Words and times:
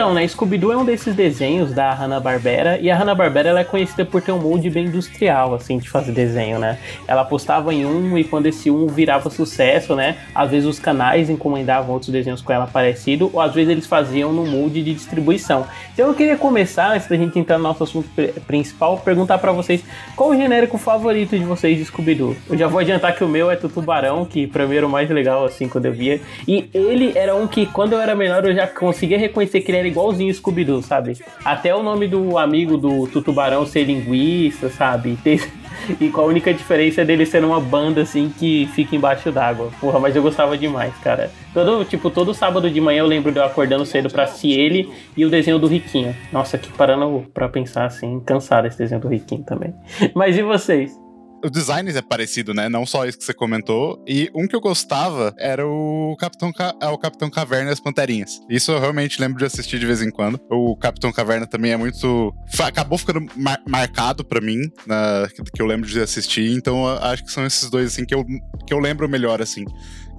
Então, 0.00 0.14
né, 0.14 0.26
Scooby-Doo 0.26 0.72
é 0.72 0.78
um 0.78 0.84
desses 0.86 1.14
desenhos 1.14 1.74
da 1.74 1.92
Hanna-Barbera, 1.92 2.78
e 2.80 2.90
a 2.90 2.96
Hanna-Barbera 2.96 3.50
ela 3.50 3.60
é 3.60 3.64
conhecida 3.64 4.02
por 4.02 4.22
ter 4.22 4.32
um 4.32 4.38
molde 4.38 4.70
bem 4.70 4.86
industrial, 4.86 5.52
assim, 5.54 5.76
de 5.76 5.90
fazer 5.90 6.12
desenho, 6.12 6.58
né? 6.58 6.78
Ela 7.06 7.20
apostava 7.20 7.74
em 7.74 7.84
um, 7.84 8.16
e 8.16 8.24
quando 8.24 8.46
esse 8.46 8.70
um 8.70 8.86
virava 8.86 9.28
sucesso, 9.28 9.94
né, 9.94 10.16
às 10.34 10.50
vezes 10.50 10.66
os 10.66 10.78
canais 10.78 11.28
encomendavam 11.28 11.92
outros 11.92 12.10
desenhos 12.10 12.40
com 12.40 12.50
ela 12.50 12.66
parecido, 12.66 13.28
ou 13.30 13.42
às 13.42 13.52
vezes 13.52 13.70
eles 13.70 13.86
faziam 13.86 14.32
no 14.32 14.46
molde 14.46 14.82
de 14.82 14.94
distribuição. 14.94 15.66
Então 15.92 16.08
eu 16.08 16.14
queria 16.14 16.38
começar, 16.38 16.92
antes 16.92 17.06
da 17.06 17.16
gente 17.16 17.38
entrar 17.38 17.58
no 17.58 17.64
nosso 17.64 17.84
assunto 17.84 18.08
principal, 18.46 18.96
perguntar 19.04 19.36
para 19.36 19.52
vocês 19.52 19.84
qual 20.16 20.30
o 20.30 20.34
genérico 20.34 20.78
favorito 20.78 21.38
de 21.38 21.44
vocês 21.44 21.76
de 21.76 21.84
Scooby-Doo. 21.84 22.34
Eu 22.48 22.56
já 22.56 22.68
vou 22.68 22.78
adiantar 22.78 23.14
que 23.14 23.22
o 23.22 23.28
meu 23.28 23.50
é 23.50 23.56
Tutubarão, 23.56 24.24
que 24.24 24.46
pra 24.46 24.66
mim 24.66 24.76
era 24.76 24.86
o 24.86 24.90
mais 24.90 25.10
legal, 25.10 25.44
assim, 25.44 25.68
quando 25.68 25.84
eu 25.84 25.92
via. 25.92 26.22
E 26.48 26.70
ele 26.72 27.12
era 27.14 27.36
um 27.36 27.46
que, 27.46 27.66
quando 27.66 27.92
eu 27.92 28.00
era 28.00 28.14
menor, 28.14 28.46
eu 28.46 28.54
já 28.54 28.66
conseguia 28.66 29.18
reconhecer 29.18 29.60
que 29.60 29.70
ele 29.70 29.76
era 29.76 29.89
igualzinho 29.90 30.32
Scooby-Doo, 30.32 30.82
sabe? 30.82 31.18
Até 31.44 31.74
o 31.74 31.82
nome 31.82 32.08
do 32.08 32.38
amigo 32.38 32.76
do 32.76 33.06
Tutubarão 33.06 33.66
ser 33.66 33.84
linguista, 33.84 34.68
sabe? 34.70 35.18
E 35.98 36.10
com 36.10 36.20
a 36.20 36.24
única 36.24 36.52
diferença 36.52 37.04
dele 37.04 37.24
ser 37.24 37.42
uma 37.44 37.58
banda 37.58 38.02
assim 38.02 38.28
que 38.38 38.68
fica 38.74 38.94
embaixo 38.94 39.32
d'água. 39.32 39.70
Porra, 39.80 39.98
mas 39.98 40.14
eu 40.14 40.22
gostava 40.22 40.56
demais, 40.56 40.94
cara. 40.98 41.30
Todo, 41.54 41.84
tipo, 41.84 42.10
todo 42.10 42.34
sábado 42.34 42.70
de 42.70 42.80
manhã 42.80 43.00
eu 43.00 43.06
lembro 43.06 43.32
de 43.32 43.38
eu 43.38 43.44
acordando 43.44 43.86
cedo 43.86 44.10
pra 44.10 44.28
ele 44.44 44.90
e 45.16 45.24
o 45.24 45.30
desenho 45.30 45.58
do 45.58 45.66
Riquinho. 45.66 46.14
Nossa, 46.32 46.58
que 46.58 46.70
parando 46.72 47.24
pra 47.32 47.48
pensar 47.48 47.86
assim, 47.86 48.20
cansado 48.20 48.66
esse 48.66 48.78
desenho 48.78 49.00
do 49.00 49.08
Riquinho 49.08 49.42
também. 49.42 49.74
Mas 50.14 50.36
e 50.36 50.42
vocês? 50.42 51.09
O 51.44 51.50
design 51.50 51.90
é 51.90 52.02
parecido, 52.02 52.54
né? 52.54 52.68
Não 52.68 52.86
só 52.86 53.06
isso 53.06 53.18
que 53.18 53.24
você 53.24 53.34
comentou. 53.34 54.02
E 54.06 54.30
um 54.34 54.46
que 54.46 54.54
eu 54.54 54.60
gostava 54.60 55.34
era 55.38 55.66
o 55.66 56.16
Capitão, 56.18 56.52
Ca... 56.52 56.74
é 56.80 56.88
o 56.88 56.98
Capitão 56.98 57.30
Caverna 57.30 57.70
e 57.70 57.72
as 57.72 57.80
Panterinhas. 57.80 58.40
Isso 58.48 58.72
eu 58.72 58.80
realmente 58.80 59.20
lembro 59.20 59.38
de 59.38 59.44
assistir 59.44 59.78
de 59.78 59.86
vez 59.86 60.02
em 60.02 60.10
quando. 60.10 60.40
O 60.50 60.76
Capitão 60.76 61.12
Caverna 61.12 61.46
também 61.46 61.72
é 61.72 61.76
muito. 61.76 62.34
Acabou 62.60 62.98
ficando 62.98 63.26
mar 63.36 63.60
marcado 63.66 64.24
para 64.24 64.40
mim, 64.40 64.70
na... 64.86 65.28
que 65.54 65.60
eu 65.62 65.66
lembro 65.66 65.88
de 65.88 66.00
assistir. 66.00 66.52
Então 66.52 66.86
acho 66.86 67.24
que 67.24 67.32
são 67.32 67.46
esses 67.46 67.68
dois, 67.70 67.92
assim, 67.92 68.04
que 68.04 68.14
eu, 68.14 68.24
que 68.66 68.72
eu 68.72 68.78
lembro 68.78 69.08
melhor, 69.08 69.40
assim. 69.40 69.64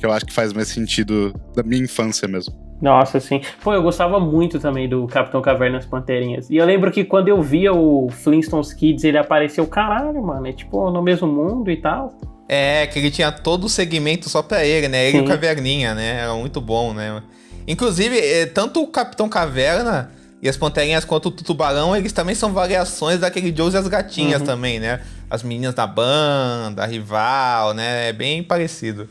Que 0.02 0.06
eu 0.08 0.12
acho 0.12 0.26
que 0.26 0.34
faz 0.34 0.52
mais 0.52 0.68
sentido 0.68 1.32
da 1.56 1.62
minha 1.62 1.84
infância 1.84 2.28
mesmo. 2.28 2.56
Nossa, 2.82 3.20
sim. 3.20 3.40
Pô, 3.64 3.72
eu 3.72 3.84
gostava 3.84 4.20
muito 4.20 4.60
também 4.60 4.90
do 4.90 5.06
Capitão 5.06 5.44
Cavernas 5.44 5.86
Panterinhas. 5.86 6.50
E 6.50 6.58
eu 6.58 6.66
lembro 6.66 6.92
que 6.92 7.04
quando 7.04 7.28
eu 7.28 7.40
via 7.40 7.72
o 7.72 8.10
Flintstones 8.10 8.74
Kids, 8.74 9.04
ele 9.04 9.20
apareceu, 9.20 9.68
caralho, 9.68 10.20
mano, 10.24 10.48
é 10.48 10.54
tipo 10.54 10.90
no 10.90 11.04
mesmo 11.04 11.28
mundo 11.28 11.70
e 11.70 11.78
tal. 11.78 12.18
É, 12.50 12.88
que 12.88 12.98
ele 12.98 13.12
tinha 13.12 13.32
todo 13.32 13.66
o 13.66 13.70
segmento 13.70 14.28
só 14.28 14.42
pra 14.42 14.66
ele, 14.66 14.88
né? 14.88 15.04
Ele 15.04 15.20
sim. 15.20 15.24
e 15.24 15.26
o 15.26 15.28
Caverninha, 15.28 15.94
né? 15.94 16.22
Era 16.22 16.34
muito 16.34 16.60
bom, 16.60 16.96
né? 16.96 17.22
Inclusive, 17.68 18.18
é, 18.18 18.48
tanto 18.48 18.82
o 18.82 18.88
Capitão 18.88 19.30
Caverna 19.30 20.10
e 20.42 20.50
as 20.50 20.58
Panterinhas 20.58 21.06
quanto 21.06 21.28
o 21.28 21.32
Tubarão, 21.32 21.96
eles 21.96 22.12
também 22.12 22.34
são 22.34 22.52
variações 22.52 23.20
daquele 23.20 23.56
Joe 23.56 23.72
e 23.72 23.78
as 23.78 23.88
Gatinhas 23.88 24.42
uhum. 24.42 24.48
também, 24.48 24.80
né? 24.80 25.02
As 25.30 25.44
meninas 25.44 25.76
da 25.76 25.86
banda, 25.86 26.82
a 26.82 26.88
rival, 26.88 27.76
né? 27.76 28.10
É 28.10 28.14
bem 28.14 28.42
parecido. 28.42 29.08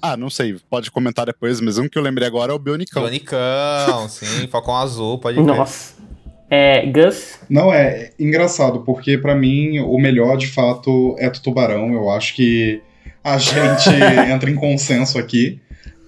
Ah, 0.00 0.16
não 0.16 0.30
sei, 0.30 0.56
pode 0.70 0.90
comentar 0.90 1.26
depois, 1.26 1.60
mas 1.60 1.78
um 1.78 1.88
que 1.88 1.98
eu 1.98 2.02
lembrei 2.02 2.26
agora 2.26 2.52
é 2.52 2.54
o 2.54 2.58
Bionicão. 2.58 3.02
Bionicão, 3.02 4.08
sim, 4.10 4.46
Falcão 4.48 4.76
Azul, 4.76 5.18
pode 5.18 5.36
ver. 5.36 5.42
Nossa. 5.42 5.98
É, 6.50 6.86
Gus? 6.86 7.38
Não, 7.48 7.72
é 7.72 8.12
engraçado, 8.18 8.80
porque 8.80 9.18
para 9.18 9.34
mim 9.34 9.80
o 9.80 9.98
melhor 9.98 10.36
de 10.36 10.46
fato 10.46 11.14
é 11.18 11.28
o 11.28 11.32
Tubarão. 11.32 11.92
Eu 11.92 12.10
acho 12.10 12.34
que 12.34 12.80
a 13.22 13.36
gente 13.36 13.90
entra 14.32 14.50
em 14.50 14.54
consenso 14.54 15.18
aqui, 15.18 15.60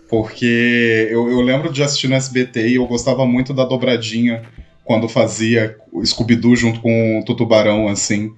porque 0.08 1.08
eu, 1.10 1.30
eu 1.30 1.40
lembro 1.42 1.70
de 1.70 1.82
assistir 1.82 2.08
no 2.08 2.14
SBT 2.14 2.68
e 2.68 2.74
eu 2.76 2.86
gostava 2.86 3.26
muito 3.26 3.52
da 3.52 3.64
dobradinha 3.64 4.42
quando 4.82 5.08
fazia 5.08 5.76
o 5.92 6.04
Scooby-Doo 6.04 6.56
junto 6.56 6.80
com 6.80 7.18
o 7.18 7.24
Tutubarão, 7.24 7.86
assim. 7.86 8.32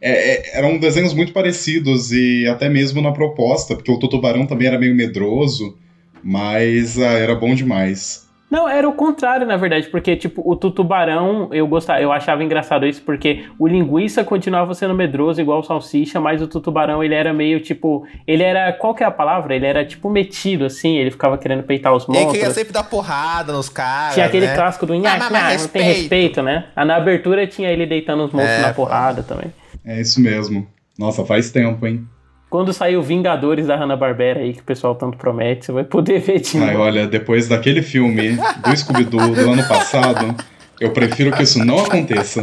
É, 0.00 0.10
é, 0.10 0.58
eram 0.58 0.78
desenhos 0.78 1.14
muito 1.14 1.32
parecidos 1.32 2.12
e 2.12 2.46
até 2.46 2.68
mesmo 2.68 3.00
na 3.00 3.12
proposta, 3.12 3.74
porque 3.74 3.90
o 3.90 3.98
Tutubarão 3.98 4.46
também 4.46 4.68
era 4.68 4.78
meio 4.78 4.94
medroso, 4.94 5.76
mas 6.22 6.98
ah, 6.98 7.12
era 7.12 7.34
bom 7.34 7.54
demais. 7.54 8.26
Não, 8.48 8.68
era 8.68 8.88
o 8.88 8.92
contrário, 8.92 9.44
na 9.44 9.56
verdade, 9.56 9.88
porque, 9.88 10.14
tipo, 10.14 10.40
o 10.48 10.54
tutubarão, 10.54 11.48
eu 11.52 11.66
gostava, 11.66 12.00
eu 12.00 12.12
achava 12.12 12.44
engraçado 12.44 12.86
isso, 12.86 13.02
porque 13.02 13.44
o 13.58 13.66
linguiça 13.66 14.22
continuava 14.22 14.72
sendo 14.72 14.94
medroso, 14.94 15.40
igual 15.40 15.58
o 15.58 15.62
salsicha, 15.64 16.20
mas 16.20 16.40
o 16.40 16.46
tutubarão, 16.46 17.02
ele 17.02 17.14
era 17.14 17.32
meio, 17.32 17.58
tipo, 17.58 18.06
ele 18.24 18.44
era, 18.44 18.72
qual 18.72 18.94
que 18.94 19.02
é 19.02 19.06
a 19.06 19.10
palavra? 19.10 19.56
Ele 19.56 19.66
era, 19.66 19.84
tipo, 19.84 20.08
metido, 20.08 20.64
assim, 20.64 20.96
ele 20.96 21.10
ficava 21.10 21.36
querendo 21.36 21.64
peitar 21.64 21.92
os 21.92 22.06
monstros. 22.06 22.28
Ele 22.28 22.38
queria 22.38 22.54
sempre 22.54 22.72
dar 22.72 22.84
porrada 22.84 23.52
nos 23.52 23.68
caras, 23.68 24.14
Tinha 24.14 24.26
aquele 24.26 24.46
né? 24.46 24.54
clássico 24.54 24.86
do 24.86 24.92
ah, 24.94 25.58
não 25.58 25.68
tem 25.68 25.82
respeito, 25.82 26.40
né? 26.40 26.66
Ah, 26.76 26.84
na 26.84 26.96
abertura 26.96 27.48
tinha 27.48 27.68
ele 27.68 27.84
deitando 27.84 28.24
os 28.24 28.32
monstros 28.32 28.58
é, 28.58 28.62
na 28.62 28.72
porrada 28.72 29.24
pô. 29.24 29.34
também. 29.34 29.52
É 29.86 30.00
isso 30.00 30.20
mesmo. 30.20 30.66
Nossa, 30.98 31.24
faz 31.24 31.52
tempo, 31.52 31.86
hein? 31.86 32.04
Quando 32.50 32.72
sair 32.72 32.96
o 32.96 33.02
Vingadores 33.02 33.68
da 33.68 33.76
Hanna-Barbera 33.76 34.40
aí, 34.40 34.52
que 34.52 34.60
o 34.60 34.64
pessoal 34.64 34.96
tanto 34.96 35.16
promete, 35.16 35.66
você 35.66 35.72
vai 35.72 35.84
poder 35.84 36.20
ver 36.20 36.40
de 36.40 36.58
Ai, 36.58 36.76
olha, 36.76 37.06
depois 37.06 37.46
daquele 37.46 37.82
filme 37.82 38.36
do 38.36 38.76
Scooby-Doo 38.76 39.34
do 39.34 39.50
ano 39.50 39.66
passado, 39.68 40.34
eu 40.80 40.90
prefiro 40.90 41.30
que 41.30 41.44
isso 41.44 41.64
não 41.64 41.78
aconteça. 41.78 42.42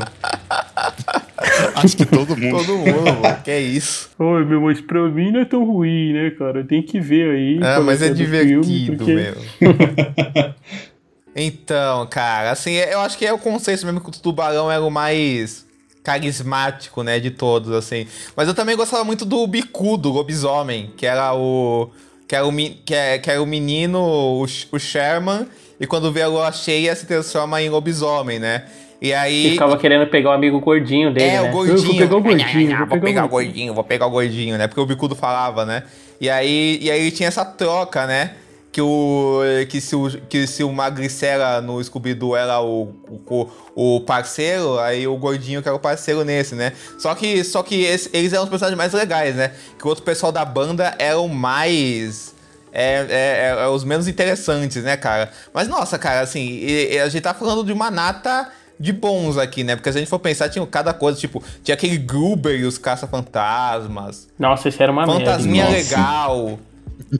Acho 1.76 1.98
que 1.98 2.06
todo 2.06 2.38
mundo. 2.38 2.58
todo 2.58 2.78
mundo, 2.78 3.22
mano. 3.22 3.38
Que 3.44 3.52
é 3.52 3.60
isso. 3.60 4.10
Oi, 4.18 4.46
meu, 4.46 4.62
mas 4.62 4.80
pra 4.80 5.02
mim 5.10 5.32
não 5.32 5.42
é 5.42 5.46
tão 5.46 5.66
ruim, 5.66 6.14
né, 6.14 6.32
cara? 6.32 6.64
Tem 6.64 6.82
que 6.82 7.00
ver 7.00 7.32
aí. 7.32 7.60
Ah, 7.62 7.82
mas 7.82 8.02
é 8.02 8.10
divertido, 8.10 8.64
filme, 8.64 8.98
porque... 8.98 9.14
meu. 9.14 10.56
então, 11.36 12.08
cara, 12.08 12.52
assim, 12.52 12.74
eu 12.74 13.02
acho 13.02 13.18
que 13.18 13.26
é 13.26 13.34
o 13.34 13.40
conceito 13.40 13.86
mesmo 13.86 14.00
que 14.00 14.10
o 14.10 14.12
tubarão 14.14 14.72
era 14.72 14.84
o 14.84 14.92
mais 14.92 15.66
carismático, 16.04 17.02
né, 17.02 17.20
de 17.20 17.32
todos, 17.32 17.72
assim. 17.72 18.06
Mas 18.36 18.48
eu 18.48 18.54
também 18.54 18.76
gostava 18.76 19.04
muito 19.04 19.26
do 19.26 19.48
Bicudo, 19.48 20.10
lobisomem, 20.10 20.92
que 20.98 21.06
era 21.06 21.34
o. 21.34 21.90
Que 22.28 22.36
era 22.36 22.46
o, 22.46 22.52
que 22.54 22.94
era, 22.94 23.16
é, 23.16 23.18
que 23.18 23.30
era 23.30 23.42
o 23.42 23.46
menino, 23.46 24.00
o, 24.00 24.44
o 24.44 24.80
Sherman, 24.80 25.46
e 25.80 25.86
quando 25.86 26.12
vê 26.12 26.22
a 26.22 26.28
lua 26.28 26.52
cheia 26.52 26.96
se 26.96 27.06
transforma 27.06 27.62
em 27.62 27.70
lobisomem, 27.70 28.40
né? 28.40 28.64
E 29.02 29.14
aí. 29.14 29.48
E 29.48 29.52
ficava 29.52 29.78
querendo 29.78 30.08
pegar 30.08 30.30
o 30.30 30.34
amigo 30.34 30.60
gordinho 30.60 31.14
dele. 31.14 31.26
É, 31.26 31.42
né? 31.42 31.50
o 31.50 31.52
gordinho. 31.52 32.02
Eu 32.02 32.08
vou 32.08 32.22
pegar 32.22 32.22
o 32.22 32.22
gordinho. 32.22 32.78
vou, 32.78 32.88
vou 32.88 33.00
pegar 33.02 33.26
o 33.26 33.30
gordinho, 33.30 33.74
vou 33.74 33.84
pegar 33.84 34.06
o 34.08 34.10
gordinho, 34.10 34.58
né? 34.58 34.68
Porque 34.68 34.82
o 34.82 34.86
Bicudo 34.86 35.16
falava, 35.16 35.66
né? 35.66 35.84
E 36.20 36.30
aí, 36.30 36.80
e 36.82 36.90
aí 36.90 37.12
tinha 37.12 37.28
essa 37.28 37.44
troca, 37.44 38.08
né? 38.08 38.32
Que 38.74 38.82
o 38.82 39.42
que 39.70 39.80
se 39.80 39.96
o, 39.96 40.10
que 40.28 40.48
se 40.48 40.64
o 40.64 40.74
Magricela 40.74 41.62
no 41.62 41.82
Scooby-Doo 41.82 42.36
era 42.36 42.60
o, 42.60 42.92
o, 43.30 43.48
o, 43.76 44.02
parceiro, 44.02 44.80
aí 44.80 45.08
o 45.08 45.16
gordinho 45.16 45.62
que 45.62 45.68
era 45.68 45.78
o 45.78 45.80
parceiro 45.80 46.26
nesse, 46.26 46.56
né? 46.56 46.74
Só 46.98 47.14
que 47.14 47.44
só 47.44 47.62
que 47.62 47.84
esse, 47.84 48.10
eles 48.12 48.34
eram 48.34 48.46
os 48.46 48.50
personagens 48.50 48.76
mais 48.76 48.92
legais, 48.92 49.36
né? 49.36 49.52
Que 49.78 49.86
o 49.86 49.90
outro 49.90 50.04
pessoal 50.04 50.32
da 50.32 50.44
banda 50.44 50.96
eram 50.98 51.28
mais 51.28 52.34
é, 52.72 53.06
é, 53.08 53.56
é, 53.60 53.64
é 53.64 53.68
os 53.68 53.84
menos 53.84 54.08
interessantes, 54.08 54.84
né, 54.84 54.98
cara? 54.98 55.32
Mas 55.54 55.68
nossa, 55.68 56.00
cara, 56.00 56.22
assim, 56.22 56.42
e, 56.42 56.96
e 56.96 57.00
a 57.00 57.08
gente 57.08 57.22
tá 57.22 57.34
falando 57.36 57.64
de 57.64 57.72
uma 57.72 57.92
nata 57.92 58.50
de 58.80 58.92
bons 58.92 59.38
aqui, 59.38 59.64
né? 59.64 59.76
Porque 59.76 59.92
se 59.92 60.00
a 60.00 60.02
gente 60.02 60.10
for 60.10 60.18
pensar, 60.18 60.50
tinha 60.50 60.66
cada 60.66 60.96
coisa, 60.96 61.20
tipo, 61.20 61.44
tinha 61.64 61.76
aquele 61.76 62.00
Gruber 62.00 62.60
e 62.60 62.66
os 62.66 62.80
caça-fantasmas. 62.80 64.28
Nossa, 64.40 64.68
esse 64.68 64.82
era 64.82 64.92
uma 64.92 65.06
Fantasminha 65.06 65.66
merda. 65.66 65.78
legal 65.78 66.60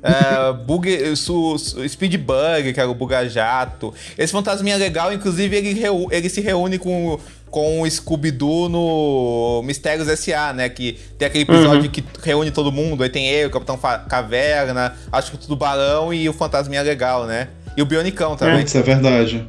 é, 0.02 0.54
bug, 0.54 1.16
su, 1.16 1.58
su, 1.58 1.88
Speed 1.88 2.18
Bug, 2.18 2.74
que 2.74 2.80
era 2.80 2.90
o 2.90 2.94
Buga 2.96 3.28
Jato. 3.28 3.94
Esse 4.18 4.32
fantasminha 4.32 4.78
legal, 4.78 5.14
inclusive, 5.14 5.56
ele, 5.56 5.74
reu, 5.74 6.08
ele 6.12 6.30
se 6.30 6.42
reúne 6.42 6.78
com, 6.80 7.20
com 7.50 7.82
o 7.82 7.90
Scooby-Doo 7.90 8.70
no 8.70 9.62
Mistérios 9.64 10.08
S.A., 10.08 10.54
né? 10.54 10.70
Que 10.70 10.98
tem 11.18 11.28
aquele 11.28 11.44
episódio 11.44 11.84
uhum. 11.84 11.90
que 11.90 12.04
reúne 12.24 12.52
todo 12.52 12.72
mundo. 12.72 13.04
Aí 13.04 13.10
tem 13.10 13.28
ele, 13.28 13.48
o 13.48 13.52
Capitão 13.52 13.78
Caverna, 13.78 14.96
acho 15.12 15.32
que 15.32 15.38
o 15.38 15.40
Tubarão 15.40 16.14
e 16.14 16.28
o 16.28 16.34
Fantasminha 16.34 16.82
Legal, 16.82 17.26
né? 17.26 17.50
E 17.76 17.82
o 17.82 17.86
Bionicão 17.86 18.36
também. 18.36 18.60
É, 18.60 18.64
isso 18.64 18.78
é 18.78 18.82
verdade. 18.82 19.48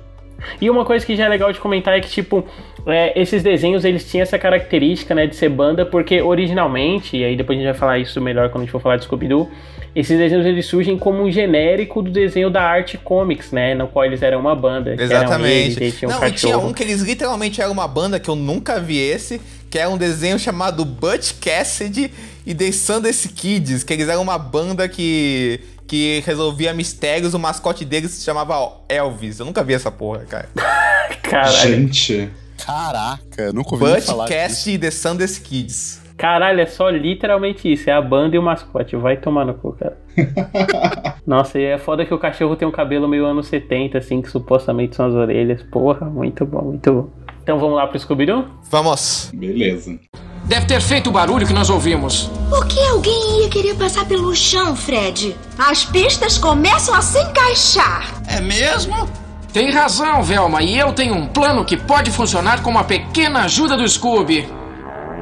E 0.60 0.68
uma 0.68 0.84
coisa 0.84 1.04
que 1.04 1.16
já 1.16 1.24
é 1.24 1.28
legal 1.28 1.52
de 1.52 1.58
comentar 1.58 1.96
é 1.96 2.00
que, 2.00 2.08
tipo, 2.08 2.46
é, 2.86 3.18
esses 3.20 3.42
desenhos 3.42 3.84
eles 3.84 4.08
tinham 4.10 4.22
essa 4.22 4.38
característica, 4.38 5.14
né, 5.14 5.26
de 5.26 5.36
ser 5.36 5.48
banda, 5.48 5.86
porque 5.86 6.20
originalmente, 6.20 7.16
e 7.16 7.24
aí 7.24 7.36
depois 7.36 7.58
a 7.58 7.62
gente 7.62 7.70
vai 7.70 7.78
falar 7.78 7.98
isso 7.98 8.20
melhor 8.20 8.50
quando 8.50 8.62
a 8.62 8.64
gente 8.64 8.72
for 8.72 8.80
falar 8.80 8.96
de 8.96 9.04
Scooby-Doo, 9.04 9.50
esses 9.94 10.18
desenhos 10.18 10.44
eles 10.44 10.66
surgem 10.66 10.98
como 10.98 11.22
um 11.22 11.30
genérico 11.30 12.02
do 12.02 12.10
desenho 12.10 12.50
da 12.50 12.62
arte 12.62 12.98
comics, 12.98 13.52
né, 13.52 13.74
no 13.74 13.86
qual 13.86 14.04
eles 14.04 14.22
eram 14.22 14.40
uma 14.40 14.54
banda. 14.54 14.94
Exatamente. 14.98 15.82
Eles, 15.82 16.02
Não, 16.02 16.20
um 16.20 16.26
e 16.26 16.32
tinha 16.32 16.58
um 16.58 16.72
que 16.72 16.82
eles 16.82 17.00
literalmente 17.02 17.60
eram 17.60 17.72
uma 17.72 17.86
banda 17.86 18.18
que 18.18 18.28
eu 18.28 18.34
nunca 18.34 18.80
vi 18.80 18.98
esse, 18.98 19.40
que 19.70 19.78
é 19.78 19.86
um 19.86 19.96
desenho 19.96 20.38
chamado 20.38 20.84
Butch 20.84 21.34
Cassidy 21.40 22.10
e 22.44 22.54
The 22.54 22.72
Sundance 22.72 23.28
Kids, 23.28 23.84
que 23.84 23.92
eles 23.92 24.08
eram 24.08 24.22
uma 24.22 24.38
banda 24.38 24.88
que 24.88 25.60
que 25.86 26.22
resolvia 26.24 26.72
mistérios, 26.72 27.34
o 27.34 27.38
mascote 27.38 27.84
deles 27.84 28.10
se 28.12 28.24
chamava 28.24 28.72
Elvis. 28.88 29.38
Eu 29.38 29.44
nunca 29.46 29.62
vi 29.62 29.74
essa 29.74 29.90
porra, 29.90 30.24
cara. 30.24 30.48
Caralho. 31.22 31.58
Gente. 31.58 32.30
Caraca, 32.56 33.52
nunca 33.52 33.74
ouvi 33.74 34.00
falar 34.00 34.26
Cast 34.26 34.70
e 34.70 34.78
The 34.78 34.90
Sundance 34.90 35.40
Kids. 35.40 36.03
Caralho, 36.16 36.60
é 36.60 36.66
só 36.66 36.88
literalmente 36.90 37.70
isso. 37.70 37.90
É 37.90 37.92
a 37.92 38.00
banda 38.00 38.36
e 38.36 38.38
o 38.38 38.42
mascote. 38.42 38.96
Vai 38.96 39.16
tomar 39.16 39.44
no 39.44 39.54
cu, 39.54 39.72
cara. 39.72 39.98
Nossa, 41.26 41.58
e 41.58 41.64
é 41.64 41.78
foda 41.78 42.04
que 42.04 42.14
o 42.14 42.18
cachorro 42.18 42.56
tem 42.56 42.66
um 42.66 42.70
cabelo 42.70 43.08
meio 43.08 43.26
anos 43.26 43.48
70, 43.48 43.98
assim, 43.98 44.22
que 44.22 44.30
supostamente 44.30 44.94
são 44.94 45.06
as 45.06 45.14
orelhas. 45.14 45.62
Porra, 45.62 46.06
muito 46.06 46.46
bom, 46.46 46.62
muito 46.62 46.92
bom. 46.92 47.08
Então 47.42 47.58
vamos 47.58 47.76
lá 47.76 47.86
pro 47.86 47.98
Scooby-Doo? 47.98 48.46
Vamos. 48.70 49.30
Beleza. 49.34 49.98
Deve 50.44 50.66
ter 50.66 50.80
feito 50.80 51.08
o 51.08 51.12
barulho 51.12 51.46
que 51.46 51.52
nós 51.52 51.70
ouvimos. 51.70 52.30
Por 52.48 52.66
que 52.66 52.78
alguém 52.86 53.42
ia 53.42 53.48
querer 53.48 53.74
passar 53.76 54.06
pelo 54.06 54.34
chão, 54.34 54.76
Fred? 54.76 55.34
As 55.58 55.84
pistas 55.84 56.38
começam 56.38 56.94
a 56.94 57.00
se 57.00 57.18
encaixar. 57.18 58.22
É 58.28 58.40
mesmo? 58.40 59.08
Tem 59.52 59.70
razão, 59.70 60.22
Velma, 60.22 60.62
e 60.62 60.78
eu 60.78 60.92
tenho 60.92 61.14
um 61.14 61.26
plano 61.26 61.64
que 61.64 61.76
pode 61.76 62.10
funcionar 62.10 62.62
com 62.62 62.70
uma 62.70 62.84
pequena 62.84 63.44
ajuda 63.44 63.76
do 63.76 63.88
Scooby. 63.88 64.46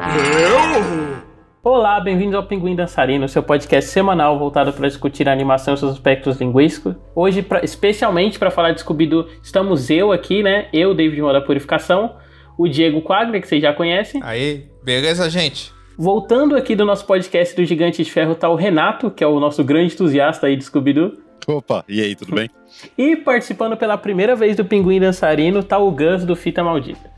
Eu? 0.03 1.23
Olá, 1.63 2.01
bem-vindos 2.01 2.35
ao 2.35 2.43
Pinguim 2.43 2.75
Dançarino, 2.75 3.29
seu 3.29 3.41
podcast 3.41 3.89
semanal 3.89 4.37
voltado 4.37 4.73
para 4.73 4.89
discutir 4.89 5.29
a 5.29 5.33
animação 5.33 5.75
e 5.75 5.77
seus 5.77 5.93
aspectos 5.93 6.41
linguísticos. 6.41 6.97
Hoje, 7.15 7.41
pra, 7.41 7.65
especialmente 7.65 8.37
para 8.37 8.51
falar 8.51 8.73
de 8.73 8.81
Scooby-Doo, 8.81 9.29
estamos 9.41 9.91
eu 9.91 10.11
aqui, 10.11 10.43
né? 10.43 10.67
Eu, 10.73 10.93
David 10.93 11.23
Moura 11.23 11.41
Purificação, 11.41 12.17
o 12.59 12.67
Diego 12.67 13.01
Quaglia, 13.01 13.41
que 13.41 13.47
vocês 13.47 13.63
já 13.63 13.73
conhecem. 13.73 14.21
Aí, 14.25 14.67
beleza, 14.83 15.31
gente? 15.31 15.73
Voltando 15.97 16.57
aqui 16.57 16.75
do 16.75 16.85
nosso 16.85 17.07
podcast 17.07 17.55
do 17.55 17.65
Gigante 17.65 18.03
de 18.03 18.11
Ferro 18.11 18.35
tá 18.35 18.49
o 18.49 18.57
Renato, 18.57 19.09
que 19.09 19.23
é 19.23 19.27
o 19.27 19.39
nosso 19.39 19.63
grande 19.63 19.95
entusiasta 19.95 20.49
aí 20.49 20.57
de 20.57 20.65
Scooby-Doo. 20.65 21.13
Opa, 21.47 21.85
e 21.89 22.01
aí, 22.01 22.17
tudo 22.17 22.35
bem? 22.35 22.51
e 22.99 23.15
participando 23.15 23.77
pela 23.77 23.97
primeira 23.97 24.35
vez 24.35 24.57
do 24.57 24.65
Pinguim 24.65 24.99
Dançarino 24.99 25.63
tá 25.63 25.79
o 25.79 25.93
Gus 25.93 26.25
do 26.25 26.35
Fita 26.35 26.65
Maldita. 26.65 27.12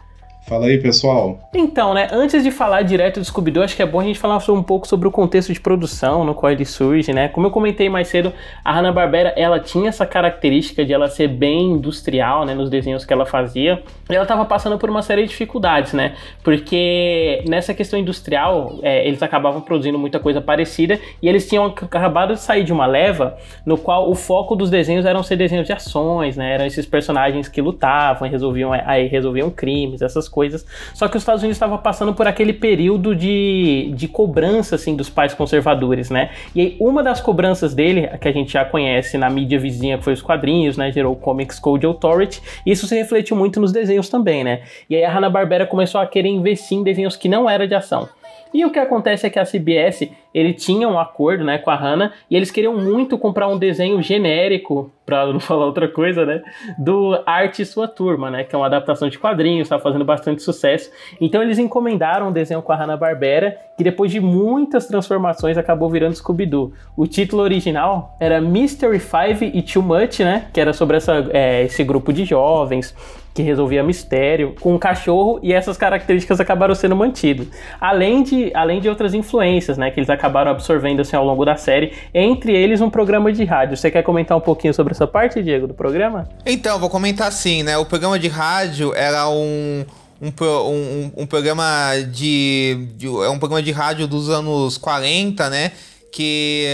Fala 0.47 0.67
aí, 0.67 0.77
pessoal. 0.77 1.39
Então, 1.55 1.95
né, 1.95 2.07
antes 2.13 2.43
de 2.43 2.51
falar 2.51 2.83
direto 2.83 3.19
do 3.19 3.25
Scooby-Doo, 3.25 3.63
acho 3.63 3.75
que 3.75 3.83
é 3.83 3.87
bom 3.87 4.01
a 4.01 4.05
gente 4.05 4.19
falar 4.19 4.37
um 4.51 4.63
pouco 4.63 4.87
sobre 4.87 5.09
o 5.09 5.11
contexto 5.11 5.55
de 5.55 5.61
produção 5.61 6.23
no 6.23 6.35
qual 6.35 6.53
ele 6.53 6.67
surge, 6.67 7.15
né? 7.15 7.29
Como 7.29 7.47
eu 7.47 7.51
comentei 7.51 7.89
mais 7.89 8.09
cedo, 8.09 8.31
a 8.63 8.71
Hanna-Barbera, 8.71 9.33
ela 9.37 9.59
tinha 9.59 9.89
essa 9.89 10.05
característica 10.05 10.85
de 10.85 10.93
ela 10.93 11.09
ser 11.09 11.29
bem 11.29 11.73
industrial, 11.73 12.45
né, 12.45 12.55
nos 12.55 12.69
desenhos 12.69 13.07
que 13.07 13.13
ela 13.13 13.25
fazia. 13.25 13.83
E 14.11 14.15
ela 14.15 14.25
estava 14.25 14.45
passando 14.45 14.77
por 14.77 14.91
uma 14.91 15.01
série 15.01 15.23
de 15.23 15.29
dificuldades, 15.29 15.95
né? 15.95 16.15
Porque 16.43 17.43
nessa 17.49 17.73
questão 17.73 17.99
industrial, 17.99 18.79
é, 18.83 19.07
eles 19.09 19.23
acabavam 19.23 19.63
produzindo 19.63 19.99
muita 19.99 20.21
coisa 20.21 20.43
parecida 20.43 21.01
e 21.23 21.29
eles 21.29 21.49
tinham 21.49 21.65
acabado 21.65 22.35
de 22.35 22.41
sair 22.41 22.65
de 22.65 22.73
uma 22.73 22.85
leva 22.85 23.39
no 23.65 23.79
qual 23.79 24.11
o 24.11 24.15
foco 24.15 24.55
dos 24.55 24.69
desenhos 24.69 25.07
eram 25.07 25.23
ser 25.23 25.37
desenhos 25.37 25.67
de 25.67 25.73
ações, 25.73 26.37
né? 26.37 26.53
Eram 26.53 26.67
esses 26.67 26.85
personagens 26.85 27.49
que 27.49 27.63
lutavam, 27.63 28.29
resolviam, 28.29 28.75
aí 28.75 29.07
resolviam 29.07 29.49
crimes, 29.49 30.03
essas 30.03 30.29
coisas. 30.35 30.67
Só 30.93 31.07
que 31.07 31.17
os 31.17 31.23
Estados 31.23 31.43
Unidos 31.43 31.57
estava 31.57 31.79
passando 31.79 32.13
por 32.13 32.27
aquele 32.27 32.53
período 32.53 33.15
de, 33.15 33.93
de 33.95 34.09
cobrança 34.09 34.75
assim 34.75 34.97
dos 34.97 35.09
pais 35.09 35.33
conservadores, 35.33 36.11
né? 36.11 36.31
E 36.55 36.61
aí 36.61 36.77
uma 36.81 37.03
das 37.03 37.21
cobranças 37.21 37.73
dele, 37.73 38.09
que 38.21 38.27
a 38.27 38.33
gente 38.33 38.53
já 38.53 38.65
conhece 38.65 39.17
na 39.17 39.31
mídia 39.31 39.59
vizinha, 39.59 39.97
que 39.97 40.03
foi 40.03 40.13
os 40.13 40.21
quadrinhos, 40.21 40.77
né? 40.77 40.91
Gerou 40.91 41.13
o 41.13 41.17
Comics 41.17 41.61
Code 41.61 41.87
Authority. 41.87 42.43
E 42.67 42.73
isso 42.73 42.89
se 42.89 42.97
refletiu 42.97 43.37
muito 43.37 43.61
nos 43.61 43.71
desenhos 43.71 44.09
também, 44.09 44.43
né? 44.43 44.63
E 44.91 44.97
aí 44.97 45.05
a 45.05 45.13
Hanna-Barbera 45.13 45.67
começou 45.67 46.01
a 46.01 46.07
querer 46.07 46.29
investir 46.29 46.77
em 46.77 46.83
desenhos 46.83 47.17
que 47.17 47.29
não 47.29 47.49
era 47.49 47.69
de 47.69 47.75
ação. 47.75 48.09
E 48.55 48.65
o 48.65 48.71
que 48.71 48.79
acontece 48.79 49.27
é 49.27 49.31
que 49.31 49.39
a 49.41 49.45
CBS 49.45 50.09
ele 50.33 50.53
tinha 50.53 50.89
um 50.89 50.97
acordo 50.97 51.45
né, 51.45 51.59
com 51.59 51.71
a 51.71 51.77
Hanna 51.77 52.13
e 52.31 52.37
eles 52.37 52.53
queriam 52.53 52.77
muito 52.77 53.19
comprar 53.19 53.49
um 53.49 53.59
desenho 53.59 54.01
genérico, 54.01 54.93
para 55.05 55.27
não 55.27 55.39
falar 55.41 55.67
outra 55.67 55.89
coisa, 55.89 56.25
né? 56.25 56.41
Do 56.79 57.21
Arte 57.27 57.63
e 57.63 57.67
Sua 57.67 57.89
Turma, 57.89 58.31
né? 58.31 58.45
Que 58.45 58.55
é 58.55 58.59
uma 58.59 58.67
adaptação 58.67 59.09
de 59.09 59.19
quadrinhos, 59.19 59.67
está 59.67 59.79
fazendo 59.79 60.05
bastante 60.05 60.41
sucesso. 60.41 60.91
Então 61.21 61.43
eles 61.43 61.59
encomendaram 61.59 62.29
um 62.29 62.33
desenho 62.33 62.63
com 62.63 62.73
a 62.73 62.77
Hanna-Barbera, 62.77 63.59
que 63.77 63.83
depois 63.83 64.13
de 64.13 64.21
muitas 64.21 64.87
transformações 64.87 65.59
acabou 65.59 65.91
virando 65.91 66.15
Scooby-Doo. 66.15 66.73
O 66.97 67.07
título 67.09 67.43
original 67.43 68.17
era 68.21 68.41
Mystery 68.41 69.01
Five 69.01 69.51
e 69.53 69.63
Too 69.63 69.83
Much, 69.83 70.21
né? 70.21 70.47
Que 70.53 70.61
era 70.61 70.73
sobre 70.73 70.97
essa, 70.97 71.29
é, 71.33 71.65
esse 71.65 71.83
grupo 71.83 72.13
de 72.13 72.25
jovens 72.25 72.95
que 73.35 73.43
resolvia 73.43 73.83
mistério, 73.83 74.55
com 74.61 74.75
um 74.75 74.79
cachorro, 74.79 75.41
e 75.43 75.53
essas 75.53 75.77
características 75.77 76.39
acabaram 76.39 76.73
sendo 76.73 76.95
mantidas. 76.95 77.49
Além 77.81 78.23
de, 78.23 78.53
além 78.55 78.81
de 78.81 78.89
outras 78.89 79.13
influências, 79.13 79.77
né, 79.77 79.91
que 79.91 79.99
eles 79.99 80.09
acabaram 80.09 80.53
absorvendo 80.53 81.01
assim, 81.01 81.17
ao 81.17 81.25
longo 81.25 81.45
da 81.45 81.57
série, 81.57 81.93
entre 82.15 82.55
eles 82.55 82.81
um 82.81 82.89
programa 82.89 83.33
de 83.33 83.45
rádio. 83.45 83.77
Você 83.77 83.91
quer 83.91 84.05
comentar 84.05 84.39
um 84.39 84.41
pouquinho 84.41 84.73
sobre 84.73 84.93
essa 84.93 85.07
parte, 85.07 85.43
Diego, 85.43 85.67
do 85.67 85.75
programa? 85.75 86.29
Então, 86.47 86.79
vou 86.79 86.89
comentar 86.89 87.27
assim, 87.27 87.65
né? 87.65 87.77
O 87.77 87.85
programa 87.85 88.19
de 88.19 88.29
rádio 88.29 88.95
era 88.95 89.29
um. 89.29 89.85
Um, 90.23 90.31
um, 90.45 91.13
um 91.19 91.27
programa 91.27 91.93
de, 92.11 92.89
de, 92.97 93.09
É 93.09 93.29
um 93.29 93.39
programa 93.39 93.61
de 93.61 93.73
rádio 93.73 94.07
dos 94.07 94.31
anos 94.31 94.79
40, 94.79 95.51
né? 95.51 95.73
Que, 96.15 96.69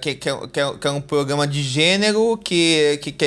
que, 0.00 0.14
que, 0.14 0.30
que, 0.78 0.86
é 0.86 0.90
um 0.92 1.00
programa 1.00 1.44
de 1.44 1.60
gênero 1.60 2.36
que, 2.36 3.00
que, 3.02 3.10
que, 3.10 3.24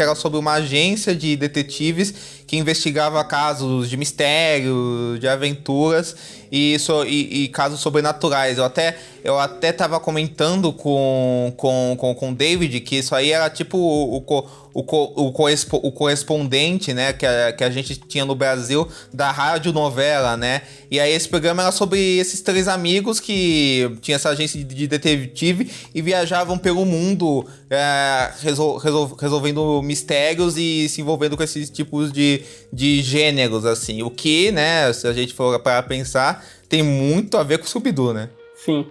era 0.00 0.14
sobre 0.14 0.38
uma 0.38 0.52
agência 0.52 1.16
de 1.16 1.34
detetives 1.34 2.14
que 2.46 2.56
investigava 2.56 3.24
casos 3.24 3.90
de 3.90 3.96
mistério, 3.96 5.18
de 5.18 5.26
aventuras 5.26 6.14
e, 6.50 6.78
so, 6.78 7.04
e, 7.04 7.42
e, 7.42 7.48
casos 7.48 7.80
sobrenaturais. 7.80 8.56
Eu 8.56 8.64
até, 8.64 8.96
eu 9.24 9.36
até 9.36 9.72
tava 9.72 9.98
comentando 9.98 10.72
com, 10.72 11.52
com, 11.56 11.96
com, 11.98 12.14
com 12.14 12.30
o 12.30 12.34
David 12.34 12.78
que 12.78 12.94
isso 12.94 13.16
aí 13.16 13.32
era 13.32 13.50
tipo 13.50 13.76
o, 13.76 14.18
o, 14.18 14.46
o, 14.74 14.80
o, 14.80 15.32
correspo, 15.32 15.80
o 15.82 15.92
correspondente, 15.92 16.92
né, 16.92 17.12
que 17.12 17.24
a, 17.24 17.52
que 17.52 17.62
a 17.62 17.70
gente 17.70 17.94
tinha 17.96 18.24
no 18.24 18.34
Brasil 18.34 18.86
da 19.12 19.30
rádio 19.30 19.72
novela, 19.72 20.36
né? 20.36 20.62
E 20.90 20.98
aí 20.98 21.12
esse 21.12 21.28
programa 21.28 21.62
era 21.62 21.70
sobre 21.70 22.18
esses 22.18 22.40
três 22.40 22.66
amigos 22.66 23.20
que 23.20 23.96
tinham 24.00 24.16
essa 24.16 24.30
agência 24.30 24.62
de 24.62 24.86
detetive 24.88 25.70
e 25.94 26.02
viajavam 26.02 26.58
pelo 26.58 26.84
mundo 26.84 27.46
é, 27.70 28.32
resol, 28.40 28.76
resol, 28.76 29.16
resolvendo 29.18 29.80
mistérios 29.80 30.56
e 30.56 30.88
se 30.88 31.00
envolvendo 31.00 31.36
com 31.36 31.42
esses 31.44 31.70
tipos 31.70 32.12
de, 32.12 32.42
de 32.72 33.00
gêneros, 33.00 33.64
assim. 33.64 34.02
O 34.02 34.10
que, 34.10 34.50
né, 34.50 34.92
se 34.92 35.06
a 35.06 35.12
gente 35.12 35.32
for 35.32 35.58
para 35.60 35.82
pensar, 35.84 36.44
tem 36.68 36.82
muito 36.82 37.36
a 37.36 37.44
ver 37.44 37.58
com 37.58 37.64
o 37.64 37.68
Scooby-Doo, 37.68 38.12
né? 38.12 38.28
Sim. 38.56 38.84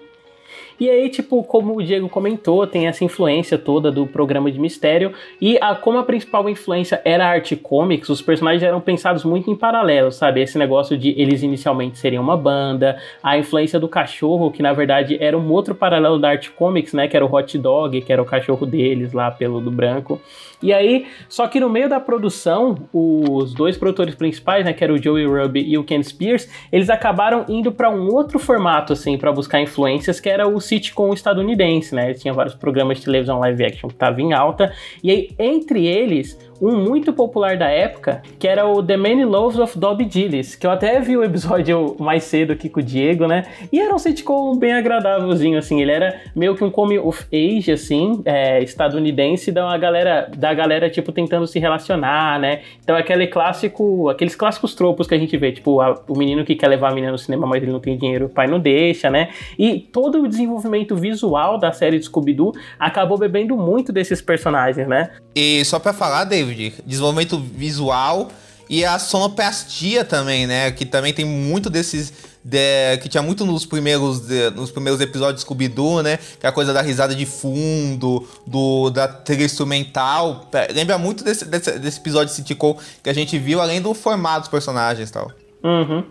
E 0.80 0.90
aí, 0.90 1.10
tipo, 1.10 1.44
como 1.44 1.78
o 1.78 1.84
Diego 1.84 2.10
comentou, 2.10 2.66
tem 2.66 2.88
essa 2.88 3.04
influência 3.04 3.58
toda 3.58 3.92
do 3.92 4.08
programa 4.08 4.52
de 4.52 4.60
mistério. 4.60 5.14
E 5.40 5.58
a, 5.62 5.76
como 5.76 5.98
a 5.98 6.04
principal 6.04 6.50
influência 6.50 7.02
era 7.06 7.26
a 7.26 7.30
arte 7.30 7.56
comics, 7.56 8.10
os 8.10 8.22
personagens 8.22 8.64
eram 8.64 8.82
pensados 8.82 9.24
muito 9.24 9.50
em 9.50 9.56
paralelo, 9.56 10.12
sabe? 10.12 10.42
Esse 10.42 10.58
negócio 10.58 10.98
de 10.98 11.10
eles 11.20 11.44
inicialmente 11.44 11.98
seriam 11.98 12.24
uma 12.24 12.38
banda, 12.38 12.98
a 13.22 13.38
influência 13.38 13.80
do 13.80 13.88
cachorro, 13.88 14.52
que 14.52 14.62
na 14.62 14.74
verdade 14.74 15.18
era 15.20 15.38
um 15.38 15.52
outro 15.52 15.76
paralelo 15.76 16.20
da 16.20 16.30
arte 16.30 16.52
comics, 16.52 16.94
né? 16.94 17.08
Que 17.08 17.16
era 17.16 17.26
o 17.26 17.34
hot 17.34 17.58
dog, 17.58 18.02
que 18.02 18.12
era 18.12 18.22
o 18.22 18.26
cachorro 18.26 18.66
deles 18.66 19.14
lá, 19.14 19.32
pelo 19.32 19.62
do 19.62 19.72
branco. 19.72 20.20
E 20.64 20.72
aí, 20.72 21.08
só 21.28 21.46
que 21.48 21.60
no 21.60 21.70
meio 21.70 21.90
da 21.90 22.00
produção, 22.00 22.88
os 22.94 23.54
dois 23.54 23.78
produtores 23.78 24.16
principais, 24.16 24.64
né, 24.64 24.72
que 24.72 24.84
era 24.84 24.94
o 24.94 24.98
Joey 24.98 25.26
Ruby 25.26 25.62
e 25.62 25.78
o 25.78 25.84
Ken 25.84 26.02
Spears, 26.02 26.50
eles 26.72 26.90
acabaram 26.90 27.46
indo 27.50 27.72
para 27.72 27.90
um 27.90 28.08
outro 28.08 28.40
formato, 28.40 28.94
assim, 28.94 29.18
para 29.18 29.32
buscar 29.32 29.60
influências, 29.60 30.22
que 30.22 30.30
era 30.30 30.48
o 30.48 30.60
sitcom 30.62 31.14
estadunidense, 31.14 31.94
né? 31.94 32.14
Tinha 32.14 32.34
vários 32.34 32.56
programas 32.56 33.00
de 33.00 33.06
televisão 33.06 33.40
live 33.40 33.66
action 33.66 33.90
que 33.90 33.96
estavam 33.96 34.22
em 34.22 34.34
alta. 34.34 34.74
E 35.04 35.12
aí, 35.12 35.30
entre 35.38 35.86
eles, 35.86 36.40
um 36.62 36.78
muito 36.78 37.14
popular 37.14 37.58
da 37.58 37.70
época, 37.70 38.22
que 38.40 38.48
era 38.48 38.66
o 38.68 38.82
The 38.82 38.98
Many 38.98 39.26
Loves 39.26 39.60
of 39.60 39.78
Dobby 39.78 40.08
Gillis, 40.10 40.56
que 40.56 40.66
eu 40.66 40.72
até 40.72 41.00
vi 41.00 41.18
o 41.18 41.24
episódio 41.24 41.96
mais 42.00 42.24
cedo 42.24 42.54
aqui 42.54 42.70
com 42.70 42.80
o 42.80 42.84
Diego, 42.84 43.28
né? 43.28 43.44
E 43.72 43.80
era 43.80 43.94
um 43.94 44.00
sitcom 44.00 44.58
bem 44.58 44.74
agradávelzinho, 44.74 45.58
assim. 45.58 45.82
Ele 45.82 45.92
era 45.92 46.22
meio 46.36 46.56
que 46.56 46.64
um 46.64 46.72
come 46.72 46.98
of 47.00 47.26
age, 47.34 47.72
assim, 47.72 48.22
é, 48.26 48.62
estadunidense, 48.64 49.52
da 49.52 49.78
galera, 49.78 50.30
da 50.36 50.54
galera, 50.54 50.90
tipo, 50.90 51.12
tentando 51.12 51.48
se 51.48 51.60
relacionar, 51.60 52.40
né? 52.40 52.62
Então, 52.84 52.96
aquele 52.96 53.28
clássico, 53.28 54.10
aqueles 54.10 54.36
clássicos 54.36 54.76
tropos 54.76 55.08
que 55.08 55.16
a 55.16 55.18
gente 55.18 55.36
vê, 55.38 55.52
tipo, 55.52 55.82
a, 55.82 56.02
o 56.08 56.18
menino 56.18 56.44
que 56.46 56.56
quer 56.56 56.68
levar 56.68 56.92
a 56.92 56.94
menina 56.94 57.12
no 57.12 57.18
cinema, 57.18 57.46
mas 57.48 57.62
ele 57.62 57.72
não 57.72 57.80
tem 57.80 57.98
dinheiro, 57.98 58.26
o 58.26 58.30
pai 58.30 58.48
não 58.48 58.60
deixa, 58.60 59.10
né? 59.10 59.30
E 59.58 59.80
todo 59.80 60.22
o 60.22 60.28
desenvolvimento 60.28 60.96
visual 60.96 61.58
da 61.58 61.72
série 61.72 62.00
de 62.00 62.06
Scooby-Doo 62.06 62.54
acabou 62.80 63.18
bebendo 63.18 63.58
muito 63.58 63.92
desses 63.92 64.22
personagens, 64.22 64.88
né? 64.88 65.12
E 65.36 65.64
só 65.66 65.80
para 65.80 65.94
falar, 65.94 66.26
David, 66.26 66.53
de 66.54 66.74
desenvolvimento 66.86 67.40
visual 67.40 68.32
e 68.70 68.84
a 68.86 68.98
sonoplastia 68.98 70.04
também, 70.04 70.48
né? 70.48 70.72
Que 70.72 70.86
também 70.86 71.14
tem 71.14 71.26
muito 71.26 71.70
desses. 71.70 72.14
De, 72.46 72.98
que 72.98 73.08
tinha 73.08 73.24
muito 73.24 73.46
nos 73.46 73.66
primeiros, 73.66 74.20
de, 74.22 74.50
nos 74.50 74.70
primeiros 74.70 75.00
episódios 75.00 75.44
Scooby-Doo, 75.44 76.02
né? 76.02 76.18
Que 76.40 76.46
é 76.46 76.50
a 76.50 76.52
coisa 76.52 76.74
da 76.74 76.82
risada 76.82 77.16
de 77.16 77.26
fundo, 77.26 78.28
do, 78.46 78.90
da 78.90 79.08
trilha 79.08 79.46
instrumental. 79.46 80.50
Lembra 80.74 80.98
muito 80.98 81.24
desse, 81.24 81.46
desse, 81.46 81.80
desse 81.80 82.00
episódio 82.00 82.44
de 82.44 82.56
que 82.56 83.10
a 83.10 83.14
gente 83.14 83.38
viu, 83.38 83.62
além 83.62 83.82
do 83.82 83.94
formato 83.94 84.42
dos 84.42 84.50
personagens 84.50 85.10
e 85.10 85.14
tal. 85.14 85.32
Uhum. 85.64 86.04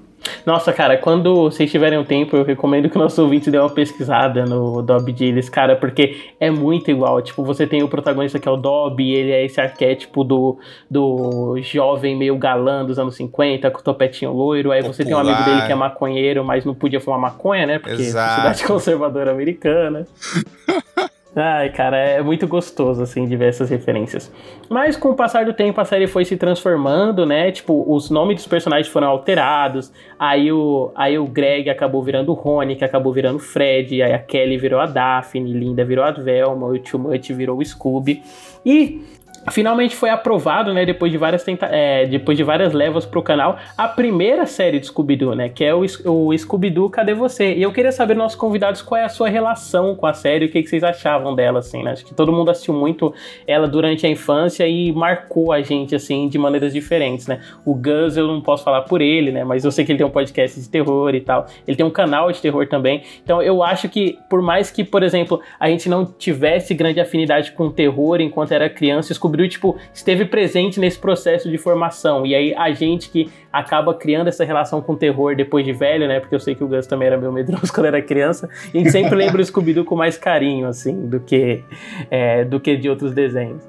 Nossa, 0.45 0.73
cara, 0.73 0.97
quando 0.97 1.35
vocês 1.35 1.71
tiverem 1.71 1.99
um 1.99 2.05
tempo, 2.05 2.37
eu 2.37 2.45
recomendo 2.45 2.89
que 2.89 2.97
o 2.97 3.01
nosso 3.01 3.23
ouvinte 3.23 3.51
dê 3.51 3.59
uma 3.59 3.71
pesquisada 3.71 4.45
no 4.45 4.83
Dobby 4.83 5.15
Gillis, 5.17 5.49
cara, 5.49 5.77
porque 5.77 6.33
é 6.39 6.51
muito 6.51 6.91
igual. 6.91 7.21
Tipo, 7.23 7.45
você 7.45 7.67
tem 7.67 7.83
o 7.83 7.89
protagonista 7.89 8.39
que 8.39 8.49
é 8.49 8.51
o 8.51 8.57
Dobby, 8.57 9.13
ele 9.13 9.33
é 9.33 9.45
esse 9.45 9.61
arquétipo 9.61 10.25
do, 10.25 10.59
do 10.91 11.59
jovem 11.63 12.17
meio 12.17 12.37
galã 12.37 12.85
dos 12.85 12.99
anos 12.99 13.17
50, 13.17 13.71
com 13.71 13.81
o 13.81 13.83
topetinho 13.83 14.33
loiro. 14.33 14.71
Aí 14.71 14.83
você 14.83 15.05
tem 15.05 15.15
um 15.15 15.19
amigo 15.19 15.43
dele 15.45 15.63
que 15.67 15.73
é 15.73 15.75
maconheiro, 15.75 16.45
mas 16.45 16.65
não 16.65 16.75
podia 16.75 17.01
fumar 17.01 17.19
maconha, 17.19 17.67
né? 17.67 17.79
Porque 17.79 18.03
Exato. 18.03 18.33
é 18.33 18.37
cidade 18.37 18.65
conservadora 18.65 19.31
americana. 19.31 20.07
Ai, 21.35 21.71
cara, 21.71 21.97
é 21.97 22.23
muito 22.23 22.47
gostoso, 22.47 23.03
assim, 23.03 23.27
de 23.27 23.35
ver 23.37 23.49
essas 23.49 23.71
referências. 23.71 24.31
Mas 24.69 24.99
com 24.99 25.09
o 25.11 25.15
passar 25.15 25.47
do 25.47 25.55
tempo, 25.55 25.81
a 25.81 25.85
série 25.85 26.07
foi 26.07 26.27
se 26.27 26.37
transformando, 26.37 27.25
né? 27.25 27.51
Tipo, 27.51 27.91
os 27.91 28.11
nomes 28.11 28.37
dos 28.37 28.47
personagens 28.47 28.89
foram 28.89 29.09
alterados. 29.09 29.91
Aí 30.19 30.53
o, 30.53 30.93
aí 30.95 31.19
o 31.19 31.27
Greg 31.27 31.71
acabou 31.71 32.03
virando 32.03 32.33
o 32.33 32.35
Rony, 32.35 32.77
que 32.77 32.85
acabou 32.85 33.15
virando 33.15 33.37
o 33.37 33.41
Fred. 33.41 34.03
Aí 34.03 34.13
a 34.13 34.19
Kelly 34.19 34.59
virou 34.59 34.79
a 34.79 34.85
Daphne, 34.85 35.55
Linda 35.55 35.85
virou 35.87 36.05
a 36.05 36.11
Velma, 36.11 36.67
o 36.67 36.79
Tio 36.79 36.99
Mutt 36.99 37.33
virou 37.33 37.59
o 37.59 37.65
Scooby. 37.65 38.23
E 38.65 39.03
finalmente 39.51 39.97
foi 39.97 40.11
aprovado, 40.11 40.73
né, 40.73 40.85
depois 40.85 41.11
de 41.11 41.19
várias, 41.19 41.43
tenta 41.43 41.67
é, 41.67 42.07
depois 42.07 42.37
de 42.37 42.45
várias 42.45 42.73
levas 42.73 43.05
pro 43.05 43.23
canal, 43.23 43.59
a 43.77 43.89
primeira 43.89 44.47
série 44.47 44.79
de 44.79 44.87
Scooby-Doo, 44.87 45.35
né, 45.35 45.49
que 45.49 45.65
é 45.65 45.75
o, 45.75 45.81
o 45.81 46.37
Scooby-Doo 46.37 46.89
Cadê 46.91 47.15
Você? 47.15 47.55
E 47.55 47.63
eu 47.63 47.73
queria 47.73 47.93
saber, 47.93 48.15
nossos 48.15 48.39
convidados, 48.39 48.83
qual 48.83 49.01
é 49.01 49.05
a 49.05 49.09
sua 49.09 49.29
relação 49.29 49.97
com 49.97 50.07
a 50.07 50.13
série, 50.13 50.47
o 50.47 50.49
que, 50.49 50.63
que 50.63 50.69
vocês 50.69 50.85
achavam 50.85 51.35
dela, 51.35 51.59
assim, 51.59 51.83
né? 51.83 51.93
Acho 51.93 52.05
que 52.05 52.15
todo 52.15 52.33
mundo 52.33 52.51
assistiu 52.51 52.75
muito 52.75 53.13
ela 53.47 53.67
durante 53.67 54.07
a 54.07 54.09
infância 54.09 54.67
e 54.67 54.93
marcou 54.93 55.53
a 55.53 55.61
gente, 55.61 55.95
assim, 55.95 56.29
de 56.29 56.39
maneiras 56.39 56.73
diferentes, 56.73 57.27
né? 57.27 57.41
O 57.65 57.75
Gus, 57.75 58.17
eu 58.17 58.27
não 58.27 58.41
posso 58.41 58.63
falar 58.63 58.83
por 58.83 59.01
ele, 59.01 59.33
né, 59.33 59.45
mas 59.45 59.65
eu 59.65 59.71
sei 59.71 59.85
que 59.85 59.93
ele 59.93 59.99
tem 59.99 60.07
um 60.07 60.11
podcast 60.11 60.61
de 60.61 60.69
terror 60.69 61.15
e 61.15 61.21
tal, 61.21 61.47
ele 61.67 61.77
tem 61.77 61.85
um 61.85 61.91
canal 61.91 62.31
de 62.31 62.41
terror 62.41 62.67
também, 62.69 63.03
então 63.23 63.43
eu 63.43 63.63
acho 63.63 63.89
que, 63.89 64.19
por 64.29 64.41
mais 64.41 64.71
que, 64.71 64.85
por 64.85 65.03
exemplo, 65.03 65.41
a 65.59 65.69
gente 65.69 65.89
não 65.89 66.05
tivesse 66.05 66.75
grande 66.75 67.01
afinidade 67.01 67.53
com 67.53 67.71
terror 67.71 68.21
enquanto 68.21 68.53
era 68.53 68.69
criança, 68.69 69.13
Scooby 69.13 69.32
descobriu, 69.33 69.49
tipo, 69.49 69.77
esteve 69.93 70.25
presente 70.27 70.79
nesse 70.79 70.99
processo 70.99 71.51
de 71.51 71.57
formação. 71.57 72.27
E 72.27 72.35
aí 72.35 72.55
a 72.55 72.71
gente 72.73 73.11
que 73.11 73.31
acaba 73.53 73.95
criando 73.95 74.29
essa 74.29 74.45
relação 74.45 74.81
com 74.81 74.93
o 74.93 74.97
terror 74.97 75.35
depois 75.35 75.65
de 75.65 75.73
velho, 75.73 76.07
né? 76.07 76.21
Porque 76.21 76.35
eu 76.35 76.41
sei 76.41 76.55
que 76.55 76.63
o 76.63 76.69
Gus 76.69 76.87
também 76.87 77.09
era 77.09 77.17
meio 77.17 77.33
medroso 77.33 77.73
quando 77.73 77.87
era 77.87 78.03
criança. 78.03 78.49
E 78.73 78.79
a 78.79 78.81
gente 78.81 78.93
sempre 78.93 79.15
lembra 79.17 79.41
o 79.41 79.45
Scooby-Doo 79.45 79.85
com 79.85 79.97
mais 79.97 80.19
carinho, 80.19 80.69
assim, 80.69 81.09
do 81.09 81.21
que, 81.21 81.63
é, 82.11 82.45
do 82.45 82.61
que 82.61 82.77
de 82.77 82.89
outros 82.89 83.13
desenhos. 83.13 83.63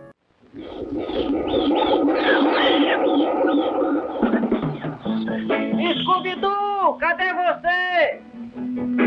Scooby-Doo, 6.04 6.98
cadê 7.00 7.34
você? 7.34 9.03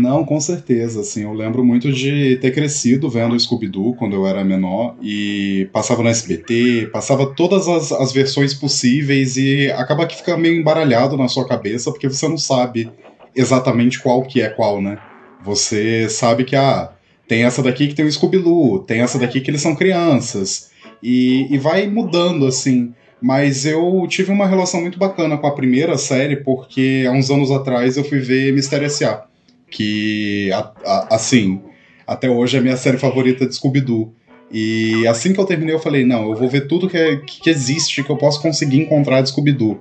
Não, 0.00 0.24
com 0.24 0.40
certeza, 0.40 1.02
assim, 1.02 1.24
eu 1.24 1.34
lembro 1.34 1.62
muito 1.62 1.92
de 1.92 2.36
ter 2.36 2.52
crescido 2.52 3.10
vendo 3.10 3.34
o 3.34 3.38
Scooby-Doo 3.38 3.94
quando 3.96 4.16
eu 4.16 4.26
era 4.26 4.42
menor 4.42 4.96
e 5.02 5.68
passava 5.74 6.02
no 6.02 6.08
SBT, 6.08 6.88
passava 6.90 7.26
todas 7.26 7.68
as, 7.68 7.92
as 7.92 8.10
versões 8.10 8.54
possíveis 8.54 9.36
e 9.36 9.70
acaba 9.72 10.06
que 10.06 10.16
fica 10.16 10.38
meio 10.38 10.58
embaralhado 10.58 11.18
na 11.18 11.28
sua 11.28 11.46
cabeça 11.46 11.90
porque 11.90 12.08
você 12.08 12.26
não 12.26 12.38
sabe 12.38 12.90
exatamente 13.36 14.00
qual 14.00 14.22
que 14.22 14.40
é 14.40 14.48
qual, 14.48 14.80
né? 14.80 14.96
Você 15.44 16.08
sabe 16.08 16.44
que, 16.44 16.56
ah, 16.56 16.92
tem 17.28 17.44
essa 17.44 17.62
daqui 17.62 17.86
que 17.86 17.94
tem 17.94 18.06
o 18.06 18.10
Scooby-Doo, 18.10 18.78
tem 18.78 19.02
essa 19.02 19.18
daqui 19.18 19.42
que 19.42 19.50
eles 19.50 19.60
são 19.60 19.76
crianças 19.76 20.70
e, 21.02 21.46
e 21.50 21.58
vai 21.58 21.86
mudando, 21.86 22.46
assim... 22.46 22.94
Mas 23.22 23.66
eu 23.66 24.06
tive 24.08 24.32
uma 24.32 24.46
relação 24.46 24.80
muito 24.80 24.98
bacana 24.98 25.36
com 25.36 25.46
a 25.46 25.54
primeira 25.54 25.98
série, 25.98 26.36
porque 26.36 27.04
há 27.06 27.12
uns 27.12 27.30
anos 27.30 27.50
atrás 27.50 27.98
eu 27.98 28.02
fui 28.02 28.18
ver 28.18 28.50
Mistério 28.50 28.86
S.A 28.86 29.28
que, 29.70 30.50
a, 30.52 30.72
a, 30.84 31.14
assim, 31.14 31.60
até 32.06 32.28
hoje 32.28 32.56
é 32.56 32.60
a 32.60 32.62
minha 32.62 32.76
série 32.76 32.98
favorita 32.98 33.46
de 33.46 33.54
Scooby-Doo. 33.54 34.12
E 34.52 35.06
assim 35.06 35.32
que 35.32 35.38
eu 35.38 35.44
terminei, 35.44 35.74
eu 35.74 35.78
falei: 35.78 36.04
não, 36.04 36.28
eu 36.28 36.34
vou 36.34 36.48
ver 36.48 36.66
tudo 36.66 36.88
que, 36.88 36.96
é, 36.96 37.16
que 37.18 37.48
existe 37.48 38.02
que 38.02 38.10
eu 38.10 38.16
posso 38.16 38.42
conseguir 38.42 38.78
encontrar 38.78 39.20
de 39.20 39.28
Scooby-Doo. 39.28 39.80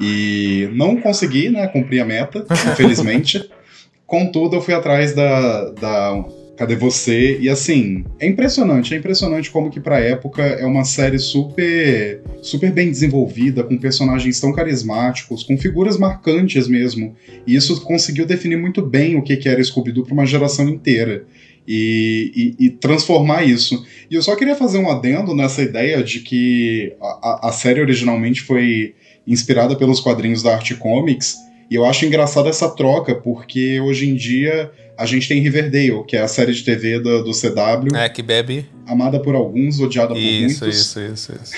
E 0.00 0.68
não 0.72 1.00
consegui, 1.00 1.50
né, 1.50 1.66
cumprir 1.66 2.00
a 2.00 2.04
meta, 2.04 2.46
infelizmente. 2.72 3.48
Contudo, 4.06 4.56
eu 4.56 4.60
fui 4.60 4.74
atrás 4.74 5.14
da, 5.14 5.70
da 5.70 6.24
Cadê 6.56 6.76
você? 6.76 7.38
E 7.40 7.48
assim, 7.48 8.04
é 8.20 8.26
impressionante, 8.26 8.94
é 8.94 8.96
impressionante 8.96 9.50
como 9.50 9.70
que 9.70 9.80
pra 9.80 9.98
época 9.98 10.42
é 10.42 10.64
uma 10.64 10.84
série 10.84 11.18
super 11.18 12.22
super 12.42 12.70
bem 12.70 12.90
desenvolvida, 12.90 13.64
com 13.64 13.76
personagens 13.76 14.38
tão 14.40 14.52
carismáticos, 14.52 15.42
com 15.42 15.58
figuras 15.58 15.98
marcantes 15.98 16.68
mesmo. 16.68 17.16
E 17.46 17.56
isso 17.56 17.80
conseguiu 17.82 18.24
definir 18.24 18.56
muito 18.56 18.82
bem 18.82 19.16
o 19.16 19.22
que, 19.22 19.36
que 19.36 19.48
era 19.48 19.62
Scooby-Doo 19.62 20.04
pra 20.04 20.14
uma 20.14 20.26
geração 20.26 20.68
inteira. 20.68 21.24
E, 21.66 22.54
e, 22.58 22.66
e, 22.66 22.70
transformar 22.70 23.42
isso. 23.42 23.82
E 24.10 24.14
eu 24.14 24.22
só 24.22 24.36
queria 24.36 24.54
fazer 24.54 24.76
um 24.76 24.90
adendo 24.90 25.34
nessa 25.34 25.62
ideia 25.62 26.04
de 26.04 26.20
que 26.20 26.94
a, 27.00 27.48
a 27.48 27.52
série 27.52 27.80
originalmente 27.80 28.42
foi 28.42 28.94
inspirada 29.26 29.74
pelos 29.74 29.98
quadrinhos 29.98 30.42
da 30.42 30.52
Art 30.54 30.74
Comics, 30.74 31.36
e 31.70 31.74
eu 31.74 31.84
acho 31.84 32.04
engraçado 32.04 32.48
essa 32.48 32.68
troca, 32.68 33.14
porque 33.14 33.80
hoje 33.80 34.08
em 34.08 34.14
dia 34.14 34.70
a 34.96 35.06
gente 35.06 35.28
tem 35.28 35.40
Riverdale, 35.40 36.04
que 36.06 36.16
é 36.16 36.22
a 36.22 36.28
série 36.28 36.52
de 36.52 36.62
TV 36.62 37.00
do, 37.00 37.24
do 37.24 37.30
CW. 37.32 37.96
É, 37.96 38.08
que 38.08 38.22
bebe. 38.22 38.66
Amada 38.86 39.18
por 39.18 39.34
alguns, 39.34 39.80
odiada 39.80 40.14
isso, 40.14 40.60
por 40.60 40.66
muitos. 40.66 40.80
Isso, 40.80 41.00
isso, 41.00 41.32
isso. 41.32 41.56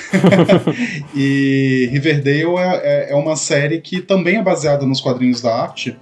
e 1.15 1.89
Riverdale 1.93 2.57
é, 2.57 2.81
é, 2.83 3.11
é, 3.11 3.15
uma 3.15 3.37
série 3.37 3.81
que 3.81 4.01
também 4.01 4.37
é 4.37 4.43
baseada 4.43 4.87
nos 4.87 5.01
quadrinhos 5.01 5.41
da 5.41 5.55
arte. 5.55 5.97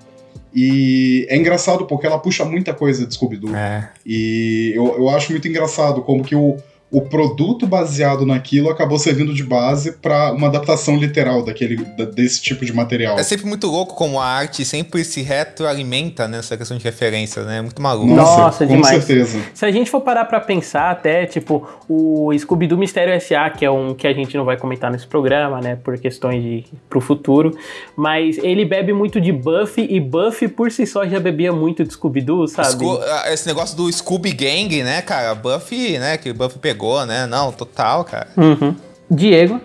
E 0.54 1.26
é 1.28 1.36
engraçado 1.36 1.84
porque 1.86 2.06
ela 2.06 2.18
puxa 2.18 2.44
muita 2.44 2.72
coisa 2.72 3.04
de 3.04 3.14
Scooby-Doo. 3.14 3.56
É. 3.56 3.90
E 4.06 4.72
eu, 4.76 4.96
eu 4.98 5.08
acho 5.08 5.32
muito 5.32 5.48
engraçado 5.48 6.02
como 6.02 6.22
que 6.22 6.36
o, 6.36 6.56
o 6.90 7.00
produto 7.00 7.66
baseado 7.66 8.24
naquilo 8.24 8.70
acabou 8.70 8.98
servindo 8.98 9.34
de 9.34 9.42
base 9.42 9.92
para 9.92 10.32
uma 10.32 10.46
adaptação 10.46 10.96
literal 10.96 11.44
daquele, 11.44 11.76
desse 12.14 12.40
tipo 12.40 12.64
de 12.64 12.72
material. 12.72 13.18
É 13.18 13.22
sempre 13.24 13.46
muito 13.46 13.66
louco 13.66 13.96
como 13.96 14.20
a 14.20 14.24
arte 14.24 14.64
sempre 14.64 15.04
se 15.04 15.20
retroalimenta 15.20 16.28
nessa 16.28 16.56
questão 16.56 16.76
de 16.76 16.84
referência, 16.84 17.42
né? 17.42 17.60
Muito 17.62 17.82
maluco. 17.82 18.06
Nossa, 18.14 18.40
Nossa 18.42 18.66
com 18.66 18.76
demais. 18.76 19.04
certeza. 19.04 19.40
Se 19.52 19.66
a 19.66 19.72
gente 19.72 19.90
for 19.90 20.02
parar 20.02 20.24
para 20.26 20.38
pensar 20.38 20.90
até, 20.90 21.26
tipo, 21.26 21.66
o 21.88 22.30
Scooby-Doo 22.38 22.78
Mistério 22.78 23.12
S.A., 23.14 23.50
que 23.50 23.64
é 23.64 23.70
um 23.70 23.92
que 23.92 24.06
a 24.06 24.12
gente 24.12 24.36
não 24.36 24.44
vai 24.44 24.56
comentar 24.56 24.92
nesse 24.92 25.06
programa, 25.06 25.60
né, 25.60 25.76
por 25.76 25.98
questões 25.98 26.42
de 26.42 26.64
pro 26.88 27.00
futuro, 27.00 27.58
mas 27.96 28.38
ele 28.38 28.64
bebe 28.64 28.92
muito 28.92 29.20
de 29.20 29.32
Buffy 29.32 29.86
e 29.90 29.98
Buffy 29.98 30.46
por 30.46 30.70
si 30.70 30.86
só 30.86 31.04
já 31.06 31.18
bebia 31.18 31.52
muito 31.52 31.82
de 31.82 31.92
Scooby-Doo, 31.92 32.46
sabe? 32.46 32.84
Esse 33.32 33.48
negócio 33.48 33.76
do 33.76 33.92
Scooby 33.92 34.32
Gang, 34.32 34.82
né, 34.84 35.02
cara? 35.02 35.34
Buffy, 35.34 35.98
né, 35.98 36.16
que 36.16 36.32
Buffy 36.32 36.58
pegou 36.60 36.73
pegou, 36.74 37.06
né? 37.06 37.26
Não, 37.26 37.52
total, 37.52 38.04
cara. 38.04 38.28
Uhum. 38.36 38.74
Diego? 39.08 39.60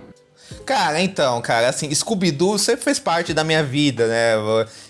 Cara, 0.65 1.01
então, 1.01 1.41
cara, 1.41 1.67
assim, 1.69 1.93
Scooby-Doo 1.93 2.59
sempre 2.59 2.83
fez 2.83 2.99
parte 2.99 3.33
da 3.33 3.43
minha 3.43 3.63
vida, 3.63 4.07
né? 4.07 4.33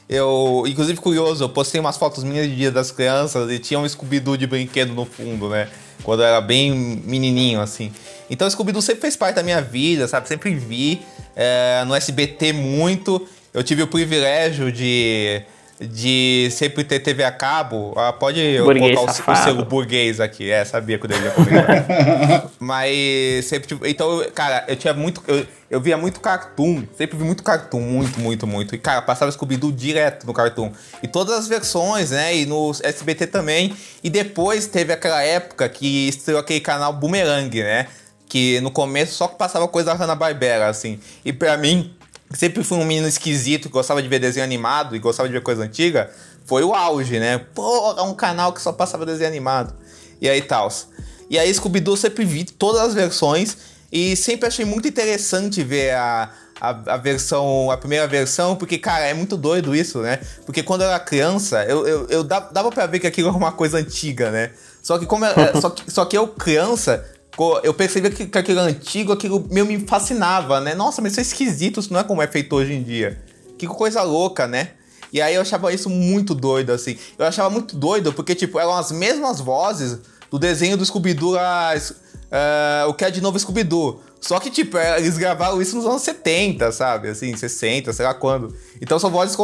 Eu, 0.10 0.64
inclusive, 0.68 1.00
curioso, 1.00 1.44
eu 1.44 1.50
postei 1.50 1.80
umas 1.80 1.96
fotos 1.96 2.24
minhas 2.24 2.48
de 2.48 2.56
Dia 2.56 2.72
das 2.72 2.92
Crianças 2.92 3.50
e 3.50 3.60
tinha 3.60 3.80
um 3.80 3.88
Scooby-Doo 3.88 4.38
de 4.38 4.46
brinquedo 4.46 4.94
no 4.94 5.06
fundo, 5.06 5.50
né? 5.50 5.70
Quando 6.04 6.22
eu 6.22 6.28
era 6.28 6.42
bem 6.42 6.72
menininho, 7.06 7.62
assim. 7.62 7.92
Então, 8.30 8.50
Scooby-Doo 8.50 8.82
sempre 8.82 9.02
fez 9.02 9.16
parte 9.16 9.36
da 9.36 9.44
minha 9.44 9.62
vida, 9.62 10.08
sabe? 10.08 10.28
Sempre 10.28 10.54
vi 10.54 11.02
é, 11.36 11.84
no 11.86 11.96
SBT 11.96 12.54
muito. 12.54 13.26
Eu 13.54 13.64
tive 13.64 13.82
o 13.84 13.88
privilégio 13.88 14.72
de 14.72 15.42
de 15.80 16.50
sempre 16.52 16.84
ter 16.84 17.00
TV 17.00 17.24
a 17.24 17.32
cabo, 17.32 17.94
ah, 17.96 18.12
pode 18.12 18.60
burguês 18.60 18.96
colocar 18.96 19.32
o, 19.32 19.34
o 19.34 19.36
selo 19.38 19.66
burguês 19.66 20.20
aqui. 20.20 20.52
É, 20.52 20.66
sabia 20.66 20.98
que 20.98 21.06
eu 21.06 21.10
devia 21.10 21.32
comentar. 21.32 22.50
Mas 22.60 23.46
sempre 23.46 23.78
Então, 23.90 24.26
cara, 24.36 24.66
eu 24.68 24.76
tinha 24.76 24.94
muito. 24.94 25.24
Eu, 25.26 25.46
eu 25.70 25.80
via 25.80 25.96
muito 25.96 26.20
cartoon. 26.20 26.84
Sempre 26.98 27.18
vi 27.18 27.24
muito 27.24 27.44
cartoon, 27.44 27.80
muito, 27.80 28.20
muito, 28.20 28.46
muito. 28.46 28.76
E, 28.76 28.78
cara, 28.78 29.02
passava 29.02 29.32
Scooby-Doo 29.32 29.72
direto 29.72 30.28
no 30.28 30.34
cartoon. 30.34 30.72
E 31.02 31.08
todas 31.08 31.38
as 31.38 31.48
versões, 31.48 32.12
né? 32.12 32.36
E 32.36 32.46
no 32.46 32.72
SBT 32.84 33.28
também. 33.28 33.74
E 34.04 34.10
depois 34.10 34.68
teve 34.68 34.92
aquela 34.92 35.24
época 35.24 35.70
que 35.70 36.10
estreou 36.10 36.42
aquele 36.42 36.60
canal 36.60 36.92
Boomerang, 36.92 37.64
né? 37.64 37.88
Que 38.28 38.60
no 38.60 38.70
começo 38.70 39.14
só 39.14 39.28
que 39.28 39.38
passava 39.38 39.68
coisa 39.68 39.92
da 39.92 39.98
Hanna-Barbera, 39.98 40.68
assim. 40.68 41.00
E 41.24 41.32
pra 41.32 41.56
mim, 41.56 41.96
sempre 42.34 42.64
fui 42.64 42.78
um 42.78 42.86
menino 42.86 43.08
esquisito, 43.08 43.70
gostava 43.70 44.02
de 44.02 44.08
ver 44.08 44.20
desenho 44.20 44.44
animado 44.44 44.96
e 44.96 45.00
gostava 45.00 45.28
de 45.28 45.34
ver 45.34 45.42
coisa 45.42 45.64
antiga, 45.64 46.12
foi 46.46 46.64
o 46.64 46.74
auge, 46.74 47.20
né? 47.20 47.40
Pô, 47.54 47.96
é 47.98 48.02
um 48.02 48.14
canal 48.14 48.54
que 48.54 48.62
só 48.62 48.72
passava 48.72 49.06
desenho 49.06 49.30
animado. 49.30 49.74
E 50.22 50.30
aí 50.30 50.42
tal. 50.42 50.72
E 51.30 51.38
aí 51.38 51.54
Scooby-Doo 51.54 51.96
sempre 51.96 52.26
vi 52.26 52.44
todas 52.44 52.82
as 52.82 52.94
versões 52.94 53.58
e 53.92 54.16
sempre 54.16 54.48
achei 54.48 54.66
muito 54.66 54.88
interessante 54.88 55.64
ver 55.64 55.94
a, 55.94 56.32
a, 56.60 56.70
a, 56.94 56.98
versão, 56.98 57.72
a 57.72 57.78
primeira 57.78 58.08
versão, 58.08 58.56
porque, 58.56 58.78
cara, 58.78 59.06
é 59.06 59.14
muito 59.14 59.38
doido 59.38 59.76
isso, 59.76 60.00
né? 60.00 60.20
Porque 60.46 60.62
quando 60.62 60.82
eu 60.82 60.88
era 60.88 61.00
criança, 61.00 61.64
eu, 61.66 61.88
eu, 61.88 62.08
eu 62.10 62.24
dava 62.24 62.70
pra 62.72 62.86
ver 62.86 63.00
que 63.00 63.08
aquilo 63.08 63.30
era 63.30 63.38
uma 63.38 63.52
coisa 63.52 63.78
antiga, 63.78 64.32
né? 64.32 64.52
Só 64.82 64.98
que 64.98 65.06
como 65.06 65.26
eu, 65.26 65.32
é, 65.32 65.60
só, 65.60 65.70
que, 65.70 65.92
só 65.92 66.06
que 66.06 66.18
eu, 66.18 66.28
criança, 66.28 67.06
Eu 67.64 67.74
percebi 67.74 68.10
que, 68.10 68.26
que 68.26 68.38
aquilo 68.38 68.60
antigo, 68.60 69.12
aquilo 69.14 69.46
meio 69.50 69.66
me 69.66 69.80
fascinava, 69.80 70.60
né? 70.60 70.76
Nossa, 70.76 71.02
mas 71.02 71.14
isso 71.14 71.20
é 71.20 71.24
esquisito, 71.24 71.80
isso 71.80 71.94
não 71.94 72.00
é 72.00 72.04
como 72.04 72.22
é 72.22 72.28
feito 72.28 72.56
hoje 72.56 72.74
em 72.74 72.84
dia. 72.84 73.22
Que 73.58 73.68
coisa 73.68 74.02
louca, 74.04 74.48
né? 74.48 74.72
E 75.12 75.22
aí 75.22 75.36
eu 75.36 75.42
achava 75.42 75.74
isso 75.74 75.90
muito 75.90 76.36
doido, 76.36 76.72
assim. 76.72 76.98
Eu 77.18 77.26
achava 77.26 77.50
muito 77.50 77.76
doido 77.76 78.14
porque, 78.14 78.36
tipo, 78.36 78.60
eram 78.60 78.76
as 78.76 78.92
mesmas 78.92 79.40
vozes 79.40 79.98
do 80.30 80.38
desenho 80.38 80.78
do 80.78 80.86
Scooby-Doo, 80.86 81.36
uh, 82.30 82.90
o 82.90 82.94
que 82.94 83.06
é 83.06 83.12
de 83.12 83.22
novo 83.22 83.38
Scooby-Doo. 83.38 84.02
Só 84.22 84.40
que, 84.40 84.50
tipo, 84.50 84.78
é, 84.78 85.00
eles 85.00 85.18
gravaram 85.18 85.62
isso 85.62 85.76
nos 85.78 85.86
anos 85.86 86.02
70, 86.02 86.72
sabe? 86.72 87.08
Assim, 87.08 87.36
60, 87.36 87.94
sei 87.94 88.06
lá 88.06 88.14
quando. 88.14 88.54
Então 88.82 89.00
são 89.00 89.10
vozes. 89.10 89.38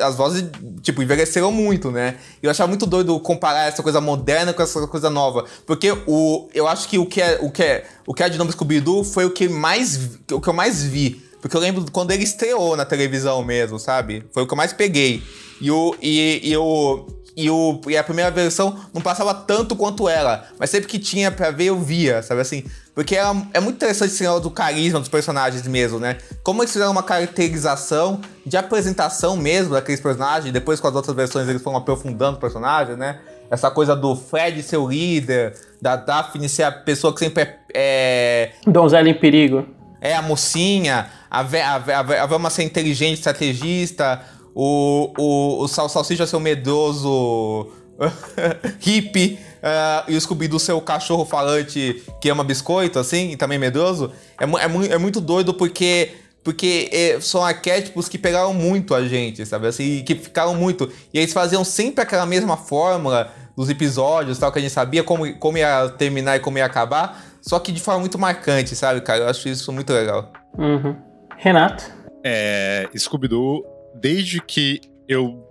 As 0.00 0.16
vozes, 0.16 0.44
tipo, 0.80 1.02
envelheceram 1.02 1.52
muito, 1.52 1.90
né? 1.90 2.16
E 2.42 2.46
eu 2.46 2.50
achava 2.50 2.66
muito 2.66 2.86
doido 2.86 3.18
comparar 3.20 3.68
essa 3.68 3.82
coisa 3.82 4.00
moderna 4.00 4.52
com 4.54 4.62
essa 4.62 4.86
coisa 4.86 5.10
nova. 5.10 5.44
Porque 5.66 5.92
o, 6.06 6.48
eu 6.54 6.66
acho 6.66 6.88
que 6.88 6.98
o 6.98 7.04
que 7.04 7.20
é, 7.20 7.38
o 7.42 7.50
que 7.50 7.62
é, 7.62 7.86
o 8.06 8.14
que 8.14 8.22
é 8.22 8.28
de 8.28 8.38
novo 8.38 8.50
Scooby-Doo 8.52 9.04
foi 9.04 9.26
o 9.26 9.30
que 9.30 9.48
mais. 9.48 10.18
O 10.30 10.40
que 10.40 10.48
eu 10.48 10.54
mais 10.54 10.82
vi. 10.82 11.22
Porque 11.40 11.56
eu 11.56 11.60
lembro 11.60 11.84
quando 11.92 12.12
ele 12.12 12.24
estreou 12.24 12.76
na 12.76 12.84
televisão 12.84 13.44
mesmo, 13.44 13.78
sabe? 13.78 14.24
Foi 14.32 14.44
o 14.44 14.46
que 14.46 14.52
eu 14.52 14.56
mais 14.56 14.72
peguei. 14.72 15.22
E 15.60 15.70
o. 15.70 15.94
E, 16.00 16.40
e 16.42 16.56
o 16.56 17.06
e, 17.36 17.48
o, 17.50 17.80
e 17.88 17.96
a 17.96 18.04
primeira 18.04 18.30
versão 18.30 18.78
não 18.92 19.00
passava 19.00 19.32
tanto 19.32 19.74
quanto 19.74 20.08
ela, 20.08 20.46
mas 20.58 20.70
sempre 20.70 20.88
que 20.88 20.98
tinha 20.98 21.30
pra 21.30 21.50
ver 21.50 21.66
eu 21.66 21.78
via, 21.78 22.22
sabe 22.22 22.40
assim? 22.40 22.64
Porque 22.94 23.16
ela, 23.16 23.46
é 23.54 23.60
muito 23.60 23.76
interessante 23.76 24.12
esse 24.12 24.22
negócio 24.22 24.42
do 24.42 24.50
carisma 24.50 25.00
dos 25.00 25.08
personagens 25.08 25.66
mesmo, 25.66 25.98
né? 25.98 26.18
Como 26.42 26.62
eles 26.62 26.72
fizeram 26.72 26.92
uma 26.92 27.02
caracterização 27.02 28.20
de 28.44 28.56
apresentação 28.56 29.36
mesmo 29.36 29.72
daqueles 29.72 30.00
personagens, 30.00 30.52
depois 30.52 30.78
com 30.78 30.88
as 30.88 30.94
outras 30.94 31.16
versões 31.16 31.48
eles 31.48 31.62
foram 31.62 31.78
aprofundando 31.78 32.36
o 32.36 32.40
personagem, 32.40 32.96
né? 32.96 33.20
Essa 33.50 33.70
coisa 33.70 33.94
do 33.96 34.14
Fred 34.16 34.62
ser 34.62 34.78
o 34.78 34.88
líder, 34.88 35.54
da 35.80 35.96
Daphne 35.96 36.48
ser 36.48 36.62
a 36.64 36.72
pessoa 36.72 37.12
que 37.12 37.20
sempre 37.20 37.42
é. 37.42 37.58
é... 37.74 38.50
Donzela 38.66 39.08
em 39.08 39.14
perigo. 39.14 39.66
É, 40.00 40.16
a 40.16 40.22
mocinha, 40.22 41.06
a, 41.30 41.40
a, 41.40 41.42
a, 41.42 42.22
a 42.22 42.26
Velma 42.26 42.50
ser 42.50 42.64
inteligente, 42.64 43.18
estrategista, 43.18 44.20
o, 44.54 45.12
o, 45.18 45.64
o 45.64 45.68
Sal 45.68 45.88
Salsicha 45.88 46.26
ser 46.26 46.36
um 46.36 46.40
medroso 46.40 47.70
hippie 48.80 49.38
uh, 49.62 50.10
e 50.10 50.16
o 50.16 50.20
Scooby-Doo 50.20 50.58
ser 50.58 50.72
o 50.72 50.80
cachorro 50.80 51.24
falante 51.24 52.02
que 52.20 52.28
ama 52.28 52.44
biscoito, 52.44 52.98
assim, 52.98 53.30
e 53.30 53.36
também 53.36 53.58
medroso, 53.58 54.12
é, 54.40 54.44
é, 54.44 54.94
é 54.94 54.98
muito 54.98 55.20
doido 55.20 55.54
porque 55.54 56.10
porque 56.44 56.90
é, 56.92 57.20
são 57.20 57.44
arquétipos 57.44 58.08
que 58.08 58.18
pegaram 58.18 58.52
muito 58.52 58.96
a 58.96 59.06
gente, 59.06 59.46
sabe? 59.46 59.68
Assim, 59.68 60.02
que 60.02 60.16
ficaram 60.16 60.56
muito. 60.56 60.90
E 61.14 61.18
eles 61.20 61.32
faziam 61.32 61.62
sempre 61.62 62.02
aquela 62.02 62.26
mesma 62.26 62.56
fórmula 62.56 63.30
dos 63.56 63.70
episódios, 63.70 64.38
tal, 64.38 64.50
que 64.50 64.58
a 64.58 64.62
gente 64.62 64.72
sabia 64.72 65.04
como, 65.04 65.32
como 65.36 65.58
ia 65.58 65.88
terminar 65.90 66.36
e 66.36 66.40
como 66.40 66.58
ia 66.58 66.64
acabar, 66.64 67.22
só 67.40 67.60
que 67.60 67.70
de 67.70 67.80
forma 67.80 68.00
muito 68.00 68.18
marcante, 68.18 68.74
sabe, 68.74 69.00
cara? 69.02 69.20
Eu 69.20 69.28
acho 69.28 69.48
isso 69.48 69.72
muito 69.72 69.92
legal. 69.92 70.32
Uhum. 70.58 70.96
Renato? 71.36 71.84
É, 72.24 72.88
Scooby-Doo 72.96 73.64
desde 73.94 74.40
que 74.40 74.80
eu. 75.08 75.46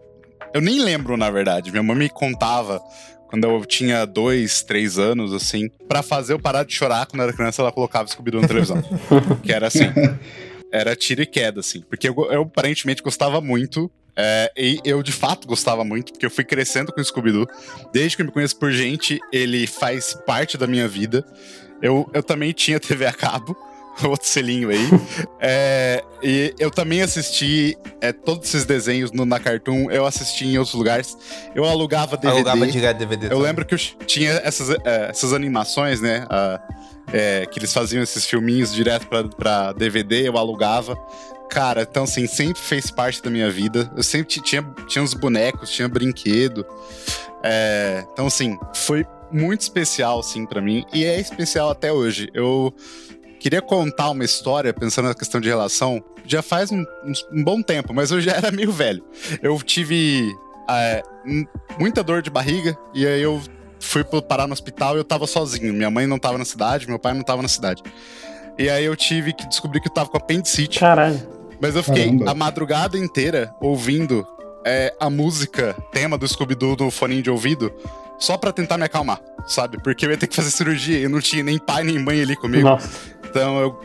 Eu 0.53 0.61
nem 0.61 0.79
lembro, 0.79 1.15
na 1.15 1.29
verdade. 1.29 1.71
Minha 1.71 1.83
mãe 1.83 1.95
me 1.95 2.09
contava 2.09 2.81
quando 3.27 3.45
eu 3.45 3.65
tinha 3.65 4.05
dois, 4.05 4.61
três 4.61 4.99
anos, 4.99 5.33
assim. 5.33 5.69
para 5.87 6.03
fazer 6.03 6.33
eu 6.33 6.39
parar 6.39 6.65
de 6.65 6.73
chorar 6.73 7.05
quando 7.05 7.23
era 7.23 7.31
criança, 7.31 7.61
ela 7.61 7.71
colocava 7.71 8.09
Scooby-Doo 8.09 8.41
na 8.41 8.47
televisão. 8.47 8.83
que 9.41 9.53
era 9.53 9.67
assim. 9.67 9.85
Era 10.71 10.95
tiro 10.95 11.21
e 11.21 11.25
queda, 11.25 11.61
assim. 11.61 11.81
Porque 11.81 12.09
eu, 12.09 12.15
eu 12.29 12.41
aparentemente 12.41 13.01
gostava 13.01 13.39
muito. 13.39 13.89
É, 14.15 14.51
e 14.57 14.79
eu 14.83 15.01
de 15.01 15.13
fato 15.13 15.47
gostava 15.47 15.85
muito, 15.85 16.11
porque 16.11 16.25
eu 16.25 16.29
fui 16.29 16.43
crescendo 16.43 16.91
com 16.91 16.99
o 16.99 17.03
Scooby-Doo. 17.03 17.47
Desde 17.93 18.17
que 18.17 18.21
eu 18.21 18.25
me 18.25 18.31
conheço 18.33 18.57
por 18.57 18.71
gente, 18.71 19.17
ele 19.31 19.65
faz 19.65 20.13
parte 20.25 20.57
da 20.57 20.67
minha 20.67 20.87
vida. 20.87 21.25
Eu, 21.81 22.09
eu 22.13 22.21
também 22.21 22.51
tinha 22.51 22.79
TV 22.79 23.05
a 23.05 23.13
cabo. 23.13 23.55
outro 24.09 24.27
selinho 24.27 24.69
aí. 24.69 24.89
é, 25.39 26.03
e 26.21 26.53
eu 26.59 26.69
também 26.69 27.01
assisti 27.01 27.77
é, 27.99 28.11
todos 28.11 28.47
esses 28.49 28.65
desenhos 28.65 29.11
no, 29.11 29.25
na 29.25 29.39
Cartoon, 29.39 29.89
eu 29.91 30.05
assisti 30.05 30.45
em 30.45 30.57
outros 30.57 30.75
lugares. 30.75 31.17
Eu 31.55 31.65
alugava 31.65 32.17
DVD. 32.17 32.37
Alugava 32.37 32.67
direto 32.67 32.97
DVD. 32.97 33.25
Eu 33.25 33.29
também. 33.29 33.43
lembro 33.43 33.65
que 33.65 33.75
eu 33.75 33.79
tinha 33.79 34.31
essas, 34.43 34.69
é, 34.69 35.09
essas 35.09 35.33
animações, 35.33 36.01
né? 36.01 36.27
É, 37.13 37.45
que 37.45 37.59
eles 37.59 37.73
faziam 37.73 38.01
esses 38.01 38.25
filminhos 38.25 38.73
direto 38.73 39.07
pra, 39.07 39.23
pra 39.23 39.73
DVD, 39.73 40.27
eu 40.27 40.37
alugava. 40.37 40.97
Cara, 41.49 41.81
então 41.81 42.03
assim, 42.03 42.27
sempre 42.27 42.61
fez 42.61 42.89
parte 42.89 43.21
da 43.21 43.29
minha 43.29 43.51
vida. 43.51 43.91
Eu 43.95 44.03
sempre 44.03 44.39
tinha, 44.41 44.63
tinha 44.87 45.03
uns 45.03 45.13
bonecos, 45.13 45.69
tinha 45.69 45.87
brinquedo. 45.89 46.65
É, 47.43 48.05
então 48.13 48.27
assim, 48.27 48.57
foi 48.73 49.05
muito 49.31 49.61
especial, 49.61 50.19
assim, 50.19 50.45
para 50.45 50.61
mim. 50.61 50.85
E 50.93 51.03
é 51.03 51.19
especial 51.19 51.69
até 51.69 51.91
hoje. 51.91 52.29
Eu 52.33 52.73
Queria 53.41 53.59
contar 53.59 54.11
uma 54.11 54.23
história, 54.23 54.71
pensando 54.71 55.07
na 55.07 55.15
questão 55.15 55.41
de 55.41 55.49
relação, 55.49 55.99
já 56.27 56.43
faz 56.43 56.71
um, 56.71 56.85
um 57.33 57.43
bom 57.43 57.59
tempo, 57.59 57.91
mas 57.91 58.11
eu 58.11 58.21
já 58.21 58.33
era 58.33 58.51
meio 58.51 58.71
velho. 58.71 59.03
Eu 59.41 59.59
tive 59.63 60.31
é, 60.69 61.01
muita 61.79 62.03
dor 62.03 62.21
de 62.21 62.29
barriga, 62.29 62.77
e 62.93 63.03
aí 63.03 63.19
eu 63.19 63.41
fui 63.79 64.03
parar 64.03 64.45
no 64.45 64.53
hospital 64.53 64.95
e 64.95 64.99
eu 64.99 65.03
tava 65.03 65.25
sozinho. 65.25 65.73
Minha 65.73 65.89
mãe 65.89 66.05
não 66.05 66.19
tava 66.19 66.37
na 66.37 66.45
cidade, 66.45 66.87
meu 66.87 66.99
pai 66.99 67.15
não 67.15 67.23
tava 67.23 67.41
na 67.41 67.47
cidade. 67.47 67.81
E 68.59 68.69
aí 68.69 68.85
eu 68.85 68.95
tive 68.95 69.33
que 69.33 69.49
descobrir 69.49 69.81
que 69.81 69.87
eu 69.87 69.93
tava 69.93 70.07
com 70.07 70.17
apendicite. 70.17 70.79
Caralho. 70.79 71.19
Mas 71.59 71.75
eu 71.75 71.81
fiquei 71.81 72.05
Caramba. 72.05 72.29
a 72.29 72.35
madrugada 72.35 72.95
inteira 72.95 73.55
ouvindo 73.59 74.23
é, 74.63 74.93
a 74.99 75.09
música, 75.09 75.75
tema 75.91 76.15
do 76.15 76.27
Scooby-Doo 76.27 76.75
no 76.79 76.91
fone 76.91 77.23
de 77.23 77.31
ouvido, 77.31 77.73
só 78.21 78.37
para 78.37 78.53
tentar 78.53 78.77
me 78.77 78.85
acalmar, 78.85 79.19
sabe? 79.47 79.81
Porque 79.81 80.05
eu 80.05 80.11
ia 80.11 80.17
ter 80.17 80.27
que 80.27 80.35
fazer 80.35 80.51
cirurgia 80.51 80.99
e 80.99 81.07
não 81.07 81.19
tinha 81.19 81.43
nem 81.43 81.57
pai 81.57 81.83
nem 81.83 81.97
mãe 81.97 82.21
ali 82.21 82.35
comigo. 82.35 82.69
Nossa. 82.69 82.87
Então 83.27 83.59
eu, 83.59 83.81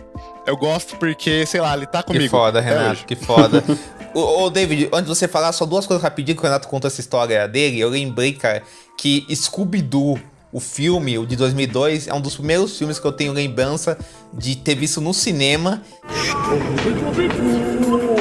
eu 0.47 0.57
gosto 0.57 0.97
porque, 0.97 1.47
sei 1.47 1.61
lá, 1.61 1.75
ele 1.75 1.87
tá 1.87 2.03
comigo. 2.03 2.25
Que 2.25 2.31
foda, 2.31 2.61
Renato, 2.61 3.07
que 3.07 3.17
foda. 3.17 3.65
ô, 4.15 4.43
ô, 4.43 4.51
David, 4.51 4.91
antes 4.93 5.05
de 5.05 5.09
você 5.09 5.27
falar, 5.27 5.53
só 5.53 5.65
duas 5.65 5.87
coisas 5.87 6.03
rapidinho 6.03 6.37
que 6.37 6.43
o 6.43 6.45
Renato 6.45 6.69
contou 6.69 6.87
essa 6.87 7.01
história 7.01 7.49
dele. 7.49 7.81
Eu 7.81 7.89
lembrei, 7.89 8.35
cara, 8.35 8.63
que 8.99 9.27
Scooby-Doo, 9.35 10.21
o 10.53 10.61
filme, 10.61 11.19
o 11.19 11.25
de 11.25 11.35
2002, 11.35 12.07
é 12.07 12.13
um 12.13 12.21
dos 12.21 12.35
primeiros 12.35 12.77
filmes 12.77 12.99
que 12.99 13.07
eu 13.07 13.13
tenho 13.13 13.33
lembrança 13.33 13.97
de 14.35 14.55
ter 14.55 14.75
visto 14.75 15.01
no 15.01 15.15
cinema. 15.15 15.83
Scooby-Doo! 16.27 18.16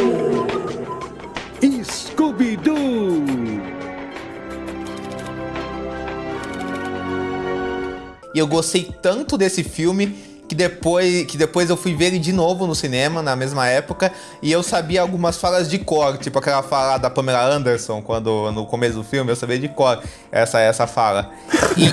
E 8.35 8.39
eu 8.39 8.45
gostei 8.45 8.91
tanto 9.01 9.37
desse 9.37 9.63
filme 9.63 10.13
que 10.45 10.53
depois, 10.53 11.25
que 11.25 11.37
depois 11.37 11.69
eu 11.69 11.77
fui 11.77 11.95
ver 11.95 12.07
ele 12.07 12.19
de 12.19 12.33
novo 12.33 12.67
no 12.67 12.75
cinema, 12.75 13.21
na 13.21 13.33
mesma 13.33 13.65
época, 13.65 14.11
e 14.41 14.51
eu 14.51 14.61
sabia 14.61 15.01
algumas 15.01 15.37
falas 15.37 15.69
de 15.69 15.79
cor, 15.79 16.17
tipo 16.17 16.37
aquela 16.37 16.61
fala 16.61 16.97
da 16.97 17.09
Pamela 17.09 17.45
Anderson, 17.45 18.01
quando 18.01 18.51
no 18.51 18.65
começo 18.65 18.95
do 18.95 19.03
filme, 19.05 19.31
eu 19.31 19.37
sabia 19.37 19.57
de 19.57 19.69
cor 19.69 20.03
essa, 20.31 20.59
essa 20.59 20.85
fala. 20.85 21.31
E... 21.77 21.89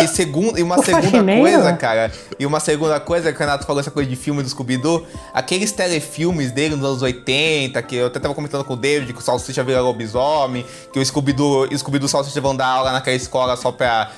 e, 0.02 0.08
segundo, 0.08 0.58
e 0.58 0.62
uma 0.62 0.78
o 0.78 0.84
segunda 0.84 1.02
faxineiro. 1.02 1.40
coisa, 1.40 1.72
cara, 1.74 2.12
e 2.38 2.46
uma 2.46 2.60
segunda 2.60 3.00
coisa 3.00 3.32
que 3.32 3.36
o 3.36 3.40
Renato 3.40 3.66
falou 3.66 3.80
essa 3.80 3.90
coisa 3.90 4.08
de 4.08 4.16
filme 4.16 4.42
do 4.42 4.48
Scooby-Doo, 4.48 5.06
aqueles 5.32 5.72
telefilmes 5.72 6.50
dele 6.52 6.76
nos 6.76 6.84
anos 6.84 7.02
80, 7.02 7.80
que 7.82 7.96
eu 7.96 8.06
até 8.06 8.18
tava 8.18 8.34
comentando 8.34 8.64
com 8.64 8.74
o 8.74 8.76
David, 8.76 9.12
que 9.12 9.18
o 9.18 9.22
Salsicha 9.22 9.62
vira 9.62 9.80
lobisomem, 9.80 10.64
que 10.92 10.98
o 10.98 11.04
Scooby-Doo 11.04 11.68
e 11.70 11.74
o 11.74 11.78
Scooby-Doo 11.78 12.08
Salsicha 12.08 12.40
vão 12.40 12.54
dar 12.56 12.66
aula 12.66 12.92
naquela 12.92 13.16
escola 13.16 13.56
só 13.56 13.72
pra 13.72 14.10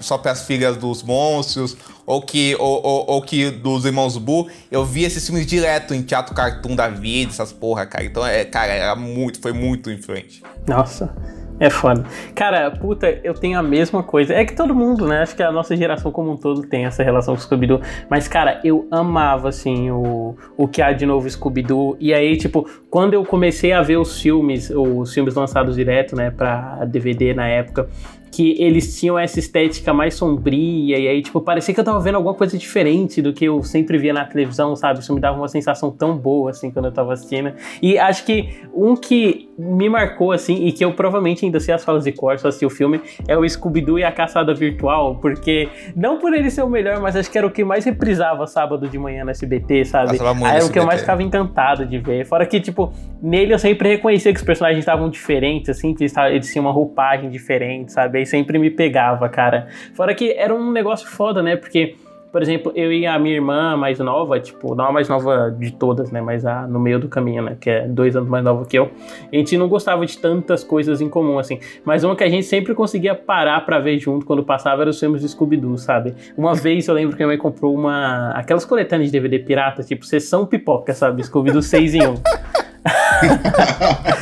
só 0.00 0.18
para 0.18 0.32
as 0.32 0.42
filhas 0.42 0.76
dos 0.76 1.02
monstros, 1.02 1.76
ou 2.04 2.20
que, 2.20 2.56
ou, 2.58 2.84
ou, 2.84 3.04
ou, 3.10 3.22
que 3.22 3.50
dos 3.50 3.84
irmãos 3.84 4.16
Boo, 4.16 4.48
eu 4.70 4.84
vi 4.84 5.04
esses 5.04 5.24
filmes 5.24 5.46
direto 5.46 5.94
em 5.94 6.02
teatro 6.02 6.34
cartoon 6.34 6.74
da 6.74 6.88
vida, 6.88 7.30
essas 7.30 7.52
porra, 7.52 7.86
cara. 7.86 8.04
Então, 8.04 8.26
é, 8.26 8.44
cara, 8.44 8.72
era 8.72 8.96
muito, 8.96 9.40
foi 9.40 9.52
muito 9.52 9.90
influente. 9.90 10.42
Nossa. 10.66 11.14
É 11.62 11.70
foda. 11.70 12.04
Cara, 12.34 12.72
puta, 12.72 13.20
eu 13.22 13.34
tenho 13.34 13.56
a 13.56 13.62
mesma 13.62 14.02
coisa. 14.02 14.34
É 14.34 14.44
que 14.44 14.52
todo 14.52 14.74
mundo, 14.74 15.06
né? 15.06 15.22
Acho 15.22 15.36
que 15.36 15.44
a 15.44 15.52
nossa 15.52 15.76
geração 15.76 16.10
como 16.10 16.32
um 16.32 16.36
todo 16.36 16.62
tem 16.62 16.86
essa 16.86 17.04
relação 17.04 17.36
com 17.36 17.40
o 17.40 17.42
Scooby-Doo. 17.44 17.80
Mas, 18.10 18.26
cara, 18.26 18.60
eu 18.64 18.88
amava, 18.90 19.48
assim, 19.48 19.88
o, 19.88 20.34
o 20.56 20.66
que 20.66 20.82
há 20.82 20.90
de 20.90 21.06
novo 21.06 21.30
Scooby-Doo. 21.30 21.96
E 22.00 22.12
aí, 22.12 22.36
tipo, 22.36 22.68
quando 22.90 23.14
eu 23.14 23.24
comecei 23.24 23.72
a 23.72 23.80
ver 23.80 23.96
os 23.96 24.20
filmes, 24.20 24.70
os 24.70 25.14
filmes 25.14 25.36
lançados 25.36 25.76
direto, 25.76 26.16
né, 26.16 26.32
pra 26.32 26.84
DVD 26.84 27.32
na 27.32 27.46
época, 27.46 27.88
que 28.32 28.56
eles 28.58 28.98
tinham 28.98 29.18
essa 29.18 29.38
estética 29.38 29.92
mais 29.92 30.14
sombria, 30.14 30.98
e 30.98 31.06
aí, 31.06 31.20
tipo, 31.20 31.38
parecia 31.42 31.74
que 31.74 31.78
eu 31.78 31.84
tava 31.84 32.00
vendo 32.00 32.14
alguma 32.14 32.34
coisa 32.34 32.56
diferente 32.56 33.20
do 33.20 33.32
que 33.32 33.44
eu 33.44 33.62
sempre 33.62 33.98
via 33.98 34.12
na 34.12 34.24
televisão, 34.24 34.74
sabe? 34.74 35.00
Isso 35.00 35.14
me 35.14 35.20
dava 35.20 35.36
uma 35.36 35.48
sensação 35.48 35.90
tão 35.90 36.16
boa, 36.16 36.50
assim, 36.50 36.70
quando 36.70 36.86
eu 36.86 36.92
tava 36.92 37.12
assistindo. 37.12 37.52
E 37.82 37.98
acho 37.98 38.24
que 38.24 38.48
um 38.74 38.96
que 38.96 39.50
me 39.58 39.86
marcou, 39.86 40.32
assim, 40.32 40.64
e 40.66 40.72
que 40.72 40.82
eu 40.82 40.94
provavelmente 40.94 41.44
ainda 41.44 41.60
sei 41.60 41.74
as 41.74 41.84
falas 41.84 42.04
de 42.04 42.12
cor, 42.12 42.38
só 42.38 42.48
assisti 42.48 42.64
o 42.64 42.70
filme, 42.70 43.02
é 43.28 43.36
o 43.36 43.46
Scooby-Doo 43.46 43.98
e 43.98 44.04
a 44.04 44.10
Caçada 44.10 44.54
Virtual, 44.54 45.16
porque, 45.16 45.68
não 45.94 46.18
por 46.18 46.32
ele 46.32 46.50
ser 46.50 46.62
o 46.62 46.68
melhor, 46.68 47.00
mas 47.00 47.14
acho 47.14 47.30
que 47.30 47.36
era 47.36 47.46
o 47.46 47.50
que 47.50 47.62
mais 47.62 47.84
reprisava 47.84 48.46
sábado 48.46 48.88
de 48.88 48.98
manhã 48.98 49.24
no 49.24 49.30
SBT, 49.30 49.84
sabe? 49.84 50.12
Aí 50.12 50.56
era 50.56 50.64
o 50.64 50.72
que 50.72 50.78
eu 50.78 50.86
mais 50.86 51.00
ficava 51.00 51.22
encantado 51.22 51.84
de 51.84 51.98
ver. 51.98 52.24
Fora 52.24 52.46
que, 52.46 52.58
tipo, 52.58 52.94
nele 53.22 53.52
eu 53.52 53.58
sempre 53.58 53.90
reconhecia 53.90 54.32
que 54.32 54.38
os 54.38 54.44
personagens 54.44 54.80
estavam 54.80 55.10
diferentes, 55.10 55.68
assim, 55.68 55.94
que 55.94 56.04
eles, 56.04 56.50
tinham 56.50 56.64
uma 56.64 56.72
roupagem 56.72 57.28
diferente, 57.28 57.92
sabe? 57.92 58.21
Sempre 58.24 58.58
me 58.58 58.70
pegava, 58.70 59.28
cara. 59.28 59.68
Fora 59.94 60.14
que 60.14 60.32
era 60.32 60.54
um 60.54 60.70
negócio 60.70 61.08
foda, 61.08 61.42
né? 61.42 61.56
Porque 61.56 61.96
por 62.32 62.40
exemplo, 62.40 62.72
eu 62.74 62.90
e 62.90 63.06
a 63.06 63.18
minha 63.18 63.34
irmã 63.34 63.76
mais 63.76 63.98
nova, 63.98 64.40
tipo, 64.40 64.74
não 64.74 64.86
a 64.86 64.92
mais 64.92 65.06
nova 65.06 65.54
de 65.56 65.70
todas, 65.70 66.10
né? 66.10 66.22
Mas 66.22 66.46
a 66.46 66.66
no 66.66 66.80
meio 66.80 66.98
do 66.98 67.06
caminho, 67.06 67.42
né? 67.42 67.58
Que 67.60 67.68
é 67.68 67.86
dois 67.86 68.16
anos 68.16 68.30
mais 68.30 68.42
nova 68.42 68.64
que 68.64 68.78
eu. 68.78 68.90
A 69.30 69.36
gente 69.36 69.54
não 69.58 69.68
gostava 69.68 70.06
de 70.06 70.16
tantas 70.16 70.64
coisas 70.64 71.02
em 71.02 71.10
comum, 71.10 71.38
assim. 71.38 71.60
Mas 71.84 72.04
uma 72.04 72.16
que 72.16 72.24
a 72.24 72.30
gente 72.30 72.46
sempre 72.46 72.74
conseguia 72.74 73.14
parar 73.14 73.60
para 73.66 73.78
ver 73.78 73.98
junto 73.98 74.24
quando 74.24 74.42
passava 74.42 74.80
era 74.80 74.88
os 74.88 74.98
filmes 74.98 75.20
do 75.20 75.28
Scooby-Doo, 75.28 75.76
sabe? 75.76 76.14
Uma 76.34 76.54
vez 76.54 76.88
eu 76.88 76.94
lembro 76.94 77.14
que 77.14 77.22
a 77.22 77.26
minha 77.26 77.36
mãe 77.36 77.38
comprou 77.38 77.74
uma. 77.74 78.30
aquelas 78.30 78.64
coletâneas 78.64 79.10
de 79.10 79.20
DVD 79.20 79.38
pirata, 79.38 79.82
tipo, 79.82 80.06
sessão 80.06 80.46
pipoca, 80.46 80.94
sabe? 80.94 81.22
Scooby-Doo 81.22 81.60
6 81.60 81.94
em 81.96 82.06
1. 82.06 82.14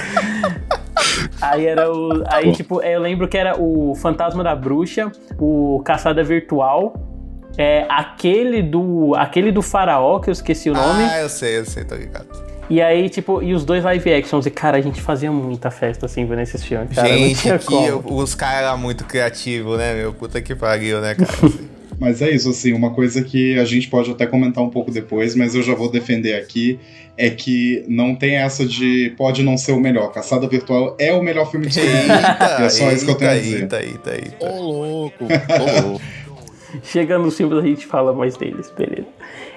Aí 1.50 1.66
era 1.66 1.92
o. 1.92 2.22
Aí, 2.28 2.52
tipo, 2.52 2.80
eu 2.80 3.00
lembro 3.00 3.26
que 3.26 3.36
era 3.36 3.60
o 3.60 3.94
Fantasma 3.96 4.44
da 4.44 4.54
Bruxa, 4.54 5.10
o 5.38 5.82
Caçada 5.84 6.22
Virtual 6.22 6.94
é 7.58 7.84
aquele 7.88 8.62
do 8.62 9.14
aquele 9.16 9.50
do 9.50 9.60
faraó 9.60 10.20
que 10.20 10.30
eu 10.30 10.32
esqueci 10.32 10.70
o 10.70 10.74
nome. 10.74 11.04
Ah, 11.04 11.20
eu 11.20 11.28
sei, 11.28 11.58
eu 11.58 11.64
sei, 11.64 11.84
tô 11.84 11.96
ligado. 11.96 12.28
E 12.70 12.80
aí, 12.80 13.08
tipo, 13.08 13.42
e 13.42 13.52
os 13.52 13.64
dois 13.64 13.82
live 13.82 14.14
actions. 14.14 14.46
E, 14.46 14.50
cara, 14.50 14.78
a 14.78 14.80
gente 14.80 15.02
fazia 15.02 15.32
muita 15.32 15.72
festa, 15.72 16.06
assim, 16.06 16.24
vendo 16.24 16.40
esses 16.40 16.62
filmes, 16.64 16.94
cara. 16.94 17.08
Gente, 17.08 17.50
aqui, 17.50 17.74
os 18.04 18.34
caras 18.36 18.68
eram 18.68 18.78
muito 18.78 19.04
criativos, 19.04 19.76
né, 19.76 19.94
meu? 19.94 20.14
Puta 20.14 20.40
que 20.40 20.54
pariu, 20.54 21.00
né, 21.00 21.16
cara? 21.16 21.32
Mas 22.00 22.22
é 22.22 22.30
isso, 22.30 22.48
assim, 22.48 22.72
uma 22.72 22.94
coisa 22.94 23.22
que 23.22 23.58
a 23.58 23.64
gente 23.66 23.86
pode 23.88 24.10
até 24.10 24.26
comentar 24.26 24.64
um 24.64 24.70
pouco 24.70 24.90
depois, 24.90 25.34
mas 25.34 25.54
eu 25.54 25.62
já 25.62 25.74
vou 25.74 25.90
defender 25.90 26.34
aqui, 26.34 26.80
é 27.14 27.28
que 27.28 27.84
não 27.86 28.16
tem 28.16 28.36
essa 28.36 28.64
de 28.64 29.12
pode 29.18 29.42
não 29.42 29.58
ser 29.58 29.72
o 29.72 29.80
melhor. 29.80 30.10
Caçada 30.10 30.48
Virtual 30.48 30.96
é 30.98 31.12
o 31.12 31.22
melhor 31.22 31.50
filme 31.50 31.66
de 31.66 31.78
eita, 31.78 32.62
é 32.64 32.68
só 32.70 32.84
eita, 32.84 32.96
isso 32.96 33.04
que 33.04 33.10
eu 33.10 33.16
tenho 33.16 33.30
a 33.30 33.34
dizer. 33.34 33.60
Eita, 33.60 33.82
eita, 33.82 34.14
eita. 34.14 34.50
Ô, 34.50 34.62
louco, 34.62 35.24
ô, 35.24 35.88
louco. 35.88 36.00
Chegando 36.84 37.24
nos 37.24 37.36
filmes 37.36 37.58
a 37.58 37.66
gente 37.66 37.86
fala 37.86 38.14
mais 38.14 38.34
deles, 38.34 38.72
beleza. 38.74 39.08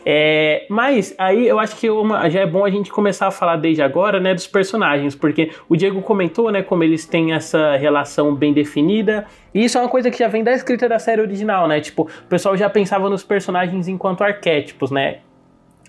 É, 0.06 0.66
mas 0.70 1.16
aí 1.18 1.48
eu 1.48 1.60
acho 1.60 1.76
que 1.78 1.90
uma, 1.90 2.30
já 2.30 2.42
é 2.42 2.46
bom 2.46 2.66
a 2.66 2.70
gente 2.70 2.92
começar 2.92 3.28
a 3.28 3.32
falar 3.32 3.56
desde 3.56 3.82
agora, 3.82 4.20
né, 4.20 4.34
dos 4.34 4.48
personagens, 4.48 5.16
porque 5.16 5.52
o 5.70 5.76
Diego 5.76 6.02
comentou, 6.02 6.52
né, 6.52 6.62
como 6.62 6.84
eles 6.84 7.06
têm 7.06 7.34
essa 7.34 7.76
relação 7.78 8.36
bem 8.36 8.54
definida, 8.54 9.26
e 9.54 9.64
isso 9.64 9.78
é 9.78 9.82
uma 9.82 9.90
coisa 9.90 10.12
que 10.12 10.18
já 10.18 10.28
vem 10.28 10.44
da 10.44 10.52
escrita 10.52 10.90
da 10.90 11.00
série 11.00 11.22
original, 11.22 11.68
né, 11.68 11.80
tipo, 11.80 12.04
o 12.04 12.28
pessoal 12.28 12.58
já 12.58 12.70
pensava 12.70 13.10
nos 13.10 13.24
personagens 13.24 13.88
enquanto 13.88 14.24
arquétipos, 14.24 14.92
né, 14.92 15.20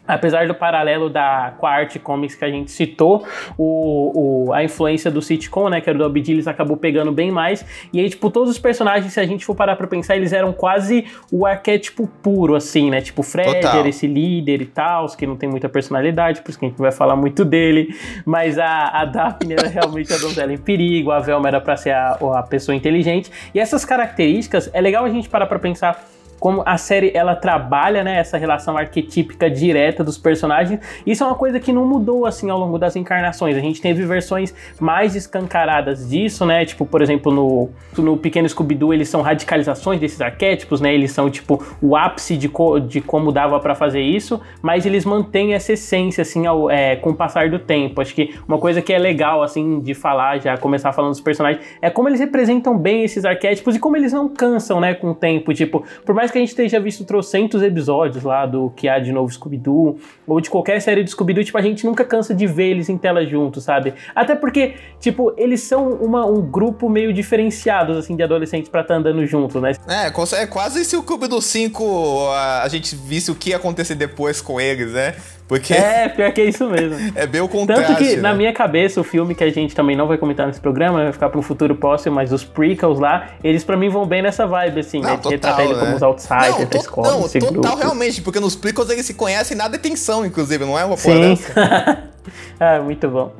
Apesar 0.06 0.46
do 0.46 0.54
paralelo 0.54 1.08
da, 1.08 1.54
com 1.58 1.66
a 1.66 1.70
arte 1.70 1.98
comics 1.98 2.34
que 2.34 2.44
a 2.44 2.50
gente 2.50 2.70
citou, 2.70 3.26
o, 3.56 4.48
o, 4.48 4.52
a 4.52 4.62
influência 4.62 5.10
do 5.10 5.22
sitcom, 5.22 5.70
né, 5.70 5.80
que 5.80 5.88
era 5.88 5.98
do 5.98 6.04
Abdilis, 6.04 6.46
acabou 6.46 6.76
pegando 6.76 7.10
bem 7.10 7.30
mais. 7.30 7.64
E 7.92 8.00
aí, 8.00 8.10
tipo, 8.10 8.30
todos 8.30 8.50
os 8.50 8.58
personagens, 8.58 9.12
se 9.12 9.20
a 9.20 9.24
gente 9.24 9.46
for 9.46 9.54
parar 9.54 9.76
pra 9.76 9.86
pensar, 9.86 10.16
eles 10.16 10.32
eram 10.32 10.52
quase 10.52 11.06
o 11.32 11.46
arquétipo 11.46 12.06
puro, 12.22 12.54
assim, 12.54 12.90
né? 12.90 13.00
Tipo, 13.00 13.22
Fred 13.22 13.66
era 13.66 13.88
esse 13.88 14.06
líder 14.06 14.60
e 14.60 14.66
tal, 14.66 15.06
que 15.16 15.26
não 15.26 15.36
tem 15.36 15.48
muita 15.48 15.68
personalidade, 15.68 16.42
por 16.42 16.50
isso 16.50 16.58
que 16.58 16.66
a 16.66 16.68
gente 16.68 16.78
vai 16.78 16.92
falar 16.92 17.16
muito 17.16 17.44
dele. 17.44 17.94
Mas 18.26 18.58
a, 18.58 18.88
a 18.88 19.04
Daphne 19.06 19.54
era 19.54 19.68
realmente 19.68 20.12
a 20.12 20.18
donzela 20.18 20.52
em 20.52 20.58
perigo, 20.58 21.10
a 21.10 21.20
Velma 21.20 21.48
era 21.48 21.60
pra 21.60 21.76
ser 21.76 21.92
a, 21.92 22.18
a 22.34 22.42
pessoa 22.42 22.74
inteligente. 22.74 23.30
E 23.54 23.60
essas 23.60 23.84
características, 23.84 24.70
é 24.72 24.80
legal 24.80 25.04
a 25.04 25.08
gente 25.08 25.28
parar 25.28 25.46
pra 25.46 25.58
pensar 25.58 26.04
como 26.44 26.62
a 26.66 26.76
série 26.76 27.10
ela 27.14 27.34
trabalha, 27.34 28.04
né, 28.04 28.18
essa 28.18 28.36
relação 28.36 28.76
arquetípica 28.76 29.48
direta 29.48 30.04
dos 30.04 30.18
personagens. 30.18 30.78
Isso 31.06 31.24
é 31.24 31.26
uma 31.26 31.36
coisa 31.36 31.58
que 31.58 31.72
não 31.72 31.86
mudou 31.86 32.26
assim 32.26 32.50
ao 32.50 32.58
longo 32.58 32.76
das 32.78 32.96
encarnações. 32.96 33.56
A 33.56 33.60
gente 33.60 33.80
teve 33.80 34.04
versões 34.04 34.54
mais 34.78 35.16
escancaradas 35.16 36.06
disso, 36.06 36.44
né? 36.44 36.66
Tipo, 36.66 36.84
por 36.84 37.00
exemplo, 37.00 37.32
no, 37.32 37.70
no 37.96 38.18
Pequeno 38.18 38.46
Scooby-Doo, 38.46 38.92
eles 38.92 39.08
são 39.08 39.22
radicalizações 39.22 39.98
desses 39.98 40.20
arquétipos, 40.20 40.82
né? 40.82 40.92
Eles 40.92 41.12
são 41.12 41.30
tipo 41.30 41.64
o 41.80 41.96
ápice 41.96 42.36
de, 42.36 42.50
co 42.50 42.78
de 42.78 43.00
como 43.00 43.32
dava 43.32 43.58
para 43.58 43.74
fazer 43.74 44.02
isso, 44.02 44.38
mas 44.60 44.84
eles 44.84 45.06
mantêm 45.06 45.54
essa 45.54 45.72
essência 45.72 46.20
assim 46.20 46.44
ao, 46.44 46.70
é, 46.70 46.94
com 46.94 47.08
o 47.08 47.14
passar 47.14 47.48
do 47.48 47.58
tempo. 47.58 48.02
Acho 48.02 48.14
que 48.14 48.34
uma 48.46 48.58
coisa 48.58 48.82
que 48.82 48.92
é 48.92 48.98
legal 48.98 49.42
assim 49.42 49.80
de 49.80 49.94
falar, 49.94 50.42
já 50.42 50.58
começar 50.58 50.92
falando 50.92 51.12
dos 51.12 51.22
personagens, 51.22 51.64
é 51.80 51.88
como 51.88 52.06
eles 52.06 52.20
representam 52.20 52.76
bem 52.76 53.02
esses 53.02 53.24
arquétipos 53.24 53.76
e 53.76 53.78
como 53.78 53.96
eles 53.96 54.12
não 54.12 54.28
cansam, 54.28 54.78
né, 54.78 54.92
com 54.92 55.12
o 55.12 55.14
tempo. 55.14 55.54
Tipo, 55.54 55.82
por 56.04 56.14
mais 56.14 56.33
que 56.34 56.38
a 56.38 56.40
gente 56.40 56.54
tenha 56.54 56.80
visto 56.80 57.04
trocentos 57.04 57.62
episódios 57.62 58.24
lá 58.24 58.44
do 58.44 58.70
que 58.70 58.88
há 58.88 58.98
de 58.98 59.12
novo 59.12 59.32
Scooby-Doo, 59.32 59.98
ou 60.26 60.40
de 60.40 60.50
qualquer 60.50 60.80
série 60.80 61.04
de 61.04 61.10
Scooby-Doo, 61.10 61.44
tipo, 61.44 61.56
a 61.56 61.62
gente 61.62 61.86
nunca 61.86 62.04
cansa 62.04 62.34
de 62.34 62.46
ver 62.46 62.70
eles 62.70 62.88
em 62.88 62.98
tela 62.98 63.24
juntos, 63.24 63.64
sabe? 63.64 63.94
Até 64.14 64.34
porque, 64.34 64.74
tipo, 64.98 65.32
eles 65.36 65.62
são 65.62 65.88
uma, 65.92 66.26
um 66.26 66.42
grupo 66.42 66.88
meio 66.88 67.12
diferenciados, 67.12 67.96
assim, 67.96 68.16
de 68.16 68.22
adolescentes 68.22 68.68
pra 68.68 68.80
estar 68.80 68.94
tá 68.94 69.00
andando 69.00 69.24
juntos, 69.26 69.62
né? 69.62 69.72
É, 69.88 70.08
é 70.08 70.46
quase 70.46 70.84
se 70.84 70.96
o 70.96 71.02
dos 71.02 71.44
Cinco 71.44 72.26
a, 72.30 72.62
a 72.64 72.68
gente 72.68 72.96
visse 72.96 73.30
o 73.30 73.34
que 73.34 73.50
ia 73.50 73.56
acontecer 73.56 73.94
depois 73.94 74.40
com 74.40 74.60
eles, 74.60 74.92
né? 74.92 75.14
Porque... 75.46 75.74
É, 75.74 76.08
pior 76.08 76.32
que 76.32 76.40
é 76.40 76.44
isso 76.44 76.68
mesmo. 76.68 76.96
é 77.14 77.26
bem 77.26 77.40
o 77.40 77.48
contrário. 77.48 77.86
Tanto 77.86 77.98
que, 77.98 78.16
né? 78.16 78.22
na 78.22 78.34
minha 78.34 78.52
cabeça, 78.52 79.00
o 79.00 79.04
filme 79.04 79.34
que 79.34 79.44
a 79.44 79.50
gente 79.50 79.74
também 79.74 79.94
não 79.94 80.06
vai 80.06 80.16
comentar 80.16 80.46
nesse 80.46 80.60
programa, 80.60 81.02
vai 81.02 81.12
ficar 81.12 81.28
para 81.28 81.38
um 81.38 81.42
futuro 81.42 81.74
próximo, 81.74 82.14
mas 82.14 82.32
os 82.32 82.44
prequels 82.44 82.98
lá, 82.98 83.28
eles 83.42 83.62
para 83.62 83.76
mim 83.76 83.88
vão 83.88 84.06
bem 84.06 84.22
nessa 84.22 84.46
vibe, 84.46 84.80
assim, 84.80 85.00
não, 85.00 85.10
né? 85.10 85.16
Total, 85.16 85.32
retratar 85.32 85.64
ele 85.64 85.74
né? 85.74 85.80
como 85.80 85.96
os 85.96 86.02
outsiders 86.02 86.58
não, 86.58 86.66
da 86.66 86.78
escola, 86.78 87.10
Não, 87.10 87.28
total, 87.28 87.52
grupo. 87.52 87.76
realmente, 87.76 88.22
porque 88.22 88.40
nos 88.40 88.56
prequels 88.56 88.88
eles 88.90 89.04
se 89.04 89.14
conhecem 89.14 89.56
na 89.56 89.68
detenção, 89.68 90.24
inclusive, 90.24 90.64
não 90.64 90.78
é 90.78 90.84
uma 90.84 90.96
porra 90.96 91.36
Sim. 91.36 91.38
ah, 92.58 92.80
muito 92.80 93.08
bom. 93.08 93.32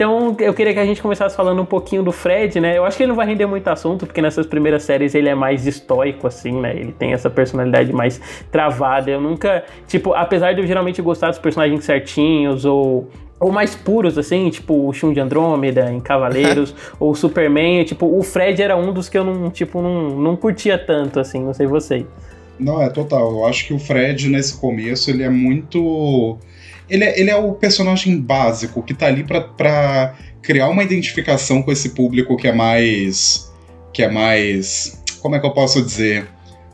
Então, 0.00 0.34
eu 0.38 0.54
queria 0.54 0.72
que 0.72 0.78
a 0.78 0.86
gente 0.86 1.02
começasse 1.02 1.36
falando 1.36 1.60
um 1.60 1.66
pouquinho 1.66 2.02
do 2.02 2.10
Fred, 2.10 2.58
né? 2.58 2.78
Eu 2.78 2.86
acho 2.86 2.96
que 2.96 3.02
ele 3.02 3.08
não 3.08 3.16
vai 3.16 3.26
render 3.26 3.44
muito 3.44 3.68
assunto, 3.68 4.06
porque 4.06 4.22
nessas 4.22 4.46
primeiras 4.46 4.82
séries 4.82 5.14
ele 5.14 5.28
é 5.28 5.34
mais 5.34 5.66
estoico, 5.66 6.26
assim, 6.26 6.58
né? 6.58 6.74
Ele 6.74 6.90
tem 6.90 7.12
essa 7.12 7.28
personalidade 7.28 7.92
mais 7.92 8.18
travada. 8.50 9.10
Eu 9.10 9.20
nunca, 9.20 9.62
tipo, 9.86 10.14
apesar 10.14 10.54
de 10.54 10.62
eu 10.62 10.66
geralmente 10.66 11.02
gostar 11.02 11.28
dos 11.28 11.38
personagens 11.38 11.84
certinhos 11.84 12.64
ou 12.64 13.10
ou 13.38 13.52
mais 13.52 13.74
puros, 13.74 14.16
assim, 14.16 14.48
tipo 14.48 14.88
o 14.88 14.92
Shun 14.92 15.12
de 15.12 15.20
Andrômeda 15.20 15.92
em 15.92 16.00
Cavaleiros, 16.00 16.74
ou 16.98 17.14
Superman, 17.14 17.84
tipo, 17.84 18.06
o 18.06 18.22
Fred 18.22 18.62
era 18.62 18.78
um 18.78 18.94
dos 18.94 19.06
que 19.06 19.18
eu 19.18 19.24
não, 19.24 19.50
tipo, 19.50 19.82
não, 19.82 20.18
não 20.18 20.34
curtia 20.34 20.78
tanto, 20.78 21.20
assim, 21.20 21.44
não 21.44 21.52
sei 21.52 21.66
vocês. 21.66 22.06
Não, 22.58 22.80
é 22.80 22.88
total. 22.88 23.30
Eu 23.30 23.46
acho 23.46 23.66
que 23.66 23.74
o 23.74 23.78
Fred, 23.78 24.28
nesse 24.28 24.58
começo, 24.58 25.10
ele 25.10 25.22
é 25.22 25.30
muito 25.30 26.38
ele 26.90 27.04
é, 27.04 27.20
ele 27.20 27.30
é 27.30 27.36
o 27.36 27.52
personagem 27.52 28.20
básico 28.20 28.82
que 28.82 28.92
tá 28.92 29.06
ali 29.06 29.24
pra, 29.24 30.14
criar 30.42 30.68
uma 30.68 30.82
identificação 30.82 31.62
com 31.62 31.70
esse 31.70 31.90
público 31.90 32.36
que 32.36 32.48
é 32.48 32.52
mais. 32.52 33.50
que 33.92 34.02
é 34.02 34.08
mais. 34.10 35.02
como 35.20 35.36
é 35.36 35.40
que 35.40 35.46
eu 35.46 35.52
posso 35.52 35.82
dizer? 35.82 36.26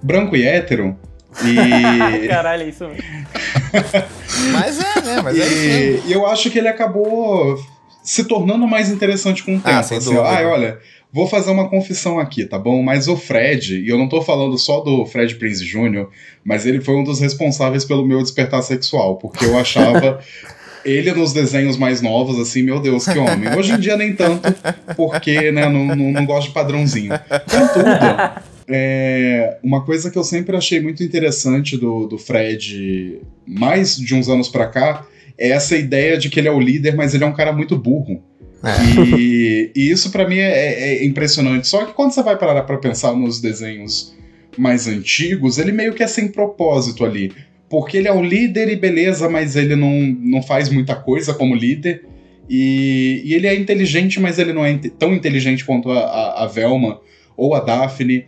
branco 0.03 0.37
e 0.37 0.47
hétero. 0.47 0.97
E. 1.45 2.29
Caralho, 2.29 2.63
é 2.63 2.69
isso 2.69 2.87
mesmo. 2.89 3.03
Mas 4.53 4.79
é, 4.79 5.03
né? 5.03 5.23
Mas 5.23 5.37
e, 5.37 5.43
é 5.43 5.47
isso 5.47 6.09
E 6.09 6.13
eu 6.13 6.27
acho 6.27 6.51
que 6.51 6.59
ele 6.59 6.69
acabou 6.69 7.59
se 8.03 8.25
tornando 8.25 8.67
mais 8.67 8.89
interessante 8.89 9.43
com 9.43 9.57
o 9.57 9.61
tempo. 9.61 9.69
Ah, 9.69 9.81
assim, 9.81 10.17
ah, 10.17 10.49
olha, 10.49 10.79
Vou 11.13 11.27
fazer 11.27 11.51
uma 11.51 11.69
confissão 11.69 12.19
aqui, 12.19 12.45
tá 12.45 12.59
bom? 12.59 12.83
Mas 12.83 13.09
o 13.09 13.17
Fred, 13.17 13.81
e 13.81 13.89
eu 13.89 13.97
não 13.97 14.09
tô 14.09 14.21
falando 14.21 14.59
só 14.59 14.81
do 14.81 15.07
Fred 15.07 15.35
Prince 15.37 15.65
Jr., 15.65 16.09
mas 16.45 16.67
ele 16.67 16.81
foi 16.81 16.95
um 16.95 17.05
dos 17.05 17.21
responsáveis 17.21 17.85
pelo 17.85 18.07
meu 18.07 18.23
despertar 18.23 18.63
sexual, 18.63 19.17
porque 19.17 19.45
eu 19.45 19.59
achava 19.59 20.21
ele 20.85 21.13
nos 21.13 21.33
desenhos 21.33 21.77
mais 21.77 22.03
novos, 22.03 22.39
assim, 22.39 22.63
meu 22.63 22.81
Deus, 22.81 23.07
que 23.07 23.19
homem. 23.19 23.55
Hoje 23.57 23.73
em 23.73 23.81
dia 23.81 23.97
nem 23.97 24.15
tanto, 24.15 24.55
porque, 24.95 25.51
né, 25.51 25.69
não, 25.69 25.85
não, 25.85 26.13
não 26.13 26.27
gosto 26.27 26.49
de 26.49 26.55
padrãozinho. 26.55 27.13
Contudo, 27.51 28.45
é, 28.69 29.59
uma 29.63 29.85
coisa 29.85 30.11
que 30.11 30.19
eu 30.19 30.25
sempre 30.25 30.57
achei 30.57 30.81
muito 30.81 31.03
interessante 31.03 31.77
do, 31.77 32.07
do 32.07 32.19
Fred, 32.19 33.21
mais 33.47 33.97
de 33.97 34.15
uns 34.15 34.29
anos 34.29 34.49
pra 34.49 34.67
cá, 34.67 35.07
é 35.39 35.51
essa 35.51 35.77
ideia 35.77 36.17
de 36.17 36.29
que 36.29 36.41
ele 36.41 36.49
é 36.49 36.53
o 36.53 36.61
líder, 36.61 36.97
mas 36.97 37.15
ele 37.15 37.25
é 37.25 37.27
um 37.27 37.35
cara 37.35 37.53
muito 37.53 37.77
burro. 37.77 38.23
É. 38.63 39.17
E, 39.19 39.73
e, 39.75 39.91
isso 39.91 40.11
para 40.11 40.29
mim 40.29 40.39
é, 40.39 41.01
é, 41.01 41.05
impressionante. 41.05 41.69
Só 41.69 41.85
que 41.85 41.93
quando 41.93 42.13
você 42.13 42.23
vai 42.23 42.37
parar 42.37 42.63
para 42.63 42.79
pensar 42.79 43.15
nos 43.15 43.41
desenhos 43.41 44.15
mais 44.57 44.89
antigos, 44.89 45.59
ele 45.59 45.73
meio 45.73 45.93
que 45.93 46.03
é 46.03 46.07
sem 46.07 46.29
propósito 46.29 47.05
ali. 47.05 47.33
Porque 47.69 47.97
ele 47.97 48.09
é 48.09 48.13
o 48.13 48.23
líder 48.23 48.69
e 48.69 48.77
beleza, 48.77 49.29
mas 49.29 49.57
ele 49.57 49.75
não, 49.75 49.91
não 50.21 50.43
faz 50.43 50.69
muita 50.69 50.95
coisa 50.95 51.35
como 51.35 51.55
líder. 51.55 52.05
E, 52.49 53.23
e 53.25 53.35
ele 53.35 53.47
é 53.47 53.55
inteligente, 53.55 54.21
mas 54.21 54.39
ele 54.39 54.53
não 54.53 54.65
é 54.65 54.79
tão 54.99 55.13
inteligente 55.13 55.65
quanto 55.65 55.91
a, 55.91 55.99
a, 55.99 56.45
a 56.45 56.47
Velma 56.47 57.01
ou 57.37 57.55
a 57.55 57.61
Daphne. 57.61 58.25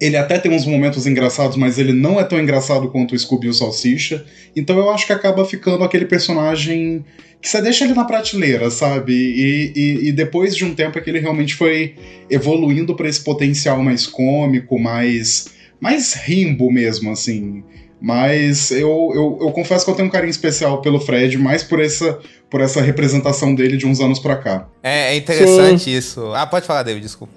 Ele 0.00 0.16
até 0.16 0.38
tem 0.38 0.52
uns 0.52 0.66
momentos 0.66 1.06
engraçados, 1.06 1.56
mas 1.56 1.78
ele 1.78 1.92
não 1.92 2.20
é 2.20 2.24
tão 2.24 2.40
engraçado 2.40 2.88
quanto 2.90 3.14
o 3.14 3.18
Scooby 3.18 3.46
e 3.46 3.50
o 3.50 3.54
Salsicha. 3.54 4.24
Então 4.54 4.78
eu 4.78 4.90
acho 4.90 5.06
que 5.06 5.12
acaba 5.12 5.44
ficando 5.44 5.84
aquele 5.84 6.04
personagem 6.04 7.04
que 7.40 7.48
você 7.48 7.62
deixa 7.62 7.84
ele 7.84 7.94
na 7.94 8.04
prateleira, 8.04 8.70
sabe? 8.70 9.12
E, 9.12 9.72
e, 9.74 10.08
e 10.08 10.12
depois 10.12 10.54
de 10.54 10.64
um 10.64 10.74
tempo 10.74 10.98
é 10.98 11.00
que 11.00 11.08
ele 11.08 11.20
realmente 11.20 11.54
foi 11.54 11.94
evoluindo 12.28 12.94
para 12.94 13.08
esse 13.08 13.22
potencial 13.24 13.82
mais 13.82 14.06
cômico, 14.06 14.78
mais, 14.78 15.48
mais 15.80 16.12
rimbo 16.12 16.70
mesmo, 16.70 17.10
assim. 17.10 17.64
Mas 18.00 18.70
eu, 18.70 19.12
eu, 19.14 19.38
eu, 19.42 19.52
confesso 19.52 19.84
que 19.84 19.90
eu 19.90 19.94
tenho 19.94 20.08
um 20.08 20.10
carinho 20.10 20.30
especial 20.30 20.80
pelo 20.80 21.00
Fred, 21.00 21.36
mais 21.36 21.62
por 21.62 21.80
essa, 21.80 22.18
por 22.50 22.60
essa 22.60 22.82
representação 22.82 23.54
dele 23.54 23.76
de 23.76 23.86
uns 23.86 24.00
anos 24.00 24.18
pra 24.18 24.36
cá. 24.36 24.66
É, 24.82 25.12
é 25.12 25.16
interessante 25.16 25.84
Sim. 25.84 25.96
isso. 25.96 26.32
Ah, 26.34 26.46
pode 26.46 26.66
falar, 26.66 26.82
David, 26.82 27.02
desculpa. 27.02 27.32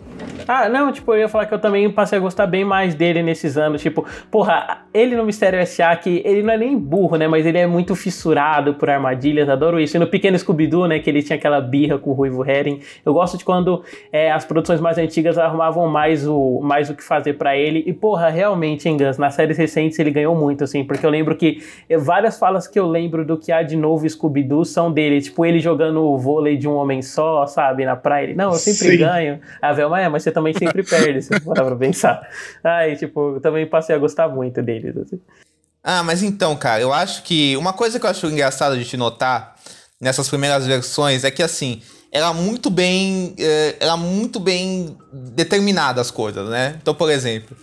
Ah, 0.47 0.67
não, 0.67 0.91
tipo, 0.91 1.13
eu 1.13 1.19
ia 1.19 1.29
falar 1.29 1.45
que 1.45 1.53
eu 1.53 1.59
também 1.59 1.89
passei 1.89 2.17
a 2.17 2.21
gostar 2.21 2.47
bem 2.47 2.65
mais 2.65 2.95
dele 2.95 3.23
nesses 3.23 3.57
anos. 3.57 3.81
Tipo, 3.81 4.05
porra, 4.29 4.83
ele 4.93 5.15
no 5.15 5.25
Mistério 5.25 5.59
S.A., 5.59 5.95
que 5.95 6.21
ele 6.25 6.43
não 6.43 6.53
é 6.53 6.57
nem 6.57 6.77
burro, 6.77 7.15
né? 7.15 7.27
Mas 7.27 7.45
ele 7.45 7.57
é 7.57 7.65
muito 7.65 7.95
fissurado 7.95 8.73
por 8.73 8.89
armadilhas, 8.89 9.47
adoro 9.47 9.79
isso. 9.79 9.95
E 9.95 9.99
no 9.99 10.07
Pequeno 10.07 10.37
Scooby-Doo, 10.37 10.87
né? 10.87 10.99
Que 10.99 11.09
ele 11.09 11.23
tinha 11.23 11.37
aquela 11.37 11.61
birra 11.61 11.97
com 11.97 12.09
o 12.09 12.13
Ruivo 12.13 12.43
Herring. 12.49 12.79
Eu 13.05 13.13
gosto 13.13 13.37
de 13.37 13.45
quando 13.45 13.83
é, 14.11 14.31
as 14.31 14.43
produções 14.43 14.81
mais 14.81 14.97
antigas 14.97 15.37
arrumavam 15.37 15.87
mais 15.87 16.27
o, 16.27 16.59
mais 16.61 16.89
o 16.89 16.95
que 16.95 17.03
fazer 17.03 17.33
para 17.33 17.55
ele. 17.55 17.83
E, 17.85 17.93
porra, 17.93 18.29
realmente, 18.29 18.89
em 18.89 18.97
Gus, 18.97 19.17
nas 19.17 19.35
séries 19.35 19.57
recentes 19.57 19.97
ele 19.99 20.11
ganhou 20.11 20.35
muito, 20.35 20.63
assim. 20.63 20.83
Porque 20.83 21.05
eu 21.05 21.09
lembro 21.09 21.35
que 21.35 21.63
várias 21.99 22.37
falas 22.37 22.67
que 22.67 22.79
eu 22.79 22.87
lembro 22.87 23.25
do 23.25 23.37
que 23.37 23.51
há 23.51 23.63
de 23.63 23.77
novo 23.77 24.07
Scooby-Doo 24.09 24.65
são 24.65 24.91
dele. 24.91 25.02
Tipo, 25.21 25.45
ele 25.45 25.59
jogando 25.59 26.01
o 26.01 26.17
vôlei 26.17 26.57
de 26.57 26.67
um 26.67 26.75
homem 26.75 27.01
só, 27.01 27.45
sabe? 27.45 27.85
Na 27.85 27.95
praia. 27.95 28.25
Ele, 28.25 28.33
não, 28.35 28.51
eu 28.51 28.59
sempre 28.59 28.91
Sim. 28.91 28.97
ganho. 28.97 29.39
A 29.61 29.73
Velma 29.73 30.01
é, 30.01 30.09
mas 30.09 30.23
você 30.23 30.31
também 30.31 30.53
sempre 30.53 30.83
perde, 30.83 31.21
se 31.21 31.39
for 31.39 31.53
pra 31.53 31.75
pensar. 31.75 32.27
Aí, 32.63 32.95
tipo, 32.95 33.35
eu 33.35 33.41
também 33.41 33.65
passei 33.65 33.95
a 33.95 33.99
gostar 33.99 34.27
muito 34.27 34.61
deles. 34.61 34.95
Assim. 34.97 35.19
Ah, 35.83 36.03
mas 36.03 36.23
então, 36.23 36.55
cara, 36.55 36.81
eu 36.81 36.93
acho 36.93 37.23
que 37.23 37.57
uma 37.57 37.73
coisa 37.73 37.99
que 37.99 38.05
eu 38.05 38.09
acho 38.09 38.27
engraçado 38.27 38.77
de 38.77 38.85
te 38.85 38.95
notar 38.95 39.55
nessas 39.99 40.29
primeiras 40.29 40.65
versões 40.65 41.23
é 41.23 41.31
que 41.31 41.43
assim, 41.43 41.81
era 42.11 42.31
muito 42.33 42.69
bem, 42.69 43.33
eh, 43.39 43.75
era 43.79 43.97
muito 43.97 44.39
bem 44.39 44.95
determinada 45.11 45.99
as 45.99 46.11
coisas, 46.11 46.47
né? 46.49 46.77
Então, 46.81 46.93
por 46.93 47.09
exemplo, 47.09 47.57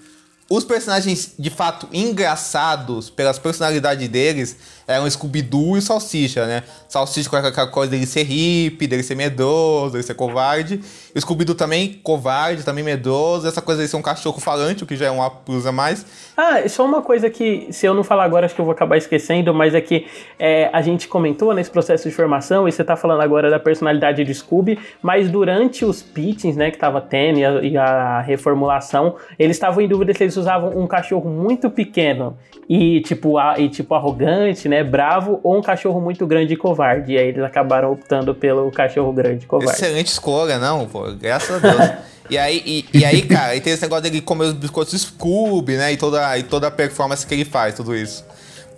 os 0.50 0.64
personagens 0.64 1.34
de 1.38 1.48
fato 1.48 1.88
engraçados 1.92 3.08
pelas 3.08 3.38
personalidades 3.38 4.08
deles 4.08 4.56
eram 4.84 5.08
Scooby-Doo 5.08 5.78
e 5.78 5.82
Salsicha, 5.82 6.44
né? 6.46 6.64
Salsicha 6.88 7.30
com 7.30 7.36
aquela 7.36 7.68
coisa 7.68 7.92
dele 7.92 8.04
ser 8.06 8.24
hippie, 8.24 8.88
dele 8.88 9.04
ser 9.04 9.14
medroso, 9.14 9.92
dele 9.92 10.02
ser 10.02 10.14
covarde. 10.14 10.80
Scooby-Doo 11.16 11.54
também 11.54 12.00
covarde, 12.02 12.64
também 12.64 12.82
medroso. 12.82 13.46
Essa 13.46 13.62
coisa 13.62 13.80
de 13.80 13.88
ser 13.88 13.96
um 13.96 14.02
cachorro 14.02 14.40
falante, 14.40 14.82
o 14.82 14.86
que 14.86 14.96
já 14.96 15.06
é 15.06 15.10
uma 15.10 15.30
plus 15.30 15.64
a 15.64 15.70
mais. 15.70 16.04
Ah, 16.36 16.68
só 16.68 16.84
uma 16.84 17.02
coisa 17.02 17.30
que, 17.30 17.68
se 17.70 17.86
eu 17.86 17.94
não 17.94 18.02
falar 18.02 18.24
agora, 18.24 18.46
acho 18.46 18.54
que 18.54 18.60
eu 18.60 18.64
vou 18.64 18.72
acabar 18.72 18.96
esquecendo, 18.96 19.54
mas 19.54 19.76
é 19.76 19.80
que 19.80 20.08
é, 20.36 20.68
a 20.72 20.82
gente 20.82 21.06
comentou 21.06 21.54
nesse 21.54 21.70
processo 21.70 22.08
de 22.08 22.14
formação, 22.14 22.66
e 22.66 22.72
você 22.72 22.82
tá 22.82 22.96
falando 22.96 23.20
agora 23.20 23.48
da 23.48 23.60
personalidade 23.60 24.24
de 24.24 24.34
Scooby, 24.34 24.76
mas 25.00 25.30
durante 25.30 25.84
os 25.84 26.02
pitchings, 26.02 26.56
né, 26.56 26.72
que 26.72 26.78
tava 26.78 27.00
tendo 27.00 27.38
e 27.38 27.44
a, 27.44 27.62
e 27.62 27.76
a 27.76 28.20
reformulação, 28.22 29.14
eles 29.38 29.56
estavam 29.56 29.80
em 29.80 29.86
dúvida 29.86 30.12
se 30.14 30.24
eles 30.24 30.34
usavam 30.40 30.78
um 30.78 30.86
cachorro 30.86 31.28
muito 31.28 31.70
pequeno 31.70 32.36
e 32.68 33.00
tipo, 33.00 33.36
a, 33.38 33.58
e, 33.58 33.68
tipo 33.68 33.94
arrogante, 33.94 34.68
né? 34.68 34.82
Bravo, 34.84 35.40
ou 35.42 35.58
um 35.58 35.62
cachorro 35.62 36.00
muito 36.00 36.26
grande 36.26 36.54
e 36.54 36.56
covarde. 36.56 37.12
E 37.12 37.18
aí 37.18 37.28
eles 37.28 37.42
acabaram 37.42 37.92
optando 37.92 38.34
pelo 38.34 38.70
cachorro 38.70 39.12
grande 39.12 39.44
e 39.44 39.46
covarde. 39.46 39.72
Excelente 39.72 40.06
escolha, 40.06 40.58
não, 40.58 40.86
pô. 40.86 41.10
Graças 41.12 41.56
a 41.56 41.58
Deus. 41.58 41.90
E 42.30 42.38
aí, 42.38 42.62
e, 42.64 42.98
e, 42.98 43.04
aí, 43.04 43.22
cara, 43.26 43.56
e 43.56 43.60
tem 43.60 43.72
esse 43.72 43.82
negócio 43.82 44.04
dele 44.04 44.20
comer 44.20 44.44
os 44.44 44.52
biscoitos 44.52 45.00
Scooby, 45.00 45.76
né? 45.76 45.92
E 45.92 45.96
toda, 45.96 46.38
e 46.38 46.44
toda 46.44 46.68
a 46.68 46.70
performance 46.70 47.26
que 47.26 47.34
ele 47.34 47.44
faz, 47.44 47.74
tudo 47.74 47.94
isso. 47.94 48.24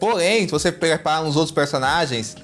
Porém, 0.01 0.46
se 0.46 0.51
você 0.51 0.72
preparar 0.72 1.22
nos 1.22 1.37
outros 1.37 1.53
personagens, 1.53 2.35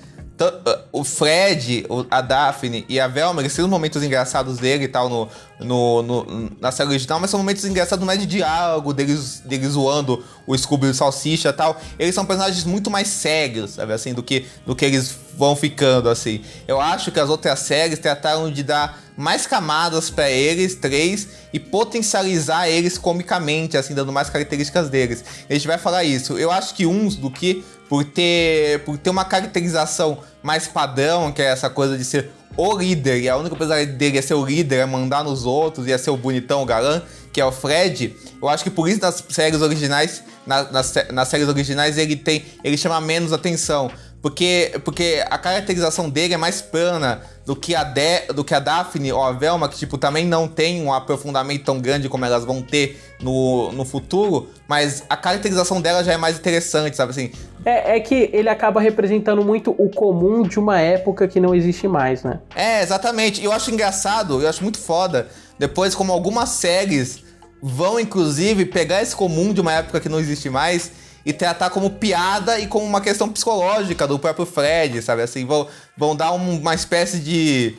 o 0.92 1.05
Fred, 1.05 1.85
a 2.11 2.20
Daphne 2.20 2.85
e 2.88 3.01
a 3.01 3.09
Velma, 3.09 3.40
eles 3.42 3.55
têm 3.55 3.64
os 3.64 3.70
momentos 3.70 4.03
engraçados 4.03 4.59
dele 4.59 4.85
e 4.85 4.88
tal 4.88 5.09
no, 5.09 5.29
no, 5.61 6.03
no, 6.03 6.53
na 6.61 6.70
série 6.70 6.90
original, 6.90 7.18
mas 7.18 7.31
são 7.31 7.38
momentos 7.38 7.64
engraçados 7.64 8.05
mais 8.05 8.18
de 8.20 8.27
diálogo, 8.27 8.92
deles, 8.92 9.40
deles 9.44 9.70
zoando 9.70 10.24
o 10.46 10.57
Scooby 10.57 10.87
e 10.87 10.90
o 10.90 10.94
Salsicha 10.94 11.48
e 11.48 11.53
tal. 11.53 11.81
Eles 11.98 12.14
são 12.14 12.24
personagens 12.24 12.64
muito 12.64 12.90
mais 12.90 13.09
sérios, 13.09 13.72
sabe, 13.72 13.92
assim, 13.92 14.14
do 14.14 14.22
que, 14.22 14.46
do 14.64 14.77
que 14.77 14.85
eles 14.85 15.14
vão 15.37 15.57
ficando, 15.57 16.09
assim. 16.09 16.42
Eu 16.66 16.81
acho 16.81 17.11
que 17.11 17.20
as 17.20 17.29
outras 17.29 17.59
séries 17.61 17.98
trataram 17.98 18.51
de 18.51 18.62
dar 18.62 19.07
mais 19.18 19.48
camadas 19.48 20.09
para 20.11 20.31
eles, 20.31 20.76
três, 20.76 21.26
e 21.52 21.59
potencializar 21.59 22.68
eles 22.68 22.96
comicamente, 22.96 23.76
assim, 23.76 23.92
dando 23.92 24.12
mais 24.12 24.31
características 24.31 24.88
deles. 24.88 25.24
A 25.50 25.52
gente 25.52 25.66
vai 25.66 25.76
falar 25.76 26.04
isso. 26.04 26.38
Eu 26.38 26.52
acho 26.52 26.72
que 26.72 26.87
uns 26.87 27.16
do 27.16 27.28
que 27.28 27.64
por 27.88 28.04
ter, 28.04 28.85
por 28.85 28.96
ter 28.96 29.11
uma 29.11 29.24
caracterização 29.24 30.18
mais 30.40 30.68
padrão, 30.68 31.33
que 31.33 31.42
é 31.42 31.46
essa 31.46 31.68
coisa 31.68 31.98
de 31.98 32.04
ser 32.04 32.31
o 32.57 32.76
líder, 32.76 33.20
e 33.20 33.28
a 33.28 33.37
única 33.37 33.57
coisa 33.57 33.85
dele 33.85 34.18
é 34.18 34.22
ser 34.22 34.35
o 34.35 34.44
líder, 34.44 34.76
é 34.76 34.87
mandar 34.87 35.24
nos 35.24 35.44
outros, 35.44 35.87
e 35.87 35.92
é 35.92 35.98
ser 35.98 36.11
o 36.11 36.16
bonitão, 36.16 36.62
o 36.62 36.66
galã, 36.66 37.02
que 37.33 37.40
é 37.40 37.44
o 37.44 37.52
Fred. 37.52 38.14
Eu 38.40 38.48
acho 38.48 38.62
que 38.62 38.70
por 38.70 38.88
isso 38.88 39.00
nas 39.00 39.24
séries 39.28 39.61
originais, 39.61 40.22
na, 40.46 40.64
nas, 40.70 40.94
nas 41.12 41.28
séries 41.28 41.48
originais 41.48 41.98
ele 41.98 42.16
tem, 42.16 42.44
ele 42.62 42.76
chama 42.76 43.00
menos 43.00 43.33
atenção. 43.33 43.90
Porque, 44.20 44.72
porque 44.85 45.24
a 45.31 45.38
caracterização 45.38 46.11
dele 46.11 46.35
é 46.35 46.37
mais 46.37 46.61
plana 46.61 47.22
do 47.46 47.54
que 47.54 47.74
a, 47.74 47.85
De, 47.85 48.33
do 48.35 48.44
que 48.44 48.52
a 48.52 48.59
Daphne 48.59 49.12
ou 49.12 49.22
a 49.22 49.33
Velma, 49.33 49.68
que 49.68 49.76
tipo, 49.76 49.96
também 49.96 50.26
não 50.26 50.48
tem 50.48 50.83
um 50.83 50.92
aprofundamento 50.92 51.64
tão 51.64 51.81
grande 51.81 52.09
como 52.09 52.24
elas 52.24 52.44
vão 52.44 52.61
ter 52.61 53.00
no, 53.22 53.72
no 53.72 53.85
futuro, 53.85 54.48
mas 54.66 55.04
a 55.09 55.16
caracterização 55.16 55.81
dela 55.81 56.02
já 56.02 56.12
é 56.12 56.16
mais 56.16 56.37
interessante, 56.37 56.96
sabe 56.96 57.11
assim? 57.11 57.31
É, 57.64 57.96
é 57.96 58.00
que 58.00 58.28
ele 58.33 58.48
acaba 58.48 58.81
representando 58.81 59.44
muito 59.44 59.74
o 59.78 59.88
comum 59.88 60.42
de 60.42 60.59
uma 60.59 60.81
época 60.81 61.28
que 61.28 61.38
não 61.38 61.54
existe 61.54 61.87
mais, 61.87 62.22
né? 62.24 62.40
É, 62.54 62.83
exatamente. 62.83 63.42
Eu 63.42 63.52
acho 63.52 63.70
engraçado, 63.70 64.42
eu 64.42 64.48
acho 64.48 64.62
muito 64.62 64.78
foda. 64.78 65.28
Depois, 65.59 65.94
como 65.94 66.12
algumas 66.12 66.50
séries 66.50 67.22
vão, 67.62 67.98
inclusive, 67.98 68.64
pegar 68.66 69.02
esse 69.02 69.14
comum 69.14 69.52
de 69.52 69.61
uma 69.61 69.72
época 69.72 70.00
que 70.00 70.09
não 70.09 70.18
existe 70.18 70.50
mais 70.50 70.90
e 71.28 71.32
tratar 71.34 71.68
como 71.68 71.90
piada 71.90 72.58
e 72.58 72.66
como 72.66 72.86
uma 72.86 73.02
questão 73.02 73.28
psicológica 73.28 74.06
do 74.06 74.18
próprio 74.18 74.46
Fred, 74.46 75.02
sabe? 75.02 75.20
Assim, 75.20 75.44
vão, 75.44 75.68
vão 75.94 76.16
dar 76.16 76.32
uma 76.32 76.74
espécie 76.74 77.18
de. 77.18 77.76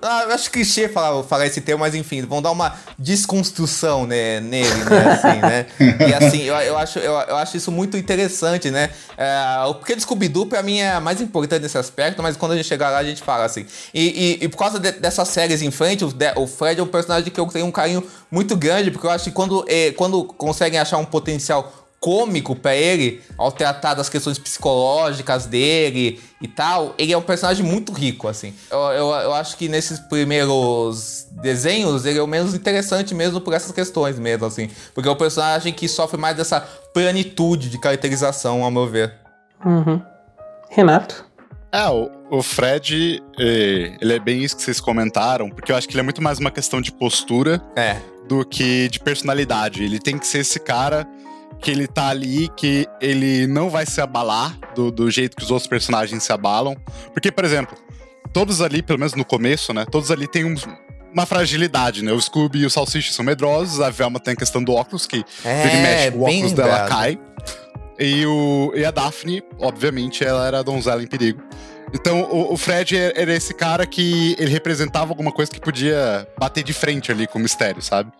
Ah, 0.00 0.22
eu 0.28 0.30
acho 0.32 0.48
clichê 0.52 0.88
falar, 0.88 1.24
falar 1.24 1.46
esse 1.46 1.60
termo, 1.60 1.80
mas 1.80 1.96
enfim, 1.96 2.22
vão 2.22 2.40
dar 2.40 2.52
uma 2.52 2.76
desconstrução 2.96 4.06
né, 4.06 4.38
nele, 4.38 4.84
né? 4.84 5.10
Assim, 5.10 5.40
né? 5.40 5.66
E 6.08 6.14
assim, 6.14 6.42
eu, 6.42 6.54
eu, 6.54 6.78
acho, 6.78 7.00
eu, 7.00 7.12
eu 7.12 7.36
acho 7.36 7.56
isso 7.56 7.72
muito 7.72 7.96
interessante, 7.96 8.70
né? 8.70 8.90
É, 9.16 9.64
o 9.66 9.74
Pequeno 9.74 10.00
Scooby-Doo, 10.00 10.46
pra 10.46 10.62
mim, 10.62 10.78
é 10.78 11.00
mais 11.00 11.20
importante 11.20 11.62
nesse 11.62 11.78
aspecto, 11.78 12.22
mas 12.22 12.36
quando 12.36 12.52
a 12.52 12.56
gente 12.56 12.68
chegar 12.68 12.90
lá, 12.90 12.98
a 12.98 13.04
gente 13.04 13.22
fala 13.22 13.44
assim. 13.44 13.66
E, 13.92 14.38
e, 14.40 14.44
e 14.44 14.48
por 14.48 14.58
causa 14.58 14.78
de, 14.78 14.92
dessas 14.92 15.26
séries 15.26 15.60
em 15.60 15.72
frente, 15.72 16.04
o, 16.04 16.14
o, 16.36 16.46
Fred 16.46 16.78
é 16.78 16.84
um 16.84 16.86
personagem 16.86 17.32
que 17.32 17.40
eu 17.40 17.46
tenho 17.46 17.66
um 17.66 17.72
carinho 17.72 18.06
muito 18.30 18.54
grande, 18.54 18.92
porque 18.92 19.08
eu 19.08 19.10
acho 19.10 19.24
que 19.24 19.32
quando, 19.32 19.64
é, 19.66 19.90
quando 19.90 20.22
conseguem 20.22 20.78
achar 20.78 20.98
um 20.98 21.04
potencial 21.04 21.81
cômico 22.02 22.56
para 22.56 22.74
ele, 22.74 23.22
ao 23.38 23.52
tratar 23.52 23.94
das 23.94 24.08
questões 24.08 24.36
psicológicas 24.36 25.46
dele 25.46 26.20
e 26.40 26.48
tal, 26.48 26.96
ele 26.98 27.12
é 27.12 27.16
um 27.16 27.22
personagem 27.22 27.64
muito 27.64 27.92
rico, 27.92 28.26
assim. 28.26 28.52
Eu, 28.68 28.78
eu, 28.78 29.08
eu, 29.10 29.32
acho 29.32 29.56
que 29.56 29.68
nesses 29.68 30.00
primeiros 30.00 31.28
desenhos, 31.30 32.04
ele 32.04 32.18
é 32.18 32.22
o 32.22 32.26
menos 32.26 32.54
interessante 32.54 33.14
mesmo 33.14 33.40
por 33.40 33.54
essas 33.54 33.70
questões 33.70 34.18
mesmo, 34.18 34.44
assim. 34.44 34.68
Porque 34.92 35.08
é 35.08 35.12
um 35.12 35.16
personagem 35.16 35.72
que 35.72 35.86
sofre 35.86 36.18
mais 36.18 36.36
dessa 36.36 36.60
plenitude 36.92 37.70
de 37.70 37.78
caracterização, 37.78 38.64
ao 38.64 38.70
meu 38.72 38.88
ver. 38.88 39.14
Uhum. 39.64 40.02
Renato? 40.70 41.24
É, 41.70 41.88
o, 41.88 42.10
o 42.32 42.42
Fred, 42.42 43.22
eh, 43.38 43.96
ele 44.00 44.12
é 44.12 44.18
bem 44.18 44.42
isso 44.42 44.56
que 44.56 44.62
vocês 44.62 44.80
comentaram, 44.80 45.48
porque 45.48 45.70
eu 45.70 45.76
acho 45.76 45.86
que 45.86 45.94
ele 45.94 46.00
é 46.00 46.02
muito 46.02 46.20
mais 46.20 46.40
uma 46.40 46.50
questão 46.50 46.80
de 46.80 46.90
postura 46.90 47.62
é. 47.76 47.96
do 48.26 48.44
que 48.44 48.88
de 48.88 48.98
personalidade. 48.98 49.84
Ele 49.84 50.00
tem 50.00 50.18
que 50.18 50.26
ser 50.26 50.38
esse 50.38 50.58
cara 50.58 51.06
que 51.62 51.70
ele 51.70 51.86
tá 51.86 52.08
ali, 52.08 52.50
que 52.56 52.86
ele 53.00 53.46
não 53.46 53.70
vai 53.70 53.86
se 53.86 54.00
abalar 54.00 54.58
do, 54.74 54.90
do 54.90 55.08
jeito 55.10 55.36
que 55.36 55.44
os 55.44 55.50
outros 55.50 55.68
personagens 55.68 56.22
se 56.22 56.32
abalam. 56.32 56.76
Porque, 57.12 57.30
por 57.30 57.44
exemplo, 57.44 57.78
todos 58.32 58.60
ali, 58.60 58.82
pelo 58.82 58.98
menos 58.98 59.14
no 59.14 59.24
começo, 59.24 59.72
né? 59.72 59.86
Todos 59.90 60.10
ali 60.10 60.26
têm 60.26 60.44
um, 60.44 60.54
uma 61.14 61.24
fragilidade, 61.24 62.02
né? 62.02 62.12
O 62.12 62.20
Scooby 62.20 62.60
e 62.60 62.66
o 62.66 62.70
Salsicha 62.70 63.12
são 63.12 63.24
medrosos, 63.24 63.80
a 63.80 63.90
Velma 63.90 64.18
tem 64.18 64.34
a 64.34 64.36
questão 64.36 64.62
do 64.62 64.72
óculos, 64.72 65.06
que 65.06 65.24
é, 65.44 65.66
ele 65.66 65.82
mexe, 65.82 66.16
o 66.16 66.22
óculos 66.22 66.52
dela 66.52 66.88
cai. 66.88 67.18
E, 67.98 68.26
o, 68.26 68.72
e 68.74 68.84
a 68.84 68.90
Daphne, 68.90 69.42
obviamente, 69.60 70.24
ela 70.24 70.44
era 70.44 70.58
a 70.58 70.62
donzela 70.62 71.00
em 71.00 71.06
perigo. 71.06 71.40
Então, 71.94 72.22
o, 72.22 72.54
o, 72.54 72.56
Fred 72.56 72.96
era 72.96 73.32
esse 73.32 73.52
cara 73.52 73.86
que 73.86 74.34
ele 74.38 74.50
representava 74.50 75.10
alguma 75.10 75.30
coisa 75.30 75.50
que 75.50 75.60
podia 75.60 76.26
bater 76.38 76.64
de 76.64 76.72
frente 76.72 77.12
ali 77.12 77.26
com 77.26 77.38
o 77.38 77.42
mistério, 77.42 77.82
sabe? 77.82 78.10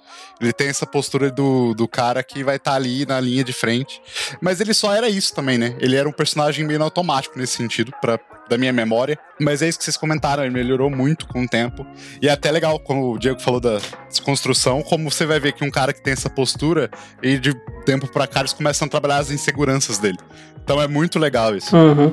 Ele 0.41 0.53
tem 0.53 0.69
essa 0.69 0.87
postura 0.87 1.31
do, 1.31 1.73
do 1.73 1.89
cara 1.89 2.23
que 2.23 2.45
vai 2.45 2.57
estar 2.57 2.73
tá 2.73 2.77
ali 2.77 3.07
na 3.07 3.19
linha 3.21 3.43
de 3.43 3.53
frente. 3.53 4.01
Mas 4.41 4.61
ele 4.61 4.75
só 4.75 4.95
era 4.95 5.09
isso 5.09 5.35
também, 5.35 5.57
né? 5.57 5.75
Ele 5.81 5.97
era 5.97 6.09
um 6.09 6.13
personagem 6.13 6.67
meio 6.67 6.83
automático 6.83 7.39
nesse 7.39 7.57
sentido, 7.57 7.93
pra, 8.01 8.19
da 8.49 8.59
minha 8.59 8.73
memória. 8.73 9.19
Mas 9.41 9.63
é 9.63 9.69
isso 9.69 9.79
que 9.79 9.85
vocês 9.85 9.97
comentaram, 9.97 10.45
ele 10.45 10.53
melhorou 10.53 10.91
muito 10.91 11.27
com 11.27 11.43
o 11.45 11.49
tempo. 11.49 11.87
E 12.21 12.29
é 12.29 12.33
até 12.33 12.51
legal, 12.51 12.79
como 12.79 13.13
o 13.13 13.19
Diego 13.19 13.41
falou 13.41 13.61
da 13.61 13.79
desconstrução, 14.09 14.83
como 14.83 15.11
você 15.11 15.25
vai 15.25 15.41
ver 15.41 15.53
que 15.53 15.65
um 15.65 15.71
cara 15.71 15.93
que 15.93 16.03
tem 16.03 16.13
essa 16.13 16.29
postura, 16.29 16.91
e 17.23 17.39
de 17.39 17.55
tempo 17.83 18.09
pra 18.09 18.27
cá 18.27 18.40
eles 18.40 18.53
começam 18.53 18.87
a 18.87 18.88
trabalhar 18.90 19.18
as 19.18 19.31
inseguranças 19.31 19.99
dele. 19.99 20.18
Então 20.64 20.81
é 20.81 20.87
muito 20.87 21.18
legal 21.18 21.55
isso. 21.57 21.77
Uhum. 21.77 22.12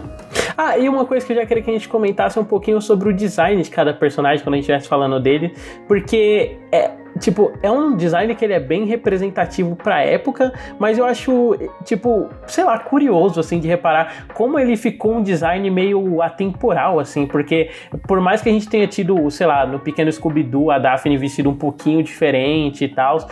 Ah, 0.58 0.77
e 0.77 0.89
uma 0.89 1.05
coisa 1.05 1.25
que 1.25 1.32
eu 1.32 1.38
já 1.38 1.45
queria 1.45 1.63
que 1.63 1.69
a 1.69 1.73
gente 1.73 1.88
comentasse 1.88 2.38
um 2.39 2.43
pouquinho 2.43 2.82
sobre 2.82 3.10
o 3.10 3.13
design 3.13 3.62
de 3.62 3.69
cada 3.69 3.93
personagem 3.93 4.43
quando 4.43 4.55
a 4.55 4.58
gente 4.58 4.63
estivesse 4.63 4.88
falando 4.88 5.19
dele, 5.19 5.53
porque 5.88 6.58
é, 6.71 6.91
tipo, 7.19 7.53
é 7.62 7.69
um 7.71 7.95
design 7.95 8.34
que 8.36 8.43
ele 8.43 8.53
é 8.53 8.60
bem 8.60 8.86
representativo 8.86 9.75
pra 9.75 10.01
época, 10.01 10.51
mas 10.79 10.97
eu 10.97 11.05
acho, 11.05 11.55
tipo, 11.86 12.27
sei 12.47 12.63
lá, 12.63 12.77
curioso, 12.79 13.39
assim, 13.39 13.60
de 13.60 13.67
reparar 13.67 14.27
como 14.34 14.60
ele 14.60 14.75
ficou 14.75 15.15
um 15.15 15.23
design 15.23 15.69
meio 15.69 16.21
atemporal, 16.21 16.99
assim, 16.99 17.25
porque 17.25 17.69
por 18.08 18.19
mais 18.19 18.41
que 18.41 18.49
a 18.49 18.51
gente 18.51 18.67
tenha 18.67 18.88
tido, 18.88 19.29
sei 19.29 19.47
lá, 19.47 19.65
no 19.65 19.79
Pequeno 19.79 20.12
Scooby-Doo, 20.12 20.71
a 20.71 20.79
Daphne 20.79 21.17
vestido 21.17 21.49
um 21.49 21.55
pouquinho 21.55 22.03
diferente 22.03 22.84
e 22.84 22.88
tal, 22.89 23.27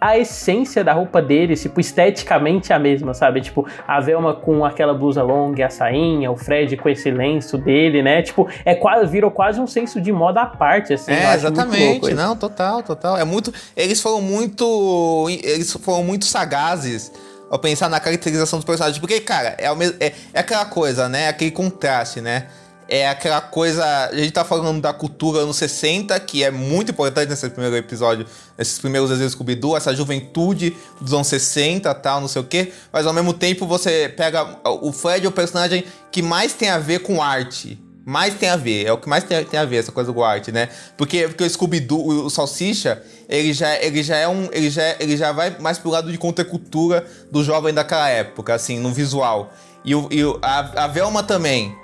a 0.00 0.16
essência 0.16 0.84
da 0.84 0.92
roupa 0.92 1.20
deles, 1.20 1.60
tipo, 1.60 1.80
esteticamente 1.80 2.72
a 2.72 2.78
mesma, 2.78 3.14
sabe? 3.14 3.40
Tipo, 3.40 3.66
a 3.86 4.00
Velma 4.00 4.34
com 4.34 4.64
aquela 4.64 4.94
blusa 4.94 5.22
longa 5.22 5.60
e 5.60 5.62
a 5.62 5.70
sainha, 5.70 6.30
o 6.30 6.36
Fred 6.36 6.76
com 6.76 6.88
esse 6.88 7.10
lenço 7.10 7.58
dele, 7.58 8.02
né? 8.02 8.22
Tipo, 8.22 8.48
é 8.64 8.74
quase, 8.74 9.10
virou 9.10 9.30
quase 9.30 9.60
um 9.60 9.66
senso 9.66 10.00
de 10.00 10.12
moda 10.12 10.42
à 10.42 10.46
parte, 10.46 10.92
assim. 10.92 11.12
É, 11.12 11.34
exatamente. 11.34 12.14
Não, 12.14 12.36
total, 12.36 12.82
total. 12.82 13.16
É 13.16 13.24
muito. 13.24 13.52
Eles 13.76 14.00
foram 14.00 14.20
muito. 14.20 15.26
Eles 15.42 15.72
foram 15.72 16.04
muito 16.04 16.24
sagazes 16.26 17.10
ao 17.50 17.58
pensar 17.58 17.88
na 17.88 17.98
caracterização 17.98 18.58
dos 18.58 18.66
personagens. 18.66 18.98
Porque, 18.98 19.20
cara, 19.20 19.56
é, 19.58 19.66
é, 20.00 20.12
é 20.32 20.40
aquela 20.40 20.66
coisa, 20.66 21.08
né? 21.08 21.28
Aquele 21.28 21.50
contraste, 21.50 22.20
né? 22.20 22.46
É 22.88 23.06
aquela 23.06 23.40
coisa. 23.40 23.84
A 24.06 24.16
gente 24.16 24.32
tá 24.32 24.44
falando 24.44 24.80
da 24.80 24.92
cultura 24.92 25.40
anos 25.40 25.56
60, 25.56 26.18
que 26.20 26.42
é 26.42 26.50
muito 26.50 26.90
importante 26.90 27.28
nesse 27.28 27.48
primeiro 27.50 27.76
episódio, 27.76 28.26
nesses 28.56 28.78
primeiros 28.78 29.10
desenhos 29.10 29.32
Scooby-Doo, 29.32 29.76
essa 29.76 29.94
juventude 29.94 30.74
dos 31.00 31.12
anos 31.12 31.26
60 31.26 31.94
tal, 31.94 32.20
não 32.20 32.28
sei 32.28 32.40
o 32.40 32.44
quê. 32.44 32.72
Mas 32.90 33.06
ao 33.06 33.12
mesmo 33.12 33.34
tempo 33.34 33.66
você 33.66 34.12
pega. 34.16 34.58
O 34.64 34.90
Fred 34.90 35.26
é 35.26 35.28
o 35.28 35.32
personagem 35.32 35.84
que 36.10 36.22
mais 36.22 36.54
tem 36.54 36.70
a 36.70 36.78
ver 36.78 37.00
com 37.00 37.22
arte. 37.22 37.78
Mais 38.06 38.32
tem 38.32 38.48
a 38.48 38.56
ver, 38.56 38.86
é 38.86 38.92
o 38.92 38.96
que 38.96 39.06
mais 39.06 39.22
tem, 39.22 39.44
tem 39.44 39.60
a 39.60 39.66
ver, 39.66 39.76
essa 39.76 39.92
coisa 39.92 40.10
com 40.10 40.24
arte, 40.24 40.50
né? 40.50 40.70
Porque, 40.96 41.28
porque 41.28 41.44
o 41.44 41.50
Scooby-Doo, 41.50 42.24
o, 42.24 42.30
Salsicha, 42.30 43.02
ele 43.28 43.52
já, 43.52 43.76
ele 43.82 44.02
já 44.02 44.16
é 44.16 44.26
um. 44.26 44.48
Ele 44.50 44.70
já, 44.70 44.96
ele 44.98 45.14
já 45.14 45.30
vai 45.30 45.54
mais 45.58 45.76
pro 45.76 45.90
lado 45.90 46.10
de 46.10 46.16
contracultura 46.16 47.06
do 47.30 47.44
jovem 47.44 47.74
daquela 47.74 48.08
época, 48.08 48.54
assim, 48.54 48.78
no 48.78 48.94
visual. 48.94 49.52
E, 49.84 49.94
o, 49.94 50.08
e 50.10 50.22
a, 50.40 50.84
a 50.84 50.86
Velma 50.86 51.22
também. 51.22 51.76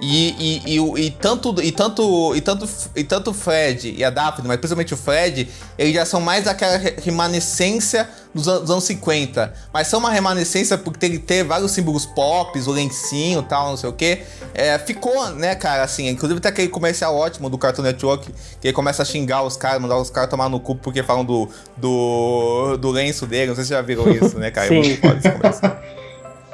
E, 0.00 0.62
e, 0.66 0.78
e, 0.78 1.06
e, 1.06 1.10
tanto, 1.10 1.62
e, 1.62 1.70
tanto, 1.70 2.34
e, 2.34 2.40
tanto, 2.40 2.68
e 2.96 3.04
tanto 3.04 3.30
o 3.30 3.34
Fred 3.34 3.94
e 3.96 4.02
a 4.02 4.08
Daphne, 4.08 4.48
mas 4.48 4.56
principalmente 4.56 4.94
o 4.94 4.96
Fred, 4.96 5.46
eles 5.76 5.92
já 5.92 6.06
são 6.06 6.22
mais 6.22 6.44
daquela 6.44 6.78
remanescência 7.02 8.08
dos, 8.34 8.48
anos, 8.48 8.62
dos 8.62 8.70
anos 8.70 8.84
50. 8.84 9.52
Mas 9.72 9.88
são 9.88 10.00
uma 10.00 10.10
remanescência 10.10 10.78
porque 10.78 10.98
tem 10.98 11.18
ter 11.18 11.44
vários 11.44 11.72
símbolos 11.72 12.06
pop, 12.06 12.58
o 12.58 12.70
lencinho 12.70 13.40
e 13.40 13.44
tal, 13.44 13.70
não 13.70 13.76
sei 13.76 13.90
o 13.90 13.92
que. 13.92 14.20
É, 14.54 14.78
ficou, 14.78 15.30
né, 15.30 15.54
cara, 15.54 15.82
assim. 15.82 16.08
Inclusive 16.08 16.40
tem 16.40 16.50
aquele 16.50 16.68
comercial 16.68 17.14
ótimo 17.14 17.50
do 17.50 17.58
Cartoon 17.58 17.82
Network, 17.82 18.32
que 18.60 18.68
ele 18.68 18.72
começa 18.72 19.02
a 19.02 19.04
xingar 19.04 19.42
os 19.42 19.56
caras, 19.56 19.82
mandar 19.82 19.98
os 19.98 20.08
caras 20.08 20.30
tomar 20.30 20.48
no 20.48 20.60
cu 20.60 20.76
porque 20.76 21.02
falam 21.02 21.24
do, 21.26 21.46
do, 21.76 22.78
do 22.78 22.90
lenço 22.90 23.26
dele. 23.26 23.48
Não 23.48 23.54
sei 23.54 23.64
se 23.64 23.68
vocês 23.68 23.78
já 23.78 23.82
viram 23.82 24.10
isso, 24.10 24.38
né, 24.38 24.50
cara? 24.50 24.68
Sim. 24.68 24.76
É 24.76 24.78
muito 24.78 25.00
foda 25.00 25.18
esse 25.18 25.30
comercial. 25.30 25.80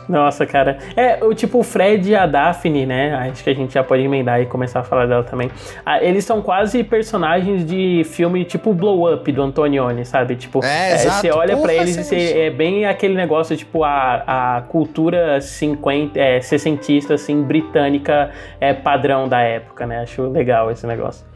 Nossa, 0.09 0.47
cara. 0.47 0.79
É, 0.95 1.23
o 1.25 1.35
tipo, 1.35 1.59
o 1.59 1.63
Fred 1.63 2.11
e 2.11 2.15
a 2.15 2.27
Daphne, 2.27 2.87
né? 2.87 3.15
Acho 3.15 3.43
que 3.43 3.51
a 3.51 3.55
gente 3.55 3.75
já 3.75 3.83
pode 3.83 4.03
emendar 4.03 4.41
e 4.41 4.47
começar 4.47 4.81
a 4.81 4.85
falar 4.85 5.07
dela 5.07 5.25
também. 5.25 5.51
Ah, 5.85 6.03
eles 6.03 6.25
são 6.25 6.41
quase 6.41 6.83
personagens 6.85 7.67
de 7.67 8.03
filme 8.05 8.45
tipo 8.45 8.73
Blow 8.73 9.13
Up 9.13 9.33
do 9.33 9.43
Antonioni, 9.43 10.05
sabe? 10.05 10.37
Tipo, 10.37 10.65
é, 10.65 10.93
é, 10.93 10.99
você 10.99 11.31
olha 11.31 11.57
para 11.57 11.75
eles 11.75 11.97
e 11.97 12.05
você, 12.05 12.39
é 12.39 12.51
bem 12.51 12.87
aquele 12.87 13.15
negócio, 13.15 13.57
tipo, 13.57 13.83
a, 13.85 14.57
a 14.57 14.61
cultura 14.63 15.41
50, 15.41 16.19
é, 16.19 16.41
sessentista, 16.41 17.15
assim, 17.15 17.43
britânica 17.43 18.31
é 18.61 18.73
padrão 18.73 19.29
da 19.29 19.41
época, 19.41 19.87
né? 19.87 20.01
Acho 20.01 20.29
legal 20.29 20.71
esse 20.71 20.87
negócio. 20.87 21.27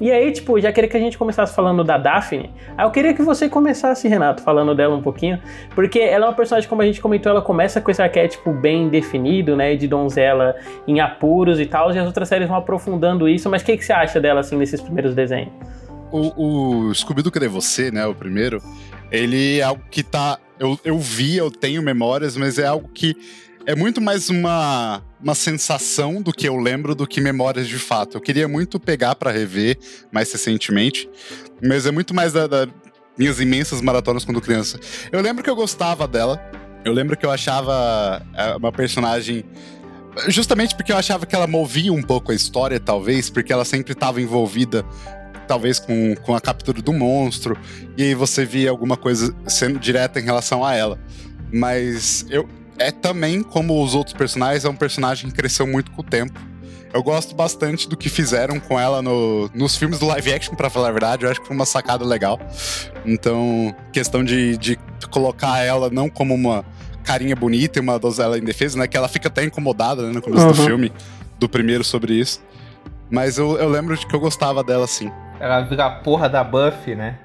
E 0.00 0.10
aí, 0.10 0.32
tipo, 0.32 0.60
já 0.60 0.72
queria 0.72 0.88
que 0.88 0.96
a 0.96 1.00
gente 1.00 1.16
começasse 1.16 1.54
falando 1.54 1.82
da 1.82 1.96
Daphne. 1.96 2.50
Aí 2.76 2.86
eu 2.86 2.90
queria 2.90 3.14
que 3.14 3.22
você 3.22 3.48
começasse, 3.48 4.06
Renato, 4.08 4.42
falando 4.42 4.74
dela 4.74 4.94
um 4.94 5.02
pouquinho. 5.02 5.40
Porque 5.74 5.98
ela 5.98 6.26
é 6.26 6.28
uma 6.28 6.34
personagem, 6.34 6.68
como 6.68 6.82
a 6.82 6.86
gente 6.86 7.00
comentou, 7.00 7.30
ela 7.30 7.42
começa 7.42 7.80
com 7.80 7.90
esse 7.90 8.02
arquétipo 8.02 8.52
bem 8.52 8.88
definido, 8.88 9.56
né? 9.56 9.74
De 9.76 9.88
donzela 9.88 10.54
em 10.86 11.00
apuros 11.00 11.58
e 11.60 11.66
tal. 11.66 11.92
E 11.92 11.98
as 11.98 12.06
outras 12.06 12.28
séries 12.28 12.48
vão 12.48 12.56
aprofundando 12.56 13.28
isso. 13.28 13.48
Mas 13.48 13.62
o 13.62 13.64
que, 13.64 13.76
que 13.76 13.84
você 13.84 13.92
acha 13.92 14.20
dela, 14.20 14.40
assim, 14.40 14.56
nesses 14.56 14.80
primeiros 14.80 15.14
desenhos? 15.14 15.52
O, 16.10 16.88
o 16.88 16.94
Scooby-Doo 16.94 17.32
Querer 17.32 17.48
Você, 17.48 17.90
né? 17.90 18.06
O 18.06 18.14
primeiro. 18.14 18.62
Ele 19.10 19.60
é 19.60 19.62
algo 19.62 19.82
que 19.90 20.02
tá. 20.02 20.38
Eu, 20.58 20.78
eu 20.84 20.98
vi, 20.98 21.36
eu 21.36 21.50
tenho 21.50 21.82
memórias, 21.82 22.36
mas 22.36 22.58
é 22.58 22.66
algo 22.66 22.88
que 22.88 23.14
é 23.66 23.74
muito 23.74 24.00
mais 24.00 24.30
uma, 24.30 25.02
uma 25.20 25.34
sensação 25.34 26.22
do 26.22 26.32
que 26.32 26.48
eu 26.48 26.56
lembro 26.56 26.94
do 26.94 27.06
que 27.06 27.20
memórias 27.20 27.66
de 27.66 27.78
fato. 27.78 28.16
Eu 28.16 28.20
queria 28.20 28.46
muito 28.46 28.78
pegar 28.78 29.16
para 29.16 29.32
rever 29.32 29.76
mais 30.12 30.30
recentemente, 30.32 31.10
mas 31.62 31.84
é 31.84 31.90
muito 31.90 32.14
mais 32.14 32.32
das 32.32 32.48
da 32.48 32.68
minhas 33.18 33.40
imensas 33.40 33.80
maratonas 33.80 34.24
quando 34.24 34.40
criança. 34.40 34.78
Eu 35.10 35.20
lembro 35.20 35.42
que 35.42 35.50
eu 35.50 35.56
gostava 35.56 36.06
dela, 36.06 36.40
eu 36.84 36.92
lembro 36.92 37.16
que 37.16 37.26
eu 37.26 37.30
achava 37.30 38.22
é, 38.34 38.54
uma 38.56 38.70
personagem 38.70 39.44
justamente 40.28 40.74
porque 40.74 40.92
eu 40.92 40.96
achava 40.96 41.26
que 41.26 41.34
ela 41.34 41.46
movia 41.46 41.92
um 41.92 42.02
pouco 42.02 42.30
a 42.30 42.34
história, 42.34 42.78
talvez, 42.78 43.28
porque 43.28 43.52
ela 43.52 43.64
sempre 43.64 43.92
estava 43.92 44.20
envolvida, 44.20 44.84
talvez, 45.48 45.78
com, 45.78 46.14
com 46.16 46.34
a 46.34 46.40
captura 46.40 46.80
do 46.80 46.92
monstro, 46.92 47.58
e 47.96 48.02
aí 48.02 48.14
você 48.14 48.44
via 48.44 48.70
alguma 48.70 48.96
coisa 48.96 49.34
sendo 49.46 49.78
direta 49.78 50.20
em 50.20 50.24
relação 50.24 50.64
a 50.64 50.74
ela. 50.74 50.98
Mas 51.52 52.26
eu, 52.30 52.48
é 52.78 52.90
também, 52.90 53.42
como 53.42 53.82
os 53.82 53.94
outros 53.94 54.14
personagens, 54.14 54.64
é 54.64 54.68
um 54.68 54.76
personagem 54.76 55.30
que 55.30 55.36
cresceu 55.36 55.66
muito 55.66 55.90
com 55.90 56.02
o 56.02 56.04
tempo. 56.04 56.38
Eu 56.92 57.02
gosto 57.02 57.34
bastante 57.34 57.88
do 57.88 57.96
que 57.96 58.08
fizeram 58.08 58.58
com 58.58 58.80
ela 58.80 59.02
no, 59.02 59.50
nos 59.54 59.76
filmes 59.76 59.98
do 59.98 60.06
live 60.06 60.32
action, 60.32 60.54
para 60.54 60.70
falar 60.70 60.88
a 60.88 60.92
verdade. 60.92 61.24
Eu 61.24 61.30
acho 61.30 61.40
que 61.40 61.46
foi 61.46 61.54
uma 61.54 61.66
sacada 61.66 62.04
legal. 62.04 62.40
Então, 63.04 63.74
questão 63.92 64.24
de, 64.24 64.56
de 64.56 64.78
colocar 65.10 65.58
ela 65.58 65.90
não 65.90 66.08
como 66.08 66.34
uma 66.34 66.64
carinha 67.04 67.36
bonita 67.36 67.78
e 67.78 67.82
uma 67.82 67.98
donzela 67.98 68.38
indefesa, 68.38 68.78
né? 68.78 68.86
Que 68.86 68.96
ela 68.96 69.08
fica 69.08 69.28
até 69.28 69.44
incomodada 69.44 70.02
né, 70.02 70.12
no 70.12 70.22
começo 70.22 70.46
uhum. 70.46 70.52
do 70.52 70.62
filme, 70.62 70.92
do 71.38 71.48
primeiro 71.48 71.84
sobre 71.84 72.14
isso. 72.14 72.42
Mas 73.10 73.38
eu, 73.38 73.56
eu 73.58 73.68
lembro 73.68 73.96
de 73.96 74.06
que 74.06 74.14
eu 74.14 74.20
gostava 74.20 74.64
dela, 74.64 74.86
sim. 74.86 75.10
Ela 75.38 75.60
vira 75.62 75.86
a 75.86 75.90
porra 75.90 76.28
da 76.28 76.42
Buffy, 76.42 76.94
né? 76.94 77.18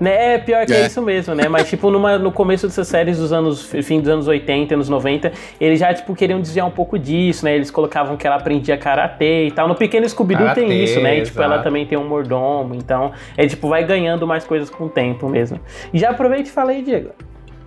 Né, 0.00 0.34
é 0.34 0.38
pior 0.38 0.64
que 0.64 0.72
é. 0.72 0.82
é. 0.82 0.86
isso 0.86 1.02
mesmo, 1.02 1.34
né? 1.34 1.48
Mas, 1.48 1.68
tipo, 1.68 1.90
numa, 1.90 2.18
no 2.18 2.30
começo 2.30 2.66
dessas 2.66 2.86
séries 2.86 3.18
dos 3.18 3.32
anos, 3.32 3.64
fim 3.82 4.00
dos 4.00 4.08
anos 4.08 4.28
80, 4.28 4.74
anos 4.74 4.88
90, 4.88 5.32
eles 5.60 5.80
já, 5.80 5.92
tipo, 5.92 6.14
queriam 6.14 6.40
desviar 6.40 6.66
um 6.66 6.70
pouco 6.70 6.98
disso, 6.98 7.44
né? 7.44 7.54
Eles 7.56 7.70
colocavam 7.70 8.16
que 8.16 8.26
ela 8.26 8.36
aprendia 8.36 8.76
karatê 8.76 9.48
e 9.48 9.50
tal. 9.50 9.66
No 9.66 9.74
Pequeno 9.74 10.08
Scooby-Doo 10.08 10.54
tem 10.54 10.84
isso, 10.84 11.00
né? 11.00 11.18
E, 11.18 11.22
tipo, 11.22 11.42
ela 11.42 11.58
também 11.62 11.84
tem 11.84 11.98
um 11.98 12.06
mordomo, 12.06 12.74
então, 12.74 13.12
é, 13.36 13.46
tipo, 13.46 13.68
vai 13.68 13.84
ganhando 13.84 14.26
mais 14.26 14.44
coisas 14.44 14.70
com 14.70 14.84
o 14.84 14.88
tempo 14.88 15.28
mesmo. 15.28 15.60
E 15.92 15.98
já 15.98 16.10
aproveita 16.10 16.48
e 16.48 16.52
fala 16.52 16.70
aí, 16.70 16.82
Diego. 16.82 17.10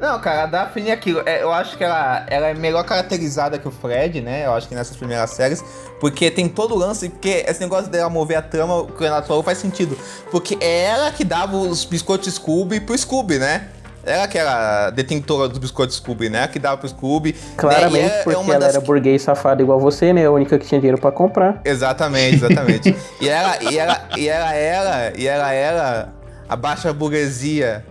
Não, 0.01 0.19
cara, 0.19 0.43
a 0.43 0.45
Daphne 0.47 0.89
é 0.89 0.93
aquilo. 0.93 1.21
É, 1.27 1.43
eu 1.43 1.53
acho 1.53 1.77
que 1.77 1.83
ela, 1.83 2.25
ela 2.27 2.47
é 2.47 2.55
melhor 2.55 2.83
caracterizada 2.83 3.59
que 3.59 3.67
o 3.67 3.71
Fred, 3.71 4.19
né? 4.19 4.47
Eu 4.47 4.53
acho 4.53 4.67
que 4.67 4.73
nessas 4.73 4.97
primeiras 4.97 5.29
séries. 5.29 5.63
Porque 5.99 6.31
tem 6.31 6.49
todo 6.49 6.73
o 6.73 6.77
lance. 6.77 7.07
Porque 7.07 7.45
esse 7.47 7.61
negócio 7.61 7.87
dela 7.91 8.09
mover 8.09 8.37
a 8.37 8.41
trama, 8.41 8.77
o 8.77 8.87
que 8.87 9.05
ela 9.05 9.21
falou, 9.21 9.43
faz 9.43 9.59
sentido. 9.59 9.95
Porque 10.31 10.57
é 10.59 10.85
ela 10.85 11.11
que 11.11 11.23
dava 11.23 11.55
os 11.55 11.85
biscoitos 11.85 12.33
Scooby 12.33 12.79
pro 12.79 12.97
Scooby, 12.97 13.37
né? 13.37 13.67
Ela 14.03 14.27
que 14.27 14.39
era 14.39 14.89
detentora 14.89 15.47
dos 15.47 15.59
biscoitos 15.59 15.97
Scooby, 15.97 16.29
né? 16.29 16.47
Que 16.47 16.57
dava 16.57 16.77
pro 16.77 16.89
Scooby. 16.89 17.33
Claramente, 17.55 18.09
né? 18.11 18.23
porque 18.23 18.39
é 18.39 18.55
ela 18.55 18.59
das... 18.59 18.75
era 18.75 18.83
burguês 18.83 19.21
safado 19.21 19.61
igual 19.61 19.79
você, 19.79 20.11
né? 20.11 20.25
A 20.25 20.31
única 20.31 20.57
que 20.57 20.65
tinha 20.65 20.81
dinheiro 20.81 20.99
para 20.99 21.11
comprar. 21.11 21.61
Exatamente, 21.63 22.37
exatamente. 22.37 22.95
e 23.21 23.29
ela, 23.29 23.57
e 23.71 23.77
ela, 23.77 24.01
e 24.17 24.27
ela 24.27 24.53
era, 24.55 25.13
e 25.15 25.27
ela 25.27 25.53
era 25.53 26.09
a 26.49 26.55
baixa 26.55 26.91
burguesia 26.91 27.85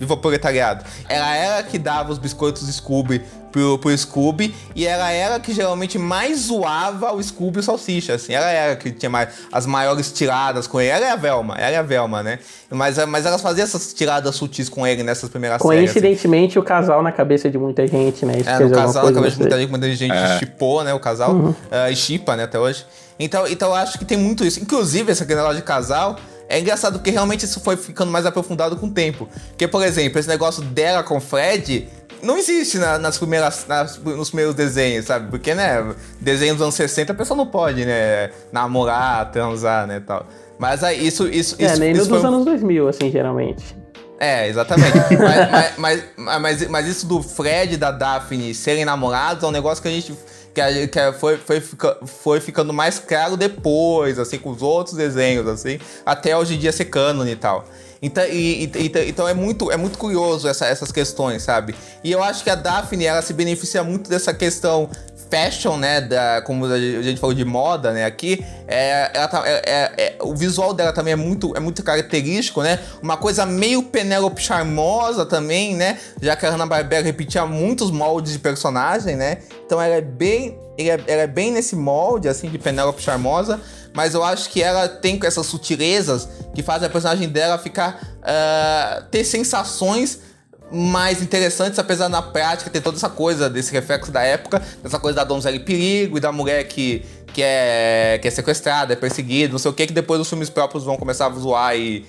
Viva 0.00 0.14
o 0.14 0.16
proletariado. 0.16 0.82
Ela 1.10 1.36
era 1.36 1.62
que 1.62 1.78
dava 1.78 2.10
os 2.10 2.16
biscoitos 2.16 2.66
Scooby 2.74 3.20
pro, 3.52 3.78
pro 3.78 3.96
Scooby 3.96 4.54
e 4.74 4.86
ela 4.86 5.10
era 5.10 5.38
que 5.38 5.52
geralmente 5.52 5.98
mais 5.98 6.46
zoava 6.46 7.12
o 7.12 7.22
Scooby 7.22 7.58
e 7.58 7.60
o 7.60 7.62
Salsicha, 7.62 8.14
assim. 8.14 8.32
Ela 8.32 8.50
era 8.50 8.76
que 8.76 8.90
tinha 8.90 9.10
mais, 9.10 9.28
as 9.52 9.66
maiores 9.66 10.10
tiradas 10.10 10.66
com 10.66 10.80
ele. 10.80 10.90
Ela 10.90 11.06
é 11.06 11.10
a 11.10 11.16
Velma, 11.16 11.54
ela 11.58 11.76
é 11.76 11.76
a 11.76 11.82
Velma, 11.82 12.22
né? 12.22 12.38
Mas, 12.70 12.96
mas 13.06 13.26
elas 13.26 13.42
faziam 13.42 13.64
essas 13.64 13.92
tiradas 13.92 14.34
sutis 14.36 14.70
com 14.70 14.86
ele 14.86 15.02
nessas 15.02 15.28
primeiras 15.28 15.60
séries. 15.60 15.92
Coincidentemente, 15.92 16.52
assim. 16.52 16.60
o 16.60 16.62
casal 16.62 17.02
na 17.02 17.12
cabeça 17.12 17.50
de 17.50 17.58
muita 17.58 17.86
gente, 17.86 18.24
né? 18.24 18.38
Isso 18.38 18.48
é, 18.48 18.58
no 18.58 18.70
casal 18.70 19.04
na 19.04 19.12
cabeça 19.12 19.36
de 19.36 19.42
muita 19.42 19.58
gente, 19.58 19.70
muita 19.70 19.94
gente 19.94 20.12
é. 20.12 20.38
chipou, 20.38 20.82
né? 20.82 20.94
O 20.94 21.00
casal. 21.00 21.32
Uhum. 21.32 21.50
Uh, 21.50 21.90
e 21.90 21.96
chipa, 21.96 22.36
né? 22.36 22.44
Até 22.44 22.58
hoje. 22.58 22.86
Então, 23.18 23.46
então 23.46 23.68
eu 23.68 23.74
acho 23.74 23.98
que 23.98 24.04
tem 24.06 24.16
muito 24.16 24.46
isso. 24.46 24.60
Inclusive, 24.60 25.12
essa 25.12 25.26
negócio 25.26 25.56
de 25.56 25.62
casal 25.62 26.16
é 26.50 26.58
engraçado 26.58 26.98
porque 26.98 27.10
realmente 27.10 27.44
isso 27.44 27.60
foi 27.60 27.76
ficando 27.76 28.10
mais 28.10 28.26
aprofundado 28.26 28.76
com 28.76 28.86
o 28.86 28.90
tempo. 28.90 29.28
Porque, 29.50 29.68
por 29.68 29.84
exemplo, 29.84 30.18
esse 30.18 30.28
negócio 30.28 30.62
dela 30.62 31.02
com 31.04 31.16
o 31.18 31.20
Fred 31.20 31.88
não 32.22 32.36
existe 32.36 32.76
na, 32.76 32.98
nas 32.98 33.16
primeiras, 33.16 33.66
nas, 33.68 33.96
nos 33.98 34.30
primeiros 34.30 34.54
desenhos, 34.54 35.06
sabe? 35.06 35.30
Porque, 35.30 35.54
né, 35.54 35.94
desenho 36.20 36.54
dos 36.54 36.62
anos 36.62 36.74
60 36.74 37.12
a 37.12 37.14
pessoa 37.14 37.36
não 37.36 37.46
pode, 37.46 37.84
né, 37.84 38.30
namorar, 38.52 39.30
transar, 39.30 39.86
né, 39.86 40.02
tal. 40.04 40.26
Mas 40.58 40.82
aí, 40.82 41.06
isso, 41.06 41.28
isso, 41.28 41.54
é, 41.58 41.66
isso... 41.66 41.80
nem 41.80 41.92
isso 41.92 42.08
dos 42.08 42.24
anos 42.24 42.44
2000, 42.44 42.88
assim, 42.88 43.10
geralmente. 43.12 43.76
É, 44.18 44.48
exatamente. 44.48 44.92
mas, 45.16 45.78
mas, 45.78 46.04
mas, 46.16 46.40
mas, 46.40 46.68
mas, 46.68 46.86
isso 46.86 47.06
do 47.06 47.22
Fred 47.22 47.74
e 47.74 47.76
da 47.78 47.90
Daphne 47.90 48.52
serem 48.54 48.84
namorados 48.84 49.44
é 49.44 49.46
um 49.46 49.52
negócio 49.52 49.80
que 49.80 49.88
a 49.88 49.92
gente 49.92 50.14
que, 50.54 50.88
que 50.88 51.12
foi, 51.12 51.36
foi, 51.36 51.62
foi 52.06 52.40
ficando 52.40 52.72
mais 52.72 52.98
claro 52.98 53.36
depois, 53.36 54.18
assim, 54.18 54.38
com 54.38 54.50
os 54.50 54.62
outros 54.62 54.96
desenhos, 54.96 55.46
assim, 55.46 55.78
até 56.04 56.36
hoje 56.36 56.54
em 56.54 56.58
dia 56.58 56.72
ser 56.72 56.86
cânone 56.86 57.32
e 57.32 57.36
tal. 57.36 57.64
Então, 58.02 58.24
e, 58.24 58.64
e, 58.64 58.92
então 59.08 59.28
é 59.28 59.34
muito, 59.34 59.70
é 59.70 59.76
muito 59.76 59.98
curioso 59.98 60.48
essa, 60.48 60.66
essas 60.66 60.90
questões, 60.90 61.42
sabe? 61.42 61.74
E 62.02 62.10
eu 62.10 62.22
acho 62.22 62.42
que 62.42 62.48
a 62.48 62.54
Daphne, 62.54 63.04
ela 63.04 63.20
se 63.20 63.34
beneficia 63.34 63.84
muito 63.84 64.08
dessa 64.08 64.32
questão 64.32 64.88
fashion, 65.30 65.76
né, 65.76 66.00
da, 66.00 66.42
como 66.42 66.66
a 66.66 66.78
gente 66.78 67.20
falou 67.20 67.34
de 67.34 67.44
moda, 67.44 67.92
né, 67.92 68.04
aqui, 68.04 68.44
é, 68.66 69.10
ela 69.14 69.28
tá, 69.28 69.42
é, 69.46 69.62
é, 69.64 69.92
é, 69.96 70.16
o 70.20 70.34
visual 70.34 70.74
dela 70.74 70.92
também 70.92 71.12
é 71.12 71.16
muito, 71.16 71.56
é 71.56 71.60
muito 71.60 71.82
característico, 71.82 72.62
né, 72.62 72.80
uma 73.02 73.16
coisa 73.16 73.46
meio 73.46 73.82
Penélope 73.82 74.42
charmosa 74.42 75.24
também, 75.24 75.76
né, 75.76 75.98
já 76.20 76.34
que 76.34 76.44
a 76.44 76.50
Hanna-Barbera 76.50 77.04
repetia 77.04 77.46
muitos 77.46 77.90
moldes 77.90 78.32
de 78.32 78.38
personagem, 78.38 79.16
né, 79.16 79.38
então 79.64 79.80
ela 79.80 79.94
é 79.94 80.00
bem, 80.00 80.58
ela 80.76 81.02
é, 81.02 81.12
ela 81.12 81.22
é 81.22 81.26
bem 81.26 81.52
nesse 81.52 81.76
molde, 81.76 82.28
assim, 82.28 82.48
de 82.48 82.58
Penélope 82.58 83.00
charmosa, 83.00 83.60
mas 83.92 84.14
eu 84.14 84.22
acho 84.22 84.50
que 84.50 84.62
ela 84.62 84.88
tem 84.88 85.18
essas 85.24 85.46
sutilezas 85.46 86.28
que 86.54 86.62
fazem 86.62 86.86
a 86.86 86.90
personagem 86.90 87.28
dela 87.28 87.58
ficar, 87.58 88.00
uh, 88.20 89.04
ter 89.10 89.24
sensações 89.24 90.29
mais 90.72 91.22
interessantes, 91.22 91.78
apesar 91.78 92.08
na 92.08 92.22
prática 92.22 92.70
ter 92.70 92.80
toda 92.80 92.96
essa 92.96 93.08
coisa 93.08 93.50
desse 93.50 93.72
reflexo 93.72 94.12
da 94.12 94.22
época, 94.22 94.62
dessa 94.82 94.98
coisa 94.98 95.16
da 95.16 95.24
donzela 95.24 95.56
em 95.56 95.60
perigo 95.60 96.16
e 96.16 96.20
da 96.20 96.30
mulher 96.30 96.64
que, 96.64 97.02
que, 97.32 97.42
é, 97.42 98.18
que 98.20 98.28
é 98.28 98.30
sequestrada, 98.30 98.92
é 98.92 98.96
perseguida, 98.96 99.52
não 99.52 99.58
sei 99.58 99.70
o 99.70 99.74
que, 99.74 99.86
que 99.86 99.92
depois 99.92 100.20
os 100.20 100.28
filmes 100.28 100.48
próprios 100.48 100.84
vão 100.84 100.96
começar 100.96 101.26
a 101.26 101.30
zoar 101.30 101.76
e 101.76 102.04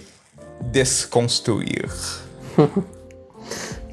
desconstruir. 0.71 1.89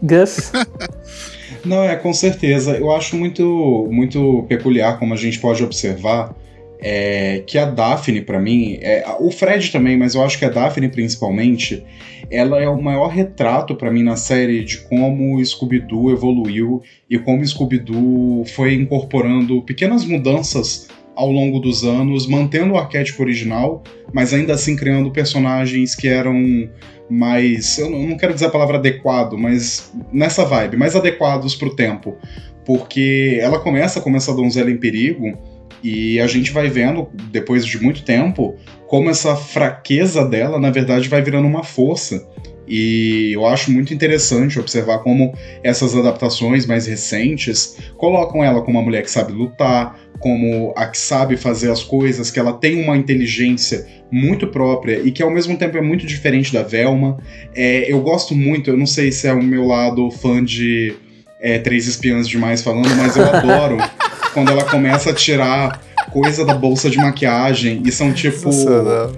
Gus? 0.03 0.53
Não, 1.65 1.83
é, 1.83 1.97
com 1.97 2.13
certeza. 2.13 2.77
Eu 2.77 2.93
acho 2.93 3.17
muito, 3.17 3.89
muito 3.91 4.45
peculiar 4.49 4.99
como 4.99 5.13
a 5.13 5.17
gente 5.17 5.41
pode 5.41 5.63
observar 5.63 6.35
é, 6.81 7.43
que 7.47 7.59
a 7.59 7.65
Daphne, 7.65 8.21
para 8.21 8.39
mim, 8.39 8.79
é, 8.81 9.05
o 9.19 9.31
Fred 9.31 9.71
também, 9.71 9.97
mas 9.97 10.15
eu 10.15 10.23
acho 10.23 10.39
que 10.39 10.45
a 10.45 10.49
Daphne 10.49 10.89
principalmente, 10.89 11.85
ela 12.31 12.61
é 12.61 12.69
o 12.69 12.81
maior 12.81 13.09
retrato 13.09 13.75
para 13.75 13.91
mim 13.91 14.03
na 14.03 14.17
série 14.17 14.65
de 14.65 14.79
como 14.79 15.45
Scooby-Doo 15.45 16.11
evoluiu 16.11 16.83
e 17.09 17.19
como 17.19 17.47
Scooby-Doo 17.47 18.45
foi 18.47 18.75
incorporando 18.75 19.63
pequenas 19.63 20.05
mudanças 20.05 20.89
ao 21.15 21.33
longo 21.33 21.59
dos 21.59 21.83
anos, 21.83 22.29
mantendo 22.29 22.75
o 22.75 22.79
arquétipo 22.79 23.23
original, 23.23 23.83
mas 24.13 24.33
ainda 24.33 24.55
assim 24.55 24.77
criando 24.77 25.11
personagens 25.11 25.95
que 25.95 26.07
eram 26.07 26.71
mais. 27.11 27.77
Eu 27.79 27.91
não 27.91 28.17
quero 28.17 28.35
dizer 28.35 28.47
a 28.47 28.51
palavra 28.51 28.77
adequado, 28.77 29.37
mas 29.37 29.93
nessa 30.13 30.45
vibe, 30.45 30.77
mais 30.77 30.95
adequados 30.95 31.57
para 31.57 31.69
o 31.69 31.75
tempo. 31.75 32.17
Porque 32.65 33.39
ela 33.41 33.59
começa 33.59 34.01
como 34.01 34.17
essa 34.17 34.33
donzela 34.33 34.71
em 34.71 34.77
perigo 34.77 35.37
e 35.83 36.21
a 36.21 36.27
gente 36.27 36.51
vai 36.51 36.69
vendo, 36.69 37.09
depois 37.31 37.65
de 37.65 37.81
muito 37.83 38.03
tempo, 38.03 38.57
como 38.87 39.11
essa 39.11 39.37
fraqueza 39.37 40.25
dela, 40.25 40.59
na 40.59 40.71
verdade, 40.71 41.09
vai 41.09 41.23
virando 41.23 41.47
uma 41.47 41.63
força. 41.63 42.27
E 42.67 43.33
eu 43.33 43.47
acho 43.47 43.73
muito 43.73 43.95
interessante 43.95 44.59
observar 44.61 44.99
como 44.99 45.33
essas 45.63 45.97
adaptações 45.97 46.67
mais 46.67 46.87
recentes 46.87 47.79
colocam 47.97 48.45
ela 48.45 48.61
como 48.61 48.79
uma 48.79 48.85
mulher 48.85 49.03
que 49.03 49.11
sabe 49.11 49.33
lutar, 49.33 49.99
como 50.19 50.75
a 50.77 50.87
que 50.87 50.99
sabe 50.99 51.37
fazer 51.37 51.71
as 51.71 51.83
coisas, 51.83 52.31
que 52.31 52.39
ela 52.39 52.53
tem 52.53 52.83
uma 52.83 52.97
inteligência 52.97 53.87
muito 54.11 54.47
própria 54.49 55.01
e 55.01 55.11
que 55.11 55.23
ao 55.23 55.31
mesmo 55.31 55.57
tempo 55.57 55.79
é 55.79 55.81
muito 55.81 56.07
diferente 56.07 56.53
da 56.53 56.63
Velma. 56.63 57.19
É, 57.55 57.91
eu 57.91 58.01
gosto 58.01 58.35
muito, 58.35 58.69
eu 58.69 58.77
não 58.77 58.87
sei 58.87 59.11
se 59.13 59.27
é 59.27 59.33
o 59.33 59.43
meu 59.43 59.67
lado 59.67 60.11
fã 60.11 60.45
de 60.45 60.95
é, 61.41 61.59
Três 61.59 61.87
Espiãs 61.87 62.29
Demais 62.29 62.63
falando, 62.63 62.95
mas 62.97 63.17
eu 63.17 63.25
adoro 63.25 63.79
quando 64.39 64.51
ela 64.51 64.65
começa 64.65 65.11
a 65.11 65.15
tirar 65.15 65.81
coisa 66.13 66.45
da 66.45 66.55
bolsa 66.55 66.89
de 66.89 66.97
maquiagem 66.97 67.83
e 67.85 67.91
são 67.91 68.13
tipo. 68.13 68.45
Nossa, 68.47 69.13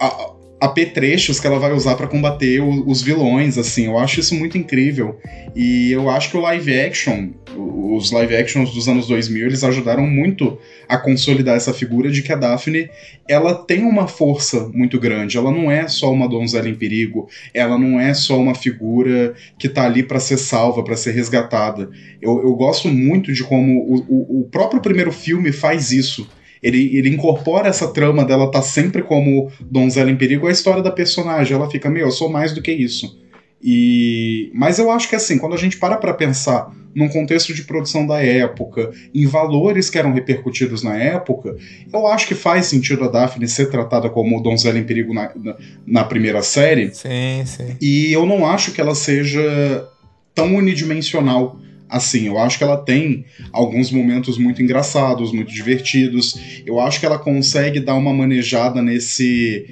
a, 0.00 0.30
apetrechos 0.60 1.38
que 1.38 1.46
ela 1.46 1.58
vai 1.58 1.72
usar 1.72 1.96
para 1.96 2.06
combater 2.06 2.60
o, 2.60 2.88
os 2.88 3.02
vilões, 3.02 3.58
assim. 3.58 3.86
Eu 3.86 3.98
acho 3.98 4.20
isso 4.20 4.34
muito 4.34 4.56
incrível. 4.56 5.18
E 5.54 5.92
eu 5.92 6.08
acho 6.08 6.30
que 6.30 6.36
o 6.36 6.40
live 6.40 6.78
action, 6.78 7.30
os 7.56 8.10
live 8.10 8.34
actions 8.34 8.72
dos 8.72 8.88
anos 8.88 9.06
2000, 9.06 9.46
eles 9.46 9.64
ajudaram 9.64 10.06
muito 10.06 10.58
a 10.88 10.96
consolidar 10.96 11.56
essa 11.56 11.74
figura 11.74 12.10
de 12.10 12.22
que 12.22 12.32
a 12.32 12.36
Daphne, 12.36 12.88
ela 13.28 13.54
tem 13.54 13.84
uma 13.84 14.08
força 14.08 14.70
muito 14.72 14.98
grande. 14.98 15.36
Ela 15.36 15.50
não 15.50 15.70
é 15.70 15.88
só 15.88 16.10
uma 16.10 16.28
donzela 16.28 16.68
em 16.68 16.74
perigo, 16.74 17.28
ela 17.52 17.78
não 17.78 18.00
é 18.00 18.14
só 18.14 18.38
uma 18.38 18.54
figura 18.54 19.34
que 19.58 19.68
tá 19.68 19.84
ali 19.84 20.02
para 20.02 20.20
ser 20.20 20.38
salva, 20.38 20.82
para 20.82 20.96
ser 20.96 21.12
resgatada. 21.12 21.90
Eu, 22.20 22.42
eu 22.42 22.54
gosto 22.54 22.88
muito 22.88 23.32
de 23.32 23.44
como 23.44 23.78
o, 23.82 23.96
o, 24.08 24.40
o 24.40 24.44
próprio 24.44 24.80
primeiro 24.80 25.12
filme 25.12 25.52
faz 25.52 25.92
isso 25.92 26.26
ele, 26.62 26.96
ele 26.96 27.10
incorpora 27.10 27.68
essa 27.68 27.88
trama 27.88 28.24
dela 28.24 28.50
tá 28.50 28.62
sempre 28.62 29.02
como 29.02 29.50
donzela 29.60 30.10
em 30.10 30.16
perigo 30.16 30.46
a 30.46 30.52
história 30.52 30.82
da 30.82 30.90
personagem. 30.90 31.56
Ela 31.56 31.70
fica, 31.70 31.90
meu, 31.90 32.06
eu 32.06 32.12
sou 32.12 32.28
mais 32.28 32.52
do 32.52 32.62
que 32.62 32.72
isso. 32.72 33.18
E 33.62 34.50
mas 34.54 34.78
eu 34.78 34.90
acho 34.90 35.08
que 35.08 35.16
assim, 35.16 35.38
quando 35.38 35.54
a 35.54 35.58
gente 35.58 35.78
para 35.78 35.96
para 35.96 36.14
pensar 36.14 36.70
num 36.94 37.08
contexto 37.08 37.52
de 37.52 37.62
produção 37.64 38.06
da 38.06 38.22
época, 38.22 38.90
em 39.14 39.26
valores 39.26 39.90
que 39.90 39.98
eram 39.98 40.14
repercutidos 40.14 40.82
na 40.82 40.96
época, 40.96 41.54
eu 41.92 42.06
acho 42.06 42.26
que 42.26 42.34
faz 42.34 42.66
sentido 42.66 43.04
a 43.04 43.08
Daphne 43.08 43.46
ser 43.46 43.70
tratada 43.70 44.08
como 44.08 44.42
donzela 44.42 44.78
em 44.78 44.84
perigo 44.84 45.12
na, 45.12 45.30
na, 45.36 45.56
na 45.86 46.04
primeira 46.04 46.42
série. 46.42 46.94
Sim, 46.94 47.44
sim. 47.44 47.76
E 47.82 48.12
eu 48.12 48.24
não 48.24 48.46
acho 48.46 48.72
que 48.72 48.80
ela 48.80 48.94
seja 48.94 49.86
tão 50.34 50.54
unidimensional 50.54 51.58
assim. 51.88 52.26
Eu 52.26 52.38
acho 52.38 52.58
que 52.58 52.64
ela 52.64 52.76
tem 52.76 53.24
alguns 53.52 53.90
momentos 53.90 54.38
muito 54.38 54.62
engraçados, 54.62 55.32
muito 55.32 55.52
divertidos. 55.52 56.62
Eu 56.66 56.80
acho 56.80 57.00
que 57.00 57.06
ela 57.06 57.18
consegue 57.18 57.80
dar 57.80 57.94
uma 57.94 58.12
manejada 58.12 58.82
nesse. 58.82 59.66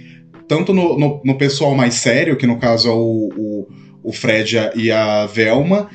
Tanto 0.46 0.74
no, 0.74 0.98
no, 0.98 1.22
no 1.24 1.38
pessoal 1.38 1.74
mais 1.74 1.94
sério, 1.94 2.36
que 2.36 2.46
no 2.46 2.58
caso 2.58 2.88
é 2.88 2.92
o, 2.92 3.30
o, 3.34 3.68
o 4.02 4.12
Fred 4.12 4.56
e 4.76 4.90
a 4.90 5.24
Velma, 5.24 5.88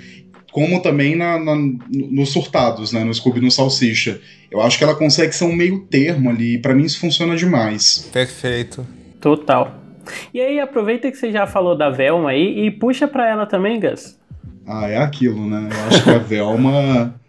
como 0.52 0.82
também 0.82 1.16
na, 1.16 1.38
na, 1.38 1.56
nos 1.88 2.30
surtados, 2.30 2.92
né? 2.92 3.04
No 3.04 3.14
Scooby 3.14 3.40
no 3.40 3.52
Salsicha. 3.52 4.20
Eu 4.50 4.62
acho 4.62 4.78
que 4.78 4.84
ela 4.84 4.96
consegue 4.96 5.34
ser 5.34 5.44
um 5.44 5.56
meio 5.56 5.82
termo 5.82 6.30
ali, 6.30 6.56
e 6.56 6.58
pra 6.58 6.74
mim 6.74 6.84
isso 6.84 7.00
funciona 7.00 7.36
demais. 7.36 8.10
Perfeito. 8.12 8.86
Total. 9.22 9.80
E 10.34 10.42
aí, 10.42 10.60
aproveita 10.60 11.12
que 11.12 11.18
você 11.18 11.32
já 11.32 11.46
falou 11.46 11.78
da 11.78 11.90
Velma 11.90 12.32
aí 12.32 12.66
e 12.66 12.72
puxa 12.72 13.08
pra 13.08 13.30
ela 13.30 13.46
também, 13.46 13.80
Gus. 13.80 14.19
Ah, 14.70 14.88
é 14.88 14.98
aquilo, 14.98 15.50
né? 15.50 15.68
Eu 15.72 15.88
acho 15.88 16.04
que 16.04 16.10
a 16.12 16.20
Velma. 16.20 17.20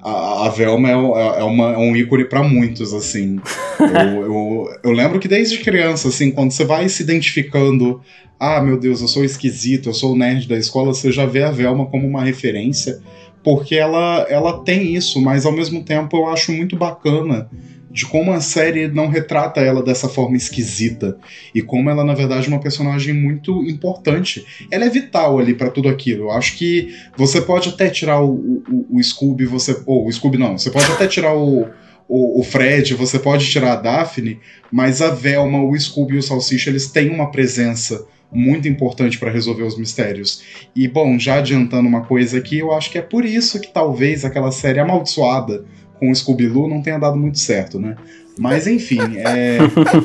A, 0.00 0.48
Velma 0.48 0.88
é, 0.88 0.92
é, 0.92 1.42
uma, 1.42 1.72
é 1.72 1.76
um 1.76 1.94
ícone 1.94 2.24
para 2.24 2.42
muitos, 2.42 2.94
assim. 2.94 3.38
Eu, 3.78 4.22
eu, 4.22 4.78
eu, 4.82 4.92
lembro 4.92 5.18
que 5.18 5.28
desde 5.28 5.58
criança, 5.58 6.08
assim, 6.08 6.30
quando 6.30 6.52
você 6.52 6.64
vai 6.64 6.88
se 6.88 7.02
identificando, 7.02 8.00
ah, 8.40 8.62
meu 8.62 8.78
Deus, 8.78 9.02
eu 9.02 9.08
sou 9.08 9.24
esquisito, 9.24 9.90
eu 9.90 9.94
sou 9.94 10.14
o 10.14 10.16
nerd 10.16 10.48
da 10.48 10.56
escola, 10.56 10.94
você 10.94 11.12
já 11.12 11.26
vê 11.26 11.42
a 11.42 11.50
Velma 11.50 11.84
como 11.86 12.06
uma 12.06 12.22
referência, 12.22 12.98
porque 13.44 13.74
ela, 13.74 14.24
ela 14.30 14.62
tem 14.62 14.94
isso, 14.94 15.20
mas 15.20 15.44
ao 15.44 15.52
mesmo 15.52 15.82
tempo 15.82 16.16
eu 16.16 16.26
acho 16.28 16.50
muito 16.50 16.76
bacana 16.76 17.50
de 17.96 18.04
como 18.04 18.30
a 18.30 18.42
série 18.42 18.88
não 18.88 19.08
retrata 19.08 19.58
ela 19.58 19.82
dessa 19.82 20.06
forma 20.06 20.36
esquisita 20.36 21.16
e 21.54 21.62
como 21.62 21.88
ela 21.88 22.04
na 22.04 22.12
verdade 22.12 22.44
é 22.44 22.48
uma 22.50 22.60
personagem 22.60 23.14
muito 23.14 23.62
importante. 23.64 24.44
Ela 24.70 24.84
é 24.84 24.90
vital 24.90 25.38
ali 25.38 25.54
para 25.54 25.70
tudo 25.70 25.88
aquilo. 25.88 26.24
Eu 26.24 26.30
acho 26.30 26.58
que 26.58 26.94
você 27.16 27.40
pode 27.40 27.70
até 27.70 27.88
tirar 27.88 28.20
o, 28.22 28.62
o, 28.68 28.98
o 28.98 29.02
Scooby, 29.02 29.46
você 29.46 29.82
ou 29.86 30.06
o 30.06 30.12
Scooby 30.12 30.36
não, 30.36 30.58
você 30.58 30.70
pode 30.70 30.92
até 30.92 31.06
tirar 31.06 31.34
o 31.34 31.66
o, 32.08 32.38
o, 32.40 32.44
Fred, 32.44 32.94
você 32.94 33.18
pode 33.18 33.50
tirar 33.50 33.72
a 33.72 33.76
Daphne, 33.76 34.38
mas 34.70 35.02
a 35.02 35.10
Velma, 35.10 35.64
o 35.64 35.76
Scooby 35.76 36.14
e 36.14 36.18
o 36.18 36.22
Salsicha, 36.22 36.70
eles 36.70 36.88
têm 36.88 37.10
uma 37.10 37.32
presença 37.32 38.06
muito 38.30 38.68
importante 38.68 39.18
para 39.18 39.28
resolver 39.28 39.64
os 39.64 39.76
mistérios. 39.76 40.40
E, 40.74 40.86
bom, 40.86 41.18
já 41.18 41.38
adiantando 41.38 41.88
uma 41.88 42.02
coisa 42.02 42.38
aqui, 42.38 42.58
eu 42.58 42.72
acho 42.72 42.92
que 42.92 42.98
é 42.98 43.02
por 43.02 43.24
isso 43.24 43.60
que 43.60 43.72
talvez 43.72 44.24
aquela 44.24 44.52
série 44.52 44.78
amaldiçoada 44.78 45.64
com 45.98 46.10
o 46.10 46.14
Scooby-Doo 46.14 46.68
não 46.68 46.82
tenha 46.82 46.98
dado 46.98 47.16
muito 47.16 47.38
certo, 47.38 47.78
né? 47.78 47.96
Mas 48.38 48.66
enfim, 48.66 49.00
é, 49.16 49.58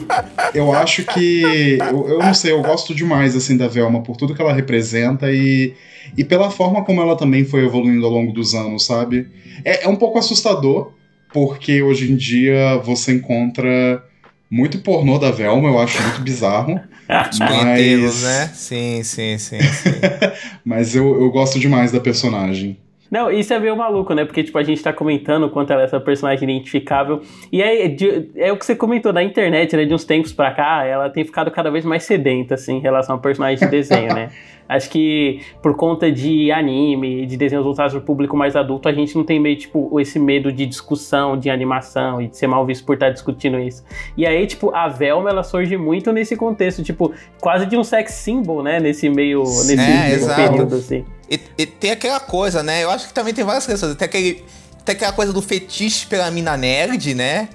eu 0.55 0.71
acho 0.73 1.03
que. 1.03 1.77
Eu, 1.79 2.07
eu, 2.07 2.19
não 2.19 2.33
sei, 2.33 2.51
eu 2.51 2.61
gosto 2.61 2.95
demais 2.95 3.35
assim 3.35 3.57
da 3.57 3.67
Velma 3.67 4.01
por 4.01 4.15
tudo 4.15 4.33
que 4.33 4.41
ela 4.41 4.53
representa 4.53 5.31
e, 5.31 5.73
e 6.17 6.23
pela 6.23 6.49
forma 6.49 6.83
como 6.85 7.01
ela 7.01 7.17
também 7.17 7.43
foi 7.43 7.65
evoluindo 7.65 8.05
ao 8.05 8.11
longo 8.11 8.31
dos 8.31 8.53
anos, 8.53 8.85
sabe? 8.85 9.27
É, 9.65 9.83
é 9.83 9.87
um 9.87 9.97
pouco 9.97 10.17
assustador, 10.17 10.93
porque 11.33 11.81
hoje 11.81 12.09
em 12.09 12.15
dia 12.15 12.77
você 12.77 13.13
encontra 13.13 14.01
muito 14.49 14.79
pornô 14.79 15.17
da 15.17 15.31
Velma, 15.31 15.67
eu 15.67 15.79
acho 15.79 16.01
muito 16.01 16.21
bizarro. 16.21 16.79
mas... 17.39 18.23
né? 18.23 18.51
Sim, 18.53 19.03
sim, 19.03 19.37
sim. 19.37 19.61
sim. 19.61 19.89
mas 20.63 20.95
eu, 20.95 21.21
eu 21.21 21.29
gosto 21.31 21.59
demais 21.59 21.91
da 21.91 21.99
personagem. 21.99 22.77
Não, 23.11 23.29
isso 23.29 23.53
é 23.53 23.59
meio 23.59 23.75
maluco, 23.75 24.13
né? 24.13 24.23
Porque, 24.23 24.41
tipo, 24.41 24.57
a 24.57 24.63
gente 24.63 24.81
tá 24.81 24.93
comentando 24.93 25.43
o 25.43 25.49
quanto 25.49 25.73
ela 25.73 25.81
é 25.81 25.85
essa 25.85 25.99
personagem 25.99 26.49
identificável. 26.49 27.21
E 27.51 27.61
é, 27.61 27.89
de, 27.89 28.29
é 28.37 28.53
o 28.53 28.57
que 28.57 28.65
você 28.65 28.73
comentou 28.73 29.11
na 29.11 29.21
internet, 29.21 29.75
né? 29.75 29.83
De 29.83 29.93
uns 29.93 30.05
tempos 30.05 30.31
pra 30.31 30.51
cá, 30.51 30.85
ela 30.85 31.09
tem 31.09 31.25
ficado 31.25 31.51
cada 31.51 31.69
vez 31.69 31.83
mais 31.83 32.03
sedenta, 32.03 32.53
assim, 32.55 32.77
em 32.77 32.79
relação 32.79 33.15
ao 33.15 33.21
personagem 33.21 33.59
de 33.59 33.69
desenho, 33.69 34.15
né? 34.15 34.29
Acho 34.71 34.89
que 34.89 35.41
por 35.61 35.75
conta 35.75 36.09
de 36.09 36.49
anime, 36.49 37.25
de 37.25 37.35
desenhos 37.35 37.65
voltados 37.65 37.91
para 37.91 37.99
o 37.99 38.01
público 38.01 38.37
mais 38.37 38.55
adulto, 38.55 38.87
a 38.87 38.93
gente 38.93 39.13
não 39.17 39.25
tem 39.25 39.37
meio, 39.37 39.57
tipo, 39.57 39.99
esse 39.99 40.17
medo 40.17 40.49
de 40.49 40.65
discussão, 40.65 41.37
de 41.37 41.49
animação 41.49 42.21
e 42.21 42.27
de 42.29 42.37
ser 42.37 42.47
mal 42.47 42.65
visto 42.65 42.85
por 42.85 42.93
estar 42.93 43.09
discutindo 43.09 43.59
isso. 43.59 43.83
E 44.15 44.25
aí, 44.25 44.47
tipo, 44.47 44.73
a 44.73 44.87
Velma, 44.87 45.29
ela 45.29 45.43
surge 45.43 45.75
muito 45.75 46.13
nesse 46.13 46.37
contexto, 46.37 46.81
tipo, 46.83 47.11
quase 47.41 47.65
de 47.65 47.75
um 47.75 47.83
sex 47.83 48.13
symbol, 48.13 48.63
né? 48.63 48.79
Nesse 48.79 49.09
meio, 49.09 49.43
nesse 49.43 49.77
É, 49.77 50.35
período, 50.35 50.75
assim. 50.75 51.03
E, 51.29 51.37
e 51.57 51.65
tem 51.65 51.91
aquela 51.91 52.21
coisa, 52.21 52.63
né? 52.63 52.81
Eu 52.81 52.91
acho 52.91 53.09
que 53.09 53.13
também 53.13 53.33
tem 53.33 53.43
várias 53.43 53.65
questões. 53.65 53.93
Tem, 53.95 54.05
aquele, 54.05 54.43
tem 54.85 54.95
aquela 54.95 55.11
coisa 55.11 55.33
do 55.33 55.41
fetiche 55.41 56.07
pela 56.07 56.31
mina 56.31 56.55
nerd, 56.55 57.13
né? 57.13 57.49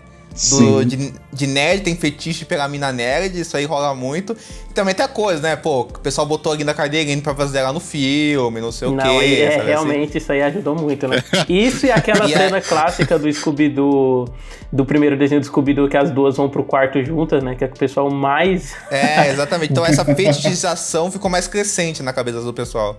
Do, 0.50 0.84
de, 0.84 1.12
de 1.32 1.46
nerd 1.46 1.82
tem 1.82 1.96
fetiche 1.96 2.44
pela 2.44 2.68
mina 2.68 2.92
nerd, 2.92 3.40
isso 3.40 3.56
aí 3.56 3.64
rola 3.64 3.94
muito. 3.94 4.36
E 4.70 4.74
também 4.74 4.94
tem 4.94 5.04
a 5.04 5.08
coisa, 5.08 5.40
né? 5.40 5.56
Pô, 5.56 5.80
o 5.80 5.84
pessoal 6.00 6.26
botou 6.26 6.52
a 6.52 6.56
Linda 6.56 6.74
Cardellini 6.74 7.22
pra 7.22 7.34
fazer 7.34 7.58
ela 7.58 7.72
no 7.72 7.80
filme, 7.80 8.60
não 8.60 8.70
sei 8.70 8.88
o 8.88 8.92
Não, 8.92 9.02
quê. 9.02 9.24
aí 9.24 9.40
é, 9.40 9.50
sabe 9.50 9.60
assim? 9.62 9.68
realmente 9.70 10.18
isso 10.18 10.32
aí 10.32 10.42
ajudou 10.42 10.74
muito, 10.74 11.08
né? 11.08 11.22
Isso 11.48 11.86
e 11.86 11.90
aquela 11.90 12.26
E 12.28 12.34
é- 12.34 12.36
cena 12.36 12.60
clássica 12.60 13.18
do 13.18 13.32
Scooby-Doo, 13.32 14.28
do 14.72 14.84
primeiro 14.84 15.16
desenho 15.16 15.40
do 15.40 15.46
Scooby-Doo, 15.46 15.88
que 15.88 15.96
as 15.96 16.10
duas 16.10 16.36
vão 16.36 16.48
pro 16.48 16.64
quarto 16.64 17.02
juntas, 17.04 17.42
né? 17.42 17.54
Que 17.54 17.64
é 17.64 17.66
o 17.66 17.70
pessoal 17.70 18.10
mais. 18.10 18.74
É, 18.90 19.30
exatamente. 19.30 19.72
Então 19.72 19.86
essa 19.86 20.04
fetichização 20.14 21.10
ficou 21.10 21.30
mais 21.30 21.46
crescente 21.48 22.02
na 22.02 22.12
cabeça 22.12 22.40
do 22.42 22.52
pessoal. 22.52 22.96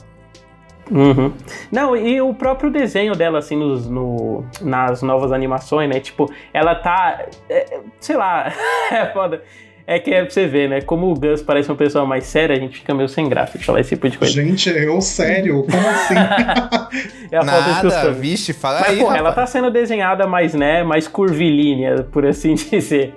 Uhum. 0.89 1.31
Não, 1.71 1.95
e 1.95 2.21
o 2.21 2.33
próprio 2.33 2.69
desenho 2.69 3.13
dela, 3.13 3.39
assim, 3.39 3.55
nos, 3.55 3.87
no, 3.87 4.45
nas 4.61 5.01
novas 5.01 5.31
animações, 5.31 5.89
né? 5.89 5.99
Tipo, 5.99 6.31
ela 6.53 6.75
tá. 6.75 7.25
é, 7.49 7.79
sei 7.99 8.15
lá, 8.15 8.51
é 8.91 9.05
foda. 9.07 9.41
É 9.89 9.99
que 9.99 10.13
é 10.13 10.21
pra 10.21 10.29
você 10.29 10.45
ver, 10.45 10.69
né? 10.69 10.81
Como 10.81 11.09
o 11.09 11.13
Gus 11.13 11.41
parece 11.41 11.69
uma 11.69 11.77
pessoa 11.77 12.05
mais 12.05 12.25
séria, 12.25 12.53
a 12.53 12.59
gente 12.59 12.79
fica 12.79 12.93
meio 12.93 13.07
sem 13.07 13.29
graça 13.29 13.57
de 13.57 13.63
falar 13.63 13.79
esse 13.79 13.91
tipo 13.91 14.09
de 14.09 14.17
coisa. 14.17 14.33
Gente, 14.33 14.69
eu 14.69 14.99
sério, 14.99 15.65
como 15.65 15.87
assim? 15.87 16.15
É 17.31 17.37
a 17.37 17.43
falta 17.43 17.89
de 17.89 17.95
Nada, 17.95 18.11
vixe, 18.11 18.53
fala 18.53 18.79
Mas, 18.79 18.89
aí, 18.89 18.99
porra, 18.99 19.17
ela 19.17 19.31
tá 19.33 19.45
sendo 19.45 19.69
desenhada 19.69 20.25
mais, 20.25 20.53
né, 20.53 20.81
mais 20.81 21.07
curvilínea, 21.09 22.03
por 22.03 22.25
assim 22.25 22.53
dizer. 22.69 23.13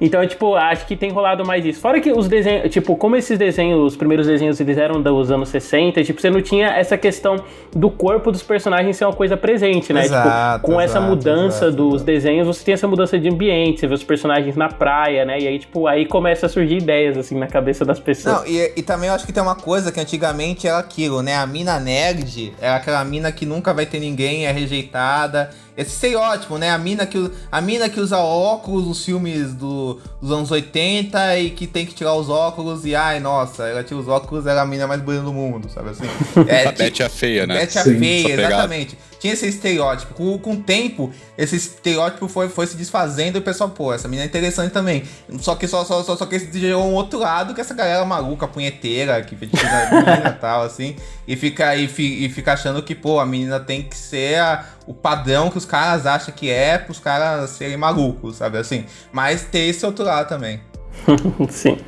Então, 0.00 0.26
tipo, 0.26 0.54
acho 0.54 0.86
que 0.86 0.94
tem 0.94 1.10
rolado 1.10 1.44
mais 1.44 1.64
isso. 1.64 1.80
Fora 1.80 2.00
que 2.00 2.12
os 2.12 2.28
desenhos, 2.28 2.70
tipo, 2.70 2.96
como 2.96 3.16
esses 3.16 3.38
desenhos, 3.38 3.80
os 3.80 3.96
primeiros 3.96 4.26
desenhos 4.26 4.60
eles 4.60 4.76
eram 4.76 5.00
dos 5.00 5.30
anos 5.30 5.48
60, 5.48 6.04
tipo, 6.04 6.20
você 6.20 6.28
não 6.28 6.42
tinha 6.42 6.68
essa 6.68 6.98
questão 6.98 7.36
do 7.74 7.88
corpo 7.88 8.30
dos 8.30 8.42
personagens 8.42 8.96
ser 8.96 9.06
uma 9.06 9.14
coisa 9.14 9.36
presente, 9.36 9.92
né? 9.92 10.04
Exato, 10.04 10.56
tipo, 10.56 10.72
com 10.72 10.80
essa 10.80 10.98
exato, 10.98 11.06
mudança 11.06 11.66
exato, 11.66 11.76
dos 11.76 12.02
desenhos, 12.02 12.46
você 12.46 12.64
tem 12.64 12.74
essa 12.74 12.86
mudança 12.86 13.18
de 13.18 13.28
ambiente, 13.28 13.80
você 13.80 13.86
vê 13.86 13.94
os 13.94 14.04
personagens 14.04 14.54
na 14.54 14.68
praia, 14.68 15.24
né? 15.24 15.38
E 15.40 15.48
aí, 15.48 15.58
tipo, 15.58 15.86
aí 15.86 16.04
começa 16.04 16.46
a 16.46 16.48
surgir 16.48 16.76
ideias, 16.76 17.16
assim, 17.16 17.38
na 17.38 17.46
cabeça 17.46 17.84
das 17.84 17.98
pessoas. 17.98 18.36
Não, 18.36 18.46
e, 18.46 18.72
e 18.76 18.82
também 18.82 19.08
eu 19.08 19.14
acho 19.14 19.24
que 19.24 19.32
tem 19.32 19.42
uma 19.42 19.56
coisa 19.56 19.90
que 19.90 19.98
antigamente 19.98 20.66
era 20.66 20.78
aquilo, 20.78 21.22
né? 21.22 21.36
A 21.36 21.46
mina 21.46 21.80
nerd 21.80 22.52
era 22.60 22.76
aquela 22.76 23.02
mina 23.04 23.32
que 23.32 23.46
nunca 23.46 23.72
vai 23.72 23.86
ter 23.86 23.98
ninguém, 23.98 24.46
é 24.46 24.52
rejeitada. 24.52 25.50
Esse 25.76 25.92
estereótipo, 25.92 26.56
né? 26.56 26.70
A 26.70 26.78
mina 26.78 27.04
que, 27.06 27.30
a 27.52 27.60
mina 27.60 27.88
que 27.88 28.00
usa 28.00 28.18
óculos 28.18 28.86
nos 28.86 29.04
filmes 29.04 29.52
do, 29.52 30.00
dos 30.22 30.32
anos 30.32 30.50
80 30.50 31.38
e 31.38 31.50
que 31.50 31.66
tem 31.66 31.84
que 31.84 31.94
tirar 31.94 32.14
os 32.14 32.30
óculos 32.30 32.86
e, 32.86 32.94
ai, 32.94 33.20
nossa, 33.20 33.64
ela 33.64 33.84
tira 33.84 34.00
os 34.00 34.08
óculos, 34.08 34.46
ela 34.46 34.60
é 34.60 34.62
a 34.62 34.66
mina 34.66 34.86
mais 34.86 35.00
bonita 35.02 35.24
do 35.24 35.32
mundo, 35.32 35.68
sabe 35.68 35.90
assim? 35.90 36.04
É, 36.48 36.66
A 36.66 36.72
Beth 36.72 37.00
é 37.00 37.04
a 37.04 37.08
feia, 37.08 37.46
né? 37.46 37.62
A 37.62 37.68
Sim, 37.68 37.98
feia, 37.98 38.34
exatamente. 38.34 38.96
Tinha 39.18 39.32
esse 39.32 39.46
estereótipo. 39.46 40.14
Com, 40.14 40.38
com 40.38 40.52
o 40.52 40.56
tempo, 40.62 41.10
esse 41.38 41.56
estereótipo 41.56 42.28
foi, 42.28 42.48
foi 42.48 42.66
se 42.66 42.76
desfazendo 42.76 43.36
e 43.36 43.40
o 43.40 43.42
pessoal, 43.42 43.70
pô, 43.70 43.92
essa 43.92 44.06
menina 44.08 44.24
é 44.24 44.26
interessante 44.26 44.72
também. 44.72 45.04
Só 45.40 45.54
que 45.54 45.66
só, 45.66 45.84
só, 45.84 46.02
só, 46.02 46.16
só 46.16 46.26
que 46.26 46.36
esse 46.36 46.58
gerou 46.58 46.84
um 46.84 46.94
outro 46.94 47.18
lado, 47.18 47.54
que 47.54 47.60
essa 47.60 47.74
galera 47.74 48.04
maluca, 48.04 48.46
punheteira, 48.46 49.22
que 49.22 49.34
fetichiza 49.36 49.68
a 49.70 49.90
menina 49.90 50.28
e 50.36 50.40
tal, 50.40 50.62
assim. 50.62 50.96
E 51.26 51.34
fica, 51.36 51.74
e, 51.76 51.88
fi- 51.88 52.24
e 52.24 52.28
fica 52.28 52.52
achando 52.52 52.82
que, 52.82 52.94
pô, 52.94 53.18
a 53.20 53.26
menina 53.26 53.58
tem 53.60 53.82
que 53.82 53.96
ser 53.96 54.38
a- 54.38 54.64
o 54.86 54.94
padrão 54.94 55.50
que 55.50 55.58
os 55.58 55.64
caras 55.64 56.06
acham 56.06 56.34
que 56.34 56.50
é 56.50 56.78
pros 56.78 56.98
caras 56.98 57.50
serem 57.50 57.76
malucos, 57.76 58.36
sabe 58.36 58.58
assim? 58.58 58.84
Mas 59.12 59.42
tem 59.44 59.68
esse 59.68 59.84
outro 59.84 60.04
lado 60.04 60.28
também. 60.28 60.60
Sim. 61.50 61.78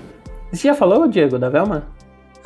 Você 0.52 0.66
já 0.68 0.74
falou, 0.74 1.06
Diego, 1.06 1.38
da 1.38 1.48
Velma? 1.48 1.86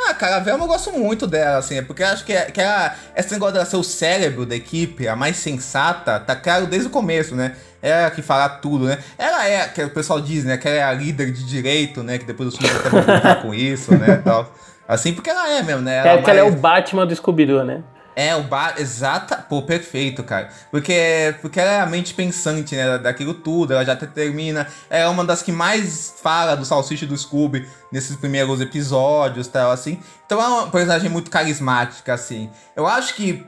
Ah, 0.08 0.14
cara, 0.14 0.36
a 0.36 0.40
Velma 0.40 0.64
eu 0.64 0.68
gosto 0.68 0.90
muito 0.92 1.26
dela, 1.26 1.58
assim, 1.58 1.76
é 1.78 1.82
porque 1.82 2.02
eu 2.02 2.06
acho 2.08 2.24
que, 2.24 2.34
que 2.52 2.60
ela, 2.60 2.94
esse 3.16 3.32
negócio 3.32 3.54
dela 3.54 3.64
ser 3.64 3.76
o 3.76 3.82
cérebro 3.84 4.44
da 4.44 4.54
equipe, 4.56 5.06
a 5.06 5.14
mais 5.14 5.36
sensata, 5.36 6.18
tá 6.18 6.34
claro 6.34 6.66
desde 6.66 6.88
o 6.88 6.90
começo, 6.90 7.34
né? 7.34 7.52
Ela 7.80 8.10
que 8.10 8.22
fala 8.22 8.48
tudo, 8.48 8.86
né? 8.86 8.98
Ela 9.18 9.46
é, 9.48 9.68
que 9.68 9.82
o 9.82 9.90
pessoal 9.90 10.20
diz, 10.20 10.44
né, 10.44 10.56
que 10.56 10.66
ela 10.68 10.76
é 10.76 10.82
a 10.82 10.92
líder 10.92 11.32
de 11.32 11.44
direito, 11.44 12.02
né? 12.02 12.18
Que 12.18 12.24
depois 12.24 12.48
os 12.50 12.56
filmes 12.56 12.76
até 12.76 12.88
vão 12.90 13.42
com 13.42 13.54
isso, 13.54 13.92
né, 13.96 14.20
tal. 14.24 14.52
Assim, 14.86 15.12
porque 15.12 15.30
ela 15.30 15.48
é 15.50 15.62
mesmo, 15.62 15.82
né? 15.82 15.98
É 15.98 16.18
que 16.22 16.30
ela 16.30 16.40
é 16.40 16.42
o 16.42 16.50
mais- 16.50 16.60
Batman 16.60 17.06
do 17.06 17.14
Scooby-Doo, 17.14 17.64
né? 17.64 17.82
É, 18.14 18.34
o 18.36 18.42
bar. 18.42 18.74
Exata. 18.78 19.36
Pô, 19.36 19.62
perfeito, 19.62 20.22
cara. 20.22 20.48
Porque, 20.70 21.34
porque 21.40 21.60
ela 21.60 21.70
é 21.70 21.80
a 21.80 21.86
mente 21.86 22.14
pensante, 22.14 22.74
né? 22.74 22.98
Daquilo 22.98 23.34
tudo. 23.34 23.72
Ela 23.72 23.84
já 23.84 23.94
determina. 23.94 24.66
É 24.88 25.06
uma 25.06 25.24
das 25.24 25.42
que 25.42 25.52
mais 25.52 26.14
fala 26.22 26.54
do 26.54 26.64
Salsicha 26.64 27.06
do 27.06 27.16
Scooby 27.16 27.68
nesses 27.90 28.16
primeiros 28.16 28.60
episódios 28.60 29.46
tal, 29.46 29.70
assim. 29.70 29.98
Então 30.24 30.40
é 30.40 30.46
uma 30.46 30.66
personagem 30.68 31.10
muito 31.10 31.30
carismática, 31.30 32.14
assim. 32.14 32.48
Eu 32.74 32.86
acho 32.86 33.14
que 33.14 33.44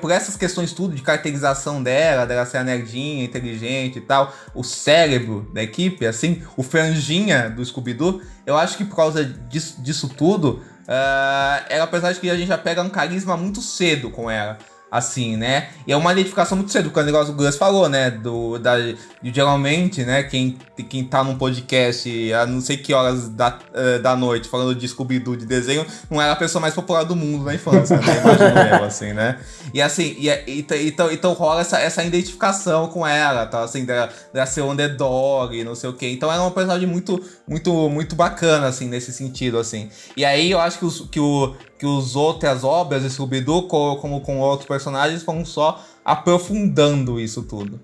por 0.00 0.10
essas 0.10 0.36
questões 0.36 0.72
tudo 0.72 0.94
de 0.94 1.02
caracterização 1.02 1.82
dela, 1.82 2.26
dela 2.26 2.46
ser 2.46 2.58
a 2.58 2.64
nerdinha, 2.64 3.24
inteligente 3.24 3.98
e 3.98 4.00
tal, 4.00 4.32
o 4.54 4.62
cérebro 4.62 5.50
da 5.52 5.62
equipe, 5.62 6.06
assim, 6.06 6.42
o 6.56 6.62
franjinha 6.62 7.50
do 7.50 7.64
Scooby-Doo, 7.64 8.20
eu 8.44 8.56
acho 8.56 8.76
que 8.76 8.84
por 8.84 8.94
causa 8.94 9.24
disso, 9.24 9.82
disso 9.82 10.08
tudo, 10.08 10.62
ah, 10.88 11.64
ela 11.68 11.80
uma 11.80 11.86
personagem 11.86 12.20
que 12.20 12.30
a 12.30 12.36
gente 12.36 12.48
já 12.48 12.58
pega 12.58 12.82
um 12.82 12.88
carisma 12.88 13.36
muito 13.36 13.60
cedo 13.60 14.10
com 14.10 14.30
ela. 14.30 14.58
Assim, 14.88 15.36
né? 15.36 15.68
E 15.84 15.92
é 15.92 15.96
uma 15.96 16.12
identificação 16.12 16.56
muito 16.56 16.70
cedo, 16.70 16.84
porque 16.84 17.00
o 17.00 17.04
negócio 17.04 17.34
do 17.34 17.36
Gus 17.36 17.56
falou, 17.56 17.88
né? 17.88 18.08
Do, 18.10 18.56
da, 18.56 18.76
geralmente, 19.22 20.04
né? 20.04 20.22
Quem, 20.22 20.56
quem 20.88 21.04
tá 21.04 21.24
num 21.24 21.36
podcast 21.36 22.32
a 22.32 22.46
não 22.46 22.60
sei 22.60 22.76
que 22.76 22.94
horas 22.94 23.28
da, 23.28 23.58
eh, 23.74 23.98
da 23.98 24.14
noite 24.14 24.48
falando 24.48 24.74
de 24.76 24.86
Scooby-Doo 24.86 25.36
de 25.36 25.44
desenho, 25.44 25.84
não 26.08 26.22
era 26.22 26.32
a 26.32 26.36
pessoa 26.36 26.62
mais 26.62 26.72
popular 26.72 27.02
do 27.02 27.16
mundo 27.16 27.44
na 27.44 27.54
infância, 27.54 27.96
né? 27.96 28.20
Imagino 28.20 28.76
eu, 28.78 28.84
assim, 28.86 29.12
né? 29.12 29.38
E 29.74 29.82
assim, 29.82 30.14
e, 30.18 30.28
e, 30.28 30.66
e- 30.70 30.88
então, 30.88 31.10
então 31.10 31.32
rola 31.32 31.62
essa, 31.62 31.78
essa 31.80 32.04
identificação 32.04 32.86
com 32.86 33.04
ela, 33.04 33.44
tá? 33.44 33.64
Assim, 33.64 33.84
dela, 33.84 34.08
dela 34.32 34.46
ser 34.46 34.62
underdog, 34.62 35.64
não 35.64 35.74
sei 35.74 35.90
o 35.90 35.94
quê. 35.94 36.08
Então 36.10 36.30
ela 36.30 36.42
é 36.42 36.44
uma 36.44 36.52
personagem 36.52 36.86
muito, 36.86 37.20
muito, 37.46 37.90
muito 37.90 38.14
bacana, 38.14 38.68
assim, 38.68 38.86
nesse 38.88 39.12
sentido, 39.12 39.58
assim. 39.58 39.90
E 40.16 40.24
aí 40.24 40.50
eu 40.50 40.60
acho 40.60 40.78
que, 40.78 40.84
os, 40.84 41.00
que, 41.10 41.18
o, 41.20 41.54
que 41.78 41.86
os 41.86 42.16
outras 42.16 42.64
obras 42.64 43.02
de 43.02 43.10
Scooby-Doo, 43.10 43.64
co- 43.68 43.96
como 43.96 44.20
com 44.20 44.38
outros 44.38 44.66
personagens, 44.68 45.22
vão 45.22 45.44
só 45.44 45.82
aprofundando 46.04 47.18
isso 47.20 47.42
tudo. 47.42 47.78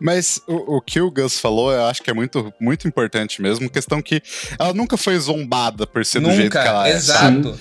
Mas 0.00 0.40
o, 0.46 0.76
o 0.76 0.80
que 0.80 1.00
o 1.00 1.10
Gus 1.10 1.38
falou, 1.38 1.70
eu 1.70 1.84
acho 1.84 2.02
que 2.02 2.10
é 2.10 2.14
muito, 2.14 2.52
muito 2.58 2.88
importante 2.88 3.42
mesmo. 3.42 3.68
Questão 3.68 4.00
que 4.00 4.22
ela 4.58 4.72
nunca 4.72 4.96
foi 4.96 5.18
zombada 5.18 5.86
por 5.86 6.04
ser 6.04 6.20
do 6.20 6.30
jeito 6.32 6.50
que 6.52 6.56
ela 6.58 6.88
é. 6.88 6.98
sabe? 6.98 7.38
exato. 7.48 7.60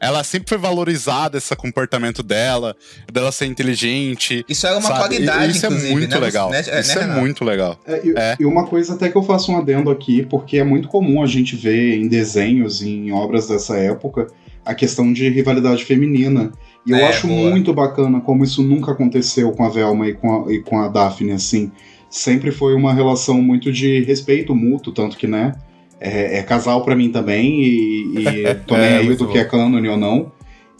Ela 0.00 0.24
sempre 0.24 0.48
foi 0.48 0.58
valorizada, 0.58 1.38
esse 1.38 1.54
comportamento 1.54 2.24
dela, 2.24 2.74
dela 3.12 3.30
ser 3.30 3.46
inteligente. 3.46 4.44
Isso 4.48 4.66
era 4.66 4.76
uma 4.76 4.88
sabe? 4.88 4.98
qualidade, 4.98 5.46
E 5.46 5.50
Isso 5.56 5.66
inclusive, 5.66 5.88
é 5.92 5.94
muito 5.96 6.10
né? 6.14 6.18
legal. 6.20 6.50
Né, 6.50 6.62
né, 6.62 6.80
Isso 6.80 6.98
é 6.98 7.02
Renato? 7.02 7.20
muito 7.20 7.44
legal. 7.44 7.78
É, 7.86 8.00
e, 8.04 8.10
É. 8.16 8.36
e 8.40 8.44
uma 8.44 8.66
coisa 8.66 8.94
até 8.94 9.08
que 9.08 9.16
eu 9.16 9.22
faço 9.22 9.52
um 9.52 9.58
adendo 9.58 9.90
aqui, 9.92 10.24
porque 10.26 10.58
é 10.58 10.64
muito 10.64 10.88
comum 10.88 11.22
a 11.22 11.26
gente 11.26 11.54
ver 11.54 11.96
em 11.98 12.08
desenhos, 12.08 12.82
em 12.82 13.12
obras 13.12 13.46
dessa 13.46 13.76
época, 13.76 14.26
a 14.64 14.74
questão 14.74 15.12
de 15.12 15.28
rivalidade 15.28 15.84
feminina. 15.84 16.52
E 16.86 16.90
eu 16.90 16.96
É, 16.96 17.08
acho 17.08 17.26
boa. 17.26 17.50
muito 17.50 17.72
bacana 17.72 18.20
como 18.20 18.44
isso 18.44 18.62
nunca 18.62 18.92
aconteceu 18.92 19.52
com 19.52 19.64
a 19.64 19.68
Velma 19.68 20.08
e 20.08 20.14
com 20.14 20.44
a, 20.48 20.52
e 20.52 20.60
com 20.60 20.78
a 20.78 20.88
Daphne, 20.88 21.32
assim. 21.32 21.70
Sempre 22.10 22.50
foi 22.50 22.74
uma 22.74 22.92
relação 22.92 23.40
muito 23.40 23.72
de 23.72 24.00
respeito 24.04 24.54
mútuo, 24.54 24.92
tanto 24.92 25.16
que, 25.16 25.26
né, 25.26 25.54
é, 26.00 26.38
é 26.38 26.42
casal 26.42 26.84
pra 26.84 26.94
mim 26.96 27.10
também, 27.10 27.62
e, 27.62 28.18
e 28.18 28.54
tô 28.66 28.76
nem 28.76 28.84
É, 28.84 28.96
aí 28.98 29.14
do 29.16 29.24
bom. 29.26 29.32
que 29.32 29.38
é 29.38 29.44
cânone 29.44 29.88
ou 29.88 29.96
não. 29.96 30.30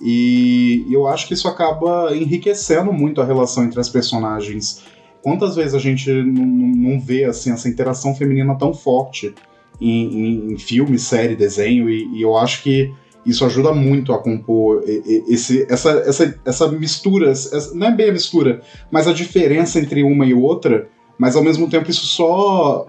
E 0.04 0.84
eu 0.90 1.06
acho 1.06 1.28
que 1.28 1.34
isso 1.34 1.46
acaba 1.46 2.10
enriquecendo 2.16 2.92
muito 2.92 3.20
a 3.20 3.24
relação 3.24 3.62
entre 3.64 3.78
as 3.80 3.88
personagens. 3.88 4.82
Quantas 5.22 5.54
vezes 5.54 5.74
a 5.74 5.78
gente 5.78 6.10
não 6.10 6.98
vê 7.00 7.24
assim, 7.24 7.52
essa 7.52 7.68
interação 7.68 8.12
feminina 8.14 8.56
tão 8.56 8.74
forte 8.74 9.32
em, 9.80 10.48
em- 10.48 10.52
em 10.54 10.58
filme, 10.58 10.98
série, 10.98 11.36
desenho, 11.36 11.88
e, 11.88 12.08
e 12.18 12.22
eu 12.22 12.36
acho 12.36 12.62
que 12.64 12.92
isso 13.24 13.44
ajuda 13.44 13.72
muito 13.72 14.12
a 14.12 14.18
compor 14.22 14.82
esse, 15.28 15.66
essa, 15.70 15.90
essa, 16.06 16.40
essa 16.44 16.68
mistura, 16.68 17.30
essa- 17.30 17.72
não 17.74 17.86
é 17.88 17.90
bem 17.92 18.10
a 18.10 18.12
mistura, 18.12 18.60
mas 18.90 19.06
a 19.06 19.12
diferença 19.12 19.78
entre 19.78 20.02
uma 20.02 20.26
e 20.26 20.34
outra, 20.34 20.88
mas 21.18 21.36
ao 21.36 21.42
mesmo 21.42 21.68
tempo 21.70 21.90
isso 21.90 22.06
só 22.06 22.86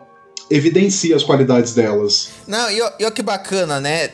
evidencia 0.49 1.15
as 1.15 1.23
qualidades 1.23 1.73
delas. 1.73 2.31
Não, 2.47 2.69
e, 2.69 2.81
ó 2.81 3.11
que 3.11 3.21
bacana, 3.21 3.79
né? 3.79 4.09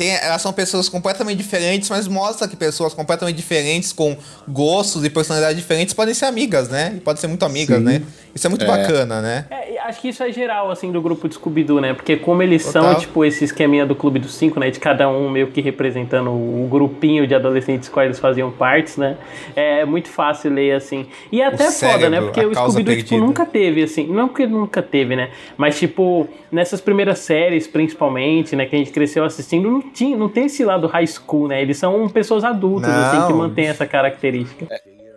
Tem- 0.00 0.16
elas 0.22 0.40
são 0.40 0.50
pessoas 0.50 0.88
completamente 0.88 1.36
diferentes, 1.36 1.90
mas 1.90 2.08
mostra 2.08 2.48
que 2.48 2.56
pessoas 2.56 2.94
completamente 2.94 3.36
diferentes, 3.36 3.92
com 3.92 4.16
gostos 4.48 5.04
e 5.04 5.10
personalidades 5.10 5.58
diferentes, 5.58 5.92
podem 5.92 6.14
ser 6.14 6.24
amigas, 6.24 6.70
né? 6.70 6.94
E 6.96 7.00
podem 7.00 7.20
ser 7.20 7.26
muito 7.26 7.44
amigas, 7.44 7.76
Sim. 7.78 7.84
né? 7.84 8.02
Isso 8.34 8.46
é 8.46 8.50
muito 8.50 8.64
É. 8.64 8.66
bacana, 8.66 9.20
né? 9.20 9.44
É, 9.50 9.78
acho 9.80 10.00
que 10.00 10.08
isso 10.08 10.22
é 10.22 10.32
geral, 10.32 10.70
assim, 10.70 10.90
do 10.90 11.02
grupo 11.02 11.28
de 11.28 11.34
Scooby-Doo, 11.34 11.80
né? 11.80 11.92
Porque 11.92 12.16
como 12.16 12.42
eles 12.42 12.64
Total. 12.64 12.82
são, 12.92 12.94
tipo, 12.94 13.24
esse 13.24 13.44
esqueminha 13.44 13.84
do 13.84 13.94
Clube 13.94 14.18
dos 14.20 14.34
Cinco, 14.34 14.58
né? 14.58 14.70
De 14.70 14.78
cada 14.80 15.08
um 15.08 15.28
meio 15.28 15.48
que 15.48 15.60
representando 15.60 16.30
o 16.30 16.66
grupinho 16.70 17.26
de 17.26 17.34
adolescentes 17.34 17.88
qual 17.88 18.06
eles 18.06 18.18
faziam 18.18 18.50
partes, 18.50 18.96
né? 18.96 19.16
É 19.54 19.84
muito 19.84 20.08
fácil 20.08 20.52
ler, 20.52 20.76
assim. 20.76 21.06
E 21.30 21.42
é 21.42 21.46
até 21.46 21.64
foda, 21.64 21.70
cérebro, 21.72 22.10
né? 22.10 22.20
Porque 22.20 22.46
o 22.46 22.54
Scooby-Doo, 22.54 22.96
tipo, 22.96 23.18
nunca 23.18 23.44
teve, 23.44 23.82
assim... 23.82 24.06
Não 24.06 24.28
que 24.28 24.46
nunca 24.46 24.80
teve, 24.80 25.14
né? 25.16 25.30
Mas, 25.58 25.78
tipo, 25.78 26.26
nessas 26.52 26.80
primeiras 26.80 27.18
séries, 27.18 27.66
principalmente, 27.66 28.54
né? 28.56 28.64
Que 28.66 28.76
a 28.76 28.78
gente 28.78 28.92
cresceu 28.92 29.24
assistindo, 29.24 29.68
não, 29.68 29.80
tinha, 29.92 30.16
não 30.16 30.28
tem 30.28 30.46
esse 30.46 30.64
lado 30.64 30.86
high 30.86 31.06
school, 31.06 31.48
né? 31.48 31.60
Eles 31.60 31.76
são 31.76 32.08
pessoas 32.08 32.44
adultas, 32.44 32.90
assim, 32.90 33.26
que 33.26 33.32
Não. 33.32 33.38
mantêm 33.38 33.66
essa 33.68 33.86
característica. 33.86 34.66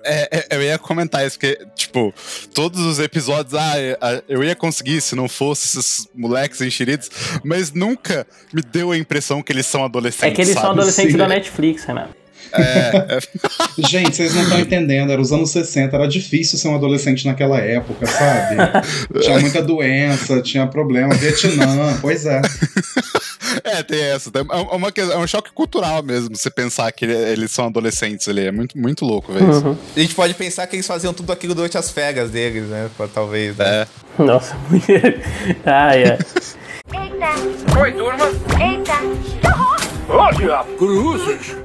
É, 0.05 0.39
é, 0.39 0.57
eu 0.57 0.61
ia 0.61 0.77
comentar 0.77 1.25
isso, 1.25 1.39
porque, 1.39 1.57
tipo, 1.75 2.13
todos 2.53 2.81
os 2.81 2.99
episódios, 2.99 3.53
ah, 3.53 3.73
eu 4.27 4.43
ia 4.43 4.55
conseguir 4.55 4.99
se 4.99 5.15
não 5.15 5.29
fosse 5.29 5.79
esses 5.79 6.09
moleques 6.13 6.59
enxeridos, 6.61 7.09
mas 7.43 7.71
nunca 7.71 8.27
me 8.53 8.61
deu 8.61 8.91
a 8.91 8.97
impressão 8.97 9.41
que 9.41 9.51
eles 9.53 9.65
são 9.65 9.83
adolescentes. 9.85 10.27
É 10.27 10.31
que 10.31 10.41
eles 10.41 10.53
são 10.53 10.61
sabe? 10.63 10.73
adolescentes 10.73 11.11
Sim. 11.13 11.17
da 11.17 11.27
Netflix, 11.27 11.85
Renato. 11.85 12.22
É, 12.51 13.15
é, 13.15 13.19
Gente, 13.77 14.15
vocês 14.15 14.33
não 14.35 14.43
estão 14.43 14.59
entendendo, 14.59 15.11
era 15.11 15.21
os 15.21 15.31
anos 15.31 15.49
60, 15.51 15.95
era 15.95 16.07
difícil 16.07 16.57
ser 16.57 16.67
um 16.67 16.75
adolescente 16.75 17.25
naquela 17.25 17.59
época, 17.59 18.05
sabe? 18.05 18.57
Tinha 19.21 19.39
muita 19.39 19.61
doença, 19.61 20.41
tinha 20.41 20.67
problema, 20.67 21.13
Vietnã, 21.15 21.97
pois 22.01 22.25
é. 22.25 22.41
é, 23.63 23.83
tem 23.83 24.01
essa. 24.03 24.29
É, 24.35 24.41
uma, 24.75 24.89
é 24.95 25.17
um 25.17 25.27
choque 25.27 25.51
cultural 25.51 26.03
mesmo, 26.03 26.35
você 26.35 26.49
pensar 26.49 26.91
que 26.91 27.05
ele- 27.05 27.15
eles 27.31 27.51
são 27.51 27.65
adolescentes 27.65 28.27
ali. 28.27 28.45
É 28.47 28.51
muito, 28.51 28.77
muito 28.77 29.05
louco, 29.05 29.31
velho. 29.33 29.49
isso. 29.49 29.65
Uhum. 29.65 29.77
A 29.95 29.99
gente 29.99 30.15
pode 30.15 30.33
pensar 30.33 30.67
que 30.67 30.75
eles 30.75 30.85
faziam 30.87 31.13
tudo 31.13 31.31
aquilo 31.31 31.55
durante 31.55 31.77
as 31.77 31.89
férias 31.89 32.29
deles, 32.29 32.65
né? 32.69 32.89
Talvez. 33.13 33.55
Né? 33.57 33.65
É. 33.81 33.87
Nossa, 34.23 34.55
muito. 34.69 34.85
ah, 35.65 35.95
é. 35.97 36.17
Eita! 36.93 37.79
Oi, 37.79 37.91
turma! 37.93 38.25
Eita! 38.61 38.93
Que 39.41 39.47
horror! 39.47 40.27
Ô, 40.27 40.31
diabo! 40.37 40.73
Cruzes! 40.77 41.55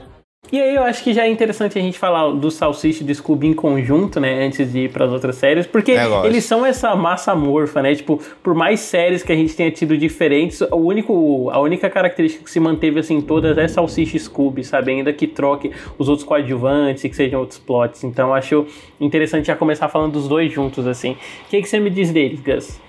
E 0.50 0.60
aí 0.60 0.74
eu 0.74 0.82
acho 0.82 1.04
que 1.04 1.12
já 1.12 1.24
é 1.24 1.30
interessante 1.30 1.78
a 1.78 1.82
gente 1.82 1.98
falar 1.98 2.32
do 2.32 2.50
Salsicha 2.50 3.02
e 3.02 3.06
do 3.06 3.14
Scooby 3.14 3.48
em 3.48 3.52
conjunto, 3.52 4.18
né? 4.18 4.46
Antes 4.46 4.72
de 4.72 4.80
ir 4.80 4.90
pras 4.90 5.12
outras 5.12 5.36
séries, 5.36 5.66
porque 5.66 5.92
É, 5.92 6.26
eles 6.26 6.44
são 6.44 6.64
essa 6.64 6.96
massa 6.96 7.32
amorfa, 7.32 7.82
né? 7.82 7.94
Tipo, 7.94 8.18
por 8.42 8.54
mais 8.54 8.80
séries 8.80 9.22
que 9.22 9.30
a 9.30 9.36
gente 9.36 9.54
tenha 9.54 9.70
tido 9.70 9.96
diferentes, 9.96 10.62
o 10.62 10.76
único, 10.76 11.50
a 11.50 11.60
única 11.60 11.90
característica 11.90 12.44
que 12.44 12.50
se 12.50 12.58
manteve 12.58 12.98
assim 12.98 13.16
em 13.16 13.20
todas 13.20 13.58
é 13.58 13.68
Salsicha 13.68 14.16
e 14.16 14.20
Scooby, 14.20 14.64
sabe? 14.64 14.92
Ainda 14.92 15.12
que 15.12 15.26
troque 15.26 15.70
os 15.98 16.08
outros 16.08 16.26
coadjuvantes 16.26 17.04
e 17.04 17.10
que 17.10 17.16
sejam 17.16 17.40
outros 17.40 17.58
plots. 17.58 18.02
Então 18.02 18.28
eu 18.28 18.34
acho 18.34 18.66
interessante 18.98 19.48
já 19.48 19.56
começar 19.56 19.88
falando 19.88 20.12
dos 20.12 20.28
dois 20.28 20.50
juntos, 20.50 20.86
assim. 20.86 21.12
O 21.12 21.50
que, 21.50 21.60
que 21.60 21.68
você 21.68 21.78
me 21.78 21.90
diz 21.90 22.10
deles, 22.10 22.40
Gus? 22.40 22.87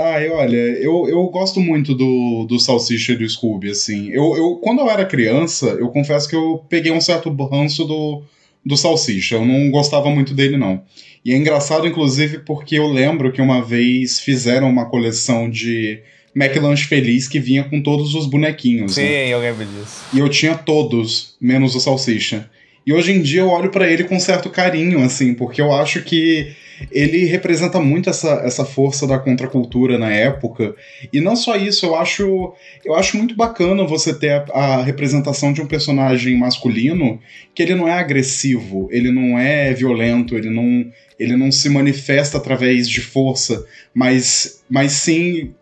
Ai, 0.00 0.28
olha, 0.28 0.56
eu, 0.56 1.08
eu 1.08 1.26
gosto 1.26 1.60
muito 1.60 1.92
do, 1.92 2.46
do 2.48 2.60
Salsicha 2.60 3.12
e 3.12 3.16
do 3.16 3.28
Scooby, 3.28 3.70
assim. 3.70 4.10
Eu, 4.10 4.36
eu, 4.36 4.54
quando 4.62 4.80
eu 4.80 4.88
era 4.88 5.04
criança, 5.04 5.66
eu 5.80 5.88
confesso 5.88 6.28
que 6.28 6.36
eu 6.36 6.64
peguei 6.68 6.92
um 6.92 7.00
certo 7.00 7.28
ranço 7.50 7.84
do, 7.84 8.22
do 8.64 8.76
Salsicha. 8.76 9.34
Eu 9.34 9.44
não 9.44 9.68
gostava 9.72 10.08
muito 10.08 10.32
dele, 10.34 10.56
não. 10.56 10.80
E 11.24 11.32
é 11.32 11.36
engraçado, 11.36 11.84
inclusive, 11.84 12.38
porque 12.38 12.76
eu 12.76 12.86
lembro 12.86 13.32
que 13.32 13.42
uma 13.42 13.60
vez 13.60 14.20
fizeram 14.20 14.70
uma 14.70 14.88
coleção 14.88 15.50
de 15.50 16.00
McLanche 16.32 16.84
Feliz 16.84 17.26
que 17.26 17.40
vinha 17.40 17.64
com 17.64 17.82
todos 17.82 18.14
os 18.14 18.24
bonequinhos, 18.24 18.94
Sim, 18.94 19.02
né? 19.02 19.28
eu 19.28 19.40
lembro 19.40 19.66
disso. 19.66 20.04
E 20.14 20.20
eu 20.20 20.28
tinha 20.28 20.54
todos, 20.54 21.34
menos 21.40 21.74
o 21.74 21.80
Salsicha. 21.80 22.48
E 22.86 22.92
hoje 22.92 23.10
em 23.10 23.20
dia 23.20 23.40
eu 23.40 23.48
olho 23.48 23.68
pra 23.68 23.90
ele 23.90 24.04
com 24.04 24.20
certo 24.20 24.48
carinho, 24.48 25.02
assim, 25.02 25.34
porque 25.34 25.60
eu 25.60 25.72
acho 25.72 26.02
que 26.02 26.54
ele 26.90 27.24
representa 27.24 27.80
muito 27.80 28.08
essa, 28.08 28.42
essa 28.44 28.64
força 28.64 29.06
da 29.06 29.18
contracultura 29.18 29.98
na 29.98 30.10
época. 30.10 30.74
E 31.12 31.20
não 31.20 31.36
só 31.36 31.56
isso, 31.56 31.86
eu 31.86 31.94
acho, 31.94 32.54
eu 32.84 32.94
acho 32.94 33.16
muito 33.16 33.34
bacana 33.34 33.84
você 33.84 34.14
ter 34.14 34.30
a, 34.30 34.44
a 34.52 34.82
representação 34.82 35.52
de 35.52 35.60
um 35.60 35.66
personagem 35.66 36.36
masculino 36.36 37.20
que 37.54 37.62
ele 37.62 37.74
não 37.74 37.88
é 37.88 37.92
agressivo, 37.92 38.88
ele 38.90 39.10
não 39.10 39.38
é 39.38 39.72
violento, 39.72 40.36
ele 40.36 40.50
não, 40.50 40.86
ele 41.18 41.36
não 41.36 41.50
se 41.50 41.68
manifesta 41.68 42.38
através 42.38 42.88
de 42.88 43.00
força, 43.00 43.64
mas, 43.92 44.62
mas 44.68 44.92
sim 44.92 45.52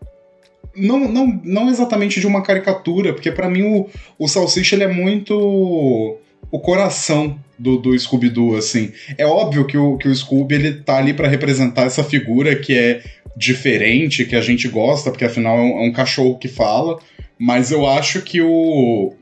não, 0.77 1.09
não, 1.09 1.41
não 1.43 1.71
exatamente 1.71 2.21
de 2.21 2.27
uma 2.27 2.43
caricatura, 2.43 3.15
porque 3.15 3.33
pra 3.33 3.49
mim 3.49 3.63
o, 3.63 3.89
o 4.19 4.29
Salsicha 4.29 4.77
ele 4.77 4.85
é 4.85 4.89
muito 4.89 6.19
o 6.51 6.61
coração 6.61 7.39
do, 7.59 7.79
do 7.79 7.99
Scooby-Doo, 7.99 8.57
assim. 8.57 8.93
É 9.17 9.27
óbvio 9.27 9.67
que 9.67 9.77
o, 9.77 9.97
que 9.97 10.09
o 10.09 10.15
Scooby 10.15 10.55
ele 10.57 10.73
tá 10.75 10.99
ali 10.99 11.13
pra 11.15 11.29
representar 11.29 11.85
essa 11.85 12.05
figura 12.05 12.55
que 12.57 12.77
é 12.77 13.03
diferente, 13.37 14.25
que 14.25 14.37
a 14.37 14.41
gente 14.41 14.69
gosta, 14.69 15.11
porque 15.11 15.25
afinal 15.25 15.59
é 15.59 15.63
um, 15.63 15.79
é 15.81 15.89
um 15.89 15.93
cachorro 15.93 16.39
que 16.39 16.49
fala, 16.49 16.99
mas 17.39 17.71
eu 17.71 17.87
acho 17.87 18.23
que 18.23 18.41
o, 18.41 19.13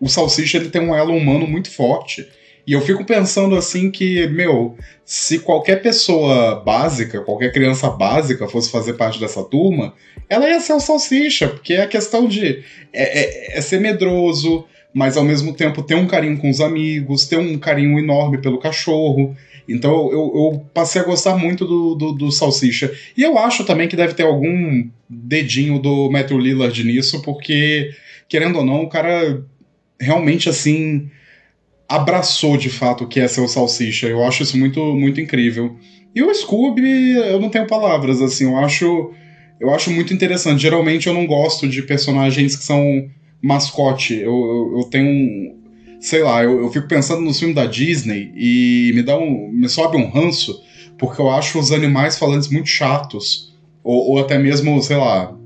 o 0.00 0.08
Salsicha 0.08 0.58
ele 0.58 0.68
tem 0.68 0.82
um 0.82 0.94
elo 0.94 1.16
humano 1.16 1.46
muito 1.46 1.70
forte. 1.70 2.26
E 2.64 2.74
eu 2.74 2.80
fico 2.80 3.04
pensando 3.04 3.56
assim 3.56 3.90
que, 3.90 4.26
meu, 4.28 4.76
se 5.04 5.40
qualquer 5.40 5.82
pessoa 5.82 6.56
básica, 6.64 7.20
qualquer 7.22 7.52
criança 7.52 7.90
básica 7.90 8.46
fosse 8.46 8.70
fazer 8.70 8.92
parte 8.92 9.18
dessa 9.18 9.42
turma, 9.42 9.94
ela 10.28 10.48
ia 10.48 10.60
ser 10.60 10.72
o 10.74 10.78
Salsicha, 10.80 11.48
porque 11.48 11.74
é 11.74 11.82
a 11.82 11.88
questão 11.88 12.28
de 12.28 12.62
é, 12.92 13.54
é- 13.54 13.58
é 13.58 13.60
ser 13.60 13.80
medroso, 13.80 14.64
mas 14.94 15.16
ao 15.16 15.24
mesmo 15.24 15.54
tempo 15.54 15.82
ter 15.82 15.94
um 15.94 16.06
carinho 16.06 16.38
com 16.38 16.50
os 16.50 16.60
amigos, 16.60 17.26
ter 17.26 17.38
um 17.38 17.58
carinho 17.58 17.98
enorme 17.98 18.38
pelo 18.38 18.58
cachorro. 18.58 19.34
Então 19.68 20.10
eu, 20.10 20.32
eu 20.34 20.66
passei 20.74 21.00
a 21.00 21.04
gostar 21.04 21.36
muito 21.36 21.64
do, 21.64 21.94
do, 21.94 22.12
do 22.12 22.32
Salsicha. 22.32 22.92
E 23.16 23.22
eu 23.22 23.38
acho 23.38 23.64
também 23.64 23.88
que 23.88 23.96
deve 23.96 24.14
ter 24.14 24.24
algum 24.24 24.88
dedinho 25.08 25.78
do 25.78 26.10
Matthew 26.10 26.38
Lillard 26.38 26.84
nisso, 26.84 27.22
porque, 27.22 27.90
querendo 28.28 28.58
ou 28.58 28.64
não, 28.64 28.82
o 28.82 28.88
cara 28.88 29.42
realmente 30.00 30.48
assim 30.48 31.08
abraçou 31.88 32.56
de 32.56 32.70
fato 32.70 33.04
o 33.04 33.06
que 33.06 33.20
é 33.20 33.28
ser 33.28 33.40
o 33.40 33.48
Salsicha. 33.48 34.06
Eu 34.06 34.24
acho 34.24 34.42
isso 34.42 34.58
muito, 34.58 34.80
muito 34.94 35.20
incrível. 35.20 35.76
E 36.14 36.22
o 36.22 36.34
Scooby, 36.34 37.12
eu 37.12 37.40
não 37.40 37.48
tenho 37.48 37.66
palavras, 37.66 38.20
assim, 38.20 38.44
eu 38.44 38.56
acho. 38.56 39.12
Eu 39.60 39.72
acho 39.72 39.90
muito 39.90 40.12
interessante. 40.12 40.60
Geralmente 40.60 41.06
eu 41.06 41.14
não 41.14 41.24
gosto 41.24 41.68
de 41.68 41.82
personagens 41.82 42.56
que 42.56 42.64
são 42.64 43.08
mascote. 43.42 44.14
Eu, 44.14 44.32
eu, 44.32 44.78
eu 44.78 44.84
tenho 44.84 45.08
um. 45.08 45.58
Sei 46.00 46.22
lá, 46.22 46.42
eu, 46.42 46.60
eu 46.60 46.70
fico 46.70 46.88
pensando 46.88 47.20
nos 47.20 47.38
filmes 47.38 47.54
da 47.54 47.66
Disney 47.66 48.32
e 48.34 48.92
me 48.94 49.02
dá 49.02 49.16
um. 49.18 49.50
me 49.52 49.68
sobe 49.68 49.96
um 49.96 50.08
ranço, 50.08 50.60
porque 50.98 51.20
eu 51.20 51.30
acho 51.30 51.58
os 51.58 51.72
animais 51.72 52.18
falantes 52.18 52.48
muito 52.48 52.68
chatos. 52.68 53.52
Ou, 53.84 54.10
ou 54.10 54.18
até 54.20 54.38
mesmo, 54.38 54.80
sei 54.82 54.96
lá, 54.96 55.36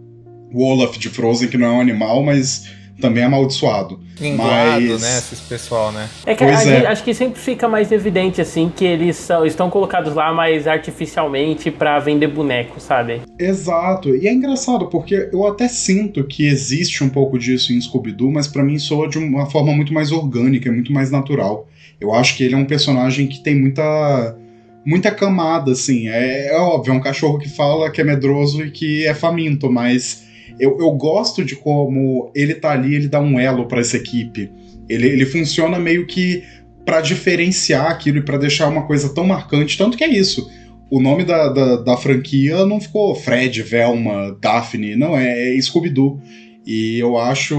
o 0.52 0.62
Olaf 0.62 0.98
de 0.98 1.08
Frozen, 1.08 1.48
que 1.48 1.56
não 1.56 1.66
é 1.66 1.70
um 1.72 1.80
animal, 1.80 2.22
mas 2.22 2.68
também 3.00 3.22
é 3.22 3.26
amaldiçoado. 3.26 4.00
Linguado, 4.20 4.80
Mas- 4.80 5.02
né? 5.02 5.18
Esse 5.18 5.36
pessoal, 5.48 5.92
né? 5.92 6.08
É 6.24 6.34
que 6.34 6.42
a 6.42 6.48
é. 6.48 6.86
acho 6.86 7.04
que 7.04 7.12
sempre 7.12 7.38
fica 7.38 7.68
mais 7.68 7.92
evidente, 7.92 8.40
assim, 8.40 8.72
que 8.74 8.84
eles 8.84 9.16
são- 9.16 9.44
estão 9.44 9.68
colocados 9.68 10.14
lá 10.14 10.32
mais 10.32 10.66
artificialmente 10.66 11.70
pra 11.70 11.98
vender 11.98 12.28
boneco, 12.28 12.80
sabe? 12.80 13.20
Exato. 13.38 14.14
E 14.16 14.26
é 14.26 14.32
engraçado, 14.32 14.86
porque 14.86 15.28
eu 15.32 15.46
até 15.46 15.68
sinto 15.68 16.24
que 16.24 16.46
existe 16.46 17.04
um 17.04 17.08
pouco 17.08 17.38
disso 17.38 17.72
em 17.72 17.80
Scooby-Doo, 17.80 18.30
mas 18.32 18.48
pra 18.48 18.62
mim 18.64 18.78
soa 18.78 19.08
de 19.08 19.18
uma 19.18 19.46
forma 19.50 19.72
muito 19.74 19.92
mais 19.92 20.10
orgânica, 20.12 20.72
muito 20.72 20.92
mais 20.92 21.10
natural. 21.10 21.68
Eu 22.00 22.14
acho 22.14 22.36
que 22.36 22.44
ele 22.44 22.54
é 22.54 22.58
um 22.58 22.64
personagem 22.64 23.26
que 23.26 23.40
tem 23.42 23.54
muita 23.54 24.36
muita 24.84 25.10
camada, 25.10 25.72
assim. 25.72 26.08
É, 26.08 26.54
é 26.54 26.58
óbvio, 26.58 26.92
é 26.92 26.96
um 26.96 27.00
cachorro 27.00 27.38
que 27.40 27.48
fala 27.48 27.90
que 27.90 28.00
é 28.00 28.04
medroso 28.04 28.62
e 28.64 28.70
que 28.70 29.04
é 29.04 29.12
faminto, 29.14 29.68
mas 29.70 30.22
eu, 30.58 30.78
eu 30.78 30.90
gosto 30.92 31.44
de 31.44 31.56
como 31.56 32.30
ele 32.34 32.54
tá 32.54 32.72
ali, 32.72 32.94
ele 32.94 33.08
dá 33.08 33.20
um 33.20 33.38
elo 33.38 33.66
pra 33.66 33.80
essa 33.80 33.96
equipe. 33.96 34.50
Ele, 34.88 35.06
ele 35.06 35.26
funciona 35.26 35.78
meio 35.78 36.06
que 36.06 36.42
pra 36.84 37.00
diferenciar 37.00 37.90
aquilo 37.90 38.18
e 38.18 38.22
pra 38.22 38.38
deixar 38.38 38.68
uma 38.68 38.86
coisa 38.86 39.12
tão 39.12 39.24
marcante, 39.24 39.76
tanto 39.76 39.96
que 39.96 40.04
é 40.04 40.08
isso 40.08 40.48
o 40.90 41.00
nome 41.00 41.24
da, 41.24 41.48
da, 41.48 41.76
da 41.76 41.96
franquia 41.96 42.64
não 42.64 42.80
ficou 42.80 43.14
Fred, 43.14 43.62
Velma, 43.62 44.36
Daphne, 44.40 44.96
não, 44.96 45.16
é, 45.16 45.56
é 45.56 45.60
Scooby-Doo. 45.60 46.20
E 46.64 46.98
eu 46.98 47.16
acho, 47.16 47.54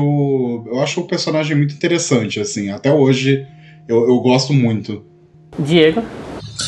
eu 0.67 0.79
acho 0.81 1.01
o 1.01 1.07
personagem 1.07 1.55
muito 1.55 1.73
interessante, 1.73 2.39
assim, 2.39 2.69
até 2.69 2.91
hoje 2.91 3.45
eu, 3.87 4.07
eu 4.07 4.19
gosto 4.19 4.53
muito. 4.53 5.05
Diego. 5.57 6.03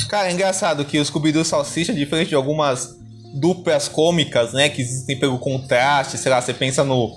Cara, 0.08 0.30
é 0.30 0.34
engraçado 0.34 0.86
que 0.86 1.00
o 1.00 1.06
Scooby-Doo 1.06 1.44
Salsicha, 1.44 1.94
diferente 1.94 2.30
de 2.30 2.36
algumas 2.36 2.99
duplas 3.34 3.88
cômicas, 3.88 4.54
né, 4.54 4.70
que 4.70 4.82
existem 4.82 5.20
pelo 5.20 5.38
contraste, 5.38 6.18
sei 6.18 6.32
lá, 6.32 6.42
você 6.42 6.54
pensa 6.54 6.84
no 6.84 7.14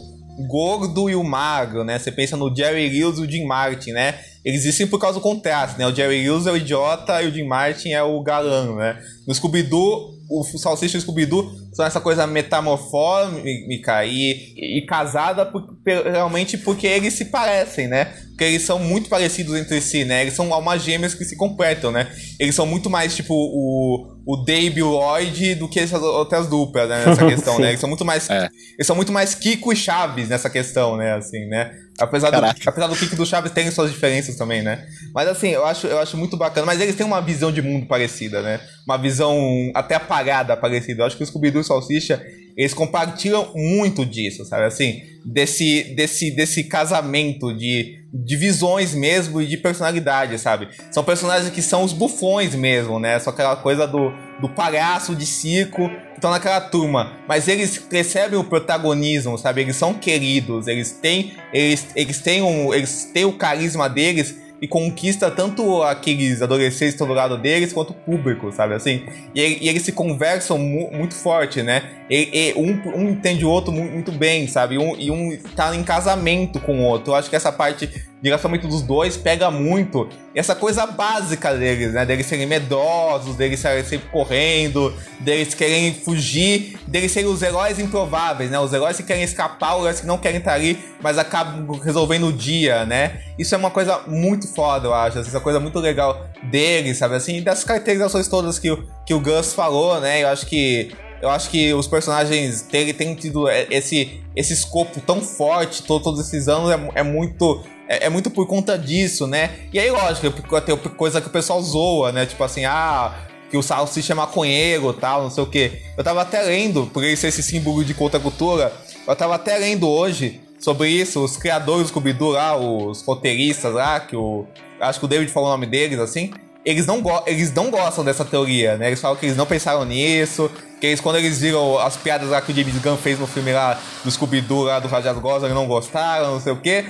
gordo 0.48 1.10
e 1.10 1.14
o 1.14 1.22
magro, 1.22 1.84
né, 1.84 1.98
você 1.98 2.10
pensa 2.10 2.36
no 2.36 2.54
Jerry 2.54 2.88
Lewis 2.88 3.18
e 3.18 3.22
o 3.22 3.30
Jim 3.30 3.44
Martin, 3.44 3.92
né, 3.92 4.18
eles 4.44 4.60
existem 4.60 4.86
por 4.86 4.98
causa 4.98 5.18
do 5.18 5.22
contraste, 5.22 5.78
né, 5.78 5.86
o 5.86 5.94
Jerry 5.94 6.24
Lewis 6.24 6.46
é 6.46 6.52
o 6.52 6.56
idiota 6.56 7.22
e 7.22 7.28
o 7.28 7.34
Jim 7.34 7.44
Martin 7.44 7.90
é 7.90 8.02
o 8.02 8.20
galã, 8.22 8.74
né. 8.74 8.98
No 9.26 9.34
Scooby-Doo, 9.34 10.14
o 10.40 10.58
Salsicha 10.58 10.96
e 10.96 10.98
o 10.98 11.00
Scooby-Doo 11.00 11.50
são 11.72 11.84
essa 11.84 12.00
coisa 12.00 12.26
metamorfômica 12.26 14.04
e, 14.04 14.78
e 14.78 14.86
casada 14.86 15.46
por, 15.46 15.76
realmente 15.84 16.56
porque 16.58 16.86
eles 16.86 17.14
se 17.14 17.26
parecem, 17.26 17.88
né? 17.88 18.12
Porque 18.32 18.44
eles 18.44 18.62
são 18.62 18.78
muito 18.78 19.08
parecidos 19.08 19.54
entre 19.56 19.80
si, 19.80 20.04
né? 20.04 20.22
Eles 20.22 20.34
são 20.34 20.52
almas 20.52 20.82
gêmeas 20.82 21.14
que 21.14 21.24
se 21.24 21.36
completam, 21.36 21.92
né? 21.92 22.10
Eles 22.40 22.54
são 22.54 22.66
muito 22.66 22.88
mais 22.88 23.14
tipo 23.14 23.34
o, 23.34 24.16
o 24.26 24.36
Dave 24.36 24.80
e 24.80 24.82
o 24.82 24.90
Lloyd 24.90 25.54
do 25.56 25.68
que 25.68 25.78
essas 25.78 26.02
outras 26.02 26.46
duplas, 26.46 26.88
né? 26.88 27.04
Nessa 27.06 27.24
questão, 27.28 27.58
né? 27.58 27.68
Eles 27.68 27.80
são 27.80 27.88
muito 27.88 28.04
mais. 28.04 28.28
É. 28.30 28.48
Eles 28.74 28.86
são 28.86 28.96
muito 28.96 29.12
mais 29.12 29.34
Kiko 29.34 29.72
e 29.72 29.76
Chaves 29.76 30.28
nessa 30.28 30.48
questão, 30.48 30.96
né? 30.96 31.14
Assim, 31.14 31.46
né? 31.46 31.72
Apesar 31.98 32.30
do, 32.30 32.36
apesar 32.66 32.86
do 32.86 32.96
Kiko 32.96 33.14
e 33.14 33.16
do 33.18 33.26
Chaves 33.26 33.52
terem 33.52 33.70
suas 33.70 33.90
diferenças 33.90 34.36
também, 34.36 34.62
né? 34.62 34.86
Mas 35.14 35.28
assim, 35.28 35.48
eu 35.48 35.64
acho, 35.66 35.86
eu 35.86 36.00
acho 36.00 36.16
muito 36.16 36.36
bacana. 36.36 36.66
Mas 36.66 36.80
eles 36.80 36.96
têm 36.96 37.04
uma 37.04 37.20
visão 37.20 37.52
de 37.52 37.60
mundo 37.60 37.86
parecida, 37.86 38.40
né? 38.40 38.60
Uma 38.86 38.96
visão 38.96 39.38
até 39.74 39.98
apagada 40.22 40.56
parecida. 40.56 41.02
Eu 41.02 41.06
acho 41.06 41.16
que 41.16 41.22
o 41.22 41.26
Scooby-Doo 41.26 41.60
e 41.60 41.62
o 41.62 41.64
Salsicha, 41.64 42.24
eles 42.56 42.72
compartilham 42.72 43.50
muito 43.54 44.06
disso, 44.06 44.44
sabe? 44.44 44.64
Assim, 44.64 45.02
desse, 45.24 45.94
desse, 45.94 46.30
desse 46.30 46.64
casamento 46.64 47.52
de, 47.52 47.98
de 48.12 48.36
visões 48.36 48.94
mesmo 48.94 49.40
e 49.40 49.46
de 49.46 49.56
personalidade, 49.56 50.38
sabe? 50.38 50.68
São 50.90 51.02
personagens 51.02 51.50
que 51.52 51.62
são 51.62 51.82
os 51.82 51.92
bufões 51.92 52.54
mesmo, 52.54 52.98
né? 52.98 53.18
Só 53.18 53.30
aquela 53.30 53.56
coisa 53.56 53.86
do, 53.86 54.12
do 54.40 54.48
palhaço 54.48 55.14
de 55.14 55.26
circo 55.26 55.88
que 55.88 56.16
estão 56.16 56.30
naquela 56.30 56.60
turma. 56.60 57.18
Mas 57.26 57.48
eles 57.48 57.82
recebem 57.90 58.38
o 58.38 58.44
protagonismo, 58.44 59.36
sabe? 59.36 59.62
Eles 59.62 59.76
são 59.76 59.94
queridos, 59.94 60.66
eles 60.66 60.92
têm, 60.92 61.32
eles, 61.52 61.88
eles 61.96 62.20
têm, 62.20 62.42
um, 62.42 62.72
eles 62.72 63.10
têm 63.12 63.24
o 63.24 63.32
carisma 63.32 63.88
deles 63.88 64.41
e 64.62 64.68
conquista 64.68 65.28
tanto 65.28 65.82
aqueles 65.82 66.40
adolescentes 66.40 66.94
do 66.94 67.06
lado 67.06 67.36
deles 67.36 67.72
quanto 67.72 67.90
o 67.90 67.94
público, 67.94 68.52
sabe 68.52 68.74
assim? 68.74 69.04
E, 69.34 69.64
e 69.64 69.68
eles 69.68 69.82
se 69.82 69.90
conversam 69.90 70.56
mu 70.56 70.88
muito 70.92 71.16
forte, 71.16 71.64
né? 71.64 71.82
E, 72.12 72.50
e 72.50 72.54
um, 72.58 72.78
um, 72.94 73.08
entende 73.08 73.42
o 73.42 73.48
outro 73.48 73.72
muito 73.72 74.12
bem, 74.12 74.46
sabe? 74.46 74.76
Um, 74.76 74.94
e 74.98 75.10
um 75.10 75.34
tá 75.56 75.74
em 75.74 75.82
casamento 75.82 76.60
com 76.60 76.80
o 76.80 76.82
outro. 76.82 77.12
Eu 77.12 77.16
acho 77.16 77.30
que 77.30 77.36
essa 77.36 77.50
parte 77.50 77.86
de 77.86 78.28
relacionamento 78.28 78.68
dos 78.68 78.82
dois 78.82 79.16
pega 79.16 79.50
muito 79.50 80.06
essa 80.34 80.54
coisa 80.54 80.84
básica 80.84 81.54
deles, 81.54 81.94
né? 81.94 82.04
Deles 82.04 82.26
serem 82.26 82.44
medrosos, 82.46 83.34
deles 83.34 83.58
serem 83.58 83.82
sempre 83.82 84.10
correndo, 84.10 84.94
deles 85.20 85.54
querem 85.54 85.94
fugir, 85.94 86.78
deles 86.86 87.12
serem 87.12 87.30
os 87.30 87.40
heróis 87.40 87.78
improváveis, 87.78 88.50
né? 88.50 88.60
Os 88.60 88.74
heróis 88.74 88.98
que 88.98 89.04
querem 89.04 89.22
escapar, 89.22 89.76
os 89.76 89.84
heróis 89.84 90.00
que 90.02 90.06
não 90.06 90.18
querem 90.18 90.36
estar 90.36 90.52
ali, 90.52 90.78
mas 91.02 91.16
acabam 91.16 91.66
resolvendo 91.78 92.26
o 92.26 92.32
dia, 92.32 92.84
né? 92.84 93.22
Isso 93.38 93.54
é 93.54 93.58
uma 93.58 93.70
coisa 93.70 94.02
muito 94.06 94.46
foda, 94.48 94.88
eu 94.88 94.92
acho. 94.92 95.18
Essa 95.18 95.40
coisa 95.40 95.58
muito 95.58 95.78
legal 95.78 96.26
deles, 96.42 96.98
sabe? 96.98 97.14
Assim, 97.14 97.42
das 97.42 97.64
caracterizações 97.64 98.28
todas 98.28 98.58
que 98.58 98.68
que 99.06 99.14
o 99.14 99.20
Gus 99.20 99.54
falou, 99.54 99.98
né? 99.98 100.22
Eu 100.22 100.28
acho 100.28 100.44
que 100.44 100.92
eu 101.22 101.30
acho 101.30 101.48
que 101.48 101.72
os 101.72 101.86
personagens 101.86 102.62
terem 102.62 103.14
tido 103.14 103.48
esse, 103.48 104.20
esse 104.34 104.52
escopo 104.52 105.00
tão 105.00 105.22
forte 105.22 105.84
todo, 105.84 106.02
todos 106.02 106.20
esses 106.20 106.48
anos 106.48 106.70
é, 106.70 106.90
é 106.96 107.02
muito 107.04 107.62
é, 107.88 108.06
é, 108.06 108.08
muito 108.08 108.28
por 108.28 108.46
conta 108.46 108.76
disso, 108.76 109.26
né? 109.26 109.50
E 109.72 109.78
aí, 109.78 109.90
lógico, 109.90 110.30
tem 110.60 110.76
coisa 110.76 111.20
que 111.20 111.28
o 111.28 111.30
pessoal 111.30 111.62
zoa, 111.62 112.10
né? 112.10 112.26
Tipo 112.26 112.42
assim, 112.42 112.64
ah, 112.64 113.14
que 113.48 113.56
o 113.56 113.62
salsicha 113.62 114.12
é 114.12 114.16
maconheiro 114.16 114.92
tal, 114.94 115.22
não 115.22 115.30
sei 115.30 115.44
o 115.44 115.46
quê. 115.46 115.82
Eu 115.96 116.02
tava 116.02 116.22
até 116.22 116.42
lendo, 116.42 116.86
por 116.86 117.04
isso 117.04 117.26
esse 117.26 117.42
símbolo 117.42 117.84
de 117.84 117.94
cultura, 117.94 118.72
eu 119.06 119.14
tava 119.14 119.36
até 119.36 119.56
lendo 119.58 119.88
hoje 119.88 120.40
sobre 120.58 120.88
isso, 120.88 121.22
os 121.22 121.36
criadores 121.36 121.82
do 121.82 121.88
Scooby-Doo 121.88 122.30
lá, 122.30 122.56
os 122.56 123.02
roteiristas 123.02 123.74
lá, 123.74 124.00
que 124.00 124.16
o. 124.16 124.46
Acho 124.80 124.98
que 124.98 125.04
o 125.04 125.08
David 125.08 125.30
falou 125.30 125.48
o 125.48 125.52
nome 125.52 125.66
deles, 125.66 126.00
assim. 126.00 126.32
Eles 126.64 126.86
não, 126.86 127.02
eles 127.26 127.52
não 127.52 127.70
gostam 127.70 128.04
dessa 128.04 128.24
teoria, 128.24 128.76
né? 128.76 128.86
Eles 128.88 129.00
falam 129.00 129.16
que 129.16 129.26
eles 129.26 129.36
não 129.36 129.46
pensaram 129.46 129.84
nisso, 129.84 130.50
que 130.80 130.86
eles, 130.86 131.00
quando 131.00 131.16
eles 131.16 131.40
viram 131.40 131.78
as 131.78 131.96
piadas 131.96 132.28
lá 132.28 132.40
que 132.40 132.52
o 132.52 132.54
James 132.54 132.76
Gunn 132.78 132.96
fez 132.96 133.18
no 133.18 133.26
filme 133.26 133.52
lá 133.52 133.80
do 134.04 134.10
Scooby-Doo 134.10 134.64
lá 134.64 134.78
do 134.78 134.88
Rajaz 134.88 135.18
Goza, 135.18 135.46
eles 135.46 135.56
não 135.56 135.66
gostaram, 135.66 136.32
não 136.32 136.40
sei 136.40 136.52
o 136.52 136.56
quê. 136.56 136.84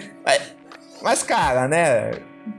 Mas, 1.03 1.23
cara, 1.23 1.67
né? 1.67 2.13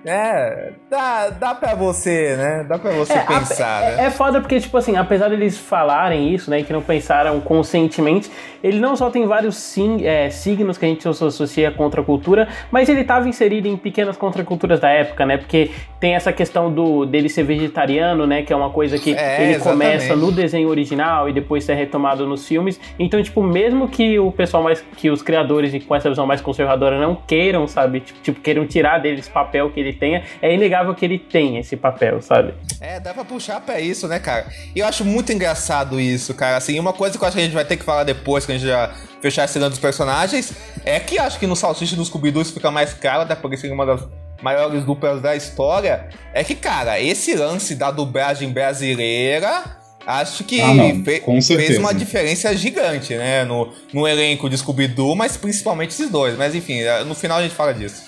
É, 0.05 0.73
dá, 0.89 1.29
dá 1.29 1.55
pra 1.55 1.75
você, 1.75 2.35
né? 2.35 2.65
Dá 2.67 2.77
pra 2.77 2.91
você 2.91 3.13
é, 3.13 3.21
pensar, 3.21 3.77
a, 3.77 3.81
né? 3.81 4.03
É, 4.03 4.05
é 4.05 4.11
foda 4.11 4.39
porque, 4.39 4.59
tipo 4.59 4.77
assim, 4.77 4.95
apesar 4.95 5.29
deles 5.29 5.57
falarem 5.57 6.33
isso, 6.33 6.49
né, 6.49 6.63
que 6.63 6.71
não 6.71 6.81
pensaram 6.81 7.39
conscientemente, 7.41 8.29
ele 8.63 8.79
não 8.79 8.95
só 8.95 9.09
tem 9.09 9.25
vários 9.25 9.57
sim, 9.57 10.05
é, 10.05 10.29
signos 10.29 10.77
que 10.77 10.85
a 10.85 10.87
gente 10.87 11.07
associa 11.07 11.67
à 11.67 11.71
contracultura, 11.71 12.47
mas 12.71 12.87
ele 12.87 13.01
estava 13.01 13.27
inserido 13.27 13.67
em 13.67 13.75
pequenas 13.75 14.15
contraculturas 14.15 14.79
da 14.79 14.89
época, 14.89 15.25
né? 15.25 15.37
Porque 15.37 15.71
tem 15.99 16.15
essa 16.15 16.31
questão 16.31 16.73
do 16.73 17.05
dele 17.05 17.27
ser 17.27 17.43
vegetariano, 17.43 18.25
né? 18.25 18.41
Que 18.41 18.53
é 18.53 18.55
uma 18.55 18.69
coisa 18.69 18.97
que 18.97 19.13
é, 19.13 19.41
ele 19.41 19.55
exatamente. 19.55 19.63
começa 19.63 20.15
no 20.15 20.31
desenho 20.31 20.69
original 20.69 21.27
e 21.27 21.33
depois 21.33 21.67
é 21.67 21.73
retomado 21.73 22.25
nos 22.25 22.47
filmes. 22.47 22.79
Então, 22.97 23.21
tipo, 23.21 23.43
mesmo 23.43 23.89
que 23.89 24.17
o 24.17 24.31
pessoal 24.31 24.63
mais. 24.63 24.81
que 24.95 25.09
os 25.09 25.21
criadores 25.21 25.73
com 25.83 25.95
essa 25.95 26.09
visão 26.09 26.25
mais 26.25 26.39
conservadora 26.39 26.99
não 26.99 27.15
queiram, 27.15 27.67
sabe? 27.67 27.99
Tipo, 27.99 28.39
queiram 28.39 28.65
tirar 28.65 28.99
dele 28.99 29.19
esse 29.19 29.29
papel 29.29 29.72
que 29.73 29.79
ele 29.79 29.93
tenha, 29.93 30.23
é 30.41 30.53
inegável 30.53 30.93
que 30.93 31.03
ele 31.03 31.17
tem 31.17 31.57
esse 31.57 31.75
papel, 31.75 32.21
sabe? 32.21 32.53
É, 32.79 32.99
dá 32.99 33.13
pra 33.13 33.25
puxar 33.25 33.59
pra 33.61 33.79
isso, 33.79 34.07
né, 34.07 34.19
cara? 34.19 34.45
E 34.75 34.79
eu 34.79 34.85
acho 34.85 35.03
muito 35.03 35.31
engraçado 35.31 35.99
isso, 35.99 36.33
cara. 36.33 36.57
Assim, 36.57 36.79
uma 36.79 36.93
coisa 36.93 37.17
que 37.17 37.23
eu 37.23 37.27
acho 37.27 37.35
que 37.35 37.41
a 37.41 37.45
gente 37.45 37.53
vai 37.53 37.65
ter 37.65 37.77
que 37.77 37.83
falar 37.83 38.03
depois, 38.03 38.45
que 38.45 38.51
a 38.51 38.57
gente 38.57 38.67
já 38.67 38.93
fechar 39.21 39.45
esse 39.45 39.57
dos 39.57 39.79
personagens, 39.79 40.53
é 40.85 40.99
que 40.99 41.17
acho 41.17 41.39
que 41.39 41.47
no 41.47 41.55
Salsicha 41.55 41.95
dos 41.95 42.07
Scooby-Doo 42.07 42.41
isso 42.41 42.53
fica 42.53 42.69
mais 42.69 42.93
claro, 42.93 43.21
até 43.21 43.35
porque 43.35 43.55
seria 43.55 43.73
uma 43.73 43.85
das 43.85 44.01
maiores 44.41 44.83
duplas 44.83 45.21
da 45.21 45.35
história, 45.35 46.09
é 46.33 46.43
que, 46.43 46.53
cara, 46.53 46.99
esse 46.99 47.33
lance 47.33 47.75
da 47.75 47.89
dublagem 47.89 48.49
brasileira 48.49 49.63
acho 50.05 50.43
que 50.43 50.59
ah, 50.59 50.73
não, 50.73 51.03
fe 51.03 51.21
fez 51.41 51.77
uma 51.77 51.93
diferença 51.93 52.53
gigante, 52.55 53.15
né? 53.15 53.45
No, 53.45 53.71
no 53.93 54.07
elenco 54.07 54.49
de 54.49 54.57
Scooby-Doo, 54.57 55.15
mas 55.15 55.37
principalmente 55.37 55.91
esses 55.91 56.09
dois. 56.09 56.37
Mas 56.37 56.53
enfim, 56.53 56.81
no 57.07 57.15
final 57.15 57.37
a 57.37 57.41
gente 57.41 57.55
fala 57.55 57.73
disso. 57.73 58.03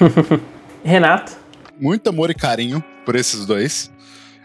Renato? 0.84 1.32
Muito 1.80 2.08
amor 2.10 2.30
e 2.30 2.34
carinho 2.34 2.84
por 3.04 3.16
esses 3.16 3.46
dois. 3.46 3.90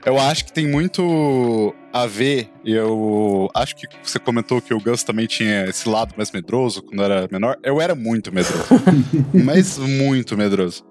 Eu 0.06 0.18
acho 0.18 0.46
que 0.46 0.54
tem 0.54 0.66
muito 0.66 1.76
a 1.92 2.08
ver. 2.08 2.50
Eu 2.64 3.50
acho 3.54 3.76
que 3.76 3.86
você 4.02 4.18
comentou 4.18 4.62
que 4.62 4.74
o 4.74 4.80
Gus 4.80 5.04
também 5.04 5.28
tinha 5.28 5.66
esse 5.66 5.88
lado 5.90 6.14
mais 6.16 6.32
medroso 6.32 6.82
quando 6.82 7.04
era 7.04 7.28
menor. 7.30 7.58
Eu 7.62 7.82
era 7.82 7.94
muito 7.94 8.34
medroso. 8.34 8.68
mas 9.34 9.78
muito 9.78 10.38
medroso. 10.38 10.86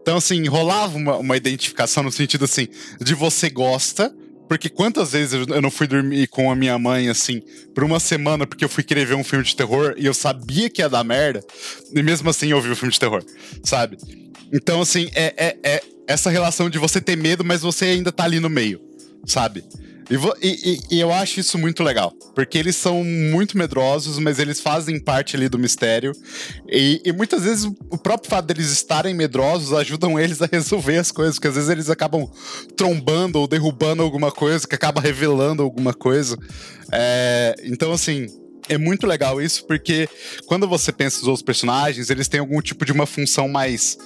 Então, 0.00 0.16
assim, 0.16 0.46
rolava 0.46 0.96
uma, 0.96 1.16
uma 1.16 1.36
identificação 1.36 2.02
no 2.04 2.12
sentido 2.12 2.44
assim, 2.44 2.68
de 3.00 3.14
você 3.14 3.50
gosta, 3.50 4.14
porque 4.52 4.68
quantas 4.68 5.12
vezes 5.12 5.46
eu 5.48 5.62
não 5.62 5.70
fui 5.70 5.86
dormir 5.86 6.26
com 6.26 6.50
a 6.50 6.54
minha 6.54 6.78
mãe, 6.78 7.08
assim, 7.08 7.40
por 7.74 7.84
uma 7.84 7.98
semana, 7.98 8.46
porque 8.46 8.62
eu 8.62 8.68
fui 8.68 8.84
querer 8.84 9.06
ver 9.06 9.14
um 9.14 9.24
filme 9.24 9.42
de 9.42 9.56
terror 9.56 9.94
e 9.96 10.04
eu 10.04 10.12
sabia 10.12 10.68
que 10.68 10.82
ia 10.82 10.90
dar 10.90 11.02
merda, 11.02 11.42
e 11.90 12.02
mesmo 12.02 12.28
assim 12.28 12.48
eu 12.48 12.60
vi 12.60 12.68
o 12.68 12.76
filme 12.76 12.92
de 12.92 13.00
terror, 13.00 13.24
sabe? 13.64 13.96
Então, 14.52 14.82
assim, 14.82 15.08
é, 15.14 15.32
é, 15.38 15.56
é 15.62 15.82
essa 16.06 16.28
relação 16.28 16.68
de 16.68 16.78
você 16.78 17.00
ter 17.00 17.16
medo, 17.16 17.42
mas 17.42 17.62
você 17.62 17.86
ainda 17.86 18.12
tá 18.12 18.24
ali 18.24 18.40
no 18.40 18.50
meio, 18.50 18.78
sabe? 19.24 19.64
E, 20.12 20.46
e, 20.46 20.80
e, 20.96 21.00
eu 21.00 21.10
acho 21.10 21.40
isso 21.40 21.56
muito 21.56 21.82
legal, 21.82 22.12
porque 22.34 22.58
eles 22.58 22.76
são 22.76 23.02
muito 23.02 23.56
medrosos, 23.56 24.18
mas 24.18 24.38
eles 24.38 24.60
fazem 24.60 25.00
parte 25.00 25.36
ali 25.36 25.48
do 25.48 25.58
mistério. 25.58 26.12
E, 26.68 27.00
e, 27.02 27.12
muitas 27.12 27.44
vezes 27.44 27.64
o 27.64 27.96
próprio 27.96 28.28
fato 28.28 28.44
deles 28.44 28.70
estarem 28.70 29.14
medrosos 29.14 29.72
ajudam 29.72 30.20
eles 30.20 30.42
a 30.42 30.46
resolver 30.52 30.98
as 30.98 31.10
coisas, 31.10 31.36
porque 31.36 31.48
às 31.48 31.54
vezes 31.54 31.70
eles 31.70 31.88
acabam 31.88 32.30
trombando 32.76 33.38
ou 33.38 33.48
derrubando 33.48 34.02
alguma 34.02 34.30
coisa, 34.30 34.68
que 34.68 34.74
acaba 34.74 35.00
revelando 35.00 35.62
alguma 35.62 35.94
coisa. 35.94 36.36
É, 36.92 37.54
então, 37.64 37.90
assim, 37.90 38.26
é 38.68 38.76
muito 38.76 39.06
legal 39.06 39.40
isso, 39.40 39.66
porque 39.66 40.06
quando 40.44 40.68
você 40.68 40.92
pensa 40.92 41.20
nos 41.20 41.28
outros 41.28 41.42
personagens, 41.42 42.10
eles 42.10 42.28
têm 42.28 42.40
algum 42.40 42.60
tipo 42.60 42.84
de 42.84 42.92
uma 42.92 43.06
função 43.06 43.48
mais 43.48 43.96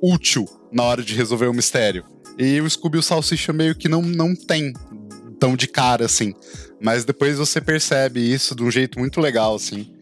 útil 0.00 0.48
na 0.72 0.82
hora 0.82 1.02
de 1.02 1.14
resolver 1.14 1.46
o 1.46 1.52
mistério. 1.52 2.04
E 2.38 2.58
o 2.60 2.68
Scooby 2.68 2.96
e 2.96 3.00
o 3.00 3.02
Salsicha 3.02 3.52
meio 3.52 3.74
que 3.74 3.88
não, 3.88 4.00
não 4.00 4.34
tem 4.34 4.72
tão 5.42 5.56
de 5.56 5.66
cara, 5.66 6.04
assim. 6.04 6.36
Mas 6.80 7.04
depois 7.04 7.36
você 7.36 7.60
percebe 7.60 8.20
isso 8.20 8.54
de 8.54 8.62
um 8.62 8.70
jeito 8.70 8.96
muito 8.96 9.20
legal, 9.20 9.56
assim. 9.56 9.92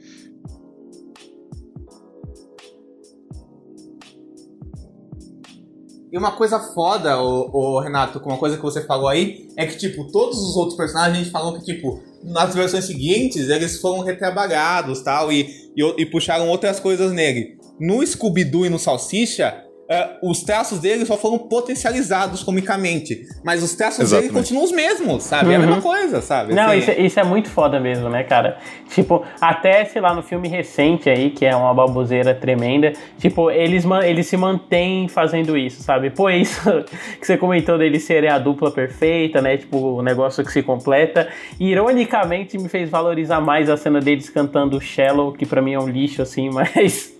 E 6.12 6.18
uma 6.18 6.32
coisa 6.32 6.60
foda, 6.74 7.18
o, 7.22 7.80
Renato, 7.80 8.20
com 8.20 8.28
uma 8.28 8.38
coisa 8.38 8.56
que 8.56 8.62
você 8.62 8.84
falou 8.84 9.08
aí, 9.08 9.48
é 9.56 9.64
que, 9.64 9.78
tipo, 9.78 10.12
todos 10.12 10.38
os 10.38 10.56
outros 10.56 10.76
personagens 10.76 11.28
falam 11.28 11.58
que, 11.58 11.64
tipo, 11.64 12.02
nas 12.22 12.54
versões 12.54 12.84
seguintes 12.84 13.48
eles 13.48 13.80
foram 13.80 14.00
retrabalhados 14.00 15.00
tal, 15.00 15.32
e, 15.32 15.70
e, 15.74 16.02
e 16.02 16.04
puxaram 16.04 16.50
outras 16.50 16.78
coisas 16.78 17.12
nele. 17.12 17.56
No 17.78 18.06
Scooby-Doo 18.06 18.66
e 18.66 18.68
no 18.68 18.78
Salsicha, 18.78 19.64
é, 19.90 20.10
os 20.22 20.42
traços 20.42 20.78
dele 20.78 21.04
só 21.04 21.16
foram 21.16 21.36
potencializados 21.38 22.42
comicamente. 22.44 23.26
Mas 23.42 23.62
os 23.62 23.74
traços 23.74 24.00
Exatamente. 24.00 24.28
dele 24.30 24.40
continuam 24.40 24.64
os 24.64 24.72
mesmos, 24.72 25.24
sabe? 25.24 25.50
É 25.52 25.56
a 25.56 25.58
Uhum. 25.58 25.66
mesma 25.66 25.82
coisa, 25.82 26.20
sabe? 26.22 26.54
Não, 26.54 26.68
Assim, 26.68 26.78
isso, 26.78 26.90
é- 26.92 27.00
isso 27.00 27.20
é 27.20 27.24
muito 27.24 27.50
foda 27.50 27.80
mesmo, 27.80 28.08
né, 28.08 28.22
cara? 28.22 28.58
Tipo, 28.94 29.24
até, 29.40 29.84
sei 29.84 30.00
lá, 30.00 30.14
no 30.14 30.22
filme 30.22 30.46
recente 30.48 31.10
aí, 31.10 31.30
que 31.30 31.44
é 31.44 31.54
uma 31.56 31.74
baboseira 31.74 32.32
tremenda, 32.34 32.92
tipo, 33.18 33.50
eles, 33.50 33.84
eles 34.04 34.26
se 34.26 34.36
mantêm 34.36 35.08
fazendo 35.08 35.56
isso, 35.58 35.82
sabe? 35.82 36.10
Pô, 36.10 36.30
isso 36.30 36.60
que 37.20 37.26
você 37.26 37.36
comentou 37.36 37.76
deles 37.76 38.04
serem 38.04 38.30
a 38.30 38.38
dupla 38.38 38.70
perfeita, 38.70 39.42
né? 39.42 39.56
Tipo, 39.56 39.76
o 39.98 40.02
negócio 40.02 40.44
que 40.44 40.52
se 40.52 40.62
completa. 40.62 41.28
Ironicamente, 41.58 42.56
me 42.58 42.68
fez 42.68 42.88
valorizar 42.90 43.40
mais 43.40 43.68
a 43.68 43.76
cena 43.76 44.00
deles 44.00 44.28
cantando 44.30 44.80
Shallow, 44.80 45.32
que 45.32 45.44
pra 45.46 45.60
mim 45.60 45.72
é 45.74 45.78
um 45.80 45.88
lixo, 45.88 46.22
assim, 46.22 46.48
mas. 46.54 47.12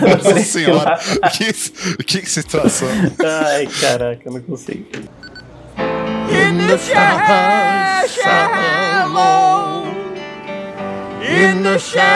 Nossa 0.00 0.38
senhora, 0.40 0.98
que, 1.36 1.87
que 2.06 2.26
situação. 2.28 2.88
Ai, 3.44 3.66
caraca, 3.80 4.20
eu 4.24 4.32
não 4.32 4.40
consigo. 4.40 4.86
In 6.30 6.66
the 6.66 6.76
shallow, 6.78 8.08
shallow. 8.08 9.86
In 11.22 11.62
the 11.62 11.78
shallow. 11.78 12.08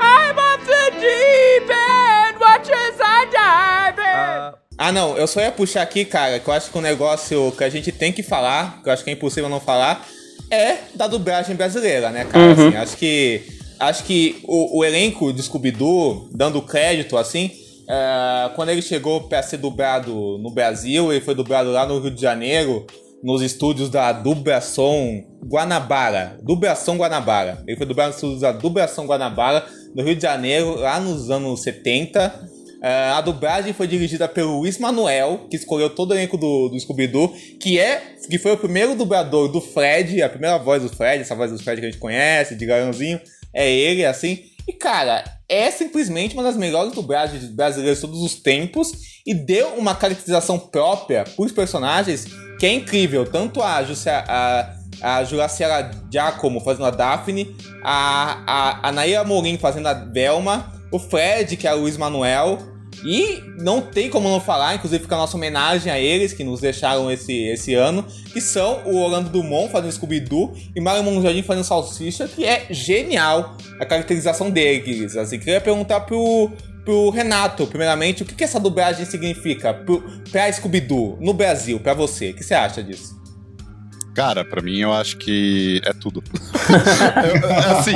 I'm 0.00 0.38
off 0.38 0.64
the 0.64 0.90
deep 0.98 1.70
end. 1.70 2.38
Watch 2.40 2.70
as 2.70 3.00
I 3.00 3.26
dive 3.30 3.98
in. 4.00 4.58
Ah, 4.80 4.92
não, 4.92 5.16
eu 5.16 5.26
só 5.26 5.40
ia 5.40 5.50
puxar 5.50 5.82
aqui, 5.82 6.04
cara, 6.04 6.38
que 6.38 6.48
eu 6.48 6.54
acho 6.54 6.70
que 6.70 6.78
um 6.78 6.80
negócio 6.80 7.52
que 7.52 7.64
a 7.64 7.68
gente 7.68 7.90
tem 7.90 8.12
que 8.12 8.22
falar, 8.22 8.80
que 8.82 8.88
eu 8.88 8.92
acho 8.92 9.02
que 9.02 9.10
é 9.10 9.12
impossível 9.12 9.48
não 9.50 9.58
falar, 9.58 10.06
é 10.50 10.76
da 10.94 11.06
dublagem 11.08 11.56
brasileira, 11.56 12.10
né, 12.10 12.24
cara? 12.24 12.52
Assim, 12.52 12.76
acho 12.76 12.96
que. 12.96 13.57
Acho 13.78 14.04
que 14.04 14.40
o, 14.44 14.78
o 14.78 14.84
elenco 14.84 15.32
de 15.32 15.42
Scooby-Doo, 15.42 16.30
dando 16.32 16.60
crédito, 16.62 17.16
assim, 17.16 17.50
é, 17.88 18.50
quando 18.54 18.70
ele 18.70 18.82
chegou 18.82 19.22
pra 19.22 19.42
ser 19.42 19.58
dublado 19.58 20.38
no 20.38 20.50
Brasil, 20.50 21.12
ele 21.12 21.24
foi 21.24 21.34
dublado 21.34 21.70
lá 21.70 21.86
no 21.86 21.98
Rio 21.98 22.10
de 22.10 22.20
Janeiro, 22.20 22.86
nos 23.22 23.42
estúdios 23.42 23.88
da 23.88 24.12
Dubração 24.12 25.24
Guanabara. 25.44 26.38
Dubração 26.42 26.96
Guanabara. 26.96 27.62
Ele 27.66 27.76
foi 27.76 27.86
dublado 27.86 28.08
nos 28.08 28.16
estúdios 28.16 28.40
da 28.40 28.52
Dubração 28.52 29.06
Guanabara, 29.06 29.64
no 29.94 30.02
Rio 30.02 30.14
de 30.14 30.22
Janeiro, 30.22 30.76
lá 30.76 31.00
nos 31.00 31.30
anos 31.30 31.62
70. 31.62 32.48
É, 32.80 33.10
a 33.10 33.20
dublagem 33.20 33.72
foi 33.72 33.88
dirigida 33.88 34.28
pelo 34.28 34.60
Luiz 34.60 34.78
Manuel, 34.78 35.46
que 35.50 35.56
escolheu 35.56 35.90
todo 35.90 36.12
o 36.12 36.14
elenco 36.14 36.36
do, 36.36 36.68
do 36.68 36.78
Scooby-Doo, 36.78 37.34
que, 37.58 37.78
é, 37.78 38.14
que 38.30 38.38
foi 38.38 38.52
o 38.52 38.56
primeiro 38.56 38.94
dublador 38.94 39.48
do 39.48 39.60
Fred, 39.60 40.22
a 40.22 40.28
primeira 40.28 40.58
voz 40.58 40.82
do 40.82 40.88
Fred, 40.88 41.22
essa 41.22 41.34
voz 41.34 41.50
do 41.50 41.58
Fred 41.58 41.80
que 41.80 41.86
a 41.86 41.90
gente 41.90 42.00
conhece, 42.00 42.54
de 42.54 42.66
Garãozinho, 42.66 43.20
é 43.54 43.70
ele, 43.70 44.04
assim. 44.04 44.44
E, 44.66 44.72
cara, 44.72 45.24
é 45.48 45.70
simplesmente 45.70 46.34
uma 46.34 46.42
das 46.42 46.56
melhores 46.56 46.92
dublagens 46.92 47.44
brasileiras 47.44 47.98
de 47.98 48.02
todos 48.02 48.22
os 48.22 48.34
tempos 48.34 48.92
e 49.26 49.32
deu 49.32 49.68
uma 49.74 49.94
caracterização 49.94 50.58
própria 50.58 51.24
pros 51.24 51.52
personagens 51.52 52.26
que 52.58 52.66
é 52.66 52.72
incrível. 52.74 53.24
Tanto 53.24 53.62
a, 53.62 53.82
Juscia, 53.82 54.24
a, 54.28 54.74
a 55.02 55.24
Giacomo 56.12 56.60
fazendo 56.60 56.84
a 56.84 56.90
Daphne, 56.90 57.56
a, 57.82 58.42
a, 58.46 58.88
a 58.88 58.92
Naira 58.92 59.24
Morim 59.24 59.56
fazendo 59.56 59.86
a 59.86 59.94
Velma, 59.94 60.72
o 60.92 60.98
Fred, 60.98 61.56
que 61.56 61.66
é 61.66 61.74
o 61.74 61.80
Luiz 61.80 61.96
Manuel. 61.96 62.58
E 63.04 63.42
não 63.58 63.80
tem 63.80 64.10
como 64.10 64.28
não 64.28 64.40
falar, 64.40 64.74
inclusive 64.74 65.02
fica 65.02 65.14
a 65.14 65.18
nossa 65.18 65.36
homenagem 65.36 65.92
a 65.92 65.98
eles 65.98 66.32
que 66.32 66.42
nos 66.42 66.60
deixaram 66.60 67.10
esse, 67.10 67.32
esse 67.44 67.74
ano, 67.74 68.04
que 68.32 68.40
são 68.40 68.82
o 68.84 68.96
Orlando 68.96 69.30
Dumont 69.30 69.70
fazendo 69.70 69.92
Scooby-Doo 69.92 70.56
e 70.74 70.80
Mário 70.80 71.02
Monjardim 71.04 71.42
fazendo 71.42 71.64
Salsicha, 71.64 72.26
que 72.26 72.44
é 72.44 72.66
genial 72.70 73.56
a 73.80 73.84
caracterização 73.86 74.50
deles. 74.50 75.16
Assim, 75.16 75.38
queria 75.38 75.60
perguntar 75.60 76.00
pro, 76.00 76.50
pro 76.84 77.10
Renato, 77.10 77.66
primeiramente, 77.66 78.22
o 78.22 78.26
que, 78.26 78.34
que 78.34 78.44
essa 78.44 78.58
dublagem 78.58 79.06
significa 79.06 79.72
pro, 79.72 80.02
pra 80.32 80.50
Scooby-Doo 80.52 81.18
no 81.20 81.32
Brasil, 81.32 81.78
pra 81.78 81.94
você? 81.94 82.30
O 82.30 82.34
que 82.34 82.42
você 82.42 82.54
acha 82.54 82.82
disso? 82.82 83.16
Cara, 84.14 84.44
pra 84.44 84.60
mim 84.60 84.78
eu 84.80 84.92
acho 84.92 85.16
que 85.18 85.80
é 85.84 85.92
tudo. 85.92 86.20
Eu- 87.30 87.78
assim, 87.78 87.92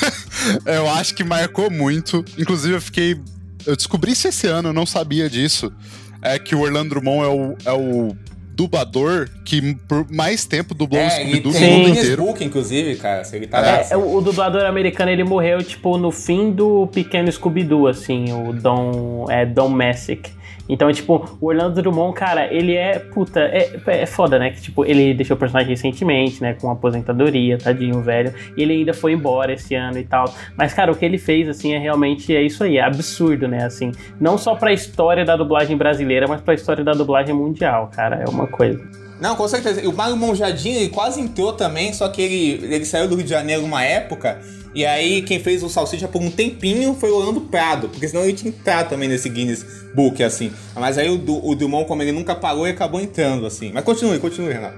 eu 0.64 0.88
acho 0.88 1.14
que 1.14 1.22
marcou 1.22 1.70
muito. 1.70 2.24
Inclusive 2.38 2.74
eu 2.74 2.80
fiquei. 2.80 3.20
Eu 3.66 3.76
descobri 3.76 4.12
isso 4.12 4.28
esse 4.28 4.46
ano, 4.46 4.70
eu 4.70 4.72
não 4.72 4.86
sabia 4.86 5.28
disso. 5.28 5.72
É 6.20 6.38
que 6.38 6.54
o 6.54 6.60
Orlando 6.60 6.90
Drummond 6.90 7.24
é 7.24 7.28
o, 7.28 7.56
é 7.64 7.72
o 7.72 8.16
dublador 8.54 9.28
que 9.44 9.74
por 9.88 10.06
mais 10.10 10.44
tempo 10.44 10.74
dublou 10.74 11.00
o 11.00 11.04
É, 11.04 11.22
ele 11.22 11.40
Scooby-Doo 11.40 11.52
no 11.52 11.60
mundo 11.78 11.88
inteiro. 11.88 12.22
Book, 12.24 12.44
inclusive, 12.44 12.96
cara. 12.96 13.24
Se 13.24 13.34
ele 13.36 13.46
tá 13.46 13.58
É, 13.58 13.78
nessa. 13.78 13.98
o, 13.98 14.16
o 14.16 14.20
dublador 14.20 14.64
americano 14.64 15.10
ele 15.10 15.24
morreu 15.24 15.62
tipo 15.62 15.96
no 15.98 16.10
fim 16.12 16.52
do 16.52 16.86
pequeno 16.88 17.30
Scooby-Doo, 17.32 17.88
assim, 17.88 18.26
o 18.32 18.52
Don 18.52 19.26
é 19.30 19.44
Don 19.46 19.68
Messick. 19.68 20.30
Então, 20.68 20.90
tipo, 20.92 21.38
o 21.40 21.46
Orlando 21.46 21.80
Drummond, 21.82 22.14
cara, 22.14 22.52
ele 22.52 22.74
é 22.74 22.98
puta, 22.98 23.40
é, 23.40 23.78
é 23.86 24.06
foda, 24.06 24.38
né? 24.38 24.50
Que 24.50 24.60
tipo, 24.60 24.84
ele 24.84 25.14
deixou 25.14 25.36
o 25.36 25.38
personagem 25.38 25.70
recentemente, 25.70 26.42
né, 26.42 26.54
com 26.54 26.70
aposentadoria, 26.70 27.58
tadinho, 27.58 28.00
velho. 28.00 28.32
E 28.56 28.62
ele 28.62 28.72
ainda 28.74 28.94
foi 28.94 29.12
embora 29.12 29.52
esse 29.52 29.74
ano 29.74 29.98
e 29.98 30.04
tal. 30.04 30.32
Mas 30.56 30.72
cara, 30.72 30.92
o 30.92 30.96
que 30.96 31.04
ele 31.04 31.18
fez 31.18 31.48
assim 31.48 31.74
é 31.74 31.78
realmente 31.78 32.34
é 32.34 32.42
isso 32.42 32.64
aí, 32.64 32.78
é 32.78 32.82
absurdo, 32.82 33.48
né, 33.48 33.64
assim, 33.64 33.92
não 34.20 34.38
só 34.38 34.54
pra 34.54 34.72
história 34.72 35.24
da 35.24 35.36
dublagem 35.36 35.76
brasileira, 35.76 36.26
mas 36.28 36.40
pra 36.40 36.54
história 36.54 36.84
da 36.84 36.92
dublagem 36.92 37.34
mundial, 37.34 37.90
cara, 37.94 38.16
é 38.16 38.28
uma 38.28 38.46
coisa. 38.46 39.01
Não, 39.22 39.36
com 39.36 39.46
certeza. 39.46 39.88
O 39.88 39.92
Mário 39.92 40.16
Monjardim, 40.16 40.70
ele 40.70 40.88
quase 40.88 41.20
entrou 41.20 41.52
também, 41.52 41.92
só 41.92 42.08
que 42.08 42.20
ele, 42.20 42.74
ele 42.74 42.84
saiu 42.84 43.06
do 43.06 43.14
Rio 43.14 43.22
de 43.22 43.30
Janeiro 43.30 43.64
uma 43.64 43.84
época, 43.84 44.42
e 44.74 44.84
aí 44.84 45.22
quem 45.22 45.38
fez 45.38 45.62
o 45.62 45.68
Salsicha 45.68 46.08
por 46.08 46.20
um 46.20 46.28
tempinho 46.28 46.92
foi 46.92 47.08
o 47.08 47.18
Orlando 47.18 47.42
Prado, 47.42 47.88
porque 47.88 48.08
senão 48.08 48.24
ele 48.24 48.32
tinha 48.32 48.48
entrado 48.48 48.88
também 48.88 49.08
nesse 49.08 49.28
Guinness 49.28 49.64
Book, 49.94 50.20
assim. 50.24 50.50
Mas 50.74 50.98
aí 50.98 51.08
o, 51.08 51.22
o 51.48 51.54
Dumont, 51.54 51.86
como 51.86 52.02
ele 52.02 52.10
nunca 52.10 52.34
parou, 52.34 52.66
ele 52.66 52.74
acabou 52.74 53.00
entrando, 53.00 53.46
assim. 53.46 53.70
Mas 53.72 53.84
continue, 53.84 54.18
continue, 54.18 54.52
Renato. 54.52 54.76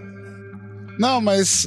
Não, 0.98 1.22
mas. 1.22 1.66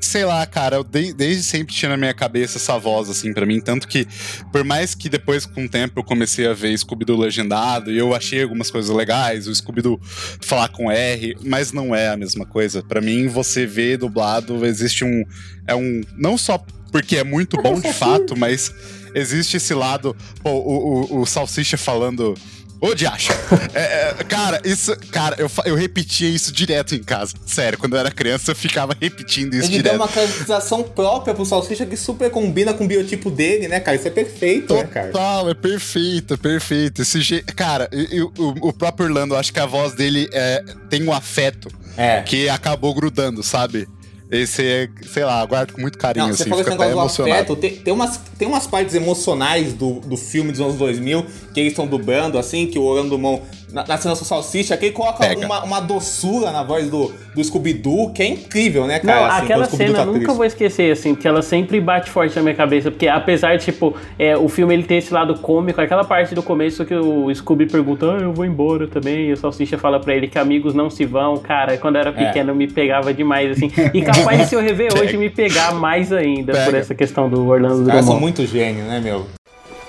Sei 0.00 0.24
lá, 0.24 0.46
cara, 0.46 0.76
eu 0.76 0.84
de- 0.84 1.12
desde 1.12 1.42
sempre 1.42 1.74
tinha 1.74 1.88
na 1.88 1.96
minha 1.96 2.14
cabeça 2.14 2.56
essa 2.56 2.78
voz, 2.78 3.10
assim, 3.10 3.32
pra 3.34 3.44
mim. 3.44 3.60
Tanto 3.60 3.86
que, 3.88 4.06
por 4.52 4.62
mais 4.64 4.94
que 4.94 5.08
depois, 5.08 5.44
com 5.44 5.64
o 5.64 5.68
tempo, 5.68 5.98
eu 6.00 6.04
comecei 6.04 6.46
a 6.46 6.54
ver 6.54 6.76
Scooby-Doo 6.78 7.18
legendado 7.18 7.90
e 7.90 7.98
eu 7.98 8.14
achei 8.14 8.42
algumas 8.42 8.70
coisas 8.70 8.94
legais, 8.94 9.46
o 9.48 9.54
Scooby-Doo 9.54 10.00
falar 10.40 10.68
com 10.68 10.90
R, 10.90 11.36
mas 11.44 11.72
não 11.72 11.94
é 11.94 12.08
a 12.08 12.16
mesma 12.16 12.46
coisa. 12.46 12.82
Pra 12.82 13.00
mim, 13.00 13.26
você 13.26 13.66
vê 13.66 13.96
dublado, 13.96 14.64
existe 14.64 15.04
um. 15.04 15.24
É 15.66 15.74
um. 15.74 16.00
Não 16.16 16.38
só 16.38 16.58
porque 16.92 17.16
é 17.16 17.24
muito 17.24 17.60
bom 17.60 17.78
de 17.80 17.92
fato, 17.92 18.36
mas 18.38 18.72
existe 19.14 19.56
esse 19.56 19.74
lado. 19.74 20.16
Pô, 20.42 20.50
o, 20.52 21.16
o, 21.18 21.20
o 21.22 21.26
Salsicha 21.26 21.76
falando. 21.76 22.34
Ô, 22.80 22.94
Diacho! 22.94 23.32
É, 23.74 24.10
é, 24.20 24.24
cara, 24.24 24.60
isso. 24.64 24.96
Cara, 25.10 25.34
eu, 25.38 25.50
eu 25.64 25.74
repetia 25.74 26.28
isso 26.28 26.52
direto 26.52 26.94
em 26.94 27.02
casa. 27.02 27.34
Sério, 27.44 27.76
quando 27.78 27.94
eu 27.94 27.98
era 28.00 28.10
criança, 28.10 28.52
eu 28.52 28.56
ficava 28.56 28.96
repetindo 29.00 29.54
isso 29.54 29.66
Ele 29.66 29.82
deu 29.82 29.92
direto. 29.92 29.96
uma 29.96 30.08
caracterização 30.08 30.82
própria 30.84 31.34
pro 31.34 31.44
Salsicha 31.44 31.84
que 31.84 31.96
super 31.96 32.30
combina 32.30 32.72
com 32.72 32.84
o 32.84 32.86
biotipo 32.86 33.30
dele, 33.30 33.66
né, 33.66 33.80
cara? 33.80 33.96
Isso 33.96 34.06
é 34.06 34.10
perfeito, 34.10 34.74
né, 34.74 34.84
cara? 34.84 35.06
Total, 35.08 35.50
é 35.50 35.54
perfeito, 35.54 36.34
é 36.34 36.36
perfeito. 36.36 37.02
Esse 37.02 37.20
je... 37.20 37.42
Cara, 37.42 37.88
e- 37.92 38.16
e 38.16 38.22
o, 38.22 38.32
o 38.38 38.72
próprio 38.72 39.06
Orlando, 39.06 39.34
eu 39.34 39.38
acho 39.38 39.52
que 39.52 39.58
a 39.60 39.66
voz 39.66 39.94
dele 39.94 40.28
é, 40.32 40.62
tem 40.88 41.02
um 41.02 41.12
afeto 41.12 41.68
É. 41.96 42.22
que 42.22 42.48
acabou 42.48 42.94
grudando, 42.94 43.42
sabe? 43.42 43.88
Esse 44.30 44.62
é, 44.62 44.88
sei 45.06 45.24
lá, 45.24 45.44
guardo 45.46 45.72
com 45.72 45.80
muito 45.80 45.96
carinho, 45.96 46.26
Não, 46.26 46.34
você 46.34 46.42
assim, 46.42 46.50
falou 46.50 46.64
fica 46.64 46.76
até 46.76 46.92
emocionado. 46.92 47.34
afeto. 47.34 47.56
Tem, 47.56 47.76
tem, 47.76 47.94
umas, 47.94 48.20
tem 48.38 48.46
umas 48.48 48.66
partes 48.66 48.94
emocionais 48.94 49.72
do, 49.72 50.00
do 50.00 50.16
filme 50.16 50.52
dos 50.52 50.60
anos 50.60 50.76
2000 50.76 51.24
que 51.54 51.60
eles 51.60 51.72
estão 51.72 51.86
dublando, 51.86 52.36
assim, 52.38 52.66
que 52.66 52.78
o 52.78 52.82
Orlando 52.82 53.10
Dumont, 53.10 53.42
na, 53.72 53.84
na 53.86 53.96
cena 53.98 54.14
do 54.14 54.24
Salsicha, 54.24 54.76
que 54.76 54.86
ele 54.86 54.94
coloca 54.94 55.24
uma, 55.38 55.62
uma 55.64 55.80
doçura 55.80 56.50
na 56.50 56.62
voz 56.62 56.88
do, 56.88 57.12
do 57.34 57.42
Scooby-Doo, 57.44 58.12
que 58.12 58.22
é 58.22 58.26
incrível, 58.28 58.86
né, 58.86 58.98
cara? 58.98 59.20
Não, 59.20 59.26
assim, 59.26 59.44
aquela 59.44 59.64
cena 59.66 59.90
eu 59.90 59.94
tá 59.94 60.04
nunca 60.04 60.18
triste. 60.20 60.36
vou 60.36 60.44
esquecer, 60.44 60.92
assim, 60.92 61.14
porque 61.14 61.28
ela 61.28 61.42
sempre 61.42 61.80
bate 61.80 62.10
forte 62.10 62.34
na 62.36 62.42
minha 62.42 62.54
cabeça, 62.54 62.90
porque 62.90 63.06
apesar 63.08 63.56
de, 63.56 63.64
tipo, 63.66 63.94
é, 64.18 64.36
o 64.36 64.48
filme 64.48 64.72
ele 64.74 64.82
ter 64.84 64.96
esse 64.96 65.12
lado 65.12 65.34
cômico, 65.38 65.80
aquela 65.80 66.04
parte 66.04 66.34
do 66.34 66.42
começo 66.42 66.84
que 66.84 66.94
o 66.94 67.32
Scooby 67.34 67.66
pergunta, 67.66 68.06
ah, 68.06 68.18
eu 68.22 68.32
vou 68.32 68.44
embora 68.44 68.86
também, 68.88 69.26
e 69.28 69.32
o 69.32 69.36
Salsicha 69.36 69.76
fala 69.78 70.00
pra 70.00 70.14
ele 70.14 70.28
que 70.28 70.38
amigos 70.38 70.74
não 70.74 70.88
se 70.88 71.04
vão, 71.04 71.36
cara, 71.36 71.76
quando 71.78 71.96
eu 71.96 72.00
era 72.00 72.10
É. 72.10 72.26
pequeno 72.26 72.54
me 72.54 72.66
pegava 72.68 73.12
demais, 73.12 73.50
assim, 73.52 73.70
e 73.92 74.02
capaz 74.02 74.38
de 74.40 74.46
se 74.46 74.54
eu 74.54 74.60
rever 74.60 74.92
hoje 74.98 75.16
me 75.16 75.28
pegar 75.28 75.74
mais 75.74 76.12
ainda 76.12 76.52
por 76.52 76.64
Pega. 76.66 76.78
essa 76.78 76.94
questão 76.94 77.28
do 77.28 77.46
Orlando 77.46 77.82
Os 77.82 77.86
caras 77.86 78.04
são 78.04 78.14
Drummond. 78.14 78.20
muito 78.22 78.46
gênio, 78.46 78.84
né, 78.84 79.00
meu? 79.00 79.26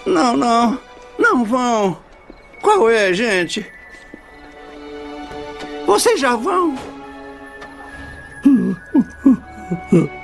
Não, 0.06 0.36
não. 0.36 0.78
Não 1.18 1.44
vão. 1.46 1.98
Qual 2.62 2.90
é, 2.90 3.14
gente? 3.14 3.66
Vocês 5.86 6.20
já 6.20 6.36
vão? 6.36 6.76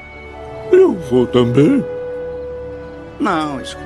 Eu 0.71 0.93
vou 0.93 1.27
também. 1.27 1.83
Não, 3.19 3.63
Scooby. 3.63 3.86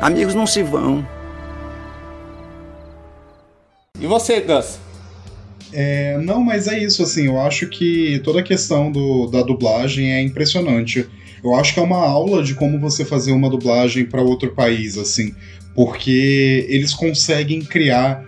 Amigos 0.00 0.34
não 0.34 0.46
se 0.46 0.62
vão. 0.62 1.06
E 4.00 4.06
você, 4.06 4.40
Gus? 4.40 4.78
É, 5.72 6.18
não, 6.18 6.40
mas 6.40 6.68
é 6.68 6.78
isso, 6.78 7.02
assim, 7.02 7.26
eu 7.26 7.40
acho 7.40 7.66
que 7.68 8.20
toda 8.22 8.40
a 8.40 8.42
questão 8.42 8.92
do, 8.92 9.26
da 9.26 9.42
dublagem 9.42 10.12
é 10.12 10.22
impressionante. 10.22 11.08
Eu 11.44 11.54
acho 11.54 11.74
que 11.74 11.80
é 11.80 11.82
uma 11.82 11.98
aula 11.98 12.42
de 12.42 12.54
como 12.54 12.80
você 12.80 13.04
fazer 13.04 13.32
uma 13.32 13.50
dublagem 13.50 14.06
para 14.06 14.22
outro 14.22 14.52
país, 14.52 14.96
assim, 14.96 15.34
porque 15.74 16.64
eles 16.70 16.94
conseguem 16.94 17.60
criar. 17.60 18.24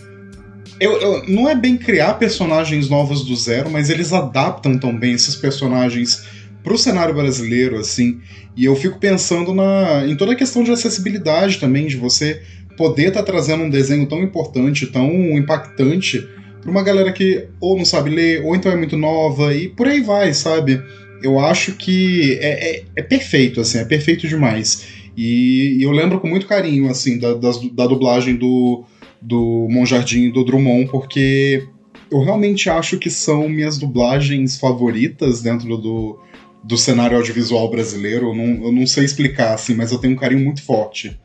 Eu, 0.78 1.00
eu, 1.00 1.26
não 1.26 1.48
é 1.48 1.54
bem 1.54 1.78
criar 1.78 2.14
personagens 2.14 2.90
novos 2.90 3.24
do 3.24 3.34
zero, 3.34 3.70
mas 3.70 3.88
eles 3.88 4.12
adaptam 4.12 4.78
também 4.78 5.14
esses 5.14 5.34
personagens 5.34 6.24
pro 6.62 6.76
cenário 6.76 7.14
brasileiro, 7.14 7.78
assim. 7.78 8.20
E 8.54 8.66
eu 8.66 8.76
fico 8.76 8.98
pensando 8.98 9.54
na, 9.54 10.06
em 10.06 10.14
toda 10.14 10.32
a 10.32 10.36
questão 10.36 10.62
de 10.62 10.70
acessibilidade 10.70 11.58
também, 11.58 11.86
de 11.86 11.96
você 11.96 12.42
poder 12.76 13.08
estar 13.08 13.22
tá 13.22 13.32
trazendo 13.32 13.64
um 13.64 13.70
desenho 13.70 14.06
tão 14.06 14.22
importante, 14.22 14.86
tão 14.86 15.08
impactante 15.38 16.28
para 16.60 16.70
uma 16.70 16.82
galera 16.82 17.12
que 17.12 17.46
ou 17.60 17.78
não 17.78 17.84
sabe 17.84 18.10
ler, 18.10 18.44
ou 18.44 18.54
então 18.54 18.70
é 18.70 18.76
muito 18.76 18.96
nova, 18.96 19.54
e 19.54 19.68
por 19.68 19.86
aí 19.86 20.02
vai, 20.02 20.34
sabe? 20.34 20.82
Eu 21.22 21.38
acho 21.38 21.72
que 21.72 22.38
é, 22.40 22.76
é, 22.76 22.84
é 22.96 23.02
perfeito, 23.02 23.60
assim, 23.60 23.78
é 23.78 23.84
perfeito 23.84 24.28
demais. 24.28 24.86
E, 25.16 25.78
e, 25.78 25.82
eu 25.82 25.90
lembro 25.90 26.20
com 26.20 26.28
muito 26.28 26.46
carinho, 26.46 26.90
assim, 26.90 27.18
da, 27.18 27.34
das, 27.34 27.58
da 27.72 27.86
dublagem 27.86 28.36
do, 28.36 28.84
do 29.20 29.66
Monjardim 29.70 30.24
e 30.24 30.32
do 30.32 30.44
Drummond, 30.44 30.90
porque 30.90 31.66
eu 32.10 32.20
realmente 32.20 32.68
acho 32.68 32.98
que 32.98 33.10
são 33.10 33.48
minhas 33.48 33.78
dublagens 33.78 34.58
favoritas 34.58 35.40
dentro 35.42 35.76
do, 35.76 36.20
do 36.62 36.76
cenário 36.76 37.16
audiovisual 37.16 37.70
brasileiro. 37.70 38.28
Eu 38.28 38.34
não, 38.34 38.66
eu 38.66 38.72
não 38.72 38.86
sei 38.86 39.04
explicar, 39.04 39.54
assim, 39.54 39.74
mas 39.74 39.90
eu 39.90 39.98
tenho 39.98 40.12
um 40.12 40.16
carinho 40.16 40.44
muito 40.44 40.62
forte. 40.62 41.18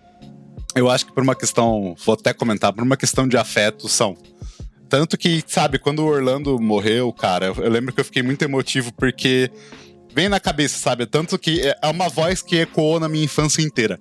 Eu 0.73 0.89
acho 0.89 1.05
que 1.05 1.11
por 1.11 1.21
uma 1.21 1.35
questão, 1.35 1.95
vou 2.05 2.13
até 2.13 2.33
comentar, 2.33 2.71
por 2.71 2.83
uma 2.83 2.95
questão 2.95 3.27
de 3.27 3.35
afeto, 3.37 3.89
são. 3.89 4.15
Tanto 4.87 5.17
que, 5.17 5.41
sabe, 5.47 5.79
quando 5.79 5.99
o 5.99 6.05
Orlando 6.05 6.59
morreu, 6.59 7.11
cara, 7.13 7.53
eu 7.57 7.69
lembro 7.69 7.93
que 7.93 7.99
eu 8.01 8.05
fiquei 8.05 8.21
muito 8.21 8.41
emotivo 8.43 8.93
porque 8.93 9.49
vem 10.13 10.29
na 10.29 10.39
cabeça, 10.39 10.77
sabe? 10.77 11.05
Tanto 11.05 11.37
que 11.37 11.61
é 11.61 11.87
uma 11.87 12.09
voz 12.09 12.41
que 12.41 12.57
ecoou 12.57 12.99
na 12.99 13.09
minha 13.09 13.25
infância 13.25 13.61
inteira. 13.61 13.99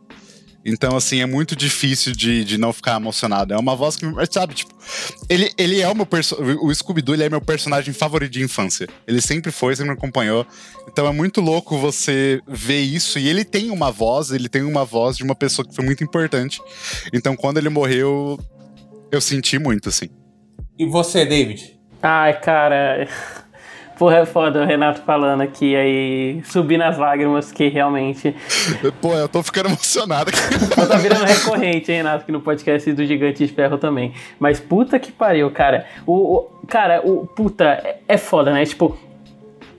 Então, 0.65 0.95
assim, 0.95 1.21
é 1.21 1.27
muito 1.27 1.57
difícil 1.57 2.13
de, 2.13 2.45
de 2.45 2.59
não 2.59 2.73
ficar 2.73 2.97
emocionado. 2.97 3.55
É 3.55 3.59
uma 3.59 3.75
voz 3.75 3.97
que, 3.97 4.05
sabe, 4.31 4.55
tipo, 4.55 4.75
ele, 5.29 5.51
ele 5.57 5.81
é 5.81 5.89
o 5.89 5.95
meu 5.95 6.05
personagem. 6.05 6.59
O 6.61 6.75
Scooby-Doo 6.75 7.15
ele 7.15 7.25
é 7.25 7.31
meu 7.31 7.41
personagem 7.41 7.95
favorito 7.95 8.33
de 8.33 8.43
infância. 8.43 8.87
Ele 9.07 9.23
sempre 9.23 9.51
foi, 9.51 9.75
sempre 9.75 9.93
me 9.93 9.97
acompanhou. 9.97 10.47
Então 10.87 11.07
é 11.07 11.13
muito 11.13 11.41
louco 11.41 11.79
você 11.79 12.41
ver 12.47 12.81
isso. 12.81 13.19
E 13.19 13.27
ele 13.27 13.45
tem 13.45 13.71
uma 13.71 13.91
voz, 13.91 14.31
ele 14.31 14.49
tem 14.49 14.63
uma 14.63 14.85
voz 14.85 15.17
de 15.17 15.23
uma 15.23 15.35
pessoa 15.35 15.67
que 15.67 15.75
foi 15.75 15.85
muito 15.85 16.05
importante. 16.05 16.61
Então, 17.13 17.35
quando 17.35 17.57
ele 17.57 17.71
morreu, 17.71 18.39
eu 19.11 19.21
senti 19.21 19.59
muito, 19.59 19.89
assim. 19.89 20.09
E 20.79 20.85
você, 20.85 21.25
David? 21.25 21.79
Ai, 22.03 22.39
cara. 22.39 23.09
Porra, 24.01 24.17
é 24.17 24.25
foda 24.25 24.63
o 24.63 24.65
Renato 24.65 25.03
falando 25.03 25.43
aqui, 25.43 25.77
aí 25.77 26.43
subir 26.43 26.79
nas 26.79 26.97
lágrimas, 26.97 27.53
que 27.53 27.69
realmente. 27.69 28.35
Pô, 28.99 29.13
eu 29.13 29.29
tô 29.29 29.43
ficando 29.43 29.69
emocionado. 29.69 30.31
Eu 30.81 30.89
tô 30.89 30.97
virando 30.97 31.27
recorrente, 31.27 31.93
hein, 31.93 31.99
Renato, 31.99 32.23
aqui 32.23 32.33
no 32.33 32.41
podcast 32.41 32.91
do 32.95 33.05
Gigante 33.05 33.47
de 33.47 33.53
Ferro 33.53 33.77
também. 33.77 34.15
Mas 34.39 34.59
puta 34.59 34.99
que 34.99 35.13
pariu, 35.13 35.51
cara. 35.51 35.85
O, 36.07 36.47
o 36.63 36.67
cara, 36.67 37.03
o 37.05 37.27
puta, 37.27 37.67
é, 37.67 37.99
é 38.09 38.17
foda, 38.17 38.51
né? 38.55 38.65
Tipo, 38.65 38.99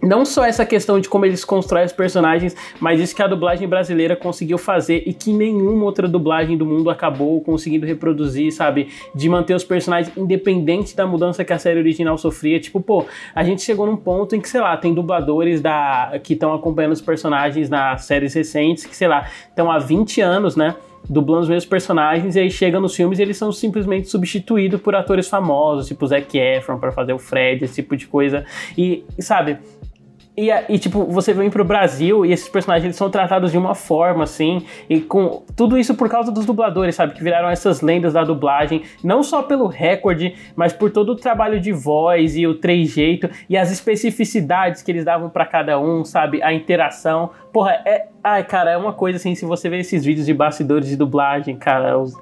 não 0.02 0.26
só 0.26 0.46
essa 0.46 0.66
questão 0.66 1.00
de 1.00 1.08
como 1.08 1.26
eles 1.26 1.46
constroem 1.46 1.86
os 1.86 1.94
personagens, 1.94 2.56
mas 2.80 3.00
isso 3.00 3.16
que 3.16 3.22
a 3.22 3.28
dublagem 3.28 3.68
brasileira 3.68 4.16
conseguiu 4.16 4.58
fazer 4.58 5.04
e 5.06 5.14
que 5.14 5.32
nenhuma 5.32 5.86
outra 5.86 6.08
dublagem 6.08 6.58
do 6.58 6.66
mundo 6.66 6.90
acabou 6.90 7.40
conseguindo 7.42 7.86
reproduzir, 7.86 8.52
sabe? 8.52 8.90
De 9.14 9.30
manter 9.30 9.54
os 9.54 9.64
personagens 9.64 10.16
independentes 10.18 10.94
da 10.94 11.06
mudança 11.06 11.46
que 11.46 11.54
a 11.54 11.60
série 11.60 11.80
original 11.80 12.18
sofria. 12.18 12.60
Tipo, 12.60 12.82
pô, 12.82 13.06
a 13.36 13.44
gente 13.44 13.62
chegou 13.62 13.86
num 13.86 13.98
ponto 13.98 14.36
em 14.36 14.42
que, 14.42 14.50
sei 14.50 14.62
lá, 14.62 14.76
tem 14.76 14.94
dubladores 14.94 15.62
da 15.62 16.20
que 16.24 16.34
estão 16.34 16.54
acompanhando 16.54 16.94
os 16.94 17.02
personagens 17.02 17.70
nas 17.70 18.06
séries 18.06 18.34
recentes, 18.34 18.86
que, 18.86 18.96
sei 18.96 19.08
lá, 19.08 19.28
estão 19.48 19.72
há 19.72 19.78
20 19.78 20.22
anos, 20.22 20.56
né? 20.56 20.76
dublando 21.10 21.42
os 21.42 21.50
mesmos 21.50 21.66
personagens, 21.66 22.36
e 22.36 22.40
aí 22.40 22.50
chega 22.50 22.80
nos 22.80 22.96
filmes 22.96 23.20
e 23.20 23.22
eles 23.22 23.36
são 23.36 23.52
simplesmente 23.52 24.08
substituídos 24.08 24.80
por 24.80 24.96
atores 24.96 25.28
famosos, 25.28 25.88
tipo 25.88 26.06
Zac 26.06 26.38
Efron 26.38 26.78
para 26.78 26.92
fazer 26.92 27.14
o 27.14 27.20
Fred, 27.20 27.66
esse 27.66 27.76
tipo 27.76 27.98
de 27.98 28.08
coisa. 28.08 28.46
E, 28.78 29.04
sabe, 29.20 29.58
e, 30.42 30.50
e, 30.70 30.80
tipo, 30.80 31.06
você 31.06 31.34
vem 31.34 31.50
pro 31.50 31.64
Brasil 31.64 32.26
e 32.26 32.32
esses 32.32 32.50
personagens 32.50 32.86
eles 32.86 32.96
são 32.96 33.12
tratados 33.12 33.52
de 33.52 33.58
uma 33.58 33.76
forma, 33.76 34.24
assim, 34.24 34.66
e 34.90 35.00
com 35.00 35.44
tudo 35.56 35.78
isso 35.78 35.94
por 35.94 36.10
causa 36.10 36.32
dos 36.32 36.46
dubladores, 36.46 36.96
sabe? 36.96 37.14
Que 37.14 37.24
viraram 37.24 37.48
essas 37.48 37.82
lendas 37.82 38.14
da 38.14 38.24
dublagem, 38.24 38.82
não 39.04 39.22
só 39.22 39.44
pelo 39.44 39.68
recorde, 39.68 40.34
mas 40.56 40.74
por 40.74 40.90
todo 40.90 41.12
o 41.12 41.16
trabalho 41.16 41.60
de 41.60 41.72
voz 41.72 42.36
e 42.36 42.48
o 42.48 42.56
trejeito 42.56 43.30
e 43.48 43.56
as 43.56 43.72
especificidades 43.72 44.82
que 44.82 44.92
eles 44.92 45.06
davam 45.06 45.30
para 45.30 45.46
cada 45.46 45.80
um, 45.80 46.04
sabe? 46.04 46.42
A 46.42 46.52
interação. 46.52 47.30
Porra, 47.54 47.82
é. 47.86 48.08
Ai, 48.24 48.44
cara, 48.44 48.72
é 48.72 48.78
uma 48.78 48.94
coisa 48.94 49.18
assim, 49.18 49.36
se 49.36 49.46
você 49.46 49.70
ver 49.70 49.80
esses 49.80 50.04
vídeos 50.04 50.26
de 50.26 50.34
bastidores 50.34 50.88
de 50.88 50.96
dublagem, 50.96 51.56
cara, 51.56 51.98
os 51.98 52.16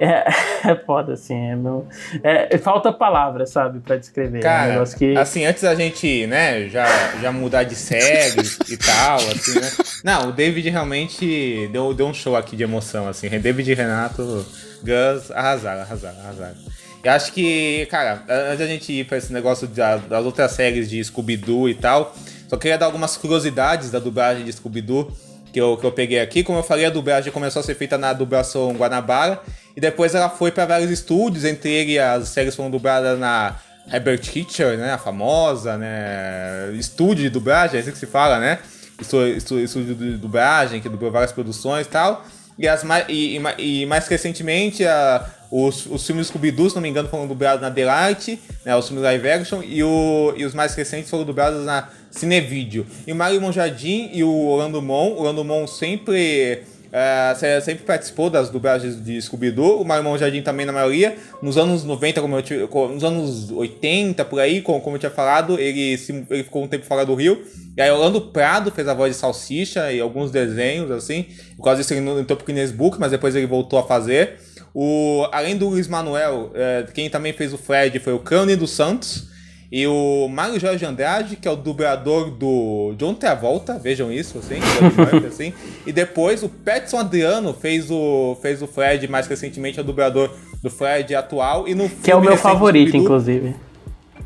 é, 0.00 0.24
é 0.70 0.76
foda, 0.84 1.14
assim. 1.14 1.34
É 1.34 1.56
meu, 1.56 1.86
é, 2.22 2.56
falta 2.58 2.92
palavras, 2.92 3.50
sabe, 3.50 3.80
pra 3.80 3.96
descrever. 3.96 4.40
Cara, 4.40 4.74
é 4.74 4.80
um 4.80 4.84
que... 4.84 5.16
assim, 5.16 5.44
antes 5.44 5.62
da 5.62 5.74
gente, 5.74 6.26
né, 6.26 6.68
já, 6.68 6.86
já 7.20 7.32
mudar 7.32 7.64
de 7.64 7.74
séries 7.74 8.58
e 8.68 8.76
tal, 8.76 9.16
assim, 9.16 9.60
né? 9.60 9.70
Não, 10.04 10.28
o 10.28 10.32
David 10.32 10.68
realmente 10.70 11.68
deu, 11.72 11.92
deu 11.92 12.06
um 12.06 12.14
show 12.14 12.36
aqui 12.36 12.56
de 12.56 12.62
emoção, 12.62 13.08
assim. 13.08 13.28
David 13.28 13.70
e 13.70 13.74
Renato, 13.74 14.46
Gus, 14.82 15.30
arrasaram, 15.30 15.82
arrasaram, 15.82 16.20
arrasaram. 16.20 16.56
Eu 17.02 17.12
acho 17.12 17.32
que, 17.32 17.86
cara, 17.90 18.24
antes 18.28 18.58
da 18.58 18.66
gente 18.66 18.92
ir 18.92 19.04
pra 19.04 19.18
esse 19.18 19.32
negócio 19.32 19.68
das 19.68 20.24
outras 20.24 20.52
séries 20.52 20.90
de 20.90 21.02
Scooby-Doo 21.02 21.68
e 21.68 21.74
tal, 21.74 22.14
só 22.48 22.56
queria 22.56 22.76
dar 22.76 22.86
algumas 22.86 23.16
curiosidades 23.16 23.90
da 23.90 23.98
dublagem 23.98 24.44
de 24.44 24.52
Scooby-Doo 24.52 25.12
que 25.52 25.60
eu, 25.60 25.76
que 25.76 25.84
eu 25.84 25.92
peguei 25.92 26.20
aqui. 26.20 26.42
Como 26.42 26.58
eu 26.58 26.62
falei, 26.62 26.86
a 26.86 26.90
dublagem 26.90 27.32
começou 27.32 27.60
a 27.60 27.62
ser 27.62 27.74
feita 27.74 27.96
na 27.96 28.12
dublação 28.12 28.72
Guanabara 28.72 29.40
e 29.76 29.80
depois 29.80 30.14
ela 30.14 30.28
foi 30.28 30.50
para 30.50 30.66
vários 30.66 30.90
estúdios, 30.90 31.44
entre 31.44 31.70
eles 31.70 31.98
as 31.98 32.28
séries 32.28 32.54
foram 32.54 32.70
dubladas 32.70 33.18
na 33.18 33.56
Herbert 33.92 34.20
Kitcher, 34.20 34.76
né, 34.76 34.92
a 34.92 34.98
famosa, 34.98 35.76
né, 35.76 36.72
estúdio 36.74 37.24
de 37.24 37.30
dublagem, 37.30 37.78
é 37.78 37.80
assim 37.80 37.90
que 37.90 37.98
se 37.98 38.06
fala, 38.06 38.38
né? 38.38 38.58
Estúdio, 39.00 39.64
estúdio 39.64 39.94
de 39.94 40.16
dublagem, 40.16 40.80
que 40.80 40.88
dublou 40.88 41.10
várias 41.10 41.32
produções 41.32 41.86
e 41.86 41.90
tal. 41.90 42.24
E, 42.58 42.66
as, 42.66 42.82
e, 43.08 43.38
e, 43.38 43.82
e 43.82 43.86
mais 43.86 44.06
recentemente, 44.08 44.84
a, 44.84 45.24
os, 45.50 45.86
os 45.86 46.04
filmes 46.06 46.26
Scooby-Doo, 46.26 46.68
se 46.68 46.74
não 46.74 46.82
me 46.82 46.88
engano, 46.88 47.08
foram 47.08 47.26
dublados 47.26 47.62
na 47.62 47.70
Delight, 47.70 48.38
né, 48.64 48.76
os 48.76 48.86
filmes 48.86 49.04
live 49.04 49.30
action, 49.30 49.62
e, 49.62 49.82
o, 49.82 50.34
e 50.36 50.44
os 50.44 50.54
mais 50.54 50.74
recentes 50.74 51.08
foram 51.08 51.24
dublados 51.24 51.64
na 51.64 51.88
Cinevídeo. 52.10 52.86
E 53.06 53.12
o 53.12 53.16
Mario 53.16 53.40
Monjardim 53.40 54.10
e 54.12 54.22
o 54.24 54.46
Orlando 54.46 54.80
Mon, 54.80 55.12
o 55.12 55.18
Orlando 55.18 55.44
Mon 55.44 55.66
sempre 55.66 56.62
Uh, 56.88 57.60
sempre 57.60 57.84
participou 57.84 58.30
das 58.30 58.48
dublagens 58.48 59.02
de 59.02 59.20
Scooby-Doo, 59.20 59.82
o 59.82 59.84
Marimão 59.84 60.16
Jardim 60.16 60.40
também 60.40 60.64
na 60.64 60.72
maioria. 60.72 61.16
Nos 61.42 61.58
anos 61.58 61.84
90, 61.84 62.20
como 62.22 62.38
eu 62.38 62.88
nos 62.88 63.04
anos 63.04 63.50
80, 63.50 64.24
por 64.24 64.40
aí, 64.40 64.62
como, 64.62 64.80
como 64.80 64.96
eu 64.96 65.00
tinha 65.00 65.10
falado, 65.10 65.58
ele, 65.60 65.98
se, 65.98 66.24
ele 66.30 66.42
ficou 66.42 66.64
um 66.64 66.68
tempo 66.68 66.86
fora 66.86 67.04
do 67.04 67.14
Rio. 67.14 67.42
E 67.76 67.82
aí 67.82 67.90
Orlando 67.90 68.20
Prado 68.20 68.70
fez 68.70 68.88
a 68.88 68.94
voz 68.94 69.14
de 69.14 69.20
Salsicha 69.20 69.92
e 69.92 70.00
alguns 70.00 70.30
desenhos, 70.30 70.90
assim. 70.90 71.26
Por 71.56 71.64
causa 71.64 71.82
disso 71.82 71.92
ele 71.92 72.00
não 72.00 72.18
entrou 72.18 72.36
pro 72.36 72.46
Guinness 72.46 72.72
Book, 72.72 72.98
mas 72.98 73.10
depois 73.10 73.36
ele 73.36 73.46
voltou 73.46 73.78
a 73.78 73.82
fazer. 73.82 74.38
O, 74.74 75.26
além 75.30 75.56
do 75.56 75.68
Luiz 75.68 75.88
Manuel, 75.88 76.52
uh, 76.52 76.92
quem 76.92 77.10
também 77.10 77.34
fez 77.34 77.52
o 77.52 77.58
Fred 77.58 77.98
foi 77.98 78.14
o 78.14 78.18
Crane 78.18 78.56
dos 78.56 78.70
Santos. 78.70 79.28
E 79.70 79.86
o 79.86 80.28
Mário 80.28 80.58
Jorge 80.58 80.84
Andrade, 80.86 81.36
que 81.36 81.46
é 81.46 81.50
o 81.50 81.56
dublador 81.56 82.30
do 82.30 82.94
John 82.96 83.12
Travolta, 83.14 83.78
vejam 83.78 84.10
isso, 84.10 84.38
assim, 84.38 84.56
assim. 85.28 85.52
E 85.86 85.92
depois 85.92 86.42
o 86.42 86.48
Petson 86.48 86.98
Adriano 86.98 87.52
fez 87.52 87.90
o, 87.90 88.36
fez 88.40 88.62
o 88.62 88.66
Fred, 88.66 89.06
mais 89.08 89.26
recentemente, 89.26 89.78
é 89.78 89.82
o 89.82 89.84
dublador 89.84 90.30
do 90.62 90.70
Fred 90.70 91.14
atual. 91.14 91.68
E 91.68 91.74
no 91.74 91.88
que 91.88 92.10
é 92.10 92.16
o 92.16 92.20
meu 92.20 92.36
favorito, 92.36 92.96
inclusive. 92.96 93.54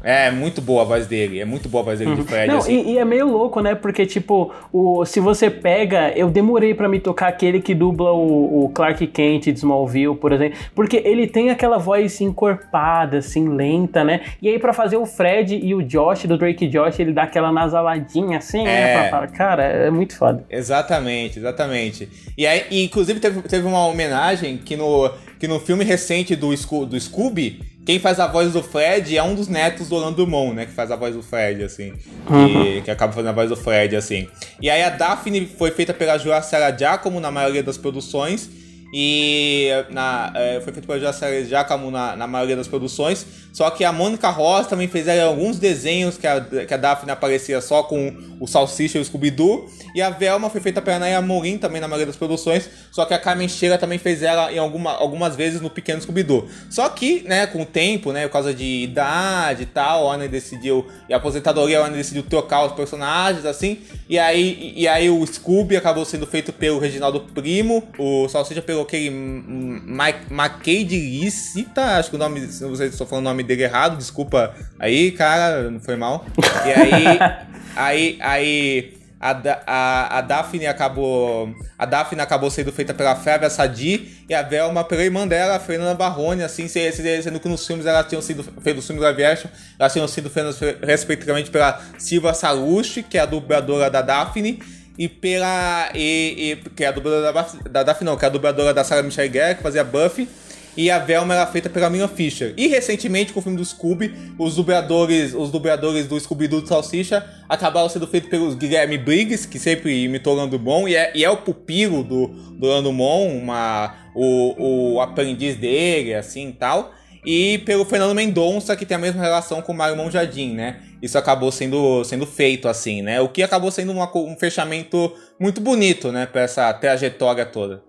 É, 0.03 0.31
muito 0.31 0.61
boa 0.61 0.83
a 0.83 0.85
voz 0.85 1.07
dele. 1.07 1.41
É 1.41 1.45
muito 1.45 1.69
boa 1.69 1.83
a 1.83 1.85
voz 1.87 1.99
dele 1.99 2.13
uhum. 2.13 2.17
de 2.17 2.23
Fred. 2.25 2.49
Não, 2.49 2.59
assim. 2.59 2.89
e, 2.89 2.93
e, 2.93 2.99
é 2.99 3.05
meio 3.05 3.29
louco, 3.29 3.61
né? 3.61 3.75
Porque, 3.75 4.05
tipo, 4.05 4.53
o, 4.73 5.05
se 5.05 5.21
você 5.21 5.51
pega. 5.51 6.13
Eu 6.17 6.29
demorei 6.29 6.75
para 6.75 6.89
me 6.89 6.99
tocar 6.99 7.29
aquele 7.29 7.61
que 7.61 7.75
dubla 7.75 8.13
o, 8.13 8.65
o, 8.65 8.69
Clark 8.71 9.07
Kent 9.07 9.45
de 9.45 9.53
Smallville, 9.53 10.17
por 10.17 10.33
exemplo. 10.33 10.59
Porque 10.75 11.03
ele 11.05 11.27
tem 11.27 11.51
aquela 11.51 11.79
voz 11.79 12.21
encorpada, 12.21 13.19
assim, 13.19 13.49
lenta, 13.49 14.03
né? 14.05 14.23
E 14.41 14.49
aí, 14.49 14.59
para 14.59 14.73
fazer 14.73 14.97
o 14.97 15.07
Fred 15.07 15.55
e 15.57 15.75
o 15.75 15.83
Josh, 15.83 16.25
do 16.25 16.37
Drake 16.37 16.67
Josh, 16.67 16.99
ele 16.99 17.13
dá 17.13 17.23
aquela 17.23 17.53
nasaladinha 17.53 18.39
assim, 18.39 18.65
né? 18.65 18.81
é. 18.81 18.95
né? 18.95 19.09
Pra, 19.09 19.19
pra, 19.19 19.29
cara, 19.29 19.63
é 19.63 19.91
muito 19.91 20.17
foda. 20.17 20.45
Exatamente, 20.51 21.39
exatamente. 21.39 22.09
E 22.37 22.47
aí, 22.47 22.65
e, 22.71 22.85
inclusive, 22.85 23.21
teve, 23.21 23.43
teve 23.43 23.67
uma 23.67 23.87
homenagem 23.87 24.57
que 24.57 24.77
no, 24.77 25.11
que 25.39 25.47
no 25.47 25.61
filme 25.61 25.85
recente 25.85 26.35
do, 26.35 26.49
do 26.87 27.01
Scooby 27.01 27.72
quem 27.85 27.99
faz 27.99 28.21
a 28.21 28.27
voz 28.27 28.53
do 28.53 28.63
Fred 28.63 29.17
é 29.17 29.23
um 29.23 29.35
dos 29.35 29.49
netos 29.49 29.89
do 29.89 29.97
Orlando 29.97 30.17
Drummond, 30.17 30.55
né? 30.55 30.67
Que 30.67 30.73
faz 30.73 30.91
a 30.91 30.97
voz 30.97 31.15
do 31.15 31.23
Fred, 31.23 31.65
assim. 31.65 31.93
Uhum. 32.31 32.47
Que, 32.47 32.83
que, 32.83 32.91
acaba 32.91 33.13
fazendo 33.13 33.31
a 33.31 33.33
voz 33.33 33.49
do 33.49 33.57
Fred, 33.57 33.97
assim. 33.97 34.29
E 34.61 34.71
aí 34.71 34.83
a 34.83 34.91
Daphne 34.91 35.47
foi 35.47 35.73
feita 35.73 35.93
pela 35.93 36.17
Joa 36.17 36.43
Sarah 36.43 36.77
Giacomo 36.77 37.19
na 37.19 37.31
maioria 37.31 37.63
das 37.63 37.77
produções. 37.77 38.49
E 38.93 39.71
na, 39.91 40.31
é, 40.35 40.61
foi 40.61 40.73
feito 40.73 40.87
pela 40.87 41.01
Jacare 41.01 41.47
Giacomo 41.47 41.91
na, 41.91 42.15
na 42.15 42.27
maioria 42.27 42.55
das 42.55 42.69
produções. 42.69 43.25
Só 43.53 43.71
que 43.71 43.85
a 43.85 43.93
Mônica 43.93 44.29
Ross 44.29 44.67
também 44.67 44.89
fez 44.89 45.09
é, 45.09 45.23
alguns 45.23 45.59
desenhos 45.59 46.19
que 46.19 46.27
a, 46.27 46.41
que 46.41 46.75
a 46.75 46.77
Daphne 46.77 47.11
aparecia 47.11 47.61
só 47.61 47.83
com 47.83 48.15
o 48.39 48.47
Salsicha 48.47 48.99
e 48.99 49.01
o 49.01 49.05
Scooby-Doo. 49.05 49.71
E 49.95 50.01
a 50.01 50.11
Velma 50.11 50.51
foi 50.51 50.61
feita 50.61 50.81
pela 50.81 50.99
Naya 50.99 51.21
Morim 51.21 51.59
também 51.59 51.81
na 51.81 51.89
maioria 51.89 52.07
das 52.07 52.17
produções. 52.17 52.69
Só 52.91 53.05
que 53.05 53.15
a 53.15 53.19
Carmen 53.19 53.49
Sheila 53.49 53.79
também 53.79 53.99
fez 53.99 54.23
ela 54.23 54.53
em 54.53 54.59
alguma, 54.59 54.93
algumas 54.93 55.37
vezes 55.37 55.61
no 55.61 55.71
Pequeno 55.71 56.01
Scooby-Doo. 56.01 56.49
Só 56.71 56.89
que, 56.89 57.23
né, 57.23 57.47
com 57.47 57.63
o 57.63 57.67
tempo, 57.67 58.13
né, 58.13 58.27
por 58.27 58.33
causa 58.33 58.53
de 58.53 58.83
idade 58.83 59.63
e 59.63 59.67
tal, 59.67 60.03
a 60.03 60.05
Warner 60.11 60.29
decidiu, 60.29 60.87
e 61.09 61.15
a 61.15 61.17
aposentadoria, 61.17 61.79
a 61.79 61.81
Warner 61.83 61.99
decidiu 61.99 62.23
trocar 62.23 62.67
os 62.67 62.73
personagens, 62.73 63.47
assim. 63.47 63.79
E 64.09 64.19
aí, 64.19 64.73
e 64.77 64.87
aí 64.89 65.09
o 65.09 65.27
Scooby 65.27 65.77
acabou 65.77 66.05
sendo 66.05 66.27
feito 66.27 66.53
pelo 66.53 66.79
Reginaldo 66.79 67.21
Primo, 67.21 67.83
o 67.99 68.29
Salsicha 68.29 68.63
pelo 68.63 68.82
aquele 68.83 69.09
McCade 69.09 70.97
Licita, 70.97 71.99
acho 71.99 72.11
que 72.11 72.17
o 72.17 72.19
nome, 72.19 72.41
se 72.47 72.65
você 72.65 72.87
estou 72.87 73.07
falando 73.07 73.27
o 73.27 73.29
nome 73.31 73.43
dele 73.43 73.63
errado, 73.63 73.97
desculpa 73.97 74.55
aí, 74.79 75.13
cara, 75.13 75.71
não 75.71 75.81
foi 75.81 75.97
mal. 75.97 76.25
E 76.67 76.71
aí, 76.71 77.19
aí, 77.77 78.19
aí 78.21 79.03
a, 79.23 79.41
a, 79.67 80.19
a 80.19 80.21
Daphne 80.21 80.67
acabou 80.67 81.55
a 81.79 81.87
Daphne 81.87 82.21
acabou 82.21 82.51
sendo 82.51 82.73
feita 82.73 82.93
pela 82.93 83.15
Flávia 83.15 83.49
Sadi 83.49 84.25
e 84.29 84.35
a 84.35 84.43
Velma 84.43 84.83
pela 84.83 85.05
irmã 85.05 85.29
dela, 85.29 85.55
a 85.55 85.61
Fernanda 85.61 85.95
Barrone, 85.95 86.43
assim, 86.43 86.67
sendo 86.67 87.39
que 87.39 87.49
nos 87.49 87.65
filmes 87.65 87.87
elas 87.87 88.09
tinham 88.09 88.21
sido 88.21 88.43
feitos 88.61 88.85
filmes 88.85 89.05
live 89.05 89.25
action, 89.25 89.49
elas 89.79 89.93
tinham 89.93 90.09
sido 90.09 90.29
feitas 90.29 90.59
respectivamente 90.83 91.53
pela 91.53 91.81
Silva 91.99 92.35
Salusti, 92.35 93.05
que 93.05 93.17
é 93.17 93.21
a 93.21 93.27
dubladora 93.27 93.89
da 93.89 94.03
Daphne, 94.03 94.61
e 94.99 95.09
pela. 95.09 95.91
E, 95.95 96.57
e, 96.65 96.71
que 96.71 96.85
é 96.85 96.89
a 96.89 96.93
dubladora 96.93 97.33
da, 97.33 97.71
da 97.71 97.83
Daphne, 97.83 98.07
não, 98.07 98.17
que 98.17 98.25
é 98.25 98.29
a 98.29 98.31
dubladora 98.31 98.75
da 98.75 98.85
Sarah 98.85 99.03
Michelle 99.03 99.33
Gellar, 99.33 99.57
que 99.57 99.63
fazia 99.63 99.85
Buffy. 99.85 100.29
E 100.75 100.91
a 100.91 100.99
Velma 100.99 101.35
era 101.35 101.47
feita 101.47 101.69
pela 101.69 101.91
Miriam 101.91 102.09
Fisher. 102.09 102.55
E 102.57 102.67
recentemente, 102.67 103.33
com 103.33 103.41
o 103.41 103.43
filme 103.43 103.59
do 103.59 103.65
Scooby, 103.65 104.15
os 104.39 104.57
dubladores, 104.57 105.35
os 105.35 105.51
dubladores 105.51 106.07
do 106.07 106.19
Scooby-Doo 106.19 106.63
de 106.63 106.69
Salsicha 106.69 107.23
acabaram 107.47 107.91
sendo 107.91 108.07
feitos 108.07 108.31
pelos 108.31 108.55
Guilherme 108.55 108.97
Briggs, 108.97 109.47
que 109.47 109.59
sempre 109.59 110.05
imitou 110.05 110.35
Lando 110.35 110.59
Mon, 110.59 110.89
e 110.89 110.97
é, 110.97 111.13
e 111.15 111.23
é 111.23 111.31
o 111.31 111.37
pupilo 111.37 112.03
do, 112.03 112.29
do 112.29 112.67
Lando 112.67 112.91
Mon, 112.91 113.37
uma, 113.37 113.95
o, 114.15 114.95
o 114.95 115.01
aprendiz 115.03 115.57
dele, 115.57 116.15
assim 116.15 116.49
e 116.49 116.53
tal. 116.53 116.95
E 117.25 117.59
pelo 117.59 117.85
Fernando 117.85 118.15
Mendonça, 118.15 118.75
que 118.75 118.85
tem 118.85 118.97
a 118.97 119.01
mesma 119.01 119.23
relação 119.23 119.63
com 119.63 119.73
o 119.73 119.77
Mário 119.77 119.97
Monjardim, 119.97 120.55
né? 120.55 120.81
Isso 121.01 121.17
acabou 121.17 121.53
sendo, 121.53 122.03
sendo 122.05 122.27
feito 122.27 122.69
assim, 122.69 123.01
né? 123.01 123.21
O 123.21 123.29
que 123.29 123.43
acabou 123.43 123.71
sendo 123.71 123.93
uma, 123.93 124.11
um 124.17 124.37
fechamento 124.37 125.15
muito 125.39 125.61
bonito, 125.61 126.11
né? 126.11 126.27
Pra 126.27 126.43
essa 126.43 126.73
trajetória 126.75 127.47
toda. 127.47 127.83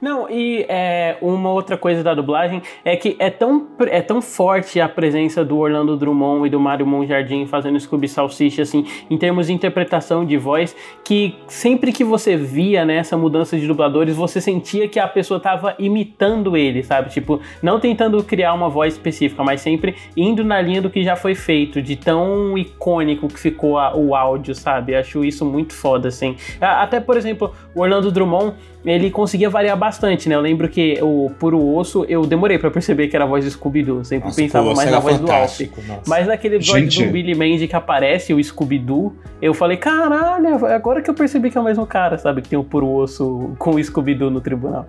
Não, 0.00 0.30
e 0.30 0.64
é, 0.68 1.16
uma 1.20 1.50
outra 1.50 1.76
coisa 1.76 2.02
da 2.02 2.14
dublagem 2.14 2.62
é 2.84 2.96
que 2.96 3.16
é 3.18 3.30
tão, 3.30 3.68
é 3.88 4.00
tão 4.00 4.22
forte 4.22 4.80
a 4.80 4.88
presença 4.88 5.44
do 5.44 5.58
Orlando 5.58 5.96
Drummond 5.96 6.46
e 6.46 6.50
do 6.50 6.58
Mário 6.58 6.86
Monjardim 6.86 7.46
fazendo 7.46 7.78
Scooby 7.78 8.08
Salsicha, 8.08 8.62
assim, 8.62 8.86
em 9.10 9.18
termos 9.18 9.46
de 9.48 9.52
interpretação 9.52 10.24
de 10.24 10.36
voz, 10.36 10.74
que 11.04 11.34
sempre 11.46 11.92
que 11.92 12.04
você 12.04 12.36
via 12.36 12.84
né, 12.84 12.96
essa 12.96 13.16
mudança 13.16 13.58
de 13.58 13.66
dubladores, 13.66 14.16
você 14.16 14.40
sentia 14.40 14.88
que 14.88 14.98
a 14.98 15.06
pessoa 15.06 15.38
estava 15.38 15.74
imitando 15.78 16.56
ele, 16.56 16.82
sabe? 16.82 17.10
Tipo, 17.10 17.40
não 17.62 17.78
tentando 17.78 18.22
criar 18.24 18.54
uma 18.54 18.68
voz 18.68 18.94
específica, 18.94 19.42
mas 19.44 19.60
sempre 19.60 19.94
indo 20.16 20.42
na 20.44 20.60
linha 20.60 20.80
do 20.80 20.90
que 20.90 21.02
já 21.02 21.16
foi 21.16 21.34
feito, 21.34 21.82
de 21.82 21.96
tão 21.96 22.56
icônico 22.56 23.28
que 23.28 23.38
ficou 23.38 23.78
a, 23.78 23.94
o 23.94 24.14
áudio, 24.14 24.54
sabe? 24.54 24.94
Acho 24.94 25.24
isso 25.24 25.44
muito 25.44 25.74
foda, 25.74 26.08
assim. 26.08 26.36
Até, 26.60 27.00
por 27.00 27.16
exemplo, 27.16 27.52
o 27.74 27.80
Orlando 27.80 28.10
Drummond, 28.10 28.54
ele 28.84 29.10
conseguia 29.10 29.50
variar 29.50 29.76
bastante, 29.76 30.28
né? 30.28 30.34
Eu 30.34 30.40
lembro 30.40 30.68
que 30.68 30.98
o 31.02 31.30
Puro 31.38 31.74
Osso, 31.74 32.04
eu 32.08 32.24
demorei 32.24 32.58
para 32.58 32.70
perceber 32.70 33.08
que 33.08 33.16
era 33.16 33.24
a 33.24 33.28
voz 33.28 33.44
do 33.44 33.50
Scooby-Doo. 33.50 34.04
Sempre 34.04 34.28
nossa, 34.28 34.40
pensava 34.40 34.74
mais 34.74 34.90
na 34.90 34.98
voz 34.98 35.18
do 35.18 35.30
Alf. 35.30 35.60
Mas 36.06 36.26
naquele 36.26 36.56
episódio 36.56 37.06
do 37.06 37.12
Billy 37.12 37.34
Mandy 37.34 37.68
que 37.68 37.76
aparece 37.76 38.32
o 38.32 38.42
Scooby-Doo, 38.42 39.14
eu 39.42 39.52
falei, 39.52 39.76
caralho, 39.76 40.64
agora 40.66 41.02
que 41.02 41.10
eu 41.10 41.14
percebi 41.14 41.50
que 41.50 41.58
é 41.58 41.60
o 41.60 41.64
mesmo 41.64 41.86
cara, 41.86 42.16
sabe? 42.16 42.40
Que 42.40 42.48
tem 42.48 42.58
o 42.58 42.64
Puro 42.64 42.88
Osso 42.88 43.54
com 43.58 43.74
o 43.74 43.84
Scooby-Doo 43.84 44.30
no 44.30 44.40
tribunal. 44.40 44.88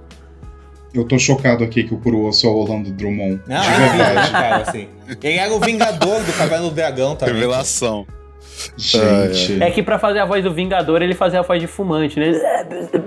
Eu 0.94 1.06
tô 1.06 1.18
chocado 1.18 1.64
aqui 1.64 1.84
que 1.84 1.94
o 1.94 1.98
Puro 1.98 2.26
Osso 2.26 2.46
é 2.46 2.50
o 2.50 2.54
Orlando 2.54 2.92
Drummond. 2.92 3.42
Não, 3.48 3.62
de 3.62 3.98
verdade. 3.98 4.32
cara, 4.32 4.58
assim. 4.58 4.88
Ele 5.24 5.38
era 5.38 5.54
o 5.54 5.60
Vingador 5.60 6.22
do 6.22 6.34
Cabelo 6.38 6.70
do 6.70 6.76
Dragão 6.76 7.16
também. 7.16 7.36
Revelação. 7.36 8.06
Gente. 8.78 9.62
É 9.62 9.72
que 9.72 9.84
pra 9.84 10.00
fazer 10.00 10.20
a 10.20 10.26
voz 10.26 10.44
do 10.44 10.54
Vingador, 10.54 11.02
ele 11.02 11.14
fazia 11.14 11.40
a 11.40 11.44
voz 11.44 11.62
de 11.62 11.68
fumante, 11.68 12.20
né? 12.20 12.30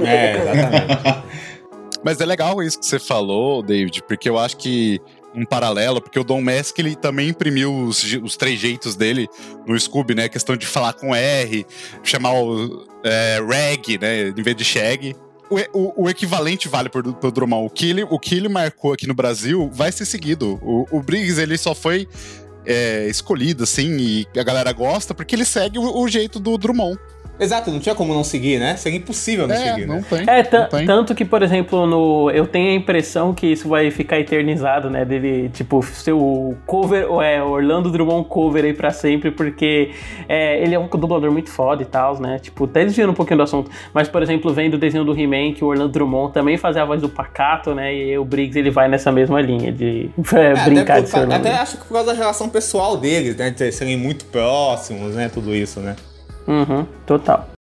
É, 0.04 0.36
exatamente. 0.40 1.24
Mas 2.04 2.20
é 2.20 2.26
legal 2.26 2.62
isso 2.62 2.78
que 2.78 2.86
você 2.86 2.98
falou, 2.98 3.62
David, 3.62 4.02
porque 4.06 4.28
eu 4.28 4.38
acho 4.38 4.56
que 4.58 5.00
um 5.34 5.44
paralelo, 5.44 6.00
porque 6.00 6.18
o 6.18 6.24
Don 6.24 6.40
Mask 6.40 6.78
ele 6.78 6.94
também 6.94 7.30
imprimiu 7.30 7.74
os, 7.74 8.02
os 8.22 8.36
três 8.36 8.60
jeitos 8.60 8.94
dele 8.94 9.26
no 9.66 9.78
Scooby, 9.78 10.14
né? 10.14 10.24
A 10.24 10.28
questão 10.28 10.56
de 10.56 10.66
falar 10.66 10.92
com 10.92 11.14
R, 11.14 11.66
chamar 12.02 12.34
o 12.34 12.86
é, 13.02 13.40
Reg, 13.40 13.98
né? 13.98 14.28
Em 14.28 14.42
vez 14.42 14.56
de 14.56 14.64
Shag. 14.64 15.16
O, 15.50 15.56
o, 15.78 16.04
o, 16.04 16.10
equivalente 16.10 16.68
vale 16.68 16.88
pro, 16.88 17.12
pro 17.14 17.30
Drummond. 17.30 17.66
O 17.66 17.70
que, 17.70 17.90
ele, 17.90 18.02
o 18.04 18.18
que 18.18 18.34
ele 18.34 18.48
marcou 18.48 18.92
aqui 18.92 19.06
no 19.06 19.14
Brasil 19.14 19.70
vai 19.72 19.92
ser 19.92 20.06
seguido. 20.06 20.58
O, 20.62 20.86
o 20.90 21.02
Briggs, 21.02 21.40
ele 21.40 21.58
só 21.58 21.74
foi 21.74 22.08
é, 22.66 23.06
escolhido, 23.08 23.64
assim, 23.64 23.96
e 23.96 24.38
a 24.38 24.42
galera 24.42 24.72
gosta, 24.72 25.14
porque 25.14 25.34
ele 25.34 25.44
segue 25.44 25.78
o, 25.78 25.98
o 25.98 26.08
jeito 26.08 26.38
do 26.38 26.56
Drummond. 26.56 26.98
Exato, 27.38 27.70
não 27.70 27.80
tinha 27.80 27.94
como 27.94 28.14
não 28.14 28.22
seguir, 28.22 28.58
né? 28.60 28.76
Seria 28.76 28.98
impossível 28.98 29.46
não 29.48 29.54
é, 29.54 29.58
seguir, 29.58 29.86
não 29.86 29.96
né? 29.96 30.04
Tem, 30.08 30.20
é, 30.20 30.48
não 30.52 30.68
tem. 30.68 30.86
tanto 30.86 31.14
que, 31.14 31.24
por 31.24 31.42
exemplo, 31.42 31.86
no 31.86 32.30
eu 32.30 32.46
tenho 32.46 32.70
a 32.70 32.74
impressão 32.74 33.34
que 33.34 33.46
isso 33.46 33.68
vai 33.68 33.90
ficar 33.90 34.18
eternizado, 34.20 34.88
né? 34.88 35.04
Dele, 35.04 35.48
tipo, 35.48 35.82
ser 35.82 36.12
o 36.12 36.54
cover, 36.64 37.06
é, 37.22 37.42
Orlando 37.42 37.90
Drummond 37.90 38.28
cover 38.28 38.64
aí 38.64 38.72
pra 38.72 38.90
sempre, 38.90 39.30
porque 39.30 39.90
é, 40.28 40.62
ele 40.62 40.74
é 40.74 40.78
um 40.78 40.86
dublador 40.86 41.30
muito 41.32 41.50
foda 41.50 41.82
e 41.82 41.86
tal, 41.86 42.20
né? 42.20 42.38
Tipo, 42.38 42.64
até 42.64 42.84
desviando 42.84 43.10
um 43.10 43.14
pouquinho 43.14 43.38
do 43.38 43.42
assunto, 43.42 43.70
mas, 43.92 44.08
por 44.08 44.22
exemplo, 44.22 44.52
vendo 44.52 44.74
o 44.74 44.78
desenho 44.78 45.04
do 45.04 45.18
He-Man, 45.18 45.54
que 45.54 45.64
o 45.64 45.68
Orlando 45.68 45.90
Drummond 45.90 46.32
também 46.32 46.56
fazia 46.56 46.82
a 46.82 46.84
voz 46.84 47.00
do 47.00 47.08
Pacato, 47.08 47.74
né? 47.74 47.94
E 47.94 48.16
o 48.16 48.24
Briggs, 48.24 48.56
ele 48.56 48.70
vai 48.70 48.88
nessa 48.88 49.10
mesma 49.10 49.40
linha 49.40 49.72
de 49.72 50.08
é, 50.34 50.64
brincar 50.64 51.02
de 51.02 51.08
ser 51.08 51.30
Até 51.32 51.52
acho 51.54 51.78
que 51.78 51.84
por 51.84 51.94
causa 51.94 52.12
da 52.12 52.16
relação 52.16 52.48
pessoal 52.48 52.96
deles, 52.96 53.36
né? 53.36 53.50
De 53.50 53.72
serem 53.72 53.96
muito 53.96 54.24
próximos, 54.26 55.16
né? 55.16 55.28
Tudo 55.28 55.52
isso, 55.54 55.80
né? 55.80 55.96
Uhum, 56.46 56.86
total. 57.06 57.53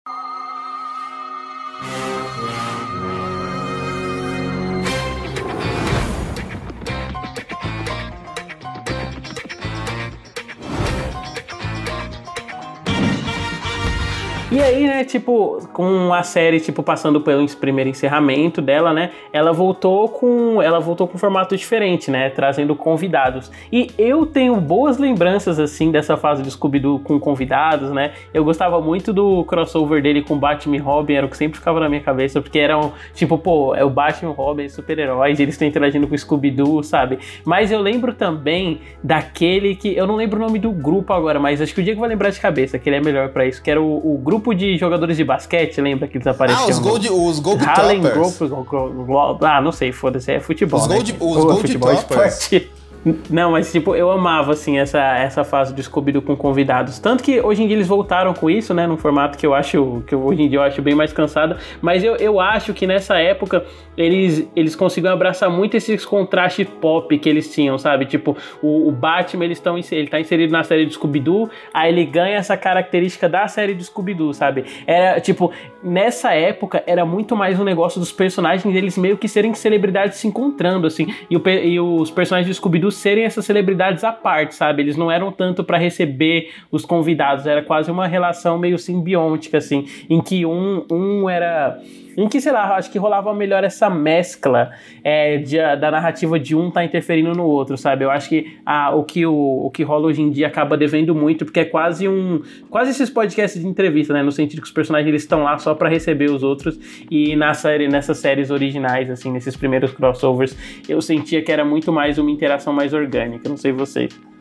E 14.52 14.60
aí, 14.60 14.86
né, 14.86 15.02
tipo, 15.02 15.66
com 15.72 16.12
a 16.12 16.22
série, 16.22 16.60
tipo, 16.60 16.82
passando 16.82 17.22
pelo 17.22 17.48
primeiro 17.56 17.88
encerramento 17.88 18.60
dela, 18.60 18.92
né, 18.92 19.10
ela 19.32 19.50
voltou 19.50 20.10
com, 20.10 20.60
ela 20.60 20.78
voltou 20.78 21.08
com 21.08 21.14
um 21.14 21.18
formato 21.18 21.56
diferente, 21.56 22.10
né, 22.10 22.28
trazendo 22.28 22.76
convidados. 22.76 23.50
E 23.72 23.90
eu 23.96 24.26
tenho 24.26 24.54
boas 24.60 24.98
lembranças, 24.98 25.58
assim, 25.58 25.90
dessa 25.90 26.18
fase 26.18 26.42
do 26.42 26.50
Scooby-Doo 26.50 26.98
com 26.98 27.18
convidados, 27.18 27.92
né, 27.92 28.12
eu 28.34 28.44
gostava 28.44 28.78
muito 28.78 29.10
do 29.10 29.42
crossover 29.44 30.02
dele 30.02 30.20
com 30.20 30.36
Batman 30.36 30.76
e 30.76 30.78
Robin, 30.78 31.14
era 31.14 31.24
o 31.24 31.30
que 31.30 31.36
sempre 31.38 31.58
ficava 31.58 31.80
na 31.80 31.88
minha 31.88 32.02
cabeça, 32.02 32.42
porque 32.42 32.58
eram, 32.58 32.92
tipo, 33.14 33.38
pô, 33.38 33.74
é 33.74 33.82
o 33.82 33.88
Batman 33.88 34.32
e 34.32 34.34
Robin, 34.34 34.68
super-heróis, 34.68 35.40
eles 35.40 35.54
estão 35.54 35.66
interagindo 35.66 36.06
com 36.06 36.14
o 36.14 36.18
Scooby-Doo, 36.18 36.82
sabe? 36.82 37.20
Mas 37.42 37.72
eu 37.72 37.80
lembro 37.80 38.12
também 38.12 38.82
daquele 39.02 39.74
que, 39.76 39.96
eu 39.96 40.06
não 40.06 40.16
lembro 40.16 40.38
o 40.38 40.42
nome 40.42 40.58
do 40.58 40.72
grupo 40.72 41.14
agora, 41.14 41.40
mas 41.40 41.58
acho 41.62 41.74
que 41.74 41.80
o 41.80 41.82
Diego 41.82 42.00
vai 42.00 42.10
lembrar 42.10 42.28
de 42.28 42.38
cabeça, 42.38 42.78
que 42.78 42.86
ele 42.90 42.96
é 42.96 43.00
melhor 43.00 43.30
para 43.30 43.46
isso, 43.46 43.62
que 43.62 43.70
era 43.70 43.80
o, 43.80 44.14
o 44.14 44.18
grupo 44.18 44.41
grupo 44.42 44.54
de 44.54 44.76
jogadores 44.76 45.16
de 45.16 45.24
basquete, 45.24 45.80
lembra 45.80 46.08
que 46.08 46.16
eles 46.16 46.26
apareciam? 46.26 46.66
Ah, 46.66 46.70
os 46.70 46.78
Gold, 46.80 47.08
os 47.10 47.38
Gold 47.38 47.64
Harlem. 47.64 48.00
Group, 48.00 49.42
ah, 49.42 49.60
não 49.60 49.70
sei, 49.70 49.92
foda-se, 49.92 50.32
é 50.32 50.40
futebol. 50.40 50.80
Os 50.80 50.88
né? 50.88 50.96
Gold, 50.96 51.16
os 51.20 51.44
Gold 51.44 51.60
futebol 51.60 51.94
Toppers. 51.94 52.42
esporte. 52.42 52.81
Não, 53.28 53.50
mas 53.50 53.72
tipo, 53.72 53.96
eu 53.96 54.10
amava 54.10 54.52
assim 54.52 54.78
essa, 54.78 55.00
essa 55.16 55.42
fase 55.42 55.74
do 55.74 55.82
Scooby-Doo 55.82 56.22
com 56.22 56.36
convidados. 56.36 56.98
Tanto 57.00 57.22
que 57.22 57.40
hoje 57.40 57.62
em 57.62 57.66
dia 57.66 57.76
eles 57.76 57.88
voltaram 57.88 58.32
com 58.32 58.48
isso, 58.48 58.72
né? 58.72 58.86
Num 58.86 58.96
formato 58.96 59.36
que 59.36 59.44
eu 59.44 59.54
acho 59.54 60.02
que 60.06 60.14
hoje 60.14 60.42
em 60.42 60.48
dia 60.48 60.58
eu 60.58 60.62
acho 60.62 60.80
bem 60.80 60.94
mais 60.94 61.12
cansado. 61.12 61.56
Mas 61.80 62.04
eu, 62.04 62.14
eu 62.16 62.38
acho 62.38 62.72
que 62.72 62.86
nessa 62.86 63.18
época 63.18 63.64
eles, 63.96 64.48
eles 64.54 64.76
conseguiram 64.76 65.14
abraçar 65.14 65.50
muito 65.50 65.76
esses 65.76 66.04
contrastes 66.04 66.66
pop 66.80 67.18
que 67.18 67.28
eles 67.28 67.52
tinham, 67.52 67.76
sabe? 67.76 68.06
Tipo, 68.06 68.36
o, 68.62 68.88
o 68.88 68.92
Batman 68.92 69.46
eles 69.46 69.58
estão 69.58 69.76
ele 69.90 70.06
tá 70.06 70.20
inserido 70.20 70.52
na 70.52 70.62
série 70.62 70.86
do 70.86 70.92
Scooby-Doo, 70.92 71.50
aí 71.74 71.90
ele 71.90 72.04
ganha 72.04 72.36
essa 72.36 72.56
característica 72.56 73.28
da 73.28 73.48
série 73.48 73.74
do 73.74 73.82
Scooby-Doo, 73.82 74.32
sabe? 74.32 74.64
Era 74.86 75.20
tipo, 75.20 75.50
nessa 75.82 76.32
época 76.32 76.82
era 76.86 77.04
muito 77.04 77.34
mais 77.34 77.58
um 77.58 77.64
negócio 77.64 77.98
dos 77.98 78.12
personagens 78.12 78.74
eles 78.74 78.96
meio 78.96 79.16
que 79.18 79.26
serem 79.26 79.52
celebridades 79.54 80.18
se 80.18 80.28
encontrando, 80.28 80.86
assim. 80.86 81.12
E, 81.28 81.36
o, 81.36 81.48
e 81.48 81.80
os 81.80 82.10
personagens 82.10 82.46
do 82.46 82.54
Serem 82.92 83.24
essas 83.24 83.44
celebridades 83.44 84.04
à 84.04 84.12
parte, 84.12 84.54
sabe? 84.54 84.82
Eles 84.82 84.96
não 84.96 85.10
eram 85.10 85.32
tanto 85.32 85.64
para 85.64 85.78
receber 85.78 86.50
os 86.70 86.84
convidados, 86.84 87.46
era 87.46 87.62
quase 87.62 87.90
uma 87.90 88.06
relação 88.06 88.58
meio 88.58 88.78
simbiótica, 88.78 89.58
assim, 89.58 89.86
em 90.08 90.20
que 90.20 90.46
um, 90.46 90.84
um 90.90 91.28
era 91.28 91.80
em 92.16 92.28
que, 92.28 92.40
sei 92.40 92.52
lá, 92.52 92.76
acho 92.76 92.90
que 92.90 92.98
rolava 92.98 93.32
melhor 93.34 93.64
essa 93.64 93.88
mescla 93.88 94.70
é, 95.02 95.38
de, 95.38 95.56
da 95.56 95.90
narrativa 95.90 96.38
de 96.38 96.54
um 96.54 96.70
tá 96.70 96.84
interferindo 96.84 97.32
no 97.32 97.44
outro, 97.44 97.76
sabe? 97.76 98.04
Eu 98.04 98.10
acho 98.10 98.28
que 98.28 98.58
a, 98.64 98.94
o, 98.94 99.04
que 99.04 99.24
o, 99.26 99.66
o 99.66 99.70
que 99.70 99.82
rola 99.82 100.06
hoje 100.06 100.22
em 100.22 100.30
dia 100.30 100.46
acaba 100.46 100.76
devendo 100.76 101.14
muito, 101.14 101.44
porque 101.44 101.60
é 101.60 101.64
quase 101.64 102.08
um. 102.08 102.42
Quase 102.70 102.90
esses 102.90 103.10
podcasts 103.10 103.60
de 103.60 103.66
entrevista, 103.66 104.12
né? 104.12 104.22
No 104.22 104.32
sentido 104.32 104.60
que 104.60 104.66
os 104.66 104.72
personagens 104.72 105.08
eles 105.08 105.22
estão 105.22 105.42
lá 105.42 105.58
só 105.58 105.74
para 105.74 105.88
receber 105.88 106.30
os 106.30 106.42
outros. 106.42 106.78
E 107.10 107.34
na 107.36 107.54
série, 107.54 107.88
nessas 107.88 108.18
séries 108.18 108.50
originais, 108.50 109.10
assim, 109.10 109.30
nesses 109.30 109.56
primeiros 109.56 109.92
crossovers, 109.92 110.56
eu 110.88 111.00
sentia 111.00 111.42
que 111.42 111.50
era 111.50 111.64
muito 111.64 111.92
mais 111.92 112.18
uma 112.18 112.30
interação 112.30 112.72
mais 112.72 112.92
orgânica. 112.92 113.48
Não 113.48 113.56
sei 113.56 113.72
vocês. 113.72 114.31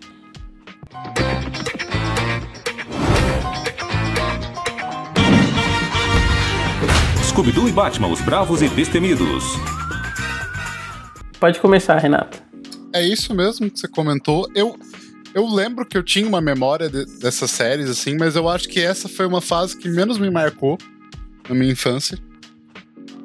Scooby-Doo 7.42 7.70
e 7.70 7.72
Batman, 7.72 8.08
os 8.08 8.22
bravos 8.22 8.62
e 8.62 8.70
destemidos. 8.70 9.44
Pode 11.40 11.60
começar, 11.60 11.98
Renato. 11.98 12.40
É 12.94 13.04
isso 13.04 13.34
mesmo 13.34 13.68
que 13.68 13.80
você 13.80 13.88
comentou. 13.88 14.48
Eu, 14.54 14.78
eu 15.34 15.48
lembro 15.48 15.84
que 15.84 15.98
eu 15.98 16.04
tinha 16.04 16.28
uma 16.28 16.40
memória 16.40 16.88
de, 16.88 17.04
dessas 17.18 17.50
séries, 17.50 17.90
assim, 17.90 18.16
mas 18.16 18.36
eu 18.36 18.48
acho 18.48 18.70
que 18.70 18.80
essa 18.80 19.10
foi 19.10 19.26
uma 19.26 19.42
fase 19.42 19.76
que 19.76 19.90
menos 19.90 20.20
me 20.20 20.30
marcou 20.30 20.78
na 21.50 21.56
minha 21.56 21.72
infância. 21.72 22.20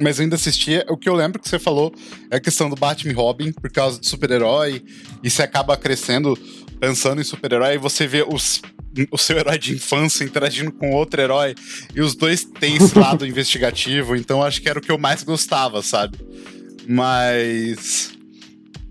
Mas 0.01 0.19
eu 0.19 0.23
ainda 0.23 0.37
assistia. 0.37 0.87
O 0.89 0.97
que 0.97 1.11
eu 1.11 1.15
lembro 1.15 1.39
que 1.39 1.47
você 1.47 1.59
falou 1.59 1.95
é 2.31 2.37
a 2.37 2.41
questão 2.41 2.71
do 2.71 2.77
Batman 2.77 3.13
e 3.13 3.15
Robin, 3.15 3.53
por 3.53 3.71
causa 3.71 4.01
de 4.01 4.09
super-herói, 4.09 4.83
e 5.23 5.29
você 5.29 5.43
acaba 5.43 5.77
crescendo 5.77 6.39
pensando 6.79 7.21
em 7.21 7.25
super-herói, 7.25 7.75
e 7.75 7.79
você 7.79 8.07
vê 8.07 8.25
os, 8.27 8.63
o 9.11 9.19
seu 9.19 9.39
herói 9.39 9.59
de 9.59 9.75
infância 9.75 10.25
interagindo 10.25 10.73
com 10.73 10.91
outro 10.91 11.21
herói, 11.21 11.55
e 11.95 12.01
os 12.01 12.15
dois 12.15 12.45
têm 12.45 12.77
esse 12.77 12.97
lado 12.99 13.27
investigativo, 13.27 14.17
então 14.17 14.43
acho 14.43 14.61
que 14.61 14.69
era 14.69 14.79
o 14.79 14.83
que 14.83 14.91
eu 14.91 14.99
mais 14.99 15.23
gostava, 15.23 15.83
sabe? 15.83 16.19
Mas. 16.89 18.13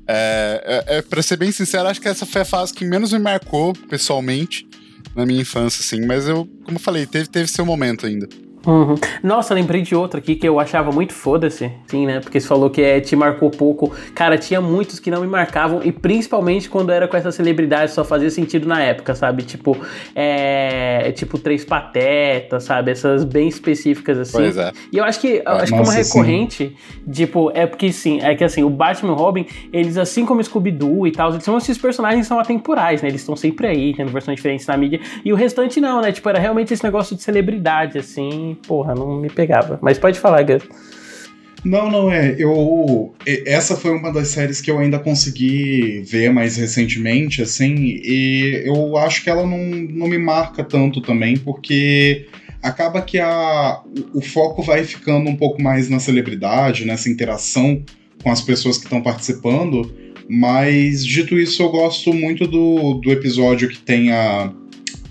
É, 0.08 0.84
é, 0.88 0.98
é, 0.98 1.02
pra 1.02 1.24
ser 1.24 1.38
bem 1.38 1.52
sincero, 1.52 1.88
acho 1.88 2.00
que 2.00 2.08
essa 2.08 2.26
foi 2.26 2.42
a 2.42 2.46
fase 2.46 2.74
que 2.74 2.86
menos 2.86 3.12
me 3.12 3.18
marcou 3.18 3.74
pessoalmente 3.74 4.68
na 5.16 5.26
minha 5.26 5.42
infância, 5.42 5.82
assim. 5.82 6.06
Mas 6.06 6.28
eu, 6.28 6.48
como 6.64 6.78
eu 6.78 6.82
falei, 6.82 7.08
teve, 7.08 7.28
teve 7.28 7.48
seu 7.48 7.66
momento 7.66 8.06
ainda. 8.06 8.28
Uhum. 8.66 8.96
Nossa, 9.22 9.54
lembrei 9.54 9.82
de 9.82 9.96
outra 9.96 10.20
aqui 10.20 10.36
que 10.36 10.48
eu 10.48 10.60
achava 10.60 10.92
muito 10.92 11.14
foda-se, 11.14 11.72
sim, 11.88 12.06
né? 12.06 12.20
Porque 12.20 12.40
você 12.40 12.48
falou 12.48 12.70
que 12.70 12.82
é, 12.82 13.00
te 13.00 13.16
marcou 13.16 13.50
pouco. 13.50 13.94
Cara, 14.14 14.38
tinha 14.38 14.60
muitos 14.60 15.00
que 15.00 15.12
não 15.12 15.22
me 15.22 15.28
marcavam, 15.28 15.82
e 15.84 15.92
principalmente 15.92 16.70
quando 16.70 16.92
era 16.92 17.08
com 17.08 17.16
essa 17.16 17.32
celebridade, 17.32 17.92
só 17.92 18.04
fazia 18.04 18.30
sentido 18.30 18.68
na 18.68 18.82
época, 18.82 19.14
sabe? 19.14 19.44
Tipo, 19.44 19.78
é. 20.16 21.12
Tipo, 21.16 21.38
Três 21.38 21.64
Patetas, 21.64 22.64
sabe? 22.64 22.92
Essas 22.92 23.24
bem 23.24 23.48
específicas 23.48 24.18
assim. 24.18 24.38
Pois 24.38 24.58
é. 24.58 24.72
E 24.92 24.98
eu 24.98 25.04
acho 25.04 25.20
que, 25.20 25.42
eu 25.46 25.52
acho 25.52 25.72
que 25.72 25.80
uma 25.80 25.94
recorrente, 25.94 26.76
sim. 26.78 27.12
tipo, 27.12 27.52
é 27.54 27.66
porque 27.68 27.92
sim, 27.92 28.20
é 28.22 28.34
que 28.36 28.44
assim, 28.44 28.64
o 28.64 28.70
Batman 28.70 29.12
e 29.12 29.14
o 29.14 29.16
Robin, 29.16 29.46
eles, 29.72 29.98
assim 29.98 30.26
como 30.26 30.44
Scooby-Doo 30.44 31.08
e 31.08 31.12
tal, 31.12 31.32
eles 31.32 31.44
são 31.44 31.58
esses 31.58 31.78
personagens 31.78 32.26
são 32.26 32.40
atemporais, 32.40 33.02
né? 33.02 33.10
Eles 33.10 33.22
estão 33.22 33.36
sempre 33.36 33.68
aí, 33.68 33.94
tendo 33.94 34.12
versões 34.12 34.36
diferentes 34.36 34.66
na 34.66 34.76
mídia. 34.76 35.00
E 35.24 35.32
o 35.32 35.36
restante 35.36 35.80
não, 35.80 36.02
né? 36.02 36.12
Tipo, 36.12 36.30
era 36.30 36.40
realmente 36.40 36.74
esse 36.74 36.84
negócio 36.84 37.16
de 37.16 37.22
celebridade, 37.22 37.98
assim 37.98 38.55
porra, 38.56 38.96
não 38.96 39.20
me 39.20 39.30
pegava. 39.30 39.78
Mas 39.82 39.98
pode 39.98 40.20
falar, 40.20 40.44
Gus. 40.44 40.64
Não, 41.64 41.90
não 41.90 42.12
é. 42.12 42.36
Eu 42.38 43.16
essa 43.26 43.76
foi 43.76 43.92
uma 43.92 44.14
das 44.14 44.28
séries 44.28 44.62
que 44.62 44.70
eu 44.70 44.78
ainda 44.78 45.00
consegui 45.00 46.04
ver 46.06 46.32
mais 46.32 46.58
recentemente, 46.58 47.42
assim, 47.42 47.74
e 47.76 48.62
eu 48.66 48.96
acho 48.98 49.24
que 49.24 49.30
ela 49.32 49.46
não, 49.48 49.58
não 49.58 50.08
me 50.08 50.18
marca 50.20 50.64
tanto 50.64 51.02
também, 51.02 51.36
porque 51.38 52.28
acaba 52.62 53.02
que 53.02 53.18
a, 53.20 53.82
o 54.14 54.22
foco 54.22 54.62
vai 54.62 54.84
ficando 54.84 55.28
um 55.28 55.36
pouco 55.36 55.62
mais 55.62 55.90
na 55.90 56.00
celebridade, 56.00 56.86
nessa 56.86 57.10
interação 57.10 57.84
com 58.22 58.32
as 58.32 58.42
pessoas 58.42 58.78
que 58.78 58.84
estão 58.84 59.02
participando. 59.02 59.92
Mas 60.28 61.06
dito 61.06 61.38
isso, 61.38 61.62
eu 61.62 61.70
gosto 61.70 62.14
muito 62.14 62.48
do, 62.48 62.96
do 62.96 63.12
episódio 63.12 63.70
que 63.70 63.78
tem 63.78 64.12
a 64.12 64.52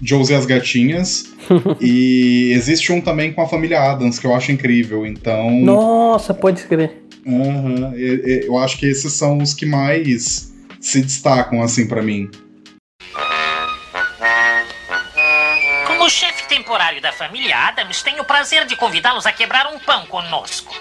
Josie 0.03 0.35
e 0.35 0.39
as 0.39 0.47
Gatinhas. 0.47 1.35
e 1.81 2.53
existe 2.55 2.93
um 2.93 3.01
também 3.01 3.33
com 3.33 3.43
a 3.43 3.49
família 3.49 3.81
Adams, 3.81 4.19
que 4.19 4.27
eu 4.27 4.35
acho 4.35 4.53
incrível, 4.53 5.07
então. 5.07 5.51
Nossa, 5.51 6.33
pode 6.33 6.61
escrever. 6.61 7.05
Uhum, 7.27 7.95
eu 7.95 8.59
acho 8.59 8.77
que 8.79 8.87
esses 8.87 9.13
são 9.15 9.39
os 9.39 9.55
que 9.55 9.65
mais 9.65 10.53
se 10.81 11.01
destacam, 11.01 11.63
assim, 11.63 11.89
para 11.89 12.03
mim. 12.03 12.31
Como 15.87 16.11
chefe 16.11 16.47
temporário 16.49 17.01
da 17.01 17.13
família 17.13 17.57
Adams, 17.57 18.03
tenho 18.03 18.23
o 18.23 18.27
prazer 18.27 18.67
de 18.67 18.77
convidá-los 18.77 19.25
a 19.25 19.33
quebrar 19.33 19.73
um 19.73 19.79
pão 19.79 20.05
conosco. 20.07 20.75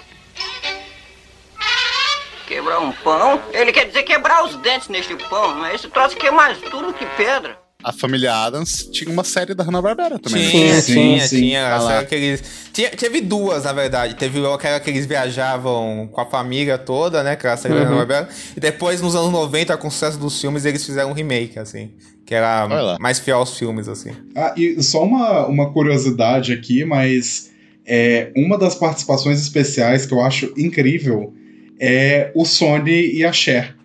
Quebrar 2.46 2.80
um 2.80 2.92
pão? 2.92 3.40
Ele 3.54 3.72
quer 3.72 3.86
dizer 3.86 4.02
quebrar 4.02 4.44
os 4.44 4.54
dentes 4.56 4.88
neste 4.88 5.16
pão, 5.16 5.54
mas 5.54 5.76
esse 5.76 5.88
troço 5.88 6.14
aqui 6.14 6.26
é 6.26 6.30
mais 6.30 6.60
duro 6.60 6.92
que 6.92 7.06
pedra 7.16 7.63
a 7.84 7.92
família 7.92 8.34
Adams 8.34 8.88
tinha 8.90 9.12
uma 9.12 9.22
série 9.22 9.52
da 9.54 9.62
Hanna-Barbera 9.62 10.18
também. 10.18 10.48
Tinha, 10.50 10.74
né? 10.74 10.82
tinha, 10.82 11.20
sim, 11.20 11.36
tinha. 11.36 11.66
Ah, 11.66 11.98
aqueles, 11.98 12.42
tinha. 12.72 12.88
Teve 12.88 13.20
duas, 13.20 13.64
na 13.64 13.74
verdade. 13.74 14.14
Teve 14.14 14.44
aquela 14.46 14.80
que 14.80 14.88
eles 14.88 15.04
viajavam 15.04 16.08
com 16.10 16.20
a 16.20 16.24
família 16.24 16.78
toda, 16.78 17.22
né? 17.22 17.36
Que 17.36 17.46
era 17.46 17.54
a 17.54 17.56
série 17.58 17.74
uhum. 17.74 17.80
da 17.80 17.86
Hanna-Barbera. 17.86 18.28
E 18.56 18.60
depois, 18.60 19.02
nos 19.02 19.14
anos 19.14 19.30
90, 19.30 19.76
com 19.76 19.88
o 19.88 19.90
sucesso 19.90 20.18
dos 20.18 20.40
filmes, 20.40 20.64
eles 20.64 20.84
fizeram 20.84 21.10
um 21.10 21.12
remake, 21.12 21.58
assim. 21.58 21.90
Que 22.24 22.34
era 22.34 22.96
mais 22.98 23.18
fiel 23.18 23.36
aos 23.36 23.58
filmes, 23.58 23.86
assim. 23.86 24.12
Ah, 24.34 24.54
e 24.56 24.82
só 24.82 25.04
uma, 25.04 25.46
uma 25.46 25.70
curiosidade 25.70 26.52
aqui, 26.52 26.84
mas... 26.84 27.52
É, 27.86 28.32
uma 28.34 28.56
das 28.56 28.74
participações 28.74 29.38
especiais 29.38 30.06
que 30.06 30.14
eu 30.14 30.22
acho 30.22 30.54
incrível 30.56 31.34
é 31.78 32.32
o 32.34 32.46
Sony 32.46 33.14
e 33.14 33.22
a 33.26 33.30
Cher. 33.30 33.76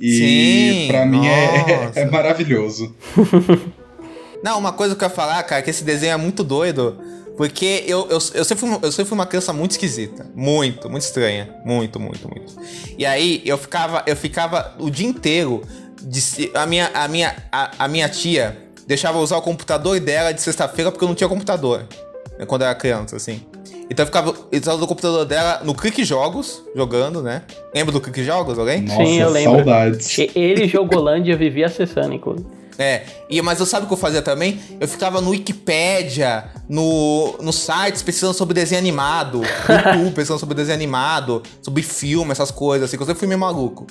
E 0.00 0.86
para 0.88 1.06
mim 1.06 1.26
é, 1.26 1.90
é, 2.02 2.04
maravilhoso. 2.06 2.94
Não, 4.42 4.58
uma 4.58 4.72
coisa 4.72 4.94
que 4.94 5.02
eu 5.02 5.08
ia 5.08 5.14
falar, 5.14 5.42
cara, 5.44 5.62
que 5.62 5.70
esse 5.70 5.82
desenho 5.82 6.12
é 6.12 6.16
muito 6.16 6.44
doido. 6.44 6.98
Porque 7.36 7.84
eu, 7.86 8.06
eu, 8.08 8.18
eu, 8.34 8.44
sempre 8.44 8.56
fui, 8.56 8.78
eu 8.82 8.92
sempre 8.92 9.04
fui 9.04 9.14
uma 9.18 9.26
criança 9.26 9.52
muito 9.52 9.72
esquisita. 9.72 10.26
Muito, 10.34 10.88
muito 10.88 11.02
estranha. 11.02 11.54
Muito, 11.64 12.00
muito, 12.00 12.28
muito. 12.28 12.54
E 12.96 13.04
aí 13.04 13.42
eu 13.44 13.58
ficava, 13.58 14.02
eu 14.06 14.16
ficava 14.16 14.74
o 14.78 14.90
dia 14.90 15.06
inteiro. 15.06 15.62
De, 16.00 16.50
a, 16.54 16.66
minha, 16.66 16.90
a, 16.94 17.08
minha, 17.08 17.36
a, 17.50 17.84
a 17.84 17.88
minha 17.88 18.08
tia 18.08 18.56
deixava 18.86 19.18
eu 19.18 19.22
usar 19.22 19.36
o 19.36 19.42
computador 19.42 19.98
dela 20.00 20.32
de 20.32 20.40
sexta-feira 20.40 20.90
porque 20.90 21.04
eu 21.04 21.08
não 21.08 21.14
tinha 21.14 21.28
computador. 21.28 21.86
Né, 22.38 22.46
quando 22.46 22.62
eu 22.62 22.68
era 22.68 22.74
criança, 22.74 23.16
assim. 23.16 23.42
Então 23.88 24.02
eu 24.02 24.06
ficava 24.06 24.34
usando 24.52 24.82
o 24.82 24.86
computador 24.86 25.24
dela 25.24 25.60
no 25.64 25.74
Clique 25.74 26.04
Jogos, 26.04 26.62
jogando, 26.74 27.22
né? 27.22 27.42
Lembra 27.74 27.92
do 27.92 28.00
Clique 28.00 28.24
Jogos, 28.24 28.58
alguém? 28.58 28.82
Nossa, 28.82 29.04
Sim, 29.04 29.20
eu 29.20 29.30
lembro. 29.30 29.56
Saudades. 29.56 30.18
Ele, 30.34 30.66
Jogolândia, 30.66 31.36
vivia 31.36 31.66
acessando, 31.66 32.12
inclusive. 32.12 32.56
É, 32.78 33.04
e, 33.30 33.40
mas 33.40 33.58
eu 33.58 33.64
sabe 33.64 33.84
o 33.84 33.88
que 33.88 33.94
eu 33.94 33.98
fazia 33.98 34.20
também? 34.20 34.60
Eu 34.78 34.86
ficava 34.86 35.20
no 35.20 35.30
Wikipedia, 35.30 36.44
no, 36.68 37.34
no 37.40 37.52
sites 37.52 38.02
pesquisando 38.02 38.34
sobre 38.34 38.54
desenho 38.54 38.78
animado, 38.78 39.38
no 39.38 39.92
YouTube 39.96 40.14
pesquisando 40.14 40.40
sobre 40.40 40.54
desenho 40.54 40.76
animado, 40.76 41.42
sobre 41.62 41.82
filme, 41.82 42.32
essas 42.32 42.50
coisas, 42.50 42.88
assim, 42.88 42.96
que 42.96 43.02
eu 43.02 43.06
sempre 43.06 43.20
fui 43.20 43.28
meio 43.28 43.40
maluco. 43.40 43.86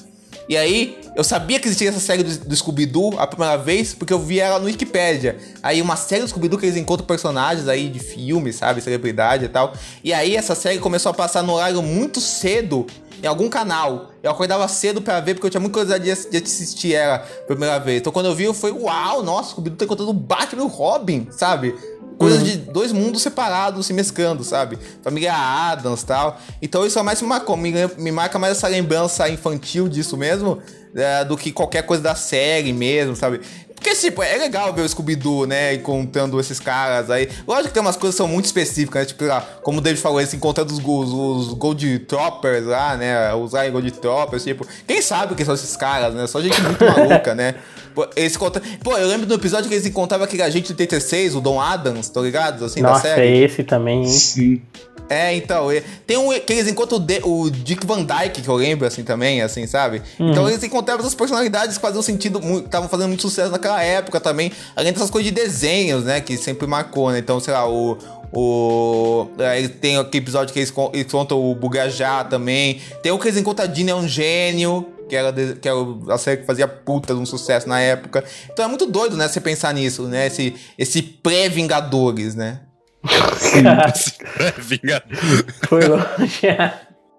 E 0.47 0.55
aí, 0.55 0.97
eu 1.15 1.23
sabia 1.23 1.59
que 1.59 1.67
existia 1.67 1.89
essa 1.89 1.99
série 1.99 2.23
do, 2.23 2.45
do 2.45 2.55
Scooby-Doo 2.55 3.15
a 3.17 3.26
primeira 3.26 3.57
vez, 3.57 3.93
porque 3.93 4.13
eu 4.13 4.19
vi 4.19 4.39
ela 4.39 4.59
no 4.59 4.65
Wikipedia. 4.65 5.38
Aí, 5.63 5.81
uma 5.81 5.95
série 5.95 6.22
do 6.22 6.27
Scooby-Doo 6.27 6.59
que 6.59 6.65
eles 6.65 6.77
encontram 6.77 7.07
personagens 7.07 7.67
aí 7.67 7.89
de 7.89 7.99
filmes, 7.99 8.57
sabe? 8.57 8.81
Celebridade 8.81 9.45
e 9.45 9.49
tal. 9.49 9.73
E 10.03 10.13
aí, 10.13 10.35
essa 10.35 10.53
série 10.53 10.77
começou 10.77 11.09
a 11.09 11.13
passar 11.13 11.41
no 11.41 11.53
horário 11.53 11.81
muito 11.81 12.22
cedo 12.22 12.85
em 13.23 13.27
algum 13.27 13.49
canal. 13.49 14.11
Eu 14.22 14.30
acordava 14.31 14.67
cedo 14.67 15.01
para 15.01 15.19
ver, 15.19 15.34
porque 15.34 15.47
eu 15.47 15.51
tinha 15.51 15.61
muita 15.61 15.73
curiosidade 15.73 16.30
de, 16.30 16.38
assistir 16.38 16.93
ela 16.93 17.19
pela 17.19 17.45
primeira 17.47 17.80
vez. 17.80 18.01
Então, 18.01 18.13
quando 18.13 18.27
eu 18.27 18.35
vi, 18.35 18.43
eu 18.43 18.53
fui, 18.53 18.72
uau, 18.72 19.23
nossa, 19.23 19.51
Scooby-Doo 19.51 19.77
tá 19.77 19.85
encontrando 19.85 20.11
o 20.11 20.13
Batman 20.13 20.61
e 20.61 20.65
o 20.65 20.67
Robin, 20.67 21.27
sabe? 21.31 21.76
Coisas 22.18 22.40
uhum. 22.40 22.46
de 22.46 22.58
dois 22.58 22.92
mundos 22.92 23.22
separados 23.22 23.86
se 23.86 23.94
mesclando, 23.94 24.44
sabe? 24.44 24.78
Família 25.02 25.34
Adams 25.34 26.02
e 26.02 26.06
tal. 26.06 26.40
Então 26.62 26.86
isso 26.86 26.98
é 26.98 27.04
mais 27.04 27.22
me 27.22 27.28
marcou. 27.28 27.58
Me, 27.58 27.72
me 27.98 28.12
marca 28.12 28.40
mais 28.40 28.58
essa 28.58 28.68
lembrança 28.68 29.30
infantil 29.30 29.88
disso 29.88 30.18
mesmo. 30.18 30.60
É, 30.96 31.26
do 31.26 31.36
que 31.36 31.52
qualquer 31.52 31.82
coisa 31.82 32.02
da 32.02 32.16
série 32.16 32.72
mesmo, 32.72 33.18
sabe? 33.18 33.42
Porque, 33.86 33.99
tipo, 33.99 34.24
é 34.24 34.36
legal 34.38 34.74
ver 34.74 34.82
o 34.82 34.90
Scooby-Doo, 34.90 35.45
né, 35.45 35.76
encontrando 35.76 36.40
esses 36.40 36.60
caras 36.60 37.12
aí. 37.12 37.30
Lógico 37.48 37.68
que 37.68 37.74
tem 37.76 37.82
umas 37.84 37.95
coisas 37.95 38.16
que 38.16 38.18
são 38.18 38.28
muito 38.28 38.45
específicas, 38.45 39.03
né? 39.03 39.06
Tipo, 39.06 39.26
lá, 39.26 39.41
como 39.62 39.78
o 39.78 39.82
David 39.82 40.02
falou, 40.02 40.20
eles 40.20 40.34
encontrando 40.34 40.74
os, 40.74 40.80
os, 40.80 41.14
os 41.14 41.53
Gold 41.53 41.99
Troppers 41.99 42.66
lá, 42.66 42.98
né, 42.98 43.32
os 43.36 43.52
Gold 43.52 43.91
Troppers, 43.91 44.44
tipo... 44.44 44.66
Quem 44.88 45.03
sabe 45.03 45.34
o 45.34 45.36
que 45.36 45.45
são 45.45 45.53
esses 45.53 45.78
caras, 45.78 46.16
né? 46.16 46.26
Só 46.26 46.41
gente 46.41 46.60
muito 46.64 46.84
maluca, 46.84 47.36
né? 47.36 47.53
Esse 48.16 48.40
conta... 48.40 48.60
Pô, 48.84 48.98
eu 48.98 49.07
lembro 49.07 49.28
do 49.28 49.36
episódio 49.36 49.70
que 49.70 49.76
eles 49.76 49.86
encontravam 49.86 50.26
aquele 50.26 50.41
agente 50.41 50.74
do 50.74 50.80
86, 50.80 51.36
o 51.36 51.40
Don 51.40 51.62
Adams, 51.62 52.10
tá 52.10 52.22
ligado? 52.22 52.66
Assim, 52.66 52.82
Nossa, 52.82 53.07
da 53.10 53.16
série. 53.16 53.44
esse 53.44 53.64
também. 53.64 54.03
Sim. 54.07 54.64
É, 55.10 55.36
então, 55.36 55.68
tem 56.06 56.18
um 56.18 56.30
que 56.40 56.53
eles 56.53 56.68
encontram 56.68 57.06
o, 57.24 57.49
Dick 57.49 57.86
Van 57.86 58.03
Dyke, 58.03 58.41
que 58.41 58.48
eu 58.48 58.56
lembro, 58.56 58.88
assim, 58.88 59.03
também, 59.03 59.41
assim, 59.41 59.68
sabe? 59.68 60.02
Uhum. 60.20 60.32
Então 60.32 60.48
eles 60.49 60.64
encontravam 60.64 61.02
essas 61.02 61.16
personalidades 61.16 61.78
que 61.78 61.82
faziam 61.82 62.02
sentido, 62.02 62.40
estavam 62.60 62.90
fazendo 62.90 63.10
muito 63.10 63.22
sucesso 63.22 63.52
naquela 63.52 63.74
daquela 63.76 63.84
época 63.84 64.19
também, 64.19 64.52
além 64.76 64.93
dessas 64.93 65.10
coisas 65.10 65.30
de 65.30 65.35
desenhos, 65.35 66.03
né, 66.06 66.22
que 66.22 66.38
sempre 66.38 66.65
marcou, 66.65 67.11
né? 67.11 67.19
Então, 67.19 67.39
sei 67.39 67.53
lá, 67.53 67.69
o 67.69 67.97
o. 68.31 69.30
Aí 69.39 69.69
tem 69.69 69.97
aquele 69.97 70.23
episódio 70.23 70.53
que 70.53 70.60
eles, 70.60 70.73
eles 70.93 71.11
contam 71.11 71.41
o 71.41 71.56
Bugajá 71.56 72.23
também. 72.23 72.81
Tem 73.02 73.11
o 73.11 73.19
que 73.19 73.27
eles 73.27 73.39
encontram 73.39 73.65
a 73.65 73.68
Dina 73.68 73.91
é 73.91 73.95
um 73.95 74.07
gênio. 74.07 74.91
Que 75.07 75.15
era, 75.15 75.31
que 75.31 75.69
era 75.69 75.77
a 76.10 76.18
série 76.18 76.41
que 76.41 76.47
fazia 76.47 76.68
puta 76.68 77.14
de 77.14 77.19
um 77.19 77.27
sucesso 77.27 77.69
na 77.69 77.80
época. 77.80 78.26
Então 78.52 78.65
é 78.65 78.68
muito 78.68 78.88
doido, 78.88 79.15
né? 79.15 79.27
Você 79.27 79.39
pensar 79.39 79.72
nisso, 79.72 80.03
né? 80.07 80.26
Esse, 80.26 80.56
esse 80.80 81.02
pré-Vingadores, 81.02 82.34
né? 82.34 82.61
pré-Vingadores. 84.35 85.19
Foi 85.69 85.85
longe. 85.85 86.57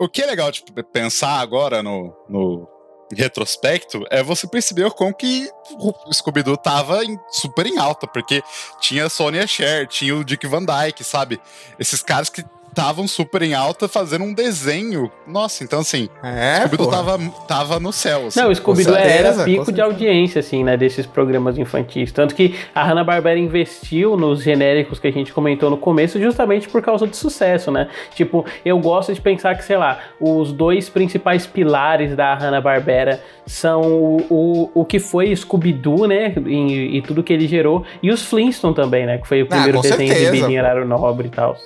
o 0.00 0.08
que 0.08 0.20
é 0.20 0.26
legal, 0.26 0.50
tipo, 0.50 0.72
pensar 0.82 1.38
agora 1.38 1.80
no, 1.80 2.12
no 2.28 2.68
retrospecto 3.14 4.04
é 4.10 4.22
você 4.22 4.46
perceber 4.46 4.90
como 4.90 5.14
que 5.14 5.48
o 5.78 6.12
Scooby-Doo 6.12 6.56
tava 6.56 7.04
em, 7.04 7.18
super 7.30 7.66
em 7.66 7.78
alta, 7.78 8.06
porque 8.06 8.42
tinha 8.80 9.06
a 9.06 9.10
Sonia 9.10 9.46
Cher, 9.46 9.86
tinha 9.86 10.16
o 10.16 10.24
Dick 10.24 10.46
Van 10.46 10.64
Dyke, 10.64 11.04
sabe? 11.04 11.40
Esses 11.78 12.02
caras 12.02 12.28
que 12.28 12.44
estavam 12.76 13.08
super 13.08 13.40
em 13.40 13.54
alta 13.54 13.88
fazendo 13.88 14.24
um 14.24 14.34
desenho. 14.34 15.10
Nossa, 15.26 15.64
então 15.64 15.80
assim, 15.80 16.10
é, 16.22 16.56
Scooby-Doo 16.60 16.90
tava, 16.90 17.18
tava 17.48 17.80
no 17.80 17.90
céu. 17.90 18.26
Assim. 18.26 18.38
Não, 18.38 18.50
o 18.50 18.54
Scooby-Doo 18.54 18.94
era 18.94 19.44
pico 19.44 19.72
de 19.72 19.80
audiência, 19.80 20.40
assim, 20.40 20.62
né, 20.62 20.76
desses 20.76 21.06
programas 21.06 21.56
infantis. 21.56 22.12
Tanto 22.12 22.34
que 22.34 22.54
a 22.74 22.84
Hanna-Barbera 22.84 23.38
investiu 23.38 24.14
nos 24.14 24.42
genéricos 24.42 24.98
que 24.98 25.08
a 25.08 25.10
gente 25.10 25.32
comentou 25.32 25.70
no 25.70 25.78
começo 25.78 26.20
justamente 26.20 26.68
por 26.68 26.82
causa 26.82 27.06
de 27.06 27.16
sucesso, 27.16 27.70
né? 27.70 27.88
Tipo, 28.14 28.44
eu 28.62 28.78
gosto 28.78 29.14
de 29.14 29.20
pensar 29.22 29.54
que, 29.56 29.64
sei 29.64 29.78
lá, 29.78 29.98
os 30.20 30.52
dois 30.52 30.90
principais 30.90 31.46
pilares 31.46 32.14
da 32.14 32.34
Hanna-Barbera 32.34 33.22
são 33.46 33.80
o, 33.80 34.26
o, 34.28 34.70
o 34.74 34.84
que 34.84 34.98
foi 34.98 35.34
Scooby-Doo, 35.34 36.06
né, 36.06 36.34
e, 36.44 36.98
e, 36.98 37.02
tudo 37.02 37.22
que 37.22 37.32
ele 37.32 37.46
gerou, 37.46 37.84
e 38.02 38.10
os 38.10 38.22
Flintstones 38.22 38.76
também, 38.76 39.06
né, 39.06 39.18
que 39.18 39.26
foi 39.26 39.42
o 39.42 39.46
ah, 39.46 39.48
primeiro 39.48 39.78
ah, 39.78 39.82
desenho 39.82 40.12
certeza. 40.12 40.32
de 40.32 40.40
Billy 40.42 40.58
Horário 40.58 40.84
Nobre 40.84 41.28
e 41.28 41.30
tal. 41.30 41.56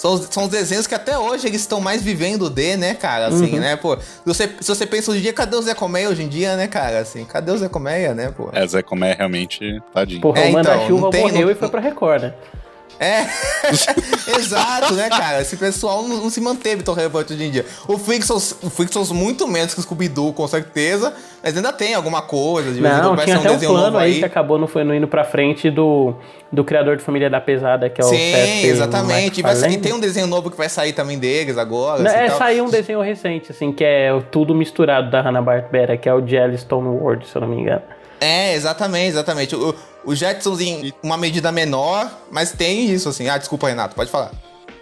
São 0.00 0.14
os, 0.14 0.28
são 0.30 0.44
os 0.44 0.48
desenhos 0.48 0.86
que 0.86 0.94
até 0.94 1.18
hoje 1.18 1.46
eles 1.46 1.60
estão 1.60 1.78
mais 1.78 2.02
vivendo 2.02 2.48
de, 2.48 2.74
né, 2.74 2.94
cara? 2.94 3.26
Assim, 3.26 3.52
uhum. 3.52 3.60
né, 3.60 3.76
pô. 3.76 3.98
Se 3.98 4.24
você, 4.24 4.50
se 4.58 4.66
você 4.66 4.86
pensa 4.86 5.10
hoje 5.10 5.20
em 5.20 5.22
dia, 5.24 5.32
cadê 5.34 5.54
o 5.54 5.60
Zé 5.60 5.74
Colmeia 5.74 6.08
hoje 6.08 6.22
em 6.22 6.28
dia, 6.28 6.56
né, 6.56 6.66
cara? 6.66 7.00
Assim, 7.00 7.22
cadê 7.26 7.52
o 7.52 7.58
Zé 7.58 7.68
Colmeia, 7.68 8.14
né, 8.14 8.32
pô? 8.34 8.48
É, 8.50 8.66
Zé 8.66 8.80
Colmeia 8.82 9.14
realmente 9.14 9.78
tadinho. 9.92 10.22
Porra, 10.22 10.40
é, 10.40 10.48
o 10.48 10.52
Manda-Chuva 10.54 11.08
então, 11.08 11.20
morreu 11.20 11.46
no... 11.48 11.52
e 11.52 11.54
foi 11.54 11.68
pra 11.68 11.82
Record, 11.82 12.22
né? 12.22 12.34
É, 13.00 13.24
exato, 14.38 14.92
né, 14.92 15.08
cara? 15.08 15.40
Esse 15.40 15.56
pessoal 15.56 16.02
não, 16.02 16.18
não, 16.18 16.28
se 16.28 16.38
manteve 16.38 16.82
tão 16.82 16.92
relevante 16.92 17.32
hoje 17.32 17.44
em 17.44 17.50
dia. 17.50 17.64
O 17.88 17.96
Flixos, 17.96 18.54
o 18.62 18.68
Flixos 18.68 19.10
muito 19.10 19.48
menos 19.48 19.72
que 19.72 19.80
o 19.80 19.82
Scooby-Doo, 19.82 20.34
com 20.34 20.46
certeza, 20.46 21.14
mas 21.42 21.56
ainda 21.56 21.72
tem 21.72 21.94
alguma 21.94 22.20
coisa. 22.20 22.70
De 22.70 22.78
não, 22.78 23.16
tinha 23.16 23.38
um 23.38 23.40
até 23.40 23.52
um 23.52 23.58
plano 23.58 23.96
aí 23.96 24.18
que 24.18 24.24
acabou 24.26 24.58
não 24.58 24.66
foi 24.66 24.84
não 24.84 24.94
indo 24.94 25.08
pra 25.08 25.24
frente 25.24 25.70
do, 25.70 26.14
do 26.52 26.62
criador 26.62 26.98
de 26.98 27.02
Família 27.02 27.30
da 27.30 27.40
Pesada, 27.40 27.88
que 27.88 28.02
é 28.02 28.04
o 28.04 28.08
Sim, 28.08 28.66
exatamente. 28.66 29.40
E, 29.40 29.42
vai, 29.42 29.54
e 29.54 29.78
tem 29.78 29.94
um 29.94 30.00
desenho 30.00 30.26
novo 30.26 30.50
que 30.50 30.56
vai 30.58 30.68
sair 30.68 30.92
também 30.92 31.18
deles 31.18 31.56
agora. 31.56 32.02
Não, 32.02 32.10
assim, 32.10 32.20
é, 32.20 32.26
tal. 32.26 32.36
saiu 32.36 32.64
um 32.66 32.70
desenho 32.70 33.00
recente, 33.00 33.50
assim, 33.50 33.72
que 33.72 33.82
é 33.82 34.10
tudo 34.30 34.54
misturado 34.54 35.10
da 35.10 35.22
Hanna-Barbera, 35.22 35.96
que 35.96 36.06
é 36.06 36.12
o 36.12 36.20
Jellystone 36.26 36.88
World, 36.88 37.26
se 37.26 37.34
eu 37.34 37.40
não 37.40 37.48
me 37.48 37.62
engano. 37.62 37.82
É, 38.20 38.54
exatamente, 38.54 39.08
exatamente. 39.08 39.56
O, 39.56 39.74
o 40.04 40.14
Jetsons 40.14 40.60
em 40.60 40.92
uma 41.02 41.16
medida 41.16 41.50
menor, 41.50 42.10
mas 42.30 42.52
tem 42.52 42.90
isso, 42.90 43.08
assim. 43.08 43.28
Ah, 43.28 43.38
desculpa, 43.38 43.68
Renato, 43.68 43.94
pode 43.94 44.10
falar. 44.10 44.30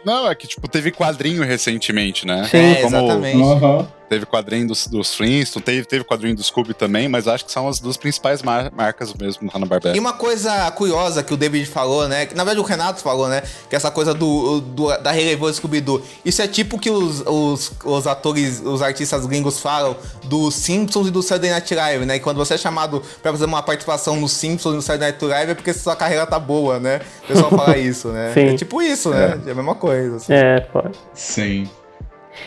Não, 0.05 0.31
é 0.31 0.35
que, 0.35 0.47
tipo, 0.47 0.69
teve 0.69 0.90
quadrinho 0.90 1.44
recentemente, 1.44 2.27
né? 2.27 2.48
Sim, 2.51 2.59
é, 2.59 2.82
exatamente. 2.82 3.36
Uhum. 3.36 3.86
Teve 4.09 4.24
quadrinho 4.24 4.68
dos, 4.68 4.86
dos 4.86 5.14
Flintstones, 5.14 5.64
teve, 5.64 5.85
teve 5.85 6.05
quadrinho 6.05 6.35
do 6.35 6.43
Scooby 6.43 6.74
também, 6.74 7.09
mas 7.09 7.28
acho 7.28 7.44
que 7.44 7.52
são 7.52 7.68
as 7.68 7.78
duas 7.78 7.97
principais 7.97 8.43
mar 8.43 8.70
marcas 8.74 9.12
mesmo 9.14 9.51
Hanna-Barbera. 9.51 9.97
E 9.97 10.01
uma 10.01 10.12
coisa 10.12 10.70
curiosa 10.70 11.22
que 11.22 11.35
o 11.35 11.36
David 11.36 11.66
falou, 11.66 12.09
né? 12.09 12.26
Que, 12.26 12.35
na 12.35 12.44
verdade 12.44 12.60
o 12.60 12.68
Renato 12.68 13.02
falou, 13.02 13.28
né? 13.28 13.43
Que 13.68 13.76
essa 13.76 13.90
coisa 13.90 14.14
do, 14.14 14.60
do 14.60 14.97
da 14.98 15.10
relevância 15.10 15.55
do 15.55 15.56
Scooby-Doo. 15.56 16.02
Isso 16.24 16.40
é 16.40 16.48
tipo 16.48 16.78
que 16.78 16.90
os, 16.90 17.22
os, 17.26 17.72
os 17.85 18.06
atores, 18.06 18.62
os 18.64 18.80
artistas 18.80 19.26
gringos 19.26 19.60
falam 19.60 19.97
dos 20.24 20.55
Simpsons 20.55 21.09
e 21.09 21.10
do 21.10 21.22
Saturday 21.22 21.51
Night 21.51 21.74
Live, 21.74 22.06
né? 22.06 22.16
E 22.16 22.20
quando 22.20 22.39
você 22.39 22.55
é 22.55 22.59
chamado 22.59 23.02
pra 23.22 23.32
fazer 23.32 23.44
uma 23.44 23.62
participação 23.62 24.16
no 24.16 24.28
Simpsons 24.28 24.72
e 24.72 24.76
no 24.76 24.82
Saturday 24.82 25.10
Night 25.10 25.24
Live 25.24 25.52
é 25.52 25.55
porque 25.55 25.72
sua 25.74 25.94
carreira 25.94 26.26
tá 26.26 26.39
boa, 26.39 26.80
né? 26.80 27.01
O 27.24 27.26
pessoal 27.26 27.51
fala 27.51 27.76
isso, 27.76 28.09
né? 28.09 28.32
Sim. 28.35 28.47
É 28.48 28.56
tipo 28.56 28.80
isso, 28.80 29.10
né? 29.10 29.39
É, 29.44 29.48
é 29.48 29.52
a 29.52 29.55
mesma 29.55 29.74
coisa. 29.74 30.16
Assim. 30.16 30.32
É, 30.32 30.60
pode. 30.60 30.98
Sim. 31.14 31.68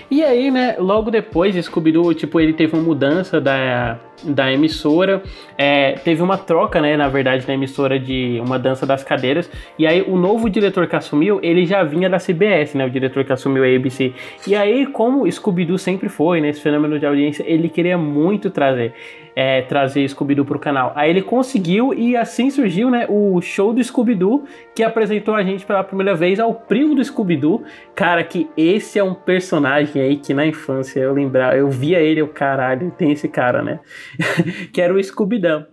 E 0.10 0.24
aí, 0.24 0.52
né, 0.52 0.76
logo 0.78 1.10
depois, 1.10 1.56
Scooby-Doo, 1.56 2.14
tipo, 2.14 2.40
ele 2.40 2.54
teve 2.54 2.76
uma 2.76 2.84
mudança 2.84 3.40
da, 3.40 4.00
da 4.24 4.52
emissora. 4.52 5.22
É, 5.58 5.94
teve 5.94 6.22
uma 6.22 6.38
troca, 6.38 6.82
né, 6.82 6.98
na 6.98 7.08
verdade, 7.08 7.48
na 7.48 7.54
emissora 7.54 8.00
de 8.00 8.42
uma 8.44 8.58
dança 8.60 8.86
das 8.86 9.04
cadeiras. 9.04 9.50
E 9.78 9.88
aí 9.88 10.02
o 10.02 10.18
novo 10.18 10.50
diretor 10.50 10.88
que 10.88 10.96
assumiu, 10.96 11.40
ele 11.42 11.66
já 11.66 11.84
vinha 11.84 12.10
da 12.10 12.18
CBS, 12.18 12.76
né, 12.76 12.86
o 12.86 12.90
diretor 12.90 13.24
que 13.24 13.34
assumiu 13.34 13.64
a 13.64 13.68
ABC. 13.68 14.14
E 14.48 14.56
aí, 14.56 14.86
como 14.86 15.30
Scooby-Doo 15.30 15.78
sempre 15.78 16.10
foi, 16.10 16.42
né, 16.42 16.50
esse 16.50 16.62
fenômeno 16.62 17.00
de 17.00 17.06
audiência, 17.06 17.44
ele 17.48 17.70
queria 17.70 17.98
muito 17.98 18.50
trazer 18.50 18.94
é, 19.36 19.62
trazer 19.62 20.08
Scooby-Doo 20.08 20.46
pro 20.46 20.60
canal. 20.60 20.92
Aí 20.96 21.10
ele 21.10 21.22
conseguiu 21.22 21.94
e 21.94 22.16
assim 22.16 22.50
surgiu, 22.50 22.90
né, 22.90 23.06
o 23.10 23.42
show 23.42 23.74
do 23.74 23.84
Scooby-Doo, 23.84 24.46
que 24.76 24.84
apresentou 24.84 25.36
a 25.36 25.44
gente 25.44 25.66
pela 25.66 25.84
primeira 25.84 26.16
vez 26.16 26.40
ao 26.40 26.54
primo 26.54 26.96
do 26.96 27.04
Scooby-Doo. 27.04 27.64
Cara, 27.96 28.24
que 28.24 28.50
esse 28.56 29.00
é 29.00 29.04
um 29.04 29.14
personagem 29.14 30.02
aí 30.02 30.18
que 30.18 30.34
na 30.34 30.46
infância 30.46 31.00
eu 31.00 31.14
lembrava, 31.14 31.56
eu 31.56 31.70
via 31.70 32.00
ele, 32.00 32.22
o 32.22 32.28
caralho, 32.28 32.92
tem 32.92 33.12
esse 33.12 33.28
cara, 33.28 33.62
né? 33.62 33.80
que 34.74 34.82
era 34.82 34.94
o 34.94 35.02
Scooby-Doo. 35.02 35.66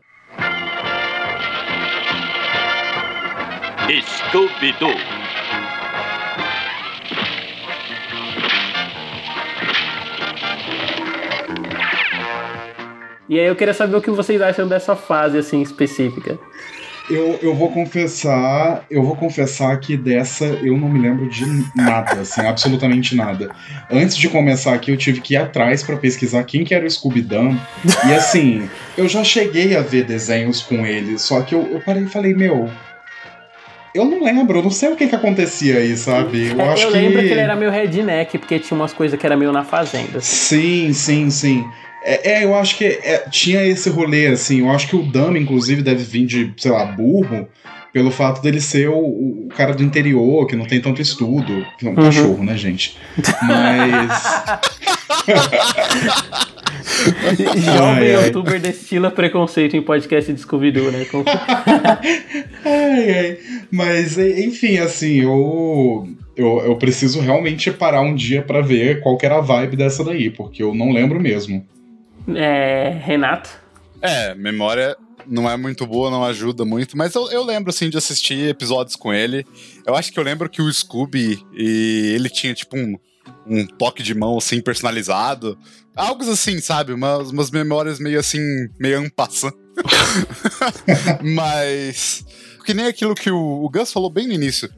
Scooby-Doo. 4.03 5.18
E 13.29 13.39
aí 13.39 13.47
eu 13.47 13.57
queria 13.57 13.75
saber 13.75 13.97
o 13.97 14.01
que 14.01 14.11
vocês 14.11 14.41
acham 14.41 14.67
dessa 14.67 14.97
fase 14.97 15.39
assim 15.39 15.61
específica. 15.61 16.39
Eu, 17.11 17.39
eu 17.41 17.55
vou 17.55 17.71
confessar, 17.71 18.85
eu 18.91 19.03
vou 19.03 19.17
confessar 19.17 19.79
que 19.81 19.97
dessa 19.97 20.45
eu 20.45 20.77
não 20.77 20.91
me 20.91 20.99
lembro 20.99 21.27
de 21.29 21.45
nada, 21.75 22.21
assim, 22.21 22.43
absolutamente 22.43 23.17
nada. 23.17 23.51
Antes 23.91 24.15
de 24.17 24.29
começar 24.29 24.75
aqui, 24.75 24.91
eu 24.91 24.97
tive 24.97 25.23
que 25.23 25.33
ir 25.33 25.39
atrás 25.39 25.83
para 25.83 25.97
pesquisar 25.97 26.45
quem 26.45 26.65
que 26.65 26.75
era 26.75 26.85
o 26.85 26.91
Scooby-Doo. 26.91 27.57
E 28.07 28.13
assim, 28.13 28.69
eu 28.97 29.09
já 29.09 29.25
cheguei 29.25 29.75
a 29.75 29.81
ver 29.81 30.05
desenhos 30.05 30.61
com 30.61 30.85
ele, 30.85 31.19
só 31.19 31.41
que 31.41 31.55
eu, 31.55 31.67
eu 31.73 31.81
parei 31.81 32.03
e 32.03 32.09
falei, 32.09 32.35
meu, 32.35 32.69
eu 33.95 34.05
não 34.05 34.23
lembro, 34.23 34.59
eu 34.59 34.63
não 34.63 34.71
sei 34.71 34.91
o 34.91 34.97
que 34.97 35.07
que 35.07 35.15
acontecia 35.15 35.79
aí, 35.79 35.97
sabe? 35.97 36.51
Eu, 36.51 36.61
é, 36.61 36.69
acho 36.69 36.83
eu 36.85 36.91
lembro 36.91 37.21
que... 37.21 37.27
que 37.27 37.33
ele 37.33 37.41
era 37.41 37.57
meio 37.57 37.71
redneck, 37.71 38.37
porque 38.37 38.59
tinha 38.59 38.79
umas 38.79 38.93
coisas 38.93 39.19
que 39.19 39.25
era 39.25 39.37
meio 39.37 39.51
na 39.51 39.65
fazenda. 39.65 40.21
Sim, 40.21 40.93
sim, 40.93 41.31
sim. 41.31 41.65
É, 42.09 42.31
é, 42.31 42.45
eu 42.45 42.55
acho 42.55 42.79
que 42.79 42.87
é, 42.87 43.19
tinha 43.31 43.63
esse 43.67 43.91
rolê, 43.91 44.29
assim. 44.29 44.61
Eu 44.61 44.71
acho 44.71 44.89
que 44.89 44.97
o 44.97 45.03
Dama, 45.03 45.39
inclusive, 45.39 45.83
deve 45.83 46.03
vir 46.03 46.25
de, 46.25 46.55
sei 46.57 46.71
lá, 46.71 46.87
burro, 46.87 47.47
pelo 47.93 48.11
fato 48.11 48.41
dele 48.41 48.63
ser 48.63 48.89
o, 48.89 48.97
o 48.99 49.49
cara 49.55 49.75
do 49.75 49.83
interior, 49.83 50.47
que 50.47 50.57
não 50.57 50.65
tem 50.65 50.81
tanto 50.81 51.03
estudo. 51.03 51.67
É 51.83 51.87
um 51.87 51.91
uhum. 51.91 51.95
cachorro, 51.97 52.43
né, 52.43 52.57
gente? 52.57 52.97
Mas. 53.43 54.23
Jovem 57.57 58.15
ai, 58.15 58.27
youtuber 58.27 58.59
destila 58.59 59.11
preconceito 59.11 59.77
em 59.77 59.83
podcast 59.83 60.33
de 60.33 60.41
Scooby-Doo, 60.41 60.91
né? 60.91 61.07
ai, 62.65 63.11
ai. 63.11 63.39
Mas, 63.71 64.17
enfim, 64.17 64.79
assim, 64.79 65.21
eu, 65.21 66.09
eu, 66.35 66.63
eu 66.65 66.77
preciso 66.77 67.21
realmente 67.21 67.71
parar 67.71 68.01
um 68.01 68.15
dia 68.15 68.41
para 68.41 68.63
ver 68.63 69.01
qual 69.01 69.19
que 69.19 69.27
era 69.27 69.37
a 69.37 69.43
vibe 69.43 69.77
dessa 69.77 70.03
daí, 70.03 70.31
porque 70.31 70.63
eu 70.63 70.75
não 70.75 70.91
lembro 70.91 71.21
mesmo. 71.21 71.67
É, 72.35 73.01
Renato? 73.05 73.51
É, 74.01 74.35
memória 74.35 74.97
não 75.27 75.49
é 75.49 75.57
muito 75.57 75.87
boa, 75.87 76.11
não 76.11 76.25
ajuda 76.25 76.65
muito, 76.65 76.97
mas 76.97 77.15
eu, 77.15 77.31
eu 77.31 77.45
lembro, 77.45 77.71
assim, 77.71 77.91
de 77.91 77.99
assistir 77.99 78.49
episódios 78.49 78.97
com 78.97 79.13
ele. 79.13 79.47
Eu 79.87 79.95
acho 79.95 80.13
que 80.13 80.19
eu 80.19 80.25
lembro 80.25 80.49
que 80.49 80.63
o 80.63 80.73
Scooby, 80.73 81.45
e 81.53 82.13
ele 82.15 82.31
tinha, 82.31 82.55
tipo, 82.55 82.77
um, 82.77 82.97
um 83.47 83.67
toque 83.67 84.03
de 84.03 84.15
mão, 84.15 84.39
assim, 84.39 84.61
personalizado. 84.61 85.59
Algo 85.95 86.23
assim, 86.31 86.61
sabe? 86.61 86.93
Umas, 86.93 87.31
umas 87.31 87.51
memórias 87.51 87.99
meio, 87.99 88.19
assim, 88.19 88.41
meio 88.79 89.01
ampassa. 89.01 89.53
mas... 91.23 92.25
Que 92.65 92.75
nem 92.75 92.87
aquilo 92.87 93.15
que 93.15 93.31
o, 93.31 93.65
o 93.65 93.69
Gus 93.71 93.93
falou 93.93 94.11
bem 94.11 94.27
no 94.27 94.35
início 94.35 94.69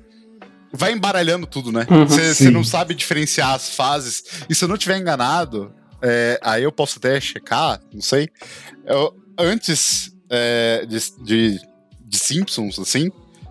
vai 0.72 0.92
embaralhando 0.92 1.46
tudo, 1.46 1.72
né? 1.72 1.84
Você 2.06 2.46
uhum, 2.46 2.52
não 2.52 2.64
sabe 2.64 2.94
diferenciar 2.94 3.54
as 3.54 3.74
fases. 3.74 4.22
E 4.48 4.54
se 4.54 4.64
eu 4.64 4.68
não 4.68 4.76
tiver 4.76 4.98
enganado, 4.98 5.72
é, 6.02 6.38
aí 6.42 6.62
eu 6.62 6.72
posso 6.72 6.98
até 6.98 7.20
checar, 7.20 7.80
não 7.92 8.00
sei. 8.00 8.28
Eu, 8.86 9.14
antes 9.38 10.12
é, 10.30 10.84
de, 10.86 10.98
de, 11.24 11.60
de, 12.06 12.18
Simpsons, 12.18 12.78
assim, 12.78 13.10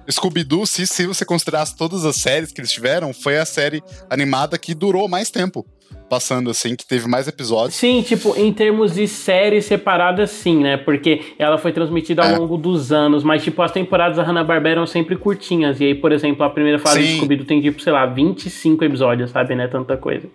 Scooby-Doo, 0.09 0.65
se, 0.65 0.87
se 0.87 1.05
você 1.05 1.23
considerasse 1.23 1.75
todas 1.77 2.03
as 2.05 2.15
séries 2.15 2.51
que 2.51 2.59
eles 2.61 2.71
tiveram, 2.71 3.13
foi 3.13 3.37
a 3.37 3.45
série 3.45 3.83
animada 4.09 4.57
que 4.57 4.73
durou 4.73 5.07
mais 5.07 5.29
tempo. 5.29 5.65
passando, 6.07 6.49
assim, 6.49 6.75
que 6.75 6.83
teve 6.87 7.07
mais 7.07 7.27
episódios. 7.27 7.75
Sim, 7.75 8.01
tipo, 8.01 8.35
em 8.35 8.51
termos 8.51 8.95
de 8.95 9.07
séries 9.07 9.65
separadas, 9.65 10.31
sim, 10.31 10.57
né? 10.57 10.75
Porque 10.75 11.21
ela 11.37 11.59
foi 11.59 11.71
transmitida 11.71 12.23
ao 12.23 12.29
É. 12.29 12.35
longo 12.37 12.57
dos 12.57 12.91
anos, 12.91 13.23
mas, 13.23 13.43
tipo, 13.43 13.61
as 13.61 13.71
temporadas 13.71 14.17
da 14.17 14.23
Hanna-Barbera 14.23 14.77
eram 14.77 14.87
sempre 14.87 15.15
curtinhas. 15.15 15.79
E 15.79 15.83
aí, 15.85 15.93
por 15.93 16.11
exemplo, 16.11 16.43
a 16.43 16.49
primeira 16.49 16.79
fase 16.79 17.01
Sim. 17.03 17.05
de 17.05 17.15
Scooby-Doo 17.17 17.45
tem, 17.45 17.61
tipo, 17.61 17.79
sei 17.79 17.93
lá, 17.93 18.07
25 18.07 18.83
episódios, 18.83 19.29
sabe? 19.29 19.53
Não 19.53 19.63
é 19.63 19.67
tanta 19.67 19.95
coisa. 19.97 20.27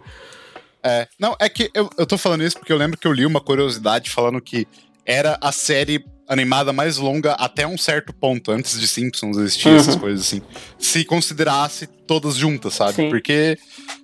É, 0.85 1.07
não, 1.19 1.35
é 1.41 1.49
que 1.49 1.71
eu, 1.75 1.89
eu 1.97 2.07
tô 2.07 2.19
falando 2.19 2.43
isso 2.45 2.59
porque 2.59 2.73
eu 2.73 2.77
lembro 2.77 2.99
que 2.99 3.07
eu 3.07 3.13
li 3.13 3.25
uma 3.25 3.41
curiosidade 3.41 4.11
falando 4.11 4.41
que 4.41 4.67
era 5.07 5.39
a 5.41 5.51
série 5.51 6.05
animada 6.29 6.73
mais 6.73 6.97
longa 6.99 7.33
até 7.33 7.67
um 7.67 7.77
certo 7.77 8.13
ponto, 8.13 8.51
antes 8.51 8.79
de 8.79 8.87
Simpsons 8.89 9.37
existir 9.37 9.69
Uhum. 9.69 9.77
essas 9.77 9.97
coisas 9.97 10.21
assim. 10.27 10.43
Se 10.79 11.05
considerasse 11.05 11.87
todas 11.87 12.35
juntas, 12.37 12.75
sabe? 12.75 12.93
Sim. 12.95 13.11
Porque 13.11 13.59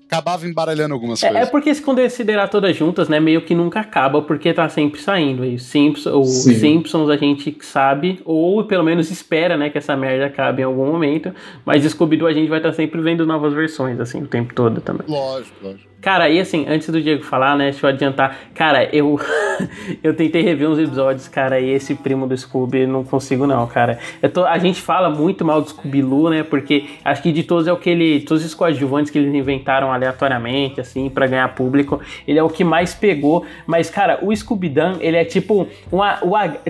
acabava 0.06 0.46
embaralhando 0.46 0.92
algumas 0.92 1.22
É, 1.22 1.28
é 1.28 1.30
coisas. 1.32 1.50
porque 1.50 1.74
se 1.74 1.80
considerar 1.82 2.48
todas 2.48 2.76
juntas, 2.76 3.08
né, 3.08 3.20
meio 3.20 3.42
que 3.42 3.54
nunca 3.54 3.80
acaba, 3.80 4.20
porque 4.20 4.52
tá 4.52 4.68
sempre 4.68 5.00
saindo. 5.00 5.44
E 5.44 5.58
Simpsons, 5.58 6.14
o 6.14 6.24
Sim. 6.24 6.54
Simpsons 6.58 7.08
a 7.08 7.16
gente 7.16 7.56
sabe, 7.62 8.20
ou 8.24 8.64
pelo 8.64 8.82
menos 8.84 9.10
espera, 9.10 9.56
né, 9.56 9.70
que 9.70 9.78
essa 9.78 9.96
merda 9.96 10.26
acabe 10.26 10.62
em 10.62 10.64
algum 10.64 10.86
momento. 10.86 11.32
Mas 11.64 11.84
Scooby-Doo 11.84 12.26
a 12.26 12.32
gente 12.32 12.48
vai 12.48 12.58
estar 12.58 12.72
sempre 12.72 13.00
vendo 13.00 13.24
novas 13.24 13.54
versões, 13.54 13.98
assim, 14.00 14.22
o 14.22 14.26
tempo 14.26 14.52
todo 14.52 14.80
também. 14.80 15.06
Lógico, 15.08 15.56
lógico. 15.62 15.89
Cara, 16.00 16.30
e 16.30 16.40
assim, 16.40 16.64
antes 16.66 16.88
do 16.88 17.00
Diego 17.02 17.22
falar, 17.22 17.56
né, 17.56 17.70
deixa 17.70 17.84
eu 17.86 17.90
adiantar. 17.90 18.36
Cara, 18.54 18.88
eu 18.94 19.20
eu 20.02 20.14
tentei 20.14 20.40
rever 20.42 20.68
uns 20.68 20.78
episódios, 20.78 21.28
cara, 21.28 21.60
e 21.60 21.68
esse 21.70 21.94
primo 21.94 22.26
do 22.26 22.36
Scooby 22.36 22.86
não 22.86 23.04
consigo 23.04 23.46
não, 23.46 23.66
cara. 23.66 23.98
Eu 24.22 24.30
tô- 24.30 24.44
a 24.46 24.56
gente 24.56 24.80
fala 24.80 25.10
muito 25.10 25.44
mal 25.44 25.60
do 25.60 25.68
Scooby-Loo, 25.68 26.30
né, 26.30 26.42
porque 26.42 26.86
acho 27.04 27.22
que 27.22 27.30
de 27.30 27.42
todos 27.42 27.66
é 27.66 27.72
o 27.72 27.76
que 27.76 27.90
ele, 27.90 28.20
todos 28.20 28.42
os 28.44 28.54
coadjuvantes 28.54 29.10
que 29.10 29.18
eles 29.18 29.34
inventaram 29.34 29.92
aleatoriamente, 29.92 30.80
assim, 30.80 31.10
pra 31.10 31.26
ganhar 31.26 31.54
público, 31.54 32.00
ele 32.26 32.38
é 32.38 32.42
o 32.42 32.48
que 32.48 32.64
mais 32.64 32.94
pegou. 32.94 33.44
Mas, 33.66 33.90
cara, 33.90 34.18
o 34.22 34.34
Scooby-Dan, 34.34 34.96
ele 35.00 35.16
é 35.18 35.24
tipo 35.24 35.68
uma, 35.92 36.18
ag- 36.38 36.60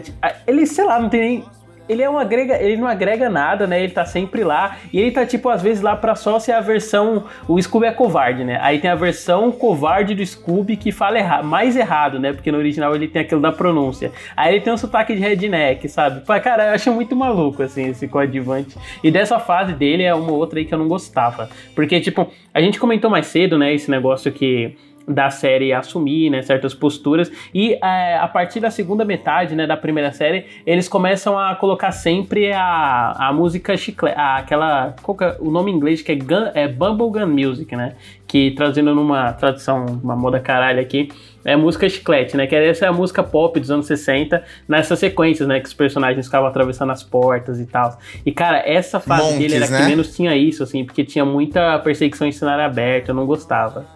ele, 0.47 0.67
sei 0.67 0.85
lá, 0.85 0.99
não 0.99 1.09
tem 1.09 1.21
nem 1.21 1.45
ele 1.91 2.03
é 2.03 2.09
um 2.09 2.17
agrega, 2.17 2.63
ele 2.63 2.77
não 2.77 2.87
agrega 2.87 3.29
nada, 3.29 3.67
né? 3.67 3.83
Ele 3.83 3.93
tá 3.93 4.05
sempre 4.05 4.45
lá. 4.45 4.77
E 4.93 5.01
ele 5.01 5.11
tá, 5.11 5.27
tipo, 5.27 5.49
às 5.49 5.61
vezes 5.61 5.83
lá 5.83 5.97
pra 5.97 6.15
só 6.15 6.39
ser 6.39 6.53
a 6.53 6.61
versão. 6.61 7.25
O 7.49 7.61
Scooby 7.61 7.87
é 7.87 7.93
covarde, 7.93 8.45
né? 8.45 8.59
Aí 8.63 8.79
tem 8.79 8.89
a 8.89 8.95
versão 8.95 9.51
covarde 9.51 10.15
do 10.15 10.25
Scooby 10.25 10.77
que 10.77 10.93
fala 10.93 11.19
erra, 11.19 11.43
mais 11.43 11.77
errado, 11.77 12.21
né? 12.21 12.33
Porque 12.33 12.53
no 12.53 12.59
original 12.59 12.95
ele 12.95 13.09
tem 13.09 13.23
aquilo 13.23 13.41
da 13.41 13.51
pronúncia. 13.51 14.13
Aí 14.37 14.55
ele 14.55 14.61
tem 14.61 14.73
um 14.73 14.77
sotaque 14.77 15.15
de 15.15 15.21
redneck, 15.21 15.89
sabe? 15.89 16.23
Cara, 16.41 16.69
eu 16.69 16.75
acho 16.75 16.93
muito 16.93 17.17
maluco, 17.17 17.63
assim, 17.63 17.89
esse 17.89 18.07
coadjuvante. 18.07 18.77
E 19.03 19.11
dessa 19.11 19.41
fase 19.41 19.73
dele 19.73 20.05
é 20.05 20.15
uma 20.15 20.33
outra 20.33 20.61
aí 20.61 20.65
que 20.65 20.73
eu 20.73 20.79
não 20.79 20.87
gostava. 20.87 21.51
Porque, 21.75 22.01
tipo, 22.01 22.31
a 22.55 22.61
gente 22.61 22.79
comentou 22.79 23.11
mais 23.11 23.27
cedo, 23.27 23.59
né? 23.59 23.75
Esse 23.75 23.91
negócio 23.91 24.31
que 24.31 24.77
da 25.13 25.31
série 25.31 25.73
assumir, 25.73 26.31
né, 26.31 26.43
certas 26.43 26.75
posturas 26.75 27.31
e 27.55 27.75
é, 27.75 28.17
a 28.17 28.29
partir 28.29 28.61
da 28.61 28.71
segunda 28.71 29.05
metade, 29.05 29.55
né, 29.55 29.67
da 29.67 29.77
primeira 29.77 30.13
série, 30.13 30.47
eles 30.67 30.89
começam 30.89 31.39
a 31.39 31.55
colocar 31.55 31.93
sempre 31.93 32.53
a, 32.53 33.13
a 33.19 33.33
música 33.33 33.77
chiclete, 33.77 34.17
aquela, 34.19 34.95
qual 35.03 35.17
que 35.17 35.25
é 35.25 35.37
o 35.41 35.51
nome 35.51 35.71
em 35.71 35.75
inglês 35.75 36.03
que 36.03 36.13
é, 36.13 36.15
gun, 36.15 36.51
é 36.55 36.69
Bubblegum 36.69 37.27
Music, 37.27 37.75
né, 37.75 37.95
que 38.27 38.53
trazendo 38.53 38.95
numa 38.95 39.33
tradução, 39.33 39.87
uma 40.03 40.15
moda 40.15 40.39
caralho 40.39 40.81
aqui, 40.81 41.09
é 41.45 41.57
música 41.57 41.89
chiclete, 41.89 42.37
né, 42.37 42.47
que 42.47 42.55
essa 42.55 42.87
é 42.87 42.89
a 42.89 42.93
música 42.93 43.23
pop 43.23 43.59
dos 43.59 43.71
anos 43.71 43.87
60, 43.87 44.43
nessas 44.69 44.99
sequências, 44.99 45.49
né, 45.49 45.59
que 45.59 45.67
os 45.67 45.75
personagens 45.75 46.27
ficavam 46.27 46.49
atravessando 46.49 46.93
as 46.93 47.03
portas 47.03 47.59
e 47.59 47.67
tal. 47.67 47.99
E 48.25 48.31
cara, 48.31 48.59
essa 48.59 49.01
fase 49.01 49.39
dele 49.39 49.57
era 49.57 49.69
né? 49.69 49.79
que 49.79 49.85
menos 49.87 50.15
tinha 50.15 50.37
isso, 50.37 50.63
assim, 50.63 50.85
porque 50.85 51.05
tinha 51.05 51.25
muita 51.25 51.79
perseguição 51.81 52.27
em 52.27 52.33
cenário 52.33 52.65
aberto, 52.65 53.09
eu 53.09 53.15
não 53.15 53.27
gostava. 53.27 53.87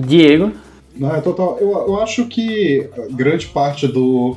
Diego. 0.00 0.52
Não, 0.96 1.14
é 1.14 1.20
total. 1.20 1.58
Eu, 1.60 1.70
eu 1.88 2.00
acho 2.00 2.26
que 2.26 2.88
grande 3.10 3.46
parte 3.46 3.86
do 3.86 4.36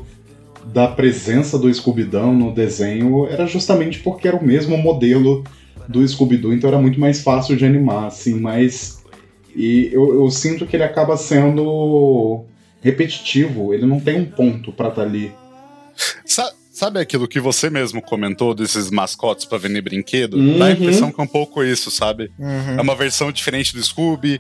da 0.73 0.87
presença 0.87 1.57
do 1.57 1.73
Scooby-Doo 1.73 2.31
no 2.33 2.53
desenho 2.53 3.25
era 3.27 3.47
justamente 3.47 3.99
porque 3.99 4.27
era 4.27 4.37
o 4.37 4.43
mesmo 4.43 4.77
modelo 4.77 5.43
do 5.87 6.05
Scooby-Doo, 6.07 6.53
então 6.53 6.67
era 6.69 6.77
muito 6.79 6.99
mais 6.99 7.21
fácil 7.21 7.55
de 7.57 7.65
animar, 7.65 8.05
assim, 8.07 8.35
mas 8.39 9.01
e 9.55 9.89
eu, 9.91 10.13
eu 10.13 10.29
sinto 10.29 10.67
que 10.67 10.75
ele 10.75 10.83
acaba 10.83 11.17
sendo 11.17 12.43
repetitivo, 12.81 13.73
ele 13.73 13.85
não 13.85 13.99
tem 13.99 14.19
um 14.19 14.25
ponto 14.25 14.71
pra 14.71 14.89
estar 14.89 15.01
ali. 15.01 15.31
Sa- 16.25 16.53
sabe 16.71 16.99
aquilo 16.99 17.27
que 17.27 17.39
você 17.39 17.69
mesmo 17.69 18.01
comentou 18.01 18.53
desses 18.53 18.91
mascotes 18.91 19.45
pra 19.45 19.57
vender 19.57 19.81
brinquedo? 19.81 20.35
Uhum. 20.37 20.59
Dá 20.59 20.65
a 20.65 20.71
impressão 20.71 21.11
que 21.11 21.19
é 21.19 21.23
um 21.23 21.27
pouco 21.27 21.63
isso, 21.63 21.89
sabe? 21.89 22.31
Uhum. 22.37 22.77
É 22.77 22.81
uma 22.81 22.95
versão 22.95 23.31
diferente 23.31 23.73
do 23.75 23.83
Scooby. 23.83 24.39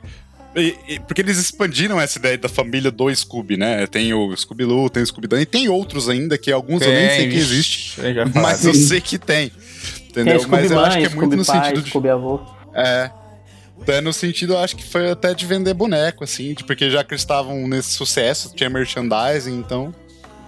E- 0.55 0.75
e- 0.87 0.99
porque 0.99 1.21
eles 1.21 1.37
expandiram 1.37 1.99
essa 2.01 2.17
ideia 2.17 2.37
da 2.37 2.49
família 2.49 2.89
do 2.89 3.13
Scooby, 3.13 3.55
né? 3.55 3.85
Tem 3.85 4.13
o 4.13 4.35
Scooby-Doo, 4.35 4.89
tem 4.89 5.03
o 5.03 5.05
Scooby-Doo, 5.05 5.39
e 5.39 5.45
tem 5.45 5.69
outros 5.69 6.09
ainda, 6.09 6.37
que 6.37 6.51
alguns 6.51 6.81
eu 6.81 6.91
nem 6.91 7.07
sei 7.09 7.17
Tem, 7.19 7.29
que 7.29 7.35
existe. 7.37 8.01
Mas 8.33 8.65
eu 8.65 8.73
sei 8.73 8.99
que 8.99 9.17
tem. 9.19 9.49
Tem 9.49 10.23
Entendeu? 10.23 10.39
Scooby 10.39 10.55
Mas 10.61 10.71
eu 10.71 10.79
acho 10.79 10.97
que 10.97 11.05
é 11.05 11.09
muito 11.09 11.35
no 11.37 11.43
Scooby 11.43 11.59
Pai, 11.59 11.69
sentido 11.69 11.83
de. 11.83 11.89
Scooby 11.91 12.09
Avô. 12.09 12.41
É. 12.73 13.11
Até 13.81 14.01
no 14.01 14.11
sentido, 14.11 14.53
eu 14.53 14.57
acho 14.57 14.75
que 14.75 14.83
foi 14.83 15.09
até 15.11 15.33
de 15.33 15.45
vender 15.45 15.73
boneco, 15.73 16.23
assim, 16.23 16.53
de- 16.53 16.63
porque 16.65 16.89
já 16.89 17.03
que 17.03 17.13
eles 17.13 17.21
estavam 17.21 17.67
nesse 17.67 17.91
sucesso, 17.91 18.51
tinha 18.55 18.69
merchandising, 18.69 19.55
então. 19.57 19.93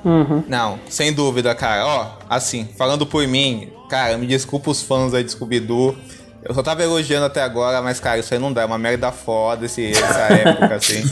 Uhum. 0.03 0.44
Não, 0.48 0.80
sem 0.90 1.14
dúvida, 1.14 1.53
cara. 1.53 1.86
Ó, 1.86 2.11
assim, 2.28 2.68
falando 2.76 3.06
por 3.06 3.26
mim, 3.28 3.69
cara, 3.88 4.18
me 4.18 4.26
desculpa 4.26 4.72
os 4.72 4.82
fãs 4.82 5.14
aí 5.14 5.23
de 5.23 5.32
Scooby-Doo. 5.32 5.95
Eu 6.44 6.56
só 6.56 6.64
tava 6.64 6.84
elogiando 6.84 7.26
até 7.26 7.42
agora, 7.42 7.82
mas, 7.82 8.00
cara, 8.00 8.20
isso 8.20 8.34
aí 8.34 8.40
não 8.40 8.52
dá. 8.52 8.64
É 8.64 8.66
uma 8.66 8.78
merda 8.78 9.12
foda 9.12 9.66
esse, 9.66 9.92
essa 9.92 10.34
época, 10.34 10.76
assim. 10.76 11.04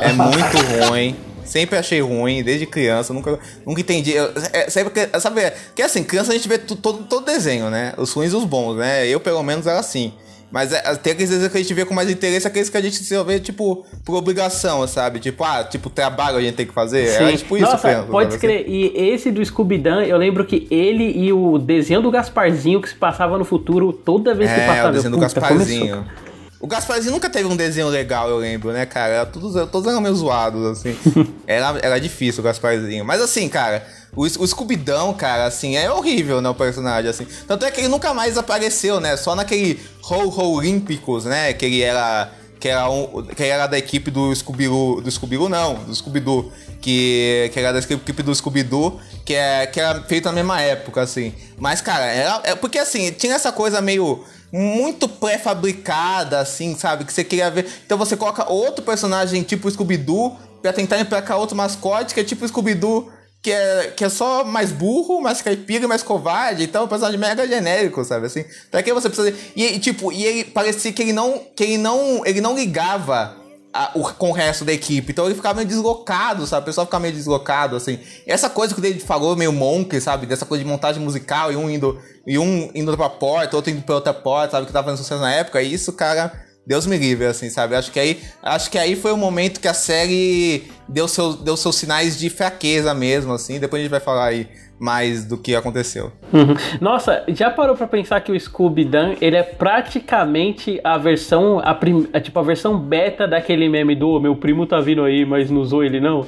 É 0.00 0.12
muito 0.12 0.86
ruim. 0.88 1.16
Sempre 1.44 1.78
achei 1.78 2.00
ruim, 2.00 2.42
desde 2.42 2.66
criança. 2.66 3.12
Nunca, 3.12 3.38
nunca 3.64 3.80
entendi. 3.80 4.12
Eu, 4.12 4.32
é, 4.52 4.68
sabe, 4.68 4.90
que, 4.90 5.20
sabe, 5.20 5.52
que 5.74 5.82
assim, 5.82 6.02
criança 6.02 6.32
a 6.32 6.34
gente 6.34 6.48
vê 6.48 6.58
todo, 6.58 7.04
todo 7.04 7.24
desenho, 7.24 7.70
né? 7.70 7.94
Os 7.96 8.12
ruins 8.12 8.32
e 8.32 8.36
os 8.36 8.44
bons, 8.44 8.76
né? 8.76 9.06
Eu, 9.06 9.20
pelo 9.20 9.42
menos, 9.42 9.66
era 9.66 9.78
assim. 9.78 10.12
Mas 10.50 10.72
é, 10.72 10.80
tem 10.94 11.12
aqueles 11.12 11.30
desenhos 11.30 11.50
que 11.50 11.58
a 11.58 11.60
gente 11.60 11.74
vê 11.74 11.84
com 11.84 11.92
mais 11.92 12.08
interesse, 12.08 12.46
aqueles 12.46 12.68
que 12.70 12.76
a 12.76 12.80
gente 12.80 12.96
se 12.96 13.24
vê, 13.24 13.40
tipo, 13.40 13.84
por 14.04 14.14
obrigação, 14.14 14.86
sabe? 14.86 15.18
Tipo, 15.18 15.42
ah, 15.44 15.64
tipo, 15.64 15.90
trabalho 15.90 16.36
a 16.36 16.40
gente 16.40 16.54
tem 16.54 16.64
que 16.66 16.72
fazer. 16.72 17.02
É 17.08 17.30
Sim. 17.30 17.36
tipo 17.36 17.56
isso, 17.56 17.66
Nossa, 17.66 17.88
criança, 17.88 18.06
pode 18.10 18.34
escrever. 18.34 18.64
E 18.68 18.92
esse 19.10 19.30
do 19.32 19.44
Scooby-Dan, 19.44 20.04
eu 20.04 20.16
lembro 20.16 20.44
que 20.44 20.66
ele 20.70 21.04
e 21.04 21.32
o 21.32 21.58
desenho 21.58 22.00
do 22.00 22.10
Gasparzinho 22.10 22.80
que 22.80 22.88
se 22.88 22.94
passava 22.94 23.36
no 23.36 23.44
futuro, 23.44 23.92
toda 23.92 24.34
vez 24.34 24.50
que 24.52 24.60
É, 24.60 24.66
passava. 24.66 24.88
o 24.88 24.92
desenho 24.92 25.10
do 25.10 25.16
eu, 25.16 25.20
Gasparzinho. 25.20 25.96
começou. 25.96 26.25
O 26.66 26.68
Gasparzinho 26.68 27.12
nunca 27.12 27.30
teve 27.30 27.46
um 27.46 27.54
desenho 27.54 27.86
legal, 27.86 28.28
eu 28.28 28.38
lembro, 28.38 28.72
né, 28.72 28.84
cara? 28.84 29.12
Era 29.12 29.26
todos, 29.26 29.70
todos 29.70 29.86
eram 29.86 30.00
meio 30.00 30.16
zoados, 30.16 30.66
assim. 30.66 30.96
era, 31.46 31.78
era 31.80 32.00
difícil 32.00 32.40
o 32.40 32.44
Gasparzinho. 32.44 33.04
Mas 33.04 33.20
assim, 33.20 33.48
cara, 33.48 33.86
o, 34.16 34.22
o 34.22 34.46
Scooby-Doo, 34.46 35.14
cara, 35.14 35.44
assim, 35.44 35.76
é 35.76 35.88
horrível, 35.88 36.40
né, 36.40 36.48
o 36.48 36.54
personagem, 36.56 37.08
assim. 37.08 37.24
Tanto 37.46 37.64
é 37.64 37.70
que 37.70 37.82
ele 37.82 37.86
nunca 37.86 38.12
mais 38.12 38.36
apareceu, 38.36 38.98
né? 38.98 39.16
Só 39.16 39.36
naquele 39.36 39.80
Ho 40.10 40.28
Ho 40.28 40.56
Olímpicos, 40.56 41.24
né? 41.24 41.52
Que 41.52 41.66
ele 41.66 41.82
era... 41.82 42.32
Que 42.58 42.68
era, 42.68 42.90
um, 42.90 43.22
que 43.22 43.44
era 43.44 43.68
da 43.68 43.78
equipe 43.78 44.10
do 44.10 44.34
Scooby-Doo... 44.34 45.02
Do 45.02 45.10
Scooby-Doo, 45.10 45.48
não. 45.48 45.74
Do 45.74 45.94
Scooby-Doo. 45.94 46.50
Que, 46.80 47.48
que 47.52 47.60
era 47.60 47.72
da 47.72 47.78
equipe 47.78 48.22
do 48.24 48.34
Scooby-Doo, 48.34 48.98
que, 49.24 49.34
é, 49.34 49.66
que 49.66 49.78
era 49.78 50.02
feito 50.02 50.24
na 50.24 50.32
mesma 50.32 50.60
época, 50.60 51.00
assim. 51.00 51.32
Mas, 51.58 51.80
cara, 51.80 52.06
era, 52.06 52.40
é 52.42 52.54
porque, 52.56 52.78
assim, 52.78 53.12
tinha 53.12 53.34
essa 53.34 53.52
coisa 53.52 53.80
meio 53.80 54.24
muito 54.56 55.06
pré-fabricada, 55.06 56.40
assim, 56.40 56.74
sabe? 56.74 57.04
Que 57.04 57.12
você 57.12 57.22
queria 57.22 57.50
ver. 57.50 57.66
Então 57.84 57.98
você 57.98 58.16
coloca 58.16 58.50
outro 58.50 58.82
personagem 58.82 59.42
tipo 59.42 59.70
Scooby-Doo 59.70 60.34
pra 60.62 60.72
tentar 60.72 60.98
emplacar 60.98 61.38
outro 61.38 61.54
mascote 61.54 62.14
que 62.14 62.20
é 62.20 62.24
tipo 62.24 62.46
Scooby-Doo. 62.48 63.12
Que 63.42 63.52
é, 63.52 63.92
que 63.94 64.04
é 64.04 64.08
só 64.08 64.42
mais 64.42 64.72
burro, 64.72 65.20
mais 65.20 65.40
caipira 65.40 65.86
mais 65.86 66.02
covarde. 66.02 66.64
Então 66.64 66.82
é 66.82 66.84
um 66.84 66.88
personagem 66.88 67.20
mega 67.20 67.46
genérico, 67.46 68.02
sabe 68.02 68.26
assim? 68.26 68.44
Pra 68.70 68.82
que 68.82 68.92
você 68.92 69.08
precisa. 69.08 69.36
E, 69.54 69.78
tipo, 69.78 70.10
e 70.10 70.24
ele 70.24 70.44
parecia 70.44 70.92
que 70.92 71.02
ele 71.02 71.12
não. 71.12 71.38
Que 71.54 71.62
ele 71.62 71.78
não. 71.78 72.26
Ele 72.26 72.40
não 72.40 72.56
ligava 72.56 73.36
a- 73.84 73.90
o, 73.94 74.02
com 74.14 74.30
o 74.30 74.32
resto 74.32 74.64
da 74.64 74.72
equipe. 74.72 75.12
Então 75.12 75.26
ele 75.26 75.34
ficava 75.34 75.56
meio 75.56 75.68
deslocado, 75.68 76.46
sabe? 76.46 76.62
O 76.62 76.66
pessoal 76.66 76.86
ficava 76.86 77.02
meio 77.02 77.14
deslocado, 77.14 77.76
assim. 77.76 77.98
E 78.26 78.32
essa 78.32 78.48
coisa 78.50 78.72
que 78.74 78.80
o 78.80 78.82
David 78.82 79.02
falou, 79.04 79.36
meio 79.36 79.52
monk, 79.52 80.00
sabe? 80.00 80.26
Dessa 80.26 80.46
coisa 80.46 80.64
de 80.64 80.68
montagem 80.70 81.02
musical 81.02 81.52
e 81.52 81.56
um 81.56 81.68
indo, 81.70 82.00
e 82.26 82.38
um 82.38 82.70
indo 82.74 82.96
pra 82.96 83.08
porta, 83.08 83.56
outro 83.56 83.70
indo 83.70 83.82
pra 83.82 83.94
outra 83.96 84.14
porta, 84.14 84.52
sabe? 84.52 84.66
Que 84.66 84.72
tava 84.72 84.86
fazendo 84.86 85.02
sucesso 85.02 85.20
na 85.20 85.32
época. 85.32 85.60
E 85.62 85.72
isso, 85.72 85.92
cara, 85.92 86.32
Deus 86.66 86.84
me 86.86 86.96
livre, 86.96 87.26
assim, 87.26 87.48
sabe? 87.48 87.74
Acho 87.76 87.92
que 87.92 88.00
aí, 88.00 88.20
acho 88.42 88.70
que 88.70 88.78
aí 88.78 88.96
foi 88.96 89.12
o 89.12 89.16
momento 89.16 89.60
que 89.60 89.68
a 89.68 89.74
série 89.74 90.70
deu, 90.88 91.06
seu, 91.06 91.32
deu 91.34 91.56
seus 91.56 91.76
sinais 91.76 92.18
de 92.18 92.28
fraqueza 92.28 92.92
mesmo, 92.94 93.32
assim. 93.32 93.58
Depois 93.60 93.80
a 93.80 93.82
gente 93.84 93.90
vai 93.90 94.00
falar 94.00 94.26
aí 94.26 94.48
mais 94.78 95.24
do 95.24 95.38
que 95.38 95.54
aconteceu. 95.54 96.12
Uhum. 96.32 96.54
Nossa, 96.80 97.24
já 97.28 97.50
parou 97.50 97.74
pra 97.76 97.86
pensar 97.86 98.20
que 98.20 98.30
o 98.30 98.38
Scooby-Dan, 98.38 99.14
ele 99.20 99.36
é 99.36 99.42
praticamente 99.42 100.80
a 100.84 100.98
versão, 100.98 101.60
a, 101.60 101.74
prim, 101.74 102.06
a, 102.12 102.20
tipo, 102.20 102.38
a 102.38 102.42
versão 102.42 102.78
beta 102.78 103.26
daquele 103.26 103.68
meme 103.68 103.94
do 103.94 104.08
"Ô, 104.10 104.20
meu 104.20 104.36
primo 104.36 104.66
tá 104.66 104.80
vindo 104.80 105.02
aí, 105.04 105.24
mas 105.24 105.50
não 105.50 105.60
usou 105.60 105.82
ele 105.82 106.00
não? 106.00 106.26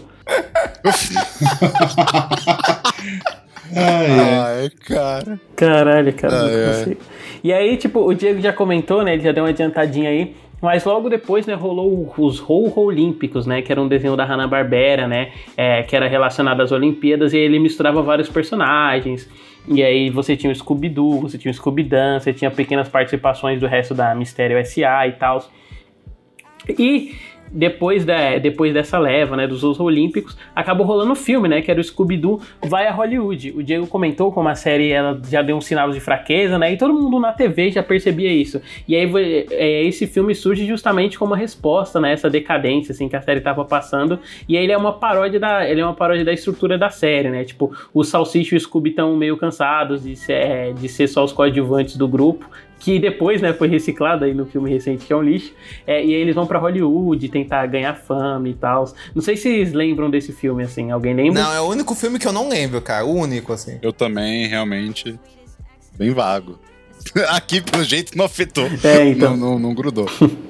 Ai, 3.74 4.70
cara. 4.86 5.40
Caralho, 5.54 6.12
cara, 6.14 6.42
Ai, 6.42 6.50
não 6.50 6.92
ai. 6.92 6.96
E 7.44 7.52
aí, 7.52 7.76
tipo, 7.76 8.00
o 8.00 8.14
Diego 8.14 8.40
já 8.40 8.52
comentou, 8.52 9.02
né? 9.04 9.12
Ele 9.14 9.22
já 9.22 9.32
deu 9.32 9.44
uma 9.44 9.50
adiantadinha 9.50 10.10
aí. 10.10 10.34
Mas 10.60 10.84
logo 10.84 11.08
depois, 11.08 11.46
né, 11.46 11.54
rolou 11.54 12.12
os 12.18 12.40
Ho 12.40 12.72
Olímpicos, 12.76 13.46
né, 13.46 13.62
que 13.62 13.70
era 13.70 13.80
um 13.80 13.86
desenho 13.86 14.16
da 14.16 14.24
Hanna-Barbera, 14.24 15.06
né, 15.06 15.30
é, 15.56 15.82
que 15.84 15.94
era 15.94 16.08
relacionado 16.08 16.60
às 16.60 16.72
Olimpíadas, 16.72 17.32
e 17.32 17.38
ele 17.38 17.58
misturava 17.58 18.02
vários 18.02 18.28
personagens. 18.28 19.30
E 19.68 19.82
aí 19.82 20.10
você 20.10 20.36
tinha 20.36 20.50
o 20.50 20.54
Scooby-Doo, 20.54 21.20
você 21.20 21.38
tinha 21.38 21.52
o 21.52 21.54
Scooby-Dan, 21.54 22.18
você 22.18 22.32
tinha 22.32 22.50
pequenas 22.50 22.88
participações 22.88 23.60
do 23.60 23.66
resto 23.66 23.94
da 23.94 24.14
Mistério 24.14 24.56
S.A. 24.58 25.06
e 25.06 25.12
tal. 25.12 25.46
E 26.68 27.14
depois, 27.50 28.04
da, 28.04 28.38
depois 28.38 28.72
dessa 28.72 28.98
leva, 28.98 29.36
né, 29.36 29.46
dos 29.46 29.60
Jogos 29.60 29.80
Olímpicos, 29.80 30.36
acabou 30.54 30.86
rolando 30.86 31.12
o 31.12 31.16
filme, 31.16 31.48
né, 31.48 31.62
que 31.62 31.70
era 31.70 31.80
o 31.80 31.84
Scooby-Doo 31.84 32.40
vai 32.62 32.86
a 32.86 32.92
Hollywood. 32.92 33.52
O 33.56 33.62
Diego 33.62 33.86
comentou 33.86 34.32
como 34.32 34.48
a 34.48 34.54
série 34.54 34.90
ela 34.90 35.20
já 35.28 35.42
deu 35.42 35.56
um 35.56 35.60
sinal 35.60 35.90
de 35.90 36.00
fraqueza, 36.00 36.58
né, 36.58 36.72
e 36.72 36.76
todo 36.76 36.92
mundo 36.94 37.18
na 37.18 37.32
TV 37.32 37.70
já 37.70 37.82
percebia 37.82 38.32
isso. 38.32 38.60
E 38.86 38.94
aí 38.94 39.10
é, 39.50 39.84
esse 39.84 40.06
filme 40.06 40.34
surge 40.34 40.66
justamente 40.66 41.18
como 41.18 41.34
resposta, 41.34 42.00
né, 42.00 42.12
essa 42.12 42.28
decadência, 42.28 42.92
assim, 42.92 43.08
que 43.08 43.16
a 43.16 43.22
série 43.22 43.38
estava 43.38 43.64
passando. 43.64 44.18
E 44.48 44.56
aí 44.56 44.64
ele 44.64 44.72
é 44.72 44.76
uma 44.76 44.92
paródia 44.92 45.40
da, 45.40 45.68
ele 45.68 45.80
é 45.80 45.84
uma 45.84 45.94
paródia 45.94 46.24
da 46.24 46.32
estrutura 46.32 46.76
da 46.76 46.90
série, 46.90 47.30
né, 47.30 47.44
tipo, 47.44 47.72
o 47.92 48.04
Salsicha 48.04 48.54
e 48.54 48.58
o 48.58 48.60
Scooby 48.60 48.90
estão 48.90 49.16
meio 49.16 49.36
cansados 49.36 50.02
de 50.02 50.16
ser, 50.16 50.74
de 50.74 50.88
ser 50.88 51.06
só 51.08 51.24
os 51.24 51.32
coadjuvantes 51.32 51.96
do 51.96 52.08
grupo, 52.08 52.48
que 52.78 52.98
depois 52.98 53.40
né, 53.42 53.52
foi 53.52 53.68
reciclado 53.68 54.24
aí 54.24 54.32
no 54.32 54.46
filme 54.46 54.70
recente, 54.70 55.04
que 55.04 55.12
é 55.12 55.16
um 55.16 55.22
lixo. 55.22 55.52
É, 55.86 56.04
e 56.04 56.14
aí 56.14 56.20
eles 56.20 56.34
vão 56.34 56.46
para 56.46 56.58
Hollywood 56.58 57.28
tentar 57.28 57.66
ganhar 57.66 57.94
fama 57.94 58.48
e 58.48 58.54
tal. 58.54 58.92
Não 59.14 59.22
sei 59.22 59.36
se 59.36 59.42
vocês 59.42 59.72
lembram 59.72 60.08
desse 60.10 60.32
filme, 60.32 60.62
assim. 60.62 60.90
Alguém 60.90 61.14
lembra? 61.14 61.42
Não, 61.42 61.52
é 61.52 61.60
o 61.60 61.68
único 61.68 61.94
filme 61.94 62.18
que 62.18 62.26
eu 62.26 62.32
não 62.32 62.48
lembro, 62.48 62.80
cara. 62.80 63.04
O 63.04 63.14
único, 63.14 63.52
assim. 63.52 63.78
Eu 63.82 63.92
também, 63.92 64.46
realmente. 64.46 65.18
Bem 65.96 66.10
vago. 66.12 66.58
Aqui, 67.30 67.60
pelo 67.60 67.82
jeito, 67.84 68.16
não 68.16 68.24
afetou. 68.24 68.68
É, 68.84 69.08
então. 69.08 69.36
Não, 69.36 69.52
não, 69.52 69.58
não 69.58 69.74
grudou. 69.74 70.08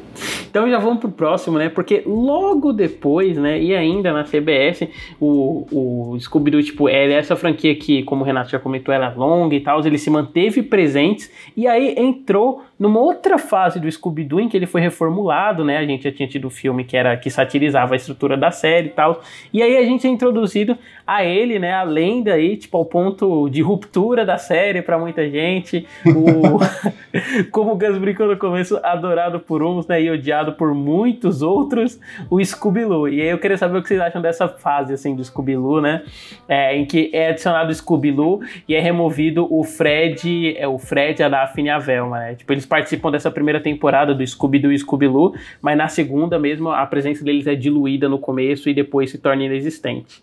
Então 0.50 0.68
já 0.68 0.78
vamos 0.78 0.98
pro 0.98 1.10
próximo, 1.10 1.58
né? 1.58 1.68
Porque 1.68 2.02
logo 2.06 2.72
depois, 2.72 3.36
né? 3.36 3.60
E 3.60 3.74
ainda 3.74 4.12
na 4.12 4.24
CBS, 4.24 4.88
o, 5.20 5.66
o 6.14 6.20
Scooby-Doo, 6.20 6.62
tipo, 6.62 6.88
é 6.88 7.12
essa 7.12 7.36
franquia 7.36 7.74
que, 7.74 8.02
como 8.02 8.22
o 8.22 8.24
Renato 8.24 8.50
já 8.50 8.58
comentou, 8.58 8.94
ela 8.94 9.12
é 9.12 9.14
longa 9.14 9.54
e 9.54 9.60
tal, 9.60 9.84
ele 9.86 9.98
se 9.98 10.10
manteve 10.10 10.62
presentes 10.62 11.30
e 11.56 11.66
aí 11.66 11.94
entrou 11.96 12.62
numa 12.78 13.00
outra 13.00 13.38
fase 13.38 13.80
do 13.80 13.90
Scooby-Doo 13.90 14.40
em 14.40 14.48
que 14.48 14.56
ele 14.56 14.66
foi 14.66 14.80
reformulado, 14.80 15.64
né? 15.64 15.78
A 15.78 15.84
gente 15.84 16.04
já 16.04 16.12
tinha 16.12 16.28
tido 16.28 16.46
o 16.46 16.50
filme 16.50 16.84
que 16.84 16.96
era 16.96 17.16
que 17.16 17.28
satirizava 17.28 17.94
a 17.94 17.96
estrutura 17.96 18.36
da 18.36 18.50
série 18.50 18.88
e 18.88 18.90
tal. 18.90 19.20
E 19.52 19.62
aí 19.62 19.76
a 19.76 19.82
gente 19.82 20.06
é 20.06 20.10
introduzido 20.10 20.78
a 21.06 21.24
ele, 21.24 21.58
né? 21.58 21.72
A 21.72 21.82
lenda 21.82 22.34
aí, 22.34 22.56
tipo, 22.56 22.76
ao 22.76 22.84
ponto 22.84 23.48
de 23.48 23.60
ruptura 23.62 24.24
da 24.24 24.38
série 24.38 24.80
para 24.82 24.98
muita 24.98 25.28
gente. 25.28 25.86
O... 26.06 26.58
como 27.50 27.72
o 27.72 27.76
Gus 27.76 27.98
brincou 27.98 28.26
no 28.26 28.36
começo, 28.36 28.78
adorado 28.82 29.40
por 29.40 29.62
uns, 29.62 29.86
né? 29.86 30.00
E 30.00 30.10
odiado 30.10 30.52
por 30.52 30.72
muitos 30.72 31.42
outros, 31.42 31.98
o 32.30 32.44
Scooby-Doo. 32.44 33.08
E 33.08 33.20
aí 33.20 33.28
eu 33.28 33.38
queria 33.38 33.58
saber 33.58 33.78
o 33.78 33.82
que 33.82 33.88
vocês 33.88 34.00
acham 34.00 34.22
dessa 34.22 34.46
fase, 34.46 34.92
assim, 34.92 35.16
do 35.16 35.24
Scooby-Doo, 35.24 35.80
né? 35.80 36.02
É, 36.46 36.76
em 36.76 36.84
que 36.84 37.10
é 37.12 37.30
adicionado 37.30 37.70
o 37.70 37.74
Scooby-Doo 37.74 38.40
e 38.68 38.74
é 38.74 38.80
removido 38.80 39.48
o 39.50 39.64
Fred, 39.64 40.56
é 40.56 40.68
o 40.68 40.78
Fred, 40.78 41.22
a 41.22 41.28
Daphne 41.28 41.68
e 41.68 41.70
a 41.70 41.78
Velma, 41.78 42.18
né? 42.20 42.34
Tipo, 42.34 42.52
eles 42.52 42.67
participam 42.68 43.10
dessa 43.10 43.30
primeira 43.30 43.60
temporada 43.60 44.14
do 44.14 44.24
Scooby-Doo 44.24 44.70
e 44.70 44.78
Scooby-Doo, 44.78 45.34
mas 45.60 45.76
na 45.76 45.88
segunda 45.88 46.38
mesmo 46.38 46.70
a 46.70 46.86
presença 46.86 47.24
deles 47.24 47.46
é 47.46 47.54
diluída 47.54 48.08
no 48.08 48.18
começo 48.18 48.68
e 48.68 48.74
depois 48.74 49.10
se 49.10 49.18
torna 49.18 49.44
inexistente. 49.44 50.22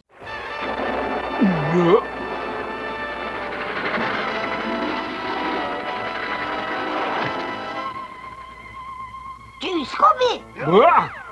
Tio 9.59 9.85
Scooby! 9.85 10.43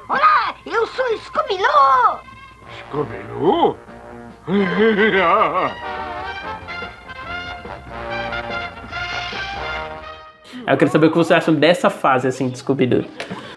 Olá, 0.10 0.56
eu 0.66 0.86
sou 0.88 1.18
Scooby-Doo! 1.18 2.20
Scooby-Doo? 2.90 3.78
Eu 10.66 10.78
queria 10.78 10.92
saber 10.92 11.08
o 11.08 11.12
que 11.12 11.18
vocês 11.18 11.38
acham 11.38 11.54
dessa 11.54 11.90
fase, 11.90 12.28
assim, 12.28 12.50
de 12.50 12.58
Scooby-Doo. 12.58 13.06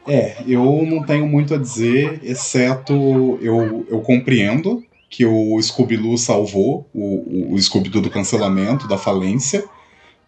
É, 0.07 0.37
eu 0.47 0.85
não 0.89 1.03
tenho 1.03 1.27
muito 1.27 1.55
a 1.55 1.59
dizer, 1.59 2.21
exceto 2.23 3.39
eu, 3.41 3.87
eu 3.89 4.01
compreendo 4.01 4.83
que 5.09 5.25
o 5.25 5.61
Scooby-Doo 5.61 6.19
salvou 6.19 6.89
o, 6.93 7.55
o 7.55 7.59
Scooby-Doo 7.63 8.03
do 8.03 8.11
cancelamento, 8.11 8.89
da 8.89 8.99
falência, 8.99 9.65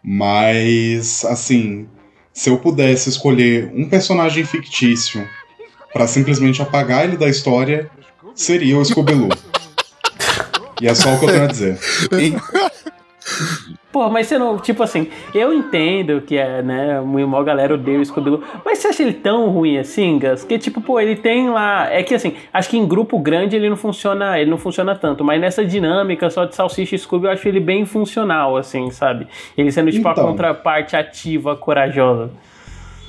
mas, 0.03 1.25
assim, 1.25 1.87
se 2.33 2.49
eu 2.49 2.57
pudesse 2.57 3.09
escolher 3.09 3.71
um 3.75 3.87
personagem 3.87 4.45
fictício 4.45 5.27
para 5.91 6.07
simplesmente 6.07 6.61
apagar 6.61 7.03
ele 7.03 7.17
da 7.17 7.27
história, 7.27 7.89
seria 8.33 8.77
o 8.77 8.85
Scooby-Doo. 8.85 9.29
e 10.81 10.87
é 10.87 10.95
só 10.95 11.13
o 11.13 11.19
que 11.19 11.25
eu 11.25 11.29
tenho 11.29 11.43
a 11.43 11.47
dizer. 11.47 11.79
Pô, 13.99 14.09
mas 14.09 14.27
você 14.27 14.37
não. 14.37 14.57
Tipo 14.57 14.81
assim, 14.81 15.09
eu 15.35 15.53
entendo 15.53 16.21
que 16.21 16.37
é, 16.37 16.61
né? 16.61 17.01
Uma 17.01 17.43
galera 17.43 17.73
odeia 17.73 17.99
o 17.99 18.05
Scooby-Doo. 18.05 18.41
Mas 18.63 18.77
você 18.77 18.87
acha 18.87 19.03
ele 19.03 19.11
tão 19.11 19.49
ruim 19.49 19.77
assim, 19.77 20.17
Gus? 20.17 20.45
Que 20.45 20.57
tipo, 20.57 20.79
pô, 20.79 21.01
ele 21.01 21.17
tem 21.17 21.49
lá. 21.49 21.91
É 21.91 22.01
que 22.01 22.15
assim, 22.15 22.33
acho 22.53 22.69
que 22.69 22.77
em 22.77 22.87
grupo 22.87 23.19
grande 23.19 23.57
ele 23.57 23.69
não 23.69 23.75
funciona. 23.75 24.39
Ele 24.39 24.49
não 24.49 24.57
funciona 24.57 24.95
tanto. 24.95 25.21
Mas 25.21 25.41
nessa 25.41 25.65
dinâmica 25.65 26.29
só 26.29 26.45
de 26.45 26.55
Salsicha 26.55 26.95
e 26.95 26.97
Scooby, 26.97 27.25
eu 27.25 27.31
acho 27.31 27.45
ele 27.45 27.59
bem 27.59 27.85
funcional, 27.85 28.55
assim, 28.55 28.89
sabe? 28.89 29.27
Ele 29.57 29.69
sendo, 29.69 29.91
tipo, 29.91 30.07
Então. 30.07 30.23
a 30.23 30.27
contraparte 30.27 30.95
ativa, 30.95 31.57
corajosa. 31.57 32.31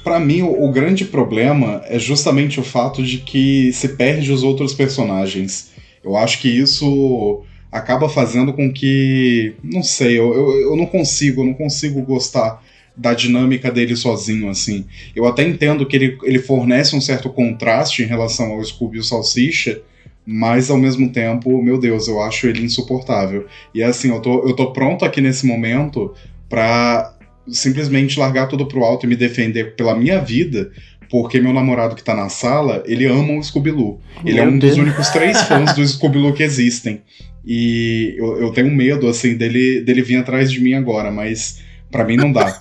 Pra 0.02 0.18
mim, 0.18 0.42
o, 0.42 0.64
o 0.64 0.72
grande 0.72 1.04
problema 1.04 1.82
é 1.84 2.00
justamente 2.00 2.58
o 2.58 2.64
fato 2.64 3.00
de 3.00 3.18
que 3.18 3.72
se 3.72 3.96
perde 3.96 4.32
os 4.32 4.42
outros 4.42 4.74
personagens. 4.74 5.70
Eu 6.02 6.16
acho 6.16 6.40
que 6.40 6.48
isso 6.48 7.44
acaba 7.70 8.08
fazendo 8.08 8.52
com 8.52 8.72
que. 8.72 9.54
Não 9.62 9.82
sei, 9.82 10.18
eu, 10.18 10.32
eu, 10.32 10.60
eu 10.70 10.76
não 10.76 10.86
consigo, 10.86 11.42
eu 11.42 11.46
não 11.46 11.54
consigo 11.54 12.02
gostar 12.02 12.62
da 12.96 13.14
dinâmica 13.14 13.70
dele 13.70 13.96
sozinho, 13.96 14.48
assim. 14.48 14.84
Eu 15.14 15.26
até 15.26 15.42
entendo 15.42 15.86
que 15.86 15.96
ele, 15.96 16.18
ele 16.22 16.38
fornece 16.38 16.94
um 16.94 17.00
certo 17.00 17.30
contraste 17.30 18.02
em 18.02 18.06
relação 18.06 18.52
ao 18.52 18.64
Scooby 18.64 18.98
e 18.98 19.00
o 19.00 19.04
Salsicha, 19.04 19.80
mas 20.26 20.70
ao 20.70 20.76
mesmo 20.76 21.10
tempo, 21.10 21.62
meu 21.62 21.78
Deus, 21.78 22.08
eu 22.08 22.20
acho 22.20 22.46
ele 22.46 22.62
insuportável. 22.62 23.46
E 23.74 23.82
é 23.82 23.86
assim, 23.86 24.10
eu 24.10 24.20
tô, 24.20 24.46
eu 24.46 24.54
tô 24.54 24.72
pronto 24.72 25.04
aqui 25.04 25.20
nesse 25.20 25.46
momento 25.46 26.14
pra 26.48 27.14
simplesmente 27.48 28.18
largar 28.18 28.46
tudo 28.46 28.66
pro 28.66 28.84
alto 28.84 29.06
e 29.06 29.08
me 29.08 29.16
defender 29.16 29.74
pela 29.74 29.96
minha 29.96 30.20
vida, 30.20 30.70
porque 31.08 31.40
meu 31.40 31.52
namorado 31.52 31.96
que 31.96 32.04
tá 32.04 32.14
na 32.14 32.28
sala, 32.28 32.82
ele 32.86 33.06
ama 33.06 33.32
o 33.32 33.42
Scooby-Doo. 33.42 34.00
Ele 34.24 34.38
é 34.38 34.46
um 34.46 34.58
Deus. 34.58 34.76
dos 34.76 34.84
únicos 34.84 35.08
três 35.08 35.42
fãs 35.42 35.74
do 35.74 35.82
Scooby-Doo 35.86 36.32
que 36.32 36.42
existem. 36.42 37.02
E 37.44 38.14
eu, 38.18 38.40
eu 38.40 38.52
tenho 38.52 38.70
medo, 38.70 39.08
assim, 39.08 39.36
dele, 39.36 39.80
dele 39.80 40.02
vir 40.02 40.16
atrás 40.16 40.50
de 40.52 40.60
mim 40.60 40.74
agora, 40.74 41.10
mas 41.10 41.60
pra 41.90 42.04
mim 42.04 42.16
não 42.16 42.30
dá. 42.32 42.58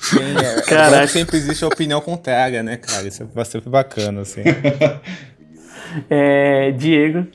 Sim, 0.00 0.18
é, 0.38 0.62
Caraca. 0.62 0.86
agora 0.86 1.06
sempre 1.08 1.36
existe 1.36 1.62
a 1.64 1.68
opinião 1.68 2.00
contrária, 2.00 2.62
né, 2.62 2.76
cara? 2.78 3.06
Isso 3.06 3.22
é 3.22 3.26
bastante 3.26 3.68
bacana, 3.68 4.22
assim. 4.22 4.42
É. 6.10 6.70
Diego. 6.72 7.26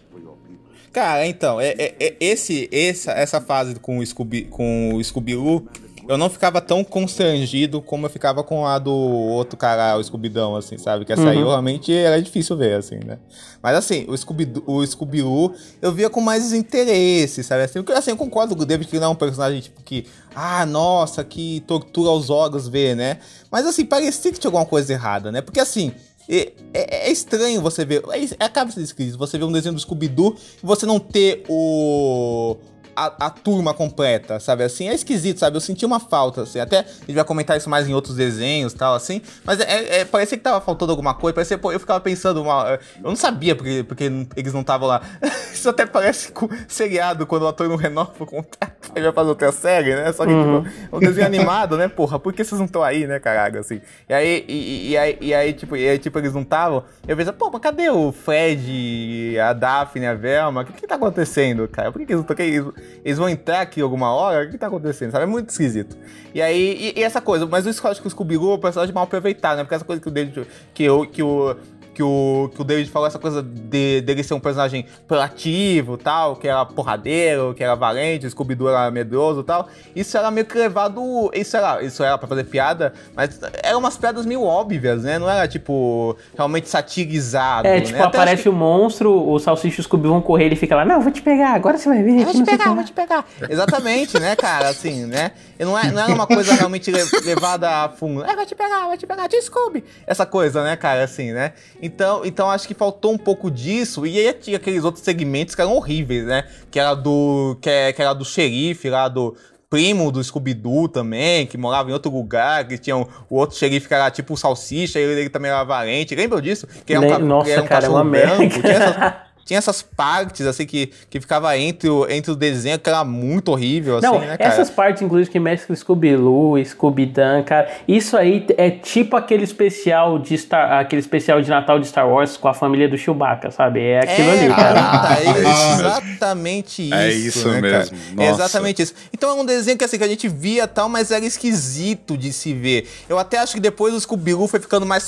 Cara, 0.91 1.25
então, 1.25 1.59
é, 1.59 1.69
é- 1.69 1.95
é- 1.99 2.15
esse, 2.19 2.69
essa, 2.71 3.11
essa 3.13 3.41
fase 3.41 3.75
com 3.75 3.97
o 3.97 4.05
Scooby, 4.05 4.43
com 4.43 4.93
o 4.93 5.03
Scooby-Doo, 5.03 5.67
eu 6.07 6.17
não 6.17 6.29
ficava 6.29 6.59
tão 6.61 6.83
constrangido 6.83 7.81
como 7.81 8.05
eu 8.05 8.09
ficava 8.09 8.43
com 8.43 8.65
a 8.65 8.77
do 8.79 8.91
outro 8.93 9.57
cara, 9.57 9.97
o 9.97 10.03
Scooby-Dão, 10.03 10.55
assim, 10.55 10.77
sabe? 10.77 11.05
Que 11.05 11.13
essa 11.13 11.29
aí 11.29 11.37
Uhum. 11.37 11.47
realmente 11.49 11.93
era 11.93 12.21
difícil 12.21 12.57
ver, 12.57 12.75
assim, 12.75 12.99
né? 13.05 13.17
Mas 13.61 13.75
assim, 13.77 14.05
o 14.07 14.17
Scooby- 14.17 14.61
o 14.65 14.85
Scooby-Doo 14.85 15.53
eu 15.81 15.91
via 15.91 16.09
com 16.09 16.21
mais 16.21 16.51
interesse, 16.53 17.43
sabe? 17.43 17.63
Assim, 17.63 17.81
porque, 17.81 17.97
assim, 17.97 18.11
eu 18.11 18.17
concordo 18.17 18.55
com 18.55 18.63
o 18.63 18.65
David 18.65 18.89
que 18.89 18.99
não 18.99 19.07
é 19.07 19.09
um 19.09 19.15
personagem, 19.15 19.61
tipo, 19.61 19.81
que... 19.83 20.05
Ah, 20.35 20.65
nossa, 20.65 21.23
que 21.23 21.61
tortura 21.67 22.09
os 22.11 22.29
olhos 22.29 22.67
ver, 22.67 22.95
né? 22.95 23.19
Mas 23.51 23.65
assim, 23.65 23.85
parecia 23.85 24.31
que 24.31 24.39
tinha 24.39 24.49
alguma 24.49 24.65
coisa 24.65 24.91
errada, 24.93 25.31
né? 25.31 25.41
Porque 25.41 25.59
assim... 25.59 25.91
É, 26.29 26.53
é- 26.73 27.07
é 27.09 27.11
estranho 27.11 27.61
você 27.61 27.83
ver. 27.83 28.01
É, 28.39 28.45
acaba 28.45 28.71
sendo 28.71 28.85
esquisito. 28.85 29.17
Você 29.17 29.37
ver 29.37 29.43
um 29.43 29.51
desenho 29.51 29.75
do 29.75 29.81
Scooby-Doo 29.81 30.37
e 30.63 30.65
você 30.65 30.85
não 30.85 30.97
ter 30.97 31.43
o. 31.49 32.55
A, 32.95 33.25
a 33.25 33.29
turma 33.29 33.73
completa, 33.73 34.39
sabe? 34.39 34.63
Assim, 34.63 34.87
é 34.89 34.93
esquisito, 34.93 35.39
sabe? 35.39 35.57
Eu 35.57 35.61
senti 35.61 35.85
uma 35.85 35.99
falta, 35.99 36.43
assim. 36.43 36.59
Até 36.59 36.79
a 36.79 36.83
gente 36.83 37.13
vai 37.15 37.23
comentar 37.23 37.57
isso 37.57 37.69
mais 37.69 37.87
em 37.87 37.93
outros 37.93 38.15
desenhos 38.15 38.73
e 38.73 38.75
tal, 38.75 38.93
assim. 38.93 39.21
Mas 39.43 39.59
é, 39.59 40.01
é- 40.01 40.05
parecia 40.05 40.37
que 40.37 40.43
tava 40.43 40.61
faltando 40.61 40.91
alguma 40.91 41.13
coisa. 41.13 41.33
Parecia, 41.35 41.57
pô, 41.57 41.71
eu 41.71 41.79
ficava 41.79 41.99
pensando, 41.99 42.41
uma, 42.41 42.79
eu 42.97 43.09
não 43.09 43.15
sabia 43.15 43.55
porque, 43.55 43.83
porque 43.87 44.11
eles 44.35 44.53
não 44.53 44.61
estavam 44.61 44.87
lá. 44.87 45.01
Isso 45.53 45.69
até 45.69 45.85
parece 45.85 46.31
com 46.31 46.47
seriado 46.67 47.25
quando 47.25 47.43
o 47.43 47.47
ator 47.47 47.67
não 47.69 47.75
renova 47.75 48.11
o 48.19 48.25
contrato. 48.25 48.73
Ele 48.95 49.05
vai 49.05 49.13
fazer 49.13 49.29
outra 49.29 49.51
série, 49.51 49.95
né? 49.95 50.11
Só 50.13 50.25
que, 50.25 50.33
Uhum. 50.33 50.63
tipo, 50.63 50.95
um 50.97 50.99
desenho 50.99 51.25
animado, 51.25 51.77
né, 51.77 51.87
porra? 51.87 52.19
Por 52.19 52.33
que 52.33 52.43
vocês 52.43 52.59
não 52.59 52.65
estão 52.65 52.83
aí, 52.83 53.07
né, 53.07 53.19
caralho, 53.19 53.59
assim? 53.59 53.81
E 54.09 54.13
aí, 54.13 54.45
e, 54.47 54.91
e- 54.91 54.97
aí, 54.97 55.17
e 55.21 55.33
aí, 55.33 55.53
tipo, 55.53 55.75
e 55.75 55.87
aí, 55.87 55.97
tipo, 55.97 56.19
eles 56.19 56.33
não 56.33 56.41
estavam. 56.41 56.83
Eu 57.07 57.15
pensei, 57.17 57.33
pô, 57.33 57.49
mas 57.51 57.61
cadê 57.61 57.89
o 57.89 58.11
Fred, 58.11 59.37
a 59.39 59.53
Daphne, 59.53 60.05
a 60.05 60.13
Velma? 60.13 60.61
O 60.61 60.65
que 60.65 60.73
que 60.73 60.87
tá 60.87 60.95
acontecendo, 60.95 61.67
cara? 61.67 61.91
Por 61.91 61.99
que, 61.99 62.05
que 62.05 62.13
eles 62.13 62.23
não 62.25 62.31
estão 62.33 62.45
aqui? 62.73 62.82
Eles, 63.03 63.17
vão 63.17 63.29
entrar 63.29 63.61
aqui 63.61 63.81
alguma 63.81 64.13
hora? 64.13 64.45
O 64.45 64.51
que 64.51 64.57
tá 64.57 64.67
acontecendo, 64.67 65.11
sabe? 65.11 65.23
É 65.23 65.27
muito 65.27 65.49
esquisito. 65.49 65.97
E 66.33 66.41
aí, 66.41 66.93
e, 66.95 66.99
e 66.99 67.03
essa 67.03 67.21
coisa, 67.21 67.45
mas 67.45 67.65
o 67.65 67.73
Scott 67.73 68.01
com 68.01 68.07
o 68.07 68.11
Scooby-Doo 68.11 68.53
é 68.53 68.55
um 68.55 68.59
personagem 68.59 68.93
mal 68.93 69.03
aproveitado, 69.03 69.57
né? 69.57 69.63
Porque 69.63 69.75
essa 69.75 69.85
coisa 69.85 70.01
que 70.01 70.07
o 70.07 70.11
David, 70.11 70.47
que 70.73 70.83
eu, 70.83 71.05
que 71.05 71.21
o... 71.21 71.55
Que 71.93 72.01
o, 72.01 72.49
que 72.55 72.59
o 72.59 72.63
David 72.63 72.89
falou, 72.89 73.07
essa 73.07 73.19
coisa 73.19 73.43
de, 73.43 74.01
dele 74.01 74.23
ser 74.23 74.33
um 74.33 74.39
personagem 74.39 74.85
proativo 75.07 75.95
tal, 75.97 76.35
que 76.35 76.47
era 76.47 76.65
porradeiro, 76.65 77.53
que 77.53 77.63
era 77.63 77.75
valente, 77.75 78.25
o 78.25 78.29
Scooby-Doo 78.29 78.67
era 78.69 78.89
medroso 78.89 79.41
e 79.41 79.43
tal. 79.43 79.67
Isso 79.95 80.17
era 80.17 80.31
meio 80.31 80.45
que 80.45 80.57
levado. 80.57 81.29
Isso 81.33 81.55
era, 81.55 81.81
isso 81.83 82.03
era 82.03 82.17
pra 82.17 82.27
fazer 82.27 82.45
piada, 82.45 82.93
mas 83.15 83.39
eram 83.61 83.79
umas 83.79 83.95
piadas 83.97 84.25
meio 84.25 84.41
óbvias, 84.43 85.03
né? 85.03 85.19
Não 85.19 85.29
era, 85.29 85.47
tipo, 85.47 86.17
realmente 86.35 86.67
satirizado. 86.67 87.67
É, 87.67 87.75
né? 87.75 87.81
tipo, 87.81 87.97
acho 87.99 88.07
aparece 88.07 88.43
que- 88.43 88.49
o 88.49 88.53
monstro, 88.53 89.29
o 89.29 89.37
salsicha 89.39 89.79
e 89.79 89.81
o 89.81 89.83
Scooby 89.83 90.07
vão 90.07 90.21
correr, 90.21 90.45
ele 90.45 90.55
fica 90.55 90.75
lá, 90.75 90.83
não, 90.85 90.99
vou 91.01 91.11
te 91.11 91.21
pegar, 91.21 91.49
agora 91.53 91.77
você 91.77 91.87
vai 91.89 92.01
ver. 92.01 92.23
Vou 92.25 92.33
te 92.33 92.43
pegar, 92.43 92.63
que 92.63 92.69
lá." 92.69 92.75
vou 92.75 92.83
te 92.83 92.91
pegar. 92.93 93.25
Exatamente, 93.49 94.19
né, 94.19 94.35
cara? 94.35 94.69
Assim, 94.69 95.05
né? 95.05 95.31
E 95.59 95.63
não, 95.65 95.77
é, 95.77 95.91
não 95.91 96.01
era 96.01 96.13
uma 96.13 96.25
coisa 96.27 96.53
realmente 96.53 96.89
le- 96.91 97.03
levada 97.23 97.69
a 97.69 97.89
fundo. 97.89 98.25
É, 98.25 98.35
vai 98.35 98.45
te 98.45 98.55
pegar, 98.55 98.87
vai 98.87 98.97
te 98.97 99.05
pegar, 99.05 99.27
te 99.27 99.41
Scooby. 99.41 99.83
Essa 100.07 100.25
coisa, 100.25 100.63
né, 100.63 100.75
cara, 100.75 101.03
assim, 101.03 101.31
né? 101.31 101.53
Então, 101.85 102.25
então 102.25 102.49
acho 102.49 102.67
que 102.67 102.73
faltou 102.73 103.11
um 103.11 103.17
pouco 103.17 103.51
disso. 103.51 104.05
E 104.07 104.17
aí 104.17 104.33
tinha 104.33 104.57
aqueles 104.57 104.83
outros 104.83 105.03
segmentos 105.03 105.53
que 105.53 105.61
eram 105.61 105.75
horríveis, 105.75 106.25
né? 106.25 106.45
Que 106.71 106.79
era 106.79 106.93
do. 106.95 107.57
Que, 107.61 107.69
é- 107.69 107.93
que 107.93 108.01
era 108.01 108.13
do 108.13 108.23
xerife 108.25 108.89
lá 108.89 109.07
do. 109.07 109.35
Primo 109.69 110.11
do 110.11 110.23
Scooby-Doo 110.23 110.87
também, 110.87 111.47
que 111.47 111.57
morava 111.57 111.89
em 111.89 111.93
outro 111.93 112.11
lugar, 112.11 112.67
que 112.67 112.77
tinha 112.77 112.95
um- 112.95 113.07
o 113.27 113.37
outro 113.37 113.57
xerife 113.57 113.87
que 113.87 113.93
era 113.95 114.11
tipo 114.11 114.35
o 114.35 114.37
Salsicha, 114.37 114.99
ele, 114.99 115.21
ele 115.21 115.29
também 115.29 115.49
era 115.49 115.63
valente. 115.63 116.13
Lembra 116.13 116.39
disso? 116.39 116.67
Que 116.85 116.93
era 116.93 117.01
um, 117.01 117.19
Nossa, 117.25 117.45
que 117.47 117.51
era 117.53 117.63
um 117.63 117.65
cara, 117.65 117.79
é 117.85 117.87
cachorro 117.89 118.03
uma 118.03 118.09
branco. 118.11 118.37
merda. 118.37 118.59
Tinha 118.61 118.71
essas, 118.71 119.13
tinha 119.45 119.57
essas 119.57 119.81
partes, 119.81 120.45
assim, 120.45 120.65
que, 120.65 120.91
que 121.09 121.19
ficava 121.19 121.57
entre 121.57 121.89
o, 121.89 122.09
entre 122.09 122.31
o 122.31 122.35
desenho, 122.35 122.79
que 122.79 122.89
era 122.89 123.03
muito 123.03 123.51
horrível, 123.51 123.97
assim, 123.97 124.07
Não, 124.07 124.19
né, 124.19 124.37
cara? 124.37 124.49
essas 124.49 124.69
partes, 124.69 125.01
inclusive, 125.01 125.29
que 125.29 125.39
mescla 125.39 125.75
Scooby-Doo, 125.75 126.63
Scooby-Dan, 126.63 127.43
cara, 127.43 127.69
isso 127.87 128.15
aí 128.15 128.45
é 128.57 128.69
tipo 128.71 129.15
aquele 129.15 129.43
especial 129.43 130.17
de 130.17 130.37
Star, 130.37 130.79
aquele 130.79 131.01
especial 131.01 131.41
de 131.41 131.49
Natal 131.49 131.79
de 131.79 131.87
Star 131.87 132.07
Wars 132.07 132.37
com 132.37 132.47
a 132.47 132.53
família 132.53 132.87
do 132.87 132.97
Chewbacca, 132.97 133.51
sabe? 133.51 133.81
É 133.81 133.99
aquilo 133.99 134.31
ali, 134.31 134.49
cara. 134.49 134.81
Tá, 134.81 135.17
é 135.19 135.43
Ah, 135.53 135.73
exatamente 135.75 136.83
isso. 136.83 136.93
É 136.93 137.11
isso 137.11 137.49
né, 137.49 137.61
mesmo. 137.61 138.21
É 138.21 138.29
exatamente 138.29 138.81
isso. 138.81 138.93
Então 139.13 139.29
é 139.29 139.33
um 139.33 139.45
desenho 139.45 139.77
que, 139.77 139.83
assim, 139.83 139.97
que 139.97 140.03
a 140.03 140.07
gente 140.07 140.27
via 140.29 140.67
tal, 140.67 140.87
mas 140.87 141.11
era 141.11 141.25
esquisito 141.25 142.17
de 142.17 142.31
se 142.31 142.53
ver. 142.53 142.87
Eu 143.09 143.19
até 143.19 143.37
acho 143.39 143.53
que 143.53 143.59
depois 143.59 143.93
o 143.93 143.99
Scooby-Doo 143.99 144.47
foi 144.47 144.59
ficando 144.59 144.85
mais, 144.85 145.07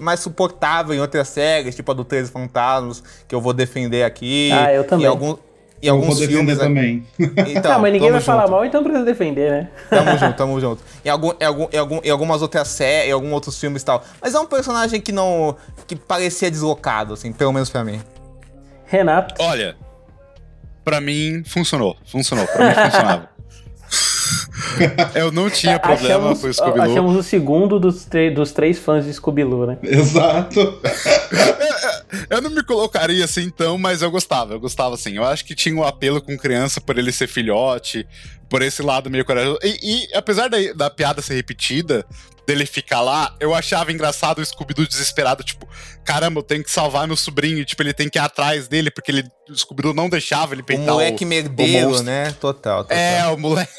mais 0.00 0.20
suportável 0.20 0.94
em 0.94 1.00
outras 1.00 1.28
séries, 1.28 1.74
tipo 1.74 1.90
a 1.90 1.94
do 1.94 2.04
Três 2.04 2.30
Fantasmas, 2.30 3.02
que 3.28 3.34
eu 3.34 3.40
vou 3.40 3.52
defender 3.52 3.73
aqui. 4.06 4.50
Ah, 4.52 4.72
eu 4.72 4.84
também. 4.84 5.06
Em, 5.06 5.08
algum, 5.08 5.36
Eu 5.82 5.94
alguns 5.94 6.18
defender 6.18 6.36
filmes. 6.36 6.58
também. 6.58 7.06
Então, 7.18 7.72
não, 7.72 7.80
mas 7.80 7.92
ninguém 7.92 8.10
vai 8.10 8.20
falar 8.20 8.42
junto. 8.42 8.50
mal, 8.52 8.64
então 8.64 8.82
precisa 8.82 9.04
defender, 9.04 9.50
né? 9.50 9.68
Tamo 9.90 10.10
junto, 10.18 10.36
tamo 10.36 10.60
junto. 10.60 10.82
Em, 11.04 11.08
algum, 11.08 11.32
em, 11.38 11.44
algum, 11.44 11.68
em, 11.72 11.76
algum, 11.78 12.00
em 12.02 12.10
algumas 12.10 12.42
outras 12.42 12.68
séries, 12.68 13.08
em 13.10 13.12
alguns 13.12 13.32
outros 13.32 13.58
filmes 13.58 13.82
e 13.82 13.84
tal. 13.84 14.02
Mas 14.20 14.34
é 14.34 14.38
um 14.38 14.46
personagem 14.46 15.00
que 15.00 15.12
não. 15.12 15.56
que 15.86 15.94
parecia 15.96 16.50
deslocado, 16.50 17.14
assim, 17.14 17.32
pelo 17.32 17.52
menos 17.52 17.68
pra 17.70 17.84
mim. 17.84 18.00
Renato. 18.86 19.34
Olha, 19.38 19.76
pra 20.84 21.00
mim 21.00 21.42
funcionou. 21.44 21.96
Funcionou, 22.06 22.46
pra 22.46 22.68
mim 22.68 22.74
funcionava. 22.74 23.28
Eu 25.14 25.32
não 25.32 25.50
tinha 25.50 25.78
problema 25.78 26.30
achamos, 26.30 26.40
com 26.40 26.46
o 26.46 26.54
Scooby-Doo. 26.54 26.90
achamos 26.90 27.16
o 27.16 27.22
segundo 27.22 27.80
dos, 27.80 28.06
dos 28.34 28.52
três 28.52 28.78
fãs 28.78 29.04
de 29.04 29.12
Scooby-Doo, 29.12 29.66
né? 29.66 29.78
Exato. 29.82 30.80
Eu 32.30 32.40
não 32.40 32.50
me 32.50 32.62
colocaria 32.62 33.24
assim 33.24 33.50
tão, 33.50 33.76
mas 33.76 34.00
eu 34.00 34.10
gostava, 34.10 34.54
eu 34.54 34.60
gostava 34.60 34.94
assim. 34.94 35.16
Eu 35.16 35.24
acho 35.24 35.44
que 35.44 35.54
tinha 35.54 35.74
um 35.74 35.82
apelo 35.82 36.22
com 36.22 36.38
criança 36.38 36.80
por 36.80 36.96
ele 36.96 37.10
ser 37.10 37.26
filhote, 37.26 38.06
por 38.48 38.62
esse 38.62 38.82
lado 38.82 39.10
meio 39.10 39.24
corajoso. 39.24 39.58
E, 39.62 39.78
e 39.82 40.16
apesar 40.16 40.48
da, 40.48 40.56
da 40.74 40.90
piada 40.90 41.20
ser 41.20 41.34
repetida, 41.34 42.06
dele 42.46 42.66
ficar 42.66 43.00
lá, 43.00 43.34
eu 43.40 43.54
achava 43.54 43.90
engraçado 43.92 44.38
o 44.38 44.44
Scooby-Doo 44.44 44.86
desesperado, 44.86 45.42
tipo, 45.42 45.68
caramba, 46.04 46.40
eu 46.40 46.42
tenho 46.42 46.62
que 46.62 46.70
salvar 46.70 47.06
meu 47.06 47.16
sobrinho, 47.16 47.58
e, 47.58 47.64
tipo, 47.64 47.82
ele 47.82 47.94
tem 47.94 48.08
que 48.08 48.18
ir 48.18 48.20
atrás 48.20 48.68
dele, 48.68 48.90
porque 48.90 49.10
ele, 49.10 49.24
o 49.48 49.56
Scooby-Doo 49.56 49.94
não 49.94 50.08
deixava 50.08 50.54
ele 50.54 50.62
O 50.62 50.64
peitar 50.64 50.86
moleque 50.86 51.24
o, 51.24 51.28
merdeiro, 51.28 51.96
o 51.96 52.02
né? 52.02 52.32
Total, 52.32 52.84
total. 52.84 52.96
É, 52.96 53.26
o 53.28 53.38
moleque, 53.38 53.72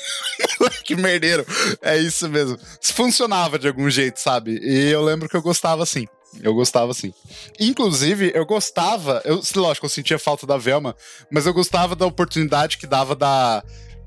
moleque 0.59 0.95
merdeiro. 0.95 1.45
É 1.81 1.97
isso 1.97 2.27
mesmo. 2.29 2.57
Funcionava 2.81 3.59
de 3.59 3.67
algum 3.67 3.89
jeito, 3.89 4.19
sabe? 4.19 4.59
E 4.61 4.89
eu 4.91 5.03
lembro 5.03 5.29
que 5.29 5.35
eu 5.35 5.41
gostava 5.41 5.83
assim. 5.83 6.07
Eu 6.41 6.53
gostava 6.53 6.91
assim. 6.91 7.13
Inclusive, 7.59 8.31
eu 8.35 8.45
gostava. 8.45 9.21
Eu, 9.23 9.41
lógico, 9.55 9.85
eu 9.85 9.89
sentia 9.89 10.19
falta 10.19 10.45
da 10.45 10.57
Velma, 10.57 10.95
mas 11.31 11.45
eu 11.45 11.53
gostava 11.53 11.95
da 11.95 12.05
oportunidade 12.05 12.77
que 12.77 12.87
dava 12.87 13.15
da. 13.15 13.63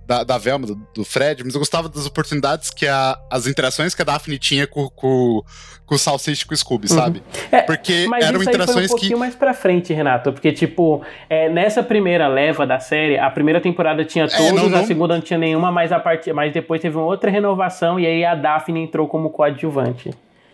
Da, 0.08 0.24
da 0.24 0.38
Velma, 0.38 0.66
do, 0.66 0.74
do 0.94 1.04
Fred, 1.04 1.44
mas 1.44 1.52
eu 1.52 1.58
gostava 1.60 1.86
das 1.86 2.06
oportunidades 2.06 2.70
que 2.70 2.86
a, 2.86 3.14
as 3.30 3.46
interações 3.46 3.94
que 3.94 4.00
a 4.00 4.04
Daphne 4.06 4.38
tinha 4.38 4.66
com, 4.66 4.88
com, 4.88 5.42
com 5.84 5.94
o 5.94 5.98
Salsicha 5.98 6.44
e 6.44 6.46
com 6.48 6.54
o 6.54 6.56
Scooby, 6.56 6.88
sabe? 6.88 7.22
É, 7.52 7.60
Porque 7.60 8.06
Mas 8.08 8.24
eram 8.24 8.40
isso 8.40 8.48
aí 8.48 8.54
foi 8.56 8.60
um 8.60 8.62
interações 8.64 8.88
pouquinho 8.88 9.12
que. 9.12 9.18
mais 9.18 9.34
pra 9.34 9.52
frente, 9.52 9.92
Renato. 9.92 10.32
Porque, 10.32 10.50
tipo, 10.50 11.04
é, 11.28 11.50
nessa 11.50 11.82
primeira 11.82 12.26
leva 12.26 12.66
da 12.66 12.80
série, 12.80 13.18
a 13.18 13.28
primeira 13.30 13.60
temporada 13.60 14.02
tinha 14.02 14.26
todos, 14.26 14.42
É, 14.46 14.50
não- 14.52 14.64
a 14.64 14.68
não- 14.70 14.86
segunda 14.86 15.14
não 15.14 15.20
tinha 15.20 15.38
nenhuma, 15.38 15.70
mas, 15.70 15.92
a 15.92 16.00
part... 16.00 16.32
mas 16.32 16.54
depois 16.54 16.80
teve 16.80 16.96
uma 16.96 17.04
outra 17.04 17.30
renovação 17.30 18.00
e 18.00 18.06
aí 18.06 18.24
a 18.24 18.34
Daphne 18.34 18.80
entrou 18.80 19.06
como 19.06 19.28
coadjuvante. 19.28 20.10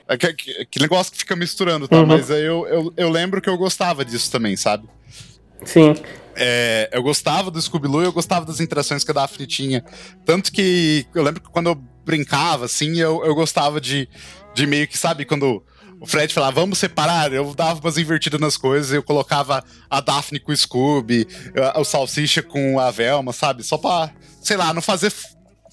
É 0.08 0.16
que, 0.16 0.32
que- 0.34 0.64
que 0.66 0.80
negócio 0.80 1.12
que 1.12 1.18
fica 1.18 1.36
misturando, 1.36 1.86
tá? 1.86 1.98
Uhum. 1.98 2.06
Mas 2.06 2.28
aí 2.28 2.42
eu, 2.44 2.66
eu, 2.66 2.92
eu 2.96 3.08
lembro 3.08 3.40
que 3.40 3.48
eu 3.48 3.56
gostava 3.56 4.04
disso 4.04 4.32
também, 4.32 4.56
sabe? 4.56 4.88
Sim. 5.64 5.94
É, 6.36 6.90
eu 6.92 7.02
gostava 7.02 7.50
do 7.50 7.60
Scooby-Doo 7.60 8.02
eu 8.02 8.12
gostava 8.12 8.44
das 8.44 8.60
interações 8.60 9.04
que 9.04 9.10
a 9.10 9.14
Daphne 9.14 9.46
tinha. 9.46 9.84
Tanto 10.24 10.52
que 10.52 11.06
eu 11.14 11.22
lembro 11.22 11.40
que 11.40 11.50
quando 11.50 11.68
eu 11.68 11.74
brincava, 11.74 12.66
assim, 12.66 12.98
eu, 12.98 13.24
eu 13.24 13.34
gostava 13.34 13.80
de, 13.80 14.08
de 14.54 14.66
meio 14.66 14.86
que, 14.86 14.98
sabe, 14.98 15.24
quando 15.24 15.62
o 16.00 16.06
Fred 16.06 16.32
falava, 16.34 16.60
vamos 16.60 16.78
separar, 16.78 17.32
eu 17.32 17.54
dava 17.54 17.80
umas 17.80 17.96
invertidas 17.96 18.40
nas 18.40 18.56
coisas, 18.56 18.92
eu 18.92 19.02
colocava 19.02 19.64
a 19.88 20.00
Daphne 20.00 20.38
com 20.38 20.52
o 20.52 20.56
Scooby, 20.56 21.26
o 21.76 21.84
Salsicha 21.84 22.42
com 22.42 22.78
a 22.78 22.90
Velma, 22.90 23.32
sabe? 23.32 23.62
Só 23.62 23.78
pra, 23.78 24.10
sei 24.42 24.56
lá, 24.56 24.74
não 24.74 24.82
fazer 24.82 25.12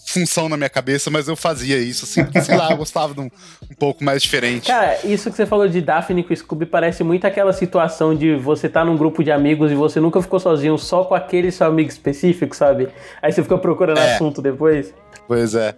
função 0.05 0.49
na 0.49 0.57
minha 0.57 0.69
cabeça, 0.69 1.09
mas 1.09 1.27
eu 1.27 1.35
fazia 1.35 1.77
isso, 1.77 2.05
assim, 2.05 2.23
porque, 2.23 2.41
sei 2.41 2.57
lá, 2.57 2.71
eu 2.71 2.77
gostava 2.77 3.13
de 3.13 3.19
um, 3.21 3.25
um 3.69 3.75
pouco 3.79 4.03
mais 4.03 4.21
diferente. 4.21 4.67
Cara, 4.67 4.97
isso 5.05 5.29
que 5.29 5.35
você 5.37 5.45
falou 5.45 5.67
de 5.67 5.79
Daphne 5.81 6.23
com 6.23 6.33
o 6.33 6.37
Scooby 6.37 6.65
parece 6.65 7.03
muito 7.03 7.25
aquela 7.25 7.53
situação 7.53 8.13
de 8.15 8.35
você 8.35 8.67
tá 8.67 8.83
num 8.83 8.97
grupo 8.97 9.23
de 9.23 9.31
amigos 9.31 9.71
e 9.71 9.75
você 9.75 9.99
nunca 9.99 10.21
ficou 10.21 10.39
sozinho 10.39 10.77
só 10.77 11.03
com 11.05 11.15
aquele 11.15 11.51
seu 11.51 11.67
amigo 11.67 11.89
específico, 11.89 12.55
sabe? 12.55 12.89
Aí 13.21 13.31
você 13.31 13.41
fica 13.43 13.57
procurando 13.57 13.99
É. 13.99 14.15
assunto 14.15 14.41
depois. 14.41 14.93
Pois 15.27 15.55
é. 15.55 15.75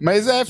Mas 0.00 0.28
é. 0.28 0.42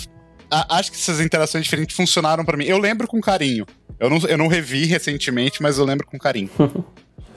a- 0.51 0.77
acho 0.79 0.91
que 0.93 0.99
essas 0.99 1.21
interações 1.21 1.65
diferentes 1.65 1.97
funcionaram 1.97 2.45
pra 2.45 2.57
mim. 2.57 2.65
Eu 2.67 2.77
lembro 2.79 3.07
com 3.09 3.21
carinho. 3.21 3.65
Eu 3.99 4.11
não, 4.11 4.19
eu 4.27 4.37
não 4.37 4.49
revi 4.49 4.85
recentemente, 4.85 5.63
mas 5.63 5.79
eu 5.79 5.85
lembro 5.85 6.07
com 6.07 6.19
carinho. 6.19 6.51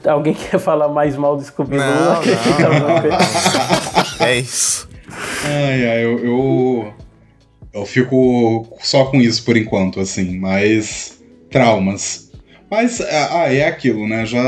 Alguém 0.06 0.34
quer 0.36 0.60
falar 0.60 0.88
mais 0.90 1.16
mal 1.16 1.36
do 1.36 1.44
Scooby-Doo? 1.44 2.22
Coisa? 2.22 3.18
É 4.26 4.38
isso. 4.38 4.88
Ai, 5.44 5.86
ai, 5.88 6.04
eu, 6.06 6.20
eu. 6.26 6.94
eu 7.74 7.86
fico 7.86 8.68
só 8.82 9.06
com 9.06 9.18
isso 9.22 9.44
por 9.44 9.58
enquanto, 9.58 10.00
assim, 10.00 10.38
mas. 10.38 11.20
Traumas. 11.50 12.32
Mas, 12.70 13.00
ah, 13.00 13.54
é 13.54 13.66
aquilo, 13.66 14.08
né? 14.08 14.26
Já 14.26 14.42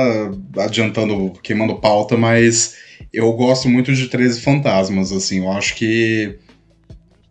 adiantando, 0.58 1.32
queimando 1.44 1.76
pauta, 1.80 2.18
mas 2.18 2.76
eu 3.14 3.32
gosto 3.34 3.70
muito 3.70 3.94
de 3.94 4.08
13 4.08 4.42
Fantasmas, 4.42 5.12
assim. 5.12 5.40
Eu 5.40 5.52
acho 5.52 5.76
que 5.76 6.38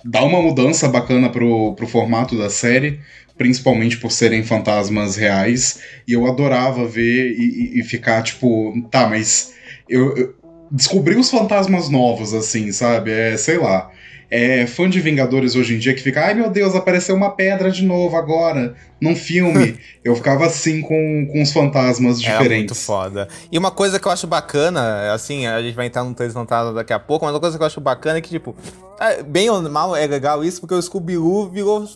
dá 0.05 0.23
uma 0.23 0.41
mudança 0.41 0.89
bacana 0.89 1.29
pro, 1.29 1.75
pro 1.75 1.87
formato 1.89 2.39
da 2.39 2.49
série, 2.49 3.01
principalmente 3.37 3.99
por 3.99 4.13
serem 4.13 4.45
fantasmas 4.45 5.17
reais. 5.17 5.81
E 6.07 6.13
eu 6.13 6.25
adorava 6.27 6.87
ver 6.87 7.33
e, 7.37 7.75
e- 7.77 7.81
e 7.81 7.83
ficar 7.83 8.23
tipo, 8.23 8.73
tá, 8.91 9.09
mas 9.09 9.53
eu, 9.89 10.17
eu 10.17 10.35
descobri 10.71 11.17
os 11.17 11.31
fantasmas 11.31 11.89
novos, 11.89 12.35
assim, 12.35 12.73
sabe? 12.73 13.11
É, 13.13 13.37
sei 13.37 13.59
lá. 13.59 13.91
É 14.29 14.67
fã 14.67 14.91
de 14.91 15.01
Vingadores 15.01 15.55
hoje 15.55 15.77
em 15.77 15.79
dia 15.79 15.95
que 15.95 16.03
fica, 16.03 16.21
ai 16.25 16.35
meu 16.35 16.51
Deus, 16.51 16.75
apareceu 16.75 17.15
uma 17.15 17.31
pedra 17.31 17.71
de 17.71 17.85
novo 17.85 18.17
agora, 18.17 18.75
num 19.01 19.15
filme. 19.15 19.79
eu 20.03 20.17
ficava 20.17 20.47
assim 20.47 20.81
com, 20.81 21.29
com 21.31 21.43
os 21.43 21.53
fantasmas 21.53 22.21
É 22.21 22.27
muito 22.31 22.43
diferentes. 22.43 22.85
foda. 22.85 23.29
E 23.53 23.57
uma 23.57 23.71
coisa 23.71 24.01
que 24.01 24.09
eu 24.09 24.11
acho 24.11 24.27
bacana, 24.27 25.13
assim, 25.13 25.47
a 25.47 25.63
gente 25.63 25.77
vai 25.77 25.87
entrar 25.87 26.03
no 26.03 26.13
Três 26.13 26.33
Fantasmas 26.33 26.75
daqui 26.75 26.93
a 26.93 26.99
pouco, 26.99 27.25
mas 27.25 27.35
uma 27.35 27.41
coisa 27.41 27.57
que 27.57 27.63
eu 27.63 27.67
acho 27.69 27.81
bacana 27.81 28.19
é 28.19 28.21
que, 28.21 28.31
tipo, 28.31 28.57
é, 29.01 29.23
bem 29.23 29.49
ou 29.49 29.63
mal 29.71 29.95
é 29.95 30.05
legal 30.09 30.43
isso, 30.43 30.61
porque 30.61 30.75
o 30.75 30.83
Scooby-Doo 30.83 31.49
virou, 31.49 31.89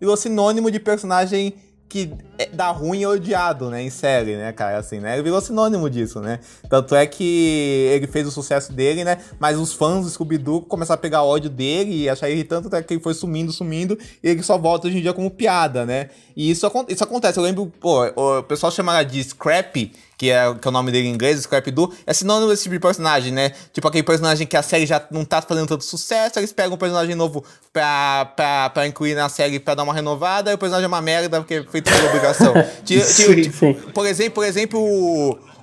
virou 0.00 0.16
sinônimo 0.16 0.72
de 0.72 0.80
personagem 0.80 1.54
que 1.88 2.10
é, 2.38 2.46
dá 2.52 2.70
ruim 2.70 3.00
e 3.00 3.06
odiado, 3.06 3.70
né, 3.70 3.82
em 3.82 3.90
série, 3.90 4.36
né, 4.36 4.52
cara, 4.52 4.78
assim, 4.78 4.98
né? 4.98 5.14
Ele 5.14 5.22
virou 5.22 5.40
sinônimo 5.40 5.88
disso, 5.88 6.20
né? 6.20 6.40
Tanto 6.68 6.94
é 6.94 7.06
que 7.06 7.88
ele 7.92 8.06
fez 8.06 8.26
o 8.26 8.30
sucesso 8.30 8.72
dele, 8.72 9.04
né? 9.04 9.18
Mas 9.38 9.58
os 9.58 9.72
fãs 9.72 10.04
do 10.04 10.10
Scooby-Doo 10.10 10.62
começaram 10.62 10.98
a 10.98 11.00
pegar 11.00 11.22
ódio 11.22 11.50
dele 11.50 12.02
e 12.02 12.08
achar 12.08 12.28
irritante, 12.28 12.66
até 12.66 12.82
que 12.82 12.94
ele 12.94 13.02
foi 13.02 13.14
sumindo, 13.14 13.52
sumindo, 13.52 13.98
e 14.22 14.28
ele 14.28 14.42
só 14.42 14.58
volta 14.58 14.86
hoje 14.86 14.98
em 14.98 15.02
dia 15.02 15.12
como 15.12 15.30
piada, 15.30 15.84
né? 15.84 16.10
E 16.36 16.50
isso, 16.50 16.70
isso 16.88 17.04
acontece. 17.04 17.38
Eu 17.38 17.42
lembro, 17.42 17.72
pô, 17.80 18.04
o 18.06 18.42
pessoal 18.42 18.70
chamava 18.70 19.04
de 19.04 19.22
Scrappy, 19.24 19.92
que 20.18 20.30
é, 20.30 20.54
que 20.54 20.66
é 20.66 20.70
o 20.70 20.72
nome 20.72 20.90
dele 20.90 21.08
em 21.08 21.12
inglês, 21.12 21.40
Scrappy-Doo, 21.40 21.92
é 22.06 22.12
sinônimo 22.12 22.50
desse 22.50 22.64
tipo 22.64 22.74
de 22.74 22.80
personagem, 22.80 23.32
né? 23.32 23.52
Tipo 23.72 23.88
aquele 23.88 24.02
personagem 24.02 24.46
que 24.46 24.56
a 24.56 24.62
série 24.62 24.86
já 24.86 25.02
não 25.10 25.24
tá 25.24 25.42
fazendo 25.42 25.66
tanto 25.66 25.84
sucesso, 25.84 26.38
eles 26.38 26.52
pegam 26.52 26.74
um 26.74 26.78
personagem 26.78 27.14
novo 27.14 27.44
pra, 27.72 28.32
pra, 28.36 28.70
pra 28.70 28.86
incluir 28.86 29.14
na 29.14 29.28
série 29.28 29.60
pra 29.60 29.74
dar 29.74 29.82
uma 29.82 29.92
renovada, 29.92 30.50
e 30.50 30.54
o 30.54 30.58
personagem 30.58 30.84
é 30.84 30.88
uma 30.88 31.02
merda 31.02 31.38
porque 31.38 31.54
é 31.54 31.64
feito 31.64 31.90
por 31.90 32.00
tira, 32.84 33.04
tira, 33.04 33.04
sim, 33.04 33.50
sim. 33.50 33.74
Por 33.94 34.06
exemplo, 34.06 34.32
por 34.32 34.44
exemplo 34.44 34.80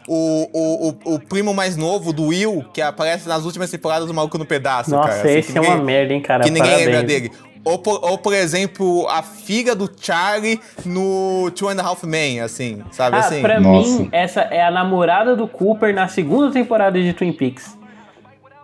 o, 0.07 0.49
o, 0.53 0.89
o, 1.07 1.15
o, 1.15 1.19
primo 1.19 1.53
mais 1.53 1.77
novo 1.77 2.11
do 2.11 2.27
Will, 2.27 2.65
que 2.73 2.81
aparece 2.81 3.27
nas 3.27 3.45
últimas 3.45 3.69
temporadas 3.71 4.07
do 4.07 4.13
Maluco 4.13 4.37
no 4.37 4.45
Pedaço, 4.45 4.91
Nossa, 4.91 5.09
cara. 5.09 5.21
Assim, 5.21 5.37
esse 5.37 5.57
é 5.57 5.61
uma 5.61 5.77
merda, 5.77 6.13
hein, 6.13 6.21
cara. 6.21 6.43
Que 6.43 6.49
ninguém 6.49 6.69
Parabéns. 6.69 6.87
lembra 6.87 7.03
dele. 7.03 7.31
Ou 7.65 7.79
por, 7.79 8.03
ou, 8.03 8.17
por 8.17 8.33
exemplo, 8.33 9.07
a 9.07 9.23
filha 9.23 9.73
do 9.73 9.89
Charlie 9.97 10.59
no 10.85 11.49
Two 11.51 11.69
and 11.69 11.79
a 11.79 11.83
Half 11.83 12.03
Men, 12.03 12.41
assim, 12.41 12.83
sabe 12.91 13.15
ah, 13.15 13.19
assim? 13.19 13.41
Pra 13.41 13.59
Nossa. 13.59 13.89
mim, 13.89 14.09
essa 14.11 14.41
é 14.41 14.61
a 14.61 14.69
namorada 14.69 15.33
do 15.33 15.47
Cooper 15.47 15.93
na 15.93 16.09
segunda 16.09 16.51
temporada 16.51 17.01
de 17.01 17.13
Twin 17.13 17.31
Peaks. 17.31 17.77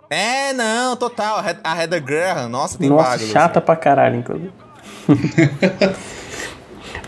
É, 0.10 0.52
não, 0.54 0.98
total. 0.98 1.42
A 1.64 1.82
Heather 1.82 2.04
Graham, 2.04 2.50
nossa, 2.50 2.78
tem 2.78 2.90
Nossa, 2.90 3.10
vários. 3.10 3.30
chata 3.30 3.60
assim. 3.60 3.66
pra 3.66 3.76
caralho, 3.76 4.18
inclusive. 4.18 4.52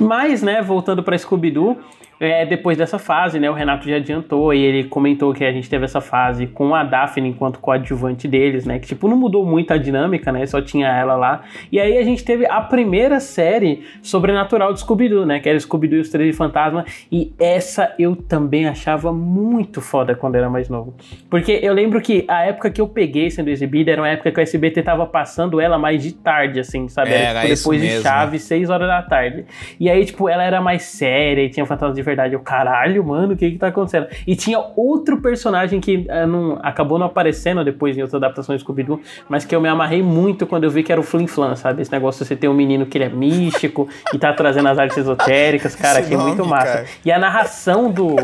Mas, 0.01 0.41
né, 0.41 0.61
voltando 0.61 1.03
pra 1.03 1.17
Scooby-Doo, 1.17 1.77
é, 2.21 2.45
depois 2.45 2.77
dessa 2.77 2.99
fase, 2.99 3.39
né, 3.39 3.49
o 3.49 3.53
Renato 3.53 3.89
já 3.89 3.95
adiantou 3.95 4.53
e 4.53 4.63
ele 4.63 4.83
comentou 4.83 5.33
que 5.33 5.43
a 5.43 5.51
gente 5.51 5.67
teve 5.67 5.85
essa 5.85 5.99
fase 5.99 6.45
com 6.45 6.75
a 6.75 6.83
Daphne 6.83 7.29
enquanto 7.29 7.59
coadjuvante 7.59 8.27
deles, 8.27 8.65
né, 8.65 8.77
que 8.77 8.87
tipo 8.87 9.07
não 9.07 9.17
mudou 9.17 9.43
muito 9.43 9.73
a 9.73 9.77
dinâmica, 9.77 10.31
né, 10.31 10.45
só 10.45 10.61
tinha 10.61 10.87
ela 10.87 11.15
lá. 11.15 11.43
E 11.71 11.79
aí 11.79 11.97
a 11.97 12.03
gente 12.03 12.23
teve 12.23 12.45
a 12.45 12.61
primeira 12.61 13.19
série 13.19 13.83
sobrenatural 14.03 14.71
de 14.71 14.81
Scooby-Doo, 14.81 15.25
né, 15.25 15.39
que 15.39 15.49
era 15.49 15.59
Scooby-Doo 15.59 15.97
e 15.97 16.01
os 16.01 16.09
Três 16.09 16.37
Fantasmas, 16.37 17.05
e 17.11 17.33
essa 17.39 17.93
eu 17.97 18.15
também 18.15 18.67
achava 18.67 19.11
muito 19.11 19.81
foda 19.81 20.13
quando 20.13 20.35
era 20.35 20.49
mais 20.49 20.69
novo. 20.69 20.93
Porque 21.29 21.59
eu 21.63 21.73
lembro 21.73 21.99
que 22.01 22.23
a 22.27 22.43
época 22.43 22.69
que 22.69 22.79
eu 22.79 22.87
peguei 22.87 23.31
sendo 23.31 23.49
exibida 23.49 23.91
era 23.91 24.01
uma 24.01 24.09
época 24.09 24.31
que 24.31 24.39
o 24.39 24.41
SBT 24.41 24.83
tava 24.83 25.07
passando 25.07 25.59
ela 25.59 25.77
mais 25.77 26.03
de 26.03 26.13
tarde, 26.13 26.59
assim, 26.59 26.87
sabe? 26.87 27.13
Era, 27.13 27.41
tipo, 27.41 27.55
depois 27.55 27.81
de. 27.81 28.01
Chaves, 28.01 28.43
6 28.43 28.69
horas 28.69 28.87
da 28.87 29.01
tarde. 29.01 29.45
E 29.79 29.89
aí, 29.89 30.05
tipo, 30.05 30.29
ela 30.29 30.43
era 30.43 30.61
mais 30.61 30.83
séria 30.83 31.43
e 31.43 31.49
tinha 31.49 31.65
fantasma 31.65 31.95
de 31.95 32.03
verdade. 32.11 32.33
Eu, 32.33 32.39
caralho, 32.39 33.03
mano, 33.03 33.33
o 33.33 33.37
que 33.37 33.51
que 33.51 33.57
tá 33.57 33.67
acontecendo? 33.67 34.07
E 34.25 34.35
tinha 34.35 34.59
outro 34.75 35.21
personagem 35.21 35.79
que 35.79 36.07
uh, 36.09 36.27
não, 36.27 36.59
acabou 36.61 36.97
não 36.99 37.07
aparecendo 37.07 37.63
depois 37.63 37.97
em 37.97 38.01
outra 38.01 38.17
adaptação 38.17 38.55
de 38.55 38.61
Scooby-Doo, 38.61 39.01
mas 39.27 39.45
que 39.45 39.55
eu 39.55 39.61
me 39.61 39.67
amarrei 39.67 40.03
muito 40.03 40.45
quando 40.45 40.63
eu 40.63 40.69
vi 40.69 40.83
que 40.83 40.91
era 40.91 41.01
o 41.01 41.03
Flim 41.03 41.27
Flam, 41.27 41.55
sabe? 41.55 41.81
Esse 41.81 41.91
negócio 41.91 42.23
de 42.23 42.27
você 42.27 42.35
ter 42.35 42.47
um 42.47 42.53
menino 42.53 42.85
que 42.85 42.97
ele 42.97 43.05
é 43.05 43.09
místico 43.09 43.87
e 44.13 44.17
tá 44.17 44.33
trazendo 44.33 44.67
as 44.69 44.77
artes 44.77 44.97
esotéricas, 44.97 45.75
cara, 45.75 46.01
que 46.01 46.13
é 46.13 46.17
muito 46.17 46.45
massa. 46.45 46.73
Cara. 46.73 46.85
E 47.05 47.11
a 47.11 47.19
narração 47.19 47.89
do, 47.89 48.15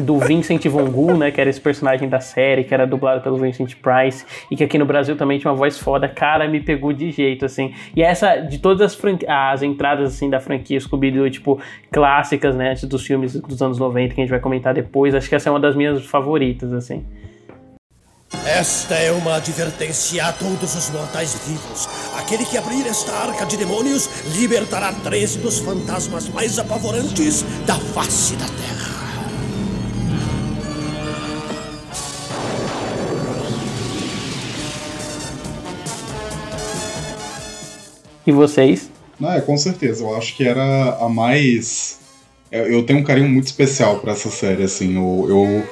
do 0.00 0.18
Vincent 0.18 0.64
Von 0.66 1.14
né, 1.16 1.30
que 1.30 1.40
era 1.40 1.48
esse 1.48 1.60
personagem 1.60 2.08
da 2.08 2.20
série, 2.20 2.64
que 2.64 2.74
era 2.74 2.86
dublado 2.86 3.20
pelo 3.22 3.36
Vincent 3.36 3.74
Price, 3.76 4.24
e 4.50 4.56
que 4.56 4.64
aqui 4.64 4.78
no 4.78 4.84
Brasil 4.84 5.16
também 5.16 5.38
tinha 5.38 5.50
uma 5.50 5.56
voz 5.56 5.78
foda, 5.78 6.08
cara, 6.08 6.48
me 6.48 6.60
pegou 6.60 6.92
de 6.92 7.10
jeito, 7.10 7.44
assim. 7.44 7.72
E 7.94 8.02
essa, 8.02 8.36
de 8.36 8.58
todas 8.58 8.80
as, 8.82 8.98
as 9.26 9.62
entradas, 9.62 10.14
assim, 10.14 10.28
da 10.28 10.40
franquia 10.40 10.78
Scooby-Doo, 10.78 11.30
tipo, 11.30 11.60
clássicas, 11.90 12.54
né, 12.54 12.74
dos 12.84 13.06
filmes 13.06 13.34
dos 13.40 13.62
anos 13.62 13.78
90, 13.78 14.14
que 14.14 14.20
a 14.20 14.24
gente 14.24 14.30
vai 14.30 14.40
comentar 14.40 14.74
depois, 14.74 15.14
acho 15.14 15.28
que 15.28 15.34
essa 15.34 15.48
é 15.48 15.52
uma 15.52 15.60
das 15.60 15.74
minhas 15.74 16.04
favoritas, 16.04 16.72
assim. 16.72 17.04
Esta 18.44 18.94
é 18.94 19.10
uma 19.12 19.36
advertência 19.36 20.24
a 20.26 20.32
todos 20.32 20.74
os 20.74 20.90
mortais 20.90 21.34
vivos. 21.46 21.88
Aquele 22.18 22.44
que 22.44 22.58
abrir 22.58 22.86
esta 22.86 23.12
arca 23.12 23.46
de 23.46 23.56
demônios 23.56 24.08
libertará 24.36 24.92
13 24.92 25.38
dos 25.38 25.58
fantasmas 25.60 26.28
mais 26.28 26.58
apavorantes 26.58 27.42
da 27.66 27.74
face 27.76 28.36
da 28.36 28.46
Terra. 28.46 28.95
E 38.26 38.32
vocês? 38.32 38.90
Não, 39.20 39.32
é, 39.32 39.40
com 39.40 39.56
certeza. 39.56 40.02
Eu 40.02 40.16
acho 40.16 40.36
que 40.36 40.44
era 40.46 40.96
a 41.00 41.08
mais. 41.08 42.00
Eu 42.50 42.82
tenho 42.84 43.00
um 43.00 43.04
carinho 43.04 43.28
muito 43.28 43.46
especial 43.46 43.98
para 43.98 44.12
essa 44.12 44.30
série, 44.30 44.62
assim. 44.62 44.96
Eu, 44.96 45.26
eu, 45.28 45.68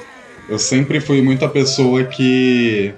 eu 0.49 0.59
sempre 0.59 0.99
fui 0.99 1.21
muita 1.21 1.49
pessoa 1.49 2.03
que. 2.05 2.93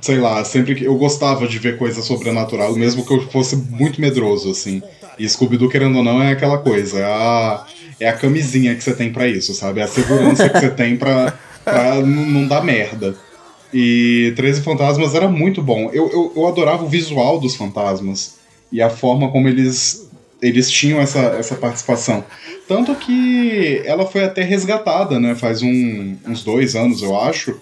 Sei 0.00 0.18
lá, 0.18 0.44
sempre 0.44 0.74
que. 0.74 0.84
Eu 0.84 0.96
gostava 0.96 1.46
de 1.46 1.58
ver 1.58 1.78
coisa 1.78 2.00
sobrenatural, 2.00 2.74
mesmo 2.74 3.04
que 3.04 3.12
eu 3.12 3.20
fosse 3.30 3.56
muito 3.56 4.00
medroso, 4.00 4.50
assim. 4.50 4.82
E 5.18 5.28
Scooby-Doo, 5.28 5.68
querendo 5.68 5.98
ou 5.98 6.04
não, 6.04 6.22
é 6.22 6.32
aquela 6.32 6.58
coisa. 6.58 6.98
É 6.98 7.04
a, 7.04 7.66
é 8.00 8.08
a 8.08 8.12
camisinha 8.12 8.74
que 8.74 8.82
você 8.82 8.94
tem 8.94 9.12
para 9.12 9.26
isso, 9.26 9.54
sabe? 9.54 9.80
É 9.80 9.84
a 9.84 9.88
segurança 9.88 10.48
que 10.48 10.58
você 10.58 10.70
tem 10.70 10.96
pra, 10.96 11.38
pra 11.64 11.96
não 12.00 12.46
dar 12.46 12.62
merda. 12.62 13.14
E 13.72 14.32
13 14.36 14.62
Fantasmas 14.62 15.14
era 15.14 15.28
muito 15.28 15.62
bom. 15.62 15.90
Eu, 15.92 16.08
eu, 16.10 16.32
eu 16.36 16.46
adorava 16.46 16.84
o 16.84 16.88
visual 16.88 17.40
dos 17.40 17.56
fantasmas 17.56 18.36
e 18.70 18.82
a 18.82 18.90
forma 18.90 19.30
como 19.30 19.48
eles, 19.48 20.10
eles 20.42 20.70
tinham 20.70 21.00
essa, 21.00 21.20
essa 21.20 21.54
participação. 21.54 22.24
Tanto 22.66 22.94
que 22.94 23.82
ela 23.84 24.06
foi 24.06 24.24
até 24.24 24.42
resgatada, 24.42 25.20
né? 25.20 25.34
Faz 25.34 25.62
um, 25.62 26.16
uns 26.26 26.42
dois 26.42 26.74
anos, 26.74 27.02
eu 27.02 27.18
acho. 27.18 27.60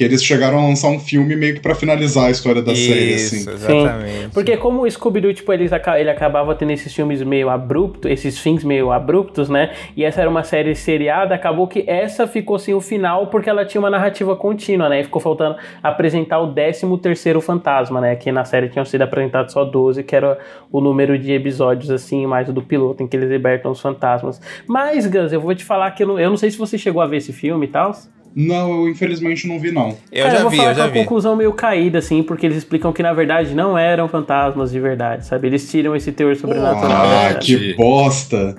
Que 0.00 0.04
eles 0.04 0.24
chegaram 0.24 0.58
a 0.58 0.62
lançar 0.62 0.88
um 0.88 0.98
filme 0.98 1.36
meio 1.36 1.56
que 1.56 1.60
pra 1.60 1.74
finalizar 1.74 2.28
a 2.28 2.30
história 2.30 2.62
da 2.62 2.72
Isso, 2.72 2.90
série, 2.90 3.14
assim. 3.16 3.50
exatamente. 3.50 4.10
Sim, 4.12 4.30
porque 4.32 4.56
como 4.56 4.84
o 4.84 4.90
Scooby-Doo, 4.90 5.34
tipo, 5.34 5.52
eles, 5.52 5.70
ele 5.98 6.08
acabava 6.08 6.54
tendo 6.54 6.70
esses 6.70 6.94
filmes 6.94 7.22
meio 7.22 7.50
abruptos, 7.50 8.10
esses 8.10 8.38
fins 8.38 8.64
meio 8.64 8.90
abruptos, 8.90 9.50
né? 9.50 9.72
E 9.94 10.02
essa 10.02 10.22
era 10.22 10.30
uma 10.30 10.42
série 10.42 10.74
seriada, 10.74 11.34
acabou 11.34 11.68
que 11.68 11.84
essa 11.86 12.26
ficou 12.26 12.58
sem 12.58 12.72
o 12.72 12.80
final 12.80 13.26
porque 13.26 13.50
ela 13.50 13.62
tinha 13.62 13.78
uma 13.78 13.90
narrativa 13.90 14.34
contínua, 14.34 14.88
né? 14.88 15.00
E 15.00 15.04
ficou 15.04 15.20
faltando 15.20 15.56
apresentar 15.82 16.40
o 16.40 16.50
13 16.54 16.86
terceiro 16.96 17.42
fantasma, 17.42 18.00
né? 18.00 18.16
Que 18.16 18.32
na 18.32 18.46
série 18.46 18.70
tinham 18.70 18.86
sido 18.86 19.02
apresentados 19.02 19.52
só 19.52 19.66
12, 19.66 20.02
que 20.02 20.16
era 20.16 20.38
o 20.72 20.80
número 20.80 21.18
de 21.18 21.30
episódios, 21.30 21.90
assim, 21.90 22.26
mais 22.26 22.48
o 22.48 22.54
do 22.54 22.62
piloto, 22.62 23.02
em 23.02 23.06
que 23.06 23.18
eles 23.18 23.28
libertam 23.28 23.70
os 23.70 23.82
fantasmas. 23.82 24.40
Mas, 24.66 25.06
Gus, 25.06 25.30
eu 25.30 25.42
vou 25.42 25.54
te 25.54 25.62
falar 25.62 25.90
que 25.90 26.04
eu 26.04 26.06
não, 26.06 26.18
eu 26.18 26.30
não 26.30 26.38
sei 26.38 26.50
se 26.50 26.56
você 26.56 26.78
chegou 26.78 27.02
a 27.02 27.06
ver 27.06 27.18
esse 27.18 27.34
filme 27.34 27.66
e 27.66 27.68
tal. 27.68 27.92
Não, 28.34 28.70
eu 28.82 28.88
infelizmente 28.88 29.46
não 29.48 29.58
vi, 29.58 29.72
não. 29.72 29.96
Eu 30.12 30.24
Cara, 30.24 30.30
já 30.30 30.36
eu 30.38 30.42
vou 30.42 30.50
vi, 30.50 30.56
falar 30.58 30.70
eu 30.70 30.74
já 30.74 30.74
que 30.74 30.80
é 30.80 30.84
uma 30.84 30.92
vi. 30.92 30.98
conclusão 31.00 31.36
meio 31.36 31.52
caída, 31.52 31.98
assim, 31.98 32.22
porque 32.22 32.46
eles 32.46 32.58
explicam 32.58 32.92
que 32.92 33.02
na 33.02 33.12
verdade 33.12 33.54
não 33.54 33.76
eram 33.76 34.08
fantasmas 34.08 34.70
de 34.70 34.78
verdade, 34.78 35.26
sabe? 35.26 35.48
Eles 35.48 35.68
tiram 35.70 35.96
esse 35.96 36.12
teor 36.12 36.36
sobrenatural. 36.36 37.06
Ah, 37.06 37.34
que 37.34 37.74
bosta! 37.74 38.56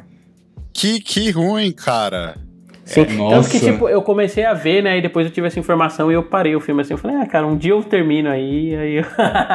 Que, 0.73 0.99
que 0.99 1.31
ruim, 1.31 1.71
cara. 1.71 2.35
Sim, 2.83 3.05
tanto 3.05 3.13
Nossa. 3.15 3.49
que, 3.49 3.59
tipo, 3.59 3.87
eu 3.87 4.01
comecei 4.01 4.43
a 4.43 4.53
ver, 4.53 4.83
né, 4.83 4.97
e 4.97 5.01
depois 5.01 5.25
eu 5.25 5.31
tive 5.31 5.47
essa 5.47 5.59
informação 5.59 6.11
e 6.11 6.15
eu 6.15 6.23
parei 6.23 6.55
o 6.55 6.59
filme 6.59 6.81
assim, 6.81 6.93
eu 6.93 6.97
falei, 6.97 7.17
ah, 7.17 7.25
cara, 7.25 7.47
um 7.47 7.55
dia 7.55 7.71
eu 7.71 7.81
termino 7.83 8.29
aí, 8.29 8.75
aí 8.75 8.95
eu 8.95 9.05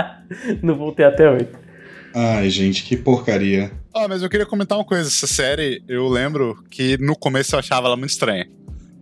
não 0.62 0.74
voltei 0.74 1.05
até 1.05 1.30
hoje. 1.30 1.47
Ai, 2.14 2.48
gente, 2.48 2.82
que 2.84 2.97
porcaria. 2.97 3.70
Ah, 3.94 4.06
mas 4.09 4.22
eu 4.22 4.30
queria 4.30 4.47
comentar 4.47 4.78
uma 4.78 4.84
coisa. 4.84 5.06
Essa 5.06 5.26
série, 5.26 5.82
eu 5.86 6.09
lembro 6.09 6.56
que 6.70 6.97
no 6.98 7.14
começo 7.14 7.55
eu 7.55 7.59
achava 7.59 7.88
ela 7.88 7.97
muito 7.97 8.10
estranha. 8.10 8.47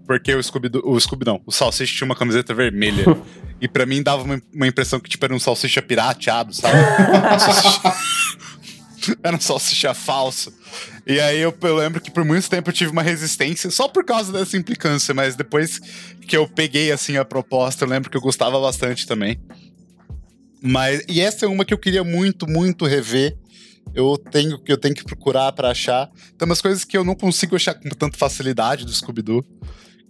Porque 0.07 0.35
o 0.35 0.43
Scooby, 0.43 0.71
o 0.83 1.01
Scooby 1.01 1.25
não, 1.25 1.41
o 1.47 1.53
Salsicha 1.53 1.97
tinha 1.97 2.07
uma 2.07 2.17
camiseta 2.17 2.53
vermelha. 2.53 3.05
e 3.61 3.67
pra 3.67 3.87
mim 3.87 4.03
dava 4.03 4.23
uma, 4.23 4.43
uma 4.53 4.67
impressão 4.67 5.01
que 5.01 5.09
tipo, 5.09 5.25
era 5.25 5.35
um 5.35 5.39
salsicha 5.39 5.81
pirateado, 5.81 6.53
sabe? 6.55 6.77
Era 9.23 9.37
um 9.37 9.41
salsicha 9.41 9.93
falso. 9.93 10.51
E 11.07 11.21
aí 11.21 11.39
eu, 11.39 11.55
eu 11.63 11.77
lembro 11.77 12.01
que 12.01 12.11
por 12.11 12.25
muito 12.25 12.49
tempo 12.49 12.71
eu 12.71 12.73
tive 12.73 12.91
uma 12.91 13.03
resistência 13.03 13.71
só 13.71 13.87
por 13.87 14.03
causa 14.03 14.33
dessa 14.33 14.57
implicância, 14.57 15.13
mas 15.13 15.37
depois 15.37 15.79
que 16.27 16.35
eu 16.35 16.49
peguei 16.49 16.91
assim 16.91 17.19
a 17.19 17.25
proposta, 17.25 17.85
eu 17.85 17.89
lembro 17.89 18.09
que 18.09 18.17
eu 18.17 18.21
gostava 18.21 18.59
bastante 18.59 19.07
também. 19.07 19.39
Mas 20.63 21.05
e 21.07 21.21
essa 21.21 21.45
é 21.45 21.49
uma 21.49 21.65
que 21.65 21.75
eu 21.75 21.79
queria 21.79 22.03
muito, 22.03 22.47
muito 22.47 22.87
rever. 22.87 23.37
Eu 23.95 24.17
tenho 24.17 24.59
que 24.59 24.73
eu 24.73 24.79
tenho 24.79 24.95
que 24.95 25.05
procurar 25.05 25.53
pra 25.53 25.71
achar. 25.71 26.11
Tem 26.39 26.47
umas 26.47 26.63
coisas 26.63 26.85
que 26.85 26.97
eu 26.97 27.05
não 27.05 27.15
consigo 27.15 27.55
achar 27.55 27.75
com 27.75 27.91
tanta 27.91 28.17
facilidade 28.17 28.87
do 28.87 28.93
Scooby-Doo. 28.93 29.45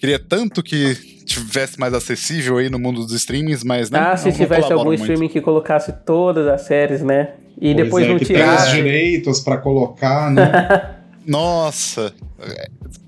Queria 0.04 0.18
tanto 0.18 0.62
que 0.62 0.94
tivesse 1.24 1.80
mais 1.80 1.94
acessível 1.94 2.58
aí 2.58 2.68
no 2.68 2.78
mundo 2.78 3.00
dos 3.06 3.14
streamings, 3.14 3.64
mas 3.64 3.90
né, 3.90 3.98
ah, 3.98 4.14
se 4.18 4.30
tivesse 4.32 4.70
algum 4.70 4.84
muito. 4.84 5.00
streaming 5.00 5.28
que 5.30 5.40
colocasse 5.40 5.94
todas 6.04 6.46
as 6.46 6.60
séries, 6.60 7.00
né? 7.00 7.36
E 7.58 7.72
Pois 7.72 7.76
depois 7.76 8.04
é, 8.04 8.08
não 8.10 8.16
os 8.16 8.26
tirasse. 8.26 8.70
direitos 8.72 9.40
pra 9.40 9.56
colocar, 9.56 10.30
né? 10.30 10.96
Nossa, 11.26 12.12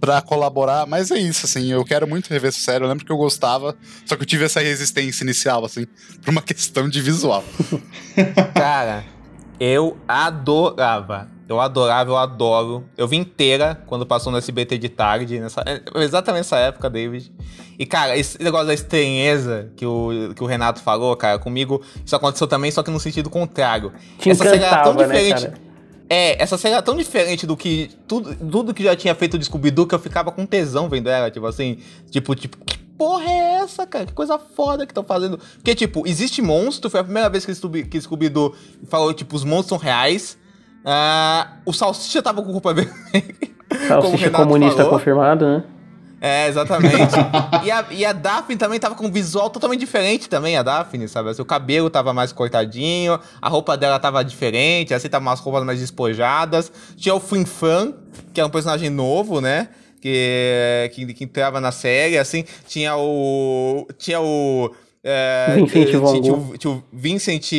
pra 0.01 0.23
colaborar, 0.23 0.86
mas 0.86 1.10
é 1.10 1.18
isso, 1.18 1.44
assim, 1.44 1.70
eu 1.70 1.85
quero 1.85 2.09
muito 2.09 2.31
rever 2.31 2.48
essa 2.48 2.60
série. 2.60 2.82
Eu 2.82 2.89
lembro 2.89 3.05
que 3.05 3.12
eu 3.12 3.18
gostava, 3.18 3.77
só 4.06 4.16
que 4.16 4.23
eu 4.23 4.27
tive 4.27 4.47
essa 4.47 4.60
resistência 4.60 5.23
inicial, 5.23 5.66
assim, 5.66 5.86
por 6.24 6.31
uma 6.31 6.40
questão 6.40 6.89
de 6.89 7.02
visual. 7.02 7.44
Cara, 8.56 9.05
eu 9.60 9.98
adorava. 10.09 11.36
Eu 11.48 11.60
adorava, 11.60 12.10
eu 12.10 12.16
adoro. 12.16 12.85
Eu 12.97 13.06
vi 13.06 13.16
inteira 13.16 13.81
quando 13.86 14.05
passou 14.05 14.32
no 14.32 14.39
SBT 14.39 14.78
de 14.78 14.89
tarde, 14.89 15.39
nessa, 15.39 15.62
exatamente 15.94 16.39
nessa 16.39 16.59
época, 16.59 16.90
David. 16.90 17.32
E, 17.78 17.86
cara, 17.86 18.16
esse 18.16 18.43
negócio 18.43 18.66
da 18.66 18.74
estranheza 18.74 19.70
que 19.77 19.86
o, 19.86 20.32
que 20.35 20.43
o 20.43 20.47
Renato 20.47 20.81
falou, 20.81 21.14
cara, 21.16 21.39
comigo, 21.39 21.82
isso 22.05 22.16
aconteceu 22.16 22.47
também, 22.47 22.70
só 22.70 22.82
que 22.82 22.90
no 22.90 22.98
sentido 22.98 23.31
contrário. 23.31 23.93
Te 24.18 24.31
essa 24.31 24.44
série 24.44 24.64
era 24.64 24.82
tão 24.82 24.94
né, 24.94 25.05
diferente. 25.05 25.43
cara? 25.43 25.66
É, 26.09 26.40
essa 26.40 26.56
série 26.56 26.74
era 26.74 26.82
tão 26.82 26.97
diferente 26.97 27.47
do 27.47 27.56
que. 27.56 27.90
Tudo, 28.09 28.35
tudo 28.35 28.74
que 28.74 28.82
já 28.82 28.97
tinha 28.97 29.14
feito 29.14 29.36
o 29.36 29.43
Scooby-Doo 29.43 29.86
que 29.86 29.94
eu 29.94 29.98
ficava 29.98 30.32
com 30.32 30.47
tesão 30.47 30.89
vendo 30.89 31.09
ela, 31.09 31.31
tipo 31.31 31.47
assim. 31.47 31.78
Tipo, 32.10 32.35
tipo, 32.35 32.56
que 32.64 32.78
porra 32.78 33.28
é 33.28 33.55
essa, 33.62 33.86
cara? 33.86 34.06
Que 34.06 34.12
coisa 34.12 34.39
foda 34.39 34.86
que 34.86 34.93
estão 34.93 35.05
fazendo. 35.05 35.39
Porque, 35.56 35.74
tipo, 35.74 36.06
existe 36.06 36.40
monstro, 36.40 36.90
foi 36.90 37.01
a 37.01 37.05
primeira 37.05 37.28
vez 37.28 37.44
que 37.44 38.01
Scooby-Doo 38.01 38.55
falou, 38.89 39.12
tipo, 39.12 39.35
os 39.36 39.44
monstros 39.44 39.68
são 39.68 39.78
reais. 39.78 40.39
Ah, 40.89 41.57
o 41.67 41.73
Salsicha 41.73 42.23
tava 42.23 42.41
com 42.43 42.53
culpa 42.53 42.73
vermelha. 42.73 43.35
Salsicha 43.89 44.31
comunista 44.31 44.77
falou. 44.85 44.93
confirmado, 44.93 45.45
né? 45.45 45.65
É, 46.21 46.49
exatamente. 46.49 47.15
e, 47.65 47.71
a, 47.71 47.87
e 47.91 48.05
a 48.05 48.13
Daphne 48.13 48.57
também 48.57 48.79
tava 48.79 48.95
com 48.95 49.07
um 49.07 49.11
visual 49.11 49.51
totalmente 49.51 49.81
diferente 49.81 50.29
também, 50.29 50.57
a 50.57 50.63
Daphne, 50.63 51.09
sabe? 51.09 51.31
Assim, 51.31 51.43
o 51.43 51.45
cabelo 51.45 51.91
tava 51.91 52.15
mais 52.15 52.33
cortadinho, 52.33 53.19
a 53.43 53.49
roupa 53.49 53.77
dela 53.77 53.99
tava 53.99 54.25
diferente, 54.25 54.95
assim, 54.95 55.09
tava 55.09 55.25
umas 55.25 55.41
roupas 55.41 55.65
mais 55.65 55.81
despojadas. 55.81 56.73
Tinha 56.97 57.15
o 57.15 57.21
Fin 57.21 57.45
Fan, 57.45 57.93
que 58.33 58.41
é 58.41 58.45
um 58.45 58.51
personagem 58.51 58.89
novo, 58.89 59.41
né? 59.41 59.69
Que, 60.01 60.91
que, 60.95 61.15
que 61.15 61.25
entrava 61.25 61.61
na 61.61 61.73
série, 61.73 62.17
assim. 62.17 62.45
Tinha 62.67 62.97
o... 62.97 63.87
Tinha 63.99 64.21
o... 64.21 64.71
É, 65.09 65.55
Vincent 65.73 65.93
Van 66.01 66.20
tinha 66.20 66.33
Gogh. 66.35 66.51
o- 66.53 66.59
tinha 66.59 66.73
o 66.74 66.83
Vincent, 66.93 67.53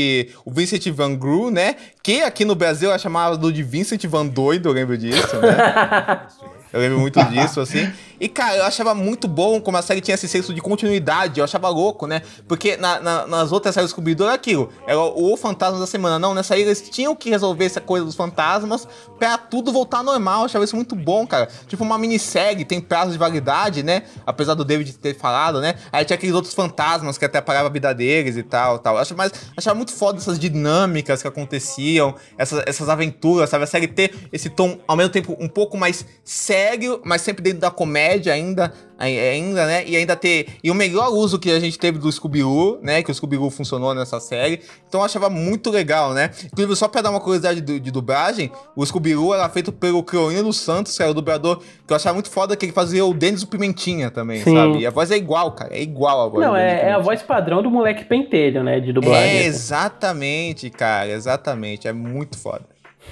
o 0.44 0.52
Vincent 0.52 0.86
Van 0.92 1.16
Gogh, 1.16 1.50
né? 1.50 1.76
Que 2.04 2.22
aqui 2.24 2.44
no 2.44 2.56
Brasil 2.56 2.92
é 2.92 2.98
chamado 3.00 3.54
de 3.54 3.64
Vincent 3.64 4.04
Van 4.06 4.26
Doido, 4.26 4.68
eu 4.68 4.74
lembro 4.74 4.98
disso, 4.98 5.38
né? 5.42 6.22
Eu 6.74 6.82
lembro 6.82 7.00
muito 7.00 7.24
disso, 7.30 7.62
assim. 7.62 7.90
E, 8.20 8.28
cara, 8.28 8.58
eu 8.58 8.64
achava 8.66 8.94
muito 8.96 9.28
bom 9.28 9.62
como 9.62 9.78
a 9.78 9.82
série 9.82 10.02
tinha 10.02 10.16
esse 10.16 10.28
senso 10.28 10.54
de 10.54 10.62
continuidade. 10.62 11.40
Eu 11.40 11.44
achava 11.44 11.70
louco, 11.70 12.08
né? 12.08 12.22
Porque 12.48 12.76
na- 12.78 13.00
na- 13.00 13.28
nas 13.28 13.52
outras 13.52 13.76
séries 13.76 13.92
Scooby-Doo 13.92 14.26
era 14.28 14.36
aquilo. 14.36 14.70
Era 14.88 15.00
o 15.00 15.38
fantasma 15.38 15.80
da 15.80 15.86
semana. 15.86 16.18
Não, 16.18 16.34
nessa 16.34 16.56
aí 16.56 16.62
eles 16.62 16.82
tinham 16.90 17.16
que 17.16 17.30
resolver 17.30 17.66
essa 17.66 17.80
coisa 17.82 18.06
dos 18.06 18.16
fantasmas 18.16 18.88
pra 19.20 19.38
tudo 19.38 19.72
voltar 19.72 20.02
normal. 20.04 20.40
Eu 20.42 20.46
achava 20.46 20.66
isso 20.66 20.76
muito 20.76 20.96
bom, 20.96 21.28
cara. 21.28 21.48
Tipo, 21.68 21.84
uma 21.84 21.98
minissérie 21.98 22.66
tem 22.66 22.82
prazo 22.82 23.12
de 23.12 23.18
validade, 23.18 23.84
né? 23.84 24.04
Apesar 24.26 24.54
do 24.56 24.66
David 24.66 24.94
ter 24.98 25.16
falado, 25.16 25.62
né? 25.62 25.76
Aí 25.92 26.04
tinha 26.04 26.16
aqueles 26.16 26.34
outros 26.34 26.54
fantasmas 26.54 27.18
que 27.18 27.26
até 27.26 27.40
parava 27.40 27.68
a 27.68 27.72
vida 27.72 27.94
deles 27.94 28.36
e 28.36 28.44
tal, 28.44 28.80
tal. 28.80 28.96
Eu 28.96 29.02
achava, 29.02 29.18
mas, 29.18 29.32
achava 29.56 29.76
muito 29.76 29.92
foda 29.94 30.18
essas 30.18 30.40
dinâmicas 30.40 31.22
que 31.22 31.28
aconteciam, 31.28 32.16
essas, 32.38 32.64
essas 32.66 32.90
aventuras, 32.90 33.50
sabe? 33.50 33.64
A 33.64 33.68
série 33.68 33.88
ter 33.88 34.14
esse 34.34 34.50
tom, 34.50 34.80
ao 34.88 34.96
mesmo 34.96 35.12
tempo, 35.12 35.38
um 35.40 35.48
pouco 35.48 35.78
mais 35.78 36.06
sério, 36.24 37.00
mas 37.04 37.22
sempre 37.22 37.44
dentro 37.44 37.60
da 37.60 37.70
comédia 37.70 38.07
ainda, 38.32 38.74
ai- 38.98 39.18
ainda, 39.18 39.66
né? 39.66 39.84
E 39.86 39.96
ainda 39.96 40.16
ter... 40.16 40.48
E 40.64 40.72
o 40.72 40.76
melhor 40.76 41.10
uso 41.10 41.38
que 41.40 41.52
a 41.52 41.60
gente 41.60 41.78
teve 41.78 42.00
do 42.00 42.12
Scooby-Doo, 42.12 42.80
né? 42.82 43.02
Que 43.04 43.12
o 43.12 43.14
Scooby-Doo 43.14 43.50
funcionou 43.50 43.94
nessa 43.94 44.20
série. 44.20 44.62
Então 44.88 45.02
eu 45.02 45.06
achava 45.06 45.30
muito 45.30 45.70
legal, 45.70 46.14
né? 46.14 46.32
Inclusive, 46.46 46.76
só 46.76 46.88
pra 46.88 47.02
dar 47.02 47.10
uma 47.12 47.20
curiosidade 47.20 47.62
de, 47.62 47.80
de 47.80 47.92
dublagem, 47.92 48.52
o 48.76 48.86
Scooby-Doo 48.86 49.34
era 49.34 49.48
feito 49.50 49.72
pelo 49.72 50.02
Cleonino 50.04 50.52
Santos, 50.54 50.96
que 50.96 51.02
era 51.04 51.12
o 51.12 51.16
dublador 51.16 51.60
que 51.86 51.94
eu 51.94 51.96
achava 51.96 52.14
muito 52.14 52.30
foda, 52.30 52.56
que 52.56 52.66
ele 52.66 52.74
fazia 52.74 53.06
o 53.06 53.14
Denis 53.14 53.44
o 53.44 53.48
Pimentinha 53.48 54.10
também, 54.12 54.42
Sim. 54.42 54.54
sabe? 54.56 54.80
E 54.80 54.88
a 54.88 54.92
voz 54.92 55.12
é 55.12 55.18
igual, 55.18 55.52
cara. 55.52 55.76
É 55.76 55.82
igual 55.82 56.22
a 56.22 56.28
voz 56.28 56.46
Não, 56.46 56.56
é, 56.56 56.90
é 56.90 56.92
a 56.94 57.00
voz 57.00 57.22
padrão 57.22 57.62
do 57.64 57.70
moleque 57.72 58.06
pentelho, 58.06 58.64
né? 58.64 58.80
De 58.80 58.92
dublagem. 58.92 59.38
É, 59.38 59.40
assim. 59.40 59.48
exatamente, 59.48 60.70
cara. 60.70 61.10
Exatamente. 61.10 61.88
É 61.88 61.94
muito 61.94 62.38
foda. 62.38 62.66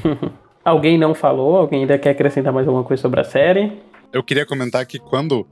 Alguém 0.65 0.97
não 0.97 1.13
falou? 1.13 1.57
Alguém 1.57 1.81
ainda 1.81 1.97
quer 1.97 2.09
acrescentar 2.09 2.51
mais 2.51 2.67
alguma 2.67 2.83
coisa 2.83 2.99
sobre 2.99 3.19
a 3.21 3.23
série? 3.23 3.71
Eu 4.15 4.23
queria 4.23 4.45
comentar 4.45 4.85
que 4.85 4.97
quando 4.97 5.45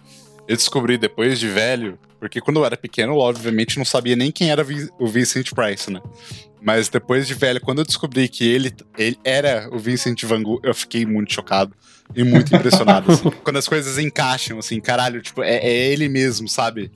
eu 0.47 0.55
descobri 0.55 0.97
depois 0.97 1.37
de 1.37 1.49
velho, 1.49 1.99
porque 2.17 2.39
quando 2.39 2.61
eu 2.61 2.65
era 2.65 2.77
pequeno, 2.77 3.11
eu 3.11 3.17
obviamente 3.17 3.77
não 3.77 3.83
sabia 3.83 4.15
nem 4.15 4.31
quem 4.31 4.51
era 4.51 4.65
o 4.97 5.05
Vincent 5.05 5.51
Price, 5.51 5.91
né? 5.91 6.01
Mas 6.61 6.87
depois 6.87 7.27
de 7.27 7.33
velho, 7.33 7.59
quando 7.59 7.79
eu 7.79 7.85
descobri 7.85 8.29
que 8.29 8.47
ele, 8.47 8.73
ele 8.97 9.19
era 9.21 9.67
o 9.69 9.77
Vincent 9.77 10.23
Van 10.23 10.41
Gogh, 10.41 10.61
eu 10.63 10.73
fiquei 10.73 11.05
muito 11.05 11.33
chocado 11.33 11.75
e 12.15 12.23
muito 12.23 12.55
impressionado. 12.55 13.11
assim. 13.11 13.29
Quando 13.43 13.57
as 13.57 13.67
coisas 13.67 13.97
encaixam, 13.97 14.57
assim, 14.59 14.79
caralho, 14.79 15.21
tipo, 15.21 15.43
é, 15.43 15.57
é 15.57 15.91
ele 15.91 16.07
mesmo, 16.07 16.47
sabe? 16.47 16.89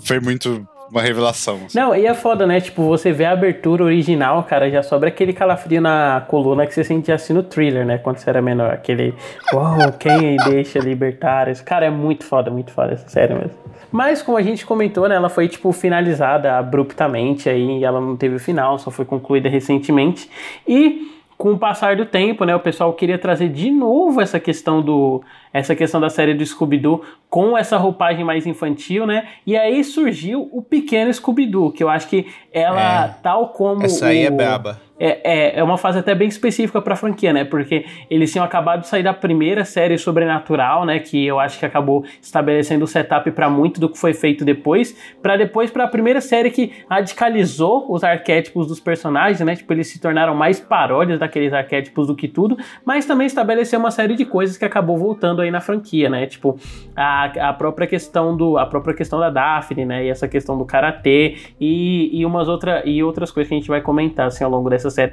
Foi 0.00 0.18
muito 0.18 0.66
uma 0.90 1.02
revelação. 1.02 1.60
assim. 1.66 1.78
Não, 1.78 1.94
e 1.94 2.06
é 2.06 2.14
foda, 2.14 2.46
né? 2.46 2.60
Tipo, 2.60 2.84
você 2.84 3.12
vê 3.12 3.24
a 3.24 3.32
abertura 3.32 3.84
original, 3.84 4.42
cara, 4.44 4.70
já 4.70 4.82
sobra 4.82 5.08
aquele 5.08 5.32
calafrio 5.32 5.80
na 5.80 6.24
coluna 6.28 6.66
que 6.66 6.74
você 6.74 6.84
sentia 6.84 7.14
assim 7.14 7.32
no 7.32 7.42
thriller, 7.42 7.84
né? 7.84 7.98
Quando 7.98 8.18
você 8.18 8.28
era 8.30 8.40
menor. 8.40 8.72
Aquele, 8.72 9.14
uau, 9.52 9.92
quem 9.98 10.36
deixa 10.36 10.78
libertar? 10.78 11.48
Esse 11.48 11.62
cara 11.62 11.86
é 11.86 11.90
muito 11.90 12.24
foda, 12.24 12.50
muito 12.50 12.72
foda 12.72 12.92
essa 12.92 13.08
série 13.08 13.34
mesmo. 13.34 13.56
Mas, 13.90 14.22
como 14.22 14.36
a 14.36 14.42
gente 14.42 14.66
comentou, 14.66 15.08
né? 15.08 15.14
Ela 15.14 15.28
foi, 15.28 15.48
tipo, 15.48 15.72
finalizada 15.72 16.58
abruptamente 16.58 17.48
aí, 17.48 17.82
ela 17.84 18.00
não 18.00 18.16
teve 18.16 18.38
final, 18.38 18.78
só 18.78 18.90
foi 18.90 19.04
concluída 19.04 19.48
recentemente. 19.48 20.28
E 20.66 21.18
com 21.38 21.52
o 21.52 21.58
passar 21.58 21.94
do 21.94 22.04
tempo, 22.04 22.44
né, 22.44 22.54
o 22.54 22.60
pessoal 22.60 22.92
queria 22.92 23.16
trazer 23.16 23.48
de 23.48 23.70
novo 23.70 24.20
essa 24.20 24.40
questão 24.40 24.82
do 24.82 25.22
essa 25.52 25.74
questão 25.74 26.00
da 26.00 26.10
série 26.10 26.34
do 26.34 26.44
Scooby-Doo 26.44 27.02
com 27.30 27.56
essa 27.56 27.76
roupagem 27.76 28.24
mais 28.24 28.46
infantil, 28.46 29.06
né? 29.06 29.28
E 29.46 29.56
aí 29.56 29.82
surgiu 29.84 30.48
o 30.52 30.62
pequeno 30.62 31.12
Scooby-Doo, 31.12 31.72
que 31.72 31.82
eu 31.84 31.88
acho 31.88 32.08
que 32.08 32.26
ela, 32.52 33.04
É. 33.06 33.14
tal 33.22 33.48
como 33.48 33.84
Essa 33.84 34.06
aí 34.06 34.24
é 34.24 34.30
o- 34.30 34.34
braba. 34.34 34.80
é, 34.98 35.20
é, 35.56 35.58
é 35.60 35.62
uma 35.62 35.76
fase 35.76 35.98
até 35.98 36.14
bem 36.14 36.26
específica 36.26 36.80
pra 36.80 36.96
franquia, 36.96 37.32
né? 37.32 37.44
Porque 37.44 37.84
eles 38.10 38.32
tinham 38.32 38.44
acabado 38.44 38.80
de 38.80 38.88
sair 38.88 39.02
da 39.02 39.12
primeira 39.12 39.64
série 39.64 39.96
Sobrenatural, 39.98 40.84
né? 40.86 40.98
Que 40.98 41.24
eu 41.26 41.38
acho 41.38 41.58
que 41.58 41.66
acabou 41.66 42.04
estabelecendo 42.22 42.84
o 42.84 42.88
setup 42.88 43.30
pra 43.32 43.48
muito 43.50 43.78
do 43.78 43.88
que 43.90 43.98
foi 43.98 44.14
feito 44.14 44.44
depois. 44.44 44.96
Pra 45.22 45.36
depois, 45.36 45.70
pra 45.70 45.86
primeira 45.86 46.20
série 46.22 46.50
que 46.50 46.72
radicalizou 46.90 47.86
os 47.92 48.02
arquétipos 48.04 48.66
dos 48.66 48.80
personagens, 48.80 49.40
né? 49.40 49.54
Tipo, 49.56 49.72
eles 49.72 49.86
se 49.88 50.00
tornaram 50.00 50.34
mais 50.34 50.60
paródias 50.60 51.18
daqueles 51.18 51.52
arquétipos 51.52 52.06
do 52.06 52.14
que 52.16 52.26
tudo. 52.28 52.56
Mas 52.84 53.06
também 53.06 53.26
estabeleceu 53.26 53.78
uma 53.78 53.90
série 53.90 54.14
de 54.16 54.24
coisas 54.24 54.56
que 54.56 54.64
acabou 54.64 54.96
voltando 54.98 55.37
aí 55.40 55.50
na 55.50 55.60
franquia, 55.60 56.08
né? 56.08 56.26
Tipo, 56.26 56.58
a, 56.96 57.48
a 57.50 57.52
própria 57.52 57.86
questão 57.86 58.36
do 58.36 58.58
a 58.58 58.66
própria 58.66 58.94
questão 58.94 59.18
da 59.18 59.30
Daphne, 59.30 59.84
né? 59.84 60.04
E 60.04 60.08
essa 60.08 60.28
questão 60.28 60.56
do 60.56 60.64
karatê 60.64 61.36
e, 61.60 62.10
e 62.12 62.24
umas 62.24 62.48
outra, 62.48 62.82
e 62.86 63.02
outras 63.02 63.30
coisas 63.30 63.48
que 63.48 63.54
a 63.54 63.58
gente 63.58 63.68
vai 63.68 63.80
comentar 63.80 64.26
assim 64.26 64.44
ao 64.44 64.50
longo 64.50 64.68
dessa 64.70 64.90
série. 64.90 65.12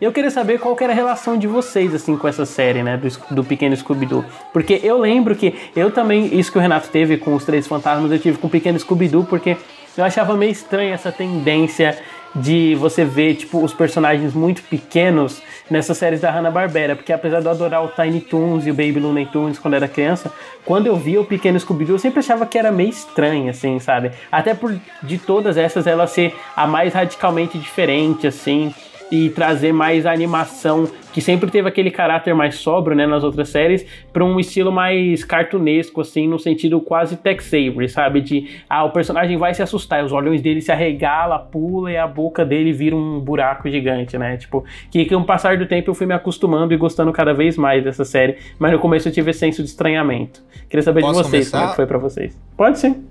Eu 0.00 0.12
queria 0.12 0.30
saber 0.30 0.60
qual 0.60 0.76
que 0.76 0.84
era 0.84 0.92
a 0.92 0.96
relação 0.96 1.36
de 1.36 1.48
vocês, 1.48 1.92
assim, 1.92 2.16
com 2.16 2.28
essa 2.28 2.46
série, 2.46 2.84
né, 2.84 2.96
do, 2.96 3.34
do 3.34 3.42
Pequeno 3.42 3.76
Scooby-Doo. 3.76 4.24
Porque 4.52 4.80
eu 4.84 4.96
lembro 4.96 5.34
que 5.34 5.52
eu 5.74 5.90
também, 5.90 6.38
isso 6.38 6.52
que 6.52 6.58
o 6.58 6.60
Renato 6.60 6.88
teve 6.88 7.16
com 7.16 7.34
os 7.34 7.44
Três 7.44 7.66
Fantasmas, 7.66 8.12
eu 8.12 8.18
tive 8.18 8.38
com 8.38 8.46
o 8.46 8.50
Pequeno 8.50 8.78
Scooby-Doo, 8.78 9.24
porque 9.24 9.56
eu 9.96 10.04
achava 10.04 10.36
meio 10.36 10.52
estranha 10.52 10.94
essa 10.94 11.10
tendência 11.10 11.98
de 12.32 12.76
você 12.76 13.04
ver, 13.04 13.34
tipo, 13.34 13.60
os 13.60 13.74
personagens 13.74 14.34
muito 14.34 14.62
pequenos 14.62 15.42
nessas 15.68 15.98
séries 15.98 16.20
da 16.20 16.30
Hanna-Barbera. 16.30 16.94
Porque 16.94 17.12
apesar 17.12 17.40
de 17.40 17.46
eu 17.46 17.50
adorar 17.50 17.84
o 17.84 17.88
Tiny 17.88 18.20
Toons 18.20 18.68
e 18.68 18.70
o 18.70 18.74
Baby 18.74 19.00
Looney 19.00 19.26
Tunes 19.26 19.58
quando 19.58 19.74
era 19.74 19.88
criança, 19.88 20.32
quando 20.64 20.86
eu 20.86 20.94
via 20.94 21.20
o 21.20 21.24
Pequeno 21.24 21.58
Scooby-Doo, 21.58 21.96
eu 21.96 21.98
sempre 21.98 22.20
achava 22.20 22.46
que 22.46 22.56
era 22.56 22.70
meio 22.70 22.90
estranho, 22.90 23.50
assim, 23.50 23.80
sabe? 23.80 24.12
Até 24.30 24.54
por, 24.54 24.78
de 25.02 25.18
todas 25.18 25.56
essas, 25.56 25.88
ela 25.88 26.06
ser 26.06 26.36
a 26.54 26.68
mais 26.68 26.94
radicalmente 26.94 27.58
diferente, 27.58 28.28
assim 28.28 28.72
e 29.10 29.30
trazer 29.30 29.72
mais 29.72 30.06
animação 30.06 30.88
que 31.12 31.20
sempre 31.20 31.50
teve 31.50 31.68
aquele 31.68 31.90
caráter 31.90 32.34
mais 32.34 32.56
sóbrio, 32.56 32.96
né, 32.96 33.06
nas 33.06 33.24
outras 33.24 33.48
séries, 33.48 33.84
para 34.12 34.24
um 34.24 34.38
estilo 34.38 34.70
mais 34.70 35.24
cartunesco, 35.24 36.00
assim, 36.00 36.28
no 36.28 36.38
sentido 36.38 36.80
quase 36.80 37.16
Tex 37.16 37.48
Avery, 37.48 37.88
sabe? 37.88 38.20
De, 38.20 38.48
ah, 38.68 38.84
o 38.84 38.90
personagem 38.90 39.36
vai 39.36 39.52
se 39.54 39.62
assustar, 39.62 40.04
os 40.04 40.12
olhos 40.12 40.40
dele 40.40 40.60
se 40.60 40.70
arregala, 40.70 41.38
pula 41.38 41.90
e 41.90 41.96
a 41.96 42.06
boca 42.06 42.44
dele 42.44 42.72
vira 42.72 42.94
um 42.94 43.18
buraco 43.18 43.68
gigante, 43.68 44.16
né? 44.18 44.36
Tipo, 44.36 44.64
que 44.90 45.06
com 45.06 45.16
o 45.16 45.24
passar 45.24 45.56
do 45.56 45.66
tempo 45.66 45.90
eu 45.90 45.94
fui 45.94 46.06
me 46.06 46.14
acostumando 46.14 46.72
e 46.72 46.76
gostando 46.76 47.12
cada 47.12 47.32
vez 47.32 47.56
mais 47.56 47.82
dessa 47.82 48.04
série, 48.04 48.36
mas 48.58 48.72
no 48.72 48.78
começo 48.78 49.08
eu 49.08 49.12
tive 49.12 49.30
esse 49.30 49.40
senso 49.40 49.62
de 49.62 49.68
estranhamento. 49.70 50.42
Queria 50.68 50.82
saber 50.82 51.00
Posso 51.00 51.22
de 51.22 51.28
vocês, 51.28 51.50
começar? 51.50 51.58
como 51.58 51.66
é 51.66 51.70
que 51.70 51.76
foi 51.76 51.86
pra 51.86 51.98
vocês. 51.98 52.40
Pode 52.56 52.78
sim. 52.78 53.04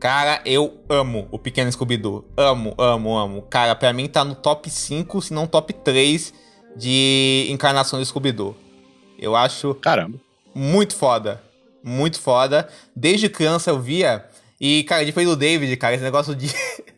Cara, 0.00 0.40
eu 0.46 0.80
amo 0.88 1.28
o 1.30 1.38
Pequeno 1.38 1.70
Scooby-Doo. 1.70 2.24
Amo, 2.34 2.74
amo, 2.78 3.18
amo. 3.18 3.42
Cara, 3.42 3.74
pra 3.74 3.92
mim 3.92 4.08
tá 4.08 4.24
no 4.24 4.34
top 4.34 4.70
5, 4.70 5.20
se 5.20 5.34
não 5.34 5.46
top 5.46 5.74
3 5.74 6.32
de 6.74 7.46
encarnação 7.50 7.98
do 7.98 8.06
Scooby-Doo. 8.06 8.56
Eu 9.18 9.36
acho. 9.36 9.74
Caramba. 9.74 10.18
Muito 10.54 10.96
foda. 10.96 11.42
Muito 11.84 12.18
foda. 12.18 12.66
Desde 12.96 13.28
criança 13.28 13.68
eu 13.68 13.78
via. 13.78 14.24
E, 14.58 14.84
cara, 14.84 15.04
diferente 15.04 15.28
do 15.28 15.36
David, 15.36 15.76
cara, 15.76 15.94
esse 15.94 16.02
negócio 16.02 16.34
de. 16.34 16.46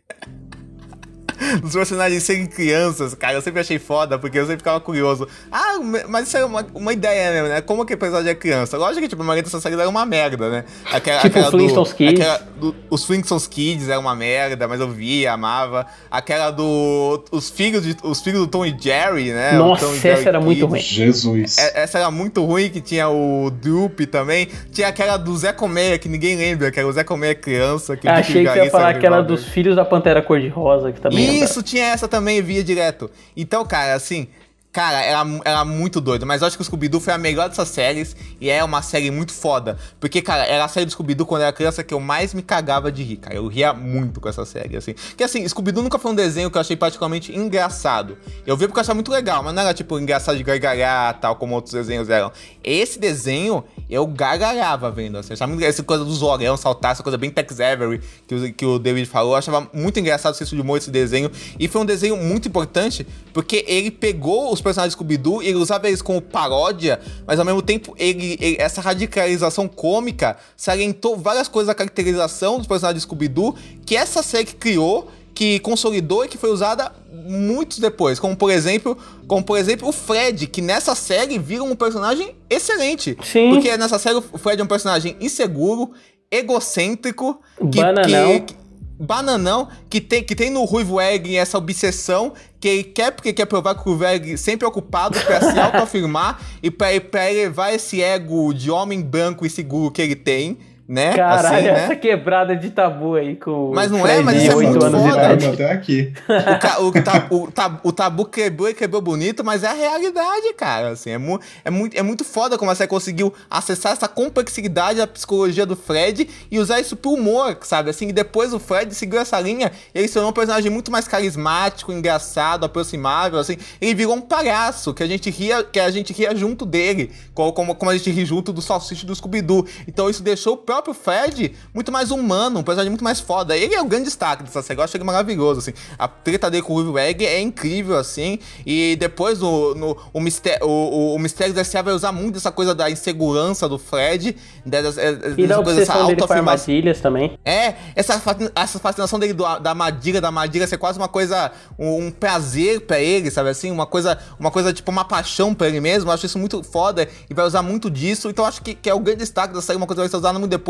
Dos 1.62 1.72
personagens 1.72 2.22
serem 2.22 2.46
crianças, 2.46 3.14
cara, 3.14 3.34
eu 3.34 3.42
sempre 3.42 3.60
achei 3.60 3.78
foda, 3.78 4.18
porque 4.18 4.38
eu 4.38 4.42
sempre 4.42 4.58
ficava 4.58 4.80
curioso. 4.80 5.26
Ah, 5.50 5.78
mas 6.08 6.28
isso 6.28 6.36
é 6.36 6.44
uma, 6.44 6.66
uma 6.74 6.92
ideia 6.92 7.32
mesmo, 7.32 7.48
né? 7.48 7.60
Como 7.60 7.84
que 7.84 7.94
o 7.94 7.98
personagem 7.98 8.30
é 8.30 8.34
criança? 8.34 8.76
Lógico 8.76 9.00
que, 9.02 9.08
tipo, 9.08 9.22
a 9.22 9.24
maioria 9.24 9.42
dessas 9.42 9.62
séries 9.62 9.78
era 9.78 9.88
uma 9.88 10.04
merda, 10.06 10.48
né? 10.48 10.64
Aquela, 10.92 11.20
Tipo 11.20 11.38
aquela 11.38 11.50
Flintstones 11.50 11.92
Kids. 11.92 12.20
aquela 12.20 12.38
do- 12.56 12.74
os 12.90 13.04
Flintstones 13.04 13.46
Kids 13.46 13.88
era 13.88 13.98
uma 13.98 14.14
merda, 14.14 14.66
mas 14.68 14.80
eu 14.80 14.88
via, 14.88 15.32
amava. 15.32 15.86
Aquela 16.10 16.50
do. 16.50 17.24
Os 17.30 17.50
filhos, 17.50 17.82
de, 17.82 17.96
os 18.02 18.20
filhos 18.20 18.40
do 18.40 18.46
Tom 18.46 18.64
e 18.64 18.76
Jerry, 18.78 19.32
né? 19.32 19.52
Nossa, 19.52 19.86
Tom 19.86 19.94
e 19.94 19.98
Jerry 19.98 20.20
essa 20.20 20.28
era 20.28 20.40
muito 20.40 20.58
Kids. 20.68 20.70
ruim. 20.70 20.80
Jesus. 20.82 21.58
É- 21.58 21.82
Essa 21.82 21.98
era 21.98 22.10
muito 22.10 22.44
ruim, 22.44 22.70
que 22.70 22.80
tinha 22.80 23.08
o 23.08 23.50
Droop 23.50 24.06
também. 24.06 24.48
Tinha 24.70 24.88
aquela 24.88 25.16
do 25.16 25.36
Zé 25.36 25.52
Colmeia, 25.52 25.98
que 25.98 26.08
ninguém 26.08 26.36
lembra, 26.36 26.70
que 26.70 26.78
era 26.78 26.86
o 26.88 26.92
Zé 26.92 27.02
Colmeia 27.04 27.34
criança. 27.34 27.96
Que 27.96 28.06
Achei 28.08 28.46
que 28.46 28.56
ia 28.58 28.70
falar 28.70 28.90
era 28.90 28.98
aquela 28.98 29.22
dos 29.22 29.44
filhos 29.46 29.74
da 29.76 29.84
Pantera 29.84 30.22
Cor-de-Rosa, 30.22 30.92
que 30.92 31.00
também 31.00 31.31
Isso, 31.32 31.62
tinha 31.62 31.86
essa 31.86 32.08
também, 32.08 32.42
via 32.42 32.62
direto. 32.62 33.10
Então, 33.36 33.64
cara, 33.64 33.94
assim, 33.94 34.28
cara, 34.72 35.02
era, 35.02 35.22
era 35.44 35.64
muito 35.64 36.00
doido. 36.00 36.24
Mas 36.24 36.40
eu 36.40 36.46
acho 36.48 36.56
que 36.56 36.62
o 36.62 36.64
Scooby-Doo 36.64 36.98
foi 37.00 37.12
a 37.12 37.18
melhor 37.18 37.48
dessas 37.48 37.68
séries 37.68 38.16
e 38.40 38.48
é 38.48 38.64
uma 38.64 38.80
série 38.82 39.10
muito 39.10 39.32
foda. 39.32 39.76
Porque, 40.00 40.22
cara, 40.22 40.46
era 40.46 40.64
a 40.64 40.68
série 40.68 40.86
do 40.86 40.92
Scooby-Doo 40.92 41.26
quando 41.26 41.42
eu 41.42 41.46
era 41.48 41.52
criança 41.54 41.84
que 41.84 41.92
eu 41.92 42.00
mais 42.00 42.32
me 42.32 42.42
cagava 42.42 42.90
de 42.90 43.02
rir, 43.02 43.16
cara. 43.16 43.36
Eu 43.36 43.46
ria 43.48 43.72
muito 43.74 44.20
com 44.20 44.28
essa 44.28 44.44
série, 44.46 44.76
assim. 44.76 44.94
Porque, 44.94 45.22
assim, 45.24 45.46
Scooby-Doo 45.46 45.82
nunca 45.82 45.98
foi 45.98 46.10
um 46.10 46.14
desenho 46.14 46.50
que 46.50 46.56
eu 46.56 46.60
achei 46.60 46.74
particularmente 46.76 47.36
engraçado. 47.36 48.16
Eu 48.46 48.56
vi 48.56 48.66
porque 48.66 48.78
eu 48.78 48.82
achava 48.82 48.94
muito 48.94 49.10
legal, 49.12 49.42
mas 49.42 49.54
não 49.54 49.62
era, 49.62 49.74
tipo, 49.74 49.98
engraçado 49.98 50.36
de 50.38 50.42
gargalhar, 50.42 51.20
tal, 51.20 51.36
como 51.36 51.54
outros 51.54 51.74
desenhos 51.74 52.08
eram. 52.08 52.32
Esse 52.64 52.98
desenho, 52.98 53.62
eu 53.90 54.06
gargalhava 54.06 54.90
vendo, 54.90 55.18
assim. 55.18 55.30
Eu 55.30 55.34
achava 55.34 55.52
muito 55.52 55.64
essa 55.66 55.82
coisa 55.82 56.04
do 56.04 56.12
Zorão 56.14 56.56
saltar, 56.56 56.92
essa 56.92 57.02
coisa 57.02 57.18
bem 57.18 57.28
Tex 57.30 57.60
Avery 57.60 58.00
que, 58.26 58.34
o- 58.34 58.52
que 58.54 58.64
o 58.64 58.78
David 58.78 59.06
falou. 59.06 59.32
Eu 59.32 59.36
achava 59.36 59.68
muito 59.74 60.00
engraçado 60.00 60.32
o 60.32 60.36
senso 60.36 60.54
de 60.56 60.62
humor 60.62 60.78
esse 60.78 60.90
desenho. 60.90 61.30
E 61.58 61.68
foi 61.68 61.82
um 61.82 61.84
desenho 61.84 62.16
muito 62.16 62.48
importante, 62.48 63.06
porque 63.34 63.64
ele 63.68 63.90
pegou 63.90 64.50
os 64.50 64.61
personagens 64.62 64.94
do 64.94 64.98
Scooby-Doo 64.98 65.42
e 65.42 65.48
ele 65.48 65.56
usava 65.58 65.88
eles 65.88 66.00
como 66.02 66.20
paródia, 66.20 67.00
mas 67.26 67.38
ao 67.38 67.44
mesmo 67.44 67.60
tempo, 67.62 67.94
ele, 67.98 68.36
ele- 68.40 68.56
essa 68.58 68.80
radicalização 68.80 69.66
cômica 69.68 70.36
salientou 70.56 71.16
várias 71.16 71.48
coisas 71.48 71.68
da 71.68 71.74
caracterização 71.74 72.58
dos 72.58 72.66
personagens 72.66 73.02
do 73.02 73.06
Scooby-Doo 73.06 73.54
que 73.84 73.96
essa 73.96 74.22
série 74.22 74.46
criou 74.46 75.10
que 75.34 75.58
consolidou 75.60 76.24
e 76.24 76.28
que 76.28 76.36
foi 76.36 76.50
usada 76.50 76.92
muitos 77.10 77.78
depois, 77.78 78.20
como 78.20 78.36
por 78.36 78.50
exemplo, 78.50 78.96
como 79.26 79.42
por 79.42 79.56
exemplo 79.56 79.88
o 79.88 79.92
Fred, 79.92 80.46
que 80.46 80.60
nessa 80.60 80.94
série 80.94 81.38
vira 81.38 81.62
um 81.64 81.74
personagem 81.74 82.34
excelente. 82.50 83.16
Sim. 83.22 83.48
Porque 83.50 83.74
nessa 83.78 83.98
série 83.98 84.16
o 84.16 84.22
Fred 84.38 84.60
é 84.60 84.64
um 84.64 84.68
personagem 84.68 85.16
inseguro, 85.20 85.92
egocêntrico, 86.30 87.40
que, 87.70 87.78
Bananão. 87.80 88.40
que- 88.40 88.40
que- 88.40 88.61
bananão, 89.02 89.68
que 89.90 90.00
tem, 90.00 90.22
que 90.22 90.34
tem 90.34 90.48
no 90.48 90.64
Ruivo 90.64 91.00
Egg 91.00 91.36
essa 91.36 91.58
obsessão 91.58 92.32
que 92.60 92.68
ele 92.68 92.84
quer 92.84 93.10
porque 93.10 93.32
quer 93.32 93.46
provar 93.46 93.74
que 93.74 93.88
o 93.88 93.96
Ruivo 93.96 94.38
sempre 94.38 94.64
é 94.64 94.68
ocupado 94.68 95.18
pra 95.20 95.40
se 95.40 95.58
autoafirmar 95.60 96.40
e 96.62 96.70
pra 96.70 97.30
elevar 97.30 97.74
esse 97.74 98.00
ego 98.00 98.52
de 98.54 98.70
homem 98.70 99.02
branco 99.02 99.44
e 99.44 99.50
seguro 99.50 99.90
que 99.90 100.00
ele 100.00 100.14
tem, 100.14 100.58
né? 100.88 101.14
Caralho, 101.14 101.46
Assim, 101.56 101.64
né? 101.66 101.84
essa 101.84 101.96
quebrada 101.96 102.54
de 102.56 102.70
tabu 102.70 103.14
aí 103.14 103.36
com 103.36 103.72
Mas 103.74 103.90
não 103.90 104.06
é, 104.06 104.20
mas 104.20 104.34
de 104.36 104.42
isso 104.42 104.52
é 104.52 104.56
8 104.56 104.70
muito 104.70 104.84
anos 104.84 105.02
de 105.02 105.08
foda. 105.10 105.22
idade. 105.24 105.46
Até 105.46 105.72
aqui. 105.72 106.12
O, 106.28 106.58
ca- 106.58 106.80
o 106.80 106.92
ta- 106.92 107.26
o 107.30 107.50
ta- 107.50 107.80
o 107.84 107.92
tabu 107.92 108.24
quebrou 108.26 108.68
e 108.68 108.74
quebrou 108.74 109.00
bonito, 109.00 109.42
mas 109.44 109.62
é 109.62 109.68
a 109.68 109.72
realidade, 109.72 110.52
cara. 110.56 110.90
Assim, 110.90 111.10
é, 111.10 111.18
mu- 111.18 111.40
é, 111.64 111.70
muito, 111.70 111.96
é 111.98 112.02
muito 112.02 112.24
foda 112.24 112.58
como 112.58 112.74
você 112.74 112.86
conseguiu 112.86 113.32
acessar 113.50 113.92
essa 113.92 114.08
complexidade 114.08 114.98
da 114.98 115.06
psicologia 115.06 115.64
do 115.64 115.76
Fred 115.76 116.28
e 116.50 116.58
usar 116.58 116.80
isso 116.80 116.96
pro 116.96 117.12
humor, 117.12 117.56
sabe? 117.62 117.90
Assim, 117.90 118.08
e 118.08 118.12
depois 118.12 118.52
o 118.52 118.58
Fred 118.58 118.94
seguiu 118.94 119.20
essa 119.20 119.38
linha 119.40 119.70
e 119.94 119.98
ele 119.98 120.08
se 120.08 120.14
tornou 120.14 120.30
um 120.30 120.34
personagem 120.34 120.70
muito 120.70 120.90
mais 120.90 121.06
carismático, 121.08 121.92
engraçado, 121.92 122.64
aproximável, 122.64 123.38
assim. 123.38 123.56
Ele 123.80 123.94
virou 123.94 124.14
um 124.14 124.20
palhaço, 124.20 124.92
que 124.92 125.02
a 125.02 125.06
gente 125.06 125.30
ria, 125.30 125.62
que 125.62 125.78
a 125.80 125.90
gente 125.90 126.12
ria 126.12 126.34
junto 126.34 126.66
dele, 126.66 127.10
co- 127.34 127.52
como, 127.52 127.74
como 127.74 127.90
a 127.90 127.96
gente 127.96 128.10
ri 128.10 128.24
junto 128.24 128.52
do 128.52 128.60
Salsicha 128.60 129.04
e 129.04 129.06
do 129.06 129.14
Scooby-Doo. 129.14 129.66
Então 129.86 130.10
isso 130.10 130.22
deixou 130.22 130.54
o 130.54 130.56
próprio 130.72 130.94
Fred 130.94 131.54
muito 131.74 131.92
mais 131.92 132.10
humano, 132.10 132.60
um 132.60 132.62
personagem 132.62 132.90
muito 132.90 133.04
mais 133.04 133.20
foda. 133.20 133.56
Ele 133.56 133.74
é 133.74 133.80
o 133.80 133.84
grande 133.84 134.04
destaque 134.04 134.42
dessa 134.42 134.62
série, 134.62 134.80
eu 134.80 134.84
acho 134.84 134.96
ele 134.96 135.04
maravilhoso, 135.04 135.60
assim. 135.60 135.72
A 135.98 136.08
treta 136.08 136.50
dele 136.50 136.62
com 136.62 136.72
o 136.74 136.82
Ruby 136.82 136.98
Egg 137.00 137.26
é 137.26 137.40
incrível, 137.40 137.98
assim. 137.98 138.38
E 138.64 138.96
depois 138.96 139.38
no, 139.40 139.74
no- 139.74 139.96
o, 140.12 140.20
mistério, 140.20 140.66
o, 140.66 140.70
o, 140.70 141.14
o 141.14 141.18
Mistério 141.18 141.52
da 141.54 141.60
S.A. 141.60 141.82
vai 141.82 141.92
usar 141.94 142.10
muito 142.12 142.38
essa 142.38 142.50
coisa 142.50 142.74
da 142.74 142.90
insegurança 142.90 143.68
do 143.68 143.78
Fred, 143.78 144.34
dessa, 144.64 145.02
E 145.02 145.14
dessa 145.46 145.46
da 145.48 145.62
coisa, 145.62 145.80
dessa 145.80 145.92
com 145.92 145.98
autoafirmação. 146.00 146.74
também. 147.02 147.38
É, 147.44 147.74
essa, 147.94 148.20
essa 148.54 148.78
fascinação 148.78 149.18
dele 149.18 149.32
do- 149.34 149.58
da 149.58 149.70
armadilha, 149.70 150.20
da 150.20 150.28
armadilha 150.28 150.66
ser 150.66 150.78
quase 150.78 150.98
uma 150.98 151.08
coisa, 151.08 151.52
um, 151.78 152.06
um 152.06 152.10
prazer 152.10 152.80
pra 152.82 152.98
ele, 152.98 153.30
sabe 153.30 153.50
assim? 153.50 153.70
Uma 153.70 153.86
coisa, 153.86 154.18
uma 154.38 154.50
coisa 154.50 154.72
tipo 154.72 154.90
uma 154.90 155.04
paixão 155.04 155.54
pra 155.54 155.68
ele 155.68 155.80
mesmo. 155.80 156.08
Eu 156.10 156.14
acho 156.14 156.24
isso 156.26 156.38
muito 156.38 156.62
foda 156.62 157.06
e 157.28 157.34
vai 157.34 157.44
usar 157.46 157.62
muito 157.62 157.90
disso. 157.90 158.30
Então 158.30 158.44
eu 158.44 158.48
acho 158.48 158.62
que, 158.62 158.74
que 158.74 158.88
é 158.88 158.94
o 158.94 159.00
grande 159.00 159.18
destaque 159.20 159.52
da 159.54 159.60
série, 159.60 159.76
uma 159.76 159.86
coisa 159.86 160.00
que 160.00 160.08
vai 160.08 160.10
ser 160.10 160.16
usada 160.16 160.38
muito 160.38 160.50
depois. 160.50 160.61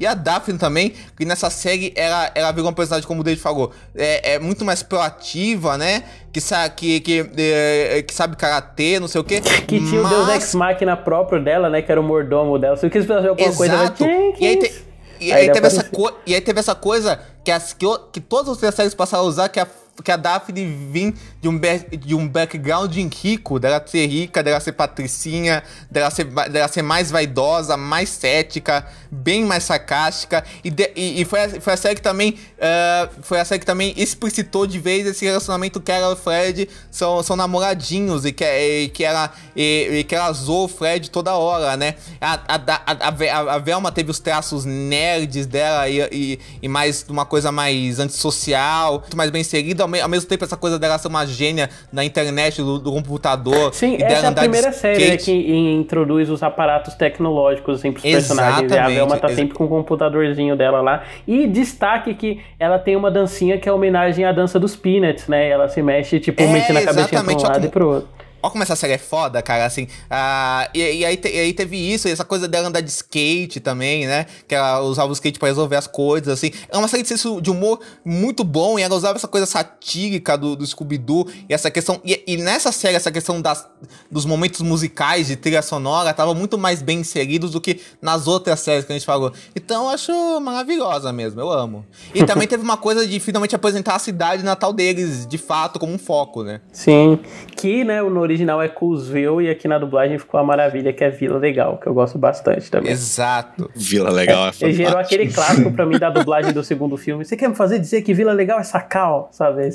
E 0.00 0.06
a 0.06 0.14
Daphne 0.14 0.58
também, 0.58 0.92
que 1.16 1.24
nessa 1.24 1.48
série 1.50 1.92
ela, 1.96 2.30
ela 2.34 2.52
virou 2.52 2.70
um 2.70 2.74
personagem, 2.74 3.06
como 3.06 3.20
o 3.20 3.24
David 3.24 3.40
falou, 3.42 3.72
é, 3.94 4.34
é 4.34 4.38
muito 4.38 4.64
mais 4.64 4.82
proativa, 4.82 5.78
né? 5.78 6.02
Que, 6.32 6.40
sa 6.40 6.68
que, 6.68 7.00
que, 7.00 7.30
é, 7.38 8.02
que 8.02 8.12
sabe 8.14 8.36
karatê, 8.36 9.00
não 9.00 9.08
sei 9.08 9.20
o 9.20 9.24
quê. 9.24 9.40
Que 9.40 9.78
tinha 9.86 10.02
o 10.02 10.08
Deus 10.08 10.28
Ex 10.30 10.54
Machina 10.54 10.96
próprio 10.96 11.42
dela, 11.42 11.70
né? 11.70 11.80
Que 11.80 11.90
era 11.90 12.00
o 12.00 12.04
mordomo 12.04 12.58
dela. 12.58 12.76
Se 12.76 12.84
eu 12.86 12.90
quis 12.90 13.06
fazer 13.06 13.28
alguma 13.28 13.52
coisa, 13.54 13.72
ela 13.72 13.82
Exato. 13.84 14.04
E 14.04 14.46
aí, 14.46 14.56
te- 14.58 14.84
e 15.18 15.32
Aí 15.32 15.40
aí 15.40 15.46
teve 15.46 15.58
apareceu. 15.58 15.80
essa 15.80 15.90
co- 15.90 16.12
e 16.26 16.34
aí 16.34 16.40
teve 16.42 16.60
essa 16.60 16.74
coisa 16.74 17.18
que, 17.42 17.50
as, 17.50 17.72
que, 17.72 17.86
que 18.12 18.20
todas 18.20 18.48
as 18.48 18.56
outras 18.56 18.74
séries 18.74 18.94
passaram 18.94 19.24
a 19.24 19.26
usar, 19.26 19.48
que 19.48 19.58
a, 19.58 19.66
que 20.02 20.10
a 20.12 20.16
Daphne 20.16 20.64
vim 20.92 21.14
de 21.40 21.48
um, 21.48 21.60
de 21.98 22.14
um 22.14 22.28
background 22.28 22.94
rico, 23.22 23.58
dela 23.58 23.82
ser 23.86 24.06
rica, 24.06 24.42
dela 24.42 24.60
ser 24.60 24.72
patricinha, 24.72 25.62
dela 25.90 26.10
ser, 26.10 26.24
dela 26.24 26.68
ser 26.68 26.82
mais 26.82 27.10
vaidosa, 27.10 27.76
mais 27.76 28.08
cética, 28.08 28.86
bem 29.10 29.44
mais 29.44 29.64
sarcástica. 29.64 30.44
E, 30.62 30.70
de- 30.70 30.90
e, 30.94 31.20
e 31.22 31.24
foi, 31.24 31.42
a, 31.44 31.60
foi 31.60 31.72
a 31.72 31.76
série 31.76 31.94
que 31.94 32.02
também 32.02 32.36
eh, 32.58 33.08
foi 33.22 33.40
a 33.40 33.44
série 33.44 33.60
que 33.60 33.66
também 33.66 33.94
explicitou 33.96 34.66
de 34.66 34.78
vez 34.78 35.06
esse 35.06 35.24
relacionamento 35.24 35.80
que 35.80 35.90
ela 35.92 36.10
e 36.10 36.12
o 36.12 36.16
Fred 36.16 36.68
são, 36.90 37.22
são 37.22 37.36
namoradinhos 37.36 38.24
e 38.24 38.32
que, 38.32 38.44
e, 38.44 38.88
que 38.88 39.04
ela 39.04 39.32
e, 39.54 39.98
e 40.00 40.04
que 40.04 40.14
ela 40.14 40.32
zoou 40.32 40.64
o 40.64 40.68
Fred 40.68 41.10
toda 41.10 41.34
hora, 41.34 41.76
né? 41.76 41.94
A, 42.20 42.34
a, 42.48 42.60
a- 42.96 43.54
a 43.54 43.58
Velma 43.58 43.90
teve 43.92 44.10
os 44.10 44.18
traços 44.18 44.64
nerds 44.64 45.46
dela 45.46 45.88
e, 45.88 46.00
e, 46.12 46.40
e 46.62 46.68
mais 46.68 47.04
uma 47.08 47.24
coisa 47.24 47.50
mais 47.52 47.98
antissocial, 47.98 49.00
muito 49.00 49.16
mais 49.16 49.30
bem 49.30 49.40
inserida, 49.40 49.85
ao, 49.86 49.90
me- 49.90 50.00
ao 50.00 50.08
mesmo 50.08 50.28
tempo 50.28 50.44
essa 50.44 50.56
coisa 50.56 50.78
dela 50.78 50.98
ser 50.98 51.08
uma 51.08 51.24
gênia 51.24 51.70
na 51.92 52.04
internet, 52.04 52.60
do, 52.60 52.78
do 52.78 52.92
computador. 52.92 53.72
Sim, 53.72 53.96
e 53.98 54.02
essa 54.02 54.26
é 54.26 54.28
a 54.28 54.32
primeira 54.32 54.72
série 54.72 55.08
né, 55.10 55.16
que 55.16 55.32
introduz 55.72 56.28
os 56.28 56.42
aparatos 56.42 56.94
tecnológicos 56.94 57.78
assim, 57.78 57.92
pros 57.92 58.02
personagens. 58.02 58.60
E 58.70 58.74
a 58.74 58.76
Exatamente, 58.76 58.94
Velma 58.96 59.16
tá 59.18 59.28
sempre 59.28 59.54
com 59.54 59.64
o 59.64 59.68
computadorzinho 59.68 60.56
dela 60.56 60.80
lá. 60.80 61.02
E 61.26 61.46
destaque 61.46 62.14
que 62.14 62.40
ela 62.58 62.78
tem 62.78 62.96
uma 62.96 63.10
dancinha 63.10 63.58
que 63.58 63.68
é 63.68 63.72
homenagem 63.72 64.24
à 64.24 64.32
dança 64.32 64.58
dos 64.58 64.74
Peanuts, 64.76 65.28
né? 65.28 65.48
Ela 65.48 65.68
se 65.68 65.80
mexe, 65.82 66.18
tipo, 66.20 66.42
É, 66.42 66.46
mexendo 66.46 66.76
a 66.78 66.82
cabecinha 66.82 67.06
pra 67.08 67.18
exatamente, 67.18 67.44
um 67.44 67.48
lado 67.48 67.66
e 67.66 67.68
pro 67.68 67.88
outro. 67.88 68.08
Olha 68.42 68.50
como 68.50 68.62
essa 68.62 68.76
série 68.76 68.92
é 68.92 68.98
foda, 68.98 69.40
cara, 69.42 69.64
assim. 69.66 69.88
ah, 70.10 70.68
e, 70.74 70.78
e 70.78 71.04
aí, 71.04 71.16
te- 71.16 71.28
e 71.28 71.38
aí 71.38 71.52
teve 71.52 71.76
isso, 71.76 72.06
essa 72.08 72.24
coisa 72.24 72.46
dela 72.46 72.68
andar 72.68 72.80
de 72.80 72.90
skate 72.90 73.60
também, 73.60 74.06
né? 74.06 74.26
Que 74.46 74.54
ela 74.54 74.80
usava 74.82 75.08
o 75.08 75.12
skate 75.12 75.38
pra 75.38 75.48
resolver 75.48 75.76
as 75.76 75.86
coisas, 75.86 76.28
assim. 76.32 76.50
É 76.68 76.76
uma 76.76 76.88
série 76.88 77.02
de 77.02 77.08
senso 77.08 77.40
de 77.40 77.50
humor 77.50 77.80
muito 78.04 78.44
bom, 78.44 78.78
e 78.78 78.82
ela 78.82 78.94
usava 78.94 79.16
essa 79.16 79.26
coisa 79.28 79.46
satírica 79.46 80.36
do, 80.36 80.54
do 80.56 80.66
Scooby-Doo, 80.66 81.26
e 81.48 81.54
essa 81.54 81.70
questão... 81.70 82.00
E, 82.04 82.22
e 82.26 82.36
nessa 82.36 82.70
série, 82.72 82.96
essa 82.96 83.10
questão 83.10 83.40
das, 83.40 83.66
dos 84.10 84.24
momentos 84.24 84.60
musicais 84.60 85.26
de 85.26 85.36
trilha 85.36 85.62
sonora, 85.62 86.12
tava 86.14 86.34
muito 86.34 86.56
mais 86.58 86.82
bem 86.82 87.00
inseridos 87.00 87.50
do 87.52 87.60
que 87.60 87.80
nas 88.00 88.26
outras 88.26 88.60
séries 88.60 88.84
que 88.84 88.92
a 88.92 88.96
gente 88.96 89.06
falou. 89.06 89.32
Então, 89.54 89.84
eu 89.84 89.90
acho 89.90 90.40
maravilhosa 90.40 91.12
mesmo, 91.12 91.40
eu 91.40 91.50
amo. 91.50 91.84
E 92.14 92.22
também 92.26 92.46
teve 92.46 92.62
uma 92.62 92.76
coisa 92.76 93.06
de 93.06 93.18
finalmente 93.20 93.54
apresentar 93.56 93.94
a 93.96 93.98
cidade 93.98 94.42
natal 94.42 94.72
deles, 94.72 95.26
de 95.26 95.38
fato, 95.38 95.78
como 95.78 95.92
um 95.92 95.98
foco, 95.98 96.42
né? 96.42 96.60
Sim. 96.72 97.18
Que, 97.56 97.84
né, 97.84 98.02
no 98.02 98.25
original 98.26 98.62
é 98.62 98.68
Coolsville 98.68 99.46
e 99.46 99.50
aqui 99.50 99.66
na 99.66 99.78
dublagem 99.78 100.18
ficou 100.18 100.38
a 100.38 100.44
maravilha, 100.44 100.92
que 100.92 101.02
é 101.02 101.10
Vila 101.10 101.38
Legal, 101.38 101.78
que 101.78 101.86
eu 101.86 101.94
gosto 101.94 102.18
bastante 102.18 102.70
também. 102.70 102.92
Exato. 102.92 103.70
Vila 103.74 104.10
Legal 104.10 104.48
é 104.48 104.52
Ele 104.60 104.72
gerou 104.72 104.92
fantástico. 104.92 105.14
aquele 105.22 105.32
clássico 105.32 105.72
pra 105.72 105.86
mim 105.86 105.98
da 105.98 106.10
dublagem 106.10 106.52
do 106.52 106.62
segundo 106.62 106.96
filme. 106.96 107.24
Você 107.24 107.36
quer 107.36 107.48
me 107.48 107.54
fazer 107.54 107.78
dizer 107.78 108.02
que 108.02 108.12
Vila 108.12 108.32
Legal 108.32 108.60
é 108.60 108.64
sacal? 108.64 109.28
Sabe? 109.32 109.62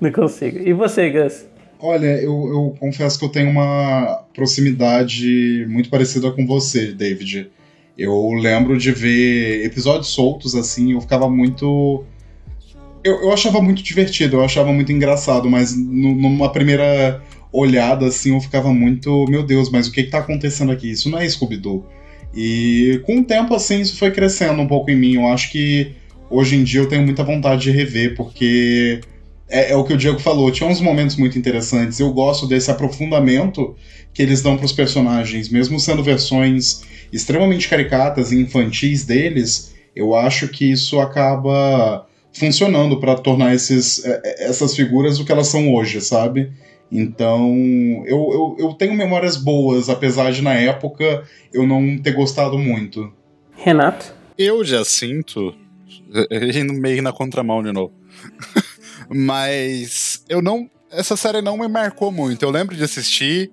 Não 0.00 0.12
consigo. 0.12 0.58
E 0.58 0.72
você, 0.72 1.10
Gus? 1.10 1.46
Olha, 1.80 2.20
eu, 2.20 2.48
eu 2.48 2.74
confesso 2.80 3.18
que 3.18 3.24
eu 3.24 3.28
tenho 3.28 3.50
uma 3.50 4.22
proximidade 4.34 5.64
muito 5.68 5.88
parecida 5.88 6.30
com 6.32 6.46
você, 6.46 6.92
David. 6.92 7.50
Eu 7.96 8.32
lembro 8.32 8.76
de 8.76 8.92
ver 8.92 9.64
episódios 9.64 10.08
soltos 10.08 10.54
assim, 10.54 10.92
eu 10.92 11.00
ficava 11.00 11.28
muito. 11.28 12.04
Eu, 13.08 13.22
eu 13.22 13.32
achava 13.32 13.60
muito 13.60 13.82
divertido, 13.82 14.36
eu 14.36 14.44
achava 14.44 14.72
muito 14.72 14.92
engraçado, 14.92 15.48
mas 15.48 15.76
nu- 15.76 16.14
numa 16.14 16.52
primeira 16.52 17.22
olhada 17.52 18.06
assim, 18.06 18.34
eu 18.34 18.40
ficava 18.40 18.72
muito, 18.72 19.24
meu 19.28 19.42
Deus, 19.42 19.70
mas 19.70 19.86
o 19.88 19.92
que, 19.92 20.02
que 20.04 20.10
tá 20.10 20.18
acontecendo 20.18 20.70
aqui? 20.70 20.90
Isso 20.90 21.08
não 21.10 21.18
é 21.18 21.28
Scooby-Doo. 21.28 21.86
E 22.34 23.00
com 23.06 23.20
o 23.20 23.24
tempo, 23.24 23.54
assim, 23.54 23.80
isso 23.80 23.96
foi 23.96 24.10
crescendo 24.10 24.60
um 24.60 24.66
pouco 24.68 24.90
em 24.90 24.96
mim. 24.96 25.14
Eu 25.14 25.26
acho 25.26 25.50
que 25.50 25.92
hoje 26.28 26.56
em 26.56 26.62
dia 26.64 26.80
eu 26.80 26.88
tenho 26.88 27.02
muita 27.02 27.24
vontade 27.24 27.62
de 27.62 27.70
rever, 27.70 28.14
porque 28.14 29.00
é, 29.48 29.72
é 29.72 29.76
o 29.76 29.84
que 29.84 29.94
o 29.94 29.96
Diego 29.96 30.18
falou, 30.18 30.50
tinha 30.50 30.68
uns 30.68 30.80
momentos 30.80 31.16
muito 31.16 31.38
interessantes. 31.38 31.98
Eu 31.98 32.12
gosto 32.12 32.46
desse 32.46 32.70
aprofundamento 32.70 33.74
que 34.12 34.22
eles 34.22 34.42
dão 34.42 34.56
para 34.56 34.66
os 34.66 34.72
personagens, 34.72 35.48
mesmo 35.48 35.80
sendo 35.80 36.02
versões 36.02 36.82
extremamente 37.10 37.68
caricatas 37.68 38.30
e 38.32 38.40
infantis 38.40 39.04
deles, 39.06 39.74
eu 39.96 40.14
acho 40.14 40.48
que 40.48 40.70
isso 40.70 41.00
acaba 41.00 42.06
funcionando 42.32 43.00
para 43.00 43.14
tornar 43.16 43.54
esses, 43.54 44.04
é, 44.04 44.20
é, 44.24 44.48
essas 44.48 44.74
figuras 44.74 45.18
o 45.18 45.24
que 45.24 45.32
elas 45.32 45.48
são 45.48 45.74
hoje, 45.74 46.00
sabe? 46.00 46.52
Então, 46.90 47.54
eu, 48.06 48.30
eu, 48.32 48.56
eu 48.58 48.74
tenho 48.74 48.94
memórias 48.94 49.36
boas, 49.36 49.90
apesar 49.90 50.32
de 50.32 50.40
na 50.40 50.54
época 50.54 51.24
eu 51.52 51.66
não 51.66 51.98
ter 51.98 52.12
gostado 52.12 52.58
muito. 52.58 53.12
Renato? 53.52 54.14
Eu 54.38 54.64
já 54.64 54.84
sinto, 54.84 55.54
indo 56.54 56.72
meio 56.72 57.02
na 57.02 57.12
contramão 57.12 57.62
de 57.62 57.72
novo, 57.72 57.92
mas 59.08 60.24
eu 60.28 60.40
não. 60.40 60.70
Essa 60.90 61.16
série 61.16 61.42
não 61.42 61.58
me 61.58 61.68
marcou 61.68 62.10
muito. 62.10 62.42
Eu 62.42 62.50
lembro 62.50 62.74
de 62.74 62.82
assistir, 62.82 63.52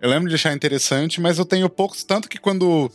eu 0.00 0.08
lembro 0.08 0.28
de 0.28 0.36
achar 0.36 0.54
interessante, 0.54 1.20
mas 1.20 1.38
eu 1.38 1.44
tenho 1.44 1.68
poucos. 1.68 2.04
Tanto 2.04 2.28
que 2.28 2.38
quando 2.38 2.88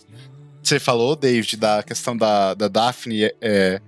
você 0.64 0.80
falou, 0.80 1.16
David, 1.16 1.58
da 1.58 1.84
questão 1.84 2.16
da, 2.16 2.53
da 2.53 2.68
Daphne 2.70 3.32
é, 3.41 3.82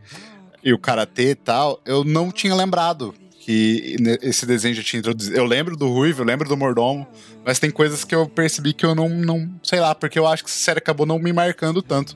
e 0.64 0.74
o 0.74 0.80
karatê 0.80 1.32
e 1.32 1.36
tal, 1.36 1.82
eu 1.86 2.04
não 2.04 2.32
tinha 2.32 2.56
lembrado 2.56 3.14
que 3.40 3.98
esse 4.22 4.46
desenho 4.46 4.74
já 4.74 4.82
tinha 4.82 5.00
introduzido. 5.00 5.36
Eu 5.36 5.44
lembro 5.44 5.76
do 5.76 5.90
Ruivo, 5.90 6.22
eu 6.22 6.26
lembro 6.26 6.48
do 6.48 6.56
Mordomo, 6.56 7.06
mas 7.46 7.60
tem 7.60 7.70
coisas 7.70 8.06
que 8.06 8.16
eu 8.16 8.26
percebi 8.26 8.74
que 8.74 8.86
eu 8.86 8.96
não, 8.96 9.10
não. 9.10 9.50
Sei 9.62 9.82
lá, 9.82 9.94
porque 9.94 10.18
eu 10.18 10.26
acho 10.26 10.44
que 10.44 10.50
essa 10.50 10.60
série 10.60 10.78
acabou 10.78 11.06
não 11.06 11.20
me 11.20 11.34
marcando 11.34 11.82
tanto. 11.82 12.16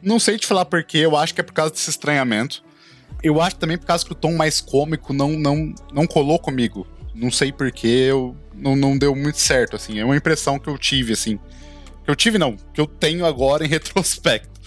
Não 0.00 0.20
sei 0.20 0.38
te 0.38 0.46
falar 0.46 0.64
porquê, 0.64 0.98
eu 0.98 1.16
acho 1.16 1.34
que 1.34 1.40
é 1.40 1.44
por 1.44 1.52
causa 1.52 1.72
desse 1.72 1.90
estranhamento. 1.90 2.62
Eu 3.20 3.42
acho 3.42 3.56
também 3.56 3.76
por 3.76 3.86
causa 3.86 4.04
que 4.04 4.12
o 4.12 4.14
tom 4.14 4.34
mais 4.34 4.60
cômico 4.60 5.12
não, 5.12 5.30
não, 5.30 5.74
não 5.92 6.06
colou 6.06 6.38
comigo. 6.38 6.86
Não 7.12 7.32
sei 7.32 7.50
porquê, 7.50 8.06
eu 8.08 8.36
não, 8.54 8.76
não 8.76 8.96
deu 8.96 9.16
muito 9.16 9.40
certo, 9.40 9.74
assim. 9.74 9.98
É 9.98 10.04
uma 10.04 10.16
impressão 10.16 10.60
que 10.60 10.68
eu 10.68 10.78
tive, 10.78 11.14
assim. 11.14 11.40
Que 12.04 12.10
eu 12.10 12.14
tive, 12.14 12.38
não, 12.38 12.56
que 12.72 12.80
eu 12.80 12.86
tenho 12.86 13.26
agora 13.26 13.64
em 13.64 13.68
retrospecto. 13.68 14.57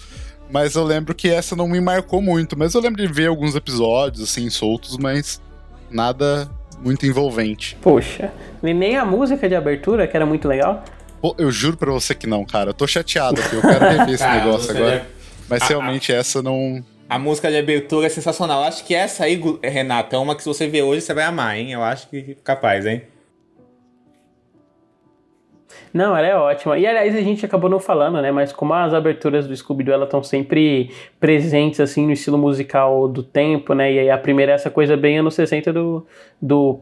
Mas 0.52 0.74
eu 0.74 0.84
lembro 0.84 1.14
que 1.14 1.30
essa 1.30 1.56
não 1.56 1.66
me 1.66 1.80
marcou 1.80 2.20
muito. 2.20 2.58
Mas 2.58 2.74
eu 2.74 2.80
lembro 2.82 3.00
de 3.00 3.10
ver 3.10 3.28
alguns 3.28 3.54
episódios, 3.56 4.22
assim, 4.22 4.50
soltos, 4.50 4.98
mas 4.98 5.40
nada 5.90 6.46
muito 6.84 7.06
envolvente. 7.06 7.76
Poxa, 7.80 8.30
e 8.62 8.74
nem 8.74 8.96
a 8.96 9.04
música 9.04 9.48
de 9.48 9.54
abertura, 9.54 10.06
que 10.06 10.14
era 10.14 10.26
muito 10.26 10.46
legal. 10.46 10.84
Pô, 11.22 11.34
eu 11.38 11.50
juro 11.50 11.78
pra 11.78 11.90
você 11.90 12.14
que 12.14 12.26
não, 12.26 12.44
cara. 12.44 12.70
Eu 12.70 12.74
tô 12.74 12.86
chateado 12.86 13.40
aqui. 13.40 13.56
Eu 13.56 13.62
quero 13.62 13.84
rever 13.84 14.10
esse 14.10 14.26
negócio 14.28 14.70
agora. 14.76 15.06
Mas 15.48 15.62
realmente 15.62 16.12
essa 16.12 16.42
não. 16.42 16.84
A 17.08 17.18
música 17.18 17.50
de 17.50 17.56
abertura 17.56 18.06
é 18.06 18.10
sensacional. 18.10 18.60
Eu 18.62 18.68
acho 18.68 18.84
que 18.84 18.94
essa 18.94 19.24
aí, 19.24 19.40
Renata, 19.62 20.16
é 20.16 20.18
uma 20.18 20.34
que 20.34 20.42
se 20.42 20.48
você 20.48 20.66
ver 20.68 20.82
hoje 20.82 21.00
você 21.00 21.14
vai 21.14 21.24
amar, 21.24 21.56
hein? 21.56 21.72
Eu 21.72 21.82
acho 21.82 22.08
que 22.10 22.36
capaz, 22.44 22.84
hein? 22.84 23.02
Não, 25.92 26.16
ela 26.16 26.26
é 26.26 26.34
ótima. 26.34 26.78
E 26.78 26.86
aliás, 26.86 27.14
a 27.14 27.20
gente 27.20 27.44
acabou 27.44 27.68
não 27.68 27.78
falando, 27.78 28.20
né? 28.22 28.32
Mas 28.32 28.52
como 28.52 28.72
as 28.72 28.94
aberturas 28.94 29.46
do 29.46 29.54
Scooby-Doo 29.54 30.02
estão 30.02 30.22
sempre 30.22 30.90
presentes, 31.20 31.80
assim, 31.80 32.06
no 32.06 32.12
estilo 32.12 32.38
musical 32.38 33.06
do 33.06 33.22
tempo, 33.22 33.74
né? 33.74 33.92
E 33.92 33.98
aí 33.98 34.10
a 34.10 34.16
primeira 34.16 34.52
é 34.52 34.54
essa 34.54 34.70
coisa 34.70 34.96
bem 34.96 35.18
anos 35.18 35.34
60 35.34 35.72
do. 35.72 36.06
do 36.40 36.80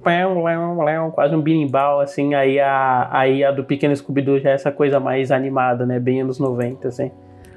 quase 1.11 1.35
um 1.35 1.41
birimbau, 1.41 2.01
assim. 2.01 2.35
Aí 2.35 2.61
a, 2.61 3.09
aí 3.11 3.43
a 3.43 3.51
do 3.51 3.65
Pequeno 3.65 3.97
Scooby-Doo 3.97 4.39
já 4.39 4.51
é 4.51 4.55
essa 4.55 4.70
coisa 4.70 5.01
mais 5.01 5.32
animada, 5.32 5.85
né? 5.85 5.99
Bem 5.99 6.20
anos 6.20 6.39
90, 6.39 6.87
assim. 6.87 7.11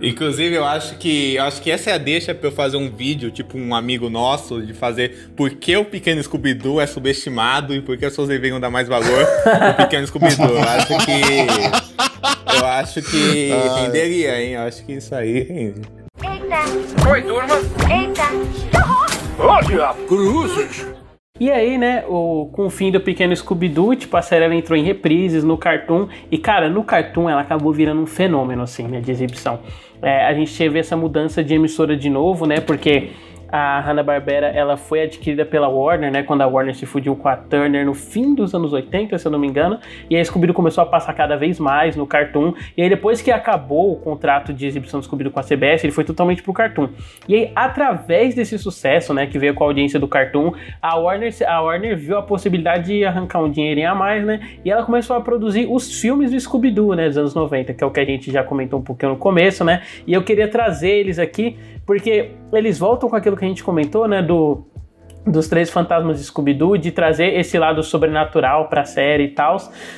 Inclusive, 0.03 0.53
eu 0.53 0.65
acho 0.65 0.97
que 0.97 1.35
eu 1.35 1.43
acho 1.43 1.61
que 1.61 1.71
essa 1.71 1.91
é 1.91 1.93
a 1.93 1.97
deixa 1.97 2.35
pra 2.35 2.49
eu 2.49 2.51
fazer 2.51 2.75
um 2.75 2.93
vídeo, 2.93 3.31
tipo 3.31 3.57
um 3.57 3.73
amigo 3.73 4.09
nosso, 4.09 4.61
de 4.61 4.73
fazer 4.73 5.31
por 5.35 5.49
que 5.51 5.77
o 5.77 5.85
pequeno 5.85 6.21
Scooby-Doo 6.21 6.81
é 6.81 6.85
subestimado 6.85 7.73
e 7.73 7.81
por 7.81 7.97
que 7.97 8.05
as 8.05 8.11
pessoas 8.11 8.27
deveriam 8.27 8.59
dar 8.59 8.69
mais 8.69 8.87
valor 8.87 9.25
pro 9.25 9.85
pequeno 9.85 10.05
Scooby-Doo. 10.05 10.57
Eu 10.57 10.61
acho 10.61 11.05
que. 11.05 12.53
Eu 12.55 12.65
acho 12.65 13.01
que 13.01 13.51
renderia, 13.81 14.41
hein? 14.41 14.51
Eu 14.51 14.61
acho 14.61 14.85
que 14.85 14.93
isso 14.93 15.15
aí 15.15 15.41
rende. 15.41 15.81
Eita! 16.21 17.09
Oi, 17.09 17.21
turma. 17.21 17.55
Eita! 17.89 18.27
Que 18.69 18.77
horror! 18.77 19.57
Ô, 19.57 19.61
diabo. 19.65 20.05
Cruzes. 20.05 20.85
E 21.39 21.49
aí, 21.49 21.79
né, 21.79 22.05
o, 22.07 22.47
com 22.51 22.67
o 22.67 22.69
fim 22.69 22.91
do 22.91 23.01
Pequeno 23.01 23.35
Scooby-Doo, 23.35 23.95
tipo, 23.95 24.15
a 24.15 24.21
série 24.21 24.45
ela 24.45 24.53
entrou 24.53 24.77
em 24.77 24.83
reprises 24.83 25.43
no 25.43 25.57
Cartoon. 25.57 26.07
E, 26.29 26.37
cara, 26.37 26.69
no 26.69 26.83
Cartoon 26.83 27.27
ela 27.27 27.41
acabou 27.41 27.73
virando 27.73 28.03
um 28.03 28.05
fenômeno, 28.05 28.61
assim, 28.61 28.83
né, 28.83 29.01
de 29.01 29.09
exibição. 29.09 29.59
É, 29.99 30.27
a 30.27 30.33
gente 30.35 30.55
teve 30.55 30.77
essa 30.77 30.95
mudança 30.95 31.43
de 31.43 31.55
emissora 31.55 31.97
de 31.97 32.07
novo, 32.07 32.45
né, 32.45 32.59
porque 32.59 33.09
a 33.55 33.79
Hanna-Barbera, 33.81 34.47
ela 34.47 34.75
foi 34.75 35.03
adquirida 35.03 35.45
pela 35.45 35.67
Warner, 35.67 36.11
né, 36.11 36.23
quando 36.23 36.41
a 36.41 36.47
Warner 36.47 36.73
se 36.73 36.87
fudiu 36.87 37.15
com 37.15 37.27
a 37.27 37.35
Turner 37.35 37.85
no 37.85 37.93
fim 37.93 38.33
dos 38.33 38.55
anos 38.55 38.73
80, 38.73 39.15
se 39.19 39.27
eu 39.27 39.31
não 39.31 39.37
me 39.37 39.47
engano. 39.47 39.77
E 40.09 40.15
aí 40.15 40.25
Scooby-Doo 40.25 40.55
começou 40.55 40.81
a 40.81 40.87
passar 40.87 41.13
cada 41.13 41.37
vez 41.37 41.59
mais 41.59 41.95
no 41.95 42.07
Cartoon. 42.07 42.55
E 42.75 42.81
aí 42.81 42.89
depois 42.89 43.21
que 43.21 43.29
acabou 43.29 43.91
o 43.91 43.95
contrato 43.95 44.51
de 44.51 44.65
exibição 44.65 44.99
do 44.99 45.03
Scooby-Doo 45.05 45.31
com 45.31 45.39
a 45.39 45.43
CBS, 45.43 45.83
ele 45.83 45.93
foi 45.93 46.03
totalmente 46.03 46.41
pro 46.41 46.51
Cartoon. 46.51 46.89
E 47.29 47.35
aí, 47.35 47.51
através 47.55 48.33
desse 48.33 48.57
sucesso, 48.57 49.13
né, 49.13 49.27
que 49.27 49.37
veio 49.37 49.53
com 49.53 49.63
a 49.63 49.67
audiência 49.67 49.99
do 49.99 50.07
Cartoon, 50.07 50.53
a 50.81 50.95
Warner, 50.97 51.31
a 51.47 51.61
Warner 51.61 51.95
viu 51.95 52.17
a 52.17 52.23
possibilidade 52.23 52.87
de 52.87 53.05
arrancar 53.05 53.39
um 53.39 53.51
dinheirinho 53.51 53.91
a 53.91 53.93
mais, 53.93 54.25
né, 54.25 54.39
e 54.65 54.71
ela 54.71 54.81
começou 54.81 55.15
a 55.15 55.21
produzir 55.21 55.67
os 55.69 56.01
filmes 56.01 56.31
do 56.31 56.39
Scooby-Doo, 56.39 56.95
né, 56.95 57.07
dos 57.07 57.19
anos 57.19 57.35
90, 57.35 57.71
que 57.75 57.83
é 57.83 57.85
o 57.85 57.91
que 57.91 57.99
a 57.99 58.05
gente 58.05 58.31
já 58.31 58.43
comentou 58.43 58.79
um 58.79 58.83
pouquinho 58.83 59.11
no 59.11 59.17
começo, 59.19 59.63
né, 59.63 59.83
e 60.07 60.13
eu 60.13 60.23
queria 60.23 60.47
trazer 60.47 60.89
eles 60.89 61.19
aqui, 61.19 61.55
porque 61.85 62.31
eles 62.51 62.79
voltam 62.79 63.09
com 63.09 63.15
aquilo 63.15 63.35
que 63.35 63.42
a 63.45 63.47
gente 63.49 63.63
comentou, 63.63 64.07
né, 64.07 64.21
do 64.21 64.63
dos 65.25 65.47
três 65.47 65.69
fantasmas 65.69 66.19
de 66.19 66.25
Scooby-Doo, 66.25 66.77
de 66.77 66.91
trazer 66.91 67.37
esse 67.39 67.57
lado 67.57 67.81
sobrenatural 67.81 68.67
pra 68.67 68.83
série 68.83 69.23
e 69.25 69.29
tal. 69.29 69.57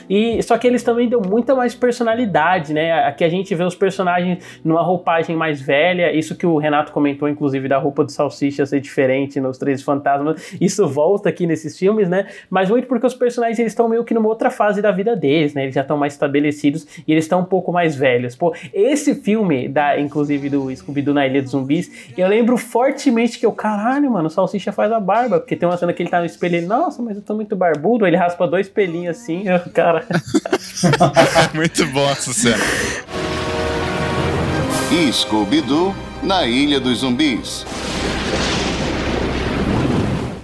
E 0.09 0.41
só 0.43 0.57
que 0.57 0.67
eles 0.67 0.83
também 0.83 1.09
dão 1.09 1.21
muita 1.21 1.55
mais 1.55 1.73
personalidade, 1.73 2.73
né? 2.73 2.93
Aqui 3.05 3.23
a 3.23 3.29
gente 3.29 3.53
vê 3.55 3.63
os 3.63 3.75
personagens 3.75 4.59
numa 4.63 4.81
roupagem 4.81 5.35
mais 5.35 5.59
velha, 5.59 6.11
isso 6.13 6.35
que 6.35 6.45
o 6.45 6.57
Renato 6.57 6.91
comentou 6.91 7.27
inclusive 7.27 7.67
da 7.67 7.77
roupa 7.77 8.03
do 8.03 8.11
Salsicha 8.11 8.65
ser 8.65 8.79
diferente 8.79 9.39
nos 9.39 9.57
três 9.57 9.81
fantasmas. 9.81 10.55
Isso 10.61 10.87
volta 10.87 11.29
aqui 11.29 11.47
nesses 11.47 11.77
filmes, 11.77 12.07
né? 12.07 12.27
Mas 12.49 12.69
muito 12.69 12.87
porque 12.87 13.07
os 13.07 13.15
personagens 13.15 13.57
eles 13.57 13.71
estão 13.71 13.89
meio 13.89 14.03
que 14.03 14.13
numa 14.13 14.27
outra 14.27 14.51
fase 14.51 14.81
da 14.81 14.91
vida 14.91 15.15
deles, 15.15 15.53
né? 15.53 15.63
Eles 15.63 15.75
já 15.75 15.81
estão 15.81 15.97
mais 15.97 16.13
estabelecidos 16.13 16.85
e 17.07 17.11
eles 17.11 17.25
estão 17.25 17.41
um 17.41 17.45
pouco 17.45 17.71
mais 17.71 17.95
velhos. 17.95 18.35
Pô, 18.35 18.53
esse 18.73 19.15
filme 19.15 19.67
da 19.67 19.99
inclusive 19.99 20.49
do 20.49 20.73
Scooby-Doo 20.75 21.13
na 21.13 21.25
Ilha 21.25 21.41
dos 21.41 21.51
Zumbis, 21.51 22.13
eu 22.15 22.27
lembro 22.27 22.57
fortemente 22.57 23.39
que 23.39 23.45
eu, 23.45 23.51
caralho, 23.51 24.11
mano, 24.11 24.27
o 24.27 24.29
Salsicha 24.29 24.71
faz 24.71 24.91
a 24.91 24.99
barba, 24.99 25.14
porque 25.23 25.55
tem 25.55 25.67
uma 25.67 25.77
cena 25.77 25.93
que 25.93 26.03
ele 26.03 26.09
tá 26.09 26.19
no 26.19 26.25
espelho 26.25 26.55
e 26.55 26.57
ele, 26.57 26.67
nossa, 26.67 27.01
mas 27.01 27.15
eu 27.15 27.21
tô 27.21 27.33
muito 27.33 27.55
barbudo, 27.55 28.05
ele 28.05 28.17
raspa 28.17 28.47
dois 28.47 28.67
pelinhos 28.69 29.17
assim, 29.17 29.43
eu, 29.49 29.59
cara. 29.71 30.05
Muito 31.53 31.85
bom 31.87 32.09
essa 32.09 32.33
cena. 32.33 32.63
E 34.91 35.11
Scooby-Doo 35.11 35.95
na 36.21 36.45
Ilha 36.45 36.79
dos 36.79 36.99
Zumbis. 36.99 37.65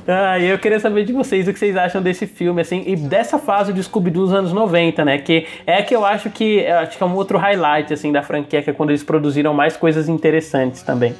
Ah, 0.08 0.40
eu 0.40 0.58
queria 0.58 0.80
saber 0.80 1.06
de 1.06 1.14
vocês 1.14 1.48
o 1.48 1.54
que 1.54 1.60
vocês 1.60 1.78
acham 1.78 2.02
desse 2.02 2.26
filme, 2.26 2.62
assim, 2.62 2.84
e 2.86 2.96
dessa 2.96 3.38
fase 3.38 3.72
de 3.72 3.82
Scooby-Doo 3.84 4.26
dos 4.26 4.34
anos 4.34 4.52
90, 4.52 5.06
né? 5.06 5.18
Que 5.20 5.46
é 5.66 5.82
que 5.82 5.96
eu 5.96 6.06
acho 6.06 6.30
que 6.30 6.60
eu 6.60 6.80
acho 6.80 6.98
que 6.98 7.04
é 7.04 7.06
um 7.06 7.16
outro 7.16 7.38
highlight, 7.38 7.94
assim, 7.94 8.12
da 8.12 8.22
franquia, 8.22 8.62
que 8.62 8.70
é 8.70 8.74
quando 8.74 8.90
eles 8.90 9.04
produziram 9.04 9.54
mais 9.54 9.78
coisas 9.78 10.10
interessantes 10.10 10.82
também. 10.82 11.16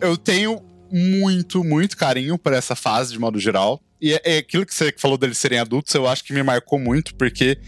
Eu 0.00 0.16
tenho 0.16 0.60
muito, 0.90 1.62
muito 1.64 1.96
carinho 1.96 2.38
por 2.38 2.52
essa 2.52 2.74
fase, 2.74 3.12
de 3.12 3.18
modo 3.18 3.38
geral. 3.38 3.80
E 4.00 4.12
é, 4.12 4.20
é 4.24 4.38
aquilo 4.38 4.66
que 4.66 4.74
você 4.74 4.92
falou 4.96 5.16
deles 5.16 5.38
serem 5.38 5.58
adultos, 5.58 5.94
eu 5.94 6.06
acho 6.06 6.24
que 6.24 6.32
me 6.32 6.42
marcou 6.42 6.78
muito, 6.78 7.14
porque 7.14 7.58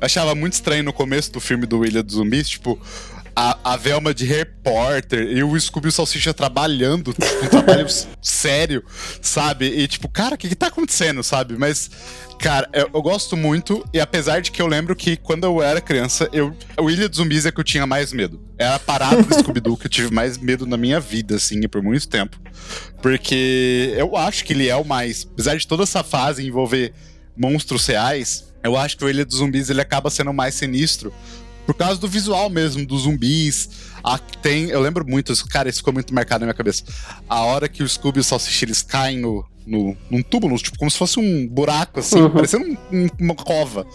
achava 0.00 0.34
muito 0.34 0.54
estranho 0.54 0.82
no 0.82 0.92
começo 0.92 1.30
do 1.32 1.40
filme 1.40 1.66
do 1.66 1.84
Ilha 1.84 2.02
dos 2.02 2.14
Zumbis, 2.14 2.48
tipo, 2.48 2.80
a, 3.40 3.72
a 3.72 3.76
Velma 3.76 4.12
de 4.12 4.26
repórter 4.26 5.22
e 5.22 5.42
o 5.42 5.58
Scooby 5.58 5.86
e 5.86 5.88
o 5.88 5.92
Salsicha 5.92 6.34
trabalhando, 6.34 7.14
um 7.42 7.48
trabalho 7.48 7.86
sério, 8.20 8.84
sabe? 9.22 9.64
E 9.64 9.88
tipo, 9.88 10.08
cara, 10.10 10.34
o 10.34 10.38
que 10.38 10.46
que 10.46 10.54
tá 10.54 10.66
acontecendo, 10.66 11.22
sabe? 11.22 11.56
Mas, 11.56 11.90
cara, 12.38 12.68
eu, 12.70 12.90
eu 12.92 13.00
gosto 13.00 13.38
muito, 13.38 13.82
e 13.94 14.00
apesar 14.00 14.40
de 14.42 14.50
que 14.50 14.60
eu 14.60 14.66
lembro 14.66 14.94
que 14.94 15.16
quando 15.16 15.44
eu 15.44 15.62
era 15.62 15.80
criança, 15.80 16.28
eu, 16.34 16.54
o 16.78 16.90
Ilha 16.90 17.08
dos 17.08 17.16
Zumbis 17.16 17.46
é 17.46 17.50
que 17.50 17.58
eu 17.58 17.64
tinha 17.64 17.86
mais 17.86 18.12
medo. 18.12 18.38
Era 18.58 18.74
a 18.74 18.78
parada 18.78 19.22
do 19.22 19.34
Scooby-Doo 19.34 19.78
que 19.78 19.86
eu 19.86 19.90
tive 19.90 20.12
mais 20.12 20.36
medo 20.36 20.66
na 20.66 20.76
minha 20.76 21.00
vida, 21.00 21.36
assim, 21.36 21.66
por 21.66 21.82
muito 21.82 22.06
tempo. 22.10 22.38
Porque 23.00 23.94
eu 23.96 24.18
acho 24.18 24.44
que 24.44 24.52
ele 24.52 24.68
é 24.68 24.76
o 24.76 24.84
mais. 24.84 25.26
Apesar 25.32 25.56
de 25.56 25.66
toda 25.66 25.84
essa 25.84 26.04
fase 26.04 26.46
envolver 26.46 26.92
monstros 27.34 27.86
reais, 27.86 28.52
eu 28.62 28.76
acho 28.76 28.98
que 28.98 29.04
o 29.04 29.08
Ilha 29.08 29.24
dos 29.24 29.38
Zumbis 29.38 29.70
ele 29.70 29.80
acaba 29.80 30.10
sendo 30.10 30.30
o 30.30 30.34
mais 30.34 30.54
sinistro 30.54 31.10
Por 31.70 31.76
causa 31.76 32.00
do 32.00 32.08
visual 32.08 32.50
mesmo, 32.50 32.84
dos 32.84 33.02
zumbis. 33.02 33.68
A, 34.02 34.18
tem, 34.18 34.70
eu 34.70 34.80
lembro 34.80 35.06
muito, 35.06 35.32
cara, 35.48 35.68
isso 35.68 35.78
ficou 35.78 35.92
muito 35.92 36.12
marcado 36.12 36.40
na 36.40 36.46
minha 36.46 36.54
cabeça. 36.54 36.82
A 37.28 37.42
hora 37.42 37.68
que 37.68 37.82
o 37.82 37.88
Scooby 37.88 38.18
e 38.18 38.20
o 38.22 38.24
Salsicha 38.24 38.64
eles 38.64 38.82
caem 38.82 39.18
no, 39.18 39.44
no, 39.64 39.96
num 40.10 40.20
túmulo, 40.22 40.56
tipo, 40.58 40.76
como 40.78 40.90
se 40.90 40.98
fosse 40.98 41.20
um 41.20 41.46
buraco, 41.46 42.00
assim, 42.00 42.22
Uhum. 42.22 42.30
parecendo 42.30 42.64
um- 42.64 42.76
um- 43.04 43.08
uma 43.20 43.34
cova. 43.36 43.86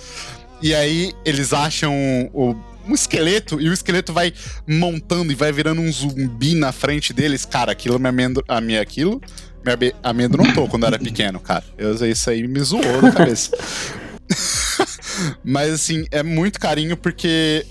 E 0.62 0.74
aí 0.74 1.12
eles 1.26 1.52
acham 1.52 1.94
o- 2.34 2.56
um 2.88 2.94
esqueleto 2.94 3.60
e 3.60 3.68
o 3.68 3.74
esqueleto 3.74 4.14
vai 4.14 4.32
montando 4.66 5.32
e 5.32 5.36
vai 5.36 5.52
virando 5.52 5.82
um 5.82 5.92
zumbi 5.92 6.56
na 6.56 6.72
frente 6.72 7.12
deles. 7.12 7.44
Cara, 7.44 7.74
aquilo 7.74 8.00
me 8.00 8.08
amendo, 8.08 8.42
a 8.48 8.62
minha 8.62 8.80
aquilo 8.82 9.20
me 9.66 9.94
amedrontou 10.02 10.68
quando 10.70 10.84
eu 10.84 10.88
era 10.88 11.00
pequeno, 11.00 11.40
cara. 11.42 11.64
Eu, 11.78 11.94
isso 12.10 12.30
aí 12.30 12.48
me 12.48 12.60
zoou 12.62 13.02
na 13.02 13.12
cabeça. 13.12 13.52
Mas 15.44 15.72
assim, 15.74 16.06
é 16.12 16.24
muito 16.24 16.60
carinho 16.60 16.98
porque 16.98 17.66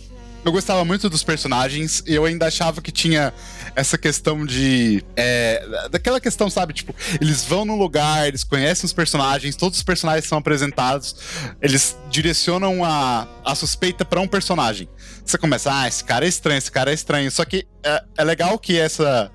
eu 0.45 0.53
gostava 0.53 0.85
muito 0.85 1.09
dos 1.09 1.23
personagens 1.23 2.03
e 2.07 2.15
eu 2.15 2.25
ainda 2.25 2.47
achava 2.47 2.83
que 2.83 2.93
tinha 2.93 3.33
essa 3.75 3.97
questão 3.97 4.45
de. 4.45 5.03
é, 5.17 5.89
daquela 5.91 6.21
questão, 6.21 6.51
sabe? 6.51 6.75
Tipo, 6.75 6.95
eles 7.21 7.45
vão 7.45 7.65
num 7.65 7.77
lugar, 7.77 8.29
eles 8.29 8.45
conhecem 8.45 8.85
os 8.85 8.93
personagens, 8.93 9.57
todos 9.57 9.79
os 9.79 9.83
personagens 9.83 10.27
são 10.27 10.37
apresentados, 10.39 11.17
eles 11.63 11.97
direcionam 12.11 12.85
a, 12.85 13.27
a 13.45 13.55
suspeita 13.55 14.05
pra 14.05 14.21
um 14.21 14.29
personagem. 14.29 14.89
Você 15.25 15.39
começa, 15.39 15.73
ah, 15.75 15.89
esse 15.89 16.05
cara 16.05 16.27
é 16.27 16.29
estranho, 16.29 16.59
esse 16.59 16.71
cara 16.71 16.91
é 16.91 16.95
estranho. 16.95 17.31
Só 17.31 17.45
que 17.45 17.67
é, 17.83 18.05
é 18.19 18.25
legal 18.25 18.59
que 18.59 18.79
essa, 18.79 19.31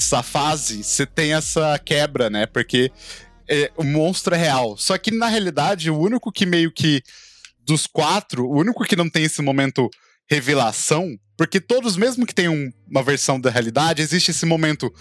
essa 0.00 0.22
fase 0.22 0.82
você 0.82 1.04
tem 1.04 1.34
essa 1.34 1.78
quebra, 1.84 2.30
né? 2.30 2.46
Porque 2.46 2.90
é, 3.48 3.70
o 3.76 3.84
monstro 3.84 4.34
é 4.34 4.38
real. 4.38 4.76
Só 4.76 4.96
que 4.98 5.10
na 5.10 5.28
realidade, 5.28 5.90
o 5.90 5.98
único 5.98 6.30
que 6.32 6.46
meio 6.46 6.70
que. 6.70 7.02
Dos 7.64 7.84
quatro, 7.84 8.46
o 8.46 8.56
único 8.60 8.84
que 8.84 8.94
não 8.94 9.10
tem 9.10 9.24
esse 9.24 9.42
momento 9.42 9.90
revelação, 10.30 11.18
porque 11.36 11.60
todos, 11.60 11.96
mesmo 11.96 12.26
que 12.26 12.34
tenham 12.34 12.72
uma 12.88 13.02
versão 13.02 13.40
da 13.40 13.50
realidade, 13.50 14.02
existe 14.02 14.30
esse 14.30 14.46
momento, 14.46 14.92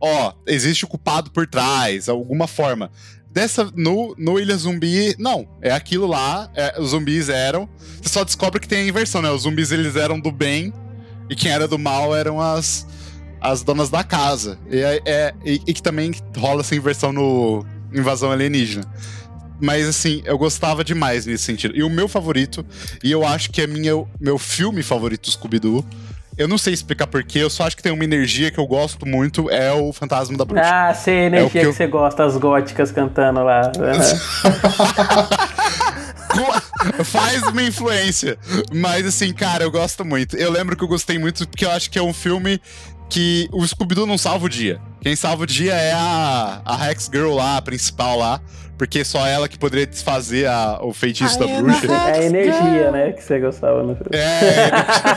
ó, 0.00 0.32
existe 0.46 0.84
o 0.84 0.88
culpado 0.88 1.30
por 1.30 1.46
trás, 1.46 2.08
alguma 2.08 2.46
forma. 2.46 2.90
Dessa, 3.30 3.64
no, 3.74 4.14
no 4.18 4.38
Ilha 4.38 4.56
Zumbi, 4.56 5.16
não, 5.18 5.48
é 5.62 5.70
aquilo 5.72 6.06
lá, 6.06 6.50
é, 6.54 6.78
os 6.80 6.90
zumbis 6.90 7.28
eram, 7.28 7.68
você 8.00 8.08
só 8.10 8.24
descobre 8.24 8.60
que 8.60 8.68
tem 8.68 8.80
a 8.80 8.88
inversão, 8.88 9.22
né, 9.22 9.30
os 9.30 9.42
zumbis 9.42 9.72
eles 9.72 9.96
eram 9.96 10.20
do 10.20 10.30
bem, 10.30 10.72
e 11.30 11.34
quem 11.34 11.50
era 11.50 11.66
do 11.66 11.78
mal 11.78 12.14
eram 12.14 12.40
as, 12.40 12.86
as 13.40 13.62
donas 13.62 13.88
da 13.88 14.04
casa, 14.04 14.58
e, 14.70 14.78
é, 14.78 15.00
é- 15.06 15.34
e, 15.44 15.62
e 15.66 15.72
que 15.72 15.82
também 15.82 16.12
rola 16.36 16.60
essa 16.60 16.74
inversão 16.76 17.12
no 17.12 17.64
Invasão 17.94 18.30
Alienígena. 18.32 18.84
Mas 19.60 19.86
assim, 19.86 20.22
eu 20.24 20.36
gostava 20.36 20.82
demais 20.82 21.24
nesse 21.26 21.44
sentido. 21.44 21.76
E 21.76 21.82
o 21.84 21.90
meu 21.90 22.08
favorito, 22.08 22.64
e 23.02 23.12
eu 23.12 23.24
acho 23.24 23.50
que 23.50 23.60
é 23.62 23.66
minha, 23.66 23.92
meu 24.20 24.38
filme 24.38 24.82
favorito 24.82 25.22
do 25.26 25.30
Scooby-Doo, 25.30 25.84
eu 26.36 26.48
não 26.48 26.56
sei 26.58 26.72
explicar 26.72 27.06
porquê, 27.06 27.38
eu 27.40 27.50
só 27.50 27.64
acho 27.66 27.76
que 27.76 27.82
tem 27.82 27.92
uma 27.92 28.02
energia 28.02 28.50
que 28.50 28.58
eu 28.58 28.66
gosto 28.66 29.06
muito, 29.06 29.48
é 29.50 29.70
o 29.72 29.92
Fantasma 29.92 30.36
da 30.36 30.44
Bruxa. 30.44 30.64
Ah, 30.88 30.94
sei 30.94 31.14
a 31.14 31.22
É 31.22 31.26
energia 31.26 31.50
que 31.50 31.60
que, 31.60 31.66
eu- 31.66 31.72
você 31.72 31.86
gosta, 31.86 32.24
as 32.24 32.36
góticas 32.38 32.90
cantando 32.90 33.44
lá. 33.44 33.70
Faz 37.04 37.42
uma 37.42 37.62
influência. 37.62 38.38
Mas 38.72 39.06
assim, 39.06 39.32
cara, 39.32 39.64
eu 39.64 39.70
gosto 39.70 40.04
muito. 40.04 40.36
Eu 40.36 40.50
lembro 40.50 40.76
que 40.76 40.82
eu 40.82 40.88
gostei 40.88 41.18
muito 41.18 41.46
porque 41.48 41.64
eu 41.64 41.70
acho 41.70 41.90
que 41.90 41.98
é 41.98 42.02
um 42.02 42.12
filme 42.14 42.60
que 43.12 43.48
o 43.52 43.66
Scooby-Doo 43.66 44.06
não 44.06 44.16
salva 44.16 44.46
o 44.46 44.48
dia. 44.48 44.80
Quem 45.00 45.14
salva 45.14 45.42
o 45.42 45.46
dia 45.46 45.74
é 45.74 45.92
a, 45.92 46.62
a 46.64 46.76
Rex 46.76 47.10
Girl 47.12 47.34
lá, 47.34 47.56
a 47.58 47.62
principal 47.62 48.18
lá. 48.18 48.40
Porque 48.78 49.04
só 49.04 49.26
ela 49.26 49.48
que 49.48 49.58
poderia 49.58 49.86
desfazer 49.86 50.46
a- 50.48 50.78
o 50.82 50.92
feitiço 50.92 51.38
da 51.38 51.46
bruxa. 51.46 51.86
É 51.86 52.18
a 52.18 52.24
energia, 52.24 52.90
né, 52.90 53.12
que 53.12 53.22
você 53.22 53.38
gostava 53.38 53.82
no 53.82 53.94
filme. 53.94 54.10
É. 54.12 54.70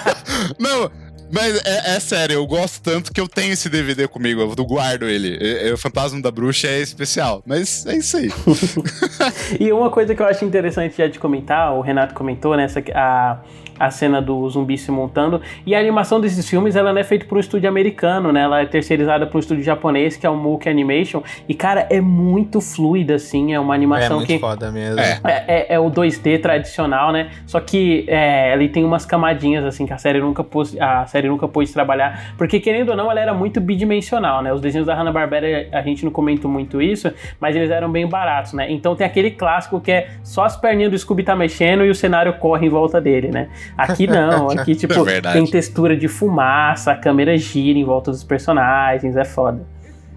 Não, 0.60 0.92
mas 1.32 1.56
é, 1.66 1.96
é 1.96 2.00
sério, 2.00 2.34
eu 2.36 2.46
gosto 2.46 2.80
tanto 2.84 3.12
que 3.12 3.20
eu 3.20 3.28
tenho 3.28 3.54
esse 3.54 3.68
DVD 3.68 4.08
comigo, 4.08 4.42
eu 4.42 4.66
guardo 4.66 5.04
ele. 5.06 5.38
É- 5.42 5.70
é 5.70 5.74
o 5.74 5.78
Fantasma 5.78 6.22
da 6.22 6.30
Bruxa 6.30 6.68
é 6.68 6.80
especial. 6.82 7.42
Mas 7.46 7.86
é 7.88 7.96
isso 7.98 8.18
aí. 8.18 8.30
E 9.60 9.72
uma 9.72 9.90
coisa 9.90 10.14
que 10.14 10.22
eu 10.22 10.28
acho 10.28 10.44
interessante 10.46 10.98
já 10.98 11.08
de 11.08 11.18
comentar, 11.18 11.74
o 11.74 11.82
Renato 11.82 12.14
comentou, 12.14 12.56
né, 12.56 12.66
essa, 12.66 12.84
a, 12.94 13.40
a 13.80 13.90
cena 13.92 14.22
do 14.22 14.48
zumbi 14.50 14.78
se 14.78 14.92
montando, 14.92 15.42
e 15.66 15.76
a 15.76 15.80
animação 15.80 16.20
desses 16.22 16.48
filmes, 16.50 16.76
ela 16.76 16.92
não 16.94 17.00
é 17.00 17.04
feita 17.04 17.26
por 17.26 17.38
um 17.38 17.42
estúdio 17.42 17.68
americano, 17.70 18.32
né, 18.32 18.42
ela 18.42 18.62
é 18.62 18.66
terceirizada 18.66 19.26
por 19.28 19.38
um 19.38 19.40
estúdio 19.40 19.64
japonês, 19.64 20.16
que 20.18 20.26
é 20.26 20.30
o 20.30 20.36
Mookie 20.36 20.70
Animation, 20.70 21.22
e 21.48 21.54
cara, 21.54 21.88
é 21.90 22.00
muito 22.02 22.62
fluida, 22.62 23.16
assim, 23.16 23.54
é 23.54 23.60
uma 23.60 23.74
É 23.74 23.78
animação 23.78 24.18
muito 24.18 24.28
que... 24.28 24.40
foda 24.40 24.72
mesmo. 24.72 25.00
É. 25.00 25.20
É, 25.24 25.44
é- 25.48 25.66
é 25.76 25.80
o 25.80 25.90
2D 25.90 26.40
tradicional, 26.42 27.12
né? 27.12 27.30
Só 27.46 27.60
que 27.60 28.06
é, 28.08 28.54
ele 28.54 28.70
tem 28.70 28.84
umas 28.84 29.06
camadinhas 29.06 29.64
assim 29.66 29.86
que 29.86 29.94
a 29.94 29.98
série 29.98 30.20
nunca 30.20 30.44
pôs, 30.44 30.76
a 30.80 31.06
série 31.06 31.28
nunca 31.28 31.48
pôde 31.48 31.72
trabalhar, 31.72 32.34
porque 32.38 32.60
querendo 32.60 32.90
ou 32.90 32.96
não, 32.96 33.10
ela 33.12 33.20
era 33.20 33.34
muito 33.34 33.60
bidimensional, 33.60 34.42
né? 34.42 34.54
Os 34.54 34.62
desenhos 34.62 34.88
da 34.88 34.96
Hanna-Barbera, 34.96 35.68
a 35.72 35.82
gente 35.82 36.04
não 36.06 36.12
comentou 36.12 36.50
muito 36.50 36.82
isso, 36.82 37.12
mas 37.40 37.56
eles 37.56 37.70
eram 37.70 37.92
bem 37.92 38.08
baratos, 38.08 38.54
né? 38.54 38.72
Então 38.72 38.96
tem 38.96 39.06
aquele 39.06 39.32
clássico 39.32 39.80
que 39.82 39.92
é 39.92 40.08
só 40.24 40.44
as 40.46 40.56
perninhas 40.58 40.92
do 40.92 40.98
Scooby 40.98 41.24
tá 41.24 41.36
mexendo 41.36 41.86
e 41.86 41.90
o 41.90 41.96
cenário 41.96 42.34
corre 42.34 42.68
em 42.68 42.70
volta 42.70 43.00
dele, 43.02 43.30
né? 43.30 43.50
Aqui 43.78 44.08
não, 44.08 44.50
aqui 44.50 44.74
tipo 44.76 44.94
É 45.08 45.22
tem 45.34 45.46
textura 45.46 45.96
de 45.96 46.08
fumaça, 46.08 46.92
a 46.92 46.96
câmera 46.96 47.38
gira 47.38 47.78
em 47.78 47.84
volta 47.84 48.12
dos 48.12 48.24
personagens, 48.24 49.16
é 49.16 49.26
foda. 49.26 49.66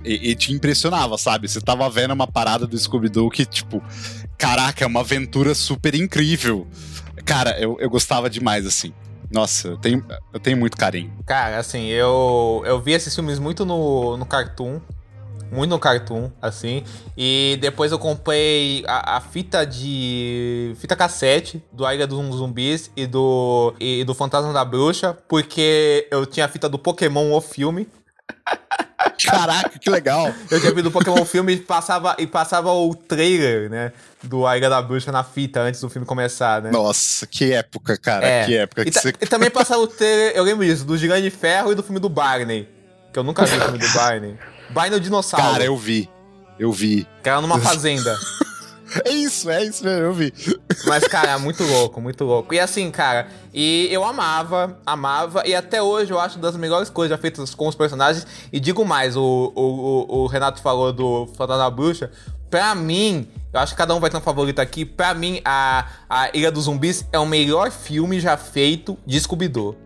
E, 0.04 0.30
e 0.30 0.34
te 0.34 0.52
impressionava, 0.52 1.18
sabe? 1.18 1.48
Você 1.48 1.60
tava 1.60 1.88
vendo 1.90 2.12
uma 2.12 2.26
parada 2.26 2.66
do 2.66 2.78
Scooby-Doo 2.78 3.30
que, 3.30 3.44
tipo, 3.44 3.82
caraca, 4.36 4.84
é 4.84 4.86
uma 4.86 5.00
aventura 5.00 5.54
super 5.54 5.94
incrível. 5.94 6.66
Cara, 7.24 7.58
eu, 7.60 7.76
eu 7.80 7.90
gostava 7.90 8.30
demais, 8.30 8.66
assim. 8.66 8.92
Nossa, 9.30 9.68
eu 9.68 9.76
tenho, 9.76 10.04
eu 10.32 10.40
tenho 10.40 10.56
muito 10.56 10.76
carinho. 10.76 11.12
Cara, 11.26 11.58
assim, 11.58 11.86
eu, 11.88 12.62
eu 12.64 12.80
vi 12.80 12.92
esses 12.92 13.14
filmes 13.14 13.38
muito 13.38 13.66
no, 13.66 14.16
no 14.16 14.24
Cartoon. 14.24 14.80
Muito 15.50 15.70
no 15.70 15.78
Cartoon, 15.78 16.30
assim. 16.42 16.84
E 17.16 17.56
depois 17.60 17.90
eu 17.92 17.98
comprei 17.98 18.84
a, 18.86 19.16
a 19.16 19.20
fita 19.20 19.64
de. 19.64 20.74
fita 20.78 20.94
cassete 20.94 21.62
do 21.72 21.86
A 21.86 21.94
Ilha 21.94 22.06
dos 22.06 22.18
Zumbis 22.36 22.90
e 22.96 23.06
do, 23.06 23.74
e 23.80 24.04
do 24.04 24.14
Fantasma 24.14 24.52
da 24.52 24.64
Bruxa, 24.64 25.16
porque 25.26 26.06
eu 26.10 26.26
tinha 26.26 26.46
a 26.46 26.48
fita 26.48 26.68
do 26.68 26.78
Pokémon 26.78 27.32
o 27.32 27.40
filme. 27.40 27.88
Caraca, 29.24 29.78
que 29.78 29.90
legal! 29.90 30.32
Eu 30.50 30.60
tinha 30.60 30.72
visto 30.72 30.86
o 30.86 30.90
Pokémon 30.90 31.24
filme 31.24 31.52
e 31.54 31.56
passava, 31.58 32.14
e 32.18 32.26
passava 32.26 32.72
o 32.72 32.94
trailer, 32.94 33.68
né? 33.70 33.92
Do 34.22 34.46
A 34.46 34.56
Ilha 34.56 34.68
da 34.68 34.80
Bruxa 34.82 35.10
na 35.10 35.24
fita 35.24 35.60
antes 35.60 35.80
do 35.80 35.88
filme 35.88 36.06
começar, 36.06 36.62
né? 36.62 36.70
Nossa, 36.70 37.26
que 37.26 37.52
época, 37.52 37.96
cara. 37.96 38.26
É. 38.26 38.44
Que 38.44 38.56
época 38.56 38.82
E, 38.82 38.84
que 38.86 38.90
ta- 38.92 39.00
você. 39.00 39.08
e 39.20 39.26
também 39.26 39.50
passava 39.50 39.80
o 39.80 39.86
trailer, 39.86 40.32
eu 40.36 40.44
lembro 40.44 40.64
disso, 40.64 40.84
do 40.84 40.96
Gigante 40.96 41.22
de 41.22 41.30
Ferro 41.30 41.72
e 41.72 41.74
do 41.74 41.82
filme 41.82 41.98
do 42.00 42.08
Barney. 42.08 42.68
Que 43.12 43.18
eu 43.18 43.22
nunca 43.24 43.44
vi 43.44 43.56
o 43.56 43.60
filme 43.60 43.78
do 43.78 43.88
Barney. 43.92 44.36
Barney 44.70 44.98
o 44.98 45.00
dinossauro. 45.00 45.46
Cara, 45.46 45.64
eu 45.64 45.76
vi. 45.76 46.08
Eu 46.58 46.72
vi. 46.72 47.06
Que 47.22 47.28
era 47.28 47.40
numa 47.40 47.58
fazenda. 47.58 48.16
É 49.04 49.10
isso, 49.10 49.50
é 49.50 49.64
isso 49.64 49.84
mesmo, 49.84 50.02
eu 50.02 50.12
vi. 50.12 50.32
Mas, 50.86 51.06
cara, 51.06 51.32
é 51.32 51.38
muito 51.38 51.62
louco, 51.62 52.00
muito 52.00 52.24
louco. 52.24 52.54
E 52.54 52.60
assim, 52.60 52.90
cara, 52.90 53.28
e 53.52 53.88
eu 53.90 54.02
amava, 54.02 54.78
amava, 54.86 55.42
e 55.46 55.54
até 55.54 55.82
hoje 55.82 56.10
eu 56.10 56.18
acho 56.18 56.38
das 56.38 56.56
melhores 56.56 56.88
coisas 56.88 57.10
já 57.10 57.20
feitas 57.20 57.54
com 57.54 57.68
os 57.68 57.74
personagens. 57.74 58.26
E 58.52 58.58
digo 58.58 58.84
mais, 58.84 59.16
o, 59.16 59.52
o, 59.54 60.22
o, 60.22 60.26
Renato 60.26 60.62
falou 60.62 60.92
do 60.92 61.26
Fantasma 61.36 61.64
da 61.64 61.70
Bruxa. 61.70 62.10
Pra 62.48 62.74
mim, 62.74 63.28
eu 63.52 63.60
acho 63.60 63.74
que 63.74 63.78
cada 63.78 63.94
um 63.94 64.00
vai 64.00 64.08
ter 64.08 64.16
um 64.16 64.22
favorito 64.22 64.58
aqui. 64.58 64.86
Pra 64.86 65.12
mim, 65.12 65.40
a, 65.44 65.86
a 66.08 66.30
Ilha 66.32 66.50
dos 66.50 66.64
Zumbis 66.64 67.06
é 67.12 67.18
o 67.18 67.26
melhor 67.26 67.70
filme 67.70 68.18
já 68.18 68.38
feito 68.38 68.96
de 69.04 69.20
Scooby-Doo. 69.20 69.76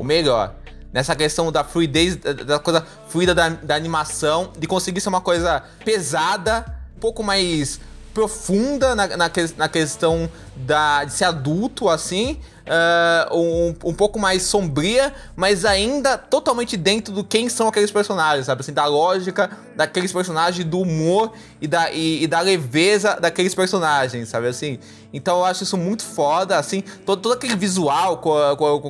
O 0.00 0.02
melhor. 0.02 0.54
Nessa 0.92 1.14
questão 1.14 1.52
da 1.52 1.62
fluidez, 1.62 2.16
da, 2.16 2.58
coisa 2.58 2.86
fluida 3.08 3.34
da, 3.34 3.48
da 3.48 3.74
animação, 3.74 4.52
de 4.58 4.66
conseguir 4.66 5.00
ser 5.00 5.08
uma 5.08 5.20
coisa 5.20 5.62
pesada, 5.84 6.64
um 6.96 7.00
pouco 7.00 7.22
mais 7.22 7.80
profunda 8.14 8.94
na, 8.94 9.06
na, 9.08 9.30
na 9.58 9.68
questão 9.68 10.30
da, 10.56 11.04
de 11.04 11.12
ser 11.12 11.24
adulto, 11.24 11.88
assim, 11.88 12.40
ah, 12.68 13.28
um, 13.30 13.74
um 13.84 13.94
pouco 13.94 14.18
mais 14.18 14.42
sombria, 14.42 15.14
mas 15.36 15.64
ainda 15.64 16.18
totalmente 16.18 16.76
dentro 16.76 17.14
do 17.14 17.22
quem 17.22 17.48
são 17.48 17.68
aqueles 17.68 17.92
personagens, 17.92 18.46
sabe? 18.46 18.60
Assim, 18.60 18.72
da 18.72 18.86
lógica 18.86 19.50
daqueles 19.76 20.12
personagens, 20.12 20.64
do 20.64 20.80
humor 20.80 21.32
e 21.60 21.68
da, 21.68 21.92
e, 21.92 22.24
e 22.24 22.26
da 22.26 22.40
leveza 22.40 23.18
daqueles 23.20 23.54
personagens, 23.54 24.28
sabe? 24.28 24.48
Assim, 24.48 24.80
então 25.12 25.38
eu 25.38 25.44
acho 25.44 25.62
isso 25.64 25.76
muito 25.76 26.02
foda, 26.02 26.58
assim, 26.58 26.80
todo, 27.04 27.20
todo 27.20 27.32
aquele 27.34 27.54
visual 27.56 28.16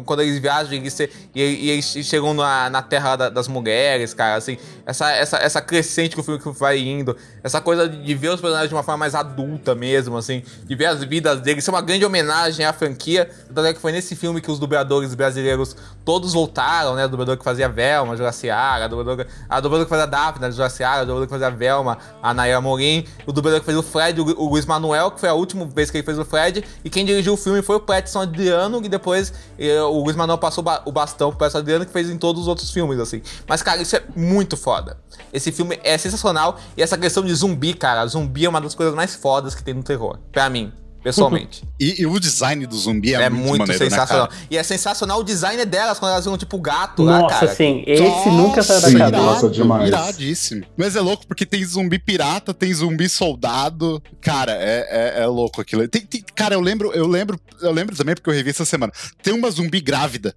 quando 0.05 0.22
eles 0.22 0.38
viajam 0.38 0.72
e 0.74 0.76
eles, 0.76 1.01
e, 1.01 1.09
e 1.34 1.70
eles 1.70 1.84
chegam 1.84 2.32
na, 2.32 2.70
na 2.70 2.82
terra 2.82 3.16
da- 3.16 3.28
das 3.28 3.48
mulheres, 3.48 4.14
cara, 4.14 4.36
assim, 4.36 4.56
essa, 4.84 5.10
essa, 5.10 5.36
essa 5.38 5.60
crescente 5.60 6.14
que 6.14 6.20
o 6.20 6.24
filme 6.24 6.40
vai 6.59 6.78
indo, 6.78 7.16
essa 7.43 7.60
coisa 7.60 7.88
de 7.88 8.14
ver 8.14 8.28
os 8.28 8.40
personagens 8.40 8.68
de 8.68 8.74
uma 8.74 8.82
forma 8.84 8.98
mais 8.98 9.14
adulta 9.16 9.74
mesmo, 9.74 10.16
assim, 10.16 10.44
de 10.64 10.74
ver 10.76 10.86
as 10.86 11.02
vidas 11.02 11.40
deles 11.40 11.56
ele 11.56 11.62
ser 11.62 11.70
uma 11.70 11.80
grande 11.80 12.05
homenagem 12.05 12.66
à 12.66 12.72
franquia. 12.72 13.30
Tanto 13.48 13.66
é 13.66 13.72
que 13.72 13.80
foi 13.80 13.93
nesse 13.93 14.14
filme 14.14 14.43
que 14.43 14.51
os 14.51 14.59
dubladores 14.59 15.14
brasileiros 15.14 15.74
todos 16.05 16.34
voltaram, 16.34 16.94
né? 16.94 17.06
O 17.06 17.09
dublador 17.09 17.36
que 17.38 17.43
fazia 17.44 17.64
a 17.64 17.68
Velma, 17.68 18.14
Juraciara, 18.14 18.84
a 18.84 18.88
dubladora, 18.88 19.26
a 19.48 19.59
dubladora 19.60 19.84
que 19.86 19.90
fazia 19.90 20.05
a 20.05 20.06
Daphne, 20.06 20.44
a 20.47 20.51
Juraciara, 20.51 21.01
a 21.01 21.05
dublador 21.05 21.26
que 21.26 21.30
fazia 21.32 21.47
a 21.47 21.51
Velma, 21.51 21.97
a 22.22 22.34
Nayara 22.34 22.60
Morim, 22.60 23.06
o 23.26 23.32
dublador 23.32 23.60
que 23.60 23.66
fez 23.66 23.78
o 23.78 23.82
Fred, 23.82 24.20
o, 24.20 24.24
o 24.38 24.48
Luiz 24.51 24.66
Manuel, 24.66 25.10
que 25.10 25.20
foi 25.20 25.28
a 25.30 25.34
última 25.34 25.64
vez 25.64 25.90
que 25.90 25.97
ele 25.97 26.05
fez 26.07 26.19
o 26.19 26.24
Fred, 26.24 26.65
e 26.85 26.89
quem 26.89 27.05
dirigiu 27.05 27.35
o 27.35 27.37
filme 27.37 27.61
foi 27.61 27.77
o 27.77 27.81
Peterson 27.81 28.20
Adriano, 28.20 28.81
e 28.83 28.89
depois 28.89 29.33
eh, 29.59 29.83
o 29.83 30.03
Luiz 30.05 30.16
Manuel 30.16 30.39
passou 30.39 30.65
ba- 30.65 30.81
o 30.87 30.93
bastão 30.93 31.28
pro 31.31 31.39
Peterson 31.41 31.59
Adriano, 31.59 31.85
que 31.85 31.93
fez 31.93 32.09
em 32.09 32.16
todos 32.16 32.43
os 32.43 32.49
outros 32.49 32.70
filmes, 32.70 32.99
assim. 32.99 33.20
Mas, 33.47 33.62
cara, 33.62 33.83
isso 33.83 33.95
é 33.97 34.03
muito 34.16 34.57
foda. 34.57 34.97
Esse 35.33 35.53
filme 35.53 35.78
é 35.85 35.99
sensacional, 35.99 36.59
e 36.77 36.83
essa 36.83 36.97
questão 36.97 37.23
de 37.24 37.35
zumbi, 37.35 37.74
cara, 37.74 38.07
zumbi 38.07 38.47
é 38.47 38.49
uma 38.49 38.61
das 38.61 38.74
coisas 38.74 38.95
mais 38.95 39.15
fodas 39.15 39.55
que 39.55 39.62
tem 39.62 39.74
no 39.74 39.83
terror, 39.83 40.19
pra 40.33 40.49
mim. 40.49 40.73
Pessoalmente. 41.07 41.62
E, 41.78 42.01
e 42.01 42.07
o 42.07 42.19
design 42.19 42.66
do 42.66 42.74
zumbi 42.74 43.15
é, 43.15 43.23
É 43.24 43.28
muito, 43.28 43.49
muito, 43.49 43.59
maneiro, 43.61 43.85
né, 43.85 43.91
sensacional. 43.91 44.28
cara? 44.28 44.41
e 44.51 44.57
é 44.57 44.62
sensacional 44.62 45.20
o 45.20 45.23
design 45.23 45.62
delas 45.66 45.99
quando 45.99 46.12
elas 46.12 46.24
viram 46.24 46.39
tipo 46.39 46.59
gato 46.59 47.03
lá, 47.03 47.19
Nossa, 47.20 47.35
cara. 47.41 47.55
sim, 47.55 47.85
esse 47.87 48.31
nunca 48.31 48.62
saiu 48.62 48.81
da 48.81 48.99
cabeça. 48.99 49.23
nossa, 49.23 49.51
demais. 49.51 49.89
Iradíssimo. 49.89 50.65
Mas 50.74 50.97
é 50.97 51.01
louco 51.03 51.27
porque 51.27 51.45
tem 51.45 51.62
zumbi 51.66 51.99
pirata, 51.99 52.55
tem 52.55 52.73
zumbi 52.73 53.11
soldado. 53.11 54.03
Cara, 54.23 54.53
é, 54.53 55.15
é, 55.19 55.23
é 55.23 55.27
louco 55.27 55.61
aquilo. 55.61 55.87
Tem- 55.87 56.01
tem- 56.01 56.24
cara, 56.35 56.55
eu 56.55 56.61
lembro, 56.62 56.91
eu 56.95 57.07
lembro, 57.07 57.39
eu 57.61 57.73
lembro 57.73 57.95
também 57.95 58.15
porque 58.15 58.31
eu 58.31 58.35
revi 58.35 58.49
essa 58.51 58.65
semana. 58.65 58.91
Tem 59.23 59.35
uma 59.35 59.51
zumbi 59.51 59.78
grávida. 59.83 60.35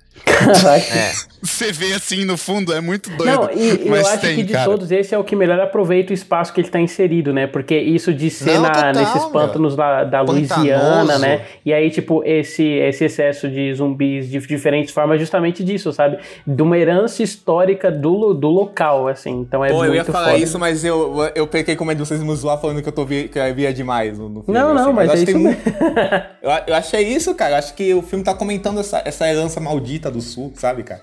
É. 0.94 1.14
Você 1.42 1.72
vê 1.72 1.94
assim 1.94 2.26
no 2.26 2.38
fundo, 2.38 2.74
é 2.74 2.82
muito 2.82 3.10
doido. 3.12 3.26
Não, 3.44 3.50
e 3.54 3.70
eu 3.86 3.90
mas 3.92 4.08
acho 4.08 4.20
tem, 4.20 4.36
que 4.36 4.44
de 4.44 4.54
cara. 4.54 4.66
todos 4.66 4.92
esse 4.92 5.16
é 5.16 5.18
o 5.18 5.24
que 5.24 5.36
melhor 5.38 5.60
aproveita 5.62 6.12
o 6.12 6.14
espaço 6.14 6.52
que 6.52 6.60
ele 6.60 6.70
tá 6.70 6.80
inserido, 6.82 7.32
né? 7.34 7.48
Porque 7.48 7.78
isso 7.80 8.14
de 8.14 8.30
ser 8.30 8.56
Não, 8.56 8.64
na- 8.64 8.72
total, 8.72 8.94
nesses 8.94 9.26
pântanos 9.32 9.76
da, 9.76 10.04
da 10.04 10.20
Pantanoso. 10.26 10.40
Louisiana, 10.60 11.18
né? 11.20 11.42
E 11.66 11.74
aí, 11.74 11.90
tipo, 11.90 12.24
esse, 12.26 12.64
esse 12.64 13.06
excesso 13.06 13.50
de 13.50 13.74
zumbis 13.74 14.30
de 14.30 14.40
diferentes 14.40 14.94
formas 14.94 15.16
é 15.18 15.20
justamente 15.20 15.64
disso, 15.64 15.92
sabe? 15.92 16.20
De 16.46 16.62
uma 16.62 16.78
herança 16.78 17.22
histórica 17.24 17.92
do, 17.92 18.34
do 18.34 18.50
local, 18.50 19.08
assim. 19.08 19.32
Então 19.42 19.64
é 19.64 19.70
Pô, 19.70 19.78
muito 19.78 19.90
eu 19.92 19.96
ia 19.96 20.06
falar 20.06 20.32
foda. 20.32 20.38
isso, 20.38 20.60
mas 20.60 20.84
eu, 20.86 21.16
eu 21.36 21.48
peguei 21.48 21.76
como 21.76 21.92
é 21.92 21.94
de 21.96 22.00
vocês 22.00 22.22
me 22.22 22.36
zoar 22.36 22.60
falando 22.60 22.82
que 22.82 22.88
eu 22.90 22.94
tô 22.94 23.06
vi, 23.06 23.28
que 23.28 23.40
eu 23.40 23.56
via 23.56 23.74
demais 23.74 24.18
no, 24.20 24.30
no 24.30 24.44
filme. 24.44 24.60
Não, 24.60 24.74
não, 24.74 24.84
assim. 24.86 24.94
mas 24.94 25.08
eu 25.10 25.16
é 25.16 25.24
isso 25.24 25.40
muito- 25.40 25.60
eu, 26.42 26.52
eu 26.68 26.76
achei 26.76 27.02
isso, 27.02 27.34
cara. 27.36 27.54
Eu 27.54 27.58
acho 27.58 27.74
que 27.74 27.94
o 27.94 28.02
filme 28.02 28.24
tá 28.24 28.34
comentando 28.34 28.80
essa, 28.80 29.02
essa 29.06 29.28
herança 29.28 29.60
maldita 29.60 30.10
do 30.12 30.22
sul, 30.22 30.52
sabe, 30.56 30.84
cara? 30.84 31.02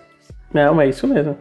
Não, 0.54 0.80
é 0.80 0.88
isso 0.88 1.06
mesmo. 1.06 1.36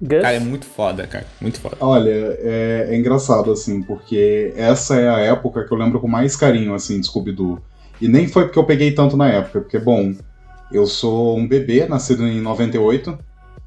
Gus? 0.00 0.22
Cara, 0.22 0.36
é 0.36 0.40
muito 0.40 0.66
foda, 0.66 1.06
cara. 1.06 1.26
Muito 1.40 1.60
foda. 1.60 1.76
Olha, 1.80 2.10
é, 2.10 2.88
é 2.90 2.96
engraçado, 2.96 3.50
assim, 3.50 3.82
porque 3.82 4.52
essa 4.56 4.96
é 4.96 5.08
a 5.08 5.18
época 5.18 5.64
que 5.64 5.72
eu 5.72 5.78
lembro 5.78 6.00
com 6.00 6.08
mais 6.08 6.36
carinho, 6.36 6.74
assim, 6.74 7.00
de 7.00 7.06
Scooby-Doo. 7.06 7.60
E 8.00 8.08
nem 8.08 8.28
foi 8.28 8.44
porque 8.44 8.58
eu 8.58 8.64
peguei 8.64 8.92
tanto 8.92 9.16
na 9.16 9.28
época, 9.28 9.60
porque, 9.60 9.78
bom, 9.78 10.14
eu 10.70 10.86
sou 10.86 11.36
um 11.38 11.46
bebê, 11.46 11.86
nascido 11.86 12.26
em 12.26 12.40
98, 12.40 13.18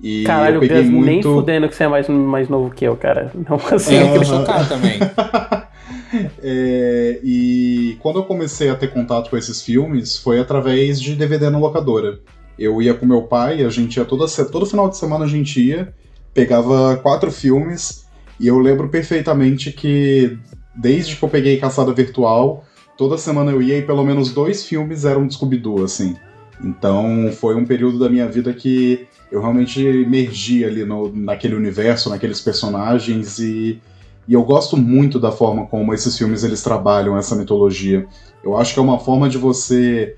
e 0.01 0.23
Caralho, 0.23 0.57
eu 0.57 0.60
peguei 0.61 0.84
Gus, 0.84 0.91
nem 0.91 1.01
muito... 1.01 1.34
fudendo 1.34 1.68
que 1.68 1.76
você 1.76 1.84
é 1.84 1.88
mais, 1.88 2.07
mais 2.07 2.47
novo 2.47 2.69
que 2.73 2.85
eu, 2.85 2.95
cara. 2.95 3.31
Não 3.35 3.57
assim. 3.76 3.97
Tem 3.97 4.10
aquele 4.10 4.26
chocar 4.26 4.68
também. 4.68 4.99
É, 6.41 7.19
e 7.23 7.97
quando 7.99 8.19
eu 8.19 8.23
comecei 8.23 8.69
a 8.69 8.76
ter 8.76 8.91
contato 8.91 9.30
com 9.30 9.38
esses 9.38 9.61
filmes, 9.61 10.18
foi 10.18 10.39
através 10.39 10.99
de 10.99 11.15
DVD 11.15 11.49
na 11.49 11.60
locadora. 11.60 12.19
Eu 12.57 12.81
ia 12.81 12.93
com 12.93 13.06
meu 13.06 13.23
pai, 13.23 13.64
a 13.64 13.69
gente 13.69 13.97
ia 13.97 14.06
toda, 14.06 14.26
todo 14.45 14.65
final 14.65 14.89
de 14.89 14.97
semana 14.97 15.26
a 15.26 15.27
gente 15.27 15.61
ia, 15.61 15.93
pegava 16.34 16.97
quatro 16.97 17.31
filmes, 17.31 18.06
e 18.39 18.47
eu 18.47 18.57
lembro 18.60 18.89
perfeitamente 18.89 19.72
que 19.72 20.38
desde 20.76 21.15
que 21.15 21.23
eu 21.23 21.30
peguei 21.30 21.57
Caçada 21.57 21.93
Virtual, 21.93 22.64
toda 22.97 23.18
semana 23.18 23.51
eu 23.51 23.61
ia 23.61 23.77
e 23.77 23.81
pelo 23.81 24.03
menos 24.03 24.31
dois 24.31 24.65
filmes 24.65 25.06
eram 25.06 25.27
de 25.27 25.34
Scooby-Doo, 25.34 25.84
assim. 25.84 26.15
Então 26.64 27.31
foi 27.34 27.56
um 27.56 27.65
período 27.65 27.99
da 27.99 28.10
minha 28.10 28.27
vida 28.27 28.53
que 28.53 29.07
eu 29.31 29.41
realmente 29.41 29.81
emergi 29.81 30.65
ali 30.65 30.85
no, 30.85 31.14
naquele 31.14 31.56
universo, 31.56 32.10
naqueles 32.10 32.41
personagens 32.41 33.39
e, 33.39 33.80
e 34.27 34.34
eu 34.34 34.43
gosto 34.43 34.76
muito 34.76 35.19
da 35.19 35.31
forma 35.31 35.68
como 35.68 35.93
esses 35.93 36.18
filmes 36.18 36.43
eles 36.43 36.61
trabalham 36.61 37.18
essa 37.18 37.35
mitologia. 37.35 38.07
Eu 38.43 38.57
acho 38.57 38.73
que 38.73 38.80
é 38.80 38.84
uma 38.84 38.99
forma 38.99 39.30
de 39.30 39.38
você 39.38 40.15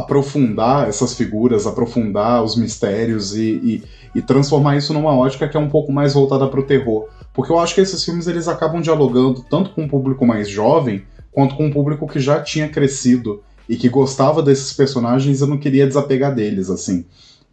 aprofundar 0.00 0.88
essas 0.88 1.14
figuras, 1.14 1.66
aprofundar 1.66 2.42
os 2.42 2.56
mistérios 2.56 3.36
e, 3.36 3.50
e, 3.62 3.82
e 4.14 4.22
transformar 4.22 4.76
isso 4.76 4.92
numa 4.92 5.14
ótica 5.16 5.48
que 5.48 5.56
é 5.56 5.60
um 5.60 5.68
pouco 5.68 5.92
mais 5.92 6.14
voltada 6.14 6.46
para 6.48 6.60
o 6.60 6.64
terror. 6.64 7.08
Porque 7.32 7.52
eu 7.52 7.58
acho 7.58 7.74
que 7.74 7.80
esses 7.80 8.04
filmes 8.04 8.26
eles 8.26 8.48
acabam 8.48 8.80
dialogando 8.82 9.44
tanto 9.48 9.70
com 9.70 9.82
um 9.82 9.88
público 9.88 10.26
mais 10.26 10.48
jovem 10.48 11.02
quanto 11.30 11.54
com 11.54 11.66
um 11.66 11.70
público 11.70 12.06
que 12.08 12.18
já 12.18 12.40
tinha 12.42 12.68
crescido 12.68 13.42
e 13.68 13.76
que 13.76 13.88
gostava 13.88 14.42
desses 14.42 14.72
personagens 14.72 15.40
e 15.40 15.46
não 15.46 15.56
queria 15.56 15.86
desapegar 15.86 16.34
deles, 16.34 16.68
assim. 16.70 17.04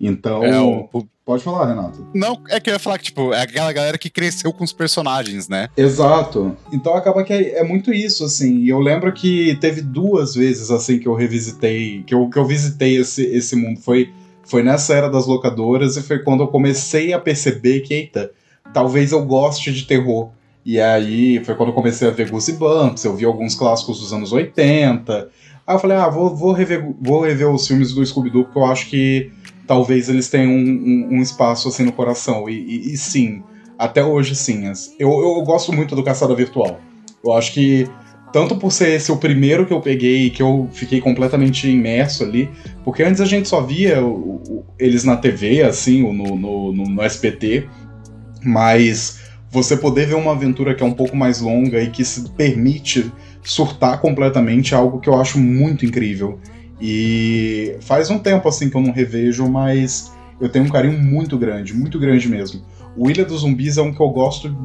Então, 0.02 0.44
É, 0.44 0.60
o- 0.60 0.88
pode 1.28 1.44
falar, 1.44 1.68
Renato. 1.68 2.08
Não, 2.14 2.40
é 2.48 2.58
que 2.58 2.70
eu 2.70 2.74
ia 2.74 2.80
falar 2.80 2.98
que, 2.98 3.04
tipo, 3.04 3.34
é 3.34 3.42
aquela 3.42 3.74
galera 3.74 3.98
que 3.98 4.10
cresceu 4.10 4.54
com 4.54 4.64
os 4.64 4.72
personagens, 4.72 5.50
né? 5.50 5.68
Exato. 5.76 6.56
Então 6.72 6.96
acaba 6.96 7.22
que 7.22 7.34
é, 7.34 7.60
é 7.60 7.64
muito 7.66 7.94
isso, 7.94 8.24
assim. 8.24 8.60
E 8.60 8.70
eu 8.70 8.80
lembro 8.80 9.12
que 9.12 9.58
teve 9.60 9.82
duas 9.82 10.36
vezes, 10.36 10.72
assim, 10.72 10.98
que 10.98 11.06
eu 11.06 11.14
revisitei, 11.14 12.02
que 12.04 12.16
eu, 12.16 12.30
que 12.30 12.40
eu 12.40 12.46
visitei 12.46 12.96
esse, 12.96 13.26
esse 13.26 13.58
mundo. 13.58 13.82
Foi, 13.82 14.10
foi 14.44 14.64
nessa 14.64 14.94
era 14.94 15.10
das 15.10 15.28
locadoras 15.28 15.98
e 15.98 16.02
foi 16.02 16.20
quando 16.20 16.44
eu 16.44 16.48
comecei 16.48 17.12
a 17.12 17.20
perceber 17.20 17.82
que, 17.82 17.94
eita, 17.94 18.32
talvez 18.74 19.12
eu 19.12 19.22
goste 19.26 19.74
de 19.74 19.84
terror. 19.84 20.30
E 20.66 20.80
aí 20.80 21.44
foi 21.44 21.56
quando 21.56 21.70
eu 21.70 21.76
comecei 21.76 22.08
a 22.08 22.12
ver 22.12 22.30
Goosebumps, 22.30 23.04
eu 23.04 23.14
vi 23.14 23.26
alguns 23.26 23.54
clássicos 23.54 24.00
dos 24.00 24.14
anos 24.14 24.32
80. 24.32 25.30
Aí 25.68 25.76
eu 25.76 25.80
falei, 25.80 25.98
ah, 25.98 26.08
vou, 26.08 26.34
vou, 26.34 26.54
rever, 26.54 26.90
vou 27.02 27.20
rever 27.20 27.50
os 27.50 27.68
filmes 27.68 27.94
do 27.94 28.06
Scooby-Doo, 28.06 28.46
porque 28.46 28.60
eu 28.60 28.66
acho 28.66 28.90
que 28.90 29.30
talvez 29.68 30.10
eles 30.10 30.30
tenham 30.30 30.52
um, 30.52 30.60
um- 31.12 31.18
um 31.18 31.22
espaço 31.22 31.68
assim 31.68 31.84
no 31.84 31.92
coração. 31.92 32.50
E, 32.50 32.54
e- 32.54 32.94
e 32.94 32.98
sim, 32.98 33.44
até 33.78 34.04
hoje 34.04 34.36
sim. 34.36 34.64
Eu, 34.98 35.10
eu 35.10 35.42
gosto 35.44 35.72
muito 35.74 35.96
do 35.96 36.04
Caçada 36.04 36.34
Virtual. 36.34 36.80
Eu 37.24 37.34
acho 37.34 37.54
que, 37.54 37.88
tanto 38.32 38.56
por 38.56 38.72
ser 38.72 38.90
esse 38.96 39.12
o 39.12 39.18
primeiro 39.18 39.66
que 39.66 39.74
eu 39.74 39.82
peguei 39.82 40.30
que 40.30 40.42
eu 40.42 40.70
fiquei 40.72 41.02
completamente 41.02 41.68
imerso 41.70 42.24
ali, 42.24 42.50
porque 42.84 43.04
antes 43.04 43.20
a 43.22 43.26
gente 43.26 43.48
só 43.50 43.62
via 43.62 44.02
o- 44.04 44.36
o- 44.36 44.66
eles 44.80 45.04
na 45.04 45.18
TV, 45.18 45.64
assim, 45.64 46.04
ou 46.04 46.14
no, 46.14 46.36
no, 46.36 46.72
no, 46.72 46.84
no 46.90 47.02
SBT, 47.02 47.68
mas 48.44 49.20
você 49.50 49.78
poder 49.78 50.06
ver 50.08 50.16
uma 50.16 50.32
aventura 50.32 50.76
que 50.76 50.84
é 50.84 50.86
um 50.86 50.94
pouco 50.94 51.16
mais 51.16 51.42
longa 51.42 51.82
e 51.82 51.90
que 51.90 52.04
se 52.04 52.30
permite 52.32 53.12
surtar 53.44 54.00
completamente 54.02 54.74
é 54.74 54.78
algo 54.78 55.00
que 55.00 55.10
eu 55.10 55.20
acho 55.20 55.40
muito 55.40 55.86
incrível. 55.86 56.40
E 56.80 57.76
faz 57.82 58.10
um 58.10 58.20
tempo 58.20 58.48
assim 58.48 58.70
que 58.70 58.76
eu 58.78 58.82
não 58.82 58.92
revejo, 58.92 59.48
mas 59.50 60.12
eu 60.40 60.50
tenho 60.50 60.66
um 60.66 60.70
carinho 60.70 60.98
muito 61.00 61.38
grande, 61.38 61.74
muito 61.74 62.00
grande 62.00 62.28
mesmo. 62.28 62.62
O 62.96 63.10
Ilha 63.10 63.26
dos 63.26 63.42
Zumbis 63.42 63.78
é 63.78 63.82
um 63.82 63.94
que 63.94 64.00
eu 64.02 64.10
gosto 64.10 64.56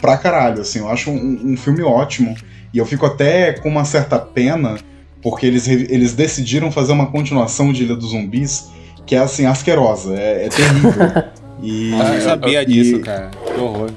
pra 0.00 0.16
caralho, 0.16 0.60
assim, 0.62 0.78
eu 0.78 0.88
acho 0.88 1.10
um, 1.10 1.52
um 1.52 1.56
filme 1.56 1.82
ótimo. 1.82 2.34
E 2.72 2.78
eu 2.78 2.86
fico 2.86 3.06
até 3.06 3.52
com 3.52 3.68
uma 3.68 3.84
certa 3.84 4.18
pena, 4.18 4.76
porque 5.22 5.46
eles, 5.46 5.66
eles 5.66 6.14
decidiram 6.14 6.70
fazer 6.70 6.92
uma 6.92 7.06
continuação 7.06 7.72
de 7.72 7.82
Ilha 7.84 7.96
dos 7.96 8.10
Zumbis 8.10 8.70
que 9.06 9.14
é 9.14 9.18
assim, 9.18 9.46
asquerosa, 9.46 10.14
é, 10.14 10.46
é 10.46 10.48
terrível. 10.48 10.92
E, 11.60 11.90
Ah, 12.00 12.14
eu 12.14 12.20
sabia 12.20 12.62
e- 12.62 12.66
disso, 12.66 13.00
cara. 13.00 13.32
Que 13.32 13.60
horror. 13.60 13.90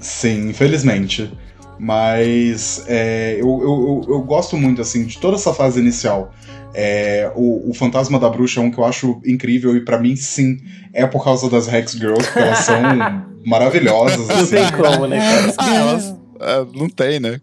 Sim, 0.00 0.48
infelizmente. 0.48 1.30
Mas 1.78 2.82
é, 2.88 3.34
eu, 3.38 3.46
eu, 3.46 4.04
eu, 4.08 4.14
eu 4.14 4.22
gosto 4.22 4.56
muito 4.56 4.80
assim 4.80 5.04
de 5.04 5.18
toda 5.18 5.36
essa 5.36 5.52
fase 5.52 5.78
inicial. 5.78 6.32
É, 6.74 7.30
o, 7.36 7.70
o 7.70 7.74
Fantasma 7.74 8.18
da 8.18 8.28
Bruxa 8.28 8.60
é 8.60 8.62
um 8.62 8.70
que 8.70 8.78
eu 8.78 8.84
acho 8.84 9.20
incrível 9.24 9.76
e 9.76 9.80
pra 9.84 9.98
mim 9.98 10.16
sim 10.16 10.58
é 10.92 11.06
por 11.06 11.22
causa 11.22 11.48
das 11.48 11.68
Rex 11.68 11.92
Girls, 11.92 12.24
porque 12.24 12.38
elas 12.40 12.58
são 12.58 12.76
maravilhosas. 13.46 14.26
Não 14.26 14.36
assim. 14.36 14.56
tem 14.56 14.72
como, 14.72 15.06
né, 15.06 15.18
cara? 15.18 15.54
Ah, 15.58 15.74
elas. 15.74 16.14
é, 16.40 16.66
não 16.76 16.88
tem, 16.88 17.20
né? 17.20 17.40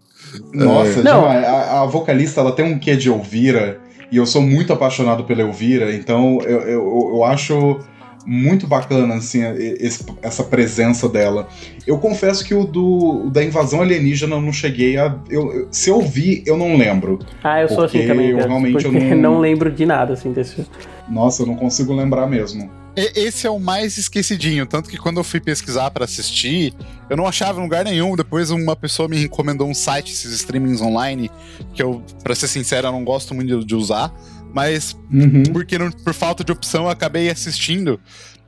Nossa, 0.52 1.02
Não. 1.02 1.22
demais. 1.22 1.44
A, 1.44 1.82
a 1.82 1.86
vocalista 1.86 2.40
ela 2.40 2.52
tem 2.52 2.64
um 2.64 2.78
quê 2.78 2.96
de 2.96 3.08
Elvira, 3.08 3.80
e 4.10 4.16
eu 4.16 4.26
sou 4.26 4.42
muito 4.42 4.72
apaixonado 4.72 5.24
pela 5.24 5.40
Elvira, 5.40 5.94
então 5.94 6.38
eu, 6.42 6.60
eu, 6.60 7.10
eu 7.14 7.24
acho 7.24 7.80
muito 8.26 8.66
bacana 8.66 9.14
assim, 9.16 9.40
esse- 9.80 10.04
essa 10.22 10.44
presença 10.44 11.08
dela. 11.08 11.48
Eu 11.86 11.98
confesso 11.98 12.44
que 12.44 12.54
o 12.54 12.64
do 12.64 13.26
o 13.26 13.30
da 13.30 13.42
invasão 13.42 13.80
alienígena 13.82 14.36
eu 14.36 14.40
não 14.40 14.52
cheguei 14.52 14.96
a. 14.96 15.16
Eu, 15.28 15.68
se 15.70 15.90
eu 15.90 16.00
vi, 16.00 16.42
eu 16.46 16.56
não 16.56 16.76
lembro. 16.76 17.18
Ah, 17.42 17.60
eu 17.62 17.68
sou 17.68 17.84
assim 17.84 18.06
também, 18.06 18.28
eu 18.30 18.38
realmente 18.38 18.72
porque 18.72 18.86
eu 18.86 18.92
não- 18.92 19.16
não 19.34 19.38
lembro 19.40 19.70
de 19.70 19.84
nada, 19.86 20.12
assim, 20.14 20.32
desse... 20.32 20.64
Nossa, 21.08 21.42
eu 21.42 21.46
não 21.46 21.56
consigo 21.56 21.92
lembrar 21.94 22.26
mesmo. 22.26 22.70
Esse 22.94 23.46
é 23.46 23.50
o 23.50 23.58
mais 23.58 23.96
esquecidinho, 23.96 24.66
tanto 24.66 24.88
que 24.90 24.98
quando 24.98 25.16
eu 25.16 25.24
fui 25.24 25.40
pesquisar 25.40 25.90
pra 25.90 26.04
assistir, 26.04 26.74
eu 27.08 27.16
não 27.16 27.26
achava 27.26 27.58
em 27.58 27.62
lugar 27.62 27.84
nenhum. 27.86 28.14
Depois 28.14 28.50
uma 28.50 28.76
pessoa 28.76 29.08
me 29.08 29.16
recomendou 29.16 29.66
um 29.66 29.72
site, 29.74 30.12
esses 30.12 30.30
streamings 30.32 30.82
online, 30.82 31.30
que 31.72 31.82
eu, 31.82 32.02
pra 32.22 32.34
ser 32.34 32.48
sincero, 32.48 32.88
eu 32.88 32.92
não 32.92 33.02
gosto 33.02 33.34
muito 33.34 33.64
de 33.64 33.74
usar, 33.74 34.12
mas 34.54 34.96
Uhum. 35.12 35.42
porque 35.52 35.78
não- 35.78 35.90
por 35.90 36.14
falta 36.14 36.42
de 36.44 36.52
opção 36.52 36.84
eu 36.84 36.90
acabei 36.90 37.30
assistindo. 37.30 38.00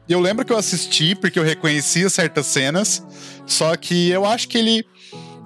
E 0.09 0.13
eu 0.13 0.21
lembro 0.21 0.45
que 0.45 0.53
eu 0.53 0.57
assisti 0.59 1.15
porque 1.15 1.39
eu 1.39 1.43
reconhecia 1.45 2.11
certas 2.11 2.47
cenas, 2.47 3.03
só 3.47 3.75
que 3.77 4.11
eu 4.11 4.25
acho 4.25 4.49
que 4.49 4.59
ele 4.59 4.85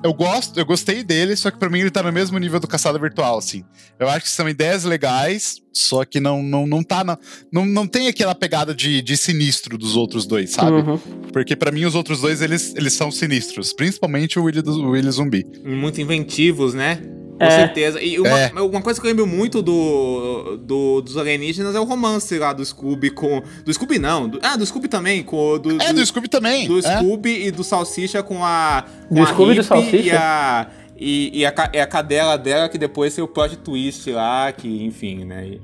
eu 0.00 0.14
gosto, 0.14 0.56
eu 0.60 0.64
gostei 0.64 1.02
dele, 1.02 1.34
só 1.34 1.50
que 1.50 1.58
pra 1.58 1.68
mim 1.68 1.80
ele 1.80 1.90
tá 1.90 2.04
no 2.04 2.12
mesmo 2.12 2.38
nível 2.38 2.60
do 2.60 2.68
Caçada 2.68 2.96
Virtual, 3.00 3.36
assim. 3.36 3.64
Eu 3.98 4.08
acho 4.08 4.20
que 4.26 4.30
são 4.30 4.48
ideias 4.48 4.84
legais, 4.84 5.56
só 5.72 6.04
que 6.04 6.20
não, 6.20 6.40
não, 6.40 6.68
não 6.68 6.84
tá 6.84 7.02
na, 7.02 7.18
não, 7.52 7.66
não 7.66 7.84
tem 7.84 8.06
aquela 8.06 8.32
pegada 8.32 8.72
de, 8.72 9.02
de 9.02 9.16
sinistro 9.16 9.76
dos 9.76 9.96
outros 9.96 10.24
dois, 10.24 10.50
sabe? 10.50 10.70
Uhum. 10.76 10.98
Porque 11.32 11.56
pra 11.56 11.72
mim 11.72 11.84
os 11.84 11.96
outros 11.96 12.20
dois, 12.20 12.40
eles, 12.40 12.74
eles 12.76 12.92
são 12.92 13.10
sinistros. 13.10 13.72
Principalmente 13.72 14.38
o 14.38 14.44
Willy, 14.44 14.62
do, 14.62 14.70
o 14.86 14.90
Willy 14.90 15.10
Zumbi. 15.10 15.44
Muito 15.64 16.00
inventivos, 16.00 16.74
né? 16.74 17.00
Com 17.38 17.44
É. 17.44 17.50
certeza. 17.50 18.02
E 18.02 18.18
uma, 18.18 18.28
É. 18.40 18.52
uma 18.60 18.82
coisa 18.82 19.00
que 19.00 19.06
eu 19.06 19.10
lembro 19.10 19.26
muito 19.26 19.62
do, 19.62 20.58
do- 20.60 21.00
dos 21.02 21.16
alienígenas 21.16 21.74
é 21.74 21.80
o 21.80 21.84
romance 21.84 22.36
lá 22.38 22.52
do 22.52 22.64
Scooby 22.64 23.10
com. 23.10 23.42
Do 23.64 23.72
Scooby 23.72 23.98
não. 23.98 24.28
do- 24.28 24.40
ah, 24.42 24.56
do 24.56 24.66
Scooby 24.66 24.88
também. 24.88 25.22
Com, 25.22 25.58
do, 25.58 25.80
É, 25.80 25.92
do 25.92 26.04
Scooby 26.04 26.28
também. 26.28 26.66
Do 26.66 26.78
é. 26.80 26.96
Scooby 26.96 27.46
e 27.46 27.50
do 27.50 27.62
Salsicha 27.62 28.22
com 28.22 28.44
a. 28.44 28.84
Com 29.08 29.14
Do 29.14 29.22
a 29.22 29.26
Scooby 29.26 29.52
e 29.52 29.54
do 29.56 29.62
Salsicha? 29.62 29.96
E 29.96 30.10
a. 30.10 30.66
E, 31.00 31.30
e 31.40 31.46
a, 31.46 31.54
é 31.72 31.80
a 31.80 31.86
cadela 31.86 32.36
dela 32.36 32.68
que 32.68 32.76
depois 32.76 33.14
tem 33.14 33.22
o 33.22 33.28
plot 33.28 33.56
twist 33.58 34.10
lá, 34.10 34.50
que, 34.50 34.84
enfim, 34.84 35.24
né? 35.24 35.46
E- 35.46 35.60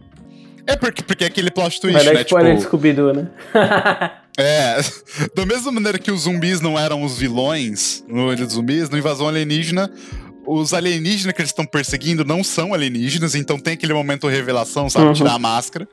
É 0.64 0.76
porque, 0.76 1.02
porque 1.02 1.24
é 1.24 1.26
aquele 1.26 1.50
plot 1.50 1.80
twist, 1.80 1.92
Vai 1.96 2.04
dar 2.04 2.14
né? 2.14 2.20
spoiler 2.22 2.52
de 2.54 2.58
Tipo, 2.60 2.68
Scooby-Doo, 2.68 3.12
né? 3.12 3.28
é. 4.38 4.76
Da 5.34 5.44
mesma 5.44 5.72
maneira 5.72 5.98
que 5.98 6.10
os 6.12 6.22
zumbis 6.22 6.60
não 6.60 6.78
eram 6.78 7.02
os 7.02 7.18
vilões 7.18 8.04
no 8.08 8.32
Ilha 8.32 8.44
dos 8.44 8.54
Zumbis, 8.54 8.88
no 8.88 8.96
Invasão 8.96 9.26
Alienígena, 9.28 9.90
os 10.46 10.74
alienígenas 10.74 11.34
que 11.34 11.40
eles 11.40 11.50
estão 11.50 11.66
perseguindo 11.66 12.24
não 12.24 12.44
são 12.44 12.74
alienígenas, 12.74 13.34
então 13.34 13.58
tem 13.58 13.74
aquele 13.74 13.94
momento 13.94 14.28
revelação, 14.28 14.88
sabe? 14.88 15.06
Uhum. 15.06 15.12
Tirar 15.12 15.34
a 15.34 15.38
máscara. 15.38 15.88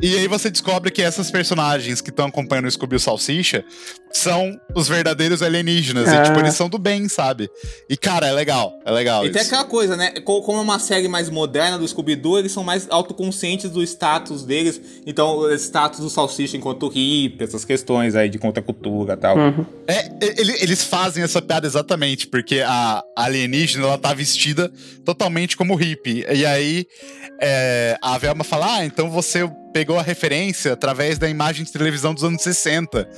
E 0.00 0.16
aí 0.16 0.26
você 0.26 0.50
descobre 0.50 0.90
que 0.90 1.00
essas 1.00 1.30
personagens 1.30 2.00
que 2.00 2.10
estão 2.10 2.26
acompanhando 2.26 2.66
o 2.66 2.70
Scooby 2.70 2.94
e 2.94 2.96
o 2.96 3.00
Salsicha 3.00 3.64
são 4.16 4.58
os 4.74 4.86
verdadeiros 4.88 5.42
alienígenas. 5.42 6.08
Ah. 6.08 6.16
E, 6.16 6.22
tipo, 6.24 6.38
eles 6.38 6.54
são 6.54 6.68
do 6.68 6.78
bem, 6.78 7.08
sabe? 7.08 7.50
E, 7.90 7.96
cara, 7.96 8.28
é 8.28 8.32
legal. 8.32 8.72
É 8.86 8.90
legal 8.92 9.26
E 9.26 9.30
tem 9.30 9.42
isso. 9.42 9.50
aquela 9.52 9.68
coisa, 9.68 9.96
né? 9.96 10.12
Co- 10.24 10.40
Como 10.42 10.58
é 10.58 10.62
uma 10.62 10.78
série 10.78 11.08
mais 11.08 11.28
moderna 11.28 11.76
do 11.78 11.86
Scooby-Doo, 11.86 12.38
eles 12.38 12.52
são 12.52 12.62
mais 12.62 12.86
autoconscientes 12.88 13.70
do 13.70 13.82
status 13.82 14.44
deles. 14.44 14.80
Então, 15.04 15.36
o 15.38 15.52
status 15.54 15.98
do 16.00 16.08
Salsicha 16.08 16.56
enquanto 16.56 16.86
hippie, 16.88 17.42
essas 17.42 17.64
questões 17.64 18.14
aí 18.14 18.28
de 18.28 18.38
contracultura 18.38 19.14
e 19.14 19.16
tal. 19.16 19.36
É, 19.88 20.10
ele- 20.20 20.56
eles 20.60 20.84
fazem 20.84 21.22
essa 21.24 21.42
piada 21.42 21.66
exatamente, 21.66 22.26
porque 22.28 22.60
a 22.64 23.02
alienígena, 23.16 23.84
ela 23.86 23.98
tá 23.98 24.14
vestida 24.14 24.70
totalmente 25.04 25.56
como 25.56 25.74
hippie. 25.74 26.24
E 26.32 26.46
aí, 26.46 26.86
é, 27.40 27.98
a 28.00 28.16
Velma 28.16 28.44
fala, 28.44 28.76
ah, 28.76 28.84
então 28.84 29.10
você 29.10 29.50
pegou 29.72 29.98
a 29.98 30.02
referência 30.02 30.72
através 30.72 31.18
da 31.18 31.28
imagem 31.28 31.64
de 31.64 31.72
televisão 31.72 32.14
dos 32.14 32.22
anos 32.22 32.40
60. 32.42 33.08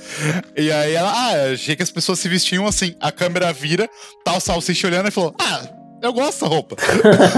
E 0.57 0.71
aí 0.71 0.86
ela, 0.93 1.11
ah, 1.11 1.51
achei 1.53 1.75
que 1.75 1.83
as 1.83 1.91
pessoas 1.91 2.19
se 2.19 2.29
vestiam 2.29 2.65
assim. 2.67 2.95
A 2.99 3.11
câmera 3.11 3.51
vira, 3.53 3.89
tá 4.23 4.35
o 4.35 4.39
Salsicha 4.39 4.87
olhando 4.87 5.07
e 5.07 5.11
falou, 5.11 5.33
ah, 5.39 5.61
eu 6.01 6.13
gosto 6.13 6.31
dessa 6.31 6.47
roupa. 6.47 6.75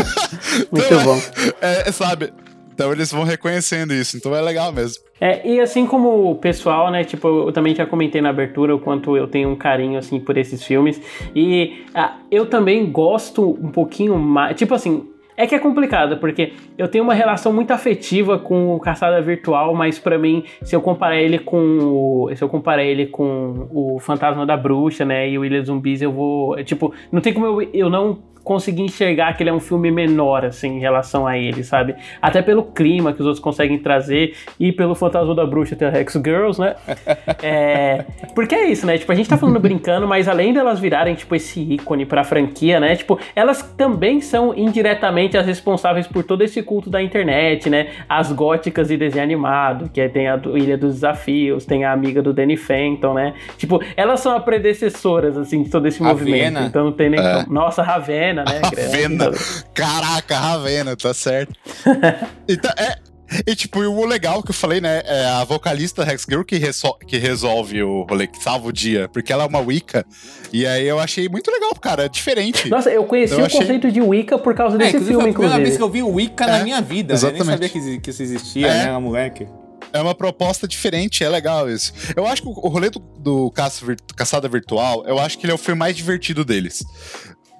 Muito 0.71 0.99
bom. 1.03 1.21
É, 1.61 1.89
é, 1.89 1.91
sabe? 1.91 2.33
Então 2.73 2.93
eles 2.93 3.11
vão 3.11 3.23
reconhecendo 3.23 3.93
isso, 3.93 4.15
então 4.15 4.33
é 4.33 4.39
legal 4.39 4.71
mesmo. 4.71 5.03
É, 5.19 5.45
e 5.45 5.59
assim 5.59 5.85
como 5.85 6.31
o 6.31 6.35
pessoal, 6.35 6.89
né, 6.89 7.03
tipo, 7.03 7.27
eu 7.27 7.51
também 7.51 7.75
já 7.75 7.85
comentei 7.85 8.21
na 8.21 8.29
abertura 8.29 8.73
o 8.73 8.79
quanto 8.79 9.17
eu 9.17 9.27
tenho 9.27 9.49
um 9.49 9.55
carinho, 9.55 9.99
assim, 9.99 10.17
por 10.17 10.37
esses 10.37 10.63
filmes. 10.63 11.01
E 11.35 11.85
ah, 11.93 12.17
eu 12.31 12.45
também 12.45 12.89
gosto 12.89 13.49
um 13.61 13.69
pouquinho 13.69 14.17
mais, 14.17 14.55
tipo 14.55 14.73
assim, 14.73 15.05
é 15.39 15.47
que 15.47 15.55
é 15.55 15.59
complicado, 15.59 16.17
porque 16.17 16.51
eu 16.77 16.85
tenho 16.89 17.01
uma 17.01 17.13
relação 17.13 17.53
muito 17.53 17.71
afetiva 17.71 18.37
com 18.37 18.75
o 18.75 18.79
Caçada 18.79 19.21
Virtual, 19.21 19.73
mas 19.73 19.97
pra 19.97 20.19
mim, 20.19 20.43
se 20.63 20.75
eu 20.75 20.81
comparar 20.81 21.15
ele 21.15 21.39
com 21.39 21.77
o, 21.79 22.35
se 22.35 22.43
eu 22.43 22.49
comparar 22.49 22.83
ele 22.83 23.05
com 23.05 23.69
o 23.71 23.99
Fantasma 23.99 24.45
da 24.45 24.57
Bruxa, 24.57 25.05
né, 25.05 25.29
e 25.29 25.39
o 25.39 25.45
Ilha 25.45 25.59
dos 25.59 25.67
Zumbis, 25.67 26.01
eu 26.01 26.11
vou, 26.11 26.61
tipo, 26.65 26.93
não 27.09 27.21
tem 27.21 27.31
como 27.31 27.45
eu, 27.45 27.69
eu 27.73 27.89
não 27.89 28.19
conseguir 28.43 28.81
enxergar 28.81 29.33
que 29.33 29.43
ele 29.43 29.49
é 29.49 29.53
um 29.53 29.59
filme 29.59 29.91
menor, 29.91 30.45
assim, 30.45 30.77
em 30.77 30.79
relação 30.79 31.27
a 31.27 31.37
ele, 31.37 31.63
sabe? 31.63 31.95
Até 32.21 32.41
pelo 32.41 32.63
clima 32.63 33.13
que 33.13 33.21
os 33.21 33.25
outros 33.25 33.43
conseguem 33.43 33.77
trazer 33.77 34.35
e 34.59 34.71
pelo 34.71 34.95
Fantasma 34.95 35.35
da 35.35 35.45
Bruxa 35.45 35.75
ter 35.75 35.85
a 35.85 35.89
Rex 35.89 36.13
Girls, 36.13 36.59
né? 36.59 36.75
É, 37.41 38.05
porque 38.35 38.53
é 38.53 38.65
isso, 38.65 38.85
né? 38.85 38.97
Tipo, 38.97 39.11
a 39.11 39.15
gente 39.15 39.29
tá 39.29 39.37
falando 39.37 39.59
brincando, 39.59 40.07
mas 40.07 40.27
além 40.27 40.53
delas 40.53 40.79
virarem, 40.79 41.15
tipo, 41.15 41.35
esse 41.35 41.61
ícone 41.61 42.05
pra 42.05 42.23
franquia, 42.23 42.79
né? 42.79 42.95
Tipo, 42.95 43.19
elas 43.35 43.61
também 43.77 44.19
são 44.19 44.53
indiretamente 44.55 45.37
as 45.37 45.45
responsáveis 45.45 46.07
por 46.07 46.23
todo 46.23 46.43
esse 46.43 46.61
culto 46.61 46.89
da 46.89 47.01
internet, 47.01 47.69
né? 47.69 47.89
As 48.07 48.31
góticas 48.31 48.87
de 48.89 48.97
desenho 48.97 49.23
animado, 49.23 49.89
que 49.93 50.07
tem 50.09 50.27
a 50.27 50.35
do 50.35 50.57
Ilha 50.57 50.77
dos 50.77 50.95
Desafios, 50.95 51.65
tem 51.65 51.85
a 51.85 51.91
amiga 51.91 52.21
do 52.21 52.33
Danny 52.33 52.57
Fenton, 52.57 53.13
né? 53.13 53.33
Tipo, 53.57 53.81
elas 53.95 54.19
são 54.19 54.35
as 54.35 54.43
predecessoras, 54.43 55.37
assim, 55.37 55.63
de 55.63 55.69
todo 55.69 55.87
esse 55.87 56.01
movimento. 56.01 56.59
Então 56.59 56.85
não 56.85 56.91
tem 56.91 57.09
nem 57.09 57.19
É. 57.19 57.45
Nossa, 57.49 57.81
Ravena, 57.81 58.28
né? 58.33 58.43
Ravena. 58.63 59.31
Caraca, 59.73 60.37
Ravena, 60.37 60.95
tá 60.95 61.13
certo. 61.13 61.53
então, 62.47 62.71
é. 62.77 62.97
E 63.45 63.55
tipo, 63.55 63.79
o 63.79 64.05
legal 64.07 64.41
que 64.41 64.49
eu 64.49 64.55
falei, 64.55 64.81
né? 64.81 65.03
É 65.05 65.25
a 65.25 65.43
vocalista 65.43 66.03
Rex 66.03 66.25
Girl 66.27 66.41
que, 66.41 66.57
resol- 66.57 66.97
que 66.97 67.15
resolve 67.19 67.83
o 67.83 68.01
rolê, 68.09 68.25
que 68.25 68.41
salva 68.41 68.67
o 68.67 68.71
dia, 68.73 69.07
porque 69.07 69.31
ela 69.31 69.43
é 69.43 69.47
uma 69.47 69.59
Wicca. 69.59 70.03
E 70.51 70.65
aí 70.65 70.87
eu 70.87 70.99
achei 70.99 71.29
muito 71.29 71.51
legal, 71.51 71.69
cara, 71.79 72.05
é 72.05 72.09
diferente. 72.09 72.67
Nossa, 72.69 72.89
eu 72.89 73.03
conheci 73.03 73.33
Eu 73.35 73.41
o 73.41 73.45
achei- 73.45 73.59
conceito 73.59 73.91
de 73.91 74.01
Wicca 74.01 74.39
por 74.39 74.55
causa 74.55 74.77
É, 74.77 74.79
desse 74.79 74.89
inclusive, 74.97 75.11
filme, 75.19 75.21
foi 75.21 75.29
a 75.29 75.33
primeira 75.33 75.55
inclusive. 75.61 75.63
vez 75.63 75.77
que 75.77 75.83
eu 75.83 75.89
vi 75.91 76.01
o 76.01 76.15
Wicca 76.15 76.47
na 76.47 76.57
É, 76.57 76.63
minha 76.63 76.81
vida, 76.81 77.13
né? 77.13 77.19
Eu 77.19 77.23
nem 77.23 77.35
exatamente. 77.35 77.53
sabia 77.53 77.69
que, 77.69 77.77
isso- 77.77 78.01
que 78.01 78.09
isso 78.09 78.23
existia, 78.23 78.67
É. 78.67 78.85
né? 78.87 78.97
Moleque. 78.97 79.47
É 79.93 80.01
uma 80.01 80.13
proposta 80.15 80.67
diferente, 80.67 81.23
é 81.23 81.29
legal 81.29 81.69
isso. 81.69 81.93
Eu 82.15 82.25
acho 82.25 82.41
que 82.41 82.47
o 82.47 82.51
o 82.51 82.67
rolê 82.67 82.89
do, 82.89 82.99
do 82.99 83.51
Caça 83.51 83.85
Vir- 83.85 83.97
Caçada 84.15 84.47
Virtual, 84.49 85.03
eu 85.07 85.19
acho 85.19 85.37
que 85.37 85.45
ele 85.45 85.51
é 85.51 85.55
o 85.55 85.57
filme 85.57 85.77
mais 85.77 85.95
divertido 85.95 86.43
deles. 86.43 86.83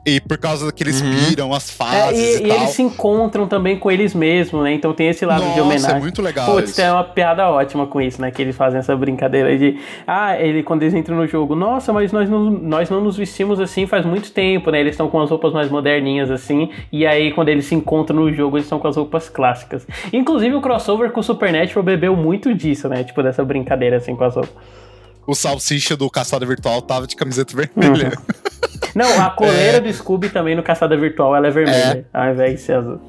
E 0.05 0.19
por 0.21 0.37
causa 0.37 0.65
daquele 0.65 0.89
eles 0.91 1.01
piram 1.01 1.53
as 1.53 1.69
É, 1.69 1.73
fases 1.73 2.19
e, 2.39 2.43
e, 2.43 2.45
e 2.45 2.47
tal. 2.47 2.57
eles 2.57 2.69
se 2.71 2.81
encontram 2.81 3.47
também 3.47 3.77
com 3.77 3.91
eles 3.91 4.15
mesmos, 4.15 4.63
né? 4.63 4.73
Então 4.73 4.93
tem 4.93 5.07
esse 5.09 5.25
lado 5.25 5.41
de 5.41 5.47
Nossa, 5.49 5.61
homenagem. 5.61 5.97
é 5.97 5.99
muito 5.99 6.21
legal 6.21 6.45
Putz, 6.51 6.69
isso. 6.69 6.81
tem 6.81 6.89
uma 6.89 7.03
piada 7.03 7.47
ótima 7.49 7.85
com 7.85 8.01
isso, 8.01 8.19
né? 8.21 8.31
Que 8.31 8.41
eles 8.41 8.55
fazem 8.55 8.79
essa 8.79 8.95
brincadeira 8.95 9.55
de. 9.57 9.77
Ah, 10.07 10.39
ele 10.39 10.63
quando 10.63 10.83
eles 10.83 10.93
entram 10.93 11.17
no 11.17 11.27
jogo, 11.27 11.53
nossa, 11.53 11.91
mas 11.91 12.11
nós 12.13 12.29
não, 12.29 12.49
nós 12.49 12.89
não 12.89 13.01
nos 13.01 13.17
vestimos 13.17 13.59
assim 13.59 13.85
faz 13.85 14.05
muito 14.05 14.31
tempo, 14.31 14.71
né? 14.71 14.79
Eles 14.79 14.93
estão 14.93 15.09
com 15.09 15.19
as 15.21 15.29
roupas 15.29 15.51
mais 15.53 15.69
moderninhas 15.69 16.31
assim. 16.31 16.69
E 16.91 17.05
aí, 17.05 17.31
quando 17.33 17.49
eles 17.49 17.65
se 17.65 17.75
encontram 17.75 18.15
no 18.21 18.33
jogo, 18.33 18.55
eles 18.57 18.65
estão 18.65 18.79
com 18.79 18.87
as 18.87 18.95
roupas 18.95 19.29
clássicas. 19.29 19.85
Inclusive, 20.13 20.55
o 20.55 20.61
crossover 20.61 21.11
com 21.11 21.19
o 21.19 21.23
Supernatural 21.23 21.83
bebeu 21.83 22.15
muito 22.15 22.55
disso, 22.55 22.87
né? 22.87 23.03
Tipo, 23.03 23.21
dessa 23.21 23.43
brincadeira 23.43 23.97
assim 23.97 24.15
com 24.15 24.23
as 24.23 24.33
roupas. 24.33 24.53
O 25.29 25.35
salsicha 25.35 25.95
do 25.95 26.09
Caçada 26.09 26.43
Virtual 26.43 26.81
tava 26.81 27.05
de 27.05 27.15
camiseta 27.15 27.55
vermelha. 27.55 28.11
Não, 28.95 29.21
a 29.21 29.29
coleira 29.29 29.77
É. 29.77 29.79
do 29.79 29.93
Scooby 29.93 30.29
também 30.29 30.55
no 30.55 30.63
Caçada 30.63 30.97
Virtual 30.97 31.35
ela 31.35 31.47
é 31.47 31.51
vermelha, 31.51 32.05
ao 32.11 32.31
invés 32.31 32.55
de 32.59 32.61
ser 32.65 32.73
azul. 32.77 32.99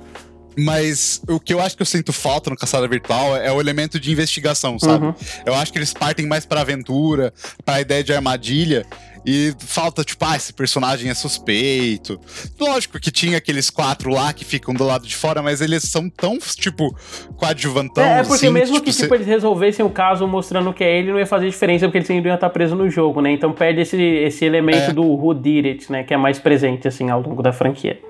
Mas 0.59 1.23
o 1.29 1.41
que 1.41 1.55
eu 1.55 1.61
acho 1.61 1.77
que 1.77 1.81
eu 1.83 1.87
sinto 1.87 2.13
falta 2.13 2.51
no 2.51 2.57
Caçada 2.57 2.87
Virtual 2.87 3.37
é 3.37 3.51
o 3.51 3.59
elemento 3.61 3.99
de 3.99 4.13
investigação, 4.13 4.79
sabe? 4.79 5.07
Uhum. 5.07 5.15
Eu 5.47 5.55
acho 5.55 5.73
que 5.73 5.79
eles 5.79 5.95
partem 5.95 6.27
mais 6.27 6.45
pra 6.45 6.61
aventura, 6.61 7.33
pra 7.65 7.81
ideia 7.81 8.05
de 8.05 8.13
armadilha. 8.13 8.85
E 9.25 9.55
falta, 9.59 10.03
tipo, 10.03 10.25
ah, 10.25 10.35
esse 10.37 10.53
personagem 10.53 11.11
é 11.11 11.15
suspeito. 11.15 12.19
Lógico 12.59 12.99
que 12.99 13.11
tinha 13.11 13.37
aqueles 13.39 13.69
quatro 13.69 14.11
lá 14.11 14.33
que 14.33 14.45
ficam 14.45 14.73
do 14.73 14.85
lado 14.85 15.07
de 15.07 15.15
fora, 15.15 15.43
mas 15.43 15.61
eles 15.61 15.83
são 15.85 16.09
tão, 16.09 16.39
tipo, 16.39 16.97
coadjuvantão. 17.37 18.03
É, 18.03 18.21
é 18.21 18.23
porque 18.23 18.47
assim, 18.47 18.51
mesmo 18.51 18.75
tipo, 18.77 18.87
que 18.87 18.93
cê- 18.93 19.03
tipo, 19.03 19.15
eles 19.15 19.27
resolvessem 19.27 19.85
o 19.85 19.91
caso 19.91 20.27
mostrando 20.27 20.73
que 20.73 20.83
é 20.83 20.99
ele, 20.99 21.13
não 21.13 21.19
ia 21.19 21.27
fazer 21.27 21.51
diferença 21.51 21.87
porque 21.87 21.99
eles 21.99 22.11
ainda 22.11 22.29
iam 22.29 22.35
estar 22.35 22.51
presos 22.51 22.77
no 22.79 22.89
jogo, 22.89 23.21
né? 23.21 23.31
Então 23.33 23.53
perde 23.53 23.83
esse, 23.83 24.01
esse 24.01 24.45
elemento 24.45 24.91
É. 24.91 24.93
do 24.93 25.03
who 25.03 25.35
did 25.35 25.67
it, 25.67 25.93
né? 25.93 26.03
Que 26.03 26.15
é 26.15 26.17
mais 26.17 26.39
presente, 26.39 26.89
assim, 26.89 27.11
ao 27.11 27.21
longo 27.21 27.43
da 27.43 27.53
franquia. 27.53 28.01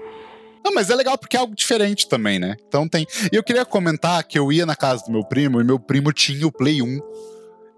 Não, 0.64 0.72
mas 0.74 0.90
é 0.90 0.94
legal 0.94 1.16
porque 1.18 1.36
é 1.36 1.40
algo 1.40 1.54
diferente 1.54 2.06
também, 2.08 2.38
né? 2.38 2.54
Então 2.68 2.86
tem. 2.86 3.06
E 3.32 3.34
eu 3.36 3.42
queria 3.42 3.64
comentar 3.64 4.22
que 4.24 4.38
eu 4.38 4.52
ia 4.52 4.66
na 4.66 4.76
casa 4.76 5.04
do 5.06 5.10
meu 5.10 5.24
primo 5.24 5.60
e 5.60 5.64
meu 5.64 5.78
primo 5.80 6.12
tinha 6.12 6.46
o 6.46 6.52
Play 6.52 6.82
1. 6.82 7.00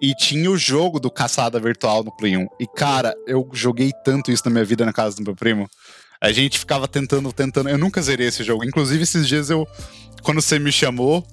E 0.03 0.17
tinha 0.17 0.51
o 0.51 0.59
jogo 0.59 0.99
do 0.99 1.09
Caçada 1.09 1.61
Virtual 1.61 2.03
no 2.03 2.11
Play 2.11 2.37
1. 2.37 2.47
E, 2.59 2.67
cara, 2.67 3.15
eu 3.25 3.49
joguei 3.53 3.93
tanto 4.05 4.33
isso 4.33 4.43
na 4.45 4.51
minha 4.51 4.65
vida 4.65 4.85
na 4.85 4.93
casa 4.93 5.15
do 5.15 5.23
meu 5.23 5.37
primo. 5.37 5.71
A 6.21 6.33
gente 6.33 6.59
ficava 6.59 6.89
tentando, 6.89 7.33
tentando. 7.33 7.69
Eu 7.69 7.79
nunca 7.79 8.03
zerei 8.03 8.27
esse 8.27 8.43
jogo. 8.43 8.65
Inclusive, 8.65 9.05
esses 9.05 9.29
dias 9.29 9.49
eu. 9.49 9.65
Quando 10.25 10.43
você 10.43 10.59
me 10.59 10.73
chamou, 10.73 11.25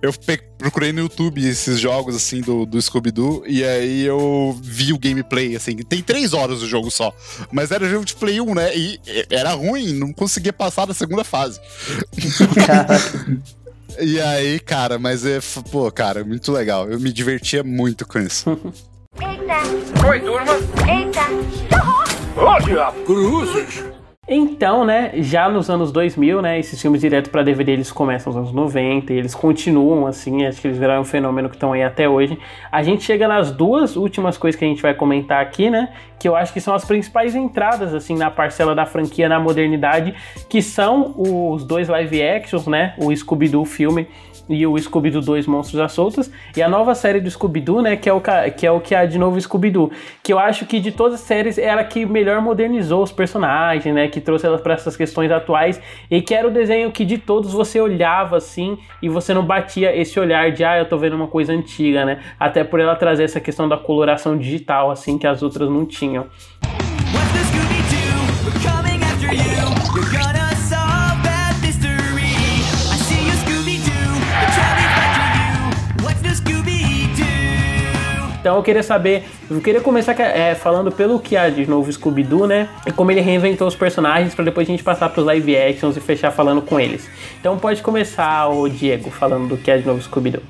eu 0.00 0.10
procurei 0.56 0.92
no 0.92 1.00
YouTube 1.00 1.46
esses 1.46 1.78
jogos, 1.78 2.16
assim, 2.16 2.40
do, 2.40 2.64
do 2.64 2.80
Scooby-Doo. 2.80 3.44
E 3.46 3.62
aí 3.62 4.02
eu 4.02 4.58
vi 4.62 4.94
o 4.94 4.98
gameplay, 4.98 5.54
assim. 5.54 5.76
Tem 5.76 6.02
três 6.02 6.32
horas 6.32 6.62
o 6.62 6.66
jogo 6.66 6.90
só. 6.90 7.14
Mas 7.52 7.70
era 7.70 7.88
jogo 7.88 8.06
de 8.06 8.14
Play 8.14 8.40
1, 8.40 8.54
né? 8.54 8.76
E 8.76 9.00
era 9.30 9.52
ruim, 9.52 9.92
não 9.92 10.12
conseguia 10.14 10.52
passar 10.52 10.86
da 10.86 10.94
segunda 10.94 11.24
fase. 11.24 11.60
E 14.00 14.20
aí, 14.20 14.58
cara, 14.60 14.98
mas 14.98 15.24
é, 15.24 15.38
pô, 15.70 15.90
cara, 15.90 16.24
muito 16.24 16.50
legal. 16.52 16.90
Eu 16.90 16.98
me 16.98 17.12
divertia 17.12 17.62
muito 17.62 18.06
com 18.06 18.18
isso. 18.18 18.50
Eita! 19.20 20.08
Oi, 20.08 20.20
turma. 20.20 20.54
Eita! 20.88 21.64
Diabo. 22.64 23.04
Cruzes. 23.04 23.93
Então, 24.26 24.86
né, 24.86 25.12
já 25.16 25.50
nos 25.50 25.68
anos 25.68 25.92
2000, 25.92 26.40
né, 26.40 26.58
esses 26.58 26.80
filmes 26.80 27.02
direto 27.02 27.28
para 27.28 27.42
DVD 27.42 27.72
eles 27.72 27.92
começam 27.92 28.32
nos 28.32 28.40
anos 28.40 28.52
90 28.52 29.12
e 29.12 29.18
eles 29.18 29.34
continuam 29.34 30.06
assim, 30.06 30.46
acho 30.46 30.62
que 30.62 30.66
eles 30.66 30.78
viraram 30.78 31.02
um 31.02 31.04
fenômeno 31.04 31.50
que 31.50 31.56
estão 31.56 31.74
aí 31.74 31.82
até 31.82 32.08
hoje. 32.08 32.38
A 32.72 32.82
gente 32.82 33.04
chega 33.04 33.28
nas 33.28 33.52
duas 33.52 33.96
últimas 33.96 34.38
coisas 34.38 34.58
que 34.58 34.64
a 34.64 34.68
gente 34.68 34.80
vai 34.80 34.94
comentar 34.94 35.42
aqui, 35.42 35.68
né, 35.68 35.90
que 36.18 36.26
eu 36.26 36.34
acho 36.34 36.54
que 36.54 36.60
são 36.60 36.74
as 36.74 36.86
principais 36.86 37.34
entradas 37.34 37.92
assim 37.92 38.16
na 38.16 38.30
parcela 38.30 38.74
da 38.74 38.86
franquia 38.86 39.28
na 39.28 39.38
modernidade, 39.38 40.14
que 40.48 40.62
são 40.62 41.14
os 41.18 41.62
dois 41.62 41.88
live 41.88 42.22
actions, 42.22 42.66
né, 42.66 42.94
o 42.96 43.14
Scooby-Doo 43.14 43.66
filme 43.66 44.08
e 44.48 44.66
o 44.66 44.78
Scooby-Doo 44.78 45.22
2 45.22 45.46
Monstros 45.46 45.80
à 45.80 45.88
Soltas, 45.88 46.30
e 46.56 46.62
a 46.62 46.68
nova 46.68 46.94
série 46.94 47.20
do 47.20 47.30
Scooby-Doo, 47.30 47.82
né, 47.82 47.96
que 47.96 48.08
é, 48.08 48.12
o, 48.12 48.20
que 48.56 48.66
é 48.66 48.70
o 48.70 48.80
que 48.80 48.94
há 48.94 49.06
de 49.06 49.18
novo 49.18 49.40
Scooby-Doo, 49.40 49.90
que 50.22 50.32
eu 50.32 50.38
acho 50.38 50.66
que 50.66 50.80
de 50.80 50.92
todas 50.92 51.14
as 51.14 51.20
séries 51.20 51.58
é 51.58 51.70
a 51.70 51.82
que 51.84 52.04
melhor 52.04 52.40
modernizou 52.40 53.02
os 53.02 53.12
personagens, 53.12 53.94
né, 53.94 54.08
que 54.08 54.20
trouxe 54.20 54.46
elas 54.46 54.60
para 54.60 54.74
essas 54.74 54.96
questões 54.96 55.30
atuais, 55.30 55.80
e 56.10 56.20
que 56.20 56.34
era 56.34 56.46
o 56.46 56.50
desenho 56.50 56.90
que 56.90 57.04
de 57.04 57.18
todos 57.18 57.52
você 57.52 57.80
olhava 57.80 58.36
assim, 58.36 58.78
e 59.02 59.08
você 59.08 59.32
não 59.32 59.44
batia 59.44 59.94
esse 59.96 60.18
olhar 60.18 60.50
de, 60.52 60.64
ah, 60.64 60.78
eu 60.78 60.88
tô 60.88 60.96
vendo 60.98 61.14
uma 61.14 61.28
coisa 61.28 61.52
antiga, 61.52 62.04
né, 62.04 62.20
até 62.38 62.64
por 62.64 62.80
ela 62.80 62.94
trazer 62.96 63.24
essa 63.24 63.40
questão 63.40 63.68
da 63.68 63.76
coloração 63.76 64.36
digital, 64.36 64.90
assim, 64.90 65.18
que 65.18 65.26
as 65.26 65.42
outras 65.42 65.68
não 65.68 65.84
tinham. 65.86 66.26
After 68.54 68.83
Então 78.44 78.56
eu 78.56 78.62
queria 78.62 78.82
saber, 78.82 79.24
eu 79.50 79.58
queria 79.58 79.80
começar 79.80 80.12
é, 80.20 80.54
falando 80.54 80.92
pelo 80.92 81.18
que 81.18 81.34
há 81.34 81.48
de 81.48 81.66
novo 81.66 81.90
Scooby-Doo, 81.90 82.46
né? 82.46 82.68
E 82.86 82.92
como 82.92 83.10
ele 83.10 83.22
reinventou 83.22 83.66
os 83.66 83.74
personagens 83.74 84.34
para 84.34 84.44
depois 84.44 84.68
a 84.68 84.70
gente 84.70 84.84
passar 84.84 85.08
pros 85.08 85.24
live 85.24 85.56
actions 85.56 85.96
e 85.96 86.00
fechar 86.00 86.30
falando 86.30 86.60
com 86.60 86.78
eles. 86.78 87.08
Então 87.40 87.56
pode 87.58 87.80
começar 87.80 88.46
o 88.48 88.68
Diego 88.68 89.10
falando 89.10 89.48
do 89.48 89.56
que 89.56 89.70
há 89.70 89.78
de 89.78 89.86
novo 89.86 90.02
Scooby-Doo. 90.02 90.42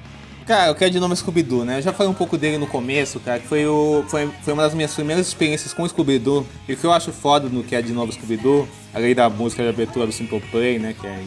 Cara, 0.46 0.68
eu 0.68 0.74
quero 0.74 0.90
de 0.90 1.00
nome 1.00 1.16
Scooby-Doo, 1.16 1.64
né? 1.64 1.78
Eu 1.78 1.82
já 1.82 1.90
falei 1.92 2.12
um 2.12 2.14
pouco 2.14 2.36
dele 2.36 2.58
no 2.58 2.66
começo, 2.66 3.18
cara, 3.18 3.38
que 3.40 3.46
foi, 3.48 3.64
o, 3.66 4.04
foi, 4.08 4.28
foi 4.42 4.52
uma 4.52 4.62
das 4.62 4.74
minhas 4.74 4.92
primeiras 4.92 5.26
experiências 5.26 5.72
com 5.72 5.82
o 5.82 5.88
Scooby-Doo. 5.88 6.46
E 6.68 6.74
o 6.74 6.76
que 6.76 6.84
eu 6.84 6.92
acho 6.92 7.12
foda 7.12 7.48
no 7.48 7.64
que 7.64 7.74
é 7.74 7.80
de 7.80 7.94
novo 7.94 8.12
Scooby-Doo, 8.12 8.68
além 8.92 9.14
da 9.14 9.30
música 9.30 9.62
de 9.62 9.70
abertura 9.70 10.04
do 10.06 10.12
Simple 10.12 10.40
Play, 10.50 10.78
né? 10.78 10.94
Que 11.00 11.06
é 11.06 11.18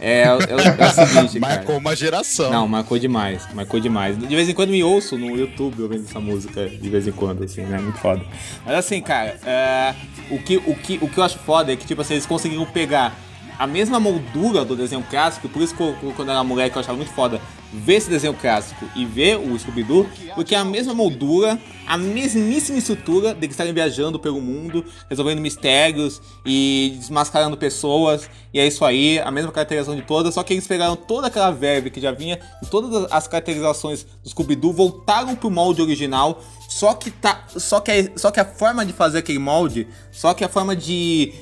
é, 0.00 0.22
é, 0.22 0.34
o- 0.34 0.38
é 0.40 0.54
o 0.88 1.06
seguinte, 1.06 1.38
cara. 1.40 1.56
Marcou 1.56 1.76
uma 1.76 1.94
geração. 1.94 2.50
Não, 2.50 2.66
marcou 2.66 2.98
demais, 2.98 3.46
marcou 3.52 3.78
demais. 3.78 4.16
De 4.18 4.34
vez 4.34 4.48
em 4.48 4.54
quando 4.54 4.70
me 4.70 4.82
ouço 4.82 5.18
no 5.18 5.36
YouTube 5.36 5.82
ouvindo 5.82 6.04
essa 6.08 6.18
música, 6.18 6.66
de 6.70 6.88
vez 6.88 7.06
em 7.06 7.12
quando, 7.12 7.44
assim, 7.44 7.60
né? 7.62 7.78
Muito 7.78 7.98
foda. 7.98 8.24
Mas 8.64 8.76
assim, 8.76 9.02
cara, 9.02 9.38
é, 9.44 9.94
o, 10.30 10.38
que, 10.38 10.56
o, 10.56 10.74
que, 10.74 10.98
o 11.02 11.08
que 11.08 11.18
eu 11.18 11.22
acho 11.24 11.38
foda 11.38 11.70
é 11.70 11.76
que, 11.76 11.86
tipo 11.86 12.00
assim, 12.00 12.14
eles 12.14 12.24
conseguiram 12.24 12.64
pegar 12.64 13.14
a 13.58 13.66
mesma 13.66 13.98
moldura 14.00 14.64
do 14.64 14.74
desenho 14.76 15.02
clássico, 15.08 15.48
por 15.48 15.62
isso 15.62 15.74
que 15.74 15.82
quando 16.14 16.28
eu 16.28 16.34
era 16.34 16.44
moleque 16.44 16.76
eu 16.76 16.80
achava 16.80 16.96
muito 16.96 17.12
foda 17.12 17.40
ver 17.74 17.94
esse 17.94 18.10
desenho 18.10 18.34
clássico 18.34 18.84
e 18.94 19.06
ver 19.06 19.38
o 19.38 19.58
Scooby-Doo, 19.58 20.06
porque 20.34 20.54
é 20.54 20.58
a 20.58 20.64
mesma 20.64 20.92
moldura, 20.92 21.58
a 21.86 21.96
mesmíssima 21.96 22.76
estrutura 22.76 23.32
de 23.34 23.46
que 23.46 23.52
estarem 23.54 23.72
viajando 23.72 24.18
pelo 24.18 24.42
mundo, 24.42 24.84
resolvendo 25.08 25.40
mistérios 25.40 26.20
e 26.44 26.94
desmascarando 26.98 27.56
pessoas, 27.56 28.28
e 28.52 28.60
é 28.60 28.66
isso 28.66 28.84
aí, 28.84 29.18
a 29.20 29.30
mesma 29.30 29.50
caracterização 29.50 29.96
de 29.96 30.02
todas, 30.02 30.34
só 30.34 30.42
que 30.42 30.52
eles 30.52 30.66
pegaram 30.66 30.94
toda 30.94 31.28
aquela 31.28 31.50
verve 31.50 31.88
que 31.88 31.98
já 31.98 32.12
vinha, 32.12 32.38
e 32.62 32.66
todas 32.66 33.10
as 33.10 33.26
caracterizações 33.26 34.04
do 34.22 34.28
Scooby-Doo 34.28 34.72
voltaram 34.74 35.34
pro 35.34 35.50
molde 35.50 35.80
original, 35.80 36.42
só 36.68 36.92
que 36.92 37.10
tá, 37.10 37.44
só 37.56 37.80
que, 37.80 37.90
a- 37.90 38.18
só 38.18 38.30
que 38.30 38.38
a 38.40 38.44
forma 38.44 38.84
de 38.84 38.92
fazer 38.92 39.18
aquele 39.20 39.38
molde, 39.38 39.88
só 40.10 40.34
que 40.34 40.44
a 40.44 40.48
forma 40.48 40.76
de, 40.76 41.32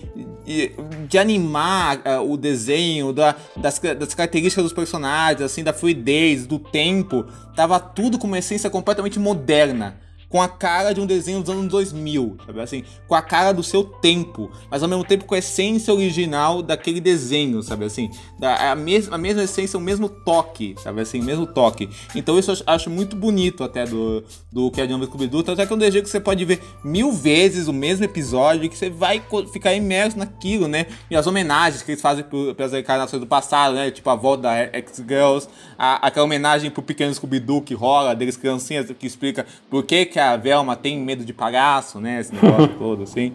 de, 0.51 1.19
animar 1.19 2.01
ah, 2.05 2.21
o 2.21 2.37
desenho, 2.37 3.13
da- 3.13 3.37
das, 3.57 3.79
das 3.79 4.15
características 4.15 4.65
dos 4.65 4.73
personagens, 4.73 5.43
assim, 5.43 5.63
da 5.63 5.73
fluidez, 5.73 6.47
do 6.47 6.59
tempo, 6.59 7.25
tava 7.55 7.79
tudo 7.79 8.19
com 8.19 8.27
uma 8.27 8.39
essência 8.39 8.69
completamente 8.69 9.19
moderna. 9.19 9.97
Com 10.31 10.41
a 10.41 10.49
cara 10.49 10.95
de 10.95 11.01
um 11.01 11.07
desenho 11.07 11.41
dos 11.41 11.51
anos 11.51 11.69
2000, 11.69 12.37
sabe 12.47 12.61
assim? 12.61 12.85
Com 13.09 13.15
a 13.17 13.21
cara 13.21 13.53
do 13.53 13.63
seu 13.65 13.83
tempo, 13.85 14.51
mas 14.71 14.83
ao 14.83 14.89
mesmo 14.89 15.05
tempo 15.05 15.25
com 15.25 15.35
a 15.35 15.39
essência 15.39 15.93
original 15.93 16.63
daquele 16.63 17.01
desenho, 17.01 17.63
sabe 17.63 17.85
assim? 17.85 18.09
Da, 18.39 18.71
a, 18.71 18.77
mesma, 18.77 19.17
a 19.17 19.19
mesma 19.19 19.43
essência, 19.43 19.77
o 19.77 19.83
mesmo 19.83 20.09
toque, 20.09 20.77
sabe 20.83 21.01
assim? 21.01 21.21
O 21.21 21.25
mesmo 21.25 21.47
toque. 21.47 21.91
Então 22.15 22.39
isso 22.39 22.53
eu 22.53 22.57
acho- 22.67 22.89
muito 22.89 23.17
bonito 23.17 23.65
até 23.65 23.85
do, 23.85 24.23
do 24.53 24.71
que 24.71 24.81
é 24.81 24.87
novo 24.87 25.05
Scooby-Doo. 25.07 25.43
Tanto 25.43 25.61
é 25.61 25.67
que 25.67 25.73
é 25.73 25.77
um 25.77 25.79
desenho 25.79 26.05
que 26.05 26.09
você 26.11 26.21
pode 26.21 26.45
ver 26.45 26.61
mil 26.85 27.11
vezes 27.13 27.67
o 27.67 27.73
mesmo 27.73 28.05
episódio 28.05 28.71
que 28.71 28.79
você 28.79 28.89
vai 28.89 29.21
ficar 29.53 29.75
imerso 29.75 30.17
naquilo, 30.17 30.69
né? 30.69 30.87
E 31.11 31.17
as 31.17 31.27
homenagens 31.27 31.83
que 31.83 31.91
eles 31.91 32.01
fazem 32.01 32.25
para 32.57 32.67
as 32.67 32.73
encarnações 32.73 33.21
do 33.21 33.27
passado, 33.27 33.75
né? 33.75 33.91
Tipo 33.91 34.09
a 34.11 34.15
volta 34.15 34.45
da 34.45 34.55
X-Girls, 34.79 35.49
aquela 35.77 36.25
homenagem 36.25 36.71
pro 36.71 36.83
pequeno 36.83 37.13
Scooby-Doo 37.13 37.63
que 37.63 37.75
rola, 37.75 38.15
deles 38.15 38.37
criancinhas, 38.37 38.89
que 38.97 39.07
explica 39.09 39.45
por 39.69 39.83
que, 39.85 40.07
que 40.07 40.20
a 40.21 40.37
Velma 40.37 40.77
tem 40.77 40.99
medo 40.99 41.25
de 41.25 41.33
palhaço, 41.33 42.01
né? 42.01 42.21
Esse 42.21 42.35
negócio 42.35 42.69
todo, 42.79 43.03
assim. 43.05 43.33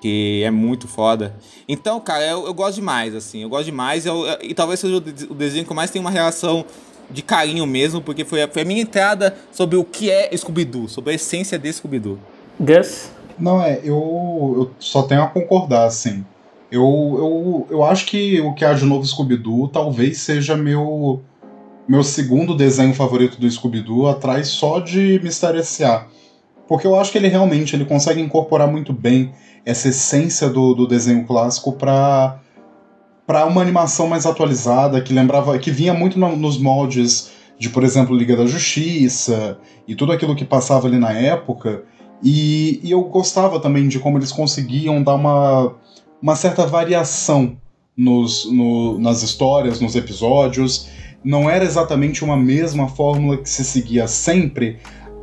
Que 0.00 0.42
é 0.44 0.50
muito 0.50 0.86
foda. 0.86 1.34
Então, 1.68 1.98
cara, 2.00 2.24
eu, 2.26 2.46
eu 2.46 2.52
gosto 2.54 2.74
demais, 2.74 3.14
assim. 3.14 3.42
Eu 3.42 3.48
gosto 3.48 3.64
demais. 3.66 4.04
eu- 4.04 4.24
e 4.42 4.52
talvez 4.52 4.80
seja 4.80 4.96
o 4.96 5.00
desenho 5.34 5.64
que 5.64 5.70
eu 5.72 5.76
mais 5.76 5.90
tenho 5.90 6.04
uma 6.04 6.10
relação 6.10 6.64
de 7.10 7.22
carinho 7.22 7.66
mesmo, 7.66 8.00
porque 8.00 8.24
foi 8.24 8.42
a, 8.42 8.48
foi 8.48 8.62
a 8.62 8.64
minha 8.64 8.80
entrada 8.82 9.36
sobre 9.52 9.76
o 9.76 9.84
que 9.84 10.10
é 10.10 10.34
Scooby-Doo, 10.36 10.88
sobre 10.88 11.12
a 11.12 11.14
essência 11.14 11.58
de 11.58 11.72
Scooby-Doo. 11.72 12.18
Gus? 12.60 13.10
Não, 13.38 13.62
é, 13.62 13.80
eu, 13.82 14.54
eu 14.56 14.70
só 14.78 15.02
tenho 15.02 15.22
a 15.22 15.26
concordar, 15.26 15.84
assim. 15.86 16.24
Eu, 16.70 16.82
eu, 16.82 17.66
eu 17.70 17.84
acho 17.84 18.06
que 18.06 18.40
o 18.40 18.52
que 18.54 18.64
há 18.64 18.72
de 18.72 18.84
novo 18.84 19.06
Scooby-Doo 19.06 19.68
talvez 19.68 20.18
seja 20.18 20.56
meu, 20.56 21.22
meu 21.88 22.02
segundo 22.02 22.54
desenho 22.56 22.94
favorito 22.94 23.38
do 23.40 23.50
Scooby-Doo, 23.50 24.08
atrás 24.08 24.48
só 24.48 24.80
de 24.80 25.20
Mistério 25.22 25.60
S.A. 25.60 26.06
Porque 26.66 26.86
eu 26.86 26.98
acho 26.98 27.12
que 27.12 27.18
ele 27.18 27.28
realmente 27.28 27.76
ele 27.76 27.84
consegue 27.84 28.20
incorporar 28.20 28.66
muito 28.70 28.92
bem 28.92 29.32
essa 29.66 29.88
essência 29.88 30.48
do, 30.48 30.74
do 30.74 30.86
desenho 30.86 31.24
clássico 31.26 31.72
para 31.72 32.40
para 33.26 33.46
uma 33.46 33.62
animação 33.62 34.06
mais 34.06 34.26
atualizada, 34.26 35.00
que 35.00 35.10
lembrava, 35.10 35.58
que 35.58 35.70
vinha 35.70 35.94
muito 35.94 36.18
no- 36.18 36.36
nos 36.36 36.58
moldes 36.58 37.30
de, 37.58 37.70
por 37.70 37.82
exemplo, 37.82 38.14
Liga 38.14 38.36
da 38.36 38.44
Justiça 38.44 39.56
e 39.88 39.94
tudo 39.94 40.12
aquilo 40.12 40.36
que 40.36 40.44
passava 40.44 40.86
ali 40.88 40.98
na 40.98 41.10
época. 41.10 41.84
E, 42.22 42.80
e 42.82 42.90
eu 42.90 43.02
gostava 43.04 43.58
também 43.58 43.88
de 43.88 43.98
como 43.98 44.18
eles 44.18 44.30
conseguiam 44.30 45.02
dar 45.02 45.14
uma, 45.14 45.72
uma 46.20 46.36
certa 46.36 46.66
variação 46.66 47.56
nos, 47.96 48.44
no- 48.52 48.98
nas 48.98 49.22
histórias, 49.22 49.80
nos 49.80 49.94
episódios. 49.96 50.86
Não 51.24 51.48
era 51.48 51.64
exatamente 51.64 52.22
uma 52.22 52.36
mesma 52.36 52.88
fórmula 52.88 53.38
que 53.38 53.48
se 53.48 53.64
seguia 53.64 54.06
sempre, 54.06 54.78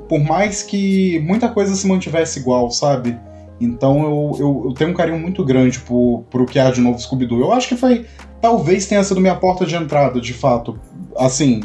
por 0.09 0.19
mais 0.19 0.63
que 0.63 1.19
muita 1.19 1.47
coisa 1.47 1.75
se 1.75 1.85
mantivesse 1.87 2.39
igual, 2.39 2.71
sabe? 2.71 3.17
Então 3.59 4.01
eu, 4.03 4.37
eu, 4.39 4.63
eu 4.69 4.73
tenho 4.73 4.89
um 4.89 4.93
carinho 4.93 5.19
muito 5.19 5.45
grande 5.45 5.79
por, 5.79 6.25
pro 6.29 6.45
que 6.45 6.57
há 6.57 6.71
de 6.71 6.81
novo 6.81 6.97
Scooby-Doo. 6.99 7.39
Eu 7.39 7.53
acho 7.53 7.67
que 7.67 7.75
foi. 7.77 8.05
Talvez 8.41 8.87
tenha 8.87 9.03
sido 9.03 9.21
minha 9.21 9.35
porta 9.35 9.65
de 9.67 9.75
entrada, 9.75 10.19
de 10.19 10.33
fato. 10.33 10.79
Assim, 11.15 11.61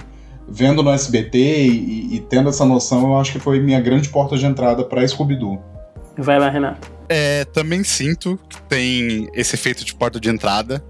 vendo 0.47 0.83
no 0.83 0.91
SBT 0.91 1.39
e, 1.39 2.17
e 2.17 2.21
tendo 2.21 2.51
essa 2.51 2.67
noção, 2.67 3.03
eu 3.07 3.17
acho 3.19 3.33
que 3.33 3.39
foi 3.39 3.59
minha 3.61 3.81
grande 3.81 4.11
porta 4.11 4.37
de 4.37 4.45
entrada 4.45 4.85
pra 4.85 5.07
Scooby-Doo. 5.09 5.59
Vai 6.19 6.39
lá, 6.39 6.51
Renato. 6.51 6.91
É, 7.09 7.45
também 7.47 7.83
sinto 7.83 8.39
que 8.49 8.61
tem 8.63 9.29
esse 9.35 9.55
efeito 9.55 9.83
de 9.85 9.95
porta 9.95 10.21
de 10.21 10.29
entrada. 10.29 10.85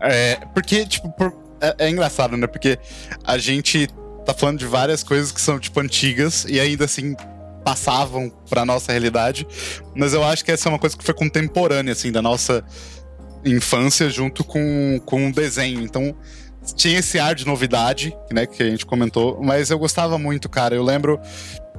É, 0.00 0.36
porque, 0.54 0.86
tipo, 0.86 1.10
por- 1.10 1.34
é, 1.62 1.86
é 1.86 1.90
engraçado, 1.90 2.36
né? 2.36 2.46
Porque 2.46 2.78
a 3.24 3.38
gente 3.38 3.88
tá 4.26 4.34
falando 4.34 4.58
de 4.58 4.66
várias 4.66 5.02
coisas 5.02 5.32
que 5.32 5.40
são, 5.40 5.58
tipo, 5.58 5.78
antigas 5.80 6.44
e 6.48 6.60
ainda 6.60 6.84
assim 6.84 7.14
passavam 7.64 8.30
pra 8.50 8.64
nossa 8.64 8.92
realidade. 8.92 9.46
Mas 9.94 10.12
eu 10.12 10.22
acho 10.24 10.44
que 10.44 10.50
essa 10.50 10.68
é 10.68 10.70
uma 10.70 10.78
coisa 10.78 10.96
que 10.96 11.04
foi 11.04 11.14
contemporânea, 11.14 11.92
assim, 11.92 12.10
da 12.10 12.20
nossa 12.20 12.64
infância 13.44 14.10
junto 14.10 14.44
com, 14.44 15.00
com 15.04 15.28
o 15.28 15.32
desenho. 15.32 15.80
Então, 15.80 16.14
tinha 16.76 16.98
esse 16.98 17.18
ar 17.18 17.34
de 17.34 17.46
novidade, 17.46 18.16
né, 18.32 18.46
que 18.46 18.62
a 18.62 18.70
gente 18.70 18.86
comentou, 18.86 19.40
mas 19.42 19.70
eu 19.70 19.78
gostava 19.78 20.18
muito, 20.18 20.48
cara. 20.48 20.74
Eu 20.74 20.82
lembro 20.82 21.20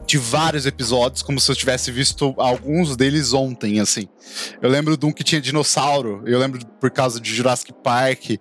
de 0.06 0.18
vários 0.18 0.66
episódios, 0.66 1.22
como 1.22 1.40
se 1.40 1.52
eu 1.52 1.56
tivesse 1.56 1.92
visto 1.92 2.34
alguns 2.38 2.96
deles 2.96 3.34
ontem, 3.34 3.80
assim. 3.80 4.08
Eu 4.62 4.70
lembro 4.70 4.98
de 4.98 5.06
um 5.06 5.12
que 5.12 5.24
tinha 5.24 5.42
dinossauro, 5.42 6.22
eu 6.26 6.40
lembro 6.40 6.66
por 6.80 6.92
causa 6.92 7.20
de 7.20 7.34
Jurassic 7.34 7.74
Park. 7.84 8.32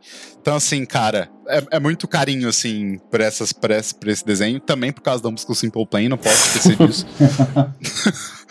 Então, 0.40 0.56
assim, 0.56 0.84
cara, 0.84 1.30
é, 1.48 1.62
é 1.72 1.80
muito 1.80 2.08
carinho, 2.08 2.48
assim, 2.48 2.98
por, 3.10 3.20
essas, 3.20 3.52
por, 3.52 3.70
esse, 3.70 3.94
por 3.94 4.08
esse 4.08 4.24
desenho. 4.24 4.60
Também 4.60 4.92
por 4.92 5.02
causa 5.02 5.22
da 5.22 5.30
música 5.30 5.54
Simple 5.54 5.86
Plan, 5.86 6.08
não 6.08 6.18
posso 6.18 6.48
esquecer 6.48 6.76
disso. 6.86 7.06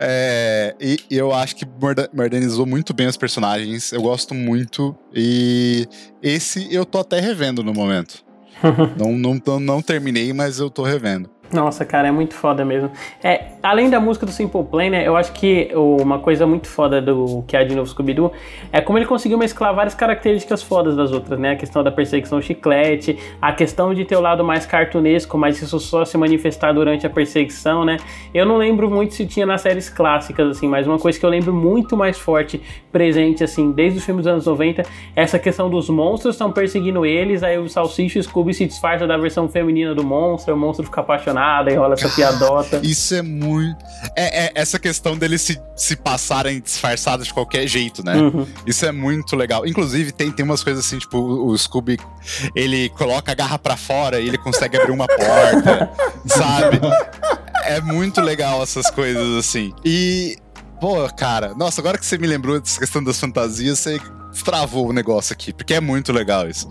É, 0.00 0.74
e, 0.80 0.98
eu 1.10 1.32
acho 1.32 1.54
que 1.54 1.66
modernizou 2.14 2.64
muito 2.64 2.94
bem 2.94 3.06
os 3.06 3.18
personagens. 3.18 3.92
Eu 3.92 4.00
gosto 4.02 4.34
muito. 4.34 4.96
E 5.14 5.86
esse 6.22 6.72
eu 6.74 6.86
tô 6.86 6.98
até 6.98 7.20
revendo 7.20 7.62
no 7.62 7.74
momento. 7.74 8.24
não, 8.98 9.12
não, 9.12 9.60
não 9.60 9.82
terminei, 9.82 10.32
mas 10.32 10.58
eu 10.58 10.70
tô 10.70 10.82
revendo. 10.82 11.28
Nossa, 11.52 11.84
cara, 11.84 12.08
é 12.08 12.10
muito 12.10 12.34
foda 12.34 12.64
mesmo. 12.64 12.90
É, 13.22 13.48
além 13.62 13.90
da 13.90 14.00
música 14.00 14.24
do 14.24 14.32
Simple 14.32 14.64
Plan, 14.64 14.88
né, 14.88 15.06
eu 15.06 15.14
acho 15.14 15.32
que 15.32 15.70
uma 15.74 16.18
coisa 16.18 16.46
muito 16.46 16.66
foda 16.66 17.00
do 17.00 17.44
que 17.46 17.54
é 17.54 17.62
de 17.62 17.74
novo 17.74 17.90
Scooby-Doo 17.90 18.32
é 18.72 18.80
como 18.80 18.98
ele 18.98 19.04
conseguiu 19.04 19.36
mesclar 19.36 19.74
várias 19.74 19.94
características 19.94 20.62
fodas 20.62 20.96
das 20.96 21.12
outras, 21.12 21.38
né? 21.38 21.50
A 21.50 21.56
questão 21.56 21.82
da 21.82 21.90
perseguição 21.90 22.40
chiclete, 22.40 23.18
a 23.40 23.52
questão 23.52 23.92
de 23.92 24.04
ter 24.06 24.16
o 24.16 24.20
lado 24.20 24.42
mais 24.42 24.64
cartunesco, 24.64 25.36
mas 25.36 25.60
isso 25.60 25.78
só 25.78 26.06
se 26.06 26.16
manifestar 26.16 26.72
durante 26.72 27.06
a 27.06 27.10
perseguição, 27.10 27.84
né? 27.84 27.98
Eu 28.32 28.46
não 28.46 28.56
lembro 28.56 28.90
muito 28.90 29.12
se 29.12 29.26
tinha 29.26 29.44
nas 29.44 29.60
séries 29.60 29.90
clássicas, 29.90 30.56
assim, 30.56 30.66
mas 30.66 30.86
uma 30.86 30.98
coisa 30.98 31.18
que 31.18 31.26
eu 31.26 31.30
lembro 31.30 31.52
muito 31.52 31.96
mais 31.98 32.18
forte, 32.18 32.62
presente, 32.90 33.44
assim, 33.44 33.72
desde 33.72 33.98
os 33.98 34.04
filmes 34.04 34.24
dos 34.24 34.32
anos 34.32 34.46
90, 34.46 34.82
é 35.14 35.22
essa 35.22 35.38
questão 35.38 35.68
dos 35.68 35.90
monstros 35.90 36.34
estão 36.34 36.50
perseguindo 36.50 37.04
eles, 37.04 37.42
aí 37.42 37.58
o 37.58 37.68
Salsicha 37.68 38.18
e 38.18 38.20
o 38.20 38.24
Scooby 38.24 38.54
se 38.54 38.64
disfarça 38.64 39.06
da 39.06 39.18
versão 39.18 39.48
feminina 39.48 39.94
do 39.94 40.02
monstro, 40.02 40.54
o 40.54 40.56
monstro 40.56 40.86
fica 40.86 41.00
apaixonado, 41.00 41.41
e 41.70 41.74
rola 41.74 41.94
essa 41.94 42.08
piadota. 42.08 42.80
Isso 42.84 43.14
é 43.14 43.22
muito. 43.22 43.84
É, 44.16 44.46
é 44.46 44.52
essa 44.54 44.78
questão 44.78 45.16
deles 45.16 45.42
se, 45.42 45.60
se 45.76 45.96
passarem 45.96 46.60
disfarçados 46.60 47.26
de 47.26 47.34
qualquer 47.34 47.66
jeito, 47.66 48.04
né? 48.04 48.16
Uhum. 48.16 48.46
Isso 48.66 48.86
é 48.86 48.92
muito 48.92 49.36
legal. 49.36 49.66
Inclusive, 49.66 50.12
tem, 50.12 50.30
tem 50.30 50.44
umas 50.44 50.62
coisas 50.62 50.84
assim, 50.84 50.98
tipo, 50.98 51.18
o, 51.18 51.48
o 51.48 51.58
Scooby 51.58 51.98
ele 52.54 52.88
coloca 52.90 53.32
a 53.32 53.34
garra 53.34 53.58
pra 53.58 53.76
fora 53.76 54.20
e 54.20 54.28
ele 54.28 54.38
consegue 54.38 54.76
abrir 54.76 54.92
uma 54.92 55.06
porta, 55.06 55.90
sabe? 56.26 56.80
É 57.64 57.80
muito 57.80 58.20
legal 58.20 58.62
essas 58.62 58.90
coisas 58.90 59.36
assim. 59.36 59.72
E. 59.84 60.36
Pô, 60.80 61.08
cara, 61.16 61.54
nossa, 61.54 61.80
agora 61.80 61.96
que 61.96 62.04
você 62.04 62.18
me 62.18 62.26
lembrou 62.26 62.60
dessa 62.60 62.80
questão 62.80 63.04
das 63.04 63.18
fantasias, 63.18 63.78
você 63.78 64.00
travou 64.44 64.88
o 64.88 64.92
negócio 64.92 65.32
aqui, 65.32 65.52
porque 65.52 65.74
é 65.74 65.80
muito 65.80 66.12
legal 66.12 66.48
isso. 66.48 66.68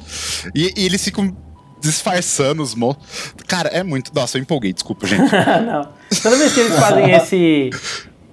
E, 0.54 0.74
e 0.76 0.86
eles 0.86 1.02
ficam 1.02 1.34
disfarçando 1.82 2.62
os 2.62 2.76
monstros. 2.76 3.34
Cara, 3.48 3.70
é 3.70 3.84
muito. 3.84 4.14
Nossa, 4.14 4.38
eu 4.38 4.42
empolguei, 4.42 4.72
desculpa, 4.72 5.08
gente. 5.08 5.32
não. 5.66 5.88
Toda 6.22 6.38
vez 6.38 6.54
que 6.54 6.60
eles 6.60 6.80
fazem 6.80 7.12
esse. 7.12 7.70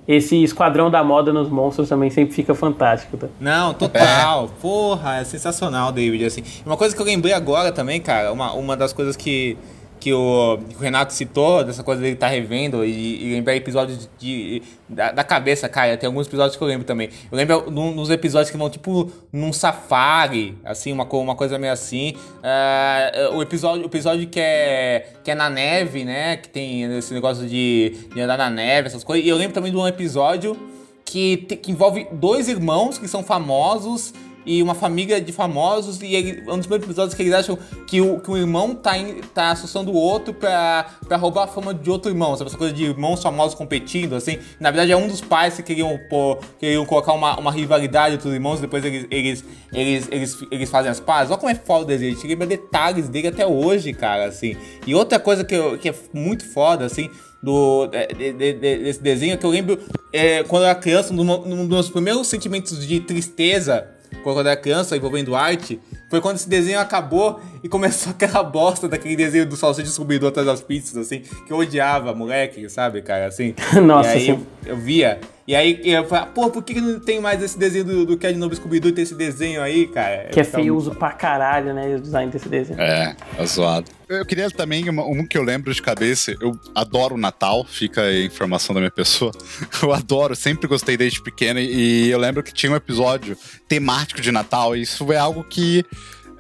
Esse 0.06 0.42
esquadrão 0.42 0.90
da 0.90 1.04
moda 1.04 1.34
nos 1.34 1.50
monstros 1.50 1.86
também 1.86 2.08
sempre 2.08 2.34
fica 2.34 2.54
fantástico, 2.54 3.18
tá? 3.18 3.26
Não, 3.38 3.74
total. 3.74 4.48
Porra, 4.58 5.16
é 5.16 5.24
sensacional, 5.24 5.92
David. 5.92 6.24
Assim. 6.24 6.42
Uma 6.64 6.78
coisa 6.78 6.96
que 6.96 7.02
eu 7.02 7.04
lembrei 7.04 7.34
agora 7.34 7.70
também, 7.70 8.00
cara, 8.00 8.32
uma, 8.32 8.54
uma 8.54 8.74
das 8.74 8.94
coisas 8.94 9.16
que, 9.16 9.58
que, 10.00 10.12
o, 10.12 10.58
que 10.68 10.76
o 10.76 10.78
Renato 10.78 11.12
citou, 11.12 11.64
dessa 11.64 11.82
coisa 11.82 12.00
dele 12.00 12.14
estar 12.14 12.28
revendo 12.28 12.84
e, 12.84 13.24
e 13.26 13.32
lembrar 13.32 13.54
episódios 13.56 14.08
de, 14.18 14.62
da, 14.88 15.12
da 15.12 15.24
cabeça, 15.24 15.68
cara. 15.68 15.96
Tem 15.96 16.06
alguns 16.06 16.26
episódios 16.26 16.56
que 16.56 16.62
eu 16.62 16.68
lembro 16.68 16.86
também. 16.86 17.08
Eu 17.30 17.36
lembro 17.36 17.70
num- 17.70 17.94
nos 17.94 18.10
episódios 18.10 18.50
que 18.50 18.56
vão, 18.56 18.70
tipo, 18.70 19.10
num 19.32 19.52
safari, 19.52 20.56
assim, 20.64 20.92
uma, 20.92 21.04
uma 21.04 21.34
coisa 21.34 21.58
meio 21.58 21.72
assim. 21.72 22.14
Ah, 22.42 23.30
o, 23.34 23.42
episódio, 23.42 23.82
o 23.82 23.86
episódio 23.86 24.26
que 24.28 24.40
é, 24.40 25.06
que 25.24 25.30
é 25.30 25.34
na 25.34 25.50
neve, 25.50 26.04
né? 26.04 26.36
Que 26.36 26.48
tem 26.48 26.84
esse 26.96 27.12
negócio 27.12 27.46
de, 27.46 27.96
de 28.14 28.20
andar 28.20 28.38
na 28.38 28.48
neve, 28.50 28.88
essas 28.88 29.04
coisas. 29.04 29.24
E 29.26 29.28
eu 29.28 29.36
lembro 29.36 29.52
também 29.54 29.70
de 29.72 29.76
um 29.78 29.86
episódio 29.86 30.56
que, 31.04 31.38
te- 31.38 31.56
que 31.56 31.70
envolve 31.72 32.06
dois 32.12 32.48
irmãos 32.48 32.98
que 32.98 33.08
são 33.08 33.22
famosos 33.22 34.12
e 34.47 34.62
uma 34.62 34.74
família 34.74 35.20
de 35.20 35.32
famosos 35.32 36.01
e 36.01 36.15
ele, 36.15 36.40
um 36.43 36.56
dos 36.56 36.66
primeiros 36.66 36.86
episódios 36.86 37.15
que 37.15 37.23
eles 37.23 37.32
acham 37.35 37.59
que 37.86 38.01
o, 38.01 38.19
que 38.20 38.31
o 38.31 38.36
irmão 38.36 38.74
tá, 38.74 38.97
em, 38.97 39.20
tá 39.35 39.51
associando 39.51 39.90
o 39.90 39.94
outro 39.94 40.32
pra, 40.32 40.86
pra 41.06 41.16
roubar 41.16 41.44
a 41.44 41.47
fama 41.47 41.74
de 41.74 41.90
outro 41.90 42.10
irmão, 42.10 42.35
sabe? 42.36 42.48
Essa 42.51 42.56
coisa 42.59 42.73
de 42.73 42.85
irmãos 42.85 43.23
famosos 43.23 43.55
competindo, 43.55 44.15
assim. 44.15 44.39
Na 44.59 44.70
verdade, 44.70 44.93
é 44.93 44.97
um 44.97 45.06
dos 45.06 45.20
pais 45.20 45.56
que 45.56 45.62
queriam, 45.62 45.98
pôr, 46.09 46.39
queriam 46.59 46.85
colocar 46.86 47.12
uma, 47.12 47.39
uma 47.39 47.52
rivalidade 47.52 48.15
entre 48.15 48.28
os 48.28 48.35
irmãos, 48.35 48.60
depois 48.60 48.85
eles, 48.85 49.06
eles, 49.10 49.44
eles, 49.73 50.09
eles, 50.10 50.39
eles 50.51 50.70
fazem 50.70 50.90
as 50.90 51.01
pazes. 51.01 51.31
Olha 51.31 51.39
como 51.40 51.51
é 51.51 51.55
foda 51.55 51.85
desenho, 51.85 52.12
a 52.12 52.15
gente 52.15 52.27
lembra 52.27 52.47
detalhes 52.47 53.09
dele 53.09 53.28
até 53.28 53.47
hoje, 53.47 53.93
cara, 53.93 54.27
assim. 54.27 54.56
E 54.86 54.94
outra 54.94 55.19
coisa 55.19 55.44
que, 55.44 55.55
eu- 55.55 55.77
que 55.78 55.89
é 55.90 55.94
muito 56.15 56.44
foda, 56.51 56.85
assim, 56.86 57.10
do, 57.43 57.86
de- 57.86 58.32
de- 58.32 58.32
de- 58.32 58.55
desse 58.55 59.01
desenho, 59.02 59.36
que 59.39 59.47
eu 59.47 59.51
lembro 59.51 59.78
é, 60.12 60.43
quando 60.44 60.62
eu 60.62 60.69
era 60.70 60.74
criança, 60.78 61.12
num 61.12 61.24
dos 61.24 61.69
meus 61.69 61.90
primeiros 61.90 62.27
sentimentos 62.27 62.86
de 62.86 62.98
tristeza, 63.01 63.86
quando 64.22 64.40
era 64.40 64.56
criança, 64.56 64.96
envolvendo 64.96 65.34
arte, 65.34 65.80
foi 66.08 66.20
quando 66.20 66.36
esse 66.36 66.48
desenho 66.48 66.80
acabou 66.80 67.40
e 67.62 67.68
começou 67.68 68.10
aquela 68.10 68.43
bosta 68.43 68.89
daquele 68.89 69.16
desenho 69.16 69.47
do 69.47 69.56
salsicha 69.56 69.86
descobridor 69.86 70.28
atrás 70.30 70.47
das 70.47 70.60
pizzas, 70.60 70.97
assim, 70.97 71.22
que 71.47 71.52
eu 71.52 71.56
odiava, 71.59 72.14
moleque, 72.14 72.68
sabe, 72.68 73.02
cara, 73.02 73.26
assim. 73.26 73.55
Nossa, 73.85 74.10
e 74.10 74.12
aí 74.12 74.24
sim. 74.26 74.47
eu, 74.66 74.76
via. 74.76 75.20
E 75.47 75.56
aí 75.56 75.80
eu 75.85 76.05
falava, 76.06 76.26
pô, 76.26 76.51
por 76.51 76.62
que 76.62 76.74
que 76.74 76.80
não 76.80 77.01
tem 77.01 77.20
mais 77.22 77.43
esse 77.43 77.59
desenho 77.59 77.85
do, 77.85 78.05
do 78.05 78.18
Cat 78.18 78.36
Novo 78.36 78.55
Scooby-Doo 78.55 78.90
e 78.90 78.93
tem 78.93 79.02
esse 79.02 79.14
desenho 79.14 79.62
aí, 79.62 79.86
cara? 79.86 80.28
Que 80.30 80.40
é 80.40 80.44
ficava 80.44 80.62
feioso 80.62 80.94
pra 80.94 81.10
caralho, 81.12 81.72
né? 81.72 81.97
O 81.97 82.01
design 82.01 82.30
desse 82.30 82.51
desenho. 82.51 82.78
É, 82.78 83.16
é 83.39 83.47
zoado. 83.47 83.86
Eu 84.06 84.26
queria 84.26 84.51
também, 84.51 84.86
uma- 84.90 85.06
um 85.06 85.26
que 85.26 85.39
eu 85.39 85.43
lembro 85.43 85.72
de 85.72 85.80
cabeça, 85.80 86.36
eu 86.39 86.52
adoro 86.74 87.14
o 87.14 87.18
Natal, 87.18 87.64
fica 87.64 88.02
aí 88.02 88.22
a 88.24 88.26
informação 88.26 88.74
da 88.74 88.80
minha 88.80 88.90
pessoa. 88.90 89.32
Eu 89.82 89.93
adoro, 89.93 90.35
sempre 90.36 90.66
gostei 90.68 90.97
desde 90.98 91.22
pequeno, 91.22 91.60
e 91.60 92.10
eu 92.10 92.18
lembro 92.18 92.43
que 92.43 92.52
tinha 92.52 92.70
um 92.72 92.76
episódio 92.76 93.36
temático 93.68 94.20
de 94.20 94.30
Natal, 94.32 94.76
e 94.76 94.82
isso 94.82 95.10
é 95.12 95.16
algo 95.16 95.44
que. 95.44 95.85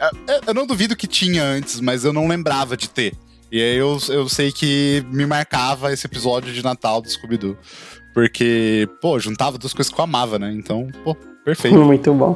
É, 0.00 0.40
Eu 0.46 0.54
não 0.54 0.66
duvido 0.66 0.96
que 0.96 1.06
tinha 1.06 1.42
antes, 1.42 1.80
mas 1.80 2.04
eu 2.04 2.12
não 2.12 2.26
lembrava 2.28 2.76
de 2.76 2.88
ter. 2.88 3.14
E 3.50 3.60
aí 3.62 3.76
eu, 3.76 3.98
eu 4.10 4.28
sei 4.28 4.52
que 4.52 5.02
me 5.10 5.24
marcava 5.24 5.92
esse 5.92 6.06
episódio 6.06 6.52
de 6.52 6.62
Natal 6.62 7.00
do 7.00 7.08
Scooby-Doo. 7.10 7.56
Porque, 8.14 8.88
pô, 9.00 9.18
juntava 9.18 9.56
duas 9.58 9.72
coisas 9.72 9.92
que 9.92 9.98
eu 9.98 10.04
amava, 10.04 10.38
né? 10.38 10.52
Então, 10.52 10.88
pô, 11.04 11.14
perfeito. 11.44 11.76
Muito 11.78 12.12
bom. 12.12 12.34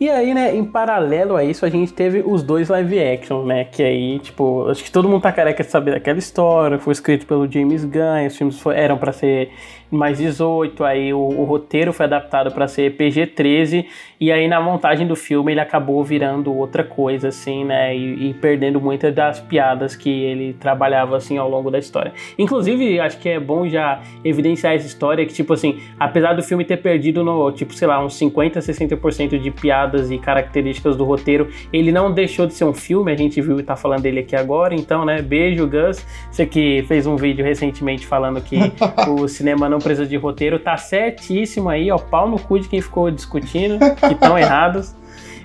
E 0.00 0.08
aí, 0.08 0.32
né, 0.32 0.54
em 0.54 0.64
paralelo 0.64 1.36
a 1.36 1.44
isso, 1.44 1.66
a 1.66 1.68
gente 1.70 1.92
teve 1.92 2.22
os 2.24 2.42
dois 2.42 2.68
live 2.68 2.98
action, 3.00 3.44
né? 3.44 3.64
Que 3.64 3.82
aí, 3.82 4.18
tipo, 4.20 4.68
acho 4.70 4.82
que 4.84 4.90
todo 4.90 5.08
mundo 5.08 5.22
tá 5.22 5.32
careca 5.32 5.64
de 5.64 5.70
saber 5.70 5.90
daquela 5.92 6.18
história. 6.18 6.78
Foi 6.78 6.92
escrito 6.92 7.26
pelo 7.26 7.50
James 7.50 7.84
Gunn, 7.84 8.26
os 8.26 8.36
filmes 8.36 8.58
foi- 8.60 8.76
eram 8.76 8.96
pra 8.96 9.12
ser 9.12 9.50
mais 9.96 10.18
18, 10.18 10.84
aí 10.84 11.12
o, 11.12 11.18
o 11.18 11.44
roteiro 11.44 11.92
foi 11.92 12.06
adaptado 12.06 12.50
pra 12.52 12.66
ser 12.68 12.96
PG-13, 12.96 13.86
e 14.20 14.32
aí 14.32 14.48
na 14.48 14.60
montagem 14.60 15.06
do 15.06 15.16
filme 15.16 15.52
ele 15.52 15.60
acabou 15.60 16.02
virando 16.02 16.54
outra 16.54 16.84
coisa, 16.84 17.28
assim, 17.28 17.64
né? 17.64 17.96
E, 17.96 18.30
e 18.30 18.34
perdendo 18.34 18.80
muitas 18.80 19.14
das 19.14 19.40
piadas 19.40 19.96
que 19.96 20.10
ele 20.10 20.54
trabalhava, 20.54 21.16
assim, 21.16 21.36
ao 21.36 21.48
longo 21.48 21.70
da 21.70 21.78
história. 21.78 22.12
Inclusive, 22.38 23.00
acho 23.00 23.18
que 23.18 23.28
é 23.28 23.40
bom 23.40 23.68
já 23.68 24.00
evidenciar 24.24 24.74
essa 24.74 24.86
história, 24.86 25.24
que, 25.26 25.32
tipo 25.32 25.52
assim, 25.52 25.80
apesar 25.98 26.34
do 26.34 26.42
filme 26.42 26.64
ter 26.64 26.78
perdido 26.78 27.22
no, 27.22 27.50
tipo, 27.52 27.74
sei 27.74 27.88
lá, 27.88 28.04
uns 28.04 28.16
50, 28.16 28.60
60% 28.60 29.38
de 29.38 29.50
piadas 29.50 30.10
e 30.10 30.18
características 30.18 30.96
do 30.96 31.04
roteiro, 31.04 31.48
ele 31.72 31.92
não 31.92 32.12
deixou 32.12 32.46
de 32.46 32.54
ser 32.54 32.64
um 32.64 32.74
filme, 32.74 33.12
a 33.12 33.16
gente 33.16 33.40
viu 33.40 33.58
e 33.58 33.62
tá 33.62 33.76
falando 33.76 34.02
dele 34.02 34.20
aqui 34.20 34.36
agora, 34.36 34.74
então, 34.74 35.04
né, 35.04 35.20
beijo, 35.20 35.66
Gus. 35.66 36.04
Você 36.30 36.46
que 36.46 36.84
fez 36.86 37.06
um 37.06 37.16
vídeo 37.16 37.44
recentemente 37.44 38.06
falando 38.06 38.40
que 38.40 38.56
o 39.08 39.26
cinema 39.28 39.68
não 39.68 39.78
precisa 39.84 40.06
de 40.06 40.16
roteiro, 40.16 40.58
tá 40.58 40.76
certíssimo 40.76 41.68
aí, 41.68 41.90
ó, 41.90 41.98
pau 41.98 42.28
no 42.28 42.38
cu 42.38 42.58
de 42.58 42.68
quem 42.68 42.80
ficou 42.80 43.10
discutindo, 43.10 43.78
que 43.78 44.14
estão 44.14 44.36
errados. 44.38 44.94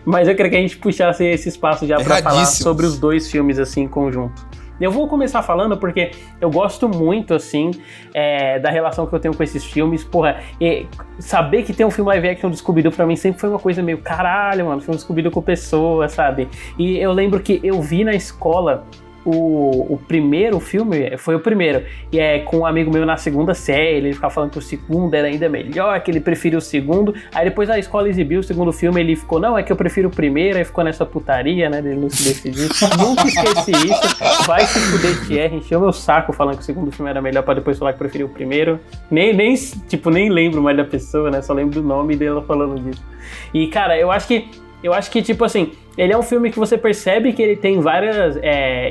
Mas 0.06 0.28
eu 0.28 0.36
queria 0.36 0.50
que 0.50 0.58
a 0.58 0.62
gente 0.62 0.78
puxasse 0.78 1.24
esse 1.24 1.50
espaço 1.50 1.86
já 1.86 1.98
pra 1.98 2.18
falar 2.18 2.46
sobre 2.46 2.86
os 2.86 2.98
dois 2.98 3.30
filmes, 3.30 3.60
assim, 3.60 3.82
em 3.82 3.88
conjunto. 3.88 4.48
Eu 4.80 4.92
vou 4.92 5.10
começar 5.10 5.44
falando 5.44 5.76
porque 5.78 6.12
eu 6.40 6.50
gosto 6.50 6.88
muito, 6.88 7.34
assim, 7.34 7.72
é, 8.14 8.60
da 8.60 8.70
relação 8.70 9.06
que 9.06 9.14
eu 9.14 9.20
tenho 9.20 9.36
com 9.36 9.44
esses 9.44 9.64
filmes. 9.66 10.06
Porra, 10.06 10.40
e 10.60 10.88
saber 11.20 11.64
que 11.64 11.74
tem 11.74 11.86
um 11.86 11.92
filme 11.92 12.10
live 12.12 12.30
action 12.30 12.50
do 12.50 12.56
Scooby-Doo 12.56 12.92
pra 12.92 13.06
mim 13.06 13.18
sempre 13.18 13.42
foi 13.42 13.50
uma 13.50 13.60
coisa 13.60 13.84
meio 13.84 13.98
caralho, 13.98 14.68
mano. 14.68 14.80
Filme 14.80 14.96
do 14.96 15.02
Scooby-Doo 15.02 15.32
com 15.32 15.42
pessoa, 15.42 16.08
sabe? 16.08 16.48
E 16.78 16.98
eu 16.98 17.12
lembro 17.12 17.42
que 17.42 17.60
eu 17.62 17.82
vi 17.82 18.06
na 18.06 18.14
escola 18.14 18.86
o, 19.26 19.94
o 19.94 19.98
primeiro 20.08 20.60
filme, 20.60 21.18
foi 21.18 21.36
o 21.36 21.40
primeiro, 21.40 21.84
e 22.12 22.20
é 22.20 22.40
com 22.40 22.60
um 22.60 22.66
amigo 22.66 22.92
meu 22.92 23.06
na 23.06 23.18
segunda 23.18 23.54
série, 23.54 23.98
ele 23.98 24.14
ficava 24.14 24.34
falando 24.34 24.52
que 24.52 24.58
o 24.58 24.62
segundo 24.62 25.14
era 25.14 25.28
ainda 25.28 25.50
melhor, 25.50 26.00
que 26.02 26.12
ele 26.12 26.20
preferia 26.20 26.58
o 26.58 26.62
segundo, 26.62 27.14
aí 27.34 27.46
depois 27.46 27.70
a 27.70 27.78
escola 27.78 28.10
exibiu 28.10 28.40
o 28.40 28.44
segundo 28.44 28.72
filme, 28.72 29.00
ele 29.02 29.16
ficou, 29.16 29.40
não, 29.40 29.58
é 29.58 29.64
que 29.64 29.72
eu 29.72 29.76
prefiro 29.76 30.10
o 30.10 30.12
primeiro, 30.12 30.58
aí 30.58 30.66
ficou 30.66 30.84
nessa 30.84 31.06
putaria, 31.06 31.70
né, 31.70 31.82
dele 31.82 32.00
não 32.00 32.10
se 32.10 32.24
decidir. 32.24 32.70
Nunca 32.98 33.28
esqueci 33.28 33.72
isso, 33.72 34.46
vai 34.46 34.66
se 34.66 34.80
fuder 34.80 35.28
Thierry, 35.28 35.58
encheu 35.58 35.80
meu 35.80 35.92
saco 35.92 36.34
falando 36.34 36.56
que 36.56 36.62
o 36.62 36.66
segundo 36.66 36.92
filme 36.92 37.10
era 37.10 37.22
melhor 37.22 37.44
pra 37.44 37.54
depois 37.54 37.78
falar 37.78 37.94
que 37.94 38.00
preferiu 38.00 38.28
o 38.28 38.30
primeiro, 38.30 38.80
nem, 39.10 39.34
nem, 39.36 39.54
tipo, 39.88 40.10
nem 40.10 40.30
lembro 40.30 40.62
mais 40.62 40.78
da 40.78 40.84
pessoa, 40.84 41.30
né, 41.30 41.42
só 41.42 41.54
lembro 41.54 41.82
do 41.82 41.88
nome 41.88 42.16
dela 42.16 42.42
falando 42.42 42.80
disso. 42.80 43.04
E, 43.54 43.68
cara, 43.68 43.98
eu 43.98 44.12
acho 44.12 44.28
que 44.28 44.50
eu 44.82 44.94
acho 44.94 45.12
que, 45.12 45.22
tipo 45.22 45.44
assim, 45.44 45.74
ele 46.00 46.14
é 46.14 46.18
um 46.18 46.24
filme 46.24 46.50
que 46.50 46.58
você 46.58 46.78
percebe 46.78 47.34
que 47.34 47.42
ele 47.42 47.58
tem 47.58 47.82
vários 47.82 48.38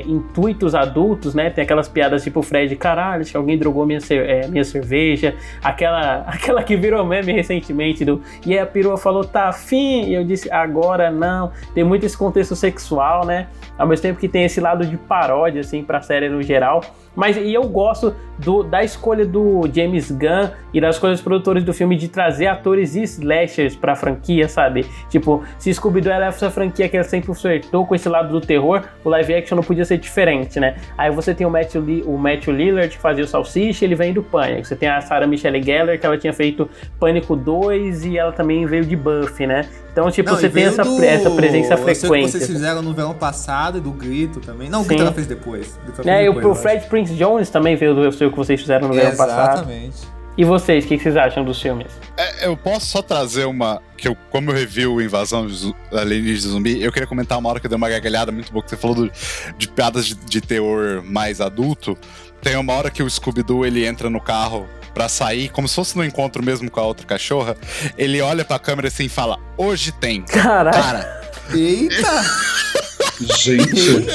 intuitos 0.05 0.75
adultos, 0.75 1.33
né? 1.33 1.49
Tem 1.49 1.63
aquelas 1.63 1.89
piadas 1.89 2.23
tipo 2.23 2.43
Fred, 2.43 2.75
caralho, 2.75 3.25
que 3.25 3.35
alguém 3.35 3.57
drogou 3.57 3.83
minha, 3.83 3.97
é, 4.11 4.47
minha 4.47 4.63
cerveja. 4.63 5.33
Aquela, 5.63 6.19
aquela 6.29 6.61
que 6.61 6.75
virou 6.75 7.03
meme 7.03 7.33
recentemente 7.33 8.05
do 8.05 8.21
E 8.45 8.55
a 8.59 8.63
perua 8.63 8.95
falou, 8.95 9.25
tá 9.25 9.49
afim? 9.49 10.03
E 10.03 10.13
eu 10.13 10.23
disse, 10.23 10.51
agora 10.51 11.09
não. 11.09 11.51
Tem 11.73 11.83
muito 11.83 12.05
esse 12.05 12.15
contexto 12.15 12.55
sexual, 12.55 13.25
né? 13.25 13.47
Ao 13.75 13.87
mesmo 13.87 14.03
tempo 14.03 14.19
que 14.19 14.27
tem 14.27 14.43
esse 14.43 14.61
lado 14.61 14.85
de 14.85 14.95
paródia, 14.95 15.61
assim, 15.61 15.83
pra 15.83 16.01
série 16.01 16.29
no 16.29 16.43
geral. 16.43 16.83
Mas 17.15 17.35
e 17.37 17.53
eu 17.53 17.63
gosto 17.67 18.15
do, 18.37 18.63
da 18.63 18.83
escolha 18.83 19.25
do 19.25 19.67
James 19.73 20.11
Gunn 20.11 20.49
e 20.73 20.79
das 20.79 20.99
dos 20.99 21.21
produtores 21.21 21.63
do 21.63 21.73
filme 21.73 21.95
de 21.95 22.07
trazer 22.07 22.47
atores 22.47 22.95
e 22.95 23.03
slashers 23.03 23.75
pra 23.75 23.95
franquia, 23.95 24.47
sabe? 24.47 24.85
Tipo, 25.09 25.43
se 25.57 25.73
Scooby-Doo 25.73 26.13
é 26.13 26.27
essa 26.27 26.49
franquia 26.51 26.87
que 26.87 26.98
franquia 27.03 27.03
sempre 27.03 27.33
flertou 27.33 27.85
com 27.85 27.95
esse 27.95 28.07
lado 28.09 28.29
do 28.29 28.41
terror, 28.45 28.83
o 29.03 29.09
live 29.09 29.33
action 29.33 29.55
não 29.55 29.63
podia 29.63 29.85
ser 29.85 29.97
diferente, 29.97 30.59
né? 30.59 30.75
Aí 30.97 31.09
você 31.11 31.33
tem 31.33 31.45
o 31.45 31.49
Matthew, 31.49 31.81
Li- 31.81 32.03
o 32.05 32.17
Matthew 32.17 32.53
Lillard, 32.53 32.89
que 32.89 32.97
fazia 33.01 33.23
o 33.23 33.27
Salsicha, 33.27 33.85
ele 33.85 33.95
vem 33.95 34.13
do 34.13 34.21
Pânico. 34.23 34.65
Você 34.67 34.75
tem 34.75 34.89
a 34.89 35.01
Sarah 35.01 35.25
Michelle 35.27 35.61
Gellar, 35.61 35.97
que 35.99 36.05
ela 36.05 36.17
tinha 36.17 36.33
feito 36.33 36.69
Pânico 36.99 37.35
2 37.35 38.05
e 38.05 38.17
ela 38.17 38.31
também 38.31 38.65
veio 38.65 38.85
de 38.85 38.95
Buffy, 38.95 39.47
né? 39.47 39.67
Então, 39.91 40.09
tipo, 40.11 40.29
Não, 40.29 40.37
você 40.37 40.49
tem 40.49 40.65
essa, 40.65 40.83
do- 40.83 41.03
essa 41.03 41.29
presença 41.31 41.73
Eu 41.73 41.77
sei 41.77 41.95
frequente. 41.95 42.25
que 42.25 42.31
vocês 42.31 42.47
fizeram 42.47 42.81
no 42.81 42.93
verão 42.93 43.13
passado 43.13 43.77
e 43.77 43.81
do 43.81 43.91
Grito 43.91 44.39
também. 44.39 44.69
Não, 44.69 44.81
o. 44.81 44.85
Grito 44.85 45.01
ela 45.01 45.11
fez 45.11 45.27
depois. 45.27 45.77
Grito 45.83 46.01
É, 46.01 46.03
fez 46.15 46.25
e 46.25 46.29
o, 46.29 46.33
depois. 46.33 46.61
Fred 46.61 46.85
Prince 46.87 47.13
Jones 47.15 47.49
também 47.49 47.75
veio 47.75 47.93
do 47.95 48.03
Eu 48.03 48.11
Sei 48.11 48.27
o 48.27 48.31
que 48.31 48.37
vocês 48.37 48.59
fizeram 48.59 48.87
no 48.87 48.93
verão 48.93 49.15
passado. 49.15 49.57
Exatamente. 49.59 50.18
E 50.39 50.45
vocês, 50.45 50.85
o 50.85 50.87
que 50.87 50.95
que 50.95 51.03
vocês 51.03 51.17
acham 51.17 51.43
dos 51.43 51.61
filmes? 51.61 51.87
É, 52.15 52.45
eu 52.47 52.55
posso 52.55 52.85
só 52.85 53.01
trazer 53.01 53.43
uma. 53.43 53.81
Que 53.97 54.07
eu, 54.07 54.15
como 54.29 54.49
eu 54.51 54.55
review 54.55 54.93
o 54.95 55.01
Invasão 55.01 55.45
Alienígenas 55.91 56.41
de 56.43 56.47
Zumbi, 56.47 56.81
eu 56.81 56.93
queria 56.93 57.05
comentar 57.05 57.37
uma 57.37 57.49
hora 57.49 57.59
que 57.59 57.65
eu 57.65 57.69
dei 57.69 57.75
uma 57.75 57.89
gargalhada 57.89 58.31
muito 58.31 58.49
boa, 58.53 58.63
que 58.63 58.69
você 58.69 58.77
falou 58.77 58.95
do- 58.95 59.11
de 59.57 59.67
piadas 59.67 60.05
de, 60.05 60.15
de 60.15 60.39
teor 60.39 61.03
mais 61.03 61.41
adulto. 61.41 61.97
Tem 62.41 62.55
uma 62.55 62.71
hora 62.71 62.89
que 62.89 63.03
o 63.03 63.09
Scooby-Doo 63.09 63.65
ele 63.65 63.85
entra 63.85 64.09
no 64.09 64.21
carro 64.21 64.65
pra 64.93 65.09
sair, 65.09 65.49
como 65.49 65.67
se 65.67 65.75
fosse 65.75 65.97
no 65.97 66.05
encontro 66.05 66.41
mesmo 66.41 66.71
com 66.71 66.79
a 66.79 66.83
outra 66.83 67.05
cachorra. 67.05 67.57
Ele 67.97 68.21
olha 68.21 68.45
pra 68.45 68.57
câmera 68.57 68.87
assim 68.87 69.03
e 69.07 69.09
fala: 69.09 69.37
Hoje 69.57 69.91
tem. 69.91 70.21
Caralho. 70.21 70.71
Cara, 70.81 71.21
Eita! 71.53 72.25
Gente, 73.21 74.05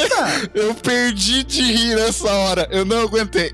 eu 0.55 0.74
perdi 0.74 1.44
de 1.44 1.62
rir 1.62 1.94
nessa 1.94 2.31
hora. 2.33 2.68
Eu 2.70 2.84
não 2.84 3.02
aguentei. 3.02 3.52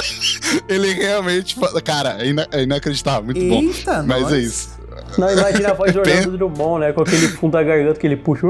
Ele 0.68 0.92
realmente. 0.94 1.56
Cara, 1.84 2.16
é, 2.20 2.28
ina- 2.28 2.46
é 2.52 2.62
inacreditável, 2.62 3.24
muito 3.24 3.40
Eita, 3.40 3.94
bom. 4.02 4.06
Mas 4.06 4.22
nós. 4.22 4.32
é 4.32 4.38
isso. 4.38 4.76
Não, 5.18 5.30
imagina 5.30 5.70
a 5.70 5.72
voz 5.74 5.92
do 5.92 6.00
Orlando 6.00 6.36
Drummond, 6.38 6.80
né? 6.80 6.92
Com 6.92 7.02
aquele 7.02 7.28
fundo 7.28 7.52
da 7.52 7.62
garganta 7.62 7.98
que 7.98 8.06
ele 8.06 8.16
puxa. 8.16 8.46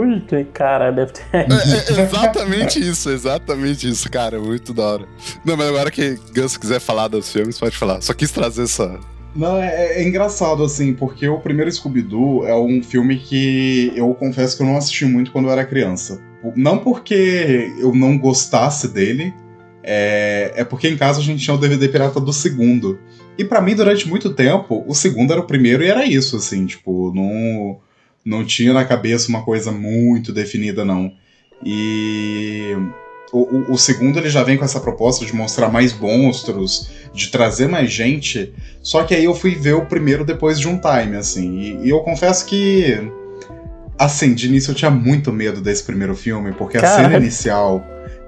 Cara, 0.52 0.90
deve 0.90 1.12
ter. 1.12 1.22
É, 1.32 1.40
é 1.40 2.02
exatamente 2.02 2.80
isso, 2.80 3.10
exatamente 3.10 3.88
isso, 3.88 4.10
cara. 4.10 4.38
Muito 4.38 4.72
da 4.72 4.82
hora. 4.84 5.04
Não, 5.44 5.56
mas 5.56 5.68
agora 5.68 5.90
que 5.90 6.18
Gus 6.34 6.56
quiser 6.56 6.80
falar 6.80 7.08
dos 7.08 7.30
filmes, 7.32 7.58
pode 7.58 7.76
falar. 7.76 8.00
Só 8.00 8.12
quis 8.12 8.30
trazer 8.30 8.64
essa. 8.64 8.98
Não, 9.34 9.58
é, 9.58 9.98
é 9.98 10.02
engraçado, 10.02 10.64
assim, 10.64 10.94
porque 10.94 11.28
o 11.28 11.38
primeiro 11.38 11.70
Scooby-Doo 11.70 12.46
é 12.46 12.54
um 12.56 12.82
filme 12.82 13.18
que 13.18 13.92
eu 13.94 14.14
confesso 14.14 14.56
que 14.56 14.62
eu 14.62 14.66
não 14.66 14.78
assisti 14.78 15.04
muito 15.04 15.30
quando 15.30 15.46
eu 15.46 15.52
era 15.52 15.64
criança. 15.64 16.18
Não 16.54 16.78
porque 16.78 17.72
eu 17.78 17.94
não 17.94 18.18
gostasse 18.18 18.88
dele, 18.88 19.32
é, 19.82 20.52
é 20.56 20.64
porque 20.64 20.88
em 20.88 20.96
casa 20.96 21.20
a 21.20 21.22
gente 21.22 21.42
tinha 21.42 21.54
o 21.54 21.58
DVD 21.58 21.88
pirata 21.88 22.20
do 22.20 22.32
segundo. 22.32 22.98
E 23.38 23.44
pra 23.44 23.60
mim, 23.60 23.74
durante 23.74 24.08
muito 24.08 24.30
tempo, 24.34 24.84
o 24.86 24.94
segundo 24.94 25.32
era 25.32 25.40
o 25.40 25.46
primeiro 25.46 25.82
e 25.82 25.88
era 25.88 26.04
isso, 26.04 26.36
assim, 26.36 26.64
tipo, 26.66 27.12
não, 27.14 27.78
não 28.24 28.44
tinha 28.44 28.72
na 28.72 28.84
cabeça 28.84 29.28
uma 29.28 29.42
coisa 29.44 29.70
muito 29.70 30.32
definida, 30.32 30.84
não. 30.84 31.12
E 31.64 32.74
o, 33.32 33.72
o- 33.72 33.72
o 33.74 33.78
segundo 33.78 34.18
ele 34.18 34.30
já 34.30 34.42
vem 34.42 34.56
com 34.56 34.64
essa 34.64 34.80
proposta 34.80 35.24
de 35.26 35.34
mostrar 35.34 35.68
mais 35.70 35.92
monstros, 35.98 36.90
de 37.12 37.28
trazer 37.28 37.68
mais 37.68 37.90
gente. 37.92 38.52
Só 38.82 39.02
que 39.04 39.14
aí 39.14 39.24
eu 39.24 39.34
fui 39.34 39.54
ver 39.54 39.74
o 39.74 39.86
primeiro 39.86 40.24
depois 40.24 40.58
de 40.58 40.68
um 40.68 40.78
time, 40.80 41.16
assim. 41.16 41.58
E, 41.58 41.86
e 41.86 41.90
eu 41.90 42.00
confesso 42.00 42.46
que. 42.46 43.10
Assim, 43.98 44.34
de 44.34 44.46
início 44.46 44.70
eu 44.70 44.74
tinha 44.74 44.90
muito 44.90 45.32
medo 45.32 45.60
desse 45.60 45.82
primeiro 45.82 46.14
filme, 46.14 46.52
porque 46.52 46.76
a 46.76 46.86
cena 46.86 47.16
inicial 47.16 47.84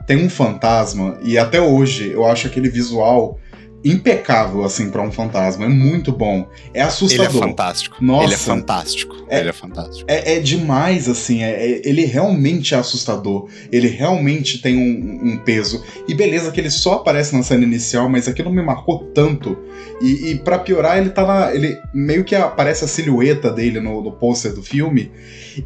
tem 0.07 0.25
um 0.25 0.31
fantasma, 0.31 1.19
e 1.23 1.37
até 1.37 1.61
hoje 1.61 2.11
eu 2.11 2.25
acho 2.25 2.47
aquele 2.47 2.71
visual 2.71 3.39
impecável, 3.85 4.65
assim, 4.65 4.91
pra 4.91 5.03
um 5.03 5.11
fantasma. 5.13 5.65
É 5.65 5.69
muito 5.69 6.11
bom. 6.13 6.49
É 6.75 6.81
Ele 6.81 6.89
assustador. 6.89 7.27
é 7.45 7.47
fantástico. 7.49 7.97
Nossa. 8.01 8.25
Ele 8.25 8.35
é 8.35 8.37
fantástico. 8.37 9.17
Ele 9.31 9.49
é 9.49 9.53
fantástico. 9.53 10.05
É, 10.11 10.37
é 10.37 10.41
demais, 10.41 11.09
assim, 11.09 11.43
é- 11.43 11.51
é- 11.73 11.83
ele 11.89 12.05
realmente 12.05 12.75
é 12.75 12.79
assustador, 12.79 13.49
ele 13.71 13.89
realmente 13.89 14.61
tem 14.61 14.77
um, 14.77 15.33
um 15.33 15.37
peso. 15.39 15.83
E 16.09 16.15
beleza 16.15 16.51
que 16.51 16.61
ele 16.61 16.71
só 16.71 16.95
aparece 16.95 17.37
na 17.37 17.43
cena 17.43 17.63
inicial, 17.65 18.09
mas 18.09 18.27
aquilo 18.27 18.51
me 18.53 18.63
marcou 18.63 19.01
tanto. 19.15 19.57
E, 20.01 20.31
e 20.31 20.39
para 20.39 20.59
piorar, 20.59 20.99
ele 20.99 21.11
tá 21.11 21.27
na. 21.27 21.55
Ele 21.55 21.77
meio 21.95 22.25
que 22.25 22.35
aparece 22.35 22.85
a 22.85 22.89
silhueta 22.89 23.51
dele 23.51 23.81
no, 23.81 24.03
no 24.03 24.13
pôster 24.13 24.53
do 24.55 24.63
filme. 24.63 25.11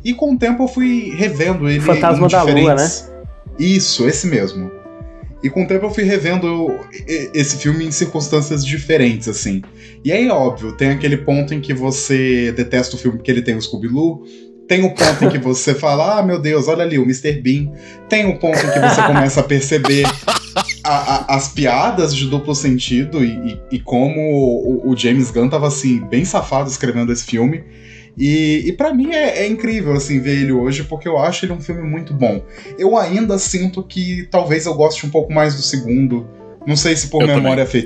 E 0.04 0.12
com 0.14 0.34
o 0.34 0.38
tempo 0.38 0.64
eu 0.64 0.68
fui 0.68 1.12
revendo 1.14 1.68
ele. 1.68 1.80
Fantasma 1.80 2.28
da 2.28 2.42
Lua, 2.42 2.54
diferentes- 2.54 3.10
Isso, 3.58 4.08
esse 4.08 4.26
mesmo. 4.26 4.70
E 5.42 5.50
com 5.50 5.64
o 5.64 5.66
tempo 5.66 5.86
eu 5.86 5.90
fui 5.90 6.04
revendo 6.04 6.68
esse 7.34 7.56
filme 7.56 7.84
em 7.84 7.90
circunstâncias 7.90 8.64
diferentes, 8.64 9.26
assim. 9.28 9.60
E 10.04 10.12
aí, 10.12 10.28
óbvio, 10.28 10.72
tem 10.72 10.90
aquele 10.90 11.16
ponto 11.16 11.52
em 11.52 11.60
que 11.60 11.74
você 11.74 12.52
detesta 12.52 12.94
o 12.94 12.98
filme 12.98 13.18
porque 13.18 13.30
ele 13.30 13.42
tem 13.42 13.56
o 13.56 13.60
Scooby-Doo. 13.62 14.22
Tem 14.68 14.84
o 14.84 14.94
ponto 14.94 15.24
em 15.24 15.28
que 15.28 15.38
você 15.38 15.74
fala, 15.74 16.18
ah, 16.18 16.22
meu 16.22 16.38
Deus, 16.40 16.68
olha 16.68 16.84
ali, 16.84 16.96
o 16.98 17.02
Mr. 17.02 17.32
Bean. 17.40 17.72
Tem 18.08 18.24
o 18.26 18.38
ponto 18.38 18.56
em 18.58 18.70
que 18.70 18.78
você 18.78 19.02
começa 19.02 19.40
a 19.40 19.42
perceber 19.42 20.04
a- 20.84 20.90
a- 21.32 21.36
as 21.36 21.48
piadas 21.48 22.14
de 22.14 22.26
duplo 22.28 22.54
sentido 22.54 23.24
e, 23.24 23.30
e- 23.30 23.60
e 23.72 23.80
como 23.80 24.20
o, 24.20 24.90
o 24.92 24.96
James 24.96 25.30
Gunn 25.32 25.48
tava, 25.48 25.66
assim, 25.66 25.98
bem 26.08 26.24
safado 26.24 26.70
escrevendo 26.70 27.12
esse 27.12 27.24
filme. 27.24 27.64
E, 28.16 28.64
e 28.66 28.72
para 28.72 28.92
mim 28.92 29.12
é, 29.12 29.38
é 29.44 29.46
incrível, 29.48 29.94
assim, 29.94 30.20
ver 30.20 30.36
ele 30.42 30.52
hoje, 30.52 30.84
porque 30.84 31.08
eu 31.08 31.18
acho 31.18 31.44
ele 31.46 31.52
um 31.52 31.60
filme 31.60 31.82
muito 31.82 32.12
bom. 32.12 32.42
Eu 32.78 32.96
ainda 32.96 33.38
sinto 33.38 33.82
que 33.82 34.26
talvez 34.30 34.66
eu 34.66 34.74
goste 34.74 35.06
um 35.06 35.10
pouco 35.10 35.32
mais 35.32 35.54
do 35.54 35.62
segundo. 35.62 36.26
Não 36.66 36.76
sei 36.76 36.94
se 36.96 37.08
por 37.08 37.22
Eu 37.22 37.28
memória 37.28 37.64
também. 37.64 37.82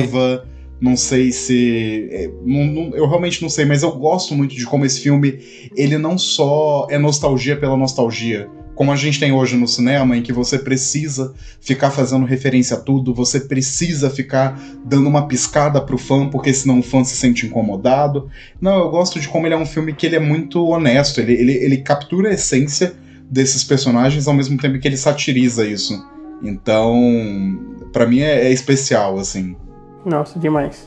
Afetiva. 0.00 0.46
Não 0.80 0.96
sei 0.96 1.32
se. 1.32 2.08
é, 2.10 2.30
não- 2.44 2.64
não- 2.66 2.96
eu 2.96 3.06
realmente 3.08 3.40
não 3.42 3.48
sei, 3.48 3.64
mas 3.64 3.82
eu 3.82 3.92
gosto 3.92 4.34
muito 4.34 4.54
de 4.54 4.64
como 4.66 4.84
esse 4.84 5.00
filme 5.00 5.38
ele 5.74 5.96
não 5.96 6.18
só 6.18 6.86
é 6.90 6.98
nostalgia 6.98 7.56
pela 7.56 7.76
nostalgia, 7.76 8.48
como 8.76 8.92
a 8.92 8.96
gente 8.96 9.18
tem 9.18 9.32
hoje 9.32 9.56
no 9.56 9.66
cinema, 9.66 10.16
em 10.16 10.22
que 10.22 10.32
você 10.32 10.58
precisa 10.58 11.34
ficar 11.62 11.90
fazendo 11.90 12.26
referência 12.26 12.76
a 12.76 12.80
tudo, 12.80 13.14
você 13.14 13.40
precisa 13.40 14.10
ficar 14.10 14.60
dando 14.84 15.08
uma 15.08 15.26
piscada 15.26 15.80
pro 15.80 15.96
fã, 15.96 16.28
porque 16.28 16.52
senão 16.52 16.80
o 16.80 16.82
fã 16.82 17.02
se 17.02 17.16
sente 17.16 17.46
incomodado. 17.46 18.30
Não, 18.60 18.78
eu 18.78 18.90
gosto 18.90 19.18
de 19.18 19.28
como 19.28 19.46
ele 19.46 19.54
é 19.54 19.58
um 19.58 19.64
filme 19.64 19.94
que 19.94 20.04
ele 20.04 20.16
é 20.16 20.20
muito 20.20 20.62
honesto, 20.66 21.20
ele, 21.20 21.32
ele, 21.32 21.52
ele 21.52 21.78
captura 21.78 22.28
a 22.28 22.34
essência 22.34 22.94
desses 23.30 23.64
personagens 23.64 24.28
ao 24.28 24.34
mesmo 24.34 24.58
tempo 24.58 24.78
que 24.78 24.86
ele 24.86 24.98
satiriza 24.98 25.66
isso. 25.66 26.06
Então, 26.42 27.88
pra 27.94 28.06
mim 28.06 28.20
é, 28.20 28.46
é 28.46 28.52
especial, 28.52 29.18
assim. 29.18 29.56
Nossa, 30.04 30.38
demais. 30.38 30.86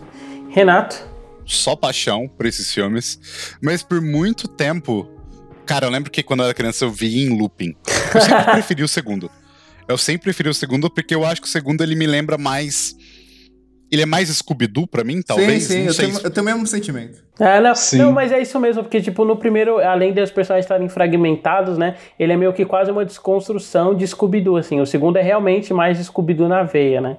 Renato. 0.49 1.09
Só 1.43 1.75
paixão 1.75 2.29
por 2.37 2.45
esses 2.45 2.71
filmes. 2.71 3.19
Mas 3.59 3.81
por 3.81 3.99
muito 3.99 4.47
tempo. 4.47 5.07
Cara, 5.69 5.85
eu 5.85 5.91
lembro 5.91 6.09
que 6.09 6.23
quando 6.23 6.39
eu 6.39 6.45
era 6.45 6.53
criança 6.55 6.83
eu 6.83 6.89
vi 6.89 7.23
em 7.23 7.29
looping. 7.29 7.75
Eu 8.15 8.21
sempre 8.21 8.43
preferi 8.53 8.81
o 8.81 8.87
segundo. 8.87 9.29
Eu 9.87 9.99
sempre 9.99 10.23
preferi 10.23 10.49
o 10.49 10.53
segundo 10.53 10.89
porque 10.89 11.13
eu 11.13 11.23
acho 11.23 11.39
que 11.39 11.47
o 11.47 11.49
segundo 11.49 11.83
ele 11.83 11.93
me 11.93 12.07
lembra 12.07 12.39
mais. 12.39 12.95
Ele 13.91 14.01
é 14.01 14.05
mais 14.05 14.29
Scooby-Doo 14.29 14.87
pra 14.87 15.03
mim, 15.03 15.21
talvez? 15.21 15.65
Sim, 15.65 15.73
sim, 15.73 15.79
Não 15.81 15.85
eu 15.85 15.93
sei 15.93 16.07
tenho, 16.07 16.19
eu 16.23 16.31
tenho 16.31 16.43
o 16.43 16.49
mesmo 16.49 16.65
sentimento. 16.65 17.23
É, 17.39 17.61
não, 17.61 17.75
Sim. 17.75 17.97
não, 17.99 18.11
mas 18.11 18.31
é 18.31 18.41
isso 18.41 18.59
mesmo, 18.59 18.81
porque, 18.81 18.99
tipo, 18.99 19.23
no 19.23 19.35
primeiro, 19.35 19.77
além 19.77 20.11
dos 20.11 20.31
personagens 20.31 20.65
estarem 20.65 20.89
fragmentados, 20.89 21.77
né, 21.77 21.95
ele 22.17 22.33
é 22.33 22.37
meio 22.37 22.51
que 22.51 22.65
quase 22.65 22.89
uma 22.89 23.05
desconstrução 23.05 23.93
de 23.93 24.07
Scooby-Doo, 24.07 24.57
assim. 24.57 24.81
O 24.81 24.87
segundo 24.87 25.17
é 25.17 25.21
realmente 25.21 25.71
mais 25.71 25.99
Scooby-Doo 25.99 26.47
na 26.47 26.63
veia, 26.63 26.99
né? 26.99 27.17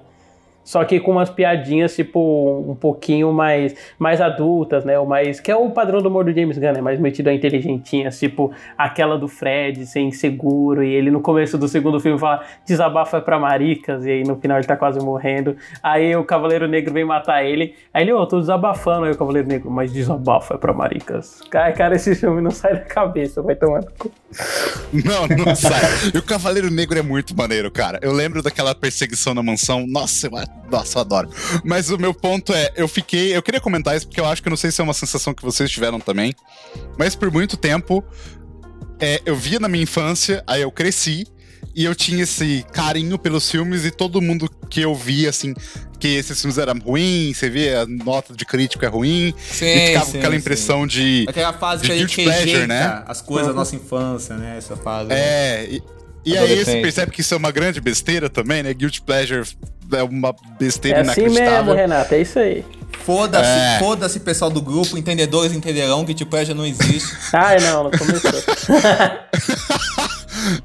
Só 0.63 0.83
que 0.85 0.99
com 0.99 1.11
umas 1.11 1.29
piadinhas, 1.29 1.95
tipo, 1.95 2.65
um 2.67 2.75
pouquinho 2.75 3.31
mais, 3.33 3.75
mais 3.97 4.21
adultas, 4.21 4.85
né? 4.85 4.97
O 4.99 5.05
mais, 5.05 5.39
que 5.39 5.51
é 5.51 5.55
o 5.55 5.69
padrão 5.71 6.01
do 6.01 6.09
humor 6.09 6.23
do 6.23 6.33
James 6.33 6.57
Gunn, 6.57 6.73
né? 6.73 6.81
Mais 6.81 6.99
metido 6.99 7.29
a 7.29 7.33
inteligentinhas, 7.33 8.19
tipo 8.19 8.51
aquela 8.77 9.17
do 9.17 9.27
Fred 9.27 9.85
ser 9.85 10.01
inseguro, 10.01 10.83
e 10.83 10.93
ele 10.93 11.11
no 11.11 11.21
começo 11.21 11.57
do 11.57 11.67
segundo 11.67 11.99
filme 11.99 12.19
fala 12.19 12.43
desabafa 12.65 13.21
pra 13.21 13.39
maricas, 13.39 14.05
e 14.05 14.11
aí 14.11 14.23
no 14.23 14.35
final 14.35 14.57
ele 14.57 14.67
tá 14.67 14.77
quase 14.77 14.99
morrendo. 14.99 15.55
Aí 15.81 16.15
o 16.15 16.23
Cavaleiro 16.23 16.67
Negro 16.67 16.93
vem 16.93 17.05
matar 17.05 17.43
ele, 17.43 17.75
aí 17.93 18.03
ele, 18.03 18.13
ô, 18.13 18.25
tô 18.25 18.39
desabafando, 18.39 19.05
aí 19.05 19.11
o 19.11 19.17
Cavaleiro 19.17 19.47
Negro, 19.47 19.71
mas 19.71 19.91
desabafa 19.91 20.57
pra 20.57 20.73
maricas. 20.73 21.41
Cara, 21.49 21.71
cara, 21.73 21.95
esse 21.95 22.15
filme 22.15 22.41
não 22.41 22.51
sai 22.51 22.73
da 22.73 22.81
cabeça, 22.81 23.41
vai 23.41 23.55
cu. 23.97 24.11
Não, 24.93 25.27
não 25.45 25.55
sai. 25.55 25.81
E 26.13 26.17
o 26.17 26.23
Cavaleiro 26.23 26.69
Negro 26.69 26.97
é 26.97 27.01
muito 27.01 27.35
maneiro, 27.35 27.71
cara. 27.71 27.99
Eu 28.01 28.11
lembro 28.11 28.41
daquela 28.41 28.73
perseguição 28.73 29.33
na 29.33 29.41
mansão. 29.41 29.85
Nossa, 29.87 30.27
eu, 30.27 30.31
nossa, 30.69 30.97
eu 30.97 31.01
adoro. 31.01 31.29
Mas 31.63 31.89
o 31.89 31.97
meu 31.97 32.13
ponto 32.13 32.53
é, 32.53 32.71
eu 32.75 32.87
fiquei. 32.87 33.35
Eu 33.35 33.43
queria 33.43 33.59
comentar 33.59 33.95
isso 33.95 34.07
porque 34.07 34.19
eu 34.19 34.25
acho 34.25 34.41
que 34.41 34.47
eu 34.47 34.51
não 34.51 34.57
sei 34.57 34.71
se 34.71 34.81
é 34.81 34.83
uma 34.83 34.93
sensação 34.93 35.33
que 35.33 35.43
vocês 35.43 35.69
tiveram 35.69 35.99
também. 35.99 36.33
Mas 36.97 37.15
por 37.15 37.31
muito 37.31 37.57
tempo, 37.57 38.03
é, 38.99 39.21
eu 39.25 39.35
via 39.35 39.59
na 39.59 39.67
minha 39.67 39.83
infância, 39.83 40.43
aí 40.47 40.61
eu 40.61 40.71
cresci. 40.71 41.25
E 41.73 41.85
eu 41.85 41.95
tinha 41.95 42.23
esse 42.23 42.65
carinho 42.73 43.17
pelos 43.17 43.49
filmes 43.49 43.85
e 43.85 43.91
todo 43.91 44.21
mundo 44.21 44.49
que 44.69 44.81
eu 44.81 44.93
via, 44.93 45.29
assim, 45.29 45.53
que 45.97 46.07
esses 46.09 46.41
filmes 46.41 46.57
eram 46.57 46.77
ruins, 46.79 47.37
você 47.37 47.49
via 47.49 47.83
a 47.83 47.85
nota 47.85 48.35
de 48.35 48.45
crítico 48.45 48.83
é 48.83 48.89
ruim. 48.89 49.33
Sim, 49.37 49.65
e 49.67 49.87
ficava 49.87 50.05
sim, 50.05 50.11
com 50.11 50.17
aquela 50.17 50.33
sim. 50.33 50.39
impressão 50.39 50.87
de. 50.87 51.25
Aquela 51.29 51.53
fase 51.53 51.83
de 51.83 51.87
que 51.87 51.93
a 51.93 51.97
gente 51.97 52.23
pleasure, 52.23 52.67
né? 52.67 53.03
as 53.07 53.21
coisas 53.21 53.47
da 53.47 53.53
nossa 53.53 53.75
infância, 53.75 54.35
né? 54.35 54.57
Essa 54.57 54.75
fase. 54.75 55.13
É, 55.13 55.67
e, 55.71 55.83
e 56.25 56.37
aí 56.37 56.63
você 56.63 56.81
percebe 56.81 57.11
que 57.11 57.21
isso 57.21 57.33
é 57.33 57.37
uma 57.37 57.51
grande 57.51 57.79
besteira 57.81 58.29
também, 58.29 58.61
né? 58.63 58.73
Guilty 58.73 59.01
Pleasure 59.01 59.47
é 59.93 60.03
uma 60.03 60.35
besteira 60.59 60.99
É 60.99 61.01
assim 61.01 61.21
inacreditável. 61.21 61.63
mesmo, 61.65 61.73
Renato, 61.73 62.13
é 62.13 62.21
isso 62.21 62.39
aí. 62.39 62.63
Foda-se, 63.05 63.49
É. 63.49 63.79
foda-se, 63.79 64.19
pessoal 64.19 64.51
do 64.51 64.61
grupo, 64.61 64.97
entendedores 64.97 65.51
entenderão 65.53 66.05
que 66.05 66.13
tipo 66.13 66.43
já 66.43 66.53
não 66.53 66.65
existe. 66.65 67.11
Ah, 67.33 67.55
não, 67.59 67.83
não 67.85 67.91
começou. 67.91 68.31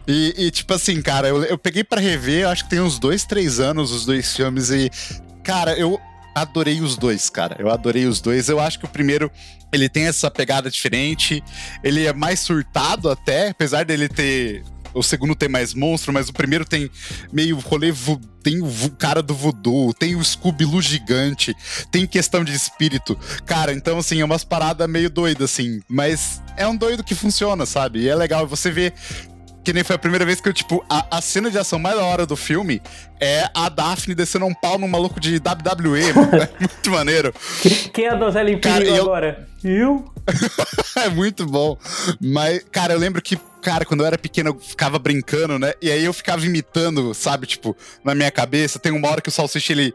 E, 0.06 0.34
e, 0.38 0.50
tipo 0.50 0.72
assim, 0.72 1.02
cara, 1.02 1.28
eu, 1.28 1.42
eu 1.44 1.58
peguei 1.58 1.84
pra 1.84 2.00
rever, 2.00 2.48
acho 2.48 2.64
que 2.64 2.70
tem 2.70 2.80
uns 2.80 2.98
dois, 2.98 3.24
três 3.24 3.60
anos 3.60 3.90
os 3.90 4.06
dois 4.06 4.34
filmes 4.34 4.70
e, 4.70 4.90
cara, 5.42 5.76
eu 5.76 6.00
adorei 6.34 6.80
os 6.80 6.96
dois, 6.96 7.28
cara. 7.28 7.56
Eu 7.58 7.70
adorei 7.70 8.06
os 8.06 8.20
dois. 8.20 8.48
Eu 8.48 8.60
acho 8.60 8.78
que 8.78 8.84
o 8.84 8.88
primeiro, 8.88 9.30
ele 9.72 9.88
tem 9.88 10.06
essa 10.06 10.30
pegada 10.30 10.70
diferente, 10.70 11.42
ele 11.82 12.06
é 12.06 12.12
mais 12.12 12.40
surtado 12.40 13.10
até, 13.10 13.48
apesar 13.48 13.84
dele 13.84 14.08
ter... 14.08 14.62
O 14.96 15.02
segundo 15.02 15.34
tem 15.34 15.48
mais 15.48 15.74
monstro, 15.74 16.12
mas 16.12 16.28
o 16.28 16.32
primeiro 16.32 16.64
tem 16.64 16.90
meio 17.32 17.58
rolê. 17.58 17.92
Tem 18.42 18.60
o 18.62 18.90
cara 18.98 19.22
do 19.22 19.34
voodoo, 19.34 19.92
tem 19.92 20.16
o 20.16 20.24
Scooby-Loo 20.24 20.80
gigante, 20.80 21.54
tem 21.90 22.06
questão 22.06 22.44
de 22.44 22.54
espírito. 22.54 23.18
Cara, 23.44 23.72
então, 23.72 23.98
assim, 23.98 24.20
é 24.20 24.24
umas 24.24 24.44
paradas 24.44 24.88
meio 24.88 25.10
doidas, 25.10 25.50
assim. 25.50 25.80
Mas 25.88 26.40
é 26.56 26.66
um 26.66 26.76
doido 26.76 27.04
que 27.04 27.14
funciona, 27.14 27.66
sabe? 27.66 28.00
E 28.00 28.08
é 28.08 28.14
legal 28.14 28.46
você 28.46 28.70
ver 28.70 28.94
que 29.66 29.72
nem 29.72 29.82
foi 29.82 29.96
a 29.96 29.98
primeira 29.98 30.24
vez 30.24 30.40
que 30.40 30.48
eu, 30.48 30.52
tipo, 30.52 30.84
a, 30.88 31.18
a 31.18 31.20
cena 31.20 31.50
de 31.50 31.58
ação 31.58 31.76
mais 31.76 31.96
da 31.96 32.04
hora 32.04 32.24
do 32.24 32.36
filme 32.36 32.80
é 33.18 33.50
a 33.52 33.68
Daphne 33.68 34.14
descendo 34.14 34.46
um 34.46 34.54
pau 34.54 34.78
no 34.78 34.86
maluco 34.86 35.18
de 35.18 35.38
WWE, 35.38 36.12
mano. 36.12 36.30
É 36.46 36.48
muito 36.60 36.90
maneiro. 36.92 37.34
Quem 37.92 38.04
é 38.04 38.10
a 38.10 38.14
donzela 38.14 38.48
eu- 38.48 39.02
agora? 39.02 39.48
Eu? 39.64 40.12
é 40.94 41.08
muito 41.08 41.44
bom. 41.46 41.76
Mas, 42.20 42.64
cara, 42.70 42.94
eu 42.94 42.98
lembro 42.98 43.20
que, 43.20 43.36
cara, 43.60 43.84
quando 43.84 44.02
eu 44.02 44.06
era 44.06 44.16
pequeno, 44.16 44.50
eu 44.50 44.60
ficava 44.60 45.00
brincando, 45.00 45.58
né? 45.58 45.72
E 45.82 45.90
aí 45.90 46.04
eu 46.04 46.12
ficava 46.12 46.46
imitando, 46.46 47.12
sabe? 47.12 47.48
Tipo, 47.48 47.76
na 48.04 48.14
minha 48.14 48.30
cabeça. 48.30 48.78
Tem 48.78 48.92
uma 48.92 49.08
hora 49.08 49.20
que 49.20 49.30
o 49.30 49.32
Salsicha, 49.32 49.72
ele, 49.72 49.92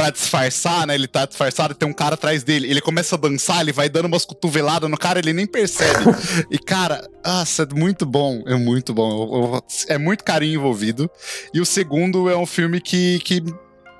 pra 0.00 0.08
disfarçar, 0.10 0.86
né? 0.86 0.94
Ele 0.94 1.06
tá 1.06 1.26
disfarçado, 1.26 1.74
tem 1.74 1.86
um 1.86 1.92
cara 1.92 2.14
atrás 2.14 2.42
dele. 2.42 2.70
Ele 2.70 2.80
começa 2.80 3.16
a 3.16 3.18
dançar, 3.18 3.60
ele 3.60 3.70
vai 3.72 3.88
dando 3.90 4.06
umas 4.06 4.24
cotoveladas 4.24 4.88
no 4.88 4.96
cara, 4.96 5.18
ele 5.18 5.34
nem 5.34 5.46
percebe. 5.46 6.04
e, 6.50 6.58
cara, 6.58 7.06
nossa, 7.22 7.64
é 7.70 7.74
muito 7.74 8.06
bom. 8.06 8.42
É 8.46 8.54
muito 8.54 8.94
bom. 8.94 9.10
Eu- 9.10 9.54
eu- 9.54 9.64
é 9.88 9.98
muito 9.98 10.24
carinho 10.24 10.54
envolvido. 10.54 11.10
E 11.52 11.60
o 11.60 11.66
segundo 11.66 12.30
é 12.30 12.36
um 12.36 12.46
filme 12.46 12.80
que. 12.80 13.18
que 13.20 13.42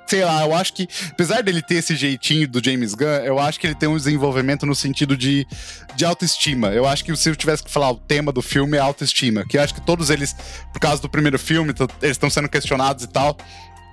sei 0.09 0.25
lá, 0.25 0.43
eu 0.45 0.53
acho 0.53 0.73
que, 0.75 0.89
apesar 1.13 1.41
dele 1.41 1.63
ter 1.63 1.77
esse 1.77 1.95
jeitinho 1.95 2.49
do 2.49 2.61
James 2.65 2.95
Gunn, 2.95 3.07
eu 3.25 3.39
acho 3.39 3.61
que 3.61 3.67
ele 3.69 3.77
tem 3.77 3.89
um 3.89 3.97
desenvolvimento 3.97 4.67
no 4.67 4.75
sentido 4.75 5.17
de, 5.17 5.47
de 5.95 6.05
autoestima. 6.05 6.69
Eu 6.73 6.85
acho 6.85 7.05
que 7.05 7.15
se 7.15 7.29
eu 7.31 7.37
tivesse 7.37 7.63
que 7.63 7.71
falar 7.71 7.93
o 7.93 7.97
tema 7.97 8.33
do 8.33 8.43
filme 8.43 8.77
é 8.77 8.81
autoestima, 8.81 9.45
que 9.49 9.57
eu 9.57 9.63
acho 9.63 9.73
que 9.73 9.81
todos 9.81 10.11
eles, 10.11 10.35
por 10.73 10.81
causa 10.81 11.01
do 11.01 11.09
primeiro 11.09 11.39
filme, 11.39 11.73
eles 12.03 12.17
estão 12.17 12.29
sendo 12.29 12.49
questionados 12.49 13.05
e 13.05 13.07
tal. 13.07 13.37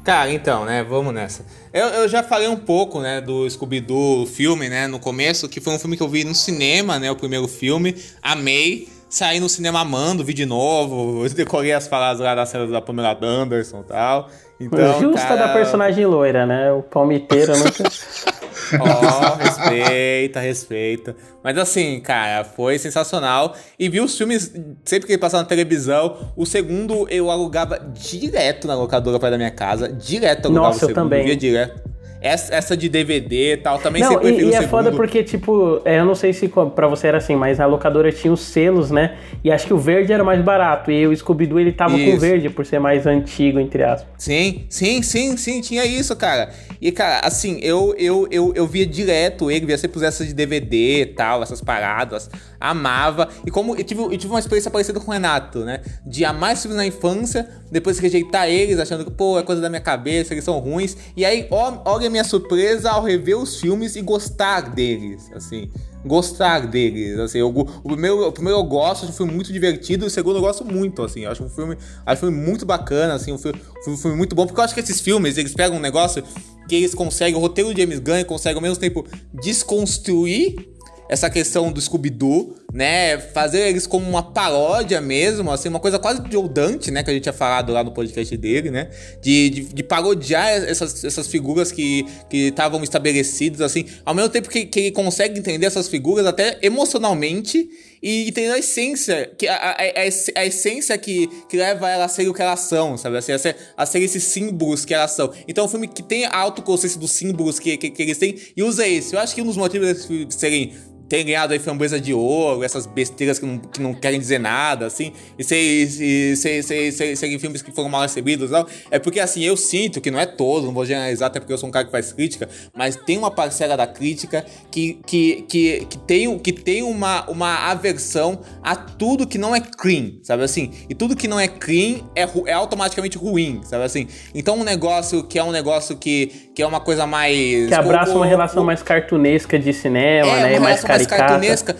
Cara, 0.04 0.32
então, 0.32 0.64
né, 0.64 0.82
vamos 0.82 1.14
nessa. 1.14 1.44
Eu, 1.72 1.86
eu 1.88 2.08
já 2.08 2.22
falei 2.22 2.48
um 2.48 2.56
pouco, 2.56 3.00
né, 3.00 3.20
do 3.20 3.48
Scooby-Doo 3.48 4.26
filme, 4.26 4.68
né, 4.68 4.88
no 4.88 4.98
começo, 4.98 5.48
que 5.48 5.60
foi 5.60 5.72
um 5.72 5.78
filme 5.78 5.96
que 5.96 6.02
eu 6.02 6.08
vi 6.08 6.24
no 6.24 6.34
cinema, 6.34 6.98
né, 6.98 7.10
o 7.10 7.16
primeiro 7.16 7.46
filme, 7.46 7.94
amei, 8.20 8.88
saí 9.08 9.38
no 9.38 9.48
cinema 9.48 9.80
amando, 9.80 10.24
vi 10.24 10.34
de 10.34 10.44
novo, 10.44 11.28
decorei 11.30 11.72
as 11.72 11.86
palavras 11.86 12.20
lá 12.20 12.34
da 12.34 12.44
cena 12.44 12.66
da 12.66 12.80
Pamela 12.80 13.16
Anderson 13.22 13.80
e 13.80 13.84
tal. 13.84 14.28
Então, 14.58 15.00
Justa 15.00 15.28
cara, 15.28 15.46
da 15.46 15.52
personagem 15.52 16.06
loira, 16.06 16.46
né? 16.46 16.72
O 16.72 16.82
palmiteiro 16.82 17.56
nunca. 17.56 17.82
Ó, 18.80 19.36
respeita, 19.36 20.40
respeita. 20.40 21.16
Mas 21.42 21.58
assim, 21.58 22.00
cara, 22.00 22.44
foi 22.44 22.78
sensacional. 22.78 23.56
E 23.78 23.88
vi 23.88 24.00
os 24.00 24.16
filmes 24.16 24.52
sempre 24.84 25.06
que 25.06 25.12
ele 25.12 25.20
passava 25.20 25.42
na 25.42 25.48
televisão. 25.48 26.32
O 26.36 26.46
segundo 26.46 27.06
eu 27.08 27.30
alugava 27.30 27.78
direto 27.78 28.66
na 28.66 28.74
locadora 28.74 29.18
perto 29.18 29.32
da 29.32 29.38
minha 29.38 29.50
casa. 29.50 29.88
Direto 29.92 30.44
eu 30.44 30.50
alugava 30.50 30.68
Nossa, 30.68 30.86
o 30.86 30.88
eu 30.90 30.94
segundo. 30.94 31.04
também. 31.04 31.24
Via 31.24 31.36
direto. 31.36 31.91
Essa, 32.22 32.54
essa 32.54 32.76
de 32.76 32.88
DVD 32.88 33.54
e 33.54 33.56
tal, 33.56 33.78
também 33.78 34.02
Não, 34.02 34.10
sempre 34.10 34.26
prefiro 34.28 34.48
e, 34.48 34.50
e 34.50 34.54
é 34.54 34.58
segundo. 34.58 34.70
foda 34.70 34.92
porque, 34.92 35.22
tipo, 35.24 35.80
é, 35.84 35.98
eu 35.98 36.04
não 36.04 36.14
sei 36.14 36.32
se 36.32 36.48
pra 36.74 36.86
você 36.86 37.08
era 37.08 37.18
assim, 37.18 37.34
mas 37.34 37.58
a 37.58 37.66
locadora 37.66 38.12
tinha 38.12 38.32
os 38.32 38.40
selos, 38.40 38.90
né? 38.90 39.16
E 39.42 39.50
acho 39.50 39.66
que 39.66 39.74
o 39.74 39.78
verde 39.78 40.12
era 40.12 40.22
mais 40.22 40.40
barato. 40.42 40.90
E 40.90 41.06
o 41.06 41.16
Scooby-Doo 41.16 41.58
ele 41.58 41.72
tava 41.72 41.92
com 41.94 41.98
Isso. 41.98 42.16
o 42.16 42.20
verde 42.20 42.48
por 42.50 42.64
ser 42.64 42.78
mais 42.78 43.06
antigo, 43.06 43.58
entre 43.58 43.82
aspas. 43.82 44.08
Sim, 44.18 44.66
sim, 44.68 45.02
sim, 45.02 45.36
sim, 45.36 45.60
tinha 45.60 45.84
isso, 45.84 46.14
cara. 46.14 46.50
E, 46.80 46.92
cara, 46.92 47.20
assim, 47.24 47.58
eu, 47.62 47.94
eu, 47.98 48.28
eu, 48.30 48.52
eu 48.54 48.66
via 48.66 48.86
direto 48.86 49.50
ele, 49.50 49.66
via 49.66 49.78
sempre 49.78 50.04
essa 50.04 50.24
de 50.24 50.32
DVD 50.34 51.02
e 51.02 51.06
tal, 51.06 51.42
essas 51.42 51.60
paradas. 51.60 52.30
Amava. 52.60 53.28
E 53.46 53.50
como 53.50 53.76
eu 53.76 53.82
tive, 53.82 54.00
eu 54.00 54.16
tive 54.16 54.32
uma 54.32 54.38
experiência 54.38 54.70
parecida 54.70 55.00
com 55.00 55.10
o 55.10 55.14
Renato, 55.14 55.60
né? 55.60 55.80
De 56.06 56.24
amar 56.24 56.52
esses 56.52 56.62
filmes 56.62 56.76
na 56.76 56.86
infância, 56.86 57.48
depois 57.70 57.98
rejeitar 57.98 58.48
eles, 58.48 58.78
achando 58.78 59.04
que, 59.04 59.10
pô, 59.10 59.38
é 59.38 59.42
coisa 59.42 59.60
da 59.60 59.68
minha 59.68 59.80
cabeça, 59.80 60.34
eles 60.34 60.44
são 60.44 60.58
ruins. 60.58 60.96
E 61.16 61.24
aí, 61.24 61.46
olha 61.50 62.11
minha 62.12 62.24
surpresa 62.24 62.90
ao 62.90 63.02
rever 63.02 63.36
os 63.36 63.60
filmes 63.60 63.96
e 63.96 64.02
gostar 64.02 64.70
deles, 64.70 65.30
assim. 65.34 65.70
Gostar 66.04 66.66
deles, 66.66 67.18
assim. 67.18 67.38
Eu, 67.38 67.48
o, 67.48 67.64
primeiro, 67.64 68.28
o 68.28 68.32
primeiro 68.32 68.58
eu 68.58 68.64
gosto, 68.64 69.02
acho 69.02 69.12
um 69.12 69.16
filme 69.16 69.32
muito 69.32 69.52
divertido, 69.52 70.06
o 70.06 70.10
segundo 70.10 70.36
eu 70.36 70.42
gosto 70.42 70.64
muito, 70.64 71.02
assim. 71.02 71.24
Acho 71.24 71.44
um 71.44 71.48
filme, 71.48 71.76
acho 72.06 72.24
um 72.24 72.28
filme 72.28 72.44
muito 72.44 72.64
bacana, 72.64 73.14
assim, 73.14 73.32
um 73.32 73.38
filme, 73.38 73.60
um 73.88 73.96
filme 73.96 74.16
muito 74.16 74.36
bom, 74.36 74.46
porque 74.46 74.60
eu 74.60 74.64
acho 74.64 74.74
que 74.74 74.80
esses 74.80 75.00
filmes, 75.00 75.38
eles 75.38 75.54
pegam 75.54 75.78
um 75.78 75.80
negócio 75.80 76.22
que 76.68 76.76
eles 76.76 76.94
conseguem, 76.94 77.34
o 77.34 77.40
roteiro 77.40 77.74
de 77.74 77.80
James 77.80 77.98
Gunn 77.98 78.24
consegue 78.24 78.56
ao 78.56 78.62
mesmo 78.62 78.76
tempo 78.76 79.04
desconstruir 79.34 80.72
essa 81.12 81.28
questão 81.28 81.70
do 81.70 81.78
Scooby-Doo, 81.78 82.56
né? 82.72 83.18
Fazer 83.18 83.68
eles 83.68 83.86
como 83.86 84.08
uma 84.08 84.32
paródia 84.32 84.98
mesmo, 84.98 85.50
assim, 85.50 85.68
uma 85.68 85.78
coisa 85.78 85.98
quase 85.98 86.22
de 86.22 86.48
Dante, 86.48 86.90
né? 86.90 87.02
Que 87.02 87.10
a 87.10 87.12
gente 87.12 87.24
tinha 87.24 87.34
falado 87.34 87.70
lá 87.70 87.84
no 87.84 87.92
podcast 87.92 88.34
dele, 88.38 88.70
né? 88.70 88.88
De, 89.20 89.50
de, 89.50 89.60
de 89.74 89.82
parodiar 89.82 90.48
essas, 90.48 91.04
essas 91.04 91.26
figuras 91.28 91.70
que 91.70 92.06
estavam 92.30 92.82
estabelecidas, 92.82 93.60
assim, 93.60 93.84
ao 94.06 94.14
mesmo 94.14 94.30
tempo 94.30 94.48
que, 94.48 94.64
que 94.64 94.80
ele 94.80 94.90
consegue 94.90 95.38
entender 95.38 95.66
essas 95.66 95.86
figuras 95.86 96.24
até 96.24 96.58
emocionalmente 96.62 97.68
e 98.02 98.26
entender 98.28 98.50
a 98.50 98.58
essência, 98.58 99.30
que 99.38 99.46
a, 99.46 99.54
a, 99.54 99.76
a, 99.82 100.06
ess- 100.06 100.32
a 100.34 100.46
essência 100.46 100.96
que, 100.96 101.28
que 101.48 101.58
leva 101.58 101.90
ela 101.90 102.06
a 102.06 102.08
ser 102.08 102.26
o 102.26 102.32
que 102.32 102.40
elas 102.40 102.60
são, 102.60 102.96
sabe? 102.96 103.18
Assim, 103.18 103.32
a, 103.32 103.38
ser, 103.38 103.54
a 103.76 103.84
ser 103.84 104.00
esses 104.00 104.24
símbolos 104.24 104.86
que 104.86 104.94
elas 104.94 105.10
são. 105.10 105.30
Então 105.46 105.64
é 105.64 105.66
um 105.66 105.70
filme 105.70 105.86
que 105.86 106.02
tem 106.02 106.24
a 106.24 106.34
autoconsciência 106.34 106.98
dos 106.98 107.12
símbolos 107.12 107.58
que, 107.58 107.76
que, 107.76 107.90
que 107.90 108.02
eles 108.02 108.16
têm 108.16 108.34
e 108.56 108.62
usa 108.62 108.88
esse. 108.88 109.14
Eu 109.14 109.20
acho 109.20 109.34
que 109.34 109.42
um 109.42 109.46
dos 109.46 109.58
motivos 109.58 110.06
deles 110.06 110.34
serem 110.34 110.72
terem 111.12 111.26
ganhado 111.26 111.52
aí 111.52 111.58
framboesa 111.58 112.00
de 112.00 112.14
ouro, 112.14 112.64
essas 112.64 112.86
besteiras 112.86 113.38
que 113.38 113.44
não, 113.44 113.58
que 113.58 113.82
não 113.82 113.92
querem 113.92 114.18
dizer 114.18 114.38
nada, 114.38 114.86
assim, 114.86 115.12
e 115.38 115.44
serem 115.44 115.86
se, 115.86 116.36
se, 116.36 116.62
se, 116.62 116.92
se, 116.92 117.16
serem 117.16 117.38
filmes 117.38 117.60
que 117.60 117.70
foram 117.70 117.90
mal 117.90 118.00
recebidos 118.00 118.48
e 118.48 118.52
tal, 118.52 118.66
é 118.90 118.98
porque, 118.98 119.20
assim, 119.20 119.42
eu 119.42 119.54
sinto 119.54 120.00
que 120.00 120.10
não 120.10 120.18
é 120.18 120.24
todo, 120.24 120.64
não 120.64 120.72
vou 120.72 120.86
generalizar, 120.86 121.26
até 121.26 121.38
porque 121.38 121.52
eu 121.52 121.58
sou 121.58 121.68
um 121.68 121.72
cara 121.72 121.84
que 121.84 121.90
faz 121.90 122.14
crítica, 122.14 122.48
mas 122.74 122.96
tem 122.96 123.18
uma 123.18 123.30
parcela 123.30 123.76
da 123.76 123.86
crítica 123.86 124.42
que, 124.70 125.00
que, 125.06 125.44
que, 125.46 125.86
que 125.90 125.98
tem, 125.98 126.38
que 126.38 126.50
tem 126.50 126.82
uma, 126.82 127.28
uma 127.28 127.70
aversão 127.70 128.40
a 128.62 128.74
tudo 128.74 129.26
que 129.26 129.36
não 129.36 129.54
é 129.54 129.60
clean, 129.60 130.12
sabe 130.22 130.44
assim? 130.44 130.70
E 130.88 130.94
tudo 130.94 131.14
que 131.14 131.28
não 131.28 131.38
é 131.38 131.46
clean 131.46 132.00
é, 132.16 132.26
é 132.46 132.54
automaticamente 132.54 133.18
ruim, 133.18 133.60
sabe 133.64 133.84
assim? 133.84 134.08
Então 134.34 134.58
um 134.58 134.64
negócio 134.64 135.22
que 135.24 135.38
é 135.38 135.44
um 135.44 135.52
negócio 135.52 135.94
que, 135.94 136.50
que 136.54 136.62
é 136.62 136.66
uma 136.66 136.80
coisa 136.80 137.06
mais... 137.06 137.68
Que 137.68 137.74
abraça 137.74 138.14
uma 138.14 138.24
relação 138.24 138.64
mais 138.64 138.82
cartunesca 138.82 139.58
de 139.58 139.74
cinema, 139.74 140.30
é, 140.30 140.52
né? 140.52 140.58
Mais 140.58 140.82
relação 140.82 141.01
mais 141.02 141.06
caricata. 141.06 141.32
cartunesca 141.32 141.76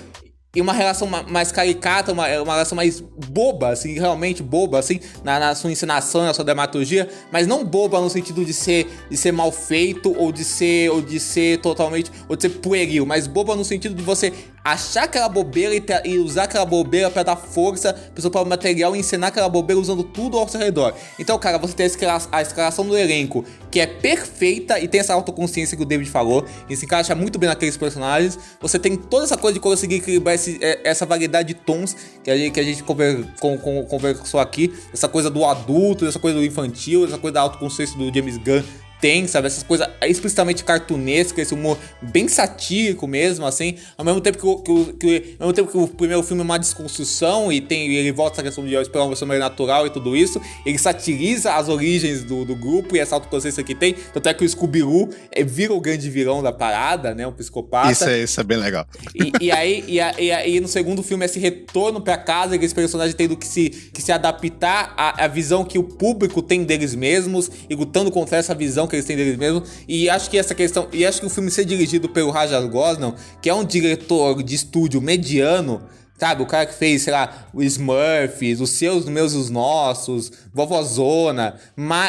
e 0.55 0.60
uma 0.60 0.75
relação 0.75 1.09
ma- 1.09 1.23
mais 1.23 1.51
caricata, 1.51 2.12
uma, 2.12 2.26
uma 2.42 2.52
relação 2.52 2.76
mais 2.76 3.01
boba, 3.01 3.70
assim, 3.70 3.94
realmente 3.99 4.42
boba, 4.42 4.78
assim, 4.78 5.01
na, 5.25 5.39
na 5.41 5.55
sua 5.55 5.73
encenação, 5.73 6.25
na 6.25 6.34
sua 6.34 6.44
dramaturgia, 6.44 7.09
mas 7.31 7.47
não 7.47 7.65
boba 7.65 7.99
no 8.01 8.10
sentido 8.10 8.44
de 8.44 8.52
ser, 8.52 8.86
de 9.10 9.17
ser 9.17 9.33
mal 9.33 9.51
feito 9.51 10.15
ou 10.15 10.31
de 10.31 10.44
ser, 10.44 10.91
ou 10.91 11.01
de 11.01 11.18
ser 11.18 11.59
totalmente, 11.60 12.10
ou 12.28 12.36
de 12.36 12.42
ser 12.42 12.51
pueril, 12.51 13.07
mas 13.07 13.26
boba 13.26 13.57
no 13.57 13.65
sentido 13.65 13.94
de 13.94 14.02
você 14.02 14.31
achar 14.65 15.05
aquela 15.05 15.29
bobeira 15.29 15.75
e, 15.75 15.83
e 16.11 16.19
usar 16.19 16.45
aquela 16.45 16.65
bobeira 16.65 17.11
pra 17.11 17.23
dar 17.23 17.37
força 17.37 17.93
pro 17.93 18.21
seu 18.23 18.31
próprio 18.31 18.51
material 18.51 18.95
e 18.95 19.01
encenar 19.01 19.29
aquela 19.29 19.49
bobeira 19.49 19.81
usando 19.81 20.03
tudo 20.05 20.39
ao 20.39 20.49
seu 20.49 20.61
redor. 20.61 20.95
Então, 21.19 21.39
cara, 21.39 21.59
você 21.59 21.75
tem 21.75 21.85
a, 21.85 21.87
escala- 21.87 22.29
a 22.31 22.43
escalação 22.43 22.87
do 22.87 22.97
elenco, 22.97 23.45
que 23.71 23.81
é 23.81 23.87
perfeita 23.87 24.79
e 24.79 24.87
tem 24.87 25.01
essa 25.01 25.15
autoconsciência 25.15 25.77
que 25.77 25.83
o 25.83 25.87
David 25.87 26.09
falou, 26.11 26.45
e 26.69 26.77
se 26.77 26.85
encaixa 26.85 27.15
muito 27.15 27.39
bem 27.39 27.49
naqueles 27.49 27.77
personagens. 27.77 28.39
Você 28.61 28.79
tem 28.79 28.97
toda 28.97 29.25
essa 29.25 29.37
coisa 29.37 29.55
de 29.55 29.61
conseguir 29.61 29.97
equilibrar 29.97 30.35
esse- 30.35 30.59
é, 30.63 30.81
essa 30.85 31.05
variedade 31.05 31.49
de 31.49 31.55
tons 31.55 31.97
que 32.23 32.31
a 32.31 32.37
gente, 32.37 32.53
que 32.53 32.61
a 32.61 32.65
gente 32.65 32.83
conver- 32.85 33.25
con- 33.41 33.59
con- 33.59 33.85
conversou 33.87 34.39
aqui, 34.39 34.73
essa 34.93 35.09
coisa 35.09 35.29
do 35.31 35.45
adulto, 35.45 36.07
essa 36.07 36.19
coisa 36.19 36.39
do 36.39 36.45
infantil, 36.45 37.05
essa 37.05 37.19
coisa 37.19 37.35
da 37.35 37.41
autoconsciência 37.41 37.97
do 37.99 38.15
James 38.15 38.37
Gunn 38.39 38.63
tem, 39.03 39.27
sabe? 39.27 39.49
Essas 39.49 39.65
coisas 39.65 39.87
explicitamente 40.03 40.63
cartunescas, 40.63 41.39
esse 41.47 41.55
humor 41.55 41.77
bem 42.01 42.29
satírico 42.29 43.07
mesmo, 43.09 43.45
assim. 43.45 43.75
Ao 43.99 44.05
mesmo 44.05 44.21
tempo 44.21 44.39
que 44.39 44.47
o, 44.47 44.57
que 44.59 44.93
que- 44.95 45.35
ao 45.41 45.49
mesmo 45.49 45.53
tempo 45.53 45.71
que 45.73 45.77
o 45.77 45.89
primeiro 45.89 46.23
filme 46.23 46.41
é 46.41 46.45
uma 46.45 46.59
desconstrução 46.59 47.53
e 47.53 47.61
tem 47.61 47.93
ele 47.93 48.13
volta 48.13 48.37
essa 48.37 48.43
questão 48.45 48.65
de 48.65 48.75
esperar 48.77 49.03
uma 49.03 49.09
versão 49.09 49.27
natural 49.27 49.87
e 49.87 49.91
tudo 49.91 50.17
isso, 50.17 50.41
ele 50.65 50.79
satiriza 50.79 51.55
as 51.55 51.69
origens 51.69 52.23
do, 52.23 52.45
do 52.45 52.55
grupo 52.55 52.95
e 52.97 53.01
essa 53.01 53.17
autoconsciência 53.17 53.63
que 53.65 53.75
tem. 53.75 53.95
Tanto 54.15 54.29
é 54.29 54.35
que 54.35 54.45
o 54.45 54.49
Scooby-Doo 54.49 55.09
é, 55.33 55.43
vira 55.43 55.75
o 55.75 55.81
grande 55.81 56.09
vilão 56.09 56.41
da 56.43 56.53
parada, 56.53 57.13
né? 57.15 57.27
Um 57.27 57.33
psicopata. 57.33 57.91
Isso 57.91 58.05
é, 58.05 58.23
isso 58.23 58.41
é 58.41 58.45
bem 58.45 58.59
legal. 58.59 58.87
E, 59.15 59.33
e 59.47 59.51
aí, 59.51 59.85
e, 59.89 60.01
a- 60.01 60.15
e 60.19 60.31
aí 60.31 60.61
no 60.61 60.69
segundo 60.69 61.03
filme, 61.03 61.25
esse 61.25 61.41
retorno 61.41 62.01
pra 62.01 62.17
casa, 62.17 62.55
aqueles 62.55 62.73
personagens 62.73 63.15
tendo 63.17 63.37
que 63.37 63.47
se, 63.47 63.69
que 63.93 64.01
se 64.01 64.13
adaptar 64.13 64.95
à, 64.97 65.25
à 65.25 65.29
visão 65.29 65.65
que 65.65 65.79
o 65.79 65.83
público 65.83 66.41
tem 66.41 66.63
deles 66.63 66.95
mesmos 66.95 67.51
e 67.69 67.75
lutando 67.75 68.11
contra 68.13 68.37
essa 68.39 68.55
visão 68.55 68.87
que 68.93 68.97
eles 68.97 69.07
têm 69.07 69.17
deles 69.17 69.37
mesmos. 69.37 69.69
E 69.89 70.09
acho 70.09 70.31
que 70.31 70.39
essa 70.39 70.55
questão. 70.55 70.87
E 70.93 71.05
acho 71.05 71.21
que 71.21 71.27
o 71.27 71.31
filme 71.31 71.51
ser 71.51 71.65
dirigido 71.65 72.09
pelo 72.09 72.31
Rajas 72.31 72.65
Gosnell, 72.67 73.15
que 73.41 73.49
é 73.49 73.55
um 73.55 73.65
diretor 73.65 74.43
de 74.43 74.55
estúdio 74.55 75.01
mediano. 75.01 75.83
Sabe, 76.23 76.41
o 76.41 76.47
cara 76.47 76.67
que 76.67 76.75
fez, 76.75 77.02
sei 77.02 77.12
lá, 77.12 77.49
o 77.52 77.65
Smurfs, 77.65 78.60
os 78.60 78.70
seus, 78.70 78.99
os 78.99 79.09
meus 79.10 79.33
e 79.33 79.36
os 79.39 79.51
nossos, 79.51 80.31
Vovozona, 80.55 81.57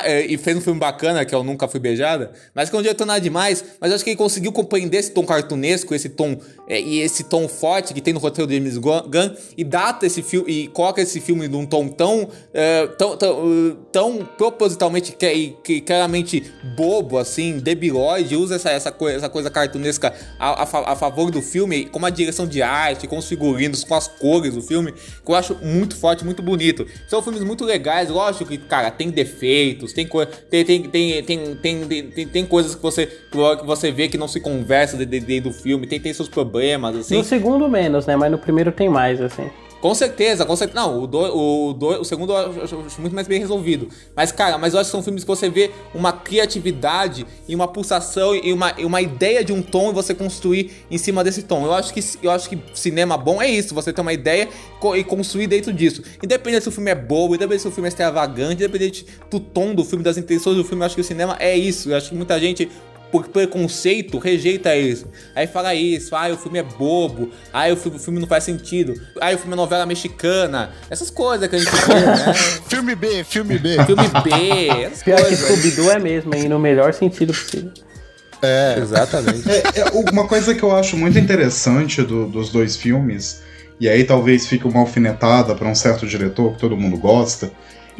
eh, 0.03 0.27
e 0.29 0.37
fez 0.37 0.55
um 0.55 0.61
filme 0.61 0.79
bacana, 0.79 1.25
que 1.25 1.33
é 1.33 1.37
o 1.37 1.43
Nunca 1.43 1.67
Fui 1.67 1.79
Beijada, 1.79 2.31
mas 2.53 2.69
que 2.69 2.75
é 2.75 2.79
um 2.79 2.83
diretor 2.83 3.05
nada 3.05 3.19
demais, 3.19 3.65
mas 3.81 3.91
acho 3.91 4.03
que 4.03 4.11
ele 4.11 4.17
conseguiu 4.17 4.51
compreender 4.51 4.97
esse 4.97 5.09
tom 5.09 5.25
cartunesco, 5.25 5.95
esse 5.95 6.09
tom, 6.09 6.37
eh, 6.69 6.79
e 6.79 6.99
esse 6.99 7.23
tom 7.23 7.47
forte 7.47 7.91
que 7.91 8.01
tem 8.01 8.13
no 8.13 8.19
roteiro 8.19 8.45
do 8.45 8.53
James 8.53 8.77
Gunn, 8.77 9.31
e 9.57 9.63
data 9.63 10.05
esse 10.05 10.21
filme, 10.21 10.51
e 10.51 10.67
coloca 10.67 11.01
esse 11.01 11.19
filme 11.19 11.47
num 11.47 11.65
tom 11.65 11.87
tão, 11.87 12.29
eh, 12.53 12.85
tão, 12.99 13.17
tão, 13.17 13.77
tão 13.91 14.29
propositalmente, 14.37 15.17
e 15.23 15.57
que 15.63 15.81
claramente 15.81 16.53
bobo, 16.77 17.17
assim, 17.17 17.57
debilóide, 17.57 18.35
usa 18.35 18.57
essa, 18.57 18.69
essa, 18.69 18.91
coisa, 18.91 19.17
essa 19.17 19.29
coisa 19.29 19.49
cartunesca 19.49 20.13
a, 20.37 20.61
a 20.61 20.91
a 20.91 20.95
favor 20.95 21.31
do 21.31 21.41
filme, 21.41 21.85
com 21.85 22.05
a 22.05 22.11
direção 22.11 22.45
de 22.45 22.61
arte, 22.61 23.07
com 23.07 23.17
os 23.17 23.27
figurinos, 23.27 23.83
com 23.83 24.02
as 24.03 24.07
cores 24.07 24.53
do 24.53 24.61
filme, 24.61 24.91
que 24.91 25.31
eu 25.31 25.35
acho 25.35 25.55
muito 25.61 25.95
forte, 25.95 26.25
muito 26.25 26.41
bonito. 26.41 26.85
São 27.07 27.21
filmes 27.21 27.43
muito 27.43 27.63
legais, 27.63 28.09
lógico 28.09 28.45
que, 28.45 28.57
cara, 28.57 28.91
tem 28.91 29.09
defeitos, 29.09 29.93
tem, 29.93 30.07
tem, 30.49 30.63
tem, 30.65 30.89
tem, 30.89 31.23
tem, 31.23 31.55
tem, 31.55 31.87
tem, 32.11 32.27
tem, 32.27 32.45
coisas 32.45 32.75
que 32.75 32.81
você, 32.81 33.05
que 33.05 33.65
você 33.65 33.91
vê 33.91 34.07
que 34.07 34.17
não 34.17 34.27
se 34.27 34.39
conversa 34.39 34.97
dentro 34.97 35.11
de, 35.11 35.19
de- 35.19 35.39
do 35.41 35.51
filme, 35.51 35.87
tem, 35.87 35.99
tem 35.99 36.13
seus 36.13 36.29
problemas, 36.29 36.95
assim. 36.95 37.17
No 37.17 37.23
segundo 37.23 37.67
menos, 37.69 38.05
né? 38.05 38.15
Mas 38.15 38.31
no 38.31 38.37
primeiro 38.37 38.71
tem 38.71 38.89
mais, 38.89 39.21
assim. 39.21 39.49
Com 39.83 39.93
certeza, 39.93 40.45
com 40.45 40.55
certeza. 40.55 40.79
Não, 40.79 41.03
o, 41.03 41.05
do, 41.05 41.19
o, 41.19 41.73
do, 41.73 41.87
o 41.99 42.05
segundo 42.05 42.31
eu 42.31 42.63
acho, 42.63 43.01
muito 43.01 43.13
mais 43.13 43.27
bem 43.27 43.37
resolvido. 43.37 43.89
Mas, 44.15 44.31
cara, 44.31 44.57
mas 44.57 44.73
eu 44.73 44.79
acho 44.79 44.87
que 44.87 44.91
são 44.93 45.03
filmes 45.03 45.25
que 45.25 45.27
você 45.27 45.49
vê 45.49 45.71
uma 45.93 46.13
criatividade 46.13 47.27
e 47.49 47.53
uma 47.53 47.67
pulsação 47.67 48.33
e 48.33 48.53
uma, 48.53 48.73
e 48.77 48.85
uma 48.85 49.01
ideia 49.01 49.43
de 49.43 49.51
um 49.51 49.61
tom 49.61 49.89
e 49.89 49.93
você 49.93 50.15
construir 50.15 50.71
em 50.89 50.97
cima 50.97 51.21
desse 51.21 51.43
tom. 51.43 51.65
Eu 51.65 51.73
acho 51.73 51.93
que, 51.93 51.99
eu 52.23 52.31
acho 52.31 52.47
que 52.47 52.57
cinema 52.73 53.17
bom 53.17 53.41
é 53.41 53.49
isso, 53.49 53.75
você 53.75 53.91
ter 53.91 53.99
uma 53.99 54.13
ideia 54.13 54.47
e 54.95 55.03
construir 55.03 55.47
dentro 55.47 55.73
disso. 55.73 56.01
Independente 56.23 56.63
se 56.63 56.69
o 56.69 56.71
filme 56.71 56.89
é 56.89 56.95
bobo, 56.95 57.35
independente 57.35 57.63
se 57.63 57.67
o 57.67 57.71
filme 57.71 57.87
é 57.87 57.89
extravagante, 57.89 58.63
independente 58.63 59.05
do 59.29 59.37
tom 59.37 59.75
do 59.75 59.83
filme, 59.83 60.01
das 60.01 60.17
intenções 60.17 60.55
do 60.55 60.63
filme, 60.63 60.81
eu 60.81 60.85
acho 60.85 60.95
que 60.95 61.01
o 61.01 61.03
cinema 61.03 61.35
é 61.41 61.57
isso. 61.57 61.91
Eu 61.91 61.97
acho 61.97 62.07
que 62.07 62.15
muita 62.15 62.39
gente 62.39 62.71
por 63.13 63.27
preconceito, 63.27 64.17
rejeita 64.17 64.75
isso. 64.75 65.05
Aí 65.35 65.45
fala 65.45 65.75
isso, 65.75 66.15
ah, 66.15 66.29
o 66.29 66.35
filme 66.37 66.57
é 66.57 66.63
bobo, 66.63 67.29
ah, 67.53 67.67
o 67.71 67.75
filme, 67.77 67.97
o 67.97 67.99
filme 67.99 68.19
não 68.19 68.27
faz 68.27 68.43
sentido, 68.43 68.99
ah, 69.21 69.31
o 69.31 69.37
filme 69.37 69.53
é 69.53 69.55
novela 69.55 69.85
mexicana, 69.85 70.71
essas 70.89 71.11
coisas 71.11 71.47
que 71.47 71.55
a 71.55 71.59
gente 71.59 71.69
vê, 71.71 71.93
né? 71.93 72.33
filme 72.67 72.95
B, 72.95 73.23
filme 73.23 73.59
B. 73.59 73.75
Filme 73.85 74.07
B, 74.23 74.83
essas 74.85 75.03
Pior 75.03 75.17
que 75.17 75.21
coisas. 75.25 75.47
Scooby-Doo 75.47 75.91
é 75.91 75.99
mesmo, 75.99 76.33
hein? 76.33 76.49
No 76.49 76.57
melhor 76.57 76.91
sentido 76.91 77.31
possível. 77.33 77.69
É. 78.41 78.79
Exatamente. 78.79 79.47
É, 79.47 79.61
é, 79.81 79.85
uma 80.11 80.27
coisa 80.27 80.55
que 80.55 80.63
eu 80.63 80.75
acho 80.75 80.97
muito 80.97 81.19
interessante 81.19 82.01
do- 82.01 82.25
dos 82.27 82.49
dois 82.49 82.75
filmes, 82.75 83.43
e 83.79 83.87
aí 83.87 84.03
talvez 84.03 84.47
fique 84.47 84.65
uma 84.67 84.79
alfinetada 84.79 85.53
para 85.53 85.67
um 85.67 85.75
certo 85.75 86.07
diretor 86.07 86.53
que 86.53 86.59
todo 86.59 86.75
mundo 86.75 86.97
gosta, 86.97 87.51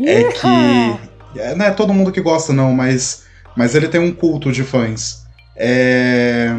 é 0.03 0.23
que. 0.23 1.39
é, 1.39 1.53
não 1.55 1.65
é 1.65 1.71
todo 1.71 1.93
mundo 1.93 2.11
que 2.11 2.19
gosta, 2.19 2.51
não, 2.51 2.73
mas, 2.73 3.22
mas 3.55 3.75
ele 3.75 3.87
tem 3.87 3.99
um 4.01 4.13
culto 4.13 4.51
de 4.51 4.63
fãs. 4.63 5.23
É, 5.55 6.55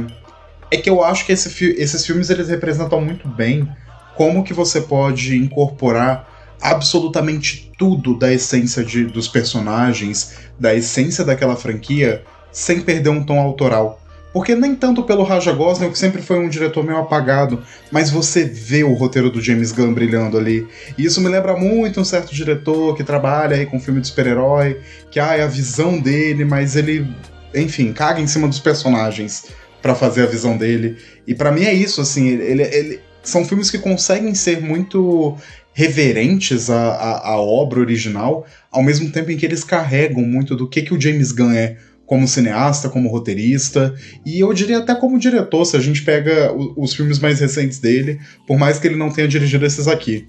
é 0.71 0.77
que 0.77 0.89
eu 0.89 1.03
acho 1.05 1.27
que 1.27 1.33
esse 1.33 1.51
fi- 1.51 1.75
esses 1.79 2.05
filmes 2.07 2.31
eles 2.31 2.49
representam 2.49 3.01
muito 3.01 3.29
bem 3.29 3.69
como 4.17 4.45
que 4.45 4.55
você 4.55 4.81
pode 4.81 5.37
incorporar 5.37 6.29
absolutamente 6.61 7.73
tudo 7.77 8.17
da 8.19 8.33
essência 8.33 8.85
de- 8.85 9.07
dos 9.07 9.29
personagens, 9.29 10.35
da 10.59 10.75
essência 10.75 11.25
daquela 11.25 11.57
franquia, 11.57 12.23
sem 12.53 12.81
perder 12.81 13.11
um 13.11 13.25
tom 13.25 13.41
autoral. 13.41 14.01
Porque 14.35 14.57
nem 14.57 14.75
tanto 14.75 15.05
pelo 15.05 15.23
Raja 15.23 15.53
Gosling, 15.53 15.91
que 15.93 15.99
sempre 15.99 16.21
foi 16.21 16.41
um 16.41 16.49
diretor 16.49 16.85
meio 16.85 16.99
apagado, 16.99 17.63
mas 17.93 18.11
você 18.11 18.45
vê 18.45 18.83
o 18.83 18.93
roteiro 18.93 19.31
do 19.31 19.41
James 19.41 19.71
Gunn 19.71 19.95
brilhando 19.95 20.37
ali. 20.37 20.67
E 20.99 21.05
isso 21.05 21.21
me 21.21 21.29
lembra 21.29 21.57
muito 21.57 22.01
um 22.01 22.05
certo 22.05 22.35
diretor 22.35 22.97
que 22.97 23.05
trabalha 23.05 23.55
aí 23.57 23.65
com 23.65 23.79
filme 23.79 24.01
de 24.01 24.09
super-herói, 24.09 24.81
que 25.09 25.21
ah, 25.21 25.37
é 25.37 25.43
a 25.43 25.47
visão 25.47 26.01
dele, 26.01 26.45
mas 26.45 26.75
ele, 26.75 27.07
enfim, 27.55 27.93
caga 27.93 28.21
em 28.21 28.27
cima 28.27 28.49
dos 28.49 28.59
personagens 28.59 29.47
pra 29.81 29.95
fazer 29.95 30.23
a 30.25 30.27
visão 30.27 30.57
dele. 30.57 30.97
E 31.29 31.33
pra 31.33 31.53
mim 31.53 31.63
é 31.63 31.73
isso, 31.73 32.01
assim, 32.01 32.27
ele, 32.27 32.63
ele- 32.65 33.01
são 33.23 33.45
filmes 33.45 33.71
que 33.71 33.79
conseguem 33.79 34.35
ser 34.35 34.61
muito 34.61 35.37
reverentes 35.73 36.71
à, 36.71 36.89
à, 36.95 37.29
à 37.31 37.41
obra 37.41 37.79
original, 37.81 38.45
ao 38.71 38.83
mesmo 38.83 39.11
tempo 39.11 39.31
em 39.31 39.37
que 39.37 39.47
eles 39.47 39.63
carregam 39.63 40.23
muito 40.23 40.57
do 40.57 40.69
que, 40.69 40.83
que 40.83 40.93
o 40.93 41.01
James 41.01 41.31
Gunn 41.33 41.53
é 41.53 41.77
como 42.07 42.29
cineasta, 42.29 42.89
como 42.89 43.09
roteirista, 43.09 43.95
e 44.25 44.41
eu 44.41 44.53
diria 44.53 44.79
até 44.79 44.95
como 44.95 45.19
diretor, 45.19 45.65
se 45.65 45.77
a 45.77 45.81
gente 45.81 46.03
pega 46.03 46.53
os 46.77 46.95
filmes 46.95 47.19
mais 47.19 47.41
recentes 47.41 47.79
dele, 47.79 48.21
por 48.47 48.59
mais 48.59 48.79
que 48.79 48.87
ele 48.87 48.97
não 48.97 49.11
tenha 49.11 49.27
dirigido 49.27 49.65
esses 49.65 49.89
aqui. 49.89 50.27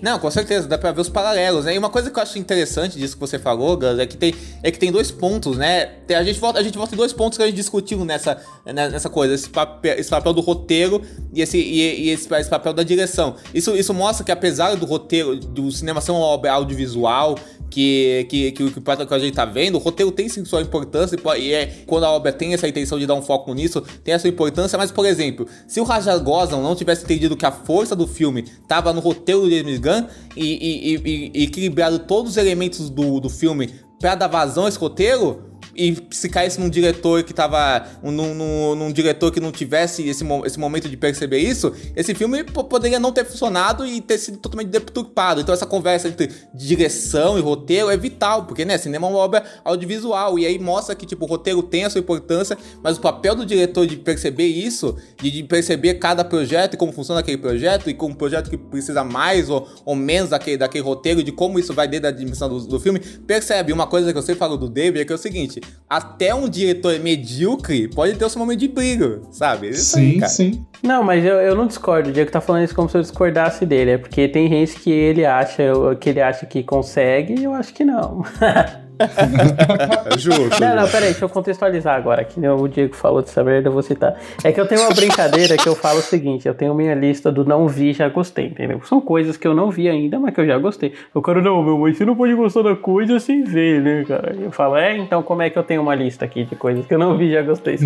Não, 0.00 0.18
com 0.18 0.30
certeza, 0.30 0.68
dá 0.68 0.78
pra 0.78 0.92
ver 0.92 1.00
os 1.00 1.08
paralelos, 1.08 1.64
né? 1.64 1.74
E 1.74 1.78
uma 1.78 1.90
coisa 1.90 2.10
que 2.10 2.18
eu 2.18 2.22
acho 2.22 2.38
interessante 2.38 2.98
disso 2.98 3.14
que 3.14 3.20
você 3.20 3.38
falou, 3.38 3.76
Gus, 3.76 3.98
é 3.98 4.06
que 4.06 4.16
tem, 4.16 4.34
é 4.62 4.70
que 4.70 4.78
tem 4.78 4.92
dois 4.92 5.10
pontos, 5.10 5.56
né? 5.56 5.90
A, 6.16 6.22
gente 6.22 6.38
volta, 6.38 6.58
a 6.58 6.62
gente 6.62 6.78
volta 6.78 6.94
em 6.94 6.98
dois 6.98 7.12
pontos 7.12 7.36
que 7.36 7.42
a 7.42 7.46
gente 7.46 7.56
discutiu 7.56 8.04
nessa, 8.04 8.40
né, 8.64 8.88
nessa 8.88 9.10
coisa, 9.10 9.34
esse 9.34 9.48
papel, 9.48 9.98
esse 9.98 10.10
papel 10.10 10.32
do 10.32 10.40
roteiro 10.40 11.02
e, 11.32 11.42
esse, 11.42 11.58
e, 11.58 12.06
e 12.06 12.10
esse, 12.10 12.32
esse 12.32 12.50
papel 12.50 12.72
da 12.72 12.82
direção. 12.82 13.34
Isso, 13.52 13.76
isso 13.76 13.92
mostra 13.92 14.24
que 14.24 14.32
apesar 14.32 14.74
do 14.76 14.86
roteiro, 14.86 15.36
do 15.36 15.70
cinema 15.72 16.00
ser 16.00 16.12
uma 16.12 16.20
obra 16.20 16.52
audiovisual, 16.52 17.36
que, 17.70 18.26
que, 18.28 18.52
que, 18.52 18.70
que, 18.70 18.80
que 18.80 19.14
a 19.14 19.18
gente 19.18 19.34
tá 19.34 19.44
vendo, 19.44 19.76
o 19.76 19.78
roteiro 19.78 20.10
tem 20.10 20.28
sim 20.28 20.44
sua 20.44 20.62
importância, 20.62 21.16
e 21.38 21.52
é 21.52 21.66
quando 21.86 22.04
a 22.04 22.10
obra 22.10 22.32
tem 22.32 22.54
essa 22.54 22.66
intenção 22.66 22.98
de 22.98 23.06
dar 23.06 23.14
um 23.14 23.22
foco 23.22 23.52
nisso, 23.54 23.82
tem 24.02 24.14
essa 24.14 24.28
importância, 24.28 24.78
mas, 24.78 24.90
por 24.90 25.04
exemplo, 25.04 25.46
se 25.66 25.80
o 25.80 25.84
Raja 25.84 26.18
não 26.50 26.74
tivesse 26.74 27.04
entendido 27.04 27.36
que 27.36 27.46
a 27.46 27.52
força 27.52 27.94
do 27.94 28.06
filme 28.06 28.44
tava 28.66 28.92
no 28.92 29.00
roteiro 29.00 29.42
do 29.42 29.50
James 29.50 29.78
E, 30.36 30.44
e, 30.44 30.96
e- 30.96 31.30
e 31.34 31.42
equilibrado 31.44 31.98
todos 32.00 32.32
os 32.32 32.36
elementos 32.36 32.88
do, 32.90 33.20
do 33.20 33.28
filme 33.28 33.70
pra 34.00 34.14
dar 34.14 34.28
vazão 34.28 34.66
a 34.66 34.68
esse 34.68 34.78
roteiro, 34.78 35.47
e 35.78 35.96
se 36.10 36.28
caísse 36.28 36.58
num 36.60 36.68
diretor 36.68 37.22
que 37.22 37.32
tava. 37.32 37.86
Num, 38.02 38.34
num, 38.34 38.74
num 38.74 38.92
diretor 38.92 39.30
que 39.30 39.38
não 39.40 39.52
tivesse 39.52 40.08
esse, 40.08 40.24
esse 40.44 40.58
momento 40.58 40.88
de 40.88 40.96
perceber 40.96 41.38
isso, 41.38 41.72
esse 41.94 42.14
filme 42.14 42.42
po- 42.44 42.64
poderia 42.64 42.98
não 42.98 43.12
ter 43.12 43.24
funcionado 43.24 43.86
e 43.86 44.00
ter 44.00 44.18
sido 44.18 44.38
totalmente 44.38 44.68
deturpado. 44.68 45.40
Então 45.40 45.54
essa 45.54 45.66
conversa 45.66 46.08
entre 46.08 46.30
direção 46.52 47.38
e 47.38 47.40
roteiro 47.40 47.90
é 47.90 47.96
vital, 47.96 48.44
porque 48.44 48.64
né, 48.64 48.76
cinema 48.76 49.06
é 49.06 49.10
uma 49.10 49.18
obra 49.18 49.44
audiovisual. 49.64 50.38
E 50.38 50.46
aí 50.46 50.58
mostra 50.58 50.94
que 50.94 51.06
tipo, 51.06 51.24
o 51.24 51.28
roteiro 51.28 51.62
tem 51.62 51.84
a 51.84 51.90
sua 51.90 52.00
importância, 52.00 52.58
mas 52.82 52.96
o 52.96 53.00
papel 53.00 53.34
do 53.34 53.46
diretor 53.46 53.86
de 53.86 53.96
perceber 53.96 54.46
isso, 54.46 54.96
de, 55.20 55.30
de 55.30 55.42
perceber 55.44 55.94
cada 55.94 56.24
projeto 56.24 56.74
e 56.74 56.76
como 56.76 56.92
funciona 56.92 57.20
aquele 57.20 57.38
projeto, 57.38 57.88
e 57.88 57.94
como 57.94 58.14
um 58.14 58.16
projeto 58.16 58.50
que 58.50 58.56
precisa 58.56 59.04
mais 59.04 59.48
ou, 59.48 59.68
ou 59.84 59.94
menos 59.94 60.30
daquele, 60.30 60.56
daquele 60.56 60.82
roteiro, 60.82 61.22
de 61.22 61.30
como 61.30 61.58
isso 61.58 61.72
vai 61.72 61.86
dentro 61.86 62.04
da 62.04 62.10
dimensão 62.10 62.48
do, 62.48 62.60
do 62.66 62.80
filme, 62.80 62.98
percebe. 62.98 63.72
Uma 63.72 63.86
coisa 63.86 64.12
que 64.12 64.18
eu 64.18 64.22
sempre 64.22 64.38
falo 64.38 64.56
do 64.56 64.68
David 64.68 65.00
é 65.00 65.04
que 65.04 65.12
é 65.12 65.14
o 65.14 65.18
seguinte: 65.18 65.60
até 65.88 66.34
um 66.34 66.48
diretor 66.48 66.98
medíocre 67.00 67.88
pode 67.88 68.14
ter 68.14 68.24
o 68.24 68.28
seu 68.28 68.38
momento 68.38 68.60
de 68.60 68.68
brilho, 68.68 69.22
sabe? 69.30 69.68
É 69.68 69.70
isso 69.70 69.98
aí, 69.98 70.18
cara. 70.18 70.32
Não, 70.82 71.02
mas 71.02 71.24
eu, 71.24 71.36
eu 71.36 71.54
não 71.54 71.66
discordo. 71.66 72.10
O 72.10 72.12
Diego 72.12 72.30
tá 72.30 72.40
falando 72.40 72.64
isso 72.64 72.74
como 72.74 72.88
se 72.88 72.96
eu 72.96 73.00
discordasse 73.00 73.64
dele. 73.64 73.92
É 73.92 73.98
porque 73.98 74.28
tem 74.28 74.48
gente 74.48 74.78
que 74.80 74.90
ele 74.90 75.24
acha 75.24 75.62
que 76.00 76.10
ele 76.10 76.20
acha 76.20 76.46
que 76.46 76.62
consegue 76.62 77.40
e 77.40 77.44
eu 77.44 77.54
acho 77.54 77.72
que 77.72 77.84
não. 77.84 78.22
Justo. 80.18 80.60
Não, 80.60 80.76
não, 80.76 80.88
peraí, 80.88 81.10
deixa 81.10 81.24
eu 81.24 81.28
contextualizar 81.28 81.96
agora, 81.96 82.24
que 82.24 82.40
nem 82.40 82.50
o 82.50 82.68
Diego 82.68 82.94
falou 82.94 83.22
dessa 83.22 83.42
merda, 83.44 83.68
eu 83.68 83.72
vou 83.72 83.82
citar. 83.82 84.16
É 84.42 84.52
que 84.52 84.60
eu 84.60 84.66
tenho 84.66 84.82
uma 84.82 84.94
brincadeira 84.94 85.56
que 85.56 85.68
eu 85.68 85.74
falo 85.74 85.98
o 85.98 86.02
seguinte, 86.02 86.46
eu 86.46 86.54
tenho 86.54 86.74
minha 86.74 86.94
lista 86.94 87.30
do 87.30 87.44
não 87.44 87.68
vi, 87.68 87.92
já 87.92 88.08
gostei, 88.08 88.46
entendeu? 88.46 88.80
São 88.84 89.00
coisas 89.00 89.36
que 89.36 89.46
eu 89.46 89.54
não 89.54 89.70
vi 89.70 89.88
ainda, 89.88 90.18
mas 90.18 90.34
que 90.34 90.40
eu 90.40 90.46
já 90.46 90.58
gostei. 90.58 90.92
Eu 91.14 91.22
quero, 91.22 91.42
não, 91.42 91.62
meu, 91.62 91.78
mas 91.78 91.96
você 91.96 92.04
não 92.04 92.16
pode 92.16 92.34
gostar 92.34 92.62
da 92.62 92.76
coisa 92.76 93.18
sem 93.20 93.44
ver, 93.44 93.80
né, 93.80 94.04
cara? 94.06 94.34
Eu 94.38 94.50
falo, 94.50 94.76
é, 94.76 94.96
então 94.96 95.22
como 95.22 95.42
é 95.42 95.50
que 95.50 95.58
eu 95.58 95.62
tenho 95.62 95.82
uma 95.82 95.94
lista 95.94 96.24
aqui 96.24 96.44
de 96.44 96.56
coisas 96.56 96.86
que 96.86 96.94
eu 96.94 96.98
não 96.98 97.16
vi 97.16 97.32
já 97.32 97.42
gostei? 97.42 97.78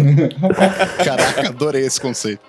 Caraca, 1.04 1.48
adorei 1.48 1.86
esse 1.86 2.00
conceito. 2.00 2.42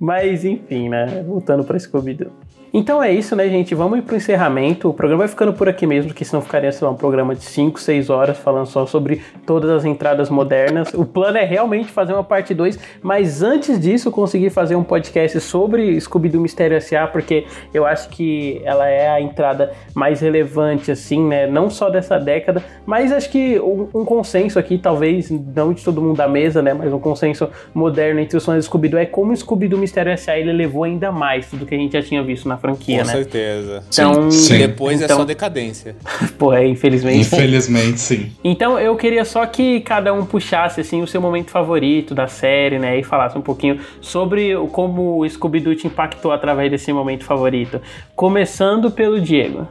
Mas 0.00 0.44
enfim, 0.44 0.88
né? 0.88 1.22
Voltando 1.26 1.64
pra 1.64 1.78
Scooby-Doo. 1.78 2.32
Então 2.74 3.02
é 3.02 3.12
isso, 3.12 3.36
né, 3.36 3.50
gente? 3.50 3.74
Vamos 3.74 3.98
ir 3.98 4.02
pro 4.02 4.16
encerramento. 4.16 4.88
O 4.88 4.94
programa 4.94 5.24
vai 5.24 5.28
ficando 5.28 5.52
por 5.52 5.68
aqui 5.68 5.86
mesmo, 5.86 6.08
porque 6.08 6.24
senão 6.24 6.40
ficaria, 6.40 6.72
sei 6.72 6.86
lá, 6.86 6.90
um 6.90 6.96
programa 6.96 7.34
de 7.34 7.44
5, 7.44 7.78
6 7.78 8.08
horas 8.08 8.38
falando 8.38 8.64
só 8.64 8.86
sobre 8.86 9.20
todas 9.44 9.68
as 9.68 9.84
entradas 9.84 10.30
modernas. 10.30 10.94
O 10.94 11.04
plano 11.04 11.36
é 11.36 11.44
realmente 11.44 11.92
fazer 11.92 12.14
uma 12.14 12.24
parte 12.24 12.54
2, 12.54 12.78
mas 13.02 13.42
antes 13.42 13.78
disso, 13.78 14.10
conseguir 14.10 14.48
fazer 14.48 14.74
um 14.74 14.82
podcast 14.82 15.38
sobre 15.40 16.00
Scooby-Doo 16.00 16.40
Mistério 16.40 16.74
S.A., 16.78 17.06
porque 17.06 17.44
eu 17.74 17.84
acho 17.84 18.08
que 18.08 18.62
ela 18.64 18.88
é 18.88 19.06
a 19.06 19.20
entrada 19.20 19.72
mais 19.94 20.20
relevante, 20.20 20.90
assim, 20.90 21.22
né? 21.22 21.46
Não 21.46 21.68
só 21.68 21.90
dessa 21.90 22.18
década, 22.18 22.64
mas 22.86 23.12
acho 23.12 23.30
que 23.30 23.60
um, 23.60 24.04
consenso 24.06 24.58
aqui, 24.58 24.78
talvez, 24.78 25.30
não 25.30 25.74
de 25.74 25.84
todo 25.84 26.00
mundo 26.00 26.16
da 26.16 26.26
mesa, 26.26 26.62
né? 26.62 26.72
Mas 26.72 26.90
um 26.90 26.98
consenso 26.98 27.50
moderno 27.74 28.18
entre 28.18 28.38
os 28.38 28.44
fãs 28.46 28.60
de 28.60 28.64
Scooby-Doo 28.64 28.98
é 28.98 29.04
como 29.04 29.30
o 29.30 29.36
Scooby-Doo 29.36 29.78
Mistério 29.78 30.10
S.A. 30.10 30.38
ele 30.38 30.52
levou 30.52 30.84
ainda 30.84 31.12
mais 31.12 31.50
tudo 31.50 31.66
que 31.66 31.74
a 31.74 31.78
gente 31.78 31.92
já 31.92 32.02
tinha 32.02 32.22
visto 32.22 32.48
na 32.48 32.61
franquia, 32.62 33.00
Com 33.00 33.06
né? 33.08 33.12
certeza. 33.12 33.82
Então, 33.92 34.30
Sim. 34.30 34.58
Depois 34.58 35.02
é 35.02 35.04
então- 35.04 35.18
só 35.18 35.24
decadência. 35.24 35.94
Pô, 36.38 36.54
é, 36.54 36.66
infelizmente. 36.66 37.18
Infelizmente, 37.26 38.00
sim. 38.00 38.32
Então 38.42 38.78
eu 38.78 38.96
queria 38.96 39.24
só 39.24 39.44
que 39.44 39.80
cada 39.80 40.14
um 40.14 40.24
puxasse 40.24 40.80
assim 40.80 41.02
o 41.02 41.06
seu 41.06 41.20
momento 41.20 41.50
favorito 41.50 42.14
da 42.14 42.26
série, 42.28 42.78
né, 42.78 42.98
e 42.98 43.02
falasse 43.02 43.36
um 43.36 43.42
pouquinho 43.42 43.80
sobre 44.00 44.54
como 44.72 45.18
o 45.18 45.28
Scooby-Doo 45.28 45.74
te 45.74 45.86
impactou 45.88 46.32
através 46.32 46.70
desse 46.70 46.92
momento 46.92 47.24
favorito. 47.24 47.80
Começando 48.16 48.90
pelo 48.90 49.20
Diego. 49.20 49.66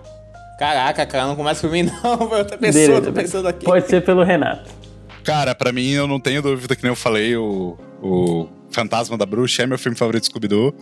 Caraca, 0.60 1.06
cara, 1.06 1.26
não 1.26 1.36
começa 1.36 1.66
por 1.68 1.72
mim 1.74 1.84
não, 2.04 2.18
foi 2.28 2.40
outra 2.40 2.58
pessoa, 2.58 2.86
Beleza, 2.86 3.02
tô 3.02 3.12
pensando 3.14 3.48
aqui. 3.48 3.66
Pode 3.66 3.88
ser 3.88 4.04
pelo 4.04 4.22
Renato. 4.24 4.70
Cara, 5.24 5.56
pra 5.56 5.72
mim, 5.72 5.90
eu 5.92 6.06
não 6.06 6.20
tenho 6.20 6.42
dúvida 6.42 6.76
que 6.76 6.84
nem 6.84 6.92
eu 6.92 6.96
falei, 6.96 7.36
o, 7.38 7.78
o 8.02 8.48
Fantasma 8.72 9.18
da 9.18 9.26
Bruxa 9.26 9.64
é 9.64 9.68
meu 9.68 9.78
filme 9.78 9.96
favorito 9.98 10.22
de 10.24 10.28
Scooby-Doo. 10.30 10.74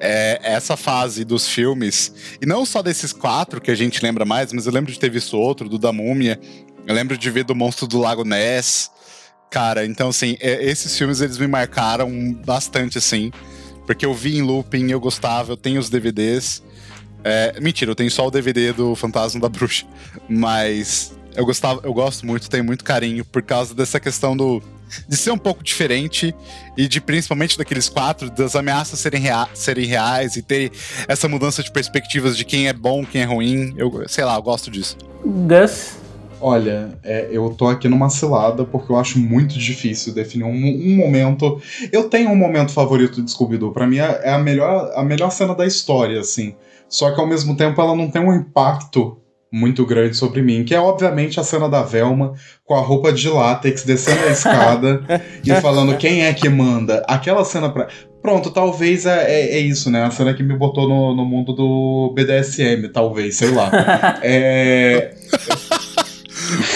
É, 0.00 0.40
essa 0.42 0.76
fase 0.76 1.24
dos 1.24 1.48
filmes, 1.48 2.12
e 2.42 2.46
não 2.46 2.66
só 2.66 2.82
desses 2.82 3.12
quatro 3.12 3.60
que 3.60 3.70
a 3.70 3.74
gente 3.74 4.02
lembra 4.02 4.24
mais, 4.24 4.52
mas 4.52 4.66
eu 4.66 4.72
lembro 4.72 4.92
de 4.92 4.98
ter 4.98 5.08
visto 5.08 5.38
outro, 5.38 5.68
do 5.68 5.78
da 5.78 5.92
Múmia, 5.92 6.38
eu 6.86 6.94
lembro 6.94 7.16
de 7.16 7.30
ver 7.30 7.44
do 7.44 7.54
Monstro 7.54 7.86
do 7.86 7.98
Lago 7.98 8.24
Ness. 8.24 8.90
Cara, 9.50 9.86
então 9.86 10.08
assim, 10.08 10.36
é- 10.40 10.64
esses 10.64 10.96
filmes 10.98 11.20
eles 11.20 11.38
me 11.38 11.46
marcaram 11.46 12.10
bastante, 12.44 12.98
assim, 12.98 13.30
porque 13.86 14.04
eu 14.04 14.12
vi 14.12 14.36
em 14.36 14.42
looping, 14.42 14.90
eu 14.90 15.00
gostava, 15.00 15.52
eu 15.52 15.56
tenho 15.56 15.80
os 15.80 15.88
DVDs. 15.88 16.62
É, 17.22 17.58
mentira, 17.60 17.90
eu 17.90 17.94
tenho 17.94 18.10
só 18.10 18.26
o 18.26 18.30
DVD 18.30 18.72
do 18.72 18.94
Fantasma 18.94 19.40
da 19.40 19.48
Bruxa. 19.48 19.86
Mas 20.28 21.14
eu 21.34 21.46
gostava, 21.46 21.80
eu 21.84 21.94
gosto 21.94 22.26
muito, 22.26 22.50
tenho 22.50 22.64
muito 22.64 22.84
carinho 22.84 23.24
por 23.24 23.42
causa 23.42 23.74
dessa 23.74 23.98
questão 23.98 24.36
do 24.36 24.62
de 25.08 25.16
ser 25.16 25.30
um 25.30 25.38
pouco 25.38 25.62
diferente 25.62 26.34
e 26.76 26.86
de 26.88 27.00
principalmente 27.00 27.56
daqueles 27.58 27.88
quatro 27.88 28.30
das 28.30 28.54
ameaças 28.56 28.98
serem, 28.98 29.20
rea- 29.20 29.48
serem 29.54 29.86
reais 29.86 30.36
e 30.36 30.42
ter 30.42 30.70
essa 31.08 31.28
mudança 31.28 31.62
de 31.62 31.70
perspectivas 31.70 32.36
de 32.36 32.44
quem 32.44 32.68
é 32.68 32.72
bom, 32.72 33.04
quem 33.04 33.22
é 33.22 33.24
ruim. 33.24 33.74
Eu 33.76 34.04
sei 34.08 34.24
lá, 34.24 34.36
eu 34.36 34.42
gosto 34.42 34.70
disso. 34.70 34.96
Gus. 35.24 35.96
Olha, 36.40 36.98
é, 37.02 37.28
eu 37.30 37.48
tô 37.56 37.68
aqui 37.68 37.88
numa 37.88 38.10
cilada 38.10 38.64
porque 38.64 38.92
eu 38.92 38.96
acho 38.96 39.18
muito 39.18 39.58
difícil 39.58 40.12
definir 40.12 40.44
um, 40.44 40.50
um 40.50 40.96
momento. 40.96 41.60
Eu 41.90 42.10
tenho 42.10 42.28
um 42.30 42.36
momento 42.36 42.70
favorito 42.72 43.22
de 43.22 43.30
Scooby-Doo. 43.30 43.72
Pra 43.72 43.86
mim 43.86 43.98
é 43.98 44.20
é 44.24 44.32
a 44.32 44.38
melhor, 44.38 44.92
a 44.94 45.02
melhor 45.02 45.30
cena 45.30 45.54
da 45.54 45.64
história, 45.64 46.20
assim. 46.20 46.54
Só 46.86 47.10
que 47.12 47.20
ao 47.20 47.26
mesmo 47.26 47.56
tempo 47.56 47.80
ela 47.80 47.96
não 47.96 48.10
tem 48.10 48.20
um 48.20 48.34
impacto 48.34 49.16
muito 49.54 49.86
grande 49.86 50.16
sobre 50.16 50.42
mim, 50.42 50.64
que 50.64 50.74
é 50.74 50.80
obviamente 50.80 51.38
a 51.38 51.44
cena 51.44 51.68
da 51.68 51.80
Velma 51.80 52.34
com 52.64 52.74
a 52.74 52.80
roupa 52.80 53.12
de 53.12 53.28
látex 53.28 53.84
descendo 53.84 54.24
a 54.26 54.32
escada 54.32 55.04
e 55.46 55.54
falando 55.60 55.96
quem 55.96 56.24
é 56.24 56.34
que 56.34 56.48
manda. 56.48 57.04
Aquela 57.06 57.44
cena 57.44 57.70
pra. 57.70 57.86
Pronto, 58.20 58.50
talvez 58.50 59.06
é, 59.06 59.30
é, 59.30 59.56
é 59.56 59.58
isso, 59.60 59.90
né? 59.90 60.02
A 60.02 60.10
cena 60.10 60.34
que 60.34 60.42
me 60.42 60.56
botou 60.56 60.88
no, 60.88 61.14
no 61.14 61.24
mundo 61.24 61.52
do 61.52 62.12
BDSM, 62.16 62.88
talvez, 62.92 63.36
sei 63.36 63.50
lá. 63.50 63.70
É. 64.22 65.14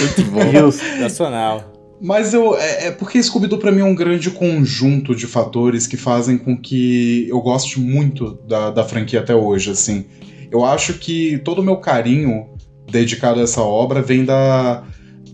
Muito 0.00 0.22
bom. 0.30 1.00
Nacional. 1.00 1.72
Mas 2.00 2.32
eu. 2.32 2.56
É, 2.56 2.86
é 2.86 2.90
porque 2.92 3.20
Scooby-Doo 3.20 3.58
pra 3.58 3.72
mim 3.72 3.80
é 3.80 3.84
um 3.84 3.94
grande 3.94 4.30
conjunto 4.30 5.16
de 5.16 5.26
fatores 5.26 5.86
que 5.86 5.96
fazem 5.96 6.38
com 6.38 6.56
que 6.56 7.26
eu 7.28 7.40
goste 7.40 7.80
muito 7.80 8.38
da, 8.46 8.70
da 8.70 8.84
franquia 8.84 9.20
até 9.20 9.34
hoje, 9.34 9.70
assim. 9.70 10.04
Eu 10.50 10.64
acho 10.64 10.94
que 10.94 11.38
todo 11.38 11.60
o 11.60 11.64
meu 11.64 11.76
carinho 11.78 12.56
dedicado 12.90 13.40
a 13.40 13.42
essa 13.42 13.62
obra 13.62 14.02
vem 14.02 14.24
da. 14.24 14.82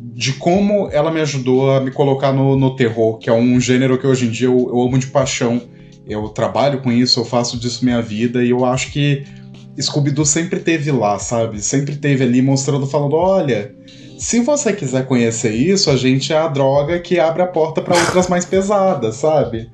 de 0.00 0.32
como 0.34 0.88
ela 0.90 1.10
me 1.10 1.20
ajudou 1.20 1.70
a 1.70 1.80
me 1.80 1.90
colocar 1.90 2.32
no, 2.32 2.56
no 2.56 2.76
terror, 2.76 3.18
que 3.18 3.28
é 3.30 3.32
um 3.32 3.60
gênero 3.60 3.98
que 3.98 4.06
hoje 4.06 4.26
em 4.26 4.30
dia 4.30 4.48
eu, 4.48 4.68
eu 4.68 4.80
amo 4.80 4.98
de 4.98 5.06
paixão. 5.08 5.60
Eu 6.06 6.28
trabalho 6.28 6.82
com 6.82 6.92
isso, 6.92 7.20
eu 7.20 7.24
faço 7.24 7.58
disso 7.58 7.84
minha 7.84 8.02
vida, 8.02 8.44
e 8.44 8.50
eu 8.50 8.64
acho 8.64 8.92
que 8.92 9.24
Scooby-Doo 9.80 10.26
sempre 10.26 10.60
teve 10.60 10.92
lá, 10.92 11.18
sabe? 11.18 11.62
Sempre 11.62 11.96
teve 11.96 12.22
ali 12.22 12.42
mostrando, 12.42 12.86
falando: 12.86 13.16
olha, 13.16 13.74
se 14.18 14.40
você 14.40 14.72
quiser 14.72 15.06
conhecer 15.06 15.52
isso, 15.54 15.90
a 15.90 15.96
gente 15.96 16.32
é 16.32 16.36
a 16.36 16.46
droga 16.46 16.98
que 16.98 17.18
abre 17.18 17.42
a 17.42 17.46
porta 17.46 17.80
pra 17.80 17.96
outras 17.96 18.28
mais 18.28 18.44
pesadas, 18.44 19.16
sabe? 19.16 19.70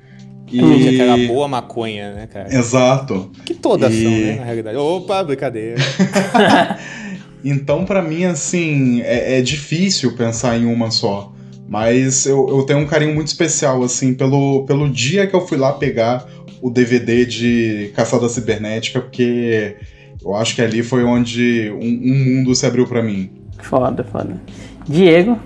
E... 0.51 0.89
Aquela 0.89 1.17
boa 1.27 1.47
maconha, 1.47 2.13
né, 2.13 2.27
cara? 2.27 2.53
Exato. 2.53 3.31
Que 3.45 3.53
todas 3.53 3.93
E- 3.93 4.03
são, 4.03 4.11
né, 4.11 4.35
na 4.35 4.43
realidade. 4.43 4.77
Opa, 4.77 5.23
brincadeira. 5.23 5.75
Então, 7.43 7.85
pra 7.85 8.01
mim, 8.01 8.25
assim, 8.25 9.01
é, 9.01 9.39
é 9.39 9.41
difícil 9.41 10.15
pensar 10.15 10.57
em 10.57 10.65
uma 10.65 10.91
só. 10.91 11.33
Mas 11.67 12.25
eu, 12.25 12.47
eu 12.49 12.63
tenho 12.63 12.79
um 12.79 12.85
carinho 12.85 13.15
muito 13.15 13.27
especial, 13.27 13.81
assim, 13.81 14.13
pelo, 14.13 14.65
pelo 14.65 14.89
dia 14.89 15.25
que 15.25 15.33
eu 15.33 15.47
fui 15.47 15.57
lá 15.57 15.73
pegar 15.73 16.27
o 16.61 16.69
DVD 16.69 17.25
de 17.25 17.91
Caçada 17.95 18.27
Cibernética, 18.29 19.01
porque 19.01 19.77
eu 20.23 20.35
acho 20.35 20.53
que 20.53 20.61
ali 20.61 20.83
foi 20.83 21.03
onde 21.03 21.71
um, 21.71 22.11
um 22.11 22.25
mundo 22.25 22.53
se 22.53 22.65
abriu 22.65 22.85
pra 22.85 23.01
mim. 23.01 23.31
Foda, 23.59 24.03
foda. 24.03 24.39
Diego. 24.87 25.39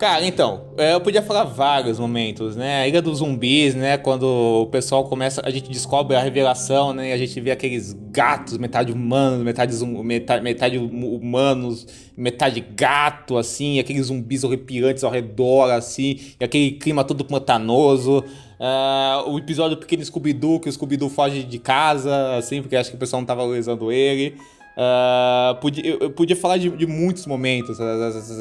Cara, 0.00 0.24
então, 0.24 0.62
é, 0.78 0.94
eu 0.94 1.00
podia 1.02 1.20
falar 1.20 1.44
vários 1.44 1.98
momentos, 2.00 2.56
né? 2.56 2.80
A 2.80 2.88
Ilha 2.88 3.02
dos 3.02 3.18
Zumbis, 3.18 3.74
né? 3.74 3.98
Quando 3.98 4.22
o 4.62 4.66
pessoal 4.68 5.04
começa, 5.04 5.42
a 5.44 5.50
gente 5.50 5.70
descobre 5.70 6.16
a 6.16 6.22
revelação, 6.22 6.94
né? 6.94 7.10
E 7.10 7.12
a 7.12 7.18
gente 7.18 7.38
vê 7.38 7.50
aqueles 7.50 7.92
gatos, 8.10 8.56
metade 8.56 8.90
humanos, 8.92 9.44
metade, 9.44 9.76
metade, 10.02 10.42
metade 10.42 10.78
hum- 10.78 11.16
humanos, 11.16 11.86
metade 12.16 12.64
gato, 12.74 13.36
assim, 13.36 13.78
aqueles 13.78 14.06
zumbis 14.06 14.42
horrepiantes 14.42 15.04
ao 15.04 15.10
redor, 15.10 15.70
assim, 15.70 16.18
e 16.40 16.44
aquele 16.44 16.70
clima 16.70 17.04
todo 17.04 17.22
pantanoso. 17.22 18.24
Ah, 18.58 19.22
o 19.26 19.36
episódio 19.36 19.76
do 19.76 19.80
Pequeno 19.80 20.02
Scooby-Doo, 20.02 20.60
que 20.60 20.68
o 20.70 20.72
Scooby-Doo 20.72 21.10
foge 21.10 21.42
de 21.42 21.58
casa, 21.58 22.38
assim, 22.38 22.62
porque 22.62 22.74
acho 22.74 22.88
que 22.88 22.96
o 22.96 22.98
pessoal 22.98 23.20
não 23.20 23.26
tava 23.26 23.42
valorizando 23.42 23.92
ele. 23.92 24.38
Ah, 24.76 25.58
podia, 25.60 25.84
eu, 25.86 26.10
podia 26.10 26.36
falar 26.36 26.56
de, 26.56 26.70
de 26.70 26.86
muitos 26.86 27.26
momentos, 27.26 27.76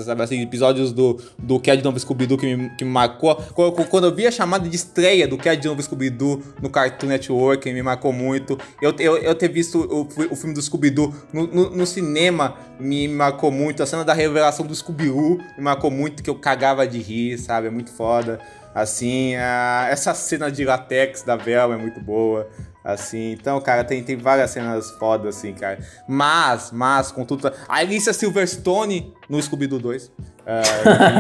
sabe, 0.06 0.22
assim, 0.22 0.42
episódios 0.42 0.94
do, 0.94 1.20
do 1.38 1.60
Que 1.60 1.72
é 1.72 1.76
de 1.76 1.84
Novo 1.84 2.00
Scooby-Doo 2.00 2.38
que 2.38 2.56
me, 2.56 2.70
que 2.72 2.86
me 2.86 2.92
marcou. 2.92 3.36
Quando, 3.54 3.86
quando 3.88 4.08
eu 4.08 4.16
vi 4.16 4.28
a 4.28 4.32
chamada 4.32 4.70
de 4.70 4.76
estreia 4.76 5.28
do 5.28 5.40
é 5.48 5.56
de 5.56 5.68
Novo 5.68 5.82
Scooby-Doo 5.82 6.42
no 6.62 6.70
Cartoon 6.70 7.08
Network, 7.08 7.72
me 7.72 7.82
marcou 7.82 8.14
muito. 8.14 8.58
Eu, 8.82 8.94
eu, 9.00 9.18
eu 9.18 9.36
ter 9.36 9.50
visto 9.50 9.80
o, 9.80 10.02
o 10.32 10.36
filme 10.36 10.54
do 10.54 10.62
Scooby-Doo 10.62 11.14
no, 11.34 11.48
no, 11.48 11.70
no 11.72 11.86
cinema 11.86 12.56
me 12.80 13.08
marcou 13.08 13.52
muito. 13.52 13.82
A 13.82 13.86
cena 13.86 14.06
da 14.06 14.14
revelação 14.14 14.66
do 14.66 14.74
Scooby-Doo 14.74 15.40
me 15.58 15.64
marcou 15.64 15.90
muito, 15.90 16.22
que 16.22 16.30
eu 16.30 16.36
cagava 16.36 16.88
de 16.88 17.00
rir, 17.00 17.38
sabe? 17.38 17.68
É 17.68 17.70
muito 17.70 17.92
foda. 17.92 18.40
Assim, 18.74 19.34
essa 19.90 20.14
cena 20.14 20.52
de 20.52 20.64
latex 20.64 21.24
da 21.24 21.36
Velma 21.36 21.74
é 21.74 21.78
muito 21.78 22.00
boa. 22.00 22.48
Assim, 22.84 23.34
então, 23.34 23.60
cara, 23.60 23.84
tem, 23.84 24.02
tem 24.04 24.16
várias 24.16 24.52
cenas 24.52 24.90
fodas, 24.92 25.36
assim, 25.38 25.54
cara. 25.54 25.80
Mas, 26.08 26.72
mas, 26.72 27.12
contudo, 27.12 27.48
a 27.68 27.76
Alicia 27.76 28.14
Silverstone 28.14 29.14
no 29.30 29.42
Scooby-Doo 29.42 29.80
2. 29.80 30.12
É, 30.46 30.62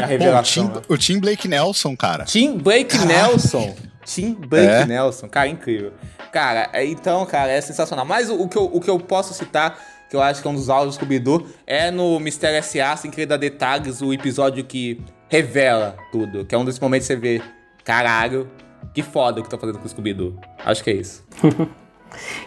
a 0.01 0.05
revelação. 0.07 0.65
O, 0.65 0.67
né? 0.69 0.81
Tim, 0.81 0.93
o 0.93 0.97
Tim 0.97 1.19
Blake 1.19 1.47
Nelson, 1.47 1.95
cara. 1.97 2.23
Tim 2.23 2.57
Blake 2.57 2.97
Nelson. 3.05 3.75
Tim 4.05 4.33
Blake 4.33 4.67
É. 4.67 4.85
Nelson. 4.85 5.27
Cara, 5.27 5.47
incrível. 5.47 5.93
Cara, 6.31 6.69
é- 6.73 6.85
então, 6.85 7.25
cara, 7.25 7.51
é 7.51 7.59
sensacional. 7.61 8.05
Mas 8.05 8.29
o, 8.29 8.41
o 8.41 8.47
que 8.47 8.57
eu, 8.57 8.63
o 8.73 8.79
que 8.79 8.89
eu 8.89 8.97
posso 8.99 9.33
citar, 9.33 9.77
que 10.09 10.15
eu 10.15 10.21
acho 10.21 10.41
que 10.41 10.47
é 10.47 10.51
um 10.51 10.55
dos 10.55 10.69
áudios 10.69 10.95
do 10.95 10.99
Scooby-Doo, 10.99 11.45
é 11.67 11.91
no 11.91 12.19
Mistério 12.19 12.57
S.A., 12.57 12.95
sem 12.95 13.11
querer 13.11 13.25
dar 13.27 13.37
detalhes, 13.37 14.01
o 14.01 14.13
episódio 14.13 14.63
que 14.63 14.99
revela 15.27 15.95
tudo. 16.11 16.45
Que 16.45 16.55
é 16.55 16.57
um 16.57 16.63
desses 16.65 16.79
momentos 16.79 17.05
que 17.07 17.13
você 17.13 17.19
vê, 17.19 17.41
caralho, 17.83 18.49
que 18.93 19.01
foda 19.03 19.39
o 19.39 19.43
que 19.43 19.49
tá 19.49 19.57
fazendo 19.57 19.79
com 19.79 19.85
o 19.85 19.89
Scooby-Doo. 19.89 20.39
Acho 20.65 20.83
que 20.83 20.89
é 20.89 20.93
isso. 20.93 21.25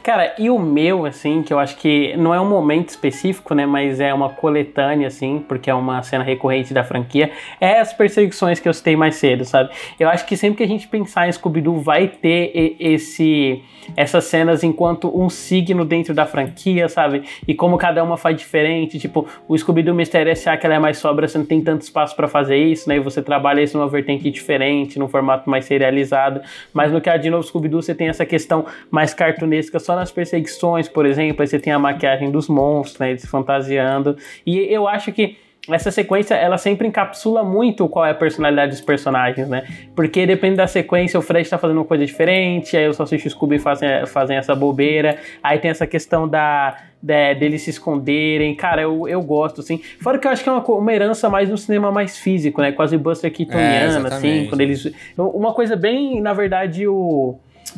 Cara, 0.03 0.35
e 0.39 0.51
o 0.51 0.59
meu, 0.59 1.07
assim, 1.07 1.43
que 1.43 1.53
eu 1.53 1.59
acho 1.59 1.77
que 1.77 2.17
não 2.17 2.35
é 2.35 2.41
um 2.41 2.49
momento 2.49 2.91
específico, 2.91 3.55
né? 3.55 3.67
Mas 3.67 4.01
é 4.01 4.13
uma 4.13 4.31
coletânea, 4.31 5.07
assim, 5.07 5.45
porque 5.47 5.71
é 5.71 5.75
uma 5.75 6.03
cena 6.03 6.25
recorrente 6.25 6.75
da 6.75 6.85
franquia, 6.85 7.31
é 7.61 7.81
as 7.81 7.93
perseguições 7.93 8.59
que 8.61 8.69
eu 8.69 8.75
citei 8.75 8.97
mais 8.97 9.17
cedo, 9.17 9.45
sabe? 9.45 9.71
Eu 9.99 10.09
acho 10.09 10.27
que 10.27 10.37
sempre 10.37 10.59
que 10.59 10.63
a 10.63 10.69
gente 10.69 10.89
pensar 10.89 11.29
em 11.29 11.33
Scooby-Doo, 11.33 11.81
vai 11.81 12.09
ter 12.09 12.77
esse 12.79 13.63
essas 13.97 14.25
cenas 14.25 14.63
enquanto 14.63 15.11
um 15.19 15.29
signo 15.29 15.85
dentro 15.85 16.15
da 16.15 16.27
franquia, 16.27 16.89
sabe? 16.89 17.25
E 17.47 17.55
como 17.55 17.77
cada 17.77 18.03
uma 18.03 18.17
faz 18.17 18.37
diferente. 18.37 18.99
Tipo, 18.99 19.27
o 19.49 19.57
Scooby-Doo 19.57 19.95
Mistério 19.95 20.31
S.A. 20.33 20.57
que 20.57 20.67
ela 20.67 20.77
é 20.77 20.79
mais 20.79 20.99
sobra, 20.99 21.27
você 21.27 21.39
não 21.39 21.45
tem 21.45 21.61
tanto 21.61 21.83
espaço 21.83 22.15
pra 22.15 22.29
fazer 22.29 22.57
isso, 22.57 22.89
né? 22.89 22.97
E 22.97 23.01
você 23.01 23.23
trabalha 23.23 23.61
isso 23.61 23.77
numa 23.77 23.89
vertente 23.89 24.31
diferente, 24.31 24.99
num 24.99 25.09
formato 25.09 25.49
mais 25.49 25.65
serializado. 25.65 26.41
Mas 26.73 26.93
no 26.93 27.01
que 27.01 27.13
de 27.19 27.31
novo 27.31 27.43
Scooby-Doo, 27.43 27.83
você 27.83 27.95
tem 27.95 28.09
essa 28.09 28.25
questão 28.25 28.65
mais 28.91 29.13
cartunesca 29.53 29.79
só 29.79 29.95
nas 29.95 30.11
perseguições, 30.11 30.89
por 30.89 31.05
exemplo. 31.05 31.43
Aí 31.43 31.47
você 31.47 31.59
tem 31.59 31.73
a 31.73 31.79
maquiagem 31.79 32.31
dos 32.31 32.49
monstros, 32.49 32.99
né? 32.99 33.11
Eles 33.11 33.27
fantasiando. 33.27 34.17
E 34.47 34.59
eu 34.59 34.89
acho 34.89 35.13
que 35.13 35.37
essa 35.71 35.93
sequência, 35.93 36.35
ela 36.35 36.59
sempre 36.59 36.89
encapsula 36.89 37.45
muito 37.45 37.89
qual 37.89 38.05
é 38.05 38.11
a 38.11 38.15
personalidade 38.15 38.73
dos 38.73 38.81
personagens, 38.81 39.47
né? 39.49 39.63
Porque 39.95 40.27
depende 40.27 40.57
da 40.57 40.67
sequência, 40.67 41.17
o 41.17 41.23
Fred 41.23 41.49
tá 41.49 41.57
fazendo 41.57 41.77
uma 41.77 41.85
coisa 41.85 42.05
diferente, 42.05 42.77
aí 42.77 42.89
o 42.89 42.93
Salsicha 42.93 43.27
e 43.27 43.29
o 43.29 43.31
Scooby 43.31 43.61
fazem, 43.61 43.89
fazem 44.07 44.37
essa 44.37 44.57
bobeira, 44.57 45.19
aí 45.41 45.61
tem 45.61 45.71
essa 45.71 45.87
questão 45.87 46.27
da, 46.29 46.77
da- 47.01 47.33
deles 47.35 47.63
se 47.63 47.71
esconderem, 47.71 48.57
cara, 48.57 48.83
eu, 48.83 49.07
eu 49.07 49.23
gosto, 49.23 49.61
assim. 49.61 49.81
Fora 50.01 50.19
que 50.19 50.27
eu 50.27 50.33
acho 50.33 50.43
que 50.43 50.49
é 50.49 50.53
uma, 50.53 50.65
uma 50.65 50.93
herança 50.93 51.31
mais 51.31 51.49
no 51.49 51.57
cinema 51.57 51.93
mais 51.93 52.19
físico, 52.19 52.61
né? 52.61 52.73
Quase 52.73 52.99
Buster 52.99 53.33
Keatoniana, 53.33 53.87
assim, 53.87 53.99
exatamente. 54.09 54.49
quando 54.49 54.61
eles... 54.63 54.93
Uma 55.17 55.55
coisa 55.55 55.77
bem, 55.77 56.21
na 56.21 56.33
verdade, 56.33 56.89
o... 56.89 57.37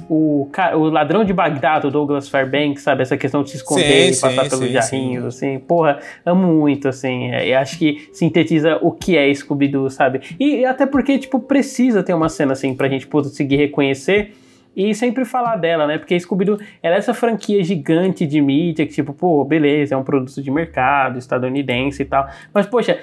O, 0.09 0.49
o 0.75 0.79
ladrão 0.89 1.25
de 1.25 1.33
Bagdá, 1.33 1.79
do 1.79 1.91
Douglas 1.91 2.29
Fairbanks, 2.29 2.83
sabe? 2.83 3.03
Essa 3.03 3.17
questão 3.17 3.43
de 3.43 3.51
se 3.51 3.57
esconder 3.57 4.13
Sim, 4.13 4.19
e 4.19 4.21
passar 4.21 4.45
sim, 4.45 4.51
pelos 4.51 4.67
sim, 4.67 4.73
jarrinhos, 4.73 5.25
assim. 5.25 5.59
Porra, 5.59 5.99
amo 6.25 6.53
muito, 6.53 6.89
assim. 6.89 7.31
é, 7.33 7.49
Eu 7.55 7.59
acho 7.59 7.79
que 7.79 8.09
sintetiza 8.13 8.79
o 8.83 8.91
que 8.91 9.17
é 9.17 9.33
Scooby-Doo, 9.33 9.91
sabe? 9.91 10.21
E, 10.39 10.57
e 10.57 10.65
até 10.65 10.87
porque, 10.87 11.19
tipo, 11.19 11.41
precisa 11.41 12.03
ter 12.03 12.15
uma 12.15 12.29
cena, 12.29 12.53
assim, 12.53 12.75
pra 12.75 12.89
gente 12.89 13.07
conseguir 13.07 13.57
reconhecer 13.57 14.33
e 14.77 14.95
sempre 14.95 15.25
falar 15.25 15.57
dela, 15.57 15.87
né? 15.87 15.99
Porque 15.99 16.19
Scooby-Doo 16.19 16.59
ela 16.83 16.97
é 16.97 16.99
essa 16.99 17.15
franquia 17.15 17.63
gigante 17.63 18.27
de 18.27 18.41
mídia 18.41 18.87
que, 18.87 18.93
tipo, 18.93 19.13
pô, 19.13 19.45
beleza, 19.45 19.95
é 19.95 19.99
um 19.99 20.03
produto 20.05 20.43
de 20.43 20.51
mercado 20.51 21.19
estadunidense 21.19 22.03
e 22.03 22.05
tal. 22.05 22.29
Mas, 22.53 22.67
poxa, 22.67 22.99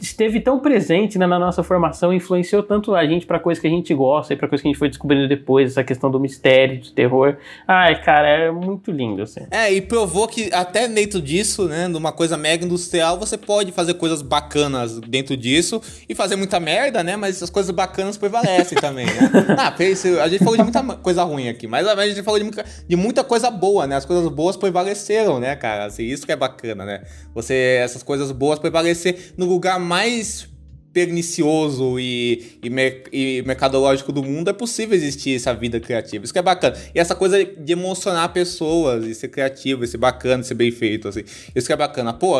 esteve 0.00 0.40
tão 0.40 0.58
presente 0.60 1.18
né, 1.18 1.26
na 1.26 1.38
nossa 1.38 1.62
formação, 1.62 2.12
influenciou 2.12 2.62
tanto 2.62 2.94
a 2.94 3.06
gente 3.06 3.26
pra 3.26 3.38
coisa 3.38 3.60
que 3.60 3.66
a 3.66 3.70
gente 3.70 3.92
gosta 3.94 4.32
e 4.34 4.36
pra 4.36 4.48
coisa 4.48 4.62
que 4.62 4.68
a 4.68 4.70
gente 4.70 4.78
foi 4.78 4.88
descobrindo 4.88 5.28
depois, 5.28 5.72
essa 5.72 5.84
questão 5.84 6.10
do 6.10 6.18
mistério, 6.20 6.80
do 6.80 6.90
terror. 6.90 7.36
Ai, 7.66 8.00
cara, 8.02 8.28
é 8.28 8.50
muito 8.50 8.90
lindo, 8.90 9.22
assim. 9.22 9.40
É, 9.50 9.72
e 9.72 9.80
provou 9.80 10.26
que 10.28 10.50
até 10.52 10.88
dentro 10.88 11.20
disso, 11.20 11.68
né, 11.68 11.88
numa 11.88 12.12
coisa 12.12 12.36
mega 12.36 12.64
industrial, 12.64 13.18
você 13.18 13.36
pode 13.36 13.72
fazer 13.72 13.94
coisas 13.94 14.22
bacanas 14.22 14.98
dentro 15.00 15.36
disso 15.36 15.80
e 16.08 16.14
fazer 16.14 16.36
muita 16.36 16.58
merda, 16.58 17.02
né, 17.02 17.16
mas 17.16 17.42
as 17.42 17.50
coisas 17.50 17.70
bacanas 17.70 18.16
prevalecem 18.16 18.78
também, 18.78 19.06
né? 19.06 19.12
Ah, 19.62 19.74
a 20.22 20.28
gente 20.28 20.38
falou 20.38 20.56
de 20.56 20.62
muita 20.62 20.82
ma- 20.82 20.96
coisa 21.14 21.22
ruim 21.24 21.48
aqui, 21.48 21.66
mas 21.66 21.86
a 21.86 22.06
gente 22.06 22.22
falou 22.22 22.38
de 22.38 22.44
muita, 22.44 22.64
de 22.88 22.96
muita 22.96 23.22
coisa 23.24 23.50
boa, 23.50 23.86
né? 23.86 23.96
As 23.96 24.04
coisas 24.04 24.26
boas 24.32 24.56
prevaleceram, 24.56 25.38
né, 25.38 25.54
cara? 25.56 25.84
Assim, 25.84 26.04
isso 26.04 26.24
que 26.26 26.32
é 26.32 26.36
bacana, 26.36 26.84
né? 26.84 27.02
Você, 27.34 27.54
essas 27.82 28.02
coisas 28.02 28.30
boas 28.32 28.58
prevalecer 28.58 29.32
no 29.36 29.46
lugar 29.46 29.78
mais 29.78 30.50
pernicioso 30.92 31.98
e, 31.98 32.58
e, 32.62 32.68
mer- 32.68 33.04
e 33.10 33.42
mercadológico 33.46 34.12
do 34.12 34.22
mundo, 34.22 34.50
é 34.50 34.52
possível 34.52 34.94
existir 34.94 35.34
essa 35.34 35.54
vida 35.54 35.80
criativa. 35.80 36.22
Isso 36.22 36.34
que 36.34 36.38
é 36.38 36.42
bacana. 36.42 36.76
E 36.94 37.00
essa 37.00 37.14
coisa 37.14 37.42
de 37.42 37.72
emocionar 37.72 38.30
pessoas, 38.30 39.06
e 39.06 39.14
ser 39.14 39.28
criativo, 39.28 39.84
e 39.84 39.88
ser 39.88 39.96
bacana, 39.96 40.42
e 40.42 40.46
ser 40.46 40.52
bem 40.54 40.70
feito, 40.70 41.08
assim. 41.08 41.22
Isso 41.56 41.66
que 41.66 41.72
é 41.72 41.76
bacana. 41.76 42.12
Pô, 42.12 42.34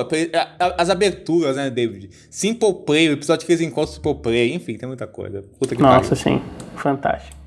as 0.77 0.91
aberturas, 0.91 1.57
né, 1.57 1.71
David? 1.71 2.11
Simple 2.29 2.75
Play, 2.85 3.09
o 3.09 3.13
episódio 3.13 3.47
que 3.47 3.53
eles 3.53 3.63
encontram 3.67 3.95
Simple 3.95 4.17
Play, 4.17 4.53
enfim, 4.55 4.77
tem 4.77 4.87
muita 4.87 5.07
coisa. 5.07 5.43
Puta 5.59 5.75
que 5.75 5.81
Nossa, 5.81 6.15
pariu. 6.15 6.17
sim. 6.17 6.43
Fantástico. 6.77 7.42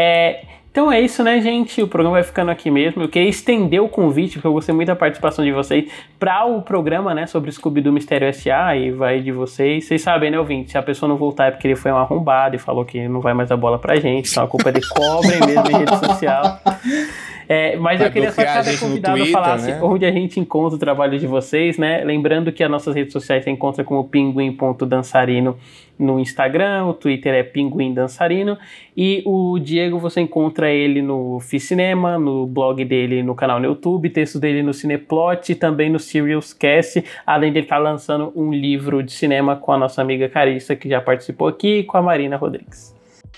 É, 0.00 0.44
então 0.70 0.92
é 0.92 1.00
isso, 1.00 1.24
né, 1.24 1.40
gente? 1.40 1.82
O 1.82 1.88
programa 1.88 2.14
vai 2.14 2.22
ficando 2.22 2.52
aqui 2.52 2.70
mesmo. 2.70 3.02
Eu 3.02 3.08
queria 3.08 3.28
estender 3.28 3.82
o 3.82 3.88
convite, 3.88 4.34
porque 4.34 4.46
eu 4.46 4.52
gostei 4.52 4.72
muito 4.72 4.86
da 4.86 4.94
participação 4.94 5.44
de 5.44 5.50
vocês, 5.50 5.90
para 6.20 6.44
o 6.44 6.62
programa, 6.62 7.12
né, 7.12 7.26
sobre 7.26 7.50
Scooby-Doo 7.50 7.92
Mistério 7.92 8.28
S.A. 8.28 8.76
e 8.76 8.92
vai 8.92 9.18
de 9.18 9.32
vocês. 9.32 9.86
Vocês 9.86 10.00
sabem, 10.00 10.30
né, 10.30 10.38
ouvinte? 10.38 10.70
Se 10.70 10.78
a 10.78 10.82
pessoa 10.82 11.08
não 11.08 11.16
voltar 11.16 11.46
é 11.46 11.50
porque 11.50 11.66
ele 11.66 11.74
foi 11.74 11.90
um 11.90 11.96
arrombado 11.96 12.54
e 12.54 12.60
falou 12.60 12.84
que 12.84 13.08
não 13.08 13.20
vai 13.20 13.34
mais 13.34 13.48
dar 13.48 13.56
bola 13.56 13.76
pra 13.76 13.96
gente, 13.96 14.30
então 14.30 14.44
a 14.44 14.46
culpa 14.46 14.68
é 14.68 14.72
de 14.72 14.88
cobrem 14.88 15.40
mesmo 15.44 15.68
em 15.68 15.78
rede 15.78 15.96
social. 15.98 16.60
É, 17.48 17.76
mas 17.76 17.98
Vai 17.98 18.08
eu 18.08 18.12
queria 18.12 18.30
só 18.30 18.42
que 18.42 18.46
cada 18.46 18.76
convidado 18.76 19.16
Twitter, 19.16 19.32
falasse 19.32 19.70
né? 19.70 19.80
onde 19.82 20.04
a 20.04 20.12
gente 20.12 20.38
encontra 20.38 20.76
o 20.76 20.78
trabalho 20.78 21.18
de 21.18 21.26
vocês, 21.26 21.78
né? 21.78 22.04
Lembrando 22.04 22.52
que 22.52 22.62
as 22.62 22.70
nossas 22.70 22.94
redes 22.94 23.12
sociais 23.12 23.42
você 23.42 23.50
encontra 23.50 23.82
como 23.82 24.04
pinguim.dançarino 24.04 25.56
no 25.98 26.20
Instagram, 26.20 26.84
o 26.86 26.94
Twitter 26.94 27.34
é 27.34 27.42
Pinguim 27.42 27.92
Dançarino 27.92 28.56
e 28.96 29.22
o 29.26 29.58
Diego 29.58 29.98
você 29.98 30.20
encontra 30.20 30.70
ele 30.70 31.02
no 31.02 31.40
Ficinema, 31.40 32.18
no 32.18 32.46
blog 32.46 32.84
dele 32.84 33.22
no 33.22 33.34
canal 33.34 33.58
no 33.58 33.66
YouTube, 33.66 34.08
texto 34.10 34.38
dele 34.38 34.62
no 34.62 34.72
Cineplot 34.72 35.50
e 35.50 35.54
também 35.54 35.90
no 35.90 35.98
Serious 35.98 36.52
Cast, 36.52 37.04
além 37.26 37.52
de 37.52 37.60
estar 37.60 37.78
lançando 37.78 38.32
um 38.36 38.52
livro 38.52 39.02
de 39.02 39.10
cinema 39.10 39.56
com 39.56 39.72
a 39.72 39.78
nossa 39.78 40.00
amiga 40.00 40.28
Carissa, 40.28 40.76
que 40.76 40.88
já 40.88 41.00
participou 41.00 41.48
aqui, 41.48 41.78
e 41.78 41.84
com 41.84 41.96
a 41.96 42.02
Marina 42.02 42.36
Rodrigues. 42.36 42.94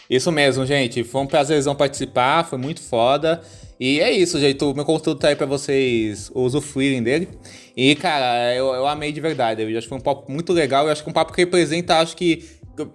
Isso 0.09 0.31
mesmo, 0.31 0.67
gente. 0.67 1.03
Foi 1.05 1.23
um 1.23 1.27
prazerzão 1.27 1.75
participar, 1.75 2.45
foi 2.45 2.59
muito 2.59 2.83
foda. 2.83 3.41
E 3.81 3.99
é 3.99 4.13
isso, 4.13 4.39
gente. 4.39 4.63
O 4.63 4.75
meu 4.75 4.85
conteúdo 4.85 5.19
tá 5.19 5.29
aí 5.29 5.37
pra 5.37 5.47
vocês 5.47 6.31
usufruírem 6.35 7.03
dele. 7.03 7.31
E, 7.75 7.97
cara, 7.97 8.55
eu, 8.55 8.67
eu 8.75 8.87
amei 8.87 9.11
de 9.11 9.23
verdade. 9.23 9.63
Eu 9.63 9.69
acho 9.71 9.87
que 9.87 9.89
foi 9.89 9.97
um 9.97 10.03
papo 10.03 10.31
muito 10.31 10.53
legal. 10.53 10.85
Eu 10.85 10.93
acho 10.93 11.03
que 11.03 11.09
um 11.09 11.15
papo 11.15 11.33
que 11.33 11.41
representa, 11.41 11.97
acho 11.97 12.15
que, 12.15 12.45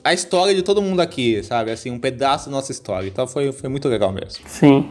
a 0.03 0.14
história 0.14 0.53
de 0.53 0.61
todo 0.61 0.83
mundo 0.83 0.99
aqui, 0.99 1.41
sabe? 1.43 1.72
Assim, 1.72 1.89
um 1.89 1.97
pedaço 1.97 2.45
da 2.45 2.51
nossa 2.51 2.72
história. 2.72 3.07
Então 3.07 3.25
foi, 3.25 3.51
foi 3.51 3.67
muito 3.67 3.89
legal 3.89 4.11
mesmo. 4.11 4.47
Sim. 4.47 4.88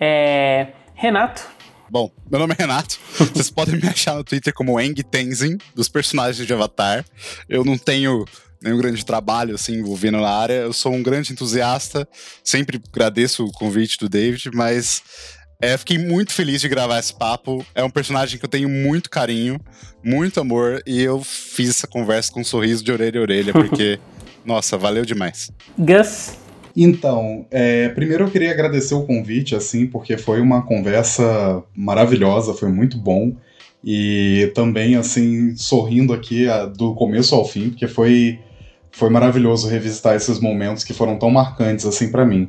É... 0.00 0.68
Renato. 0.94 1.46
Bom, 1.90 2.10
meu 2.30 2.40
nome 2.40 2.54
é 2.58 2.62
Renato. 2.62 2.98
Vocês 3.12 3.50
podem 3.50 3.76
me 3.76 3.86
achar 3.86 4.14
no 4.14 4.24
Twitter 4.24 4.54
como 4.54 4.80
Eng 4.80 4.94
Tenzin, 5.02 5.58
dos 5.74 5.90
personagens 5.90 6.46
de 6.46 6.52
Avatar. 6.54 7.04
Eu 7.48 7.64
não 7.64 7.76
tenho 7.76 8.24
nenhum 8.64 8.78
grande 8.78 9.04
trabalho 9.04 9.54
assim 9.54 9.74
envolvendo 9.74 10.18
na 10.18 10.30
área. 10.30 10.54
Eu 10.54 10.72
sou 10.72 10.92
um 10.92 11.02
grande 11.02 11.32
entusiasta. 11.32 12.08
Sempre 12.42 12.80
agradeço 12.92 13.44
o 13.44 13.52
convite 13.52 13.98
do 13.98 14.08
David, 14.08 14.50
mas 14.54 15.02
é, 15.60 15.76
fiquei 15.76 15.98
muito 15.98 16.32
feliz 16.32 16.60
de 16.60 16.68
gravar 16.68 16.98
esse 16.98 17.14
papo. 17.14 17.64
É 17.74 17.82
um 17.82 17.90
personagem 17.90 18.38
que 18.38 18.44
eu 18.44 18.48
tenho 18.48 18.68
muito 18.68 19.08
carinho, 19.08 19.60
muito 20.02 20.40
amor, 20.40 20.82
e 20.86 21.02
eu 21.02 21.22
fiz 21.22 21.70
essa 21.70 21.86
conversa 21.86 22.32
com 22.32 22.40
um 22.40 22.44
sorriso 22.44 22.84
de 22.84 22.92
orelha 22.92 23.20
a 23.20 23.22
orelha, 23.22 23.52
porque, 23.54 23.98
nossa, 24.44 24.76
valeu 24.76 25.04
demais. 25.04 25.50
Gus. 25.78 26.36
Então, 26.76 27.46
é, 27.50 27.88
primeiro 27.90 28.24
eu 28.24 28.30
queria 28.30 28.50
agradecer 28.50 28.94
o 28.94 29.04
convite, 29.04 29.54
assim, 29.54 29.86
porque 29.86 30.16
foi 30.16 30.40
uma 30.40 30.62
conversa 30.62 31.62
maravilhosa, 31.74 32.52
foi 32.52 32.68
muito 32.68 32.98
bom. 32.98 33.32
E 33.82 34.50
também, 34.54 34.96
assim, 34.96 35.54
sorrindo 35.56 36.12
aqui 36.12 36.48
ah, 36.48 36.64
do 36.64 36.94
começo 36.94 37.34
ao 37.34 37.44
fim, 37.44 37.68
porque 37.68 37.86
foi, 37.86 38.40
foi 38.90 39.10
maravilhoso 39.10 39.68
revisitar 39.68 40.16
esses 40.16 40.40
momentos 40.40 40.82
que 40.82 40.94
foram 40.94 41.18
tão 41.18 41.30
marcantes, 41.30 41.84
assim, 41.84 42.10
pra 42.10 42.24
mim. 42.24 42.48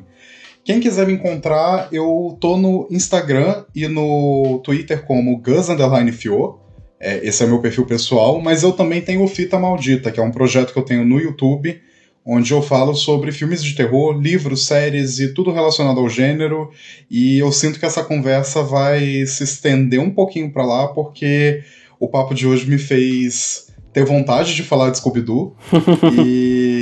Quem 0.66 0.80
quiser 0.80 1.06
me 1.06 1.14
encontrar, 1.14 1.90
eu 1.92 2.36
tô 2.42 2.58
no 2.58 2.88
Instagram 2.90 3.66
e 3.76 3.88
no 3.88 4.60
Twitter 4.64 5.06
como 5.06 5.38
Gus 5.38 5.70
Underline 5.70 6.12
Fio. 6.12 6.58
É, 7.00 7.24
esse 7.24 7.44
é 7.44 7.46
meu 7.46 7.60
perfil 7.60 7.86
pessoal, 7.86 8.42
mas 8.42 8.64
eu 8.64 8.72
também 8.72 9.00
tenho 9.00 9.24
o 9.24 9.28
Fita 9.28 9.60
Maldita, 9.60 10.12
que 10.12 10.20
é 10.20 10.24
um 10.24 10.32
projeto 10.32 10.74
que 10.74 10.80
eu 10.80 10.84
tenho 10.84 11.06
no 11.06 11.20
YouTube, 11.20 11.80
onde 12.26 12.52
eu 12.52 12.64
falo 12.64 12.96
sobre 12.96 13.32
filmes 13.32 13.64
de 13.64 13.76
terror, 13.76 14.20
livros, 14.20 14.66
séries 14.66 15.20
e 15.20 15.36
tudo 15.36 15.52
relacionado 15.52 16.00
ao 16.00 16.10
gênero. 16.10 16.72
E 17.12 17.38
eu 17.38 17.52
sinto 17.52 17.80
que 17.80 17.86
essa 17.86 18.04
conversa 18.04 18.64
vai 18.64 19.24
se 19.28 19.44
estender 19.44 20.00
um 20.00 20.10
pouquinho 20.10 20.52
pra 20.52 20.66
lá, 20.66 20.88
porque 20.88 21.62
o 22.00 22.08
papo 22.08 22.34
de 22.34 22.48
hoje 22.48 22.68
me 22.68 22.80
fez 22.80 23.68
ter 23.94 24.04
vontade 24.04 24.56
de 24.56 24.64
falar 24.64 24.90
de 24.90 24.98
Scooby-Doo. 24.98 25.56
e 26.26 26.75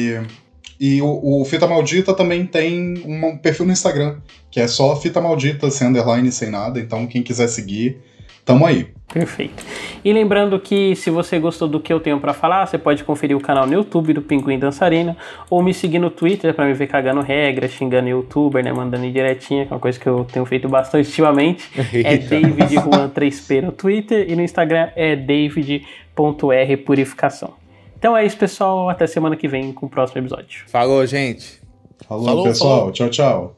e 0.85 1.01
o, 1.01 1.39
o 1.39 1.45
Fita 1.45 1.65
Maldita 1.65 2.13
também 2.13 2.45
tem 2.45 3.01
um 3.05 3.37
perfil 3.37 3.65
no 3.65 3.71
Instagram, 3.71 4.17
que 4.51 4.59
é 4.59 4.67
só 4.67 4.97
Fita 4.97 5.21
Maldita, 5.21 5.71
sem 5.71 5.87
underline, 5.87 6.29
sem 6.29 6.51
nada. 6.51 6.77
Então, 6.77 7.07
quem 7.07 7.23
quiser 7.23 7.47
seguir, 7.47 8.01
tamo 8.43 8.65
aí. 8.65 8.87
Perfeito. 9.07 9.63
E 10.03 10.11
lembrando 10.11 10.59
que 10.59 10.93
se 10.97 11.09
você 11.09 11.39
gostou 11.39 11.69
do 11.69 11.79
que 11.79 11.93
eu 11.93 12.01
tenho 12.01 12.19
pra 12.19 12.33
falar, 12.33 12.65
você 12.65 12.77
pode 12.77 13.01
conferir 13.05 13.37
o 13.37 13.39
canal 13.39 13.65
no 13.65 13.71
YouTube 13.71 14.11
do 14.11 14.21
Pinguim 14.21 14.59
Dançarino 14.59 15.15
ou 15.49 15.63
me 15.63 15.73
seguir 15.73 15.99
no 15.99 16.09
Twitter 16.09 16.53
pra 16.53 16.65
me 16.65 16.73
ver 16.73 16.87
cagando 16.87 17.21
regra, 17.21 17.65
xingando 17.69 18.09
youtuber, 18.09 18.61
né, 18.61 18.73
mandando 18.73 19.05
indiretinha, 19.05 19.65
que 19.65 19.71
é 19.71 19.75
uma 19.75 19.79
coisa 19.79 19.97
que 19.97 20.07
eu 20.07 20.27
tenho 20.29 20.45
feito 20.45 20.67
bastante 20.67 21.07
ultimamente. 21.07 21.63
É. 21.93 22.17
David 22.17 22.73
Juan 22.73 23.09
3P 23.09 23.61
no 23.61 23.71
Twitter 23.71 24.25
e 24.29 24.35
no 24.35 24.41
Instagram 24.41 24.89
é 24.97 25.15
david.r 25.15 26.77
purificação. 26.77 27.62
Então 28.03 28.17
é 28.17 28.25
isso, 28.25 28.35
pessoal. 28.35 28.89
Até 28.89 29.07
semana 29.07 29.33
que 29.37 29.47
vem 29.47 29.71
com 29.71 29.85
o 29.85 29.89
próximo 29.89 30.19
episódio. 30.19 30.65
Falou, 30.67 31.05
gente. 31.05 31.61
Falou, 32.05 32.25
Falou, 32.25 32.43
pessoal. 32.43 32.77
falou. 32.79 32.91
Tchau, 32.91 33.09
tchau. 33.09 33.55